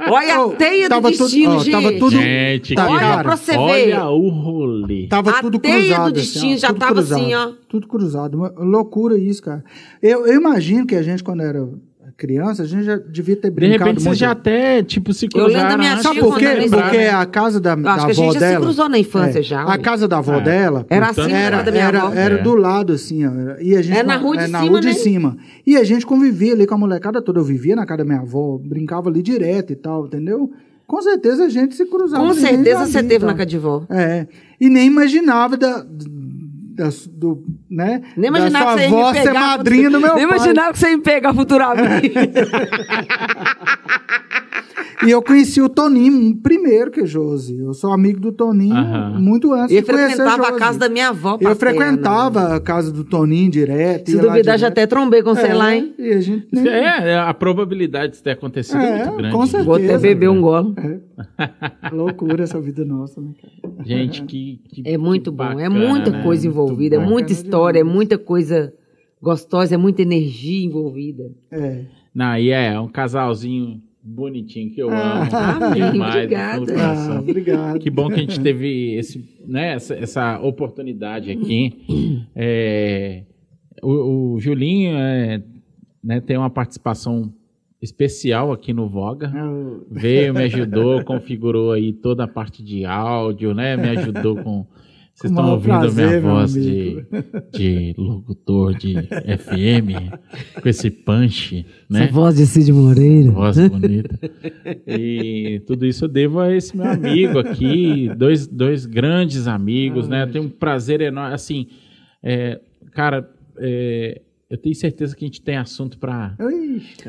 Olha 0.10 0.40
a 0.42 0.48
teia 0.56 0.88
do 0.88 0.94
tudo- 0.94 1.10
destino, 1.10 1.58
gente. 1.60 1.70
tava 1.70 1.92
tudo- 1.92 2.10
Gente, 2.12 2.74
Tá, 2.74 2.86
cara, 2.86 3.22
pra 3.22 3.36
você 3.36 3.52
ver. 3.52 3.58
olha 3.58 4.08
o 4.08 4.28
rolê. 4.30 5.06
Tava 5.06 5.30
A 5.32 5.40
tudo 5.42 5.58
teia 5.58 5.76
do 5.76 5.84
cruzado. 5.84 6.12
destino 6.12 6.44
assim, 6.46 6.54
ó, 6.54 6.58
já 6.58 6.68
tudo 6.68 6.78
tava 6.78 6.92
cruzado, 6.94 7.20
assim, 7.20 7.34
ó. 7.34 7.52
Tudo 7.68 7.86
cruzado. 7.86 8.34
Uma 8.38 8.48
loucura 8.56 9.18
isso, 9.18 9.42
cara. 9.42 9.62
Eu, 10.02 10.26
eu 10.26 10.34
imagino 10.34 10.86
que 10.86 10.94
a 10.96 11.02
gente, 11.02 11.22
quando 11.22 11.42
era 11.42 11.68
criança, 12.16 12.62
a 12.62 12.66
gente 12.66 12.84
já 12.84 12.96
devia 12.96 13.36
ter 13.36 13.48
De 13.50 13.54
brincado 13.54 13.84
repente 13.84 14.02
vocês 14.04 14.18
já 14.18 14.30
até, 14.32 14.82
tipo, 14.82 15.12
se 15.12 15.26
Eu 15.34 15.46
lembro 15.46 15.52
da 15.52 15.58
cruzaram. 15.60 15.78
minha 15.78 15.92
acho 15.94 16.02
Sabe 16.02 16.14
tia 16.14 16.22
por 16.24 16.38
quê? 16.38 16.46
Porque 16.70 16.96
menor. 16.98 17.14
a 17.20 17.26
casa 17.26 17.60
da, 17.60 17.74
da 17.74 17.92
acho 17.94 18.04
que 18.06 18.10
a 18.10 18.14
avó 18.14 18.22
gente 18.24 18.32
já 18.34 18.40
se 18.40 18.46
dela. 18.52 18.64
cruzou 18.64 18.88
na 18.88 18.98
infância 18.98 19.38
é, 19.38 19.42
já, 19.42 19.62
A 19.62 19.78
casa 19.78 20.06
da 20.08 20.18
avó 20.18 20.34
É. 20.34 20.40
dela. 20.40 20.86
Era 20.90 21.10
assim, 21.10 21.32
Era, 21.32 21.50
casa 21.58 21.64
da 21.64 21.72
minha 21.72 21.84
era, 21.84 22.02
avó. 22.02 22.14
era 22.14 22.34
É. 22.34 22.42
do 22.42 22.54
lado, 22.54 22.92
assim, 22.92 23.26
ó. 23.26 23.30
E 23.60 23.76
a 23.76 23.82
gente, 23.82 23.98
É 23.98 24.02
na 24.02 24.16
rua 24.16 24.36
de 24.36 24.44
é, 24.44 24.46
na 24.48 24.58
cima, 24.60 24.70
rua 24.70 24.80
de 24.80 24.86
né? 24.88 24.92
cima. 24.94 25.36
E 25.66 25.76
a 25.76 25.84
gente 25.84 26.04
convivia 26.06 26.52
ali 26.52 26.66
com 26.66 26.74
a 26.74 26.78
molecada 26.78 27.20
toda. 27.22 27.40
Eu 27.40 27.44
vivia 27.44 27.74
na 27.76 27.84
casa 27.86 27.98
da 27.98 28.04
minha 28.04 28.20
avó, 28.20 28.58
brincava 28.62 29.08
ali 29.10 29.22
direto 29.22 29.72
e 29.72 29.76
tal, 29.76 30.06
entendeu? 30.06 30.50
Com 30.86 31.00
certeza 31.00 31.44
a 31.44 31.48
gente 31.48 31.74
se 31.74 31.86
cruzava. 31.86 32.22
Com 32.26 32.34
certeza 32.34 32.84
você 32.84 32.98
via 32.98 33.02
e 33.02 33.08
teve 33.08 33.24
na 33.24 33.34
Cadivó. 33.34 33.84
É. 33.88 34.26
E 34.60 34.68
nem 34.68 34.86
imaginava 34.86 35.56
da. 35.56 35.84
Da 36.82 36.88
do, 37.10 37.44
né? 37.70 38.02
Nem 38.16 38.28
imaginava 38.28 38.76
da 38.76 38.82
que 38.82 38.82
você 38.82 38.88
sua 38.88 39.10
avó 39.10 39.22
ser 39.22 39.32
madrinha 39.32 39.90
do 39.90 40.00
meu 40.00 40.14
Nem 40.14 40.28
pai. 40.28 40.36
imaginava 40.36 40.72
que 40.72 40.78
você 40.78 40.90
ia 40.90 40.96
me 40.96 41.02
pegar 41.02 41.34
futuramente. 41.34 42.12
E 45.06 45.10
eu 45.10 45.20
conheci 45.22 45.60
o 45.60 45.68
Toninho 45.68 46.36
primeiro 46.36 46.90
que 46.90 47.04
Josi. 47.06 47.58
Eu 47.58 47.74
sou 47.74 47.92
amigo 47.92 48.20
do 48.20 48.30
Toninho 48.32 48.74
Aham. 48.76 49.18
muito 49.20 49.52
antes 49.52 49.74
E 49.76 49.80
de 49.80 49.86
conhecer 49.86 50.08
frequentava 50.16 50.42
a 50.42 50.46
Josi. 50.48 50.58
casa 50.58 50.78
da 50.78 50.88
minha 50.88 51.08
avó 51.08 51.38
Eu 51.40 51.56
frequentava 51.56 52.54
a 52.54 52.60
casa 52.60 52.92
do 52.92 53.02
Toninho 53.04 53.50
direto. 53.50 54.10
Se 54.10 54.18
duvidar, 54.18 54.58
já 54.58 54.68
até 54.68 54.86
trombei 54.86 55.22
com 55.22 55.34
você 55.34 55.48
É, 55.48 55.54
lá, 55.54 55.74
hein? 55.74 55.94
E 55.98 56.12
a 56.12 56.20
gente 56.20 56.46
nem... 56.52 56.68
É, 56.68 57.10
é, 57.10 57.18
a 57.18 57.34
probabilidade 57.34 58.14
de 58.14 58.22
ter 58.22 58.30
acontecido 58.30 58.78
é, 58.78 58.86
É, 59.00 59.04
muito 59.04 59.16
grande. 59.16 59.34
com 59.34 59.46
certeza. 59.46 59.64
Vou 59.64 59.74
até 59.74 59.98
beber 59.98 60.28
um 60.30 60.40
golo. 60.40 60.74
Loucura 61.92 62.44
essa 62.44 62.60
vida 62.60 62.84
nossa, 62.84 63.20
né, 63.20 63.30
cara? 63.40 63.74
Gente, 63.84 64.22
que, 64.22 64.60
que 64.68 64.82
É 64.84 64.96
muito 64.96 65.30
que 65.30 65.36
bom. 65.36 65.44
é 65.44 65.68
bacana, 65.68 65.88
muita 65.88 66.10
né? 66.10 66.22
coisa 66.22 66.46
envolvida, 66.46 66.96
é 66.96 66.98
bacana 66.98 67.12
muita 67.12 67.32
história, 67.32 67.78
é 67.78 67.82
demais. 67.82 67.96
muita 67.96 68.18
coisa 68.18 68.72
gostosa, 69.20 69.74
é 69.74 69.78
muita 69.78 70.02
energia 70.02 70.64
envolvida. 70.66 71.24
É. 71.50 71.84
Não, 72.14 72.36
e 72.36 72.50
é, 72.50 72.78
um 72.78 72.88
casalzinho 72.88 73.80
bonitinho 74.02 74.70
que 74.74 74.80
eu 74.82 74.90
Ah, 74.90 75.22
amo. 75.22 75.30
amém, 75.66 75.92
demais, 75.92 76.14
obrigada. 76.16 76.60
do 76.60 76.66
coração. 76.66 77.16
Ah, 77.16 77.20
obrigado. 77.20 77.78
Que 77.78 77.90
bom 77.90 78.08
que 78.08 78.14
a 78.14 78.18
gente 78.18 78.40
teve 78.40 78.94
esse, 78.96 79.24
né, 79.46 79.74
essa, 79.74 79.94
essa 79.94 80.40
oportunidade 80.40 81.30
aqui. 81.30 82.24
É, 82.34 83.22
o, 83.82 84.34
o 84.34 84.40
Julinho 84.40 84.96
é, 84.96 85.42
né, 86.02 86.20
tem 86.20 86.36
uma 86.36 86.50
participação 86.50 87.32
especial 87.80 88.52
aqui 88.52 88.72
no 88.72 88.88
Voga. 88.88 89.32
Eu- 89.34 89.86
Veio, 89.90 90.32
me 90.34 90.42
ajudou, 90.44 91.02
configurou 91.04 91.72
aí 91.72 91.92
toda 91.92 92.24
a 92.24 92.28
parte 92.28 92.62
de 92.62 92.84
áudio, 92.84 93.54
né? 93.54 93.76
Me 93.76 93.88
ajudou 93.88 94.36
com. 94.36 94.66
Vocês 95.22 95.30
estão 95.30 95.50
ouvindo 95.52 95.72
a 95.72 95.78
minha 95.78 95.90
prazer, 95.92 96.20
voz 96.20 96.52
de, 96.52 97.06
de 97.52 97.94
locutor 97.96 98.74
de 98.74 98.94
FM, 98.94 100.60
com 100.60 100.68
esse 100.68 100.90
punch, 100.90 101.64
né? 101.88 102.04
Essa 102.04 102.12
voz 102.12 102.34
de 102.34 102.44
Cid 102.44 102.72
Moreira. 102.72 103.30
Voz 103.30 103.68
bonita. 103.68 104.18
E 104.84 105.62
tudo 105.64 105.86
isso 105.86 106.06
eu 106.06 106.08
devo 106.08 106.40
a 106.40 106.52
esse 106.52 106.76
meu 106.76 106.86
amigo 106.86 107.38
aqui, 107.38 108.10
dois, 108.16 108.48
dois 108.48 108.84
grandes 108.84 109.46
amigos, 109.46 110.08
né? 110.08 110.24
Eu 110.24 110.32
tenho 110.32 110.44
um 110.46 110.50
prazer 110.50 111.00
enorme. 111.00 111.34
Assim, 111.34 111.68
é, 112.20 112.60
cara, 112.92 113.30
é, 113.58 114.22
eu 114.52 114.58
tenho 114.58 114.74
certeza 114.74 115.16
que 115.16 115.24
a 115.24 115.28
gente 115.28 115.40
tem 115.40 115.56
assunto 115.56 115.96
para 115.98 116.34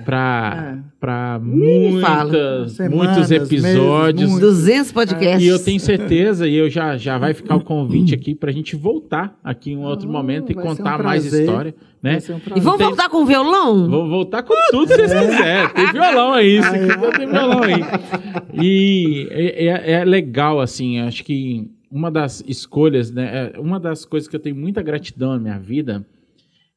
para 0.06 0.76
É. 0.78 0.84
para 1.00 1.40
muitas 1.44 2.72
Semanas, 2.72 2.96
muitos 3.18 3.32
episódios 3.32 4.30
meses, 4.30 4.40
200 4.40 4.92
podcasts. 4.94 5.44
e 5.44 5.48
eu 5.48 5.60
tenho 5.60 5.80
certeza 5.80 6.48
e 6.48 6.56
eu 6.56 6.70
já 6.70 6.96
já 6.98 7.18
vai 7.18 7.34
ficar 7.34 7.56
o 7.58 7.62
convite 7.62 8.14
aqui 8.16 8.34
para 8.34 8.50
a 8.50 8.54
gente 8.54 8.76
voltar 8.76 9.38
aqui 9.44 9.72
em 9.72 9.78
um 9.78 9.84
outro 9.84 10.10
momento 10.10 10.52
e 10.52 10.54
ser 10.56 10.60
um 10.60 10.64
contar 10.64 11.04
mais 11.04 11.26
história 11.26 11.76
né 12.02 12.12
Vai 12.14 12.20
ser 12.22 12.34
um 12.34 12.38
E 12.38 12.42
prazer. 12.42 12.64
vamos 12.64 12.78
Tem- 12.80 12.88
voltar 12.88 13.10
com 13.10 13.18
o 13.24 13.26
violão? 13.26 13.90
Vou 13.90 14.08
voltar 14.10 14.44
com 14.44 14.54
tudo 14.72 14.88
se 14.88 14.96
vocês 15.08 15.12
quiserem. 15.12 15.70
Tem 15.74 15.92
violão 15.92 16.34
aí, 16.34 16.62
se 16.64 16.70
quiser 16.70 17.18
tem 17.18 17.28
violão 17.28 17.62
aí. 17.64 17.82
E 18.62 19.28
é, 19.32 19.66
é- 19.68 19.92
é 20.02 20.06
legal, 20.06 20.60
assim, 20.60 21.00
acho 21.00 21.24
que 21.24 21.70
uma 21.92 22.10
das 22.12 22.44
escolhas, 22.48 23.12
né, 23.12 23.52
é- 23.56 23.60
uma 23.60 23.80
das 23.80 24.04
coisas 24.06 24.28
que 24.28 24.36
eu 24.36 24.40
tenho 24.40 24.56
muita 24.56 24.82
gratidão 24.82 25.32
na 25.34 25.40
minha 25.40 25.60
vida 25.60 26.06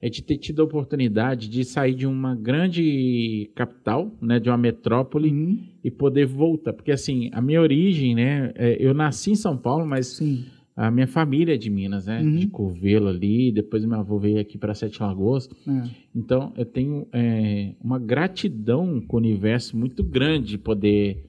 é 0.06 0.10
de 0.10 0.22
ter 0.22 0.36
tido 0.38 0.62
a 0.62 0.64
oportunidade 0.64 1.48
de 1.48 1.64
sair 1.64 1.94
de 1.94 2.06
uma 2.06 2.34
grande 2.34 3.50
capital, 3.54 4.10
né, 4.22 4.38
de 4.38 4.48
uma 4.48 4.56
metrópole 4.58 5.30
Uhum, 5.30 5.58
e 5.82 5.90
poder 5.90 6.26
voltar. 6.26 6.72
Porque, 6.72 6.92
assim, 6.92 7.28
a 7.32 7.40
minha 7.40 7.60
origem, 7.60 8.14
né, 8.14 8.52
é- 8.54 8.76
eu 8.78 8.94
nasci 8.94 9.32
em 9.32 9.34
São 9.34 9.56
Paulo, 9.56 9.86
mas 9.86 10.06
Sim. 10.06 10.44
a 10.76 10.90
minha 10.90 11.06
família 11.06 11.54
é 11.54 11.58
de 11.58 11.68
Minas, 11.70 12.06
né, 12.06 12.20
Uhum. 12.22 12.36
de 12.36 12.46
Curvelo 12.46 13.08
ali, 13.08 13.50
depois 13.50 13.84
meu 13.84 13.98
avô 13.98 14.18
veio 14.18 14.38
aqui 14.38 14.56
para 14.58 14.74
Sete 14.74 15.02
Lagoas. 15.02 15.48
É. 15.66 15.82
Então, 16.14 16.52
eu 16.56 16.64
tenho 16.64 17.06
é, 17.12 17.72
uma 17.82 17.98
gratidão 17.98 19.00
com 19.00 19.16
o 19.16 19.20
universo 19.20 19.76
muito 19.76 20.04
grande 20.04 20.48
de 20.50 20.58
poder 20.58 21.24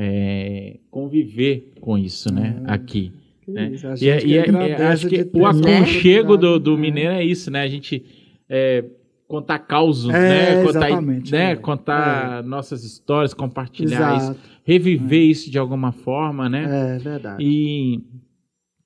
é, 0.00 0.76
conviver 0.90 1.72
com 1.80 1.98
isso, 1.98 2.32
né? 2.32 2.62
Ah, 2.66 2.74
Aqui. 2.74 3.10
Né? 3.48 3.70
isso, 3.72 3.86
E, 4.04 4.08
é- 4.08 4.24
e 4.26 4.36
é- 4.36 4.46
é- 4.48 4.74
acho 4.86 5.08
que 5.08 5.26
o 5.32 5.46
aconchego 5.46 6.36
do, 6.36 6.58
do 6.60 6.74
É. 6.74 6.76
mineiro 6.78 7.12
é 7.14 7.24
isso, 7.24 7.50
né? 7.50 7.62
A 7.62 7.66
gente 7.68 8.04
é, 8.48 8.84
contar 9.26 9.58
causos, 9.60 10.08
É, 10.12 10.56
né? 10.56 10.64
Contar, 10.64 10.88
exatamente, 10.88 11.32
né? 11.32 11.52
é. 11.52 11.56
contar 11.56 12.42
nossas 12.44 12.82
histórias, 12.84 13.34
compartilhar 13.34 14.16
isso, 14.16 14.30
Exato. 14.32 14.40
reviver 14.64 15.22
isso 15.22 15.50
de 15.50 15.58
alguma 15.58 15.92
forma, 15.92 16.48
né? 16.48 16.94
É 16.96 16.98
verdade. 16.98 17.44
E, 17.44 18.00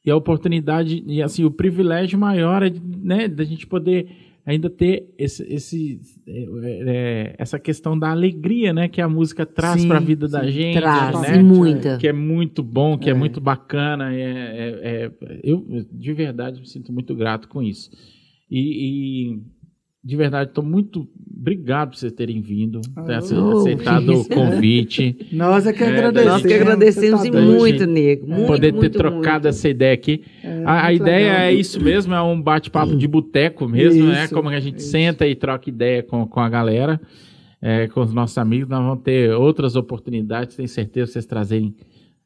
e 0.05 0.11
a 0.11 0.17
oportunidade, 0.17 1.03
e 1.07 1.23
assim, 1.23 1.45
o 1.45 1.51
privilégio 1.51 2.19
maior 2.19 2.63
é 2.63 2.73
né, 3.03 3.29
da 3.29 3.45
gente 3.45 3.67
poder 3.67 4.09
ainda 4.45 4.69
ter 4.69 5.15
esse, 5.17 5.45
esse, 5.45 6.01
é, 6.27 6.43
é, 6.89 7.35
essa 7.39 7.61
questão 7.61 7.97
da 7.97 8.11
alegria, 8.11 8.73
né, 8.73 8.89
que 8.89 9.01
a 9.01 9.09
música 9.09 9.47
traz 9.47 9.85
para 9.85 9.99
a 9.99 10.01
vida 10.01 10.27
da 10.27 10.43
sim. 10.43 10.51
gente, 10.51 10.81
Traz, 10.81 11.21
né? 11.21 11.37
e 11.37 11.43
muita. 11.45 11.97
Que 11.99 12.09
é 12.09 12.13
muito 12.13 12.61
bom, 12.65 12.99
que 12.99 13.09
é, 13.09 13.13
É. 13.13 13.15
muito 13.15 13.41
bacana. 13.41 14.13
É, 14.13 14.21
é- 14.21 14.81
é- 15.23 15.41
eu, 15.45 15.65
de 15.93 16.13
verdade, 16.13 16.59
me 16.59 16.67
sinto 16.67 16.93
muito 16.93 17.15
grato 17.15 17.47
com 17.47 17.63
isso. 17.63 17.89
E, 18.51 19.31
e, 19.31 19.43
de 20.05 20.17
verdade, 20.17 20.51
estou 20.51 20.65
muito 20.65 21.07
obrigado 21.39 21.91
por 21.91 21.97
vocês 21.97 22.13
terem 22.13 22.41
vindo, 22.41 22.81
ter 23.07 23.13
ace- 23.19 23.35
Oh, 23.35 23.59
aceitado 23.59 24.05
que 24.07 24.13
o 24.13 24.25
convite. 24.29 25.17
Nós 25.33 25.67
é 25.67 25.73
que 25.73 25.83
É, 25.83 25.89
agradecemos. 25.89 26.33
Nós 26.33 26.43
que 26.47 26.55
agradecemos 26.55 27.25
e 27.25 27.31
tá 27.31 27.41
doido. 27.41 27.59
muito, 27.59 27.87
nego. 27.87 28.27
Muito, 28.27 28.47
poder 28.47 28.73
ter 28.73 28.79
muito, 28.79 28.99
trocado 28.99 29.45
muito. 29.45 29.47
essa 29.49 29.69
ideia 29.69 29.93
aqui. 29.95 30.23
É, 30.43 30.63
a 30.65 30.87
a 30.87 30.93
ideia 30.93 31.27
legal. 31.33 31.41
é 31.43 31.55
isso 31.55 31.81
mesmo, 31.81 32.13
é 32.15 32.23
um 32.23 32.41
bate-papo 32.41 32.97
de 32.97 33.07
boteco 33.07 33.69
mesmo, 33.69 34.07
né? 34.07 34.25
Isso, 34.25 34.35
Como 34.35 34.49
a 34.49 34.59
gente 34.61 34.79
isso. 34.79 34.91
senta 34.91 35.27
e 35.27 35.35
troca 35.37 35.69
ideia 35.71 36.03
com, 36.03 36.27
com 36.27 36.41
a 36.41 36.49
galera, 36.49 37.01
é, 37.61 37.87
com 37.89 38.01
os 38.01 38.13
nossos 38.13 38.37
amigos. 38.39 38.69
Nós 38.69 38.81
vamos 38.85 39.03
ter 39.05 39.33
outras 39.35 39.77
oportunidades, 39.77 40.57
tenho 40.57 40.69
certeza 40.69 41.07
que 41.07 41.13
vocês 41.13 41.27
trazerem 41.27 41.75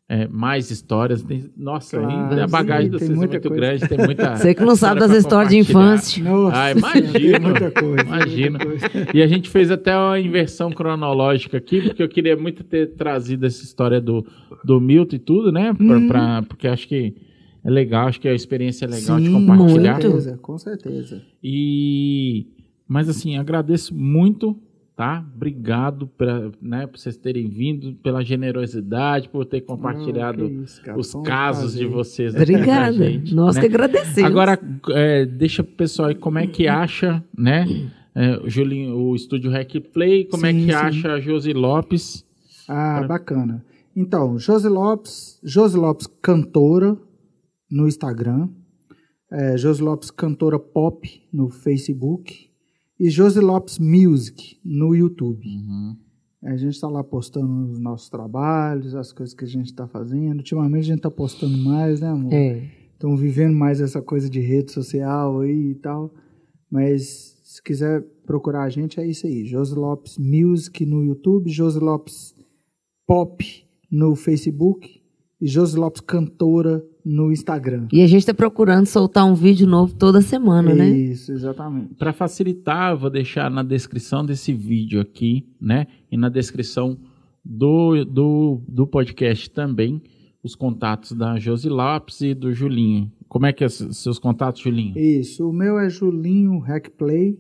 é, 0.08 0.28
mais 0.28 0.70
histórias. 0.70 1.22
Tem- 1.22 1.50
nossa, 1.56 1.98
Claro, 1.98 2.12
ainda 2.30 2.44
a 2.44 2.46
bagagem 2.46 2.84
sim, 2.84 2.90
de 2.90 2.98
tem 2.98 3.08
vocês 3.08 3.18
é 3.18 3.26
muito 3.26 3.48
coisa. 3.48 3.56
grande, 3.56 3.88
tem 3.88 3.98
muita. 3.98 4.36
Você 4.36 4.54
que 4.54 4.62
não 4.64 4.76
sabe 4.76 5.00
das 5.00 5.10
histórias 5.12 5.50
de 5.52 5.58
infância. 5.58 6.22
Nossa, 6.22 6.56
Ah, 6.56 6.72
Senhora, 6.74 6.92
tem 6.92 7.10
imagino, 7.10 7.48
muita 7.50 7.70
coisa. 7.72 8.02
imagino. 8.02 8.58
muita 8.64 8.88
coisa. 8.90 9.08
E 9.14 9.22
a 9.22 9.26
gente 9.26 9.50
fez 9.50 9.70
até 9.70 9.96
uma 9.96 10.18
inversão 10.20 10.70
cronológica 10.70 11.56
aqui, 11.56 11.82
porque 11.82 12.02
eu 12.02 12.08
queria 12.08 12.36
muito 12.36 12.62
ter 12.62 12.94
trazido 12.94 13.46
essa 13.46 13.64
história 13.64 14.00
do, 14.00 14.24
do 14.64 14.80
Milton 14.80 15.16
e 15.16 15.18
tudo, 15.18 15.50
né? 15.50 15.74
Pra, 15.74 15.84
Uhum. 15.96 16.06
pra- 16.08 16.42
porque 16.48 16.68
acho 16.68 16.86
que 16.86 17.14
é 17.64 17.70
legal, 17.70 18.06
acho 18.06 18.20
que 18.20 18.28
a 18.28 18.34
experiência 18.34 18.84
é 18.84 18.88
legal 18.88 19.18
de 19.18 19.26
Sim, 19.26 19.32
compartilhar. 19.32 19.94
Com 19.96 20.00
certeza, 20.02 20.38
com 20.40 20.58
certeza. 20.58 21.22
E 21.42 22.46
mas 22.88 23.08
assim, 23.08 23.36
agradeço 23.36 23.92
muito, 23.92 24.56
tá? 24.96 25.24
Obrigado 25.34 26.06
pra, 26.06 26.50
né, 26.60 26.86
por 26.86 26.98
vocês 26.98 27.16
terem 27.16 27.48
vindo, 27.48 27.94
pela 27.96 28.24
generosidade, 28.24 29.28
por 29.28 29.44
ter 29.44 29.60
compartilhado 29.60 30.46
Ah, 30.46 30.48
isso, 30.64 30.82
cara, 30.82 30.98
os 30.98 31.12
casos 31.22 31.72
prazer. 31.74 31.78
de 31.80 31.86
vocês. 31.94 32.34
Obrigada. 32.34 32.92
gente, 32.92 33.34
Nós 33.34 33.56
né? 33.56 33.60
que 33.60 33.66
agradecemos. 33.68 34.30
Agora, 34.30 34.58
é, 34.90 35.26
deixa 35.26 35.62
pro 35.62 35.74
pessoal 35.74 36.08
aí 36.08 36.14
como 36.14 36.38
é 36.38 36.46
que 36.46 36.66
acha, 36.66 37.22
né? 37.36 37.66
é, 38.14 38.38
o 38.38 38.48
Julinho, 38.48 38.96
o 38.96 39.14
estúdio 39.14 39.50
Rec 39.50 39.74
Play, 39.92 40.24
como 40.24 40.46
é 40.46 40.52
Sim, 40.52 40.58
que 40.60 40.64
sim. 40.66 40.72
acha 40.72 41.12
a 41.12 41.20
Josi 41.20 41.52
Lopes? 41.52 42.24
Ah, 42.66 43.04
bacana. 43.06 43.62
Então, 43.94 44.38
Josi 44.38 44.68
Lopes, 44.68 45.38
Josi 45.44 45.76
Lopes 45.76 46.06
Cantora 46.22 46.96
no 47.70 47.86
Instagram, 47.86 48.48
é, 49.30 49.56
Josi 49.58 49.82
Lopes 49.82 50.10
Cantora 50.10 50.58
Pop 50.58 51.06
no 51.32 51.50
Facebook 51.50 52.45
e 52.98 53.10
Josi 53.10 53.40
Lopes 53.40 53.78
Music 53.78 54.58
no 54.64 54.94
YouTube. 54.94 55.46
A 56.42 56.56
gente 56.56 56.74
está 56.74 56.88
lá 56.88 57.02
postando 57.02 57.70
os 57.70 57.78
nossos 57.78 58.08
trabalhos, 58.08 58.94
as 58.94 59.12
coisas 59.12 59.34
que 59.34 59.44
a 59.44 59.48
gente 59.48 59.66
está 59.66 59.86
fazendo. 59.86 60.38
Ultimamente 60.38 60.82
a 60.82 60.86
gente 60.86 60.98
está 60.98 61.10
postando 61.10 61.56
mais, 61.58 62.00
né, 62.00 62.08
amor? 62.08 62.32
É. 62.32 62.70
Estão 62.92 63.16
vivendo 63.16 63.54
mais 63.54 63.80
essa 63.80 64.00
coisa 64.00 64.30
de 64.30 64.40
rede 64.40 64.72
social 64.72 65.40
aí 65.40 65.72
e 65.72 65.74
tal. 65.74 66.14
Mas 66.70 67.38
se 67.44 67.62
quiser 67.62 68.02
procurar 68.24 68.62
a 68.62 68.68
gente, 68.70 68.98
é 68.98 69.06
isso 69.06 69.26
aí. 69.26 69.44
Josi 69.44 69.74
Lopes 69.74 70.18
Music 70.18 70.86
no 70.86 71.04
YouTube, 71.04 71.50
Josi 71.50 71.78
Lopes 71.78 72.34
Pop 73.06 73.44
no 73.90 74.14
Facebook 74.14 74.95
e 75.40 75.46
Josi 75.46 75.76
Lopes 75.76 76.00
Cantora 76.00 76.82
no 77.04 77.30
Instagram. 77.30 77.86
E 77.92 78.02
a 78.02 78.06
gente 78.06 78.26
tá 78.26 78.34
procurando 78.34 78.86
soltar 78.86 79.24
um 79.24 79.34
vídeo 79.34 79.66
novo 79.66 79.94
toda 79.94 80.20
semana, 80.20 80.74
né? 80.74 80.88
Isso, 80.88 81.30
exatamente. 81.32 81.94
Para 81.94 82.12
facilitar, 82.12 82.92
eu 82.92 82.98
vou 82.98 83.10
deixar 83.10 83.50
na 83.50 83.62
descrição 83.62 84.24
desse 84.24 84.52
vídeo 84.52 85.00
aqui, 85.00 85.46
né? 85.60 85.86
E 86.10 86.16
na 86.16 86.28
descrição 86.28 86.98
do, 87.44 88.04
do, 88.04 88.60
do 88.66 88.86
podcast 88.86 89.48
também, 89.50 90.02
os 90.42 90.54
contatos 90.54 91.12
da 91.12 91.38
Josi 91.38 91.68
Lopes 91.68 92.20
e 92.22 92.34
do 92.34 92.52
Julinho. 92.52 93.12
Como 93.28 93.46
é 93.46 93.52
que 93.52 93.62
é 93.62 93.66
os 93.66 93.74
seus 93.92 94.18
contatos, 94.18 94.62
Julinho? 94.62 94.98
Isso. 94.98 95.48
O 95.48 95.52
meu 95.52 95.78
é 95.78 95.88
Julinho 95.88 96.58
Hackplay 96.58 97.38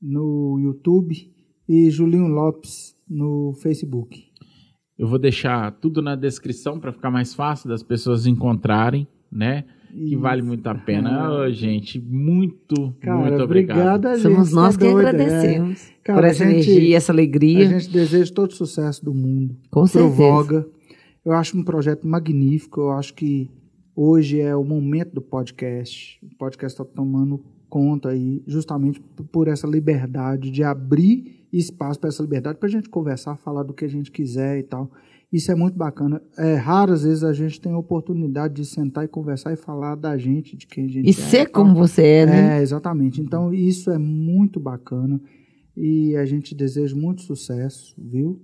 no 0.00 0.58
YouTube 0.60 1.30
e 1.68 1.90
Julinho 1.90 2.26
Lopes 2.26 2.96
no 3.08 3.52
Facebook. 3.54 4.31
Eu 4.98 5.06
vou 5.08 5.18
deixar 5.18 5.70
tudo 5.72 6.00
na 6.02 6.14
descrição 6.14 6.78
para 6.78 6.92
ficar 6.92 7.10
mais 7.10 7.34
fácil 7.34 7.68
das 7.68 7.82
pessoas 7.82 8.26
encontrarem, 8.26 9.06
né? 9.30 9.64
Que 9.90 10.12
Isso. 10.14 10.20
vale 10.20 10.40
muito 10.42 10.66
a 10.66 10.74
pena. 10.74 11.30
Ô, 11.30 11.50
gente, 11.50 12.00
muito, 12.00 12.94
Cara, 13.00 13.18
muito 13.18 13.42
obrigado. 13.42 13.76
obrigado 13.78 14.06
a 14.06 14.14
gente. 14.16 14.22
Somos 14.22 14.52
nós 14.52 14.76
tá 14.76 14.84
que 14.86 14.90
doido, 14.90 15.06
é. 15.06 15.10
agradecemos 15.10 15.92
Cara, 16.02 16.18
por 16.18 16.24
essa 16.28 16.44
a 16.44 16.46
gente- 16.48 16.70
energia, 16.70 16.96
essa 16.96 17.12
A 17.12 17.14
alegria. 17.14 17.66
gente 17.68 17.90
deseja 17.90 18.32
todo 18.32 18.50
o 18.50 18.54
sucesso 18.54 19.04
do 19.04 19.12
mundo. 19.12 19.56
Com 19.70 19.86
certeza. 19.86 20.14
Voga. 20.14 20.66
Eu 21.24 21.32
acho 21.32 21.58
um 21.58 21.62
projeto 21.62 22.06
magnífico. 22.06 22.80
Eu 22.80 22.92
acho 22.92 23.12
que 23.14 23.50
hoje 23.94 24.40
é 24.40 24.56
o 24.56 24.64
momento 24.64 25.12
do 25.14 25.20
podcast. 25.20 26.18
O 26.22 26.36
podcast 26.38 26.80
está 26.80 26.84
tomando 26.94 27.44
conta 27.68 28.10
aí, 28.10 28.42
justamente 28.46 29.00
por 29.30 29.48
essa 29.48 29.66
liberdade 29.66 30.50
de 30.50 30.62
abrir 30.62 31.41
espaço 31.58 32.00
para 32.00 32.08
essa 32.08 32.22
liberdade, 32.22 32.58
para 32.58 32.68
a 32.68 32.72
gente 32.72 32.88
conversar, 32.88 33.36
falar 33.36 33.62
do 33.62 33.74
que 33.74 33.84
a 33.84 33.88
gente 33.88 34.10
quiser 34.10 34.58
e 34.58 34.62
tal. 34.62 34.90
Isso 35.32 35.50
é 35.50 35.54
muito 35.54 35.76
bacana. 35.78 36.20
É 36.36 36.56
raro, 36.56 36.92
às 36.92 37.04
vezes, 37.04 37.24
a 37.24 37.32
gente 37.32 37.58
tem 37.60 37.72
a 37.72 37.78
oportunidade 37.78 38.54
de 38.54 38.66
sentar 38.66 39.04
e 39.04 39.08
conversar 39.08 39.52
e 39.52 39.56
falar 39.56 39.94
da 39.94 40.16
gente, 40.18 40.56
de 40.56 40.66
quem 40.66 40.84
a 40.84 40.88
gente 40.88 41.06
E 41.06 41.10
é. 41.10 41.12
ser 41.12 41.48
tal. 41.48 41.64
como 41.64 41.74
você 41.74 42.02
é, 42.02 42.26
né? 42.26 42.58
É, 42.58 42.62
exatamente. 42.62 43.20
Então, 43.20 43.52
isso 43.52 43.90
é 43.90 43.96
muito 43.98 44.60
bacana 44.60 45.18
e 45.74 46.14
a 46.16 46.26
gente 46.26 46.54
deseja 46.54 46.94
muito 46.94 47.22
sucesso, 47.22 47.94
viu? 47.98 48.42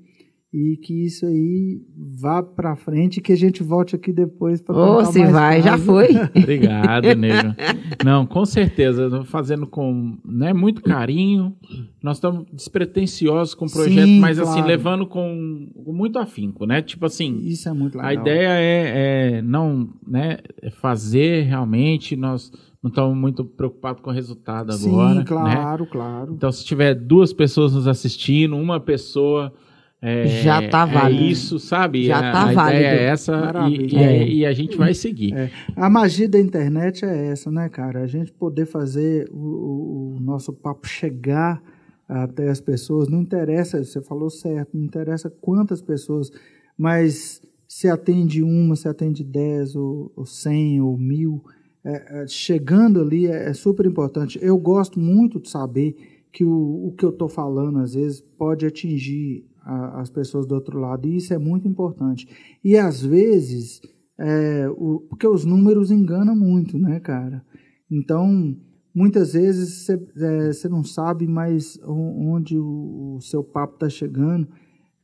E 0.53 0.79
que 0.79 1.05
isso 1.05 1.27
aí 1.27 1.79
vá 2.21 2.43
para 2.43 2.75
frente 2.75 3.19
e 3.19 3.21
que 3.21 3.33
a 3.33 3.37
gente 3.37 3.63
volte 3.63 3.95
aqui 3.95 4.13
depois 4.13 4.63
para 4.63 4.75
Ô, 4.75 5.05
se 5.05 5.23
vai, 5.27 5.61
já 5.61 5.77
foi. 5.77 6.09
Obrigado, 6.35 7.15
nego. 7.15 7.55
Não, 8.03 8.25
com 8.25 8.47
certeza, 8.47 9.25
fazendo 9.25 9.67
com 9.67 10.17
né, 10.25 10.55
muito 10.55 10.83
carinho. 10.83 11.55
Nós 12.03 12.17
estamos 12.17 12.47
despretensiosos 12.51 13.55
com 13.55 13.67
o 13.67 13.71
projeto, 13.71 14.07
Sim, 14.07 14.21
mas 14.21 14.39
assim, 14.39 14.53
claro. 14.53 14.69
levando 14.69 15.07
com, 15.07 15.71
com 15.85 15.93
muito 15.93 16.19
afinco, 16.19 16.65
né? 16.65 16.81
Tipo 16.81 17.05
assim, 17.05 17.37
Isso 17.43 17.69
é 17.69 17.73
muito 17.75 17.99
legal. 17.99 18.11
a 18.11 18.15
ideia 18.15 18.49
é, 18.49 19.37
é 19.37 19.43
não 19.43 19.91
né, 20.07 20.39
é 20.63 20.71
fazer 20.71 21.43
realmente, 21.43 22.17
nós 22.17 22.51
não 22.83 22.89
estamos 22.89 23.15
muito 23.15 23.45
preocupados 23.45 24.01
com 24.01 24.09
o 24.09 24.15
resultado 24.15 24.73
Sim, 24.73 24.89
agora. 24.89 25.15
né? 25.15 25.25
claro, 25.25 25.87
claro. 25.87 26.33
Então, 26.33 26.51
se 26.51 26.65
tiver 26.65 26.95
duas 26.95 27.35
pessoas 27.35 27.75
nos 27.75 27.87
assistindo, 27.87 28.57
uma 28.57 28.81
pessoa. 28.81 29.53
É, 30.01 30.27
Já 30.43 30.69
tá 30.69 30.85
válido. 30.87 31.23
É 31.23 31.27
isso, 31.27 31.59
sabe? 31.59 32.05
Já 32.07 32.19
a, 32.19 32.33
tá 32.33 32.43
a 32.51 32.53
válido. 32.53 32.81
ideia 32.83 32.95
é 33.01 33.05
essa 33.07 33.53
e, 33.69 33.87
e- 33.93 33.97
É. 33.97 34.29
e 34.29 34.47
a 34.47 34.53
gente 34.53 34.77
vai 34.77 34.95
seguir. 34.95 35.35
É. 35.35 35.51
A 35.75 35.91
magia 35.91 36.29
da 36.29 36.39
internet 36.39 37.05
é 37.05 37.27
essa, 37.29 37.51
né, 37.51 37.69
cara? 37.69 38.03
A 38.03 38.07
gente 38.07 38.33
poder 38.33 38.67
fazer 38.67 39.29
o, 39.33 39.37
o- 39.37 40.15
o 40.17 40.21
nosso 40.21 40.53
papo 40.53 40.87
chegar 40.87 41.61
até 42.09 42.49
as 42.49 42.61
pessoas. 42.61 43.09
Não 43.09 43.21
interessa, 43.21 43.83
você 43.83 44.01
falou 44.01 44.31
certo, 44.31 44.77
não 44.77 44.85
interessa 44.85 45.29
quantas 45.41 45.83
pessoas, 45.83 46.31
mas 46.77 47.43
se 47.67 47.89
atende 47.89 48.43
uma, 48.43 48.77
se 48.77 48.89
atende 48.89 49.25
dez, 49.25 49.75
ou, 49.77 50.13
ou 50.17 50.25
cem, 50.25 50.81
ou 50.81 50.97
mil, 50.97 51.43
é, 51.85 52.23
é, 52.23 52.27
chegando 52.29 53.01
ali 53.01 53.27
é, 53.27 53.49
é 53.49 53.53
super 53.53 53.85
importante. 53.85 54.39
Eu 54.41 54.57
gosto 54.59 54.99
muito 55.01 55.41
de 55.41 55.49
saber 55.51 55.97
que 56.33 56.45
o, 56.45 56.87
o 56.89 56.95
que 56.97 57.05
eu 57.05 57.11
estou 57.11 57.29
falando, 57.29 57.81
às 57.81 57.95
vezes, 57.95 58.21
pode 58.39 58.65
atingir 58.65 59.45
a- 59.69 60.01
as 60.01 60.11
pessoas 60.11 60.47
do 60.47 60.55
outro 60.55 60.79
lado, 60.79 61.07
e 61.09 61.17
isso 61.17 61.33
é 61.35 61.39
muito 61.39 61.67
importante. 61.69 62.27
E 62.65 62.77
às 62.77 63.03
vezes, 63.03 63.81
é, 64.19 64.69
o- 64.77 65.01
porque 65.09 65.27
os 65.27 65.45
números 65.45 65.91
enganam 65.91 66.35
muito, 66.35 66.79
né, 66.79 66.99
cara? 67.01 67.43
Então, 67.91 68.57
muitas 68.95 69.33
vezes 69.33 69.87
você 69.87 70.67
é, 70.67 70.69
não 70.69 70.83
sabe 70.83 71.27
mais 71.27 71.79
onde 71.85 72.59
o, 72.59 73.17
o 73.17 73.21
seu 73.21 73.43
papo 73.45 73.75
está 73.75 73.89
chegando. 73.89 74.49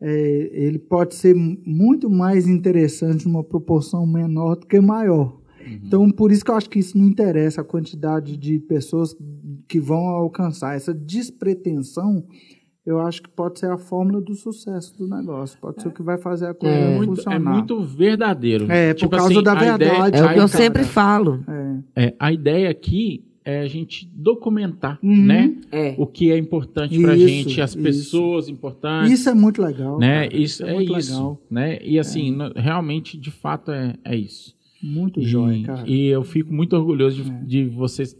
É, 0.00 0.50
ele 0.52 0.78
pode 0.78 1.14
ser 1.14 1.34
muito 1.34 2.10
mais 2.10 2.46
interessante 2.46 3.26
numa 3.26 3.42
proporção 3.44 4.06
menor 4.06 4.56
do 4.56 4.66
que 4.66 4.80
maior. 4.80 5.40
Então, 5.86 6.10
por 6.10 6.30
isso 6.30 6.44
que 6.44 6.50
eu 6.50 6.56
acho 6.56 6.68
que 6.68 6.78
isso 6.78 6.98
não 6.98 7.06
interessa 7.06 7.62
a 7.62 7.64
quantidade 7.64 8.36
de 8.36 8.58
pessoas 8.58 9.16
que 9.66 9.80
vão 9.80 10.08
alcançar. 10.08 10.76
Essa 10.76 10.92
despretensão, 10.92 12.22
eu 12.86 13.00
acho 13.00 13.22
que 13.22 13.28
pode 13.30 13.58
ser 13.58 13.70
a 13.70 13.78
fórmula 13.78 14.20
do 14.20 14.34
sucesso 14.34 14.96
do 14.98 15.08
negócio. 15.08 15.58
Pode 15.60 15.80
ser 15.82 15.88
o 15.88 15.90
que 15.90 16.02
vai 16.02 16.18
fazer 16.18 16.46
a 16.48 16.54
coisa 16.54 16.74
É. 16.74 16.96
Muito- 16.96 17.12
é 17.12 17.16
funcionar. 17.16 17.52
muito 17.54 17.80
verdadeiro. 17.82 18.70
É, 18.70 18.92
por 18.92 18.98
Tipo 19.00 19.16
causa 19.16 19.32
assim, 19.34 19.42
da 19.42 19.52
a 19.52 19.54
verdade. 19.54 19.84
ideia- 19.84 19.98
É 19.98 20.02
o 20.02 20.10
que 20.10 20.16
eu 20.16 20.34
cara, 20.36 20.48
sempre 20.48 20.84
falo. 20.84 21.44
É. 21.96 22.06
É, 22.06 22.14
a 22.18 22.32
ideia 22.32 22.68
aqui 22.70 23.24
é 23.46 23.60
a 23.60 23.66
gente 23.68 24.10
documentar, 24.14 24.98
Uhum. 25.02 25.24
né? 25.26 25.54
É. 25.70 25.94
O 25.98 26.06
que 26.06 26.30
é 26.30 26.38
importante 26.38 26.98
pra 27.00 27.14
Isso, 27.14 27.28
gente, 27.28 27.60
as 27.60 27.70
isso. 27.70 27.82
pessoas 27.82 28.48
importantes. 28.48 29.12
Isso 29.12 29.28
é 29.28 29.34
muito 29.34 29.60
legal. 29.62 29.98
né? 29.98 30.28
cara. 30.28 30.36
Isso 30.42 30.64
é, 30.64 30.72
muito 30.74 30.98
isso, 30.98 31.12
legal. 31.12 31.40
né? 31.50 31.78
E 31.82 31.98
assim, 31.98 32.30
no- 32.30 32.52
realmente, 32.54 33.16
de 33.18 33.30
fato, 33.30 33.70
é, 33.70 33.94
é 34.04 34.16
isso. 34.16 34.54
Muito 34.82 35.20
E, 35.20 35.24
jóia, 35.24 35.62
cara. 35.64 35.84
e 35.86 36.06
eu 36.08 36.22
fico 36.22 36.52
muito 36.52 36.76
orgulhoso 36.76 37.22
de, 37.22 37.30
É. 37.30 37.34
de 37.44 37.64
vocês 37.64 38.14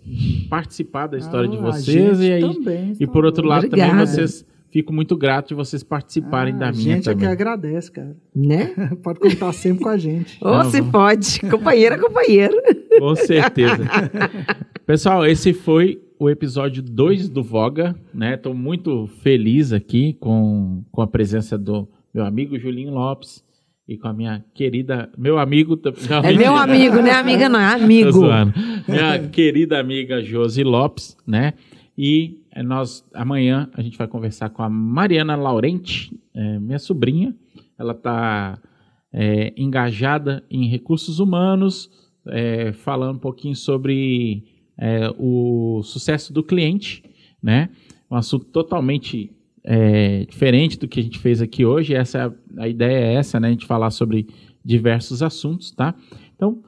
participar 0.49 1.07
da 1.07 1.18
história 1.18 1.49
de 1.49 1.57
Ah, 1.57 1.60
a 1.60 1.62
vocês 1.73 2.18
gente 2.18 2.26
e 2.28 2.33
aí 2.33 2.41
também, 2.41 2.93
e 2.99 3.07
por 3.07 3.25
outro 3.25 3.47
lado 3.47 3.67
Obrigada. 3.67 3.91
também 3.93 4.07
vocês 4.07 4.47
fico 4.75 4.93
muito 4.93 5.17
grato 5.17 5.49
de 5.51 5.55
vocês 5.55 5.85
participarem 5.85 6.53
Ah, 6.55 6.59
da 6.59 6.69
a 6.69 6.73
minha 6.73 6.83
gente 6.97 7.09
é 7.09 7.12
que 7.12 7.19
também. 7.20 7.28
agradece, 7.28 7.93
cara. 7.93 8.17
Né? 8.35 8.75
Pode 9.05 9.20
contar 9.20 9.53
sempre 9.53 9.85
com 9.85 9.89
a 9.89 9.97
gente. 9.97 10.36
Ou 10.41 10.51
Não, 10.51 10.65
se 10.69 10.81
vamos. 10.81 10.91
pode. 10.93 11.41
Companheira, 11.49 11.97
companheiro. 11.97 12.57
Com 12.99 13.15
certeza. 13.15 13.78
Pessoal, 14.85 15.25
esse 15.25 15.53
foi 15.53 16.03
o 16.19 16.28
episódio 16.28 16.83
2 16.83 17.28
do 17.28 17.41
Voga, 17.41 17.94
né? 18.12 18.36
Tô 18.36 18.53
muito 18.53 19.07
feliz 19.23 19.73
aqui 19.73 20.15
com, 20.15 20.83
com 20.91 21.01
a 21.03 21.07
presença 21.07 21.57
do 21.57 21.89
meu 22.12 22.25
amigo 22.25 22.59
Julinho 22.59 22.93
Lopes 22.93 23.44
e 23.89 23.97
com 23.97 24.09
a 24.09 24.12
minha 24.12 24.44
querida, 24.55 25.09
meu 25.17 25.39
amigo, 25.39 25.78
É 26.25 26.33
meu 26.33 26.57
amigo, 26.57 26.97
não 26.97 27.07
é 27.07 27.12
amiga, 27.15 27.49
não, 27.49 27.61
é 27.61 27.75
amigo. 27.75 28.20
Minha 28.89 29.28
querida 29.31 29.78
amiga 29.78 30.20
Josi 30.20 30.65
Lopes, 30.65 31.17
né? 31.25 31.53
E 31.97 32.41
nós 32.62 33.05
amanhã 33.12 33.68
a 33.74 33.83
gente 33.83 33.99
vai 33.99 34.07
conversar 34.07 34.50
com 34.50 34.62
a 34.62 34.68
Mariana 34.68 35.36
Laurente, 35.36 36.18
eh, 36.34 36.58
minha 36.58 36.78
sobrinha. 36.78 37.34
Ela 37.78 37.92
está 37.92 38.58
engajada 39.57 40.44
em 40.50 40.66
recursos 40.66 41.20
humanos, 41.20 41.89
eh, 42.26 42.73
falando 42.73 43.16
um 43.16 43.20
pouquinho 43.20 43.55
sobre 43.55 44.44
eh, 44.78 45.10
o 45.18 45.83
sucesso 45.83 46.33
do 46.33 46.42
cliente, 46.42 47.02
né? 47.42 47.68
Um 48.10 48.16
assunto 48.16 48.47
totalmente 48.47 49.31
eh, 49.62 50.26
diferente 50.28 50.78
do 50.78 50.89
que 50.89 51.00
a 51.00 51.02
gente 51.02 51.18
fez 51.18 51.42
aqui 51.42 51.65
hoje. 51.65 51.94
Essa 51.94 52.34
é 52.58 52.62
a 52.62 52.68
ideia 52.68 52.97
é 52.97 53.15
essa, 53.15 53.39
né? 53.39 53.49
A 53.49 53.50
gente 53.50 53.66
falar 53.66 53.91
sobre 53.91 54.26
diversos 54.65 55.23
assuntos, 55.23 55.70
tá? 55.70 55.94
Então 56.34 56.62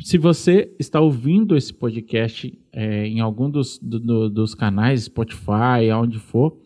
se 0.00 0.16
você 0.18 0.74
está 0.78 1.00
ouvindo 1.00 1.56
esse 1.56 1.72
podcast 1.72 2.56
é, 2.72 3.06
em 3.06 3.20
algum 3.20 3.50
dos, 3.50 3.78
do- 3.78 3.98
do- 4.00 4.30
dos 4.30 4.54
canais, 4.54 5.04
Spotify, 5.04 5.90
aonde 5.92 6.18
for, 6.18 6.56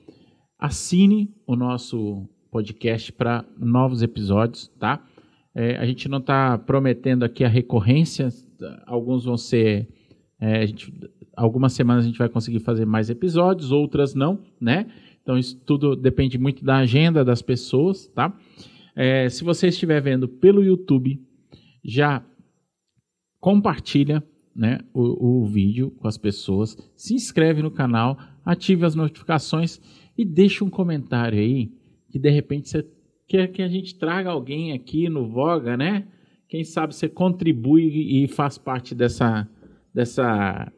assine 0.59 1.35
o 1.47 1.57
nosso 1.57 2.29
podcast 2.51 3.13
para 3.13 3.45
novos 3.59 4.03
episódios, 4.03 4.69
tá? 4.79 5.03
É, 5.55 5.77
a 5.77 5.87
gente 5.87 6.09
não 6.09 6.19
está 6.19 6.57
prometendo 6.59 7.25
aqui 7.25 7.45
a 7.45 7.49
recorrência, 7.49 8.29
alguns 8.87 9.25
vão 9.25 9.37
ser. 9.37 9.89
é, 10.41 10.67
gente- 10.67 10.93
algumas 11.37 11.73
semanas 11.73 12.05
a 12.05 12.07
gente 12.09 12.19
vai 12.19 12.29
conseguir 12.29 12.61
fazer 12.61 12.85
mais 12.85 13.09
episódios, 13.09 13.71
outras 13.73 14.15
não, 14.15 14.39
né? 14.61 14.87
Então 15.23 15.39
isso 15.39 15.57
tudo 15.65 15.97
depende 15.97 16.37
muito 16.39 16.65
da 16.65 16.77
agenda 16.79 17.25
das 17.25 17.41
pessoas, 17.41 18.07
tá? 18.09 18.37
É, 18.95 19.29
se 19.31 19.43
você 19.45 19.69
estiver 19.69 20.01
vendo 20.03 20.29
pelo 20.29 20.63
YouTube, 20.63 21.19
já 21.85 22.23
compartilha 23.43 24.23
né, 24.55 24.79
o, 24.95 25.41
o 25.41 25.45
vídeo 25.45 25.91
com 25.99 26.07
as 26.07 26.17
pessoas, 26.17 26.77
se 26.95 27.13
inscreve 27.13 27.61
no 27.61 27.73
canal, 27.73 28.17
ative 28.45 28.87
as 28.87 28.95
notificações 28.95 29.81
e 30.17 30.25
deixa 30.25 30.65
um 30.65 30.71
comentário 30.71 31.41
aí 31.41 31.73
que 32.09 32.21
de 32.21 32.31
repente 32.31 32.69
você 32.69 32.87
quer 33.27 33.49
que 33.49 33.61
a 33.61 33.67
gente 33.67 33.99
traga 33.99 34.31
alguém 34.31 34.73
aqui 34.73 35.09
no 35.09 35.27
Voga, 35.29 35.77
né? 35.77 36.07
Quem 36.49 36.63
sabe 36.63 36.95
você 36.95 37.09
contribui 37.09 38.23
e 38.23 38.29
faz 38.29 38.59
parte 38.59 38.95
dessa 38.95 39.49
dessa 39.93 40.73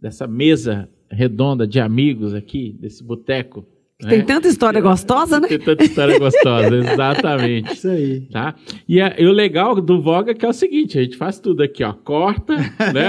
dessa 0.00 0.26
mesa 0.26 0.88
redonda 1.10 1.66
de 1.66 1.78
amigos 1.78 2.32
aqui, 2.32 2.72
desse 2.72 3.04
boteco. 3.04 3.66
Tem 4.08 4.18
né? 4.18 4.24
tanta 4.24 4.48
história 4.48 4.80
gostosa, 4.80 5.38
né? 5.40 5.48
Tem 5.48 5.58
tanta 5.58 5.84
história 5.84 6.18
gostosa, 6.18 6.76
exatamente 6.76 7.72
Isso 7.72 7.88
aí. 7.88 8.20
tá? 8.32 8.54
E, 8.88 9.00
a- 9.00 9.14
e 9.18 9.26
o 9.26 9.32
legal 9.32 9.80
do 9.80 10.02
Voga 10.02 10.32
é 10.32 10.34
que 10.34 10.44
é 10.44 10.48
o 10.48 10.52
seguinte, 10.52 10.98
a 10.98 11.02
gente 11.02 11.16
faz 11.16 11.38
tudo 11.38 11.62
aqui, 11.62 11.84
ó, 11.84 11.92
corta, 11.92 12.56
né, 12.56 13.08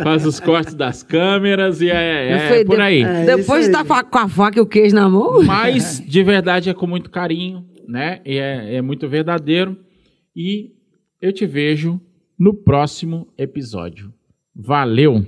ó, 0.00 0.02
faz 0.02 0.24
os 0.26 0.40
cortes 0.40 0.74
das 0.74 1.02
câmeras 1.02 1.80
e 1.80 1.90
é, 1.90 2.30
é 2.30 2.48
Foi 2.48 2.64
por 2.64 2.80
aí. 2.80 3.02
É 3.02 3.36
Depois 3.36 3.64
de 3.64 3.70
estar 3.70 4.04
com 4.04 4.18
a 4.18 4.28
faca 4.28 4.58
e 4.58 4.62
o 4.62 4.66
queijo 4.66 4.94
na 4.94 5.08
mão. 5.08 5.42
Mas, 5.42 6.02
de 6.06 6.22
verdade, 6.22 6.70
é 6.70 6.74
com 6.74 6.86
muito 6.86 7.10
carinho, 7.10 7.64
né, 7.86 8.20
e 8.24 8.38
é, 8.38 8.76
é 8.76 8.82
muito 8.82 9.08
verdadeiro 9.08 9.76
e 10.34 10.70
eu 11.20 11.32
te 11.32 11.46
vejo 11.46 12.00
no 12.38 12.54
próximo 12.54 13.28
episódio. 13.38 14.12
Valeu! 14.54 15.24